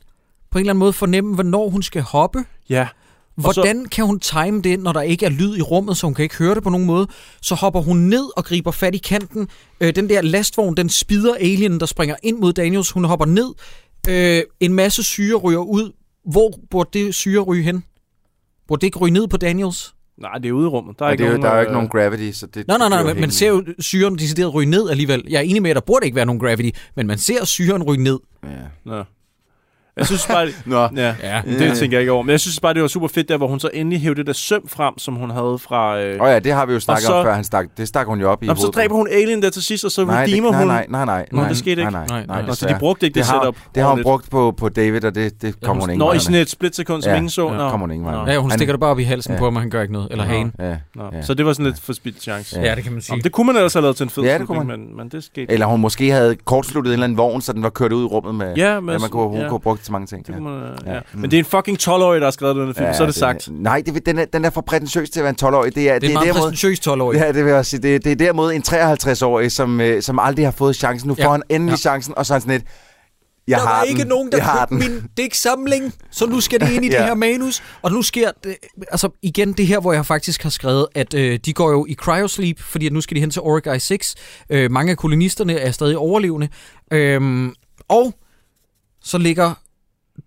på 0.50 0.58
en 0.58 0.60
eller 0.62 0.72
anden 0.72 0.78
måde 0.78 0.92
fornemme, 0.92 1.34
hvornår 1.34 1.68
hun 1.68 1.82
skal 1.82 2.02
hoppe, 2.02 2.44
Ja. 2.70 2.88
Og 3.44 3.54
så- 3.54 3.60
Hvordan 3.60 3.84
kan 3.86 4.04
hun 4.04 4.20
time 4.20 4.62
det, 4.62 4.80
når 4.80 4.92
der 4.92 5.00
ikke 5.00 5.26
er 5.26 5.30
lyd 5.30 5.56
i 5.56 5.62
rummet, 5.62 5.96
så 5.96 6.06
hun 6.06 6.14
kan 6.14 6.22
ikke 6.22 6.36
høre 6.36 6.54
det 6.54 6.62
på 6.62 6.70
nogen 6.70 6.86
måde? 6.86 7.06
Så 7.42 7.54
hopper 7.54 7.80
hun 7.80 7.96
ned 7.96 8.30
og 8.36 8.44
griber 8.44 8.70
fat 8.70 8.94
i 8.94 8.98
kanten. 8.98 9.48
Øh, 9.80 9.94
den 9.96 10.08
der 10.08 10.22
lastvogn, 10.22 10.76
den 10.76 10.88
spider 10.88 11.34
alien, 11.34 11.80
der 11.80 11.86
springer 11.86 12.14
ind 12.22 12.38
mod 12.38 12.52
Daniels. 12.52 12.90
Hun 12.90 13.04
hopper 13.04 13.26
ned. 13.26 13.54
Øh, 14.08 14.42
en 14.60 14.72
masse 14.74 15.02
syre 15.02 15.36
ryger 15.36 15.58
ud. 15.58 15.92
Hvor 16.30 16.52
burde 16.70 16.98
det 16.98 17.14
syre 17.14 17.40
ryge 17.40 17.62
hen? 17.62 17.84
Burde 18.68 18.80
det 18.80 18.86
ikke 18.86 18.98
ryge 18.98 19.12
ned 19.12 19.28
på 19.28 19.36
Daniels? 19.36 19.94
Nej, 20.18 20.38
det 20.38 20.48
er 20.48 20.52
ude 20.52 20.64
i 20.64 20.68
rummet. 20.68 20.98
Der 20.98 21.04
er, 21.04 21.06
Og 21.08 21.12
ikke 21.12 21.22
det 21.24 21.28
er, 21.28 21.32
jo- 21.32 21.38
nogen, 21.38 21.42
der 21.44 21.50
er 21.50 21.54
jo 21.54 21.60
øh, 21.60 21.62
ikke 21.62 21.72
nogen 21.72 21.88
gravity, 21.88 22.38
så 22.38 22.46
det... 22.46 22.68
Nej, 22.68 22.78
nej, 22.78 22.88
nej, 22.88 23.02
men 23.02 23.20
man 23.20 23.30
ser 23.30 23.48
jo 23.48 23.64
syren 23.78 24.18
decideret 24.18 24.54
ryge 24.54 24.70
ned 24.70 24.90
alligevel. 24.90 25.24
Jeg 25.28 25.36
er 25.38 25.40
enig 25.42 25.62
med, 25.62 25.70
at 25.70 25.74
der 25.76 25.82
burde 25.86 26.04
ikke 26.06 26.16
være 26.16 26.26
nogen 26.26 26.40
gravity, 26.40 26.70
men 26.96 27.06
man 27.06 27.18
ser 27.18 27.44
syren 27.44 27.82
ryge 27.82 28.02
ned. 28.02 28.18
Ja. 28.44 28.48
Nå. 28.84 29.04
Jeg 29.96 30.06
synes 30.06 30.26
bare, 30.26 30.48
Nå, 30.66 30.88
ja, 30.96 31.14
Ja. 31.22 31.42
det 31.46 31.76
tænker 31.78 31.96
jeg 31.96 32.00
ikke 32.00 32.12
over. 32.12 32.22
Men 32.22 32.30
jeg 32.30 32.40
synes 32.40 32.60
bare, 32.60 32.74
det 32.74 32.82
var 32.82 32.88
super 32.88 33.08
fedt 33.08 33.28
der, 33.28 33.36
hvor 33.36 33.46
hun 33.46 33.60
så 33.60 33.70
endelig 33.74 34.00
hævde 34.00 34.16
det 34.18 34.26
der 34.26 34.32
søm 34.32 34.68
frem, 34.68 34.98
som 34.98 35.14
hun 35.14 35.30
havde 35.30 35.58
fra... 35.58 36.00
Øh... 36.00 36.22
Åh 36.22 36.28
ja, 36.28 36.38
det 36.38 36.52
har 36.52 36.66
vi 36.66 36.72
jo 36.72 36.80
snakket 36.80 37.04
så- 37.06 37.12
om 37.12 37.24
før. 37.24 37.34
Han 37.34 37.44
stak, 37.44 37.66
det 37.76 37.88
stak 37.88 38.06
hun 38.06 38.20
jo 38.20 38.30
op 38.30 38.42
i 38.42 38.46
Nå, 38.46 38.54
så 38.54 38.66
dræber 38.66 38.94
hun 38.94 39.08
alien 39.12 39.42
der 39.42 39.50
til 39.50 39.62
sidst, 39.62 39.84
og 39.84 39.90
så 39.90 40.04
nej, 40.04 40.14
det, 40.24 40.28
redeemer 40.32 40.50
nej, 40.50 40.58
hun... 40.60 40.68
nej, 40.68 40.86
nej, 40.88 41.04
nej, 41.04 41.26
Nå, 41.32 41.38
nej, 41.40 41.48
det 41.48 41.56
skete 41.58 41.70
ikke. 41.70 41.82
Nej, 41.82 41.90
nej, 41.90 42.06
Nej, 42.08 42.26
nej, 42.26 42.36
nej. 42.40 42.46
Nå, 42.46 42.54
så 42.54 42.68
de 42.68 42.76
brugte 42.78 43.06
ikke 43.06 43.14
det, 43.14 43.24
det 43.24 43.30
har, 43.32 43.40
setup 43.42 43.56
det 43.74 43.82
har 43.82 43.90
hun 43.90 44.02
brugt 44.02 44.30
på, 44.30 44.54
på 44.56 44.68
David, 44.68 45.04
og 45.04 45.14
det, 45.14 45.42
det 45.42 45.60
kom 45.60 45.80
hun 45.80 45.90
ingen 45.90 45.98
Nå, 45.98 46.12
i 46.12 46.18
sådan 46.18 46.34
et 46.40 46.50
splitsekund, 46.50 47.02
som 47.02 47.10
Ja, 47.10 47.16
ingen 47.16 47.30
så. 47.30 47.48
ja, 47.50 47.56
Nå. 47.56 47.70
kom 47.70 47.80
hun 47.80 47.90
ingen 47.90 48.06
vej 48.06 48.14
Nå. 48.14 48.30
Ja, 48.32 48.38
hun 48.38 48.50
stikker 48.50 48.72
det 48.74 48.80
bare 48.80 48.90
op 48.90 48.98
i 48.98 49.02
halsen 49.02 49.32
Ja. 49.32 49.38
på 49.38 49.44
ham, 49.44 49.56
og 49.56 49.62
han 49.62 49.70
gør 49.70 49.80
ikke 49.82 49.92
noget. 49.92 50.08
Eller 50.10 50.24
Nå. 50.24 50.30
hagen. 50.30 50.52
Ja. 50.58 50.76
Nå. 50.94 51.04
Ja. 51.12 51.22
Så 51.22 51.34
det 51.34 51.46
var 51.46 51.52
sådan 51.52 51.66
lidt 51.66 51.80
forspildt 51.80 52.22
chance. 52.22 52.60
Ja. 52.60 52.74
det 52.74 52.84
kan 52.84 52.92
man 52.92 53.02
Nå, 53.08 53.14
men 53.16 53.24
det 53.24 53.32
kunne 53.32 53.46
man 53.46 53.56
ellers 53.56 53.72
have 53.72 53.82
lavet 53.82 53.96
til 53.96 54.04
en 54.04 54.10
fed 54.10 54.22
Ja, 54.22 54.36
slutning, 54.36 54.66
men, 54.66 54.96
men 54.96 55.08
det 55.08 55.24
skete. 55.24 55.52
Eller 55.52 55.66
hun 55.66 55.80
måske 55.80 56.10
havde 56.10 56.36
kortsluttet 56.44 56.90
en 56.90 56.92
eller 56.92 57.04
anden 57.04 57.18
vogn, 57.18 57.40
så 57.40 57.52
den 57.52 57.62
var 57.62 57.70
kørt 57.70 57.92
ud 57.92 58.02
i 58.02 58.06
rummet 58.06 58.34
med... 58.34 58.54
Ja, 58.56 58.80
men 58.80 58.92
ja, 58.92 58.98
man 58.98 59.10
kunne, 59.10 59.22
hun 59.28 59.32
ja. 59.36 59.40
kunne 59.42 59.48
have 59.50 59.60
brugt 59.60 59.83
det 59.84 59.86
til 59.86 59.92
mange 59.92 60.06
ting. 60.06 60.26
Det 60.26 60.32
ja. 60.34 60.40
man, 60.40 60.52
øh, 60.62 60.78
Ja. 60.86 60.94
ja. 60.94 61.00
Mm. 61.12 61.20
Men 61.20 61.30
det 61.30 61.36
er 61.36 61.38
en 61.38 61.44
fucking 61.44 61.78
12-årig, 61.82 62.20
der 62.20 62.26
har 62.26 62.30
skrevet 62.30 62.56
den 62.56 62.66
her 62.66 62.72
film, 62.74 62.86
Ja, 62.86 62.92
så 62.92 63.02
er 63.02 63.06
det 63.06 63.14
sagt. 63.14 63.48
Nej, 63.52 63.82
det, 63.86 64.06
den, 64.06 64.18
er, 64.18 64.24
den 64.24 64.44
er 64.44 64.50
for 64.50 64.60
prætentiøs 64.60 65.10
til 65.10 65.20
at 65.20 65.24
være 65.24 65.34
en 65.48 65.54
12-årig. 65.54 65.74
Det 65.74 65.90
er, 65.90 65.98
Det 65.98 66.04
er 66.06 66.08
en 66.08 66.14
meget 66.14 66.26
derimod, 66.26 66.50
præsentøs 66.50 66.88
12-årig. 66.88 67.16
Ja, 67.18 67.26
det 67.26 67.34
vil 67.44 67.46
jeg 67.46 67.54
også 67.58 67.70
sige. 67.70 67.82
Det, 67.82 68.04
det 68.04 68.12
er 68.12 68.16
derimod 68.16 68.52
en 68.52 68.62
53-årig, 68.68 69.52
som, 69.52 69.80
øh, 69.80 70.02
som 70.02 70.18
aldrig 70.18 70.46
har 70.46 70.52
fået 70.52 70.76
chancen. 70.76 71.08
Nu 71.08 71.14
Ja. 71.18 71.26
får 71.26 71.30
han 71.32 71.42
endelig 71.48 71.72
Ja. 71.72 71.76
chancen, 71.76 72.14
og 72.16 72.26
så 72.26 72.34
er 72.34 72.36
han 72.36 72.40
sådan 72.40 72.54
lidt... 72.60 72.68
Jeg 73.48 73.58
der 73.58 73.66
har 73.66 73.74
var 73.74 73.80
den. 73.84 73.90
ikke 73.90 74.04
nogen, 74.08 74.32
der 74.32 74.38
jeg 74.38 74.46
har 74.46 74.68
min 74.70 75.02
digtsamling, 75.16 75.94
så 76.10 76.26
nu 76.26 76.40
skal 76.40 76.60
det 76.60 76.70
ind 76.70 76.84
i 76.84 76.88
Ja. 76.92 76.96
det 76.98 77.04
her 77.06 77.14
manus. 77.14 77.62
Og 77.82 77.92
nu 77.92 78.02
sker 78.02 78.30
det, 78.44 78.56
altså 78.90 79.08
igen 79.22 79.52
det 79.52 79.66
her, 79.66 79.80
hvor 79.80 79.92
jeg 79.92 80.06
faktisk 80.06 80.42
har 80.42 80.50
skrevet, 80.50 80.86
at 80.94 81.14
øh, 81.14 81.38
de 81.44 81.52
går 81.52 81.70
jo 81.70 81.86
i 81.88 81.94
cryosleep, 81.94 82.60
fordi 82.60 82.86
at 82.86 82.92
nu 82.92 83.00
skal 83.00 83.14
de 83.14 83.20
hen 83.20 83.30
til 83.30 83.42
Origai 83.42 83.78
6. 83.78 84.14
Øh, 84.50 84.70
mange 84.70 84.90
af 84.90 84.96
kolonisterne 84.98 85.58
er 85.58 85.70
stadig 85.70 85.98
overlevende. 85.98 86.48
Øhm, 86.92 87.54
og 87.88 88.14
så 89.02 89.18
ligger 89.18 89.52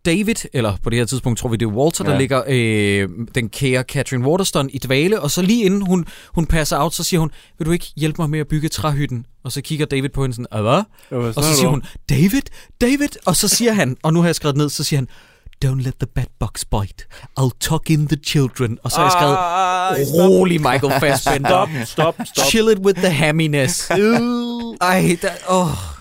David, 0.05 0.35
eller 0.53 0.73
på 0.83 0.89
det 0.89 0.97
her 0.99 1.05
tidspunkt 1.05 1.39
tror 1.39 1.49
vi, 1.49 1.57
det 1.57 1.65
er 1.65 1.69
Walter, 1.69 2.05
ja. 2.05 2.11
der 2.11 2.17
ligger 2.19 2.43
øh, 2.47 3.09
den 3.35 3.49
kære 3.49 3.83
Catherine 3.83 4.27
Waterston 4.27 4.69
i 4.69 4.77
dvale, 4.77 5.21
og 5.21 5.31
så 5.31 5.41
lige 5.41 5.63
inden 5.65 5.81
hun, 5.81 6.05
hun 6.35 6.45
passer 6.45 6.79
out, 6.79 6.93
så 6.93 7.03
siger 7.03 7.19
hun, 7.19 7.31
vil 7.57 7.65
du 7.67 7.71
ikke 7.71 7.85
hjælpe 7.97 8.21
mig 8.21 8.29
med 8.29 8.39
at 8.39 8.47
bygge 8.47 8.69
træhytten? 8.69 9.25
Og 9.43 9.51
så 9.51 9.61
kigger 9.61 9.85
David 9.85 10.09
på 10.09 10.21
hende 10.21 10.35
sådan, 10.35 10.45
"Ah, 10.51 10.61
hvad? 10.61 10.81
Og 11.37 11.43
så 11.43 11.55
siger 11.55 11.67
hun, 11.69 11.83
David, 12.09 12.41
David, 12.81 13.09
og 13.25 13.35
så 13.35 13.47
siger 13.47 13.73
han, 13.73 13.97
og 14.03 14.13
nu 14.13 14.19
har 14.21 14.27
jeg 14.27 14.35
skrevet 14.35 14.57
ned, 14.57 14.69
så 14.69 14.83
siger 14.83 14.97
han, 14.97 15.07
Don't 15.65 15.81
let 15.81 15.93
the 15.99 16.07
bad 16.15 16.25
box 16.39 16.63
bite. 16.65 17.05
I'll 17.39 17.49
tuck 17.59 17.89
in 17.89 18.07
the 18.07 18.17
children. 18.25 18.77
Og 18.83 18.91
så 18.91 18.97
har 18.97 19.03
jeg 19.03 19.11
skrevet, 19.11 20.13
rolig 20.13 20.61
Michael 20.61 20.93
Fassbender. 20.99 21.49
Stop, 21.49 21.69
stop, 21.85 22.15
stop. 22.27 22.45
Chill 22.45 22.69
it 22.69 22.79
with 22.79 22.99
the 22.99 23.09
hamminess. 23.09 23.89
Ej, 24.81 25.17
der, 25.21 25.29
åh. 25.49 25.96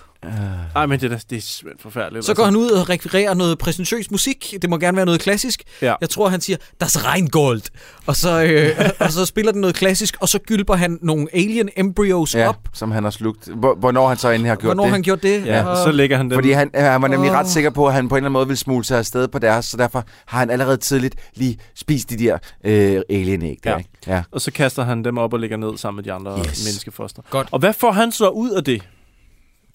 Ej, 0.75 0.85
men 0.85 0.99
det 0.99 1.05
er, 1.05 1.09
da- 1.15 1.21
det 1.29 1.37
er 1.37 1.41
simpelthen 1.41 1.81
forfærdeligt. 1.81 2.25
Så 2.25 2.33
går 2.33 2.45
han 2.45 2.55
ud 2.55 2.69
og 2.69 2.89
rekvirerer 2.89 3.33
noget 3.33 3.57
præsentøs 3.57 4.11
musik. 4.11 4.53
Det 4.61 4.69
må 4.69 4.77
gerne 4.77 4.97
være 4.97 5.05
noget 5.05 5.21
klassisk. 5.21 5.63
Ja. 5.81 5.93
Jeg 6.01 6.09
tror, 6.09 6.29
han 6.29 6.41
siger, 6.41 6.57
Das 6.81 7.05
Rheingold. 7.05 7.61
Og 8.05 8.15
så, 8.15 8.43
øh, 8.43 8.89
og 8.99 9.11
så 9.11 9.25
spiller 9.25 9.51
den 9.51 9.61
noget 9.61 9.75
klassisk, 9.75 10.17
og 10.21 10.29
så 10.29 10.39
gylper 10.39 10.75
han 10.75 10.99
nogle 11.01 11.27
alien 11.33 11.69
embryos 11.77 12.35
Ja, 12.35 12.49
op. 12.49 12.55
som 12.73 12.91
han 12.91 13.03
har 13.03 13.11
slugt. 13.11 13.47
Hvor, 13.55 13.75
hvornår 13.75 14.07
han 14.07 14.17
så 14.17 14.29
endelig 14.29 14.51
har 14.51 14.55
gjort 14.55 14.67
Hvornår 14.67 14.83
det. 14.83 14.91
han 14.91 15.01
gjort 15.01 15.23
det? 15.23 15.45
Ja, 15.45 15.63
og, 15.63 15.77
så 15.83 15.91
lægger 15.91 16.17
han 16.17 16.25
den. 16.29 16.33
Fordi 16.37 16.51
han, 16.51 16.71
han 16.75 17.01
var 17.01 17.07
nemlig 17.07 17.31
ret 17.31 17.47
sikker 17.49 17.69
på, 17.69 17.87
at 17.87 17.93
han 17.93 18.09
på 18.09 18.15
en 18.15 18.17
eller 18.17 18.25
anden 18.25 18.33
måde 18.33 18.47
ville 18.47 18.57
smule 18.59 18.85
sig 18.85 18.97
afsted 18.97 19.27
på 19.27 19.39
deres, 19.39 19.65
så 19.65 19.77
derfor 19.77 20.03
har 20.25 20.39
han 20.39 20.49
allerede 20.49 20.77
tidligt 20.77 21.15
lige 21.35 21.57
spist 21.75 22.09
de 22.09 22.17
der 22.17 22.37
øh, 22.63 23.01
alien-æg 23.09 23.57
der, 23.63 23.71
Ja. 23.71 23.77
ikke? 23.77 23.89
Ja. 24.07 24.23
Og 24.31 24.41
så 24.41 24.51
kaster 24.51 24.83
han 24.83 25.03
dem 25.03 25.17
op 25.17 25.33
og 25.33 25.39
lægger 25.39 25.57
ned 25.57 25.77
sammen 25.77 25.95
med 25.97 26.03
de 26.03 26.13
andre 26.13 26.39
Yes. 26.39 26.45
yes. 26.47 26.65
menneskefoster. 26.65 27.21
Godt. 27.29 27.47
Og 27.51 27.59
hvad 27.59 27.73
får 27.73 27.91
han 27.91 28.11
så 28.11 28.29
ud 28.29 28.49
af 28.49 28.63
det? 28.63 28.81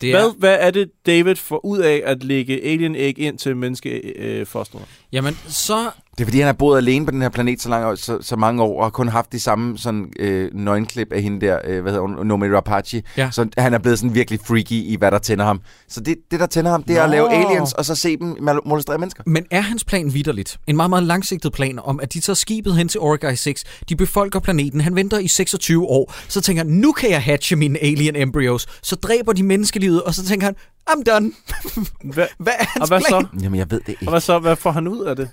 Det 0.03 0.11
er, 0.13 0.21
Hvad, 0.21 0.33
hvad 0.39 0.57
er 0.61 0.71
det, 0.71 0.91
David 1.07 1.37
får 1.37 1.65
ud 1.65 1.79
af 1.79 2.03
at 2.05 2.25
lægge 2.25 2.65
alien-æg 2.65 3.19
ind 3.19 3.39
til 3.39 3.57
menneskefosteret? 3.57 4.85
Jamen, 5.13 5.35
så... 5.49 5.91
Det 6.19 6.21
er 6.21 6.25
fordi, 6.27 6.39
han 6.39 6.47
har 6.47 6.53
boet 6.53 6.77
alene 6.77 7.05
på 7.07 7.11
den 7.11 7.23
her 7.23 7.29
planet 7.29 7.63
så, 7.63 7.69
lang, 7.69 7.99
så, 7.99 8.19
så 8.21 8.37
mange 8.37 8.63
år, 8.63 8.79
og 8.79 8.85
har 8.85 8.91
kun 8.91 9.09
haft 9.09 9.33
de 9.33 9.41
samme 9.41 9.79
sådan, 9.79 10.13
øh, 10.19 10.51
nøgenklip 10.55 11.13
af 11.13 11.23
hende 11.23 11.47
der, 11.47 11.59
øh, 11.65 11.83
hvad 11.83 11.93
hedder 11.93 12.07
hun, 12.07 12.27
Nomi 12.27 12.47
Rapace. 12.49 13.03
Ja. 13.17 13.31
Så 13.31 13.49
han 13.59 13.75
er 13.75 13.79
blevet 13.79 13.99
sådan 13.99 14.15
virkelig 14.15 14.41
freaky 14.47 14.73
i, 14.73 14.97
hvad 14.99 15.11
der 15.11 15.19
tænder 15.19 15.45
ham. 15.45 15.61
Så 15.89 16.01
det, 16.01 16.17
det 16.31 16.41
der 16.41 16.47
tænder 16.47 16.71
ham, 16.71 16.83
det 16.83 16.97
er 16.99 17.03
at 17.03 17.09
Nå. 17.09 17.13
lave 17.13 17.33
aliens, 17.33 17.73
og 17.73 17.85
så 17.85 17.95
se 17.95 18.17
dem 18.17 18.37
molestere 18.67 18.99
mennesker. 18.99 19.23
Men 19.27 19.45
er 19.51 19.61
hans 19.61 19.85
plan 19.85 20.15
vidderligt? 20.15 20.59
En 20.67 20.77
meget, 20.77 20.91
meget 20.91 21.05
langsigtet 21.05 21.53
plan 21.53 21.79
om, 21.85 22.01
at 22.03 22.13
de 22.13 22.21
tager 22.21 22.35
skibet 22.35 22.77
hen 22.77 22.89
til 22.89 23.01
Origai 23.01 23.37
6. 23.37 23.65
De 23.89 23.97
befolker 23.97 24.39
planeten. 24.41 24.81
Han 24.81 24.97
venter 24.97 25.19
i 25.19 25.29
26 25.29 25.85
år. 25.87 26.15
Så 26.29 26.41
tænker 26.41 26.63
han, 26.65 26.73
nu 26.73 26.93
kan 26.93 27.11
jeg 27.11 27.23
hatche 27.23 27.57
mine 27.57 27.79
alien 27.83 28.17
embryos. 28.17 28.67
Så 28.83 28.97
dræber 28.97 29.33
de 29.33 29.43
menneskelivet, 29.43 30.03
og 30.03 30.15
så 30.15 30.25
tænker 30.25 30.47
han, 30.47 30.55
I'm 30.91 31.03
done. 31.13 31.33
Hvad, 32.15 32.27
Hvad 32.39 32.53
er 32.59 32.65
hans 32.67 32.81
og 32.83 32.89
hvad 32.89 33.01
plan? 33.09 33.23
så? 33.23 33.27
Jamen, 33.43 33.59
jeg 33.59 33.71
ved 33.71 33.81
det 33.81 33.89
Og 33.89 33.93
ikke. 34.01 34.11
hvad 34.11 34.21
så? 34.21 34.39
Hvad 34.39 34.57
får 34.57 34.71
han 34.71 34.89
ud 34.89 35.05
af 35.05 35.17
det? 35.17 35.29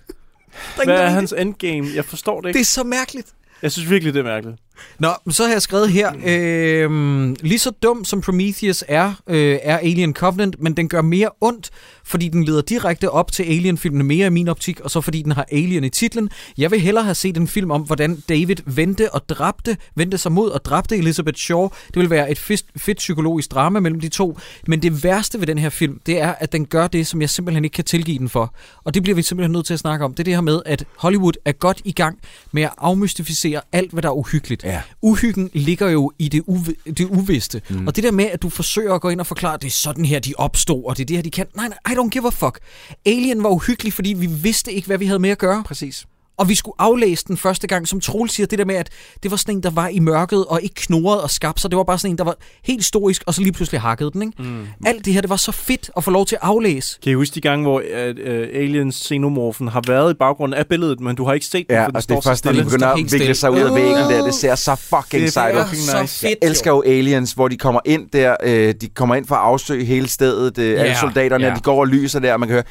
Hvad 0.76 0.88
er 0.88 1.10
hans 1.10 1.34
endgame? 1.38 1.88
Jeg 1.96 2.06
forstår 2.06 2.42
det. 2.42 2.50
ikke. 2.50 2.58
det 2.58 2.62
er 2.62 2.66
så 2.66 2.84
mærkeligt. 2.84 3.28
Jeg 3.62 3.72
synes 3.72 3.90
virkelig, 3.90 4.14
det 4.14 4.20
er 4.20 4.24
mærkeligt. 4.24 4.58
Nå, 5.00 5.10
så 5.30 5.46
har 5.46 5.52
jeg 5.52 5.62
skrevet 5.62 5.90
her, 5.90 6.12
øh, 6.26 7.36
lige 7.42 7.60
så 7.60 7.72
dum 7.84 8.06
som 8.06 8.22
Prometheus 8.22 8.84
er, 8.88 9.14
øh, 9.28 9.58
er 9.64 9.78
Alien 9.78 10.14
Covenant, 10.14 10.56
men 10.60 10.78
den 10.78 10.90
gør 10.90 11.02
mere 11.02 11.30
ondt, 11.42 11.70
fordi 12.04 12.30
den 12.30 12.44
leder 12.44 12.62
direkte 12.62 13.12
op 13.12 13.32
til 13.32 13.44
Alien-filmene 13.44 14.04
mere 14.04 14.28
i 14.28 14.30
min 14.30 14.48
optik, 14.48 14.80
og 14.80 14.92
så 14.92 15.02
fordi 15.02 15.22
den 15.22 15.32
har 15.32 15.46
Alien 15.52 15.84
i 15.84 15.90
titlen. 15.90 16.30
Jeg 16.58 16.72
vil 16.72 16.82
hellere 16.82 17.04
have 17.04 17.16
set 17.16 17.38
en 17.38 17.48
film 17.48 17.72
om, 17.72 17.82
hvordan 17.82 18.24
David 18.30 18.56
vendte 18.66 19.14
og 19.14 19.30
dræbte, 19.30 19.78
vendte 19.96 20.18
sig 20.18 20.32
mod 20.32 20.50
og 20.50 20.66
dræbte 20.66 20.98
Elizabeth 20.98 21.38
Shaw. 21.38 21.70
Det 21.88 21.96
vil 21.96 22.10
være 22.10 22.32
et 22.32 22.40
fedt, 22.40 22.66
fedt 22.78 22.98
psykologisk 22.98 23.52
drama 23.52 23.80
mellem 23.80 24.00
de 24.00 24.10
to. 24.10 24.38
Men 24.68 24.82
det 24.82 25.04
værste 25.04 25.40
ved 25.40 25.48
den 25.48 25.58
her 25.58 25.70
film, 25.70 26.00
det 26.06 26.22
er, 26.22 26.34
at 26.40 26.52
den 26.52 26.66
gør 26.66 26.88
det, 26.88 27.08
som 27.08 27.22
jeg 27.22 27.30
simpelthen 27.30 27.64
ikke 27.64 27.76
kan 27.76 27.86
tilgive 27.86 28.20
den 28.20 28.30
for. 28.30 28.54
Og 28.84 28.94
det 28.94 29.04
bliver 29.04 29.16
vi 29.16 29.22
simpelthen 29.22 29.52
nødt 29.52 29.66
til 29.66 29.74
at 29.74 29.80
snakke 29.80 30.06
om. 30.06 30.14
Det 30.14 30.20
er 30.20 30.24
det 30.24 30.34
her 30.34 30.42
med, 30.42 30.62
at 30.66 30.86
Hollywood 30.98 31.34
er 31.46 31.52
godt 31.52 31.82
i 31.86 31.92
gang 31.92 32.20
med 32.52 32.64
at 32.64 32.72
afmystificere 32.78 33.62
alt, 33.72 33.92
hvad 33.92 34.02
der 34.02 34.10
er 34.10 34.14
uhyggeligt. 34.14 34.64
Ja. 34.70 34.82
Uhyggen 35.02 35.50
ligger 35.54 35.90
jo 35.90 36.12
i 36.20 36.28
det, 36.30 36.42
uv- 36.48 36.92
det 36.94 37.06
uvidste. 37.06 37.62
Mm. 37.70 37.88
Og 37.88 37.96
det 37.96 38.04
der 38.04 38.12
med, 38.12 38.26
at 38.26 38.42
du 38.42 38.50
forsøger 38.50 38.94
at 38.94 39.02
gå 39.02 39.10
ind 39.10 39.20
og 39.20 39.28
forklare, 39.28 39.54
at 39.54 39.62
det 39.62 39.68
er 39.68 39.72
sådan 39.72 40.06
her, 40.06 40.20
de 40.20 40.34
opstod, 40.38 40.84
og 40.86 40.98
det 40.98 41.04
er 41.04 41.06
det 41.06 41.16
her, 41.18 41.24
de 41.24 41.32
kan. 41.32 41.46
Nej, 41.56 41.68
nej, 41.68 41.94
I 41.94 41.98
don't 41.98 42.10
give 42.10 42.28
a 42.28 42.30
fuck. 42.30 42.60
Alien 43.06 43.44
var 43.44 43.50
uhyggelig, 43.50 43.94
fordi 43.94 44.14
vi 44.14 44.26
vidste 44.26 44.74
ikke, 44.74 44.88
hvad 44.88 44.98
vi 44.98 45.06
havde 45.06 45.20
med 45.20 45.30
at 45.30 45.38
gøre. 45.38 45.64
Præcis. 45.64 46.06
Og 46.40 46.50
vi 46.50 46.56
skulle 46.56 46.76
aflæse 46.80 47.26
den 47.28 47.38
første 47.38 47.68
gang, 47.68 47.88
som 47.88 48.00
Troel 48.02 48.30
siger, 48.30 48.48
det 48.48 48.60
der 48.60 48.66
med, 48.66 48.76
at 48.76 48.90
det 49.24 49.32
var 49.32 49.38
sådan 49.38 49.56
en, 49.56 49.64
der 49.64 49.70
var 49.70 49.88
i 49.88 50.00
mørket 50.00 50.46
og 50.46 50.62
ikke 50.62 50.76
knurrede 50.76 51.24
og 51.24 51.30
skabte 51.30 51.62
sig. 51.62 51.72
Det 51.72 51.78
var 51.78 51.84
bare 51.84 51.98
sådan 51.98 52.12
en, 52.14 52.18
der 52.18 52.24
var 52.24 52.36
helt 52.64 52.80
historisk, 52.80 53.24
og 53.28 53.34
så 53.34 53.42
lige 53.42 53.52
pludselig 53.54 53.82
hakkede 53.82 54.12
den. 54.12 54.22
Ikke? 54.22 54.44
Mm. 54.44 54.68
Alt 54.86 55.06
det 55.06 55.14
her, 55.14 55.22
det 55.22 55.30
var 55.30 55.36
så 55.36 55.52
fedt 55.52 55.90
at 55.98 56.04
få 56.04 56.12
lov 56.12 56.26
til 56.26 56.36
at 56.36 56.40
aflæse. 56.44 57.00
Kan 57.04 57.12
I 57.12 57.16
huske 57.16 57.36
de 57.36 57.42
gange, 57.42 57.64
hvor 57.64 57.76
uh, 57.80 58.10
uh, 58.10 58.48
aliens 58.54 58.96
xenomorfen 59.08 59.68
har 59.68 59.82
været 59.88 60.12
i 60.12 60.14
baggrunden 60.14 60.60
af 60.60 60.68
billedet, 60.68 61.00
men 61.00 61.16
du 61.16 61.26
har 61.26 61.34
ikke 61.34 61.46
set 61.46 61.66
den, 61.70 61.76
Ja, 61.76 61.82
for 61.84 61.88
den 61.88 61.96
og 61.96 62.04
står 62.04 62.16
det 62.16 62.24
så 62.24 62.30
første, 62.30 62.48
stille. 62.50 62.60
de 62.62 62.66
begynder 62.66 62.88
at 62.88 62.98
vikle 63.12 63.36
sig 63.36 63.52
ud 63.52 63.60
af 63.60 63.76
væggen 63.76 63.96
der, 63.98 64.26
det 64.26 64.34
ser 64.34 64.56
så 64.56 64.76
fucking 64.76 65.22
Det 65.22 65.28
er 65.28 65.32
sejt 65.32 65.56
ud. 65.56 65.76
så 65.76 66.02
nice. 66.02 66.20
fedt, 66.20 66.38
Jeg 66.42 66.50
elsker 66.50 66.72
jo. 66.72 66.82
aliens, 66.86 67.32
hvor 67.32 67.48
de 67.48 67.58
kommer 67.58 67.82
ind 67.86 68.10
der, 68.14 68.36
øh, 68.44 68.74
de 68.82 68.88
kommer 68.90 69.16
ind 69.16 69.26
for 69.28 69.36
at 69.36 69.42
afsøge 69.42 69.86
hele 69.86 70.08
stedet, 70.08 70.58
øh, 70.58 70.70
alle 70.80 70.84
Ja, 70.84 71.00
soldaterne, 71.00 71.46
ja. 71.48 71.54
de 71.56 71.60
går 71.62 71.80
og 71.80 71.88
lyser 71.88 72.20
der, 72.20 72.34
og 72.34 72.40
man 72.40 72.50
kan 72.50 72.54
høre, 72.54 72.64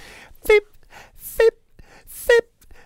fip, 0.46 0.77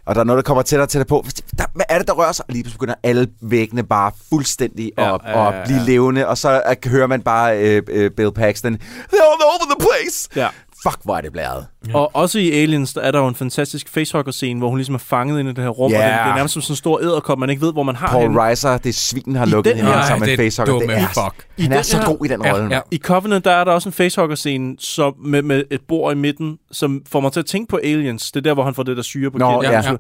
og 0.07 0.15
der 0.15 0.20
er 0.20 0.24
noget, 0.24 0.37
der 0.37 0.43
kommer 0.43 0.62
tættere 0.62 0.85
og 0.85 0.89
tættere 0.89 1.07
på. 1.09 1.24
Der, 1.59 1.65
hvad 1.74 1.85
er 1.89 1.99
det, 1.99 2.07
der 2.07 2.12
rører 2.12 2.33
sig? 2.33 2.45
Og 2.49 2.53
lige 2.53 2.62
pludselig 2.62 2.79
begynder 2.79 2.95
alle 3.03 3.29
væggene 3.43 3.83
bare 3.83 4.12
fuldstændig 4.29 4.93
Ja, 4.99 5.15
at, 5.15 5.20
ja, 5.24 5.43
ja, 5.43 5.57
ja. 5.59 5.65
blive 5.65 5.81
levende, 5.87 6.27
og 6.29 6.39
så 6.39 6.62
hører 6.87 7.07
man 7.07 7.23
bare 7.23 7.59
øh, 7.59 7.83
øh, 7.89 8.11
Bill 8.11 8.33
Paxton, 8.33 8.74
they're 8.74 9.23
all 9.23 9.43
over 9.43 9.77
the 9.77 9.87
place! 9.87 10.29
Ja. 10.37 10.49
Fuck, 10.83 10.99
hvor 11.05 11.17
er 11.17 11.21
det 11.21 11.33
blæret. 11.33 11.67
Ja. 11.89 11.97
Og 11.97 12.11
også 12.17 12.39
i 12.39 12.51
Aliens, 12.51 12.93
der 12.95 13.01
er 13.01 13.11
der 13.11 13.19
jo 13.19 13.27
en 13.29 13.35
fantastisk 13.35 13.89
facehugger-scene, 13.89 14.59
hvor 14.59 14.69
hun 14.69 14.79
ligesom 14.79 14.95
er 14.95 14.99
fanget 14.99 15.41
inde 15.41 15.51
i 15.51 15.55
det 15.55 15.65
her 15.65 15.71
rum, 15.71 15.91
Ja. 15.91 15.97
og 15.97 16.03
det, 16.05 16.13
det 16.13 16.31
er 16.31 16.35
nærmest 16.35 16.53
som 16.53 16.63
sådan 16.63 16.73
en 16.73 16.77
stor 16.77 17.01
æderkop, 17.01 17.39
man 17.39 17.51
ikke 17.51 17.63
ved, 17.63 17.73
hvor 17.73 17.83
man 17.83 17.97
har 17.97 18.07
Paul 18.09 18.23
hende. 18.23 18.41
Reiser, 18.41 18.79
det 18.79 18.95
svin 18.95 19.37
har 19.37 19.47
I 19.47 19.49
lukket 19.49 19.71
den 19.71 19.77
hende 19.77 19.91
her- 19.93 19.99
ind 19.99 20.07
sammen 20.07 20.23
Ej, 20.23 20.27
med 20.31 20.37
det 20.37 20.43
er 20.47 20.47
facehugger. 20.47 20.87
Det 20.87 20.97
er, 20.99 21.07
fuck. 21.07 21.47
han 21.59 21.73
er 21.73 21.83
så 21.83 21.97
her- 21.99 22.05
god 22.07 22.25
i 22.25 22.29
den 22.29 22.45
Ja, 22.45 22.53
rolle. 22.53 22.75
ja. 22.75 22.81
I 22.91 22.99
Covenant, 22.99 23.45
der 23.45 23.51
er 23.51 23.65
der 23.65 23.73
også 23.73 23.89
en 23.89 23.93
facehugger-scene 23.93 24.75
som, 24.79 25.15
med, 25.25 25.43
med 25.43 25.65
et 25.71 25.81
bord 25.89 26.13
i 26.13 26.17
midten, 26.19 26.59
som 26.73 27.03
får 27.09 27.21
mig 27.21 27.33
til 27.33 27.41
at 27.41 27.47
tænke 27.47 27.71
på 27.71 27.77
Aliens. 27.83 28.33
Det 28.33 28.41
er 28.41 28.43
der, 28.43 28.55
hvor 28.55 28.65
han 28.65 28.75
får 28.75 28.83
det 28.83 28.97
der 28.97 29.03
syre 29.03 29.31
på 29.31 29.39
Nå, 29.39 29.51
kinden. 29.61 29.73
ja. 29.83 29.91
Ja. 29.91 29.97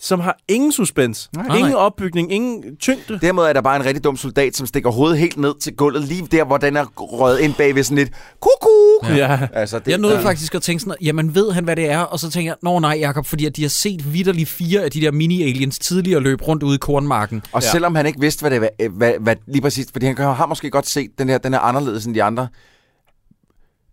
Som 0.00 0.20
har 0.20 0.36
ingen 0.48 0.72
suspens. 0.72 1.28
Nej, 1.36 1.56
ingen 1.56 1.72
nej. 1.72 1.80
opbygning, 1.80 2.32
ingen 2.32 2.76
tyngde. 2.76 3.18
Dermed 3.22 3.42
er 3.42 3.52
der 3.52 3.60
bare 3.60 3.76
en 3.76 3.84
rigtig 3.84 4.04
dum 4.04 4.16
soldat, 4.16 4.56
som 4.56 4.66
stikker 4.66 4.90
hovedet 4.90 5.18
helt 5.18 5.36
ned 5.36 5.54
til 5.60 5.76
gulvet, 5.76 6.02
lige 6.04 6.28
der, 6.32 6.44
hvor 6.44 6.56
den 6.56 6.76
er 6.76 6.84
røget 6.96 7.40
ind 7.40 7.54
bag 7.54 7.74
ved 7.74 7.82
sådan 7.82 7.98
lidt 7.98 8.10
kuku. 8.40 9.14
Ja. 9.16 9.38
Altså, 9.52 9.78
det, 9.78 9.88
Jeg 9.88 9.98
nåede 9.98 10.20
faktisk 10.22 10.54
at 10.54 10.62
tænke 10.62 10.80
sådan, 10.80 10.94
jamen 11.02 11.34
ved 11.34 11.52
han, 11.52 11.64
hvad 11.64 11.76
det 11.76 11.90
er? 11.90 11.98
Og 11.98 12.20
så 12.20 12.30
tænker 12.30 12.50
jeg, 12.50 12.56
nå 12.62 12.78
nej, 12.78 12.98
Jacob, 13.00 13.26
fordi 13.26 13.46
at 13.46 13.56
de 13.56 13.62
har 13.62 13.68
set 13.68 14.12
vidderligt 14.12 14.48
fire 14.48 14.80
af 14.82 14.90
de 14.90 15.00
der 15.00 15.10
mini-aliens 15.12 15.78
tidligere 15.78 16.20
løb 16.20 16.48
rundt 16.48 16.62
ude 16.62 16.74
i 16.74 16.78
kornmarken. 16.78 17.42
Og 17.52 17.62
Ja. 17.62 17.68
selvom 17.70 17.94
han 17.94 18.06
ikke 18.06 18.20
vidste, 18.20 18.40
hvad 18.40 18.50
det 18.50 18.60
var, 18.60 18.88
hvad, 18.88 19.12
hvad, 19.20 19.36
lige 19.46 19.62
præcis, 19.62 19.86
fordi 19.92 20.06
han 20.06 20.16
har 20.16 20.46
måske 20.46 20.70
godt 20.70 20.88
set, 20.88 21.10
den 21.18 21.28
her, 21.28 21.38
den 21.38 21.54
er 21.54 21.58
anderledes 21.58 22.04
end 22.06 22.14
de 22.14 22.22
andre. 22.22 22.48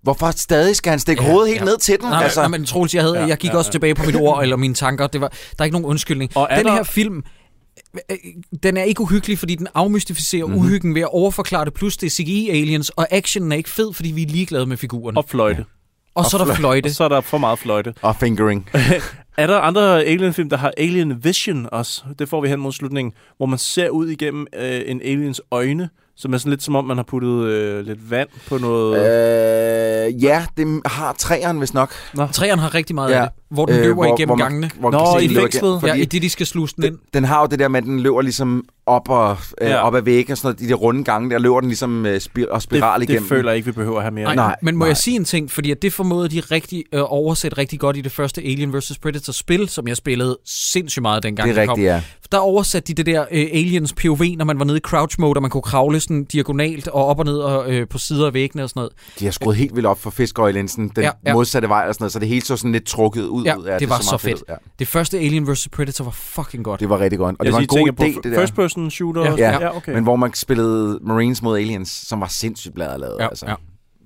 Hvorfor 0.04 0.32
stadig 0.32 0.76
skal 0.76 0.90
han 0.90 1.00
stikke 1.00 1.24
ja, 1.24 1.30
hovedet 1.32 1.50
helt 1.50 1.60
ja. 1.62 1.66
ned 1.66 1.78
til 1.78 2.00
den? 2.02 2.10
Nej, 2.10 2.24
altså, 2.24 2.40
nej, 2.42 2.48
men 2.48 2.66
Troels, 2.66 2.94
jeg, 2.96 3.04
havde, 3.04 3.20
Ja, 3.20 3.26
jeg 3.26 3.38
gik 3.38 3.52
ja, 3.52 3.58
også 3.58 3.70
ja. 3.70 3.72
tilbage 3.72 3.96
på 3.96 4.04
mit 4.06 4.16
ord 4.16 4.44
eller 4.44 4.56
mine 4.56 4.74
tanker. 4.74 5.08
Det 5.08 5.22
var, 5.22 5.28
der 5.28 5.36
er 5.60 5.64
ikke 5.64 5.74
nogen 5.76 5.86
undskyldning. 5.86 6.32
Og 6.38 6.48
Den 6.58 6.66
der- 6.66 6.74
her 6.74 6.84
film, 6.84 7.24
den 8.64 8.78
er 8.78 8.84
ikke 8.84 9.02
uhyggelig, 9.02 9.40
fordi 9.40 9.56
den 9.56 9.68
afmystificerer 9.74 10.46
Mhm. 10.46 10.52
mm-hmm. 10.54 10.66
uhyggen 10.68 10.96
ved 10.96 11.02
at 11.02 11.10
overforklare 11.14 11.66
det. 11.66 11.74
Plus 11.74 11.98
det 11.98 12.08
er 12.08 12.12
CGI-aliens, 12.12 12.90
og 12.90 13.08
actionen 13.12 13.52
er 13.52 13.56
ikke 13.56 13.70
fed, 13.70 13.94
fordi 13.94 14.12
vi 14.12 14.24
er 14.24 14.28
ligeglade 14.28 14.66
med 14.66 14.78
figuren. 14.78 15.18
Og 15.18 15.26
fløjte. 15.28 15.66
og 16.16 16.26
så 16.26 16.38
er 16.38 16.46
der 16.46 16.54
fløjte. 16.56 16.88
Og 16.88 16.92
så 16.92 17.04
er 17.04 17.10
der 17.10 17.22
for 17.22 17.38
meget 17.38 17.60
fløjte. 17.60 17.94
og 18.02 18.16
fingering. 18.16 18.70
Er 19.38 19.48
der 19.48 19.60
andre 19.60 20.04
Alien-film, 20.04 20.50
der 20.50 20.58
har 20.58 20.74
Alien 20.78 21.24
Vision 21.24 21.68
også? 21.72 22.04
Det 22.20 22.30
får 22.30 22.42
vi 22.42 22.48
hen 22.50 22.60
mod 22.60 22.72
slutningen, 22.72 23.14
hvor 23.38 23.46
man 23.46 23.60
ser 23.60 23.90
ud 23.90 24.08
igennem 24.08 24.48
øh, 24.56 24.82
en 24.86 25.02
aliens 25.02 25.42
øjne, 25.52 25.90
som 26.15 26.34
er 26.34 26.38
sådan 26.38 26.49
lidt 26.49 26.64
som 26.64 26.76
om, 26.76 26.85
man 26.85 26.98
har 26.98 27.03
puttet 27.03 27.44
øh, 27.45 27.85
lidt 27.85 28.11
vand 28.11 28.30
på 28.49 28.57
noget... 28.57 28.95
øh, 28.95 30.23
ja, 30.23 30.45
det 30.57 30.81
har 30.85 31.14
træeren 31.14 31.61
vist 31.61 31.73
nok. 31.73 31.91
Træerne 32.31 32.61
har 32.61 32.76
rigtig 32.76 32.95
meget 32.95 33.11
ja. 33.11 33.15
Ja. 33.18 33.22
af 33.23 33.27
det, 33.30 33.43
hvor 33.54 33.66
den 33.66 33.76
løber 33.76 33.94
hvor, 33.94 34.06
igennem 34.06 34.28
hvor 34.28 34.36
man, 34.36 34.46
gangene. 34.46 34.70
Hvor 34.80 34.92
man 34.92 35.00
Nå, 35.00 35.06
kan 35.20 35.20
se, 35.30 35.34
i 35.34 35.36
fængslet. 35.36 35.84
Ja, 35.84 35.94
i 35.94 36.06
det, 36.06 36.22
de 36.22 36.30
skal 36.30 36.46
sluse 36.46 36.76
den 36.76 36.84
ind. 36.84 36.94
den, 36.94 37.02
den 37.14 37.24
har 37.24 37.40
jo 37.42 37.46
det 37.48 37.60
der 37.60 37.68
med, 37.68 37.78
at 37.78 37.84
den 37.86 38.00
løber 38.00 38.22
ligesom 38.22 38.66
op, 38.86 39.10
og, 39.10 39.38
øh, 39.62 39.70
Ja. 39.70 39.78
op 39.88 39.96
ad 39.96 40.02
væggen, 40.02 40.32
og 40.32 40.38
sådan 40.38 40.48
noget, 40.48 40.60
de 40.60 40.68
der 40.68 40.74
runde 40.76 41.04
gange, 41.04 41.30
der 41.30 41.40
løber 41.40 41.60
den 41.60 41.70
ligesom 41.70 42.06
øh, 42.06 42.22
spir- 42.22 42.52
og 42.52 42.62
spiral 42.62 43.00
det, 43.00 43.10
igennem. 43.10 43.24
det 43.24 43.30
føler 43.30 43.50
jeg 43.52 43.56
ikke, 43.58 43.66
vi 43.66 43.72
behøver 43.72 43.98
at 43.98 44.04
have 44.04 44.14
mere. 44.14 44.24
Nej, 44.26 44.36
Nej, 44.36 44.56
men 44.62 44.76
må 44.76 44.80
nej. 44.80 44.88
jeg 44.88 44.98
sige 44.98 45.16
en 45.16 45.26
ting? 45.26 45.52
Fordi 45.52 45.72
at 45.72 45.82
det 45.82 45.94
formåede 45.94 46.30
de 46.30 46.40
rigtig 46.40 46.84
øh, 46.94 47.02
oversætte 47.04 47.58
rigtig 47.58 47.80
godt 47.80 47.98
i 47.98 48.02
det 48.02 48.12
første 48.12 48.42
Alien 48.42 48.74
vs. 48.78 48.98
Predator-spil, 49.02 49.70
som 49.70 49.88
jeg 49.88 49.98
spillede 49.98 50.38
sindssygt 50.46 51.02
meget 51.02 51.24
dengang 51.24 51.50
det 51.50 51.58
er 51.58 51.62
det 51.62 51.68
kom. 51.70 51.74
rigtigt, 51.74 51.86
ja. 51.94 52.02
Der 52.32 52.38
oversatte 52.38 52.88
de 52.94 53.04
det 53.04 53.06
der 53.06 53.22
øh, 53.32 53.46
Aliens 53.54 53.94
POV, 53.94 54.22
når 54.38 54.46
man 54.46 54.60
var 54.60 54.66
nede 54.66 54.78
i 54.78 54.82
crouch 54.82 55.20
mode, 55.20 55.38
og 55.38 55.42
man 55.42 55.52
kunne 55.52 55.62
kravle 55.62 56.00
sådan 56.00 56.24
diagonalt 56.24 56.88
og 56.88 57.06
op 57.06 57.20
og 57.20 57.26
ned 57.26 57.38
og 57.38 57.72
øh, 57.74 57.88
på 57.88 57.98
sider 57.98 58.26
af 58.28 58.34
væggene 58.34 58.64
og 58.64 58.70
sådan 58.70 58.80
noget. 58.80 58.92
De 59.20 59.26
har 59.26 59.32
skruet 59.32 59.56
helt 59.58 59.76
vildt 59.76 59.88
op 59.88 60.00
for 60.00 60.10
fiskøjelinsen, 60.10 60.92
den 60.96 61.04
ja. 61.04 61.10
ja. 61.26 61.34
modsatte 61.34 61.70
vej 61.70 61.86
og 61.88 61.94
sådan 61.94 62.04
noget, 62.04 62.14
så 62.14 62.20
det 62.20 62.28
hele 62.28 62.42
så 62.46 62.58
sådan 62.58 62.72
lidt 62.72 62.86
trukket 62.86 63.24
ud. 63.26 63.43
Ja, 63.45 63.56
ud 63.56 63.65
af 63.65 63.80
det 63.80 63.90
var 63.90 63.99
så, 63.99 64.10
så 64.10 64.18
fedt. 64.18 64.36
ud, 64.36 64.44
Ja. 64.49 64.56
Det 64.80 64.88
første 64.88 65.18
Alien 65.18 65.52
vs. 65.52 65.68
Predator 65.72 66.03
var 66.03 66.11
fucking 66.11 66.64
godt. 66.64 66.80
Det 66.80 66.90
var 66.90 66.99
rigtig 66.99 67.20
godt. 67.20 67.36
Og 67.40 67.45
det 67.45 67.45
Jeg 67.45 67.53
var 67.53 67.60
en 67.60 67.68
god 67.68 67.88
idé, 67.88 68.15
på 68.15 68.22
det 68.24 68.32
der. 68.32 68.40
First 68.40 68.56
person 68.56 68.91
shooter? 68.91 69.24
Ja. 69.24 69.36
Ja. 69.38 69.52
ja 69.60 69.78
okay. 69.78 69.94
Men 69.94 70.03
hvor 70.03 70.15
man 70.15 70.34
spillede 70.34 70.99
Marines 71.02 71.41
mod 71.41 71.57
Aliens, 71.57 71.90
som 71.90 72.22
var 72.22 72.28
sindssygt 72.28 72.74
bladet 72.74 72.99
lavet. 72.99 73.18
Ja, 73.20 73.28
altså. 73.28 73.45
ja. 73.48 73.56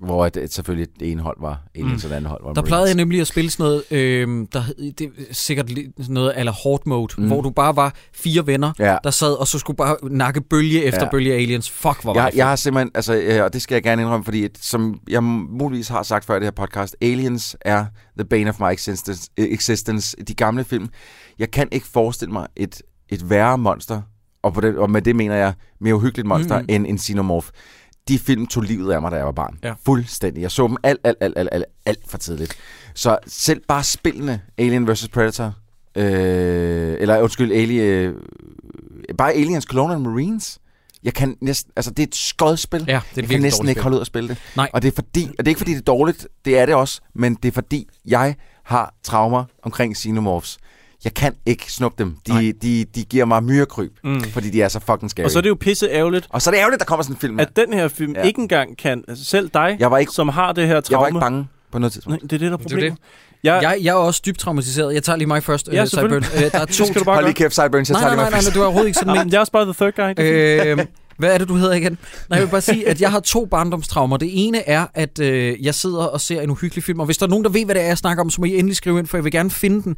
Hvor 0.00 0.26
et, 0.26 0.36
et, 0.36 0.52
selvfølgelig 0.52 0.88
det 1.00 1.10
ene 1.12 1.22
hold 1.22 1.36
var 1.40 1.62
Aliens, 1.74 2.04
mm. 2.04 2.08
det 2.10 2.16
andet 2.16 2.30
hold 2.30 2.44
var 2.44 2.52
Der 2.52 2.62
plejede 2.62 2.86
jeg 2.86 2.94
nemlig 2.94 3.20
at 3.20 3.26
spille 3.26 3.50
sådan 3.50 3.64
noget, 3.64 3.82
øh, 3.90 4.46
der, 4.52 4.62
det 4.98 5.00
er 5.00 5.08
sikkert 5.32 5.68
sådan 5.68 6.14
noget 6.14 6.32
ala 6.36 6.50
hard 6.50 6.80
mode, 6.86 7.14
mm. 7.18 7.26
hvor 7.26 7.40
du 7.40 7.50
bare 7.50 7.76
var 7.76 7.94
fire 8.14 8.46
venner, 8.46 8.72
Ja. 8.78 8.96
der 9.04 9.10
sad 9.10 9.32
og 9.32 9.46
så 9.48 9.58
skulle 9.58 9.76
bare 9.76 9.96
nakke 10.10 10.40
bølge 10.40 10.84
efter 10.84 11.02
Ja. 11.04 11.10
bølge 11.10 11.32
af 11.32 11.36
aliens. 11.36 11.70
Fuck, 11.70 12.02
hvor 12.02 12.14
var 12.14 12.22
Jeg, 12.24 12.32
jeg 12.36 12.48
har 12.48 12.56
simpelthen, 12.56 12.90
altså, 12.94 13.14
øh, 13.14 13.44
og 13.44 13.52
det 13.52 13.62
skal 13.62 13.74
jeg 13.74 13.82
gerne 13.82 14.02
indrømme, 14.02 14.24
fordi 14.24 14.48
som 14.60 15.00
jeg 15.10 15.22
muligvis 15.24 15.88
har 15.88 16.02
sagt 16.02 16.24
før 16.24 16.34
i 16.36 16.38
det 16.38 16.46
her 16.46 16.50
podcast, 16.66 16.96
Aliens 17.00 17.56
er 17.60 17.84
the 18.18 18.24
bane 18.24 18.50
of 18.50 18.60
my 18.60 18.72
existence. 18.72 19.30
existence. 19.38 20.16
De 20.28 20.34
gamle 20.34 20.64
film. 20.64 20.88
Jeg 21.38 21.50
kan 21.50 21.68
ikke 21.72 21.86
forestille 21.86 22.32
mig 22.32 22.46
et, 22.56 22.82
et 23.08 23.30
værre 23.30 23.58
monster, 23.58 24.02
og, 24.42 24.54
på 24.54 24.60
det, 24.60 24.76
og 24.76 24.90
med 24.90 25.02
det 25.02 25.16
mener 25.16 25.34
jeg 25.34 25.54
mere 25.80 25.94
uhyggeligt 25.94 26.28
monster, 26.28 26.58
mm. 26.60 26.66
end 26.68 26.86
en 26.86 26.98
xenomorph. 26.98 27.48
De 28.08 28.18
film 28.18 28.46
tog 28.46 28.62
livet 28.62 28.92
af 28.92 29.00
mig, 29.00 29.10
da 29.10 29.16
jeg 29.16 29.26
var 29.26 29.32
barn. 29.32 29.58
Ja. 29.64 29.74
Fuldstændig. 29.86 30.42
Jeg 30.42 30.50
så 30.50 30.66
dem 30.66 30.76
alt, 30.82 31.00
alt, 31.04 31.16
alt, 31.20 31.38
alt, 31.38 31.48
alt, 31.52 31.64
alt 31.86 32.00
for 32.06 32.18
tidligt. 32.18 32.54
Så 32.94 33.18
selv 33.26 33.62
bare 33.68 33.84
spillene 33.84 34.40
Alien 34.58 34.92
vs. 34.92 35.08
Predator, 35.08 35.54
øh, 35.96 36.96
eller 37.00 37.22
undskyld, 37.22 37.52
Alien, 37.52 37.82
øh, 37.82 38.14
bare 39.18 39.32
Aliens 39.32 39.64
Colonial 39.64 40.00
Marines, 40.00 40.58
jeg 41.02 41.14
kan 41.14 41.36
næsten, 41.40 41.72
altså 41.76 41.90
det 41.90 42.02
er 42.02 42.06
et 42.06 42.14
skodspil. 42.14 42.84
Ja, 42.88 43.00
det 43.14 43.18
er 43.18 43.22
jeg 43.22 43.28
kan 43.28 43.40
næsten 43.40 43.68
ikke 43.68 43.80
holde 43.82 43.96
ud 43.96 44.00
at 44.00 44.06
spille 44.06 44.28
det. 44.28 44.38
Nej. 44.56 44.70
Og 44.72 44.82
det 44.82 44.88
er 44.88 44.92
fordi, 44.94 45.24
og 45.24 45.38
det 45.38 45.46
er 45.46 45.48
ikke 45.48 45.58
fordi 45.58 45.72
det 45.72 45.78
er 45.78 45.84
dårligt, 45.84 46.28
det 46.44 46.58
er 46.58 46.66
det 46.66 46.74
også, 46.74 47.00
men 47.14 47.34
det 47.34 47.48
er 47.48 47.52
fordi 47.52 47.88
jeg 48.06 48.36
har 48.62 48.94
traumer 49.02 49.44
omkring 49.62 49.96
Xenomorphs. 49.96 50.58
Jeg 51.04 51.14
kan 51.14 51.34
ikke 51.46 51.72
snuppe 51.72 52.04
dem. 52.04 52.16
Nej. 52.28 52.40
De, 52.40 52.52
de, 52.52 52.84
de 52.94 53.04
giver 53.04 53.24
mig 53.24 53.44
myrekryb, 53.44 53.92
Mm. 54.04 54.22
fordi 54.24 54.50
de 54.50 54.62
er 54.62 54.68
så 54.68 54.80
fucking 54.80 55.10
scary. 55.10 55.24
Og 55.24 55.30
så 55.30 55.38
er 55.38 55.42
det 55.42 55.48
jo 55.48 55.56
pisse 55.60 55.88
ærgerligt, 55.90 56.26
og 56.30 56.42
så 56.42 56.50
er 56.50 56.54
det 56.54 56.58
ærgerligt, 56.58 56.80
der 56.80 56.84
kommer 56.86 57.02
sådan 57.02 57.16
en 57.16 57.20
film. 57.20 57.38
her. 57.38 57.46
at 57.46 57.56
den 57.56 57.72
her 57.72 57.88
film 57.88 58.12
Ja. 58.16 58.22
ikke 58.22 58.40
engang 58.40 58.76
kan, 58.78 59.04
altså 59.08 59.24
selv 59.24 59.50
dig, 59.54 59.76
Jeg 59.80 59.90
var 59.90 59.98
ikke- 59.98 60.12
som 60.12 60.28
har 60.28 60.52
det 60.52 60.66
her 60.66 60.74
jeg 60.74 60.84
traume... 60.84 61.00
var 61.00 61.06
ikke 61.06 61.20
bange 61.20 61.48
på 61.72 61.78
noget 61.78 61.92
tidspunkt. 61.92 62.22
Nej, 62.22 62.26
det 62.28 62.32
er 62.32 62.38
det, 62.38 62.40
der 62.40 62.52
er 62.52 62.56
Det 62.56 62.64
er 62.64 62.68
problemet. 62.68 62.98
det. 62.98 63.04
Jeg, 63.44 63.62
Jeg, 63.62 63.78
jeg 63.82 63.90
er 63.90 63.94
også 63.94 64.22
dybt 64.26 64.38
traumatiseret. 64.38 64.94
Jeg 64.94 65.02
tager 65.02 65.16
lige 65.16 65.28
mig 65.28 65.42
først, 65.42 65.68
Ja, 65.72 65.82
øh. 65.82 65.88
Sideburn. 65.88 66.12
Øh, 66.14 66.52
der 66.52 66.58
er 66.58 66.64
to... 66.78 66.84
Skal 66.84 66.94
du 67.00 67.04
bare 67.04 67.14
Hold 67.14 67.24
lige 67.26 67.34
kæft, 67.34 67.54
Sideburns. 67.54 67.88
Jeg 67.90 67.94
nej, 67.94 68.00
tager 68.00 68.08
nej, 68.08 68.14
lige 68.14 68.16
nej, 68.22 68.30
nej, 68.30 68.38
mig 68.38 68.44
nej, 68.44 68.54
du 68.54 68.60
er 68.60 68.64
overhovedet 68.64 68.88
ikke 68.88 68.98
sådan 68.98 69.16
men 69.24 69.32
jeg 69.32 69.36
er 69.36 69.40
også 69.40 69.52
bare 69.52 69.64
the 69.64 69.74
third 69.92 70.14
guy. 70.16 70.78
Øh, 70.78 70.86
hvad 71.18 71.34
er 71.34 71.38
det, 71.38 71.48
du 71.48 71.54
hedder 71.54 71.74
igen? 71.74 71.92
Nej, 72.30 72.36
jeg 72.38 72.40
vil 72.46 72.50
bare 72.50 72.60
sige, 72.60 72.88
at 72.88 73.00
jeg 73.00 73.10
har 73.10 73.20
to 73.20 73.44
barndomstraumer. 73.44 74.16
Det 74.16 74.28
ene 74.32 74.68
er, 74.68 74.86
at 74.94 75.18
øh, 75.18 75.64
jeg 75.64 75.74
sidder 75.74 76.04
og 76.04 76.20
ser 76.20 76.40
en 76.40 76.50
uhyggelig 76.50 76.84
film, 76.84 77.00
og 77.00 77.06
hvis 77.06 77.16
der 77.18 77.26
er 77.26 77.30
nogen, 77.30 77.44
der 77.44 77.50
ved, 77.50 77.64
hvad 77.64 77.74
det 77.74 77.82
er, 77.82 77.86
jeg 77.86 77.98
snakker 77.98 78.22
om, 78.24 78.30
så 78.30 78.40
må 78.40 78.44
I 78.44 78.54
endelig 78.58 78.76
skrive 78.76 78.98
ind, 78.98 79.06
for 79.06 79.16
jeg 79.16 79.24
vil 79.24 79.32
gerne 79.32 79.50
finde 79.50 79.82
den. 79.82 79.96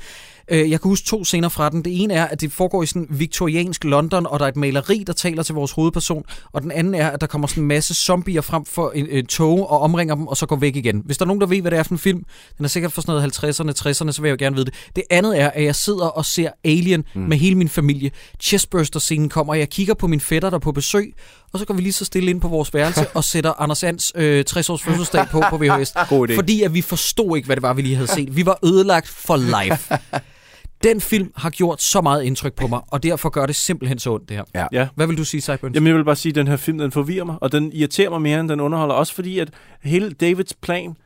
Øh, 0.51 0.71
jeg 0.71 0.81
kan 0.81 0.89
huske 0.89 1.07
to 1.07 1.25
scener 1.25 1.49
fra 1.49 1.69
den. 1.69 1.85
Det 1.85 2.03
ene 2.03 2.15
er, 2.15 2.25
at 2.25 2.41
det 2.41 2.53
foregår 2.53 2.83
i 2.83 2.87
sådan 2.87 3.07
viktoriansk 3.11 3.85
London, 3.85 4.27
og 4.27 4.39
der 4.39 4.45
er 4.45 4.49
et 4.49 4.57
maleri, 4.57 5.05
der 5.07 5.13
taler 5.13 5.43
til 5.43 5.55
vores 5.55 5.73
hovedperson. 5.73 6.25
Og 6.53 6.63
den 6.63 6.71
anden 6.71 6.95
er, 6.95 7.11
at 7.11 7.21
der 7.21 7.27
kommer 7.27 7.47
sådan 7.47 7.63
en 7.63 7.69
masse 7.69 7.95
zombier 7.95 8.41
frem 8.41 8.65
for 8.65 8.91
en, 8.95 9.07
en 9.11 9.27
tog 9.27 9.71
og 9.71 9.81
omringer 9.81 10.15
dem, 10.15 10.27
og 10.27 10.37
så 10.37 10.47
går 10.47 10.57
væk 10.57 10.77
igen. 10.77 11.03
Hvis 11.05 11.19
der 11.19 11.25
er 11.25 11.27
nogen, 11.27 11.41
der 11.41 11.47
ved, 11.47 11.61
hvad 11.61 11.71
det 11.71 11.79
er 11.79 11.83
for 11.83 11.95
en 11.95 11.99
film, 11.99 12.25
den 12.59 12.65
er 12.65 12.69
sikkert 12.69 12.93
fra 12.93 13.03
sådan 13.03 13.15
noget 13.15 13.61
50'erne, 13.61 13.89
60'erne, 13.89 14.13
så 14.13 14.23
vil 14.23 14.29
jeg 14.29 14.41
jo 14.41 14.45
gerne 14.45 14.57
vide 14.57 14.67
det. 14.67 14.75
Det 14.97 15.05
andet 15.11 15.41
er, 15.41 15.51
at 15.51 15.65
jeg 15.65 15.75
sidder 15.75 16.07
og 16.07 16.25
ser 16.25 16.51
Alien 16.65 17.05
mm. 17.15 17.21
med 17.21 17.37
hele 17.37 17.55
min 17.55 17.69
familie. 17.69 18.11
Chestburster-scenen 18.41 19.29
kommer, 19.29 19.53
og 19.53 19.59
jeg 19.59 19.69
kigger 19.69 19.95
på 19.95 20.07
min 20.07 20.21
fætter, 20.21 20.51
der 20.51 20.57
er 20.57 20.61
på 20.61 20.73
besøg, 20.73 21.15
og 21.53 21.59
så 21.59 21.65
går 21.65 21.75
vi 21.75 21.83
lige 21.83 21.93
så 21.93 22.05
stille 22.05 22.31
ind 22.31 22.41
på 22.41 22.49
vores 22.49 22.75
værelse 22.75 23.07
og 23.17 23.25
sætter 23.25 23.61
Anders 23.61 23.83
Ands 23.83 24.13
øh, 24.15 24.45
60-års 24.51 24.83
fødselsdag 24.83 25.27
på 25.31 25.43
på 25.51 25.59
VHS. 25.59 25.93
God 26.09 26.29
idé. 26.29 26.35
Fordi 26.35 26.63
at 26.63 26.75
vi 26.75 26.81
forstod 26.81 27.37
ikke, 27.37 27.47
hvad 27.47 27.57
det 27.57 27.63
var, 27.63 27.73
vi 27.73 27.83
lige 27.83 27.95
havde 27.95 28.09
set. 28.09 28.37
Vi 28.37 28.47
var 28.47 28.59
ødelagt 28.65 29.09
for 29.09 29.37
life. 29.37 29.95
Den 30.85 31.01
film 31.01 31.33
har 31.37 31.51
gjort 31.51 31.83
så 31.83 32.01
meget 32.01 32.23
indtryk 32.23 32.55
på 32.55 32.67
mig, 32.67 32.81
og 32.89 33.03
derfor 33.03 33.29
gør 33.29 33.47
det 33.47 33.57
simpelthen 33.57 33.99
så 33.99 34.11
ondt, 34.15 34.29
det 34.29 34.37
her. 34.37 34.45
Ja. 34.55 34.67
Ja. 34.73 34.89
Hvad 34.95 35.07
vil 35.07 35.19
du 35.19 35.25
sige, 35.25 35.41
Cyburns? 35.41 35.75
Jamen, 35.75 35.87
jeg 35.87 35.97
vil 35.97 36.05
bare 36.05 36.17
sige, 36.17 36.31
at 36.31 36.37
den 36.37 36.49
her 36.49 36.57
film, 36.57 36.79
den 36.79 36.93
forvirrer 36.93 37.25
mig, 37.25 37.37
og 37.41 37.53
den 37.53 37.73
irriterer 37.73 38.11
mig 38.11 38.23
mere, 38.23 38.41
end 38.41 38.49
den 38.49 38.61
underholder. 38.61 38.95
Også 38.95 39.15
fordi, 39.15 39.39
at 39.39 39.51
hele 39.83 40.11
Davids 40.11 40.55
plan, 40.55 40.97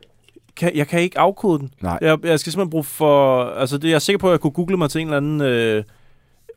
kan, 0.57 0.77
jeg 0.77 0.89
kan 0.89 1.01
ikke 1.01 1.19
afkode 1.19 1.59
den. 1.59 1.71
Nej. 1.83 1.99
Jeg, 2.01 2.19
jeg 2.25 2.41
skal 2.41 2.53
simpelthen 2.53 2.71
bruge 2.71 2.85
for... 2.85 3.45
Altså, 3.45 3.79
det, 3.79 3.89
jeg 3.89 3.95
er 3.95 3.99
sikker 3.99 4.19
på, 4.19 4.29
at 4.29 4.33
jeg 4.33 4.41
kunne 4.41 4.51
google 4.51 4.77
mig 4.77 4.91
til 4.91 5.01
en 5.01 5.07
eller 5.07 5.17
anden 5.17 5.41
øh, 5.41 5.85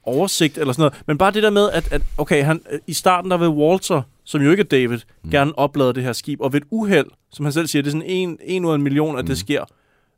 oversigt 0.03 0.57
eller 0.57 0.73
sådan 0.73 0.81
noget. 0.81 1.03
Men 1.07 1.17
bare 1.17 1.31
det 1.31 1.43
der 1.43 1.49
med, 1.49 1.69
at, 1.69 1.93
at 1.93 2.01
okay, 2.17 2.43
han, 2.43 2.61
i 2.87 2.93
starten 2.93 3.31
der 3.31 3.37
vil 3.37 3.47
Walter, 3.47 4.01
som 4.23 4.41
jo 4.41 4.51
ikke 4.51 4.61
er 4.61 4.67
David, 4.67 4.99
mm. 5.23 5.31
gerne 5.31 5.59
oplade 5.59 5.93
det 5.93 6.03
her 6.03 6.13
skib. 6.13 6.41
Og 6.41 6.53
ved 6.53 6.61
et 6.61 6.67
uheld, 6.71 7.07
som 7.31 7.45
han 7.45 7.53
selv 7.53 7.67
siger, 7.67 7.81
det 7.81 7.89
er 7.89 7.91
sådan 7.91 8.09
en, 8.09 8.37
en 8.43 8.65
ud 8.65 8.71
af 8.71 8.75
en 8.75 8.81
million, 8.81 9.17
at 9.17 9.25
mm. 9.25 9.27
det 9.27 9.37
sker. 9.37 9.65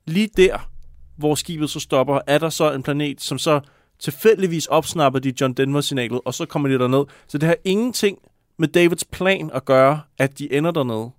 Lige 0.08 0.30
der, 0.38 0.70
hvor 1.20 1.36
skibet 1.36 1.70
så 1.70 1.80
stopper, 1.80 2.20
er 2.28 2.38
der 2.38 2.50
så 2.50 2.72
en 2.74 2.84
planet, 2.84 3.22
som 3.22 3.38
så 3.40 3.60
tilfældigvis 4.00 4.66
opsnapper 4.66 5.20
de 5.20 5.34
John 5.42 5.54
Denver-signalet, 5.54 6.20
og 6.26 6.34
så 6.34 6.46
kommer 6.46 6.70
de 6.70 6.80
derned. 6.80 7.06
Så 7.28 7.38
det 7.38 7.48
har 7.48 7.56
ingenting 7.66 8.18
med 8.60 8.68
Davids 8.68 9.04
plan 9.06 9.52
at 9.54 9.66
gøre, 9.66 10.00
at 10.18 10.40
de 10.40 10.54
ender 10.54 10.72
dernede. 10.72 11.10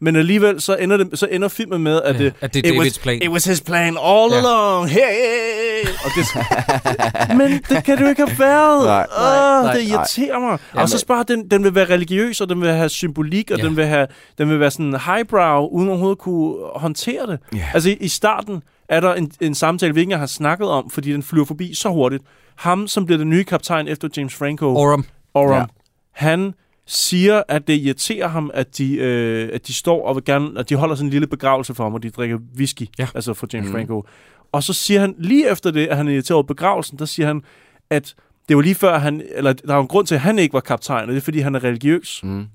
Men 0.00 0.16
alligevel 0.16 0.60
så 0.60 0.76
ender, 0.76 0.96
det, 0.96 1.18
så 1.18 1.26
ender 1.30 1.48
filmen 1.48 1.82
med, 1.82 2.02
at, 2.02 2.14
Ja, 2.14 2.24
det, 2.24 2.34
at 2.40 2.54
det 2.54 2.66
er 2.66 2.68
it 2.70 2.74
Davids 2.74 2.84
was, 2.94 2.98
plan. 2.98 3.22
It 3.22 3.28
was 3.30 3.44
his 3.44 3.60
plan 3.60 3.96
all 4.04 4.32
Ja. 4.32 4.38
along. 4.38 4.88
Hey! 4.88 5.00
Og 6.04 6.10
det, 6.16 6.26
men 7.38 7.62
det 7.68 7.84
kan 7.84 7.98
du 7.98 8.06
ikke 8.06 8.26
have 8.26 8.38
været. 8.38 8.84
Nej. 8.84 9.06
Åh, 9.18 9.64
Nej, 9.64 9.72
det 9.74 9.82
irriterer 9.82 10.38
mig. 10.38 10.58
Ja, 10.74 10.82
og 10.82 10.88
så 10.88 11.06
bare, 11.06 11.24
den, 11.28 11.50
den 11.50 11.64
vil 11.64 11.74
være 11.74 11.84
religiøs, 11.90 12.40
og 12.40 12.48
den 12.48 12.60
vil 12.60 12.70
have 12.70 12.88
symbolik, 12.88 13.50
og 13.50 13.58
Ja. 13.58 13.64
den, 13.64 13.76
vil 13.76 13.84
have, 13.86 14.06
den 14.38 14.48
vil 14.50 14.60
være 14.60 14.70
sådan 14.70 14.94
highbrow, 15.00 15.66
uden 15.68 15.88
overhovedet 15.88 16.18
kunne 16.18 16.54
håndtere 16.74 17.26
det. 17.26 17.38
Ja. 17.54 17.68
Altså 17.74 17.90
i, 17.90 17.96
i 18.00 18.08
starten 18.08 18.62
er 18.88 19.00
der 19.00 19.14
en, 19.14 19.32
en 19.40 19.54
samtale, 19.54 19.94
vi 19.94 20.00
ikke 20.00 20.16
har 20.16 20.26
snakket 20.26 20.68
om, 20.68 20.90
fordi 20.90 21.12
den 21.12 21.22
flyver 21.22 21.44
forbi 21.44 21.74
så 21.74 21.88
hurtigt. 21.88 22.22
Ham, 22.56 22.86
som 22.88 23.06
bliver 23.06 23.18
den 23.18 23.30
nye 23.30 23.44
kaptajn 23.44 23.88
efter 23.88 24.08
James 24.16 24.34
Franco, 24.34 24.66
Oram. 24.76 25.04
Oram, 25.34 25.56
Ja. 25.56 25.64
han 26.10 26.54
siger, 26.86 27.42
at 27.48 27.66
det 27.66 27.74
irriterer 27.74 28.28
ham, 28.28 28.50
at 28.54 28.78
de, 28.78 28.94
øh, 28.96 29.50
at 29.52 29.66
de 29.66 29.74
står 29.74 30.06
og 30.06 30.14
vil 30.14 30.24
gerne, 30.24 30.58
at 30.60 30.68
de 30.68 30.74
holder 30.76 30.94
sådan 30.94 31.06
en 31.06 31.10
lille 31.10 31.26
begravelse 31.26 31.74
for 31.74 31.82
ham, 31.84 31.94
og 31.94 32.02
de 32.02 32.10
drikker 32.10 32.38
whisky, 32.56 32.82
Ja. 32.98 33.08
altså 33.14 33.34
for 33.34 33.46
James 33.52 33.66
mm. 33.68 33.72
Franco. 33.72 34.04
Og 34.52 34.62
så 34.62 34.72
siger 34.72 35.00
han, 35.00 35.14
lige 35.18 35.50
efter 35.50 35.70
det, 35.70 35.86
at 35.86 35.96
han 35.96 36.08
er 36.08 36.12
irriteret 36.12 36.34
over 36.34 36.42
begravelsen, 36.42 36.98
der 36.98 37.04
siger 37.04 37.26
han, 37.26 37.42
at 37.90 38.14
det 38.48 38.56
var 38.56 38.62
lige 38.62 38.74
før, 38.74 38.98
han, 38.98 39.22
eller 39.34 39.52
der 39.52 39.74
var 39.74 39.80
en 39.80 39.86
grund 39.88 40.06
til, 40.06 40.14
at 40.14 40.20
han 40.20 40.38
ikke 40.38 40.52
var 40.52 40.60
kaptajn, 40.60 41.02
og 41.02 41.08
det 41.08 41.16
er, 41.16 41.20
fordi 41.20 41.38
han 41.38 41.54
er 41.54 41.64
religiøs. 41.64 42.20
Mm. 42.22 42.46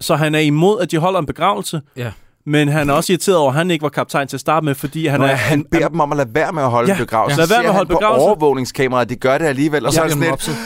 Så 0.00 0.16
han 0.16 0.34
er 0.34 0.38
imod, 0.38 0.80
at 0.80 0.90
de 0.90 0.98
holder 0.98 1.20
en 1.20 1.26
begravelse, 1.26 1.80
Ja. 1.96 2.12
Men 2.48 2.68
han 2.68 2.90
er 2.90 2.94
også 2.94 3.12
irriteret 3.12 3.38
over, 3.38 3.50
at 3.50 3.56
han 3.56 3.70
ikke 3.70 3.82
var 3.82 3.88
kaptajn 3.88 4.28
til 4.28 4.36
at 4.36 4.40
starte 4.40 4.64
med, 4.64 4.74
fordi 4.74 5.06
han 5.06 5.20
Nå, 5.20 5.26
er... 5.26 5.30
ja, 5.30 5.34
han 5.36 5.64
beder 5.64 5.88
dem 5.88 6.00
om 6.00 6.12
at 6.12 6.16
lade 6.18 6.28
være 6.34 6.52
med 6.52 6.62
at 6.62 6.70
holde 6.70 6.88
Ja, 6.90 6.94
ja, 6.94 6.98
begravelse. 7.02 7.34
ja. 7.36 7.40
Lad 7.42 7.48
være 7.48 7.58
med 7.58 7.68
at 7.68 7.74
han 7.74 7.76
holde 7.76 7.88
på 7.88 7.94
begravelse. 7.98 8.22
overvågningskameraet, 8.22 9.08
de 9.08 9.16
gør 9.16 9.38
det 9.38 9.44
alligevel, 9.44 9.86
og 9.86 9.92
så 9.92 9.96
Så 9.96 10.02
er 10.02 10.08
sådan 10.08 10.22
han 10.22 10.22
lidt, 10.22 10.30
mopset. 10.30 10.56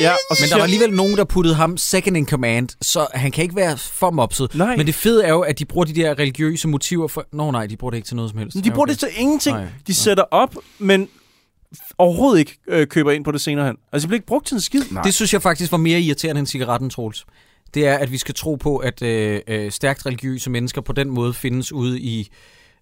Ja, 0.00 0.12
og 0.30 0.36
Men 0.40 0.48
der 0.50 0.56
var 0.56 0.62
alligevel 0.62 0.92
nogen, 0.92 1.16
der 1.16 1.24
puttede 1.24 1.54
ham 1.54 1.76
second 1.76 2.16
in 2.16 2.28
command, 2.28 2.68
så 2.82 3.06
han 3.14 3.30
kan 3.30 3.42
ikke 3.42 3.56
være 3.56 3.76
for 3.78 4.10
mopset. 4.10 4.54
Nej. 4.54 4.76
Men 4.76 4.86
det 4.86 4.94
fede 4.94 5.24
er 5.24 5.28
jo, 5.32 5.40
at 5.40 5.58
de 5.58 5.64
bruger 5.64 5.84
de 5.84 5.94
der 5.94 6.18
religiøse 6.18 6.68
motiver 6.68 7.08
for... 7.08 7.24
Nå 7.32 7.50
nej, 7.50 7.66
de 7.66 7.76
bruger 7.76 7.90
det 7.90 7.96
ikke 7.98 8.06
til 8.06 8.16
noget 8.16 8.30
som 8.30 8.38
helst. 8.38 8.54
Men 8.54 8.64
de 8.64 8.68
Ja, 8.68 8.74
bruger 8.74 8.86
okay. 8.86 8.90
det 8.92 8.98
til 8.98 9.08
ingenting. 9.16 9.56
Nej. 9.56 9.64
Nej. 9.64 9.72
De 9.86 9.94
sætter 9.94 10.24
op, 10.30 10.54
men 10.78 11.08
overhovedet 11.98 12.38
ikke 12.38 12.58
øh, 12.68 12.86
køber 12.86 13.12
ind 13.12 13.24
på 13.24 13.32
det 13.32 13.40
senere 13.40 13.66
hen. 13.66 13.76
Altså, 13.92 14.04
det 14.04 14.08
bliver 14.08 14.16
ikke 14.18 14.26
brugt 14.26 14.46
til 14.46 14.54
en 14.54 14.60
skid. 14.60 14.82
Nej. 14.90 15.02
Det 15.02 15.14
synes 15.14 15.32
jeg 15.32 15.42
faktisk 15.42 15.72
var 15.72 15.78
mere 15.78 16.00
irriterende 16.00 16.38
end 16.38 16.46
cigaretten, 16.46 16.90
Troels. 16.90 17.24
Det 17.74 17.86
er, 17.86 17.94
at 17.98 18.12
vi 18.12 18.18
skal 18.18 18.34
tro 18.34 18.54
på, 18.54 18.76
at 18.76 19.02
øh, 19.02 19.40
øh, 19.48 19.70
stærkt 19.70 20.06
religiøse 20.06 20.50
mennesker 20.50 20.80
på 20.80 20.92
den 20.92 21.10
måde 21.10 21.34
findes 21.34 21.72
ude 21.72 22.00
i... 22.00 22.28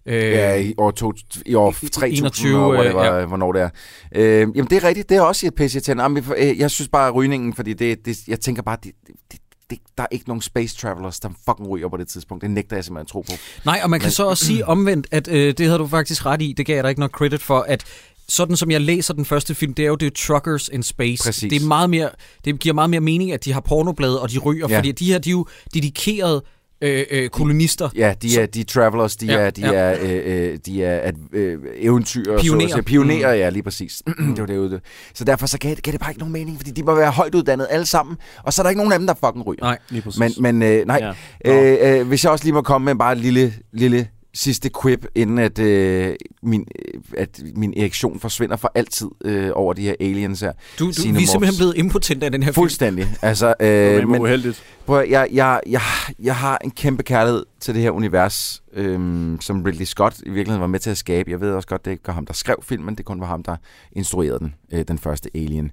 Øh, 0.05 0.13
Ja, 0.15 0.55
i 0.55 0.73
år, 0.77 0.91
to, 0.91 1.13
i 1.45 1.53
år 1.55 1.71
3000, 1.71 2.03
21, 2.17 2.59
og 2.65 2.69
whatever, 2.71 2.99
øh, 3.01 3.05
ja. 3.07 3.19
ja. 3.19 3.25
hvornår 3.25 3.51
det 3.51 3.61
er. 3.61 3.69
Øh, 4.15 4.39
jamen, 4.39 4.65
det 4.65 4.73
er 4.73 4.83
rigtigt. 4.83 5.09
Det 5.09 5.17
er 5.17 5.21
også 5.21 5.47
et 5.47 5.55
pisse. 5.55 5.81
Jamen, 5.87 6.23
for- 6.23 6.35
øh, 6.37 6.59
Jeg 6.59 6.71
synes 6.71 6.89
bare, 6.89 7.07
at 7.07 7.15
rygningen, 7.15 7.53
fordi 7.53 7.73
det, 7.73 8.05
det, 8.05 8.27
jeg 8.27 8.39
tænker 8.39 8.61
bare, 8.61 8.77
det, 8.83 8.91
det, 9.31 9.39
det, 9.69 9.79
der 9.97 10.03
er 10.03 10.07
ikke 10.11 10.27
nogen 10.27 10.41
space 10.41 10.77
travelers, 10.77 11.19
der 11.19 11.29
fucking 11.49 11.69
ryger 11.69 11.89
på 11.89 11.97
det 11.97 12.07
tidspunkt. 12.07 12.41
Det 12.41 12.51
nægter 12.51 12.75
jeg 12.77 12.83
simpelthen 12.83 13.03
at 13.05 13.07
tro 13.07 13.21
på. 13.21 13.31
Nej, 13.65 13.79
og 13.83 13.89
man 13.89 13.99
kan 13.99 14.07
Men- 14.07 14.11
så 14.11 14.25
også 14.25 14.45
sige 14.45 14.65
omvendt, 14.65 15.07
at 15.11 15.27
øh, 15.27 15.53
det 15.57 15.65
havde 15.65 15.79
du 15.79 15.87
faktisk 15.87 16.25
ret 16.25 16.41
i. 16.41 16.53
Det 16.57 16.65
gav 16.65 16.75
jeg 16.75 16.83
dig 16.83 16.89
ikke 16.89 16.99
noget 16.99 17.11
credit 17.11 17.41
for, 17.41 17.59
at 17.59 17.83
sådan 18.27 18.55
som 18.55 18.71
jeg 18.71 18.81
læser 18.81 19.13
den 19.13 19.25
første 19.25 19.55
film, 19.55 19.73
det 19.73 19.83
er 19.85 19.89
jo 19.89 19.95
det 19.95 20.05
er 20.05 20.11
Truckers 20.27 20.69
in 20.73 20.83
Space. 20.83 21.23
Præcis. 21.23 21.49
Det, 21.49 21.61
er 21.61 21.65
meget 21.67 21.89
mere, 21.89 22.09
det 22.45 22.59
giver 22.59 22.73
meget 22.75 22.89
mere 22.89 23.01
mening, 23.01 23.31
at 23.31 23.45
de 23.45 23.53
har 23.53 23.59
pornoblade, 23.61 24.21
og 24.21 24.31
de 24.31 24.37
ryger, 24.39 24.67
Ja. 24.69 24.77
fordi 24.77 24.91
de 24.91 25.05
her, 25.05 25.19
de 25.19 25.29
er 25.29 25.31
jo 25.31 25.45
dedikerede 25.73 26.43
øh, 26.81 27.05
øh, 27.11 27.29
kolonister. 27.29 27.89
Ja, 27.95 28.13
de 28.21 28.39
er, 28.41 28.45
de 28.45 28.59
er 28.59 28.63
travelers, 28.65 29.15
de 29.15 29.25
Ja, 29.25 29.33
er, 29.33 29.49
de 29.49 29.61
ja. 29.61 29.73
er, 29.73 29.97
øh, 30.01 30.51
øh, 30.51 30.57
de 30.65 30.83
er 30.83 30.99
at, 30.99 31.15
øh, 31.33 31.59
eventyr. 31.75 32.39
Pionerer. 32.39 32.67
Så, 32.67 32.73
sige. 32.73 32.83
pionerer, 32.83 33.33
ja, 33.33 33.49
lige 33.49 33.63
præcis. 33.63 34.01
det 34.35 34.39
var 34.39 34.45
det 34.45 34.57
ude. 34.57 34.79
Så 35.13 35.23
derfor 35.23 35.45
så 35.47 35.57
gav, 35.57 35.75
gav 35.75 35.91
det 35.91 35.99
bare 35.99 36.11
ikke 36.11 36.19
nogen 36.19 36.33
mening, 36.33 36.57
fordi 36.57 36.71
de 36.71 36.83
må 36.83 36.95
være 36.95 37.11
højt 37.11 37.35
uddannet 37.35 37.67
alle 37.69 37.85
sammen, 37.85 38.17
og 38.43 38.53
så 38.53 38.61
er 38.61 38.63
der 38.63 38.69
ikke 38.69 38.77
nogen 38.77 38.93
af 38.93 38.99
dem, 38.99 39.07
der 39.07 39.13
fucking 39.25 39.47
ryger. 39.47 39.63
Nej. 39.63 39.77
Lige 39.89 40.01
præcis. 40.01 40.19
Men, 40.19 40.31
men 40.39 40.61
øh, 40.61 40.85
nej, 40.87 41.13
Ja. 41.45 41.73
øh, 41.91 41.99
øh, 41.99 42.07
hvis 42.07 42.23
jeg 42.23 42.31
også 42.31 42.45
lige 42.45 42.53
må 42.53 42.61
komme 42.61 42.85
med 42.85 42.95
bare 42.95 43.11
et 43.11 43.17
lille, 43.17 43.53
lille 43.73 44.07
sidste 44.35 44.69
quip, 44.81 45.05
inden 45.15 45.39
at, 45.39 45.59
øh, 45.59 46.15
min, 46.43 46.67
øh, 46.95 47.01
at 47.17 47.41
min 47.55 47.73
erektion 47.77 48.19
forsvinder 48.19 48.55
for 48.55 48.71
altid 48.75 49.07
øh, 49.25 49.51
over 49.53 49.73
de 49.73 49.81
her 49.81 49.95
aliens 49.99 50.41
her. 50.41 50.51
Du, 50.79 50.85
du, 50.85 50.91
vi 51.13 51.23
er 51.23 51.27
simpelthen 51.27 51.57
blevet 51.57 51.77
impotente 51.77 52.25
af 52.25 52.31
den 52.31 52.43
her 52.43 52.51
film. 52.51 52.53
Fuldstændig. 52.55 53.07
Altså, 53.21 53.53
det 53.59 53.65
øh, 53.67 54.01
var 54.01 54.05
men, 54.07 54.21
uheldigt. 54.21 54.63
prøv, 54.85 54.99
at- 54.99 55.09
jeg, 55.09 55.27
jeg, 55.31 55.61
jeg, 55.69 55.81
jeg 56.19 56.35
har 56.35 56.57
en 56.63 56.71
kæmpe 56.71 57.03
kærlighed 57.03 57.45
til 57.59 57.73
det 57.73 57.81
her 57.81 57.91
univers, 57.91 58.63
øhm, 58.73 59.37
som 59.41 59.63
Ridley 59.63 59.85
Scott 59.85 60.19
i 60.25 60.29
virkeligheden 60.29 60.61
var 60.61 60.67
med 60.67 60.79
til 60.79 60.89
at 60.89 60.97
skabe. 60.97 61.31
Jeg 61.31 61.41
ved 61.41 61.51
også 61.51 61.67
godt, 61.67 61.85
det 61.85 61.91
ikke 61.91 62.07
var 62.07 62.13
ham, 62.13 62.25
der 62.25 62.33
skrev 62.33 62.55
filmen, 62.63 62.95
det 62.95 63.05
kun 63.05 63.19
var 63.19 63.27
ham, 63.27 63.43
der 63.43 63.55
instruerede 63.91 64.39
den, 64.39 64.55
øh, 64.73 64.85
den 64.87 64.99
første 64.99 65.29
Alien. 65.35 65.71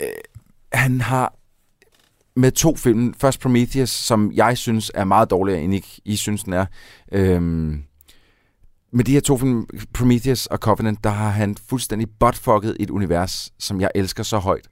Øh, 0.00 0.06
han 0.72 1.00
har 1.00 1.34
med 2.36 2.52
to 2.52 2.76
film, 2.76 3.14
først 3.14 3.40
Prometheus, 3.40 3.90
som 3.90 4.32
jeg 4.34 4.58
synes 4.58 4.90
er 4.94 5.04
meget 5.04 5.30
dårligere, 5.30 5.60
end 5.60 5.74
I, 5.74 5.84
I 6.04 6.16
synes, 6.16 6.44
den 6.44 6.52
er. 6.52 6.66
Øhm, 7.12 7.82
med 8.92 9.04
de 9.04 9.12
her 9.12 9.20
to 9.20 9.36
film, 9.36 9.66
Prometheus 9.94 10.46
og 10.46 10.58
Covenant, 10.58 11.04
der 11.04 11.10
har 11.10 11.28
han 11.28 11.56
fuldstændig 11.68 12.08
botfucket 12.20 12.76
et 12.80 12.90
univers, 12.90 13.52
som 13.58 13.80
jeg 13.80 13.90
elsker 13.94 14.22
så 14.22 14.38
højt. 14.38 14.68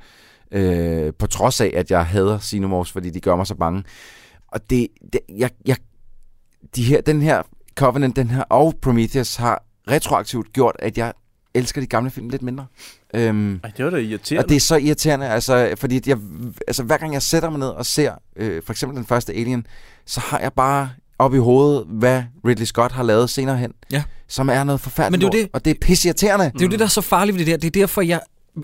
Øh, 0.52 1.12
på 1.18 1.26
trods 1.26 1.60
af, 1.60 1.72
at 1.76 1.90
jeg 1.90 2.06
hader 2.06 2.38
Xenomorphs, 2.38 2.92
fordi 2.92 3.10
de 3.10 3.20
gør 3.20 3.36
mig 3.36 3.46
så 3.46 3.54
bange. 3.54 3.84
Og 4.48 4.70
det, 4.70 4.86
det 5.12 5.20
jeg, 5.28 5.50
jeg, 5.66 5.76
de 6.76 6.84
her, 6.84 7.00
den 7.00 7.22
her 7.22 7.42
Covenant, 7.74 8.16
den 8.16 8.28
her 8.28 8.42
og 8.42 8.74
Prometheus 8.82 9.36
har 9.36 9.64
retroaktivt 9.88 10.52
gjort, 10.52 10.76
at 10.78 10.98
jeg 10.98 11.12
elsker 11.54 11.80
de 11.80 11.86
gamle 11.86 12.10
film 12.10 12.28
lidt 12.28 12.42
mindre. 12.42 12.66
Øhm, 13.14 13.60
Ej, 13.64 13.70
det 13.76 13.84
var 13.84 13.90
da 13.90 13.96
irriterende. 13.96 14.44
og 14.44 14.48
det 14.48 14.56
er 14.56 14.60
så 14.60 14.76
irriterende, 14.76 15.28
altså, 15.28 15.74
fordi 15.78 16.00
jeg, 16.06 16.18
altså, 16.68 16.82
hver 16.82 16.96
gang 16.96 17.12
jeg 17.12 17.22
sætter 17.22 17.50
mig 17.50 17.58
ned 17.58 17.68
og 17.68 17.86
ser 17.86 18.12
øh, 18.36 18.62
for 18.66 18.72
eksempel 18.72 18.96
den 18.96 19.06
første 19.06 19.32
Alien, 19.32 19.66
så 20.06 20.20
har 20.20 20.38
jeg 20.40 20.52
bare 20.52 20.90
op 21.18 21.34
i 21.34 21.38
hovedet, 21.38 21.84
hvad 21.88 22.22
Ridley 22.46 22.64
Scott 22.66 22.92
har 22.92 23.02
lavet 23.02 23.30
senere 23.30 23.56
hen, 23.56 23.72
Ja. 23.92 24.02
som 24.28 24.48
er 24.48 24.64
noget 24.64 24.80
forfærdeligt 24.80 25.22
Men 25.22 25.32
det 25.32 25.38
er 25.38 25.42
lort, 25.42 25.50
og 25.54 25.64
det 25.64 25.70
er 25.70 25.74
pisseirriterende. 25.80 26.44
Det 26.44 26.60
er 26.60 26.64
jo 26.66 26.70
det, 26.70 26.78
der 26.78 26.84
er 26.84 26.88
så 26.88 27.00
farligt 27.00 27.38
ved 27.38 27.44
det 27.44 27.50
der. 27.52 27.56
Det 27.56 27.66
er 27.76 27.80
derfor, 27.80 28.02
jeg... 28.02 28.20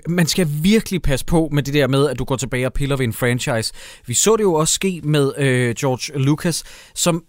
Man 0.09 0.27
skal 0.27 0.49
virkelig 0.63 1.03
passe 1.03 1.27
på 1.27 1.49
med 1.53 1.63
det 1.63 1.75
der 1.75 1.89
med, 1.89 2.09
at 2.09 2.19
du 2.19 2.25
går 2.25 2.37
tilbage 2.37 2.67
og 2.67 2.73
piller 2.73 2.97
ved 2.97 3.05
en 3.07 3.13
franchise. 3.13 3.73
Vi 4.07 4.15
så 4.15 4.37
det 4.37 4.43
jo 4.43 4.55
også 4.55 4.75
ske 4.75 5.01
med 5.05 5.33
øh, 5.39 5.75
George 5.75 6.19
Lucas, 6.19 6.65
som 6.95 7.25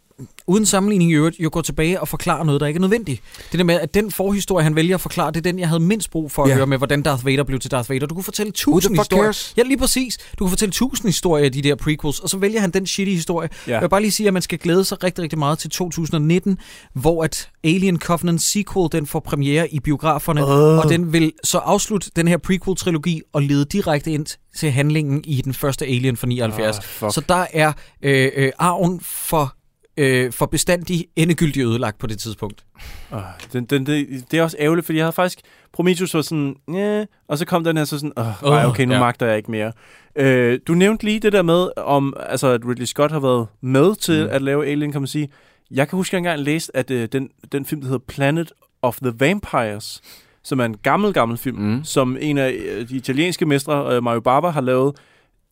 uden 0.48 0.66
sammenligning 0.66 1.12
i 1.12 1.14
øvrigt, 1.14 1.36
jo 1.40 1.50
går 1.54 1.62
tilbage 1.62 2.02
og 2.02 2.08
forklarer 2.08 2.44
noget, 2.44 2.62
der 2.62 2.68
ikke 2.68 2.78
er 2.78 2.82
nødvendigt. 2.82 3.22
Det 3.52 3.58
der 3.60 3.64
med, 3.66 3.76
at 3.80 3.94
den 3.94 4.12
forhistorie, 4.12 4.64
han 4.64 4.76
vælger 4.76 4.96
at 4.96 5.02
forklare, 5.02 5.32
det 5.32 5.38
er 5.38 5.42
den, 5.42 5.60
jeg 5.60 5.68
havde 5.68 5.80
mindst 5.80 6.12
brug 6.12 6.32
for 6.32 6.44
at 6.44 6.50
Ja. 6.50 6.56
høre 6.56 6.68
med, 6.68 6.78
hvordan 6.78 7.02
Darth 7.02 7.26
Vader 7.26 7.44
blev 7.44 7.60
til 7.60 7.72
Darth 7.72 7.90
Vader. 7.90 8.06
Du 8.08 8.14
kunne 8.16 8.24
fortælle 8.24 8.52
tusind 8.52 8.98
historier. 8.98 9.24
cares? 9.24 9.54
Ja, 9.58 9.64
lige 9.64 9.78
præcis. 9.78 10.18
Du 10.18 10.44
kunne 10.44 10.50
fortælle 10.50 10.72
tusind 10.72 11.08
historier 11.10 11.46
af 11.46 11.52
de 11.52 11.62
der 11.62 11.76
prequels, 11.76 12.20
og 12.20 12.30
så 12.30 12.38
vælger 12.38 12.60
han 12.62 12.72
den 12.72 12.86
shitty 12.88 13.12
historie. 13.14 13.50
Ja. 13.68 13.74
Jeg 13.74 13.82
vil 13.82 13.90
bare 13.90 14.02
lige 14.02 14.12
sige, 14.12 14.28
at 14.28 14.34
man 14.34 14.42
skal 14.42 14.60
glæde 14.60 14.84
sig 14.84 15.04
rigtig, 15.04 15.24
rigtig 15.24 15.40
meget 15.40 15.60
til 15.60 15.70
2019, 15.70 16.58
hvor 16.94 17.24
at 17.24 17.50
Alien 17.64 18.00
Covenant 18.00 18.42
sequel, 18.42 18.90
den 18.92 19.08
får 19.08 19.20
premiere 19.20 19.74
i 19.74 19.80
biograferne, 19.80 20.46
Åh. 20.46 20.78
og 20.80 20.90
den 20.90 21.14
vil 21.14 21.32
så 21.44 21.58
afslutte 21.58 22.12
den 22.16 22.28
her 22.28 22.38
prequel-trilogi 22.38 23.22
og 23.34 23.42
lede 23.42 23.66
direkte 23.66 24.12
ind 24.12 24.26
til 24.58 24.72
handlingen 24.72 25.22
i 25.26 25.42
den 25.42 25.54
første 25.54 25.86
Alien 25.86 26.18
fra 26.18 26.28
79. 26.28 26.78
Ah, 26.78 26.84
fuck. 26.84 27.14
så 27.14 27.22
der 27.30 27.46
er 27.54 27.74
øh, 28.02 28.32
øh, 28.36 28.52
arven 28.60 29.00
for, 29.04 29.54
øh, 29.98 30.32
for 30.32 30.46
bestandig 30.46 31.06
endegyldigt 31.16 31.66
ødelagt 31.68 31.98
på 31.98 32.08
det 32.08 32.20
tidspunkt. 32.20 32.66
Øh, 33.14 33.20
den, 33.54 33.66
den, 33.66 33.86
det, 33.86 34.26
det 34.32 34.40
er 34.40 34.44
også 34.44 34.58
ærgerligt, 34.60 34.86
fordi 34.86 34.98
jeg 34.98 35.06
havde 35.06 35.14
faktisk... 35.14 35.40
Prometheus 35.74 36.14
var 36.14 36.22
sådan, 36.22 36.56
ja, 36.74 37.06
og 37.28 37.38
så 37.38 37.46
kom 37.46 37.64
den 37.64 37.78
her 37.78 37.86
så 37.86 38.00
sådan, 38.00 38.14
Åh, 38.18 38.26
nej, 38.44 38.66
okay, 38.66 38.86
nu 38.86 38.94
ja. 38.94 39.00
magter 39.00 39.26
jeg 39.26 39.38
ikke 39.38 39.52
mere. 39.52 39.72
Øh, 40.16 40.60
du 40.68 40.74
nævnte 40.74 41.06
lige 41.06 41.20
det 41.20 41.34
der 41.34 41.42
med, 41.42 41.68
om, 41.78 42.14
altså, 42.20 42.48
at 42.48 42.62
Ridley 42.68 42.86
Scott 42.86 43.12
har 43.12 43.20
været 43.20 43.48
med 43.62 43.96
til 43.96 44.24
mm. 44.24 44.30
at 44.32 44.42
lave 44.42 44.66
Alien, 44.68 44.92
kan 44.92 45.02
man 45.02 45.08
sige. 45.08 45.30
Jeg 45.72 45.88
kan 45.90 45.98
huske, 45.98 46.10
at 46.10 46.14
jeg 46.14 46.18
engang 46.18 46.40
læste, 46.40 46.78
at 46.78 46.92
øh, 46.92 47.08
den, 47.12 47.30
den 47.52 47.66
film, 47.66 47.82
der 47.82 47.88
hedder 47.88 48.04
Planet 48.08 48.52
of 48.82 48.98
the 48.98 49.14
Vampires, 49.20 50.02
som 50.44 50.60
er 50.60 50.66
en 50.66 50.78
gammel, 50.78 51.14
gammel 51.14 51.38
film, 51.38 51.58
Mm. 51.58 51.84
som 51.84 52.18
en 52.22 52.38
af 52.38 52.52
øh, 52.52 52.90
de 52.90 52.96
italienske 52.96 53.46
mestre, 53.46 53.96
øh, 53.96 54.04
Mario 54.04 54.20
Bava, 54.20 54.50
har 54.50 54.62
lavet, 54.62 54.96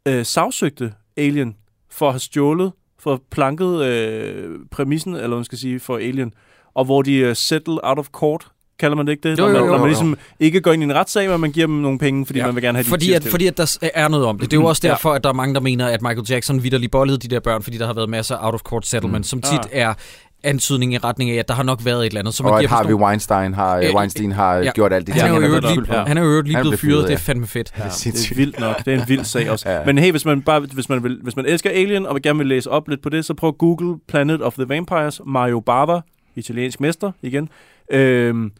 øh, 0.08 0.26
sagsøgte 0.26 0.94
Alien 1.18 1.56
for 1.92 2.08
at 2.08 2.14
have 2.14 2.20
stjålet, 2.20 2.72
for 3.06 3.22
planket 3.32 3.82
øh, 3.86 4.50
præmissen, 4.72 5.14
eller 5.14 5.28
hvad 5.28 5.38
man 5.38 5.46
skal 5.46 5.58
sige, 5.58 5.80
for 5.80 5.96
Alien, 5.98 6.34
og 6.76 6.86
hvor 6.86 7.02
de 7.02 7.30
uh, 7.30 7.36
settle 7.36 7.78
out 7.84 8.00
of 8.00 8.08
court, 8.08 8.48
kalder 8.80 8.96
man 8.98 9.06
det 9.06 9.12
ikke 9.12 9.30
det? 9.30 9.40
Jo, 9.40 9.44
når 9.44 9.52
man, 9.52 9.58
jo, 9.62 9.66
jo, 9.66 9.72
når 9.72 9.78
man 9.78 9.82
jo. 9.82 9.86
ligesom 9.88 10.18
ikke 10.40 10.62
går 10.62 10.74
ind 10.74 10.84
i 10.84 10.86
en 10.86 10.96
retssag, 10.96 11.30
men 11.30 11.42
man 11.42 11.52
giver 11.52 11.68
dem 11.68 11.76
nogle 11.76 12.00
penge, 12.00 12.26
fordi 12.26 12.40
ja. 12.40 12.46
man 12.46 12.56
vil 12.56 12.64
gerne 12.64 12.78
have 12.78 12.84
de 12.84 12.90
fordi, 12.90 13.06
tips 13.06 13.26
at, 13.26 13.32
fordi 13.32 13.48
at 13.48 13.58
der 13.58 13.90
er 13.94 14.08
noget 14.08 14.26
om 14.26 14.40
det. 14.40 14.52
Det 14.52 14.58
er 14.58 14.62
jo 14.62 14.68
også 14.68 14.82
Ja. 14.88 14.92
derfor, 14.92 15.14
at 15.14 15.24
der 15.24 15.30
er 15.30 15.34
mange, 15.34 15.56
der 15.56 15.62
mener, 15.62 15.88
at 15.88 16.02
Michael 16.02 16.26
Jackson 16.30 16.64
vidderlig 16.64 16.92
bollede 16.92 17.18
de 17.18 17.28
der 17.28 17.40
børn, 17.40 17.64
fordi 17.64 17.78
der 17.78 17.86
har 17.86 17.94
været 17.94 18.10
masser 18.10 18.36
af 18.36 18.46
out-of-court 18.46 18.88
settlement, 18.88 19.20
mm. 19.20 19.24
som 19.24 19.42
tit 19.42 19.60
Ah. 19.60 19.70
er 19.72 19.94
antydning 20.46 20.94
i 20.94 20.98
retning 20.98 21.30
af, 21.32 21.36
at 21.36 21.48
der 21.48 21.54
har 21.54 21.64
nok 21.64 21.86
været 21.86 22.00
et 22.00 22.06
eller 22.06 22.20
andet. 22.20 22.34
Så 22.34 22.44
man 22.44 22.52
og 22.52 22.58
at 22.58 22.62
giver 22.62 22.70
Harvey 22.70 22.84
sådan 22.84 22.92
nogle- 22.92 23.06
Weinstein 23.06 23.54
har, 23.54 23.78
Øh, 23.78 23.86
øh, 23.90 23.96
Weinstein 23.96 24.32
har 24.32 24.56
ja. 24.56 24.72
gjort 24.72 24.94
alt 24.94 25.08
det 25.08 25.16
han 25.16 25.24
er 25.24 25.28
jo 25.28 25.34
han 25.34 25.42
har 25.42 25.48
øvrigt 25.50 25.64
været 25.64 25.76
lige, 25.78 25.86
på. 25.86 25.94
han 26.08 26.18
er 26.18 26.22
jo 26.22 26.42
lige 26.42 26.56
Han 26.56 26.64
blevet 26.64 26.80
blev 26.80 26.92
fyret, 26.92 27.04
det 27.04 27.08
er 27.08 27.12
ja. 27.12 27.18
fandme 27.18 27.48
fedt. 27.48 27.72
Ja, 27.78 27.84
det 27.84 27.90
er 27.90 27.94
sindssygt. 27.94 28.38
vildt 28.38 28.60
nok. 28.60 28.86
Det 28.86 28.94
er 28.94 29.02
en 29.02 29.08
vild 29.10 29.24
sag 29.24 29.52
også. 29.52 29.70
Ja. 29.70 29.76
ja. 29.80 29.86
Men 29.86 29.98
hey, 29.98 30.12
hvis 30.12 30.26
man, 30.26 30.42
bare, 30.42 30.60
hvis, 30.60 30.90
man 30.90 31.04
vil, 31.04 31.20
hvis 31.24 31.36
man 31.36 31.46
elsker 31.46 31.70
Alien 31.70 32.06
og 32.06 32.22
gerne 32.22 32.38
vil 32.38 32.48
læse 32.48 32.70
op 32.72 32.88
lidt 32.90 33.02
på 33.02 33.10
det, 33.10 33.26
så 33.26 33.34
prøv 33.34 33.48
at 33.48 33.58
google 33.58 33.96
Planet 34.08 34.42
of 34.42 34.54
the 34.54 34.70
Vampires, 34.70 35.22
Mario 35.26 35.60
Bava, 35.60 36.00
italiensk 36.36 36.80
mester 36.80 37.12
igen. 37.22 37.50
Øhm, 37.92 38.52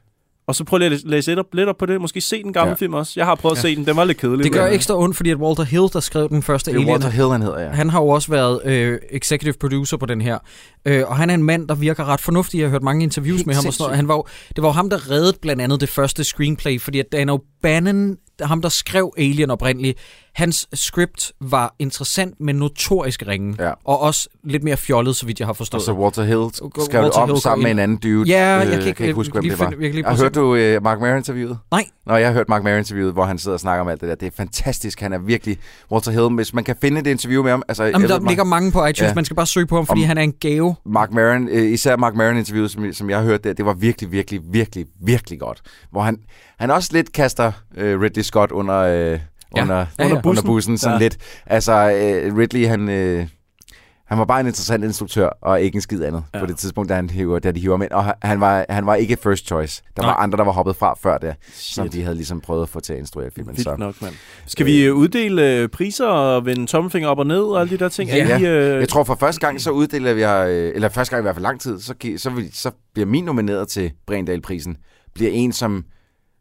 og 0.48 0.56
så 0.56 0.64
prøv 0.64 0.78
lige 0.78 0.92
at 0.94 1.02
læse- 1.06 1.30
lidt 1.32 1.40
op, 1.40 1.46
lidt 1.54 1.70
op 1.70 1.78
på 1.78 1.86
det. 1.86 2.02
Måske 2.02 2.22
se 2.22 2.44
den 2.44 2.54
gamle 2.54 2.70
Ja. 2.70 2.76
film 2.76 2.94
også. 2.94 3.14
Jeg 3.16 3.26
har 3.26 3.36
prøvet 3.36 3.56
at 3.56 3.62
se 3.62 3.76
den. 3.76 3.86
Den 3.86 3.96
var 3.96 4.04
lidt 4.04 4.18
kedelig. 4.18 4.44
Det 4.44 4.52
gør 4.52 4.66
men- 4.66 4.74
ekstra 4.74 4.98
ondt, 5.00 5.16
fordi 5.18 5.30
at 5.30 5.38
Walter 5.38 5.64
Hill, 5.64 5.84
der 5.94 6.00
skrev 6.00 6.30
den 6.30 6.44
første 6.44 6.72
Det 6.72 6.76
er 6.78 6.80
Alien, 6.80 6.92
Walter 6.92 7.10
Hill, 7.10 7.30
han 7.30 7.42
hedder, 7.42 7.60
ja. 7.62 7.70
han 7.70 7.90
har 7.90 8.02
jo 8.02 8.08
også 8.08 8.32
været 8.32 8.62
øh, 8.66 9.00
executive 9.12 9.54
producer 9.60 9.98
på 9.98 10.06
den 10.06 10.22
her. 10.22 10.38
Øh, 10.86 11.04
og 11.08 11.18
han 11.18 11.30
er 11.30 11.34
en 11.34 11.44
mand, 11.44 11.68
der 11.68 11.76
virker 11.76 12.06
ret 12.06 12.22
fornuftig. 12.22 12.58
Jeg 12.60 12.66
har 12.68 12.72
hørt 12.72 12.84
mange 12.84 13.04
interviews 13.04 13.38
Helt 13.40 13.48
med 13.48 13.56
ham. 13.56 13.66
Og 13.68 13.74
sådan 13.74 13.84
noget. 13.84 13.90
sindssygt. 13.90 13.96
Han 13.98 14.08
var, 14.08 14.16
jo- 14.16 14.26
det 14.56 14.62
var 14.62 14.70
jo 14.70 14.74
ham, 14.74 14.90
der 14.90 15.12
reddede 15.12 15.38
blandt 15.42 15.62
andet 15.62 15.82
det 15.82 15.90
første 15.90 16.24
screenplay, 16.24 16.82
fordi 16.82 17.00
at 17.00 17.06
Dan 17.12 17.30
O'Bannon, 17.30 18.22
ham 18.46 18.62
der 18.62 18.70
skrev 18.70 19.14
Alien 19.18 19.52
oprindeligt, 19.52 20.00
hans 20.36 20.68
script 20.74 21.32
var 21.42 21.76
interessant, 21.80 22.36
men 22.40 22.56
notorisk 22.56 23.24
ringe. 23.28 23.56
Ja. 23.60 23.72
Og 23.86 24.00
også 24.02 24.30
lidt 24.44 24.64
mere 24.64 24.78
fjollet, 24.78 25.16
så 25.16 25.26
vidt 25.26 25.40
jeg 25.40 25.48
har 25.48 25.54
forstået. 25.54 25.84
så 25.84 25.94
Walter 25.94 26.24
Hill 26.24 26.50
skrev 26.56 26.70
det 26.86 26.94
Walter 27.04 27.20
om 27.20 27.30
Hill 27.30 27.42
sammen 27.42 27.64
med 27.64 27.72
en 27.72 27.80
anden 27.80 27.98
dude. 27.98 28.30
Ja, 28.30 28.46
jeg 28.48 28.66
Øh, 28.68 28.72
kan 28.72 28.80
ikke- 28.82 28.94
kan 28.94 29.06
ikke 29.06 29.16
huske, 29.16 29.32
hvem 29.34 29.44
det 29.44 29.52
var. 29.60 29.66
finde- 29.66 29.72
jeg 29.84 29.90
kan 29.92 29.96
lige 29.96 30.06
Har 30.06 30.16
prøve 30.16 30.24
hørt 30.24 30.36
du 30.36 30.56
øh, 30.56 30.84
Mark 30.84 31.00
Maron-interviewet? 31.00 31.58
Nej. 31.72 31.86
Nå, 32.06 32.16
jeg 32.16 32.28
har 32.28 32.34
hørt 32.34 32.50
Mark 32.50 32.64
Maron-interviewet, 32.64 33.14
hvor 33.14 33.26
han 33.26 33.38
sidder 33.38 33.54
og 33.56 33.60
snakker 33.60 33.82
om 33.82 33.88
alt 33.88 34.02
det 34.02 34.10
der. 34.10 34.16
Det 34.16 34.26
er 34.28 34.32
fantastisk. 34.38 35.02
Han 35.02 35.14
er 35.14 35.18
virkelig 35.18 35.58
Walter 35.92 36.12
Hill. 36.12 36.36
Hvis 36.36 36.54
man 36.54 36.64
kan 36.64 36.76
finde 36.82 37.00
et 37.02 37.08
interview 37.08 37.44
med 37.44 37.52
ham... 37.52 37.64
Altså, 37.68 37.84
Jamen, 37.84 38.10
der 38.10 38.20
ved, 38.20 38.28
ligger 38.28 38.44
mange 38.44 38.72
på 38.72 38.86
iTunes. 38.86 39.10
Ja. 39.10 39.14
Man 39.16 39.26
skal 39.26 39.36
bare 39.36 39.46
søge 39.48 39.66
på 39.68 39.76
ham, 39.76 39.86
fordi 39.86 40.02
Om- 40.02 40.08
han 40.08 40.18
er 40.18 40.22
en 40.22 40.34
gave. 40.40 40.76
Mark 40.86 41.12
Maron, 41.12 41.48
øh, 41.50 41.72
især 41.72 41.98
Mark 41.98 42.14
Maron-interviewet, 42.16 42.72
som, 42.72 42.94
som 42.94 43.10
jeg 43.10 43.18
har 43.18 43.26
hørt 43.26 43.44
der, 43.44 43.54
det 43.54 43.66
var 43.66 43.74
virkelig, 43.74 44.12
virkelig, 44.12 44.42
virkelig, 44.52 44.86
virkelig 45.02 45.40
godt. 45.40 45.62
Hvor 45.92 46.02
han, 46.02 46.18
han 46.60 46.72
også 46.72 46.90
lidt 46.94 47.12
kaster 47.14 47.52
øh, 47.78 48.02
Ridley 48.02 48.24
Scott 48.24 48.52
under, 48.52 48.76
øh, 48.78 49.20
Ja. 49.56 49.62
under, 49.62 49.76
Ja, 49.76 49.86
ja. 50.00 50.06
under, 50.06 50.22
bussen. 50.22 50.30
under 50.30 50.42
bussen. 50.54 50.78
Sådan 50.78 50.96
Ja. 50.98 51.00
lidt. 51.04 51.18
Altså, 51.46 51.74
øh, 51.74 52.38
Ridley, 52.38 52.68
han... 52.68 52.90
Øh, 52.90 53.28
han 54.06 54.18
var 54.18 54.26
bare 54.26 54.40
en 54.40 54.46
interessant 54.48 54.84
instruktør, 54.84 55.30
og 55.42 55.62
ikke 55.62 55.76
en 55.76 55.82
skid 55.82 56.04
andet 56.04 56.24
ja. 56.34 56.38
Ja. 56.40 56.44
på 56.46 56.50
det 56.50 56.58
tidspunkt, 56.58 56.90
da, 56.90 56.96
han 56.96 57.10
hiver, 57.10 57.40
da 57.40 57.52
de 57.52 57.60
hiver 57.60 57.84
ind. 57.84 57.92
Og 57.92 58.16
han- 58.22 58.40
var, 58.40 58.66
han 58.70 58.86
var 58.86 58.96
ikke 58.96 59.18
first 59.24 59.48
choice. 59.48 59.82
Der 59.96 60.02
Nej. 60.02 60.10
var 60.12 60.16
andre, 60.16 60.38
der 60.38 60.44
var 60.44 60.52
hoppet 60.52 60.76
fra 60.76 60.96
før 61.04 61.18
det, 61.18 61.36
som 61.54 61.84
Shit. 61.86 61.94
de 61.94 62.04
havde 62.04 62.16
ligesom 62.16 62.42
prøvet 62.42 62.62
at 62.64 62.70
få 62.70 62.80
til 62.80 62.94
at 62.94 63.00
instruere 63.00 63.30
filmen. 63.36 63.56
Vildt 63.58 63.64
Så. 63.70 63.76
nok, 63.80 64.02
mand. 64.02 64.14
Skal 64.46 64.66
vi 64.66 64.84
øh, 64.86 64.96
uddele 64.96 65.52
øh, 65.52 65.70
priser 65.70 66.08
og 66.08 66.46
vende 66.46 66.66
tommelfinger 66.68 67.10
op 67.10 67.20
og 67.20 67.28
ned 67.28 67.42
og 67.42 67.62
alle 67.62 67.70
de 67.72 67.78
der 67.84 67.90
ting? 67.90 68.10
Ja. 68.10 68.30
Er 68.30 68.38
I, 68.38 68.46
øh, 68.46 68.80
Jeg 68.80 68.90
tror 68.90 69.04
for 69.04 69.16
første 69.16 69.42
gang, 69.42 69.62
så 69.62 69.72
uddeler 69.72 70.14
vi, 70.14 70.24
øh, 70.24 70.72
eller 70.76 70.90
første 70.90 71.12
gang 71.16 71.22
i 71.22 71.26
hvert 71.26 71.36
fald 71.36 71.44
lang 71.44 71.62
tid, 71.62 71.80
så, 71.82 71.94
så, 72.18 72.32
så 72.54 72.72
bliver 72.94 73.08
min 73.08 73.24
nomineret 73.24 73.68
til 73.68 73.92
Brendal-prisen, 74.08 74.78
bliver 75.16 75.32
en, 75.34 75.52
som, 75.52 75.84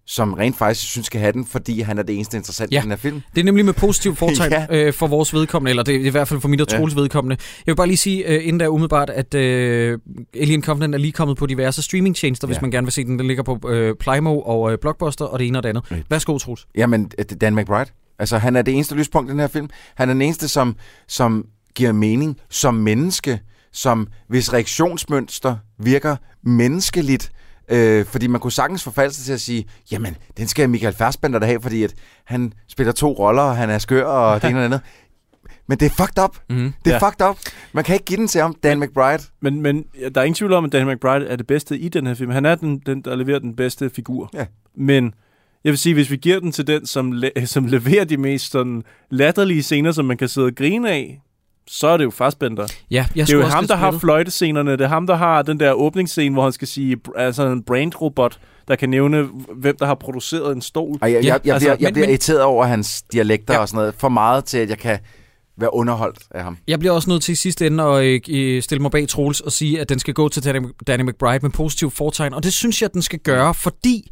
som 0.07 0.33
rent 0.33 0.57
faktisk 0.57 0.91
synes 0.91 1.07
skal 1.07 1.21
have 1.21 1.33
den, 1.33 1.47
fordi 1.47 1.81
han 1.81 1.99
er 1.99 2.03
det 2.03 2.15
eneste 2.17 2.37
interessante 2.37 2.75
Ja. 2.75 2.81
i 2.81 2.83
den 2.83 2.91
her 2.91 2.97
film. 2.97 3.23
Det 3.35 3.41
er 3.41 3.45
nemlig 3.45 3.65
med 3.65 3.73
positiv 3.73 4.17
fortegn 4.17 4.53
Ja. 4.53 4.67
ja. 4.71 4.87
øh, 4.87 4.93
for 4.93 5.07
vores 5.07 5.35
vedkommende, 5.35 5.71
eller 5.71 5.83
det 5.83 5.97
er 5.97 6.01
i 6.01 6.09
hvert 6.09 6.29
fald 6.29 6.41
for 6.41 6.49
mit 6.49 6.61
og 6.61 6.67
Ja. 6.71 6.77
Troels 6.77 6.97
vedkommende. 6.97 7.37
Jeg 7.67 7.73
vil 7.73 7.77
bare 7.77 7.87
lige 7.87 7.97
sige, 7.97 8.27
øh, 8.29 8.47
inden 8.47 8.61
der 8.61 8.69
umiddelbart, 8.69 9.11
at 9.11 9.35
øh, 9.35 9.99
Alien 10.41 10.63
Covenant 10.63 10.95
er 10.95 10.99
lige 10.99 11.13
kommet 11.13 11.37
på 11.37 11.47
diverse 11.47 11.83
streamingtjenester, 11.83 12.47
hvis 12.47 12.57
Ja. 12.57 12.61
man 12.61 12.71
gerne 12.71 12.85
vil 12.85 12.93
se 12.93 13.05
den. 13.05 13.19
Den 13.19 13.27
ligger 13.27 13.43
på 13.43 13.61
øh, 13.69 13.95
Plymo 14.01 14.41
og 14.41 14.73
øh, 14.73 14.79
Blockbuster, 14.81 15.25
og 15.25 15.39
det 15.39 15.47
ene 15.49 15.59
og 15.59 15.63
det 15.63 15.69
andet. 15.69 15.93
Right. 15.93 16.07
Værsgo, 16.11 16.39
Troels. 16.39 16.67
Jamen, 16.77 17.09
Dan 17.41 17.55
McBride. 17.55 17.91
Altså, 18.19 18.39
han 18.39 18.57
er 18.57 18.63
det 18.63 18.75
eneste 18.75 18.95
lyspunkt 18.95 19.29
i 19.29 19.33
den 19.33 19.41
her 19.41 19.47
film. 19.49 19.71
Han 19.95 20.09
er 20.09 20.13
den 20.15 20.23
eneste, 20.23 20.49
som, 20.49 20.77
som 21.09 21.45
giver 21.75 21.93
mening 21.93 22.37
som 22.51 22.75
menneske, 22.75 23.41
som 23.73 24.09
hvis 24.29 24.53
reaktionsmønster 24.53 25.57
virker 25.79 26.17
menneskeligt, 26.43 27.31
Øh, 27.69 28.05
fordi 28.07 28.27
man 28.27 28.41
kunne 28.41 28.53
sagtens 28.53 28.83
forfalde 28.85 29.15
sig 29.15 29.25
til 29.25 29.33
at 29.33 29.41
sige, 29.41 29.65
jamen, 29.93 30.17
den 30.37 30.49
skal 30.49 30.71
Michael 30.71 30.95
Fassbender 30.95 31.39
da 31.39 31.47
have, 31.47 31.61
fordi 31.61 31.83
at 31.83 31.95
han 32.25 32.53
spiller 32.69 32.93
to 32.93 33.13
roller, 33.13 33.43
og 33.43 33.57
han 33.57 33.71
er 33.71 33.79
skør, 33.79 34.05
og 34.05 34.43
det 34.43 34.49
ene 34.51 34.59
og 34.59 34.61
det 34.61 34.65
andet. 34.65 34.81
Men 35.67 35.79
det 35.79 35.87
er 35.87 35.91
fucked 35.91 36.25
up. 36.25 36.37
Mm. 36.51 36.73
Det 36.85 36.91
er 36.93 36.95
Ja. 37.03 37.09
fucked 37.09 37.27
up. 37.29 37.37
Man 37.73 37.85
kan 37.85 37.95
ikke 37.95 38.05
give 38.05 38.17
den 38.17 38.29
til 38.29 38.41
ham, 38.41 38.55
Dan 38.63 38.81
McBride. 38.81 39.23
Men, 39.43 39.61
men 39.63 39.85
der 40.15 40.21
er 40.21 40.25
ingen 40.25 40.35
tvivl 40.35 40.53
om, 40.53 40.65
at 40.65 40.73
Dan 40.73 40.87
McBride 40.89 41.27
er 41.27 41.37
det 41.37 41.47
bedste 41.47 41.79
i 41.79 41.89
den 41.89 42.07
her 42.07 42.15
film. 42.15 42.31
Han 42.31 42.45
er 42.47 42.55
den, 42.55 42.79
den 42.87 43.03
der 43.03 43.17
leverer 43.17 43.39
den 43.39 43.57
bedste 43.57 43.91
figur. 43.91 44.31
Ja. 44.35 44.47
Men 44.77 45.15
jeg 45.65 45.71
vil 45.71 45.79
sige, 45.79 45.95
hvis 45.95 46.11
vi 46.11 46.17
giver 46.17 46.41
den 46.41 46.53
til 46.53 46.67
den, 46.67 46.87
som, 46.87 47.13
le- 47.13 47.47
som 47.55 47.67
leverer 47.67 48.05
de 48.05 48.17
mest 48.17 48.51
sådan, 48.53 48.83
latterlige 49.11 49.63
scener, 49.63 49.93
som 49.93 50.05
man 50.05 50.17
kan 50.17 50.29
sidde 50.29 50.47
og 50.47 50.55
grine 50.57 50.91
af, 50.91 51.21
så 51.67 51.87
er 51.89 51.97
det 51.97 52.05
jo 52.05 52.11
Fassbender. 52.11 52.67
Ja, 52.91 53.07
jeg 53.17 53.27
Det 53.27 53.33
er 53.35 53.39
jo 53.39 53.45
ham, 53.45 53.67
der 53.67 53.77
har 53.77 53.99
fløjtescenerne. 53.99 54.73
Det 54.73 54.81
er 54.81 54.89
ham, 54.89 55.07
der 55.07 55.15
har 55.15 55.43
den 55.43 55.61
der 55.61 55.73
åbningsscene, 55.73 56.33
hvor 56.33 56.43
han 56.43 56.53
skal 56.53 56.69
sige, 56.69 56.97
altså 57.17 57.47
en 57.47 57.63
brain-robot, 57.63 58.39
der 58.69 58.77
kan 58.77 58.89
nævne, 58.91 59.29
hvem 59.57 59.77
der 59.79 59.87
har 59.87 59.95
produceret 59.95 60.55
en 60.57 60.63
stol. 60.63 60.99
Og 61.03 61.13
jeg, 61.13 61.23
Ja, 61.25 61.29
jeg, 61.35 61.41
jeg, 61.45 61.55
altså, 61.55 61.67
bliver, 61.67 61.77
jeg 61.81 61.87
men- 61.87 61.93
bliver 61.93 62.09
irriteret 62.09 62.43
over 62.43 62.65
hans 62.67 63.03
dialekter 63.13 63.55
Ja. 63.55 63.61
og 63.61 63.69
sådan 63.69 63.79
noget. 63.79 63.95
For 63.99 64.09
meget 64.09 64.45
til, 64.45 64.59
at 64.59 64.69
jeg 64.71 64.79
kan 64.79 64.99
være 65.59 65.75
underholdt 65.75 66.19
af 66.31 66.43
ham. 66.45 66.57
Jeg 66.69 66.79
bliver 66.79 66.93
også 66.95 67.11
nødt 67.11 67.23
til 67.23 67.33
i 67.33 67.37
sidste 67.37 67.67
ende 67.67 67.85
at 67.85 68.05
øh, 68.05 68.21
øh, 68.31 68.63
stille 68.63 68.83
mig 68.83 68.91
bag 68.91 69.09
Troels 69.09 69.41
og 69.41 69.53
sige, 69.53 69.81
at 69.81 69.89
den 69.89 69.99
skal 69.99 70.15
gå 70.15 70.29
til 70.29 70.45
Danny, 70.45 70.67
Danny 70.87 71.03
McBride 71.03 71.39
med 71.43 71.51
positiv 71.51 71.91
fortegn. 71.91 72.35
Og 72.35 72.43
det 72.45 72.53
synes 72.53 72.83
jeg, 72.83 72.87
at 72.87 72.95
den 72.95 73.03
skal 73.03 73.19
gøre, 73.19 73.55
fordi 73.55 74.11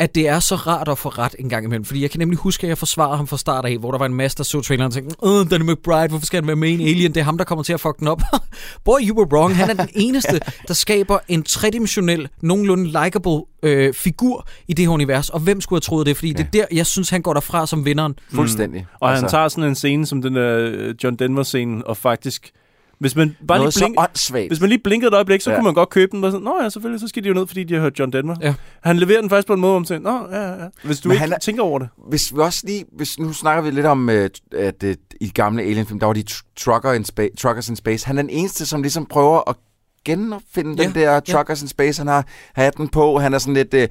at 0.00 0.14
det 0.14 0.28
er 0.28 0.40
så 0.40 0.54
rart 0.54 0.88
at 0.88 0.98
få 0.98 1.08
ret 1.08 1.36
en 1.38 1.48
gang 1.48 1.64
imellem. 1.64 1.84
Fordi 1.84 2.02
jeg 2.02 2.10
kan 2.10 2.18
nemlig 2.18 2.38
huske, 2.38 2.64
at 2.64 2.68
jeg 2.68 2.78
forsvarede 2.78 3.16
ham 3.16 3.26
fra 3.26 3.38
start 3.38 3.64
af, 3.64 3.78
hvor 3.78 3.90
der 3.90 3.98
var 3.98 4.06
en 4.06 4.14
masse, 4.14 4.38
der 4.38 4.44
så 4.44 4.60
traileren 4.60 4.86
og 4.86 4.92
tænkte, 4.92 5.16
Åh, 5.22 5.46
Danny 5.50 5.70
McBride, 5.70 6.08
hvorfor 6.08 6.26
skal 6.26 6.40
han 6.40 6.46
være 6.46 6.56
med 6.56 6.68
i 6.68 6.72
en 6.72 6.80
Alien? 6.80 7.14
Det 7.14 7.20
er 7.20 7.24
ham, 7.24 7.38
der 7.38 7.44
kommer 7.44 7.62
til 7.62 7.72
at 7.72 7.80
fuck 7.80 7.98
den 7.98 8.08
op. 8.08 8.22
Boy, 8.84 9.00
you 9.00 9.16
were 9.16 9.28
wrong. 9.32 9.56
Han 9.56 9.70
er 9.70 9.74
den 9.74 9.88
eneste, 10.06 10.40
der 10.68 10.74
skaber 10.74 11.18
en 11.28 11.42
tredimensionel, 11.42 12.28
nogenlunde 12.42 12.84
likable 12.86 13.42
øh, 13.62 13.94
figur 13.94 14.46
i 14.68 14.72
det 14.72 14.84
her 14.84 14.92
univers. 14.92 15.30
Og 15.30 15.40
hvem 15.40 15.60
skulle 15.60 15.76
have 15.76 15.80
troet 15.80 16.06
det? 16.06 16.16
Fordi 16.16 16.30
ja. 16.30 16.36
det 16.38 16.46
er 16.46 16.50
der, 16.50 16.64
jeg 16.76 16.86
synes, 16.86 17.10
han 17.10 17.22
går 17.22 17.32
derfra 17.32 17.66
som 17.66 17.84
vinderen. 17.84 18.14
Fuldstændig. 18.34 18.86
Og 19.00 19.10
altså. 19.10 19.24
han 19.24 19.30
tager 19.30 19.48
sådan 19.48 19.64
en 19.64 19.74
scene 19.74 20.06
som 20.06 20.22
den 20.22 20.34
der 20.34 20.56
øh, 20.58 20.94
John 21.04 21.16
Denver-scene, 21.16 21.86
og 21.86 21.96
faktisk 21.96 22.52
Hvis 23.00 23.16
man 23.16 23.36
bare 23.48 23.58
Noget 23.58 23.66
lige 23.66 23.72
så 23.72 23.84
blink, 23.84 24.00
åndssvagt. 24.00 24.48
hvis 24.48 24.60
man 24.60 24.68
lige 24.68 24.80
blinkede 24.84 25.08
et 25.08 25.14
øjeblik, 25.14 25.40
så 25.40 25.50
Ja. 25.50 25.54
ja. 25.54 25.60
kunne 25.60 25.64
man 25.64 25.74
godt 25.74 25.90
købe 25.90 26.16
den. 26.16 26.24
Og 26.24 26.32
sådan, 26.32 26.44
Nå 26.44 26.56
ja, 26.62 26.68
selvfølgelig, 26.68 27.00
så 27.00 27.08
skal 27.08 27.22
de 27.24 27.28
jo 27.28 27.34
ned, 27.34 27.46
fordi 27.46 27.64
de 27.64 27.74
har 27.74 27.80
hørt 27.80 27.98
John 27.98 28.12
Denver. 28.12 28.36
Ja. 28.40 28.54
Han 28.82 28.98
leverer 28.98 29.20
den 29.20 29.30
først 29.30 29.46
på 29.46 29.52
en 29.54 29.60
måde, 29.60 29.76
om 29.76 29.84
til, 29.84 30.00
Nå 30.02 30.26
ja, 30.32 30.48
ja. 30.48 30.54
Hvis 30.84 31.00
du 31.00 31.08
Men 31.08 31.14
ikke 31.14 31.20
han 31.20 31.32
er- 31.32 31.38
tænker 31.38 31.62
over 31.62 31.78
det. 31.78 31.88
Hvis 32.08 32.34
vi 32.34 32.38
også 32.40 32.62
lige, 32.66 32.84
hvis, 32.96 33.18
nu 33.18 33.32
snakker 33.32 33.62
vi 33.62 33.70
lidt 33.70 33.86
om, 33.86 34.10
øh, 34.10 34.30
at 34.56 34.82
øh, 34.84 34.96
i 35.20 35.28
gamle 35.30 35.62
Alien-film, 35.62 35.98
der 36.00 36.06
var 36.06 36.12
de 36.12 36.24
tr- 36.30 36.52
trucker 36.58 36.92
in 36.92 37.04
spa- 37.04 37.34
truckers 37.38 37.68
in 37.68 37.76
space. 37.76 38.06
Han 38.06 38.18
er 38.18 38.22
den 38.22 38.30
eneste, 38.30 38.66
som 38.66 38.82
ligesom 38.82 39.06
prøver 39.06 39.50
at 39.50 39.56
genopfinde 40.04 40.74
Ja, 40.82 40.88
den 40.88 40.94
der 40.94 41.20
truckers 41.20 41.62
in 41.62 41.68
space. 41.68 42.00
Han 42.00 42.06
har 42.06 42.24
hatten 42.54 42.88
på, 42.88 43.18
han 43.18 43.34
er 43.34 43.38
sådan 43.38 43.54
lidt, 43.54 43.74
øh, 43.74 43.88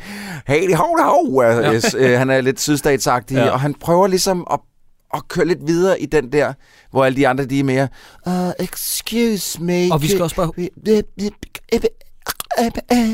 hey, 0.48 0.68
det 0.68 0.76
hov, 0.76 1.00
hov. 1.02 1.44
Ja. 1.44 1.74
Yes, 1.74 1.96
øh, 1.98 2.18
han 2.18 2.30
er 2.30 2.42
lidt 2.42 2.60
sydstatsagtig, 2.62 3.36
ja. 3.36 3.44
Ja. 3.46 3.50
og 3.52 3.60
han 3.60 3.74
prøver 3.74 4.08
ligesom 4.08 4.48
at, 4.52 4.60
at 5.14 5.28
køre 5.28 5.46
lidt 5.46 5.60
videre 5.68 6.02
i 6.02 6.06
den 6.06 6.32
der, 6.32 6.54
hvor 6.92 7.06
alle 7.06 7.16
de 7.16 7.28
andre, 7.28 7.46
de 7.46 7.60
er 7.60 7.64
mere, 7.64 7.88
uh, 8.28 8.66
excuse 8.66 9.62
me. 9.64 9.88
Og 9.94 10.02
vi 10.02 10.08
skal 10.08 10.22
også 10.22 10.36
bare- 10.36 10.52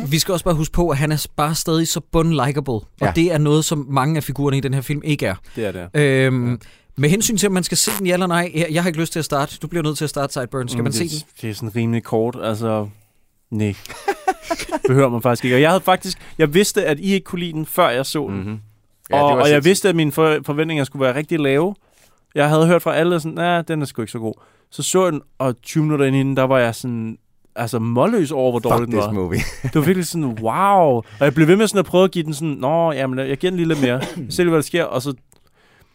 Vi 0.08 0.20
skal 0.20 0.32
også 0.32 0.46
bare 0.46 0.54
huske 0.56 0.74
på, 0.74 0.90
at 0.90 0.98
han 0.98 1.12
er 1.12 1.26
bare 1.36 1.56
stadig 1.56 1.88
så 1.88 2.00
bund-likeable. 2.12 2.72
Og 2.72 2.88
Ja. 3.02 3.12
det 3.16 3.34
er 3.34 3.38
noget, 3.38 3.66
som 3.66 3.86
mange 3.90 4.18
af 4.18 4.24
figurerne 4.24 4.58
i 4.58 4.60
den 4.60 4.74
her 4.74 4.82
film 4.82 5.02
ikke 5.04 5.26
er. 5.26 5.36
Det 5.56 5.66
er 5.66 5.72
det. 5.72 5.90
Øhm, 6.02 6.50
ja. 6.52 6.56
Med 6.98 7.10
hensyn 7.10 7.38
til, 7.38 7.48
om 7.48 7.54
man 7.54 7.64
skal 7.64 7.78
se 7.78 7.92
den, 8.00 8.08
ja 8.08 8.14
eller 8.14 8.28
nej, 8.28 8.52
jeg, 8.56 8.68
jeg 8.72 8.84
har 8.84 8.88
ikke 8.90 9.00
lyst 9.00 9.12
til 9.12 9.20
at 9.20 9.26
starte. 9.26 9.58
Du 9.62 9.68
bliver 9.68 9.84
nødt 9.84 9.98
til 9.98 10.04
at 10.04 10.10
starte 10.10 10.34
Sideburn. 10.34 10.68
Skal 10.70 10.84
man 10.84 10.94
se 10.94 11.04
det, 11.04 11.12
den? 11.12 11.20
Det 11.42 11.50
er 11.50 11.54
sådan 11.54 11.76
rimelig 11.76 12.04
kort, 12.04 12.38
altså... 12.44 12.88
Nej. 13.52 13.76
Behøver 14.88 15.10
man 15.10 15.22
faktisk 15.22 15.46
ikke. 15.46 15.56
Og 15.58 15.62
jeg 15.62 15.70
havde 15.70 15.82
faktisk... 15.82 16.18
Jeg 16.38 16.54
vidste, 16.54 16.86
at 16.86 17.00
I 17.00 17.14
ikke 17.14 17.24
kunne 17.24 17.40
lide 17.40 17.52
den, 17.54 17.66
før 17.66 17.90
jeg 17.90 18.06
så 18.06 18.28
den. 18.28 18.36
Mm-hmm. 18.38 18.60
Ja, 19.12 19.22
og, 19.22 19.38
og 19.38 19.50
jeg 19.50 19.66
vidste, 19.66 19.90
at 19.90 19.96
mine 19.96 20.12
for, 20.12 20.38
forventninger 20.46 20.84
skulle 20.84 21.06
være 21.06 21.16
rigtig 21.16 21.40
lave. 21.40 21.76
Jeg 22.36 22.50
havde 22.50 22.68
hørt 22.68 22.82
fra 22.82 22.96
alle 22.96 23.20
sådan, 23.20 23.36
nej, 23.36 23.62
den 23.62 23.82
er 23.82 23.86
sgu 23.86 24.02
ikke 24.02 24.12
så 24.12 24.20
god. 24.20 24.34
Så 24.72 24.84
så 24.84 25.04
jeg 25.04 25.12
den, 25.14 25.22
og 25.40 25.62
20 25.62 25.84
minutter 25.84 26.06
ind 26.06 26.16
i 26.16 26.20
den, 26.20 26.38
der 26.38 26.44
var 26.44 26.60
jeg 26.60 26.76
sådan, 26.76 27.18
altså 27.56 27.80
målløs 27.80 28.32
over, 28.32 28.52
hvor 28.52 28.60
dårlig 28.60 28.80
Fuck 28.80 28.86
den 28.92 28.94
this 29.00 29.06
var. 29.06 29.12
movie. 29.12 29.40
Det 29.64 29.76
var 29.76 29.82
virkelig 29.82 30.08
sådan, 30.08 30.26
wow. 30.42 30.88
Og 30.96 31.04
jeg 31.20 31.34
blev 31.34 31.48
ved 31.48 31.56
med 31.56 31.68
sådan 31.68 31.80
at 31.80 31.86
prøve 31.86 32.04
at 32.04 32.12
give 32.12 32.24
den 32.26 32.34
sådan, 32.34 32.48
nå, 32.60 32.92
jamen, 32.92 33.20
jeg 33.20 33.38
giver 33.38 33.52
den 33.52 33.58
lige 33.58 33.68
lidt 33.68 33.82
mere. 33.82 34.02
Se 34.30 34.38
lige, 34.44 34.50
hvad 34.50 34.58
der 34.58 34.62
sker. 34.62 34.84
Og 34.84 35.02
så, 35.02 35.14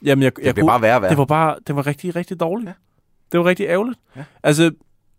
jamen, 0.04 0.22
jeg, 0.22 0.36
Det 0.36 0.44
jeg 0.44 0.54
bliver 0.54 0.66
bare 0.68 0.82
værre 0.82 1.02
værre. 1.02 1.10
det 1.10 1.18
var 1.18 1.24
bare, 1.24 1.54
det 1.66 1.76
var 1.76 1.86
rigtig, 1.86 2.16
rigtig 2.16 2.40
dårligt. 2.40 2.66
Ja. 2.66 2.70
Ja. 2.70 2.74
Det 3.32 3.40
var 3.40 3.46
rigtig 3.46 3.66
ærgerligt. 3.66 3.98
Ja. 4.16 4.20
Ja. 4.20 4.24
Altså, 4.42 4.70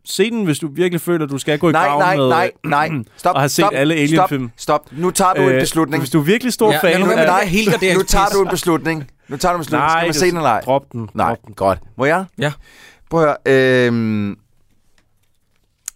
se 0.05 0.29
den, 0.31 0.45
hvis 0.45 0.59
du 0.59 0.67
virkelig 0.67 1.01
føler, 1.01 1.25
at 1.25 1.31
du 1.31 1.37
skal 1.37 1.59
gå 1.59 1.69
i 1.69 1.71
Nej, 1.71 1.87
graven 1.87 1.99
nej, 1.99 2.17
med... 2.17 2.27
nej, 2.29 2.51
nej. 2.89 3.03
Stop, 3.17 3.35
Og 3.35 3.41
har 3.41 3.47
set 3.47 3.53
stop, 3.63 3.71
alle 3.75 3.95
Alien-film. 3.95 4.51
Stop, 4.57 4.81
stop. 4.89 4.99
Nu 4.99 5.11
tager 5.11 5.33
du 5.33 5.41
en 5.41 5.59
beslutning. 5.59 6.01
Hvis 6.01 6.09
du 6.09 6.19
er 6.19 6.23
virkelig 6.23 6.53
stor 6.53 6.71
Ja, 6.71 6.79
fan 6.83 6.99
lad 6.99 7.07
nu 7.07 7.11
af... 7.13 7.25
der 7.27 7.45
helgardering. 7.45 7.97
Nu 7.97 8.03
tager 8.03 8.25
du 8.33 8.41
en 8.41 8.47
beslutning. 8.49 9.07
Nu 9.31 9.37
tager 9.37 9.53
du 9.53 9.57
en 9.57 9.59
beslutning. 9.59 9.91
Skal 9.91 10.07
man 10.07 10.13
se 10.13 10.27
den 10.27 10.37
eller 10.37 10.49
ej? 10.49 10.61
Drop 10.61 10.81
den. 10.91 11.09
Nej, 11.13 11.27
Drop 11.27 11.37
den. 11.45 11.53
godt. 11.53 11.79
Må 11.97 12.05
jeg? 12.05 12.25
Ja. 12.37 12.51
Prøv 13.09 13.23
at 13.23 13.37
høre. 13.45 13.85
Øhm, 13.87 14.35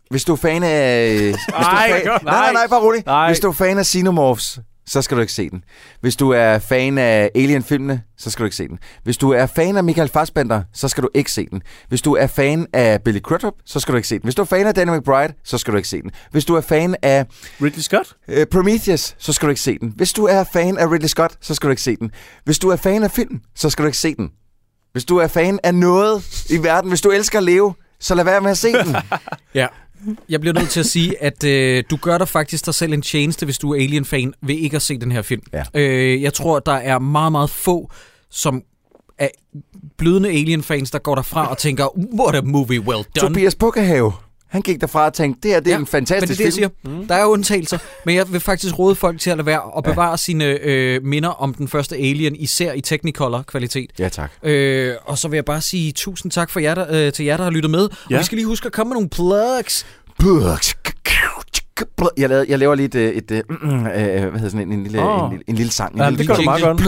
hvis 0.10 0.24
du 0.24 0.32
er 0.34 0.38
fan 0.38 0.64
af... 0.64 1.10
Hvis 1.32 1.36
du 1.48 1.53
er 1.56 1.60
Nej, 1.62 1.90
fan, 1.91 2.02
nej. 2.06 2.20
nej, 2.24 2.34
nej, 2.34 2.53
nej, 2.53 2.68
bare 2.70 2.82
rolig. 2.82 3.03
Nej. 3.06 3.28
Hvis 3.28 3.40
du 3.40 3.48
er 3.48 3.52
fan 3.53 3.78
af 3.78 3.86
Xenomorphs, 3.86 4.60
så 4.88 5.02
skal 5.02 5.18
du 5.18 5.22
ikke 5.22 5.34
se 5.34 5.49
den. 5.49 5.64
Hvis 6.02 6.16
du 6.16 6.30
er 6.30 6.60
fan 6.60 6.98
af 6.98 7.30
Alien-filmene, 7.36 8.02
så 8.18 8.30
skal 8.30 8.44
du 8.44 8.45
ikke 8.45 8.56
se 8.56 8.68
den. 8.68 8.80
Hvis 9.03 9.18
du 9.18 9.32
er 9.32 9.45
fan 9.45 9.78
af 9.78 9.84
Michael 9.84 10.10
Fassbender, 10.10 10.62
så 10.74 10.88
skal 10.88 11.03
du 11.03 11.10
ikke 11.14 11.32
se 11.32 11.48
den. 11.52 11.62
Hvis 11.88 12.02
du 12.02 12.14
er 12.14 12.28
fan 12.28 12.68
af 12.74 13.02
Billy 13.02 13.20
Crudup, 13.20 13.53
så 13.66 13.80
skal 13.80 13.91
du 13.91 13.95
ikke 13.95 14.07
se 14.07 14.16
den. 14.16 14.24
Hvis 14.24 14.36
du 14.36 14.41
er 14.41 14.45
fan 14.45 14.68
af 14.68 14.74
Danny 14.74 14.98
McBride, 14.98 15.34
så 15.44 15.57
skal 15.57 15.72
du 15.72 15.78
ikke 15.78 15.90
se 15.90 16.02
den. 16.02 16.12
Hvis 16.32 16.45
du 16.45 16.56
er 16.56 16.62
fan 16.62 16.95
af 17.02 17.26
Ridley 17.62 17.82
Scott? 17.82 18.16
øh, 18.28 18.45
Prometheus, 18.45 19.16
så 19.20 19.34
skal 19.34 19.45
du 19.45 19.49
ikke 19.49 19.62
se 19.62 19.78
den. 19.80 19.94
Hvis 19.95 20.14
du 20.14 20.26
er 20.26 20.44
fan 20.44 20.78
af 20.78 20.91
Ridley 20.91 21.07
Scott, 21.07 21.38
så 21.41 21.53
skal 21.56 21.68
du 21.68 21.72
ikke 21.72 21.82
se 21.82 21.95
den. 21.95 22.12
Hvis 22.45 22.60
du 22.60 22.70
er 22.70 22.76
fan 22.76 23.03
af 23.03 23.12
film, 23.12 23.40
så 23.56 23.70
skal 23.70 23.84
du 23.84 23.88
ikke 23.88 23.98
se 23.98 24.16
den. 24.16 24.30
Hvis 24.91 25.06
du 25.06 25.18
er 25.18 25.28
fan 25.28 25.60
af 25.64 25.76
noget 25.76 26.45
i 26.49 26.64
verden, 26.64 26.90
hvis 26.90 27.02
du 27.02 27.10
elsker 27.12 27.38
at 27.40 27.44
leve, 27.44 27.74
så 27.99 28.16
lad 28.16 28.24
være 28.24 28.41
med 28.41 28.52
at 28.52 28.57
se 28.57 28.74
den. 28.74 28.95
Ja. 29.53 29.68
Jeg 30.30 30.40
bliver 30.40 30.54
nødt 30.54 30.70
til 30.70 30.80
at 30.80 30.86
sige, 30.86 31.24
at 31.24 31.44
øh, 31.44 31.84
du 31.90 31.98
gør 32.02 32.18
dig 32.18 32.28
faktisk 32.28 32.66
dig 32.66 32.74
selv 32.74 32.94
en 32.94 33.02
tjeneste, 33.02 33.46
hvis 33.46 33.58
du 33.58 33.74
er 33.74 33.76
Alien-fan, 33.84 34.34
ved 34.42 34.56
ikke 34.56 34.76
at 34.76 34.82
se 34.82 34.98
den 34.98 35.12
her 35.12 35.22
film. 35.22 35.42
Ja. 35.54 35.64
Øh, 35.74 36.22
jeg 36.22 36.34
tror, 36.34 36.60
der 36.60 36.72
er 36.72 37.00
meget, 37.00 37.32
meget 37.32 37.50
få, 37.50 37.92
som 38.30 38.64
er 39.18 39.28
blødende 39.98 40.30
Alien-fans, 40.30 40.92
der 40.92 41.00
går 41.00 41.16
derfra 41.16 41.50
og 41.50 41.58
tænker, 41.58 41.98
what 42.20 42.36
a 42.36 42.42
movie 42.42 42.80
well 42.80 43.04
done. 43.16 43.30
Tobias 43.30 43.56
Bukkehave, 43.56 44.14
han 44.48 44.62
gik 44.62 44.82
derfra 44.82 45.06
og 45.06 45.14
tænkte, 45.14 45.40
det 45.44 45.52
her 45.52 45.60
det 45.60 45.74
er 45.74 45.78
en 45.78 45.88
fantastisk 45.88 46.30
men 46.30 46.38
det 46.38 46.46
er 46.46 46.52
det, 46.52 46.62
jeg 46.62 46.72
film. 46.84 46.96
siger. 46.98 47.08
Der 47.08 47.16
er 47.16 47.26
undtagelser, 47.26 47.78
men 48.06 48.16
jeg 48.16 48.32
vil 48.32 48.40
faktisk 48.40 48.80
råde 48.80 48.96
folk 48.96 49.20
til 49.20 49.30
at 49.30 49.38
lade 49.38 49.46
være 49.46 49.62
og 49.62 49.84
bevare 49.84 50.10
ja. 50.10 50.18
sine 50.18 50.46
øh, 50.46 51.04
minder 51.04 51.30
om 51.30 51.54
den 51.54 51.68
første 51.68 51.96
Alien, 51.96 52.36
især 52.36 52.74
i 52.74 52.82
Technicolor-kvalitet. 52.82 53.90
Ja, 54.00 54.10
tak. 54.10 54.32
Øh, 54.44 54.94
og 55.06 55.18
så 55.18 55.28
vil 55.28 55.38
jeg 55.38 55.46
bare 55.46 55.62
sige 55.62 55.92
tusind 55.92 56.32
tak 56.32 56.50
for 56.50 56.60
jer, 56.60 56.76
der, 56.76 56.86
øh, 56.90 57.14
til 57.14 57.26
jer, 57.26 57.38
der 57.38 57.44
har 57.44 57.52
lyttet 57.52 57.72
med. 57.72 57.90
Ja. 58.10 58.16
Og 58.16 58.20
vi 58.20 58.26
skal 58.26 58.36
lige 58.36 58.48
huske 58.48 58.66
at 58.66 58.72
komme 58.72 58.90
med 58.90 58.96
nogle 58.96 59.10
plugs. 59.10 59.86
Jeg 62.18 62.30
laver, 62.30 62.46
jeg 62.48 62.60
laver 62.60 62.76
lige 62.76 62.86
et, 62.86 62.96
øh, 62.96 63.10
et, 63.14 63.32
et 63.32 63.44
øh, 63.64 63.70
hvad 63.72 64.32
hedder 64.32 64.50
sådan 64.50 64.60
en, 64.60 64.72
en, 64.72 64.84
lille, 64.84 65.02
Åh. 65.04 65.24
en, 65.26 65.30
lille, 65.30 65.44
en 65.48 65.56
lille 65.56 65.72
sang. 65.72 65.94
En 65.94 66.00
Ja, 66.02 66.10
lille 66.10 66.20
det 66.20 66.28
gør 66.28 66.36
du 66.36 66.42
meget 66.42 66.64
godt. 66.64 66.82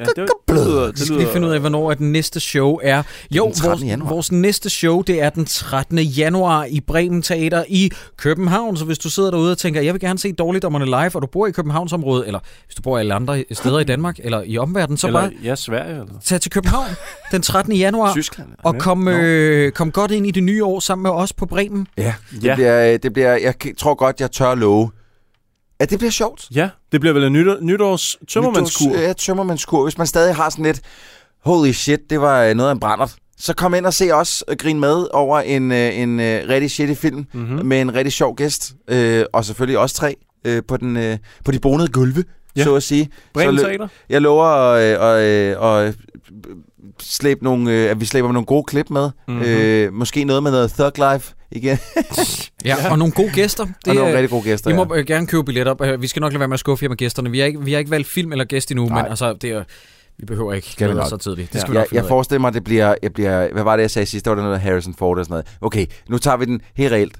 Ja, 0.00 0.04
det, 0.04 0.28
lyder, 0.48 0.92
Vi 0.92 0.98
skal 0.98 1.16
lige 1.16 1.28
finde 1.32 1.48
ud 1.48 1.52
af, 1.52 1.60
hvornår 1.60 1.90
at 1.90 1.98
den 1.98 2.12
næste 2.12 2.40
show 2.40 2.78
er. 2.82 3.02
Jo, 3.30 3.44
den 3.44 3.54
13. 3.54 3.70
vores, 3.70 3.90
januar. 3.90 4.08
vores 4.08 4.32
næste 4.32 4.70
show, 4.70 5.02
det 5.02 5.22
er 5.22 5.30
den 5.30 5.44
13. 5.44 5.98
januar 5.98 6.64
i 6.64 6.80
Bremen 6.80 7.22
Teater 7.22 7.64
i 7.68 7.90
København. 8.16 8.76
Så 8.76 8.84
hvis 8.84 8.98
du 8.98 9.10
sidder 9.10 9.30
derude 9.30 9.52
og 9.52 9.58
tænker, 9.58 9.80
jeg 9.80 9.94
vil 9.94 10.00
gerne 10.00 10.18
se 10.18 10.32
Dårligdommerne 10.32 10.84
live, 10.84 11.10
og 11.14 11.22
du 11.22 11.26
bor 11.26 11.46
i 11.46 11.50
Københavnsområdet, 11.50 12.26
eller 12.26 12.38
hvis 12.66 12.74
du 12.74 12.82
bor 12.82 12.98
i 12.98 13.00
alle 13.00 13.14
andre 13.14 13.44
steder 13.52 13.78
i 13.78 13.84
Danmark, 13.84 14.16
eller 14.22 14.42
i 14.46 14.58
omverdenen, 14.58 14.96
så 14.96 15.06
Eller, 15.06 15.20
bare 15.20 15.30
ja, 15.44 15.54
Sverige, 15.54 15.90
eller... 15.90 16.06
tag 16.24 16.40
til 16.40 16.50
København 16.50 16.86
den 17.32 17.42
13. 17.42 17.72
januar. 17.72 18.12
Tyskland. 18.12 18.48
Og 18.58 18.78
kom, 18.78 19.08
øh, 19.08 19.72
kom 19.72 19.92
godt 19.92 20.10
ind 20.10 20.26
i 20.26 20.30
det 20.30 20.42
nye 20.42 20.64
år 20.64 20.80
sammen 20.80 21.02
med 21.02 21.10
os 21.10 21.32
på 21.32 21.46
Bremen. 21.46 21.86
Ja, 21.96 22.14
det, 22.30 22.44
Ja. 22.44 22.54
Bliver, 22.54 22.96
det 22.98 23.12
bliver, 23.12 23.36
jeg 23.36 23.54
tror 23.78 23.94
godt, 23.94 24.20
jeg 24.20 24.30
tør 24.30 24.54
love, 24.54 24.90
at 25.82 25.90
det 25.90 25.98
bliver 25.98 26.10
sjovt. 26.10 26.46
Ja, 26.54 26.68
det 26.92 27.00
bliver 27.00 27.12
vel 27.14 27.24
en 27.24 27.32
nytår, 27.32 27.56
nytårs 27.60 28.16
tømmermandskur. 28.28 28.86
Nytårs- 28.90 28.98
Ja, 29.00 29.12
tømmermandskur. 29.12 29.82
Hvis 29.82 29.98
man 29.98 30.06
stadig 30.06 30.34
har 30.34 30.50
sådan 30.50 30.64
lidt, 30.64 30.80
holy 31.44 31.70
shit, 31.72 32.00
det 32.10 32.20
var 32.20 32.42
øh, 32.44 32.54
noget 32.54 32.68
af 32.70 32.74
en 32.74 32.80
brændert. 32.80 33.14
Så 33.38 33.54
kom 33.54 33.74
ind 33.74 33.86
og 33.86 33.94
se 33.94 34.10
os 34.14 34.44
øh, 34.48 34.56
grine 34.56 34.80
med 34.80 35.06
over 35.12 35.40
en, 35.40 35.72
øh, 35.72 35.98
en 35.98 36.20
øh, 36.20 36.48
rigtig 36.48 36.70
shitty 36.70 36.94
film 37.00 37.26
Mm-hmm. 37.32 37.66
med 37.66 37.80
en 37.80 37.94
rigtig 37.94 38.12
sjov 38.12 38.36
gæst. 38.36 38.72
Øh, 38.88 39.24
og 39.32 39.44
selvfølgelig 39.44 39.78
også 39.78 39.94
tre 39.96 40.16
øh, 40.44 40.62
på, 40.68 40.76
den, 40.76 40.96
øh, 40.96 41.18
på 41.44 41.52
de 41.52 41.58
bonede 41.58 41.88
gulve, 41.88 42.24
ja. 42.56 42.60
Ja. 42.60 42.64
så 42.64 42.74
at 42.74 42.82
sige. 42.82 43.08
Bremen 43.34 43.56
Teater. 43.56 43.88
jeg 44.08 44.20
lover 44.22 44.44
at, 44.44 44.82
øh, 44.82 45.56
at, 45.60 45.86
at, 45.88 45.94
slæbe 47.00 47.44
nogle, 47.44 47.72
øh, 47.72 47.90
at 47.90 48.00
vi 48.00 48.04
slæber 48.04 48.32
nogle 48.32 48.46
gode 48.46 48.64
klip 48.64 48.90
med. 48.90 49.10
Mhm. 49.28 49.36
Mm-hmm. 49.36 49.50
Øh, 49.52 49.92
måske 49.92 50.24
noget 50.24 50.42
med 50.42 50.50
noget 50.50 50.70
Thug 50.72 51.12
Life 51.12 51.34
igen. 51.50 51.78
Ja, 52.64 52.90
og 52.90 52.98
nogle 52.98 53.12
gode 53.12 53.30
gæster. 53.34 53.64
Det, 53.64 53.74
og 53.88 53.94
nogle 53.94 54.14
rigtig 54.14 54.30
gode 54.30 54.42
gæster. 54.42 54.70
I 54.70 54.74
ja. 54.74 54.84
må 54.84 54.94
øh, 54.94 55.06
gerne 55.06 55.26
købe 55.26 55.44
billetter. 55.44 55.82
Øh, 55.82 56.02
Vi 56.02 56.06
skal 56.06 56.20
nok 56.20 56.32
lade 56.32 56.38
være 56.40 56.48
med 56.48 56.54
at 56.54 56.60
skuffe 56.60 56.84
jer 56.84 56.88
med 56.88 56.96
gæsterne. 56.96 57.30
Vi 57.30 57.38
har 57.38 57.46
ikke, 57.46 57.64
vi 57.64 57.72
har 57.72 57.78
ikke 57.78 57.90
valgt 57.90 58.08
film 58.08 58.32
eller 58.32 58.44
gæst 58.44 58.70
endnu, 58.70 58.86
Nej. 58.86 59.02
men 59.02 59.10
altså, 59.10 59.32
det 59.32 59.50
er, 59.50 59.64
vi 60.18 60.26
behøver 60.26 60.52
ikke 60.52 60.68
Skal 60.70 61.02
så 61.08 61.16
tidligt. 61.16 61.48
Det 61.48 61.54
Ja. 61.54 61.60
skal 61.60 61.72
vi 61.72 61.78
jeg, 61.78 61.86
jeg 61.92 62.00
ud 62.02 62.04
af. 62.04 62.08
forestiller 62.08 62.40
mig, 62.40 62.54
det 62.54 62.64
bliver, 62.64 62.94
jeg 63.02 63.12
bliver... 63.12 63.52
Hvad 63.52 63.62
var 63.62 63.76
det, 63.76 63.82
jeg 63.82 63.90
sagde 63.90 64.06
sidst? 64.06 64.24
Der 64.24 64.30
var 64.30 64.36
der 64.36 64.42
noget 64.42 64.60
Harrison 64.60 64.94
Ford 64.94 65.18
og 65.18 65.24
sådan 65.24 65.32
noget. 65.32 65.46
Okay, 65.60 65.86
nu 66.08 66.18
tager 66.18 66.36
vi 66.36 66.44
den 66.44 66.60
helt 66.76 66.92
reelt. 66.92 67.16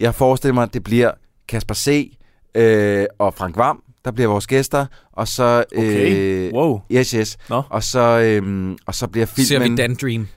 Jeg 0.00 0.14
forestiller 0.14 0.54
mig, 0.54 0.74
det 0.74 0.84
bliver 0.84 1.10
Kasper 1.48 1.74
C. 1.74 2.16
Øh, 2.54 3.06
og 3.18 3.34
Frank 3.34 3.56
Vam, 3.56 3.82
der 4.06 4.12
bliver 4.12 4.28
vores 4.28 4.46
gæster. 4.46 4.86
Og 5.12 5.28
så... 5.28 5.64
Okay. 5.76 6.16
Øh, 6.16 6.52
Wow. 6.52 6.80
Yes, 6.92 7.10
yes. 7.10 7.36
Nå. 7.50 7.62
Og 7.70 7.82
så, 7.82 8.00
øhm, 8.00 8.76
og 8.86 8.94
så 8.94 9.06
bliver 9.06 9.26
filmen... 9.26 9.46
Ser 9.46 9.58
vi 9.58 9.76
Dan 9.76 9.96
Dream 10.02 10.28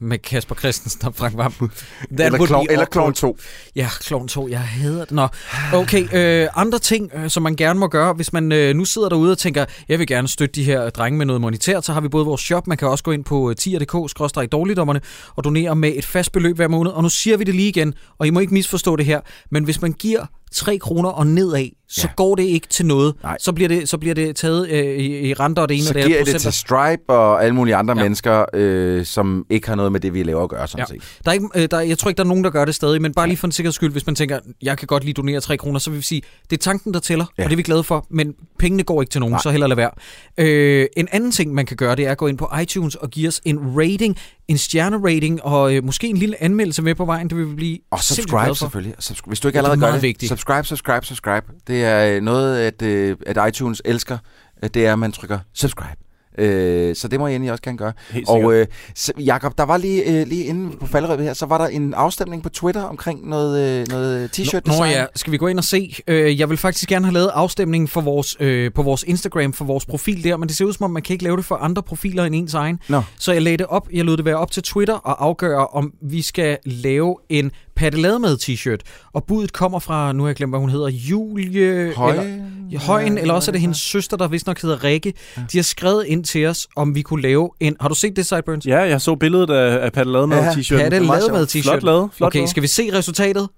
med 0.00 0.18
Kasper 0.18 0.54
Christensen 0.54 1.06
og 1.06 1.14
Frank 1.14 1.36
Vam. 1.36 1.52
Eller, 2.10 2.38
be 2.38 2.72
eller. 2.72 2.86
Clown 2.92 3.14
2. 3.14 3.38
Ja, 3.76 3.88
Clown 4.02 4.28
2, 4.28 4.48
jeg 4.48 4.60
hader 4.60 5.04
det. 5.04 5.10
Nå, 5.10 5.28
okay. 5.72 6.14
Øh, 6.14 6.48
andre 6.54 6.78
ting, 6.78 7.10
øh, 7.14 7.30
som 7.30 7.42
man 7.42 7.56
gerne 7.56 7.78
må 7.78 7.88
gøre, 7.88 8.12
hvis 8.12 8.32
man 8.32 8.52
øh, 8.52 8.74
nu 8.74 8.84
sidder 8.84 9.08
derude 9.08 9.32
og 9.32 9.38
tænker, 9.38 9.64
jeg 9.88 9.98
vil 9.98 10.06
gerne 10.06 10.28
støtte 10.28 10.54
de 10.54 10.64
her 10.64 10.90
drenge 10.90 11.18
med 11.18 11.26
noget 11.26 11.40
monetært, 11.40 11.84
så 11.84 11.92
har 11.92 12.00
vi 12.00 12.08
både 12.08 12.24
vores 12.24 12.40
shop, 12.40 12.66
man 12.66 12.76
kan 12.76 12.88
også 12.88 13.04
gå 13.04 13.10
ind 13.10 13.24
på 13.24 13.50
øh, 13.50 13.56
tier.dk-dårligdommerne 13.56 15.00
og 15.36 15.44
donere 15.44 15.76
med 15.76 15.92
et 15.96 16.04
fast 16.04 16.32
beløb 16.32 16.56
hver 16.56 16.68
måned. 16.68 16.92
Og 16.92 17.02
nu 17.02 17.08
siger 17.08 17.36
vi 17.36 17.44
det 17.44 17.54
lige 17.54 17.68
igen, 17.68 17.94
og 18.18 18.26
I 18.26 18.30
må 18.30 18.40
ikke 18.40 18.54
misforstå 18.54 18.96
det 18.96 19.06
her, 19.06 19.20
men 19.50 19.64
hvis 19.64 19.82
man 19.82 19.92
giver 19.92 20.26
3 20.52 20.78
kroner 20.78 21.08
og 21.08 21.26
nedad, 21.26 21.68
så 21.88 22.00
Ja. 22.04 22.10
går 22.16 22.34
det 22.34 22.42
ikke 22.42 22.66
til 22.68 22.86
noget. 22.86 23.14
Nej. 23.22 23.36
Så 23.40 23.52
bliver 23.52 23.68
det, 23.68 23.88
så 23.88 23.98
bliver 23.98 24.14
det 24.14 24.36
taget 24.36 24.68
øh, 24.70 24.84
i, 24.84 25.28
i 25.28 25.34
renter 25.34 25.62
og 25.62 25.68
det 25.68 25.74
ene 25.74 25.84
Så 25.84 25.90
og 25.90 25.94
det 25.94 26.04
giver 26.04 26.16
andet 26.18 26.26
jeg 26.26 26.34
det 26.34 26.42
til. 26.42 26.52
Stripe 26.52 27.02
og 27.08 27.44
alle 27.44 27.54
mulige 27.54 27.76
andre 27.76 27.94
Ja. 27.96 28.02
mennesker, 28.02 28.44
øh, 28.54 29.04
som 29.04 29.46
ikke 29.50 29.68
har 29.68 29.74
noget 29.74 29.92
med 29.92 30.00
det, 30.00 30.14
vi 30.14 30.22
laver 30.22 30.42
at 30.42 30.48
gøre, 30.48 30.68
sådan 30.68 30.86
Ja. 30.90 30.94
set. 30.94 31.18
Der 31.24 31.30
er 31.30 31.32
ikke, 31.34 31.48
øh, 31.54 31.68
der, 31.70 31.80
jeg 31.80 31.98
tror 31.98 32.08
ikke, 32.08 32.16
der 32.18 32.24
er 32.24 32.28
nogen, 32.28 32.44
der 32.44 32.50
gør 32.50 32.64
det 32.64 32.74
stadig, 32.74 33.02
men 33.02 33.12
bare 33.14 33.26
lige 33.26 33.36
for 33.36 33.46
en 33.46 33.52
sikkerheds 33.52 33.74
skyld, 33.74 33.92
hvis 33.92 34.06
man 34.06 34.14
tænker, 34.14 34.38
jeg 34.62 34.78
kan 34.78 34.86
godt 34.86 35.04
lige 35.04 35.14
donere 35.14 35.40
3 35.40 35.56
kroner, 35.56 35.78
så 35.78 35.90
vil 35.90 35.96
vi 35.98 36.02
sige, 36.04 36.22
det 36.50 36.56
er 36.56 36.60
tanken, 36.62 36.94
der 36.94 37.00
tæller, 37.00 37.24
ja. 37.38 37.44
Og 37.44 37.50
det 37.50 37.54
er 37.54 37.56
vi 37.56 37.62
glade 37.62 37.84
for, 37.84 38.06
men 38.10 38.34
pengene 38.58 38.82
går 38.82 39.02
ikke 39.02 39.10
til 39.10 39.20
nogen, 39.20 39.32
Nej. 39.32 39.40
så 39.42 39.50
heller 39.50 39.66
lad 39.66 39.76
være. 39.76 39.90
Øh, 40.38 40.86
en 40.96 41.08
anden 41.12 41.32
ting, 41.32 41.54
man 41.54 41.66
kan 41.66 41.76
gøre, 41.76 41.96
det 41.96 42.06
er 42.06 42.10
at 42.10 42.18
gå 42.18 42.26
ind 42.26 42.38
på 42.38 42.48
iTunes 42.62 42.94
og 42.94 43.10
give 43.10 43.28
os 43.28 43.40
en 43.44 43.58
rating, 43.76 44.16
en 44.48 44.58
stjernerating, 44.58 45.42
og 45.42 45.74
øh, 45.74 45.84
måske 45.84 46.06
en 46.06 46.16
lille 46.16 46.42
anmeldelse 46.42 46.82
med 46.82 46.94
på 46.94 47.04
vejen, 47.04 47.28
det 47.28 47.38
vil 47.38 47.50
vi 47.50 47.54
blive 47.54 47.78
Og 47.90 48.02
subscribe 48.02 48.54
selvfølgelig. 48.54 48.94
Subscribe. 48.98 49.30
Hvis 49.30 49.40
du 49.40 49.48
ikke 49.48 49.58
Det 49.58 49.64
er 49.64 49.70
allerede 49.70 49.86
gør 49.86 49.92
det, 49.92 50.02
vigtigt. 50.02 50.30
subscribe, 50.30 50.66
subscribe, 50.66 51.06
subscribe. 51.06 51.46
Det 51.66 51.84
er 51.84 52.16
øh, 52.16 52.22
noget, 52.22 52.58
at, 52.58 52.82
øh, 52.82 53.16
at 53.26 53.48
iTunes 53.48 53.82
elsker. 53.84 54.18
Det 54.62 54.86
er, 54.86 54.92
at 54.92 54.98
man 54.98 55.12
trykker 55.12 55.38
subscribe. 55.54 56.07
Øh, 56.38 56.96
så 56.96 57.08
det 57.08 57.20
må 57.20 57.26
jeg 57.26 57.32
egentlig 57.32 57.52
også 57.52 57.62
gerne 57.62 57.78
gøre. 57.78 57.92
Helt 58.10 58.28
Og 58.28 58.54
øh, 58.54 58.66
så, 58.94 59.12
Jacob, 59.18 59.58
der 59.58 59.64
var 59.64 59.76
lige, 59.76 60.20
øh, 60.20 60.26
lige 60.26 60.44
inde 60.44 60.76
på 60.76 60.86
falderøbet 60.86 61.26
her, 61.26 61.32
så 61.32 61.46
var 61.46 61.58
der 61.58 61.66
en 61.66 61.94
afstemning 61.94 62.42
på 62.42 62.48
Twitter 62.48 62.82
omkring 62.82 63.28
noget, 63.28 63.80
øh, 63.80 63.86
noget 63.88 64.38
t-shirt 64.38 64.60
Nå, 64.66 64.72
design. 64.72 64.90
ja, 64.90 65.04
skal 65.14 65.32
vi 65.32 65.36
gå 65.36 65.46
ind 65.46 65.58
og 65.58 65.64
se? 65.64 65.94
Øh, 66.08 66.40
jeg 66.40 66.50
vil 66.50 66.58
faktisk 66.58 66.88
gerne 66.88 67.04
have 67.06 67.14
lavet 67.14 67.30
afstemningen 67.34 67.88
for 67.88 68.00
vores, 68.00 68.36
øh, 68.40 68.72
på 68.72 68.82
vores 68.82 69.04
Instagram, 69.06 69.52
for 69.52 69.64
vores 69.64 69.86
profil 69.86 70.24
der, 70.24 70.36
men 70.36 70.48
det 70.48 70.56
ser 70.56 70.64
ud 70.64 70.72
som 70.72 70.84
om, 70.84 70.90
man 70.90 71.02
kan 71.02 71.14
ikke 71.14 71.24
lave 71.24 71.36
det 71.36 71.44
for 71.44 71.54
andre 71.54 71.82
profiler 71.82 72.24
end 72.24 72.34
ens 72.34 72.54
egen. 72.54 72.80
Nå. 72.88 73.02
Så 73.18 73.32
jeg 73.32 73.42
lagde 73.42 73.56
det 73.56 73.66
op, 73.66 73.88
jeg 73.92 74.04
lod 74.04 74.16
det 74.16 74.24
være 74.24 74.36
op 74.36 74.50
til 74.50 74.62
Twitter 74.62 74.94
og 74.94 75.24
afgøre, 75.24 75.66
om 75.66 75.92
vi 76.02 76.22
skal 76.22 76.58
lave 76.64 77.16
en 77.28 77.50
pattelademad 77.78 78.36
t-shirt. 78.42 78.80
Og 79.12 79.24
budet 79.24 79.52
kommer 79.52 79.78
fra, 79.78 80.12
nu 80.12 80.22
har 80.22 80.28
jeg 80.28 80.36
glemt, 80.36 80.52
hvad 80.52 80.60
hun 80.60 80.70
hedder, 80.70 80.88
Julie... 80.88 81.92
Høje? 81.96 82.20
Eller, 82.20 82.44
Ja, 82.70 82.78
Højen, 82.78 83.18
eller 83.18 83.34
også 83.34 83.50
er 83.50 83.52
det 83.52 83.60
hendes 83.60 83.80
søster, 83.80 84.16
der 84.16 84.28
vist 84.28 84.46
nok 84.46 84.62
hedder 84.62 84.84
Rikke. 84.84 85.12
De 85.52 85.58
har 85.58 85.62
skrevet 85.62 86.06
ind 86.06 86.24
til 86.24 86.46
os, 86.46 86.66
om 86.76 86.94
vi 86.94 87.02
kunne 87.02 87.22
lave 87.22 87.50
en... 87.60 87.76
Har 87.80 87.88
du 87.88 87.94
set 87.94 88.16
det, 88.16 88.26
Sideburns? 88.26 88.66
Ja, 88.66 88.78
jeg 88.78 89.00
så 89.00 89.14
billedet 89.14 89.50
af, 89.50 89.84
af 89.84 89.92
Patte 89.92 90.12
Ja, 90.36 90.52
t-shirten. 90.52 90.78
Patte 90.78 90.98
sjovt. 91.06 91.48
t-shirt. 91.48 91.62
Flot 91.62 91.82
lavet, 91.82 92.10
flot 92.16 92.26
okay, 92.26 92.46
skal 92.46 92.62
vi 92.62 92.66
se 92.66 92.90
resultatet? 92.92 93.48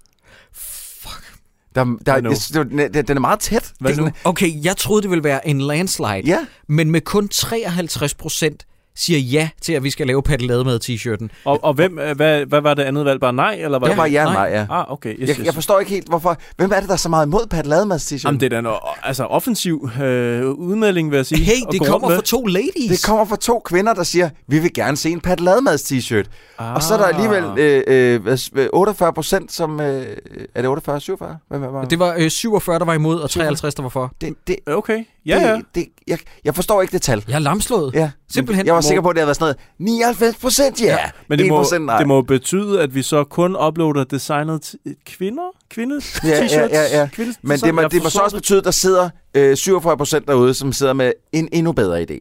Der, 1.75 1.85
der, 2.05 2.87
det, 2.87 3.07
den 3.07 3.17
er 3.17 3.21
meget 3.21 3.39
tæt. 3.39 3.73
Hvad 3.79 3.95
nu? 3.95 4.09
Okay, 4.23 4.63
jeg 4.63 4.77
troede, 4.77 5.01
det 5.01 5.09
ville 5.09 5.23
være 5.23 5.47
en 5.47 5.61
landslide. 5.61 6.21
Ja. 6.25 6.37
Men 6.67 6.91
med 6.91 7.01
kun 7.01 7.27
53 7.27 8.13
procent 8.13 8.65
siger 8.95 9.19
ja 9.19 9.49
til, 9.61 9.73
at 9.73 9.83
vi 9.83 9.89
skal 9.89 10.07
lave 10.07 10.23
pattelademad 10.23 10.79
t-shirten. 10.83 11.27
Og, 11.45 11.63
og 11.63 11.73
hvem, 11.73 11.99
øh, 11.99 12.15
hvad, 12.15 12.45
hvad 12.45 12.61
var 12.61 12.73
det 12.73 12.83
andet 12.83 13.05
valg? 13.05 13.19
Bare 13.19 13.33
nej? 13.33 13.53
Eller 13.53 13.79
var 13.79 13.87
Det 13.87 13.97
var 13.97 14.05
ja, 14.05 14.23
nej. 14.23 14.33
nej, 14.33 14.57
ja. 14.69 14.79
Ah, 14.79 14.91
okay. 14.91 15.13
Yes, 15.19 15.29
Jeg, 15.29 15.39
yes. 15.39 15.45
jeg 15.45 15.53
forstår 15.53 15.79
ikke 15.79 15.91
helt, 15.91 16.07
hvorfor... 16.07 16.37
Hvem 16.57 16.71
er 16.71 16.79
det, 16.79 16.87
der 16.87 16.93
er 16.93 16.97
så 16.97 17.09
meget 17.09 17.25
imod 17.25 17.47
Pat 17.49 17.65
Lademads 17.65 18.11
t-shirt? 18.11 18.21
Jamen, 18.25 18.39
det 18.39 18.53
er 18.53 18.61
da 18.61 18.69
en 18.69 18.75
altså, 19.03 19.23
offensiv 19.23 19.89
øh, 20.01 20.45
udmelding, 20.49 21.11
vil 21.11 21.15
jeg 21.17 21.25
sige. 21.25 21.43
Hey, 21.43 21.53
det 21.71 21.87
kommer 21.87 22.09
fra 22.09 22.21
to 22.21 22.45
ladies. 22.45 22.89
Det 22.89 23.03
kommer 23.05 23.25
fra 23.25 23.35
to 23.35 23.59
kvinder, 23.65 23.93
der 23.93 24.03
siger, 24.03 24.29
vi 24.47 24.59
vil 24.59 24.73
gerne 24.73 24.97
se 24.97 25.09
en 25.09 25.21
Pat 25.21 25.39
Lademads 25.39 25.91
t-shirt. 25.91 26.25
Ah. 26.59 26.73
Og 26.75 26.83
så 26.83 26.93
er 26.93 26.97
der 26.97 27.05
alligevel 27.05 27.43
øh, 27.57 27.83
øh, 27.87 28.21
hvad- 28.23 28.67
48 28.73 29.13
procent, 29.13 29.51
som... 29.51 29.79
Øh, 29.81 30.05
er 30.55 30.61
det 30.61 30.69
48, 30.69 30.99
47? 31.01 31.37
Hvem 31.49 31.61
var 31.61 31.85
Det 31.85 31.99
var 31.99 32.15
øh, 32.19 32.29
47, 32.29 32.79
der 32.79 32.85
var 32.85 32.93
imod, 32.93 33.19
og 33.19 33.29
53, 33.29 33.75
der 33.75 33.81
var 33.83 33.89
for. 33.89 34.13
det, 34.21 34.33
det, 34.47 34.55
Okay, 34.67 35.03
ja, 35.25 35.39
ja. 35.49 35.55
det, 35.55 35.65
det, 35.75 35.87
jeg, 36.07 36.17
jeg 36.45 36.55
forstår 36.55 36.81
ikke 36.81 36.91
det 36.91 37.01
tal. 37.01 37.23
Jeg 37.27 37.35
er 37.35 37.39
lamslået. 37.39 37.93
Ja. 37.93 38.11
Simpelthen. 38.33 38.65
Jeg 38.65 38.73
var 38.73 38.77
Må- 38.81 38.87
sikker 38.87 39.01
på, 39.01 39.09
at 39.09 39.15
det 39.15 39.19
havde 39.19 39.27
været 39.27 39.37
sådan 39.37 39.55
noget 39.79 39.97
99 40.07 40.35
procent, 40.37 40.81
ja. 40.81 40.85
ja. 40.85 40.97
Men 41.27 41.39
det 41.39 41.45
1 41.45 41.49
må, 41.51 41.57
procent, 41.57 41.85
nej. 41.85 41.97
det 41.97 42.07
må 42.07 42.21
betyde, 42.21 42.81
at 42.81 42.95
vi 42.95 43.01
så 43.01 43.23
kun 43.23 43.57
uploader 43.67 44.03
designet 44.03 44.61
til 44.61 44.79
kvinder? 45.05 45.43
Kvinde 45.69 46.01
Ja, 46.23 46.29
ja, 46.29 46.45
t-shirts? 46.47 46.73
ja, 46.73 46.99
ja. 46.99 47.07
Kvinde 47.13 47.33
Men 47.41 47.59
det 47.59 47.75
må, 47.75 47.81
det 47.81 48.03
må 48.03 48.09
så 48.09 48.19
også 48.19 48.37
betyde, 48.37 48.57
at 48.59 48.65
der 48.65 48.71
sidder 48.71 49.09
øh, 49.33 49.57
47 49.57 49.97
procent 49.97 50.27
derude, 50.27 50.53
som 50.53 50.73
sidder 50.73 50.93
med 50.93 51.13
en 51.31 51.49
endnu 51.51 51.71
bedre 51.71 52.01
idé. 52.01 52.19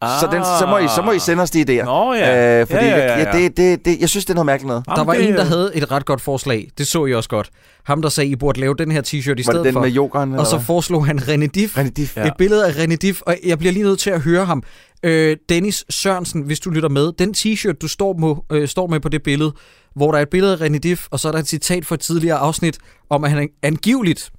Ah. 0.00 0.20
Så, 0.20 0.26
den, 0.32 0.44
så, 0.60 0.66
må 0.66 0.78
I, 0.78 0.88
så 0.96 1.02
må 1.02 1.12
I 1.12 1.18
sende 1.18 1.42
os 1.42 1.50
de 1.50 1.60
idéer. 1.62 1.84
Nå 1.84 2.14
ja. 2.14 2.60
Øh, 2.60 2.66
fordi 2.66 2.84
ja, 2.84 2.90
ja, 2.90 2.96
ja, 2.96 3.18
ja. 3.18 3.24
Jeg, 3.24 3.32
det, 3.32 3.56
det, 3.56 3.84
det, 3.84 4.00
jeg 4.00 4.08
synes, 4.08 4.24
det 4.24 4.30
er 4.30 4.34
noget 4.34 4.46
mærkeligt 4.46 4.68
noget. 4.68 4.84
Der 4.86 5.04
var 5.04 5.14
Jamen, 5.14 5.26
det- 5.26 5.30
en, 5.32 5.36
der 5.38 5.44
havde 5.44 5.70
et 5.74 5.90
ret 5.92 6.04
godt 6.04 6.20
forslag. 6.20 6.70
Det 6.78 6.86
så 6.86 7.06
I 7.06 7.14
også 7.14 7.28
godt. 7.28 7.50
Ham, 7.84 8.02
der 8.02 8.08
sagde, 8.08 8.30
I 8.30 8.36
burde 8.36 8.60
lave 8.60 8.74
den 8.78 8.90
her 8.90 9.02
t-shirt 9.02 9.14
i 9.14 9.28
Var 9.28 9.34
det 9.34 9.44
stedet 9.44 9.64
den 9.64 9.72
for. 9.72 9.80
med 9.80 9.96
yoghurt? 9.96 10.28
og 10.38 10.46
så 10.46 10.58
foreslog 10.60 11.06
han 11.06 11.18
René 11.18 11.46
Diff. 11.46 11.78
René 11.78 11.88
Diff. 11.90 12.16
Ja. 12.16 12.26
Et 12.26 12.32
billede 12.38 12.66
af 12.66 12.70
René 12.72 12.96
Diff, 12.96 13.20
og 13.22 13.36
jeg 13.44 13.58
bliver 13.58 13.72
lige 13.72 13.82
nødt 13.84 13.98
til 14.00 14.10
at 14.10 14.20
høre 14.20 14.44
ham. 14.44 14.62
Øh, 15.02 15.36
Dennis 15.48 15.84
Sørensen, 15.90 16.42
hvis 16.42 16.60
du 16.60 16.70
lytter 16.70 16.88
med, 16.88 17.12
den 17.18 17.34
t-shirt, 17.36 17.72
du 17.82 17.88
står 17.88 18.12
med, 18.16 18.58
øh, 18.60 18.68
står 18.68 18.86
med 18.86 19.00
på 19.00 19.08
det 19.08 19.22
billede, 19.22 19.52
hvor 19.96 20.10
der 20.10 20.18
er 20.18 20.22
et 20.22 20.28
billede 20.28 20.52
af 20.52 20.68
René 20.68 20.78
Diff, 20.78 21.06
og 21.10 21.20
så 21.20 21.28
er 21.28 21.32
der 21.32 21.38
et 21.38 21.48
citat 21.48 21.86
fra 21.86 21.94
et 21.94 22.00
tidligere 22.00 22.36
afsnit, 22.38 22.78
om 23.10 23.24
at 23.24 23.30
han 23.30 23.48
angiveligt 23.62 24.30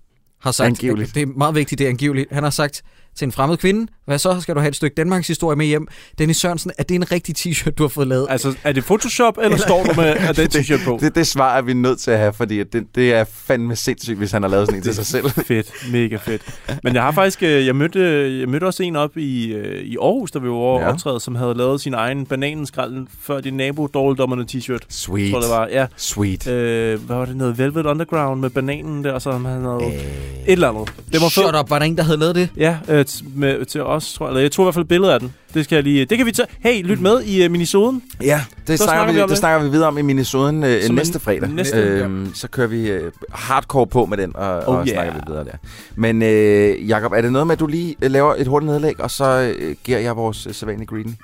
har 0.41 0.51
sagt, 0.51 0.65
Angiveligt. 0.67 1.15
det 1.15 1.21
er 1.21 1.25
meget 1.37 1.55
vigtigt, 1.55 1.79
det 1.79 1.85
er 1.85 1.89
angiveligt, 1.89 2.27
han 2.31 2.43
har 2.43 2.49
sagt 2.49 2.81
til 3.17 3.25
en 3.25 3.31
fremmed 3.31 3.57
kvinde, 3.57 3.91
hvad 4.05 4.19
så, 4.19 4.41
skal 4.41 4.55
du 4.55 4.59
have 4.59 4.69
et 4.69 4.75
stykke 4.75 4.95
Danmarks 4.95 5.27
historie 5.27 5.57
med 5.57 5.65
hjem? 5.65 5.87
Dennis 6.19 6.37
Sørensen, 6.37 6.71
er 6.77 6.83
det 6.83 6.95
en 6.95 7.11
rigtig 7.11 7.35
t-shirt, 7.37 7.71
du 7.71 7.83
har 7.83 7.87
fået 7.87 8.07
lavet? 8.07 8.27
Altså, 8.29 8.53
er 8.63 8.71
det 8.71 8.83
Photoshop, 8.85 9.37
eller 9.41 9.57
står 9.57 9.83
du 9.83 9.93
med 10.01 10.05
at 10.05 10.37
den 10.37 10.47
t-shirt 10.55 10.85
på? 10.85 10.97
Det, 11.01 11.15
det 11.15 11.27
svar 11.27 11.57
er 11.57 11.61
vi 11.61 11.73
nødt 11.73 11.99
til 11.99 12.11
at 12.11 12.19
have, 12.19 12.33
fordi 12.33 12.63
det, 12.63 12.83
det 12.95 13.13
er 13.13 13.23
fandme 13.45 13.75
sindssygt, 13.75 14.17
hvis 14.17 14.31
han 14.31 14.41
har 14.43 14.49
lavet 14.49 14.67
sådan 14.67 14.77
en 14.79 14.83
til 14.83 14.95
sig 14.95 15.05
selv. 15.05 15.29
fedt, 15.47 15.71
mega 15.91 16.15
fedt. 16.15 16.41
Men 16.83 16.93
jeg 16.95 17.03
har 17.03 17.11
faktisk, 17.11 17.43
øh, 17.43 17.65
jeg 17.65 17.75
mødte, 17.75 17.99
jeg 18.39 18.49
mødte 18.49 18.65
også 18.65 18.83
en 18.83 18.95
op 18.95 19.17
i, 19.17 19.53
øh, 19.53 19.81
i 19.83 19.97
Aarhus, 20.01 20.31
der 20.31 20.39
vi 20.39 20.47
var 20.47 20.53
over 20.53 20.81
Ja. 20.81 20.89
optræde, 20.89 21.19
som 21.19 21.35
havde 21.35 21.53
lavet 21.57 21.81
sin 21.81 21.93
egen 21.93 22.25
bananenskrald 22.25 23.07
før 23.21 23.41
din 23.41 23.53
nabo 23.53 23.87
dårligdommerne 23.87 24.45
t-shirt. 24.51 24.79
Sweet. 24.89 25.31
Tror 25.31 25.39
det 25.41 25.49
var, 25.49 25.67
ja. 25.71 25.85
Sweet. 25.97 26.47
Øh, 26.47 27.01
hvad 27.05 27.15
var 27.15 27.25
det, 27.25 27.35
noget 27.35 27.57
Velvet 27.57 27.85
Underground 27.85 28.39
med 28.41 28.49
bananen 28.49 29.03
der, 29.03 29.11
og 29.11 29.21
så 29.21 29.31
han 29.31 29.45
havde 29.45 29.79
øh. 29.83 29.93
et 29.93 30.03
eller 30.47 30.69
andet. 30.69 30.93
Det 31.13 31.21
var 31.21 31.29
Shut 31.29 31.45
fedt. 31.45 31.55
up, 31.55 31.69
var 31.69 31.79
der 31.79 31.85
en, 31.85 31.97
der 31.97 32.03
havde 32.03 32.17
lavet 32.19 32.35
det? 32.35 32.49
Ja, 32.57 32.77
øh, 32.89 32.98
øh, 32.99 33.05
med, 33.35 33.65
til 33.65 33.83
os, 33.83 34.13
tror 34.13 34.25
jeg. 34.25 34.31
Eller 34.31 34.41
jeg 34.41 34.51
tog 34.51 34.63
i 34.63 34.65
hvert 34.65 34.73
fald 34.73 34.85
billeder 34.85 35.13
af 35.13 35.19
den. 35.19 35.33
Det 35.53 35.63
skal 35.63 35.75
jeg 35.75 35.83
lige... 35.83 36.05
Det 36.05 36.17
kan 36.17 36.25
vi 36.25 36.31
tage... 36.31 36.47
Hey, 36.59 36.83
lyt 36.83 37.01
med 37.01 37.21
i 37.21 37.43
øh, 37.43 37.51
Minisoden. 37.51 38.03
Ja, 38.21 38.41
det, 38.67 38.79
så 38.79 38.83
snakker, 38.83 39.05
vi, 39.05 39.11
vi 39.13 39.21
det, 39.21 39.29
det 39.29 39.37
snakker 39.37 39.65
vi 39.65 39.71
videre 39.71 39.87
om 39.87 39.97
i 39.97 40.01
Minisoden 40.01 40.63
øh, 40.63 40.83
Som 40.83 40.95
næste 40.95 41.19
fredag. 41.19 41.49
Næste, 41.49 41.77
øhm, 41.77 42.23
ja. 42.23 42.29
Så 42.33 42.47
kører 42.47 42.67
vi 42.67 42.89
øh, 42.89 43.11
hardcore 43.31 43.87
på 43.87 44.05
med 44.05 44.17
den, 44.17 44.35
og, 44.35 44.57
oh, 44.57 44.67
og 44.67 44.87
yeah. 44.87 44.95
snakker 44.95 45.13
vi 45.13 45.19
videre 45.27 45.43
der. 45.43 45.57
Men 45.95 46.21
øh, 46.21 46.89
Jakob, 46.89 47.11
er 47.11 47.21
det 47.21 47.31
noget 47.31 47.47
med, 47.47 47.53
at 47.53 47.59
du 47.59 47.67
lige 47.67 47.95
øh, 48.01 48.11
laver 48.11 48.35
et 48.37 48.47
hurtigt 48.47 48.71
nedlæg, 48.71 48.99
og 48.99 49.11
så 49.11 49.53
øh, 49.59 49.75
giver 49.83 49.99
jeg 49.99 50.15
vores 50.15 50.47
øh, 50.47 50.53
sædvanlige 50.53 50.87
greeting? 50.87 51.19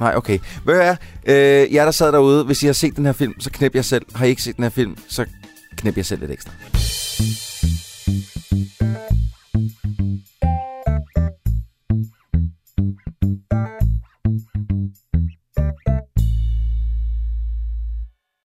Nej, 0.00 0.16
okay. 0.16 0.38
Hvad 0.64 0.80
er? 0.80 0.96
Øh, 1.26 1.74
jeg 1.74 1.86
der 1.86 1.92
sad 1.92 2.12
derude, 2.12 2.44
hvis 2.44 2.62
I 2.62 2.66
har 2.66 2.72
set 2.72 2.96
den 2.96 3.06
her 3.06 3.12
film, 3.12 3.40
så 3.40 3.50
knep 3.50 3.74
jeg 3.74 3.84
selv. 3.84 4.06
Har 4.14 4.26
I 4.26 4.28
ikke 4.28 4.42
set 4.42 4.56
den 4.56 4.62
her 4.62 4.70
film, 4.70 4.96
så 5.08 5.24
knep 5.76 5.96
jeg 5.96 6.06
selv 6.06 6.20
lidt 6.20 6.30
ekstra. 6.30 6.52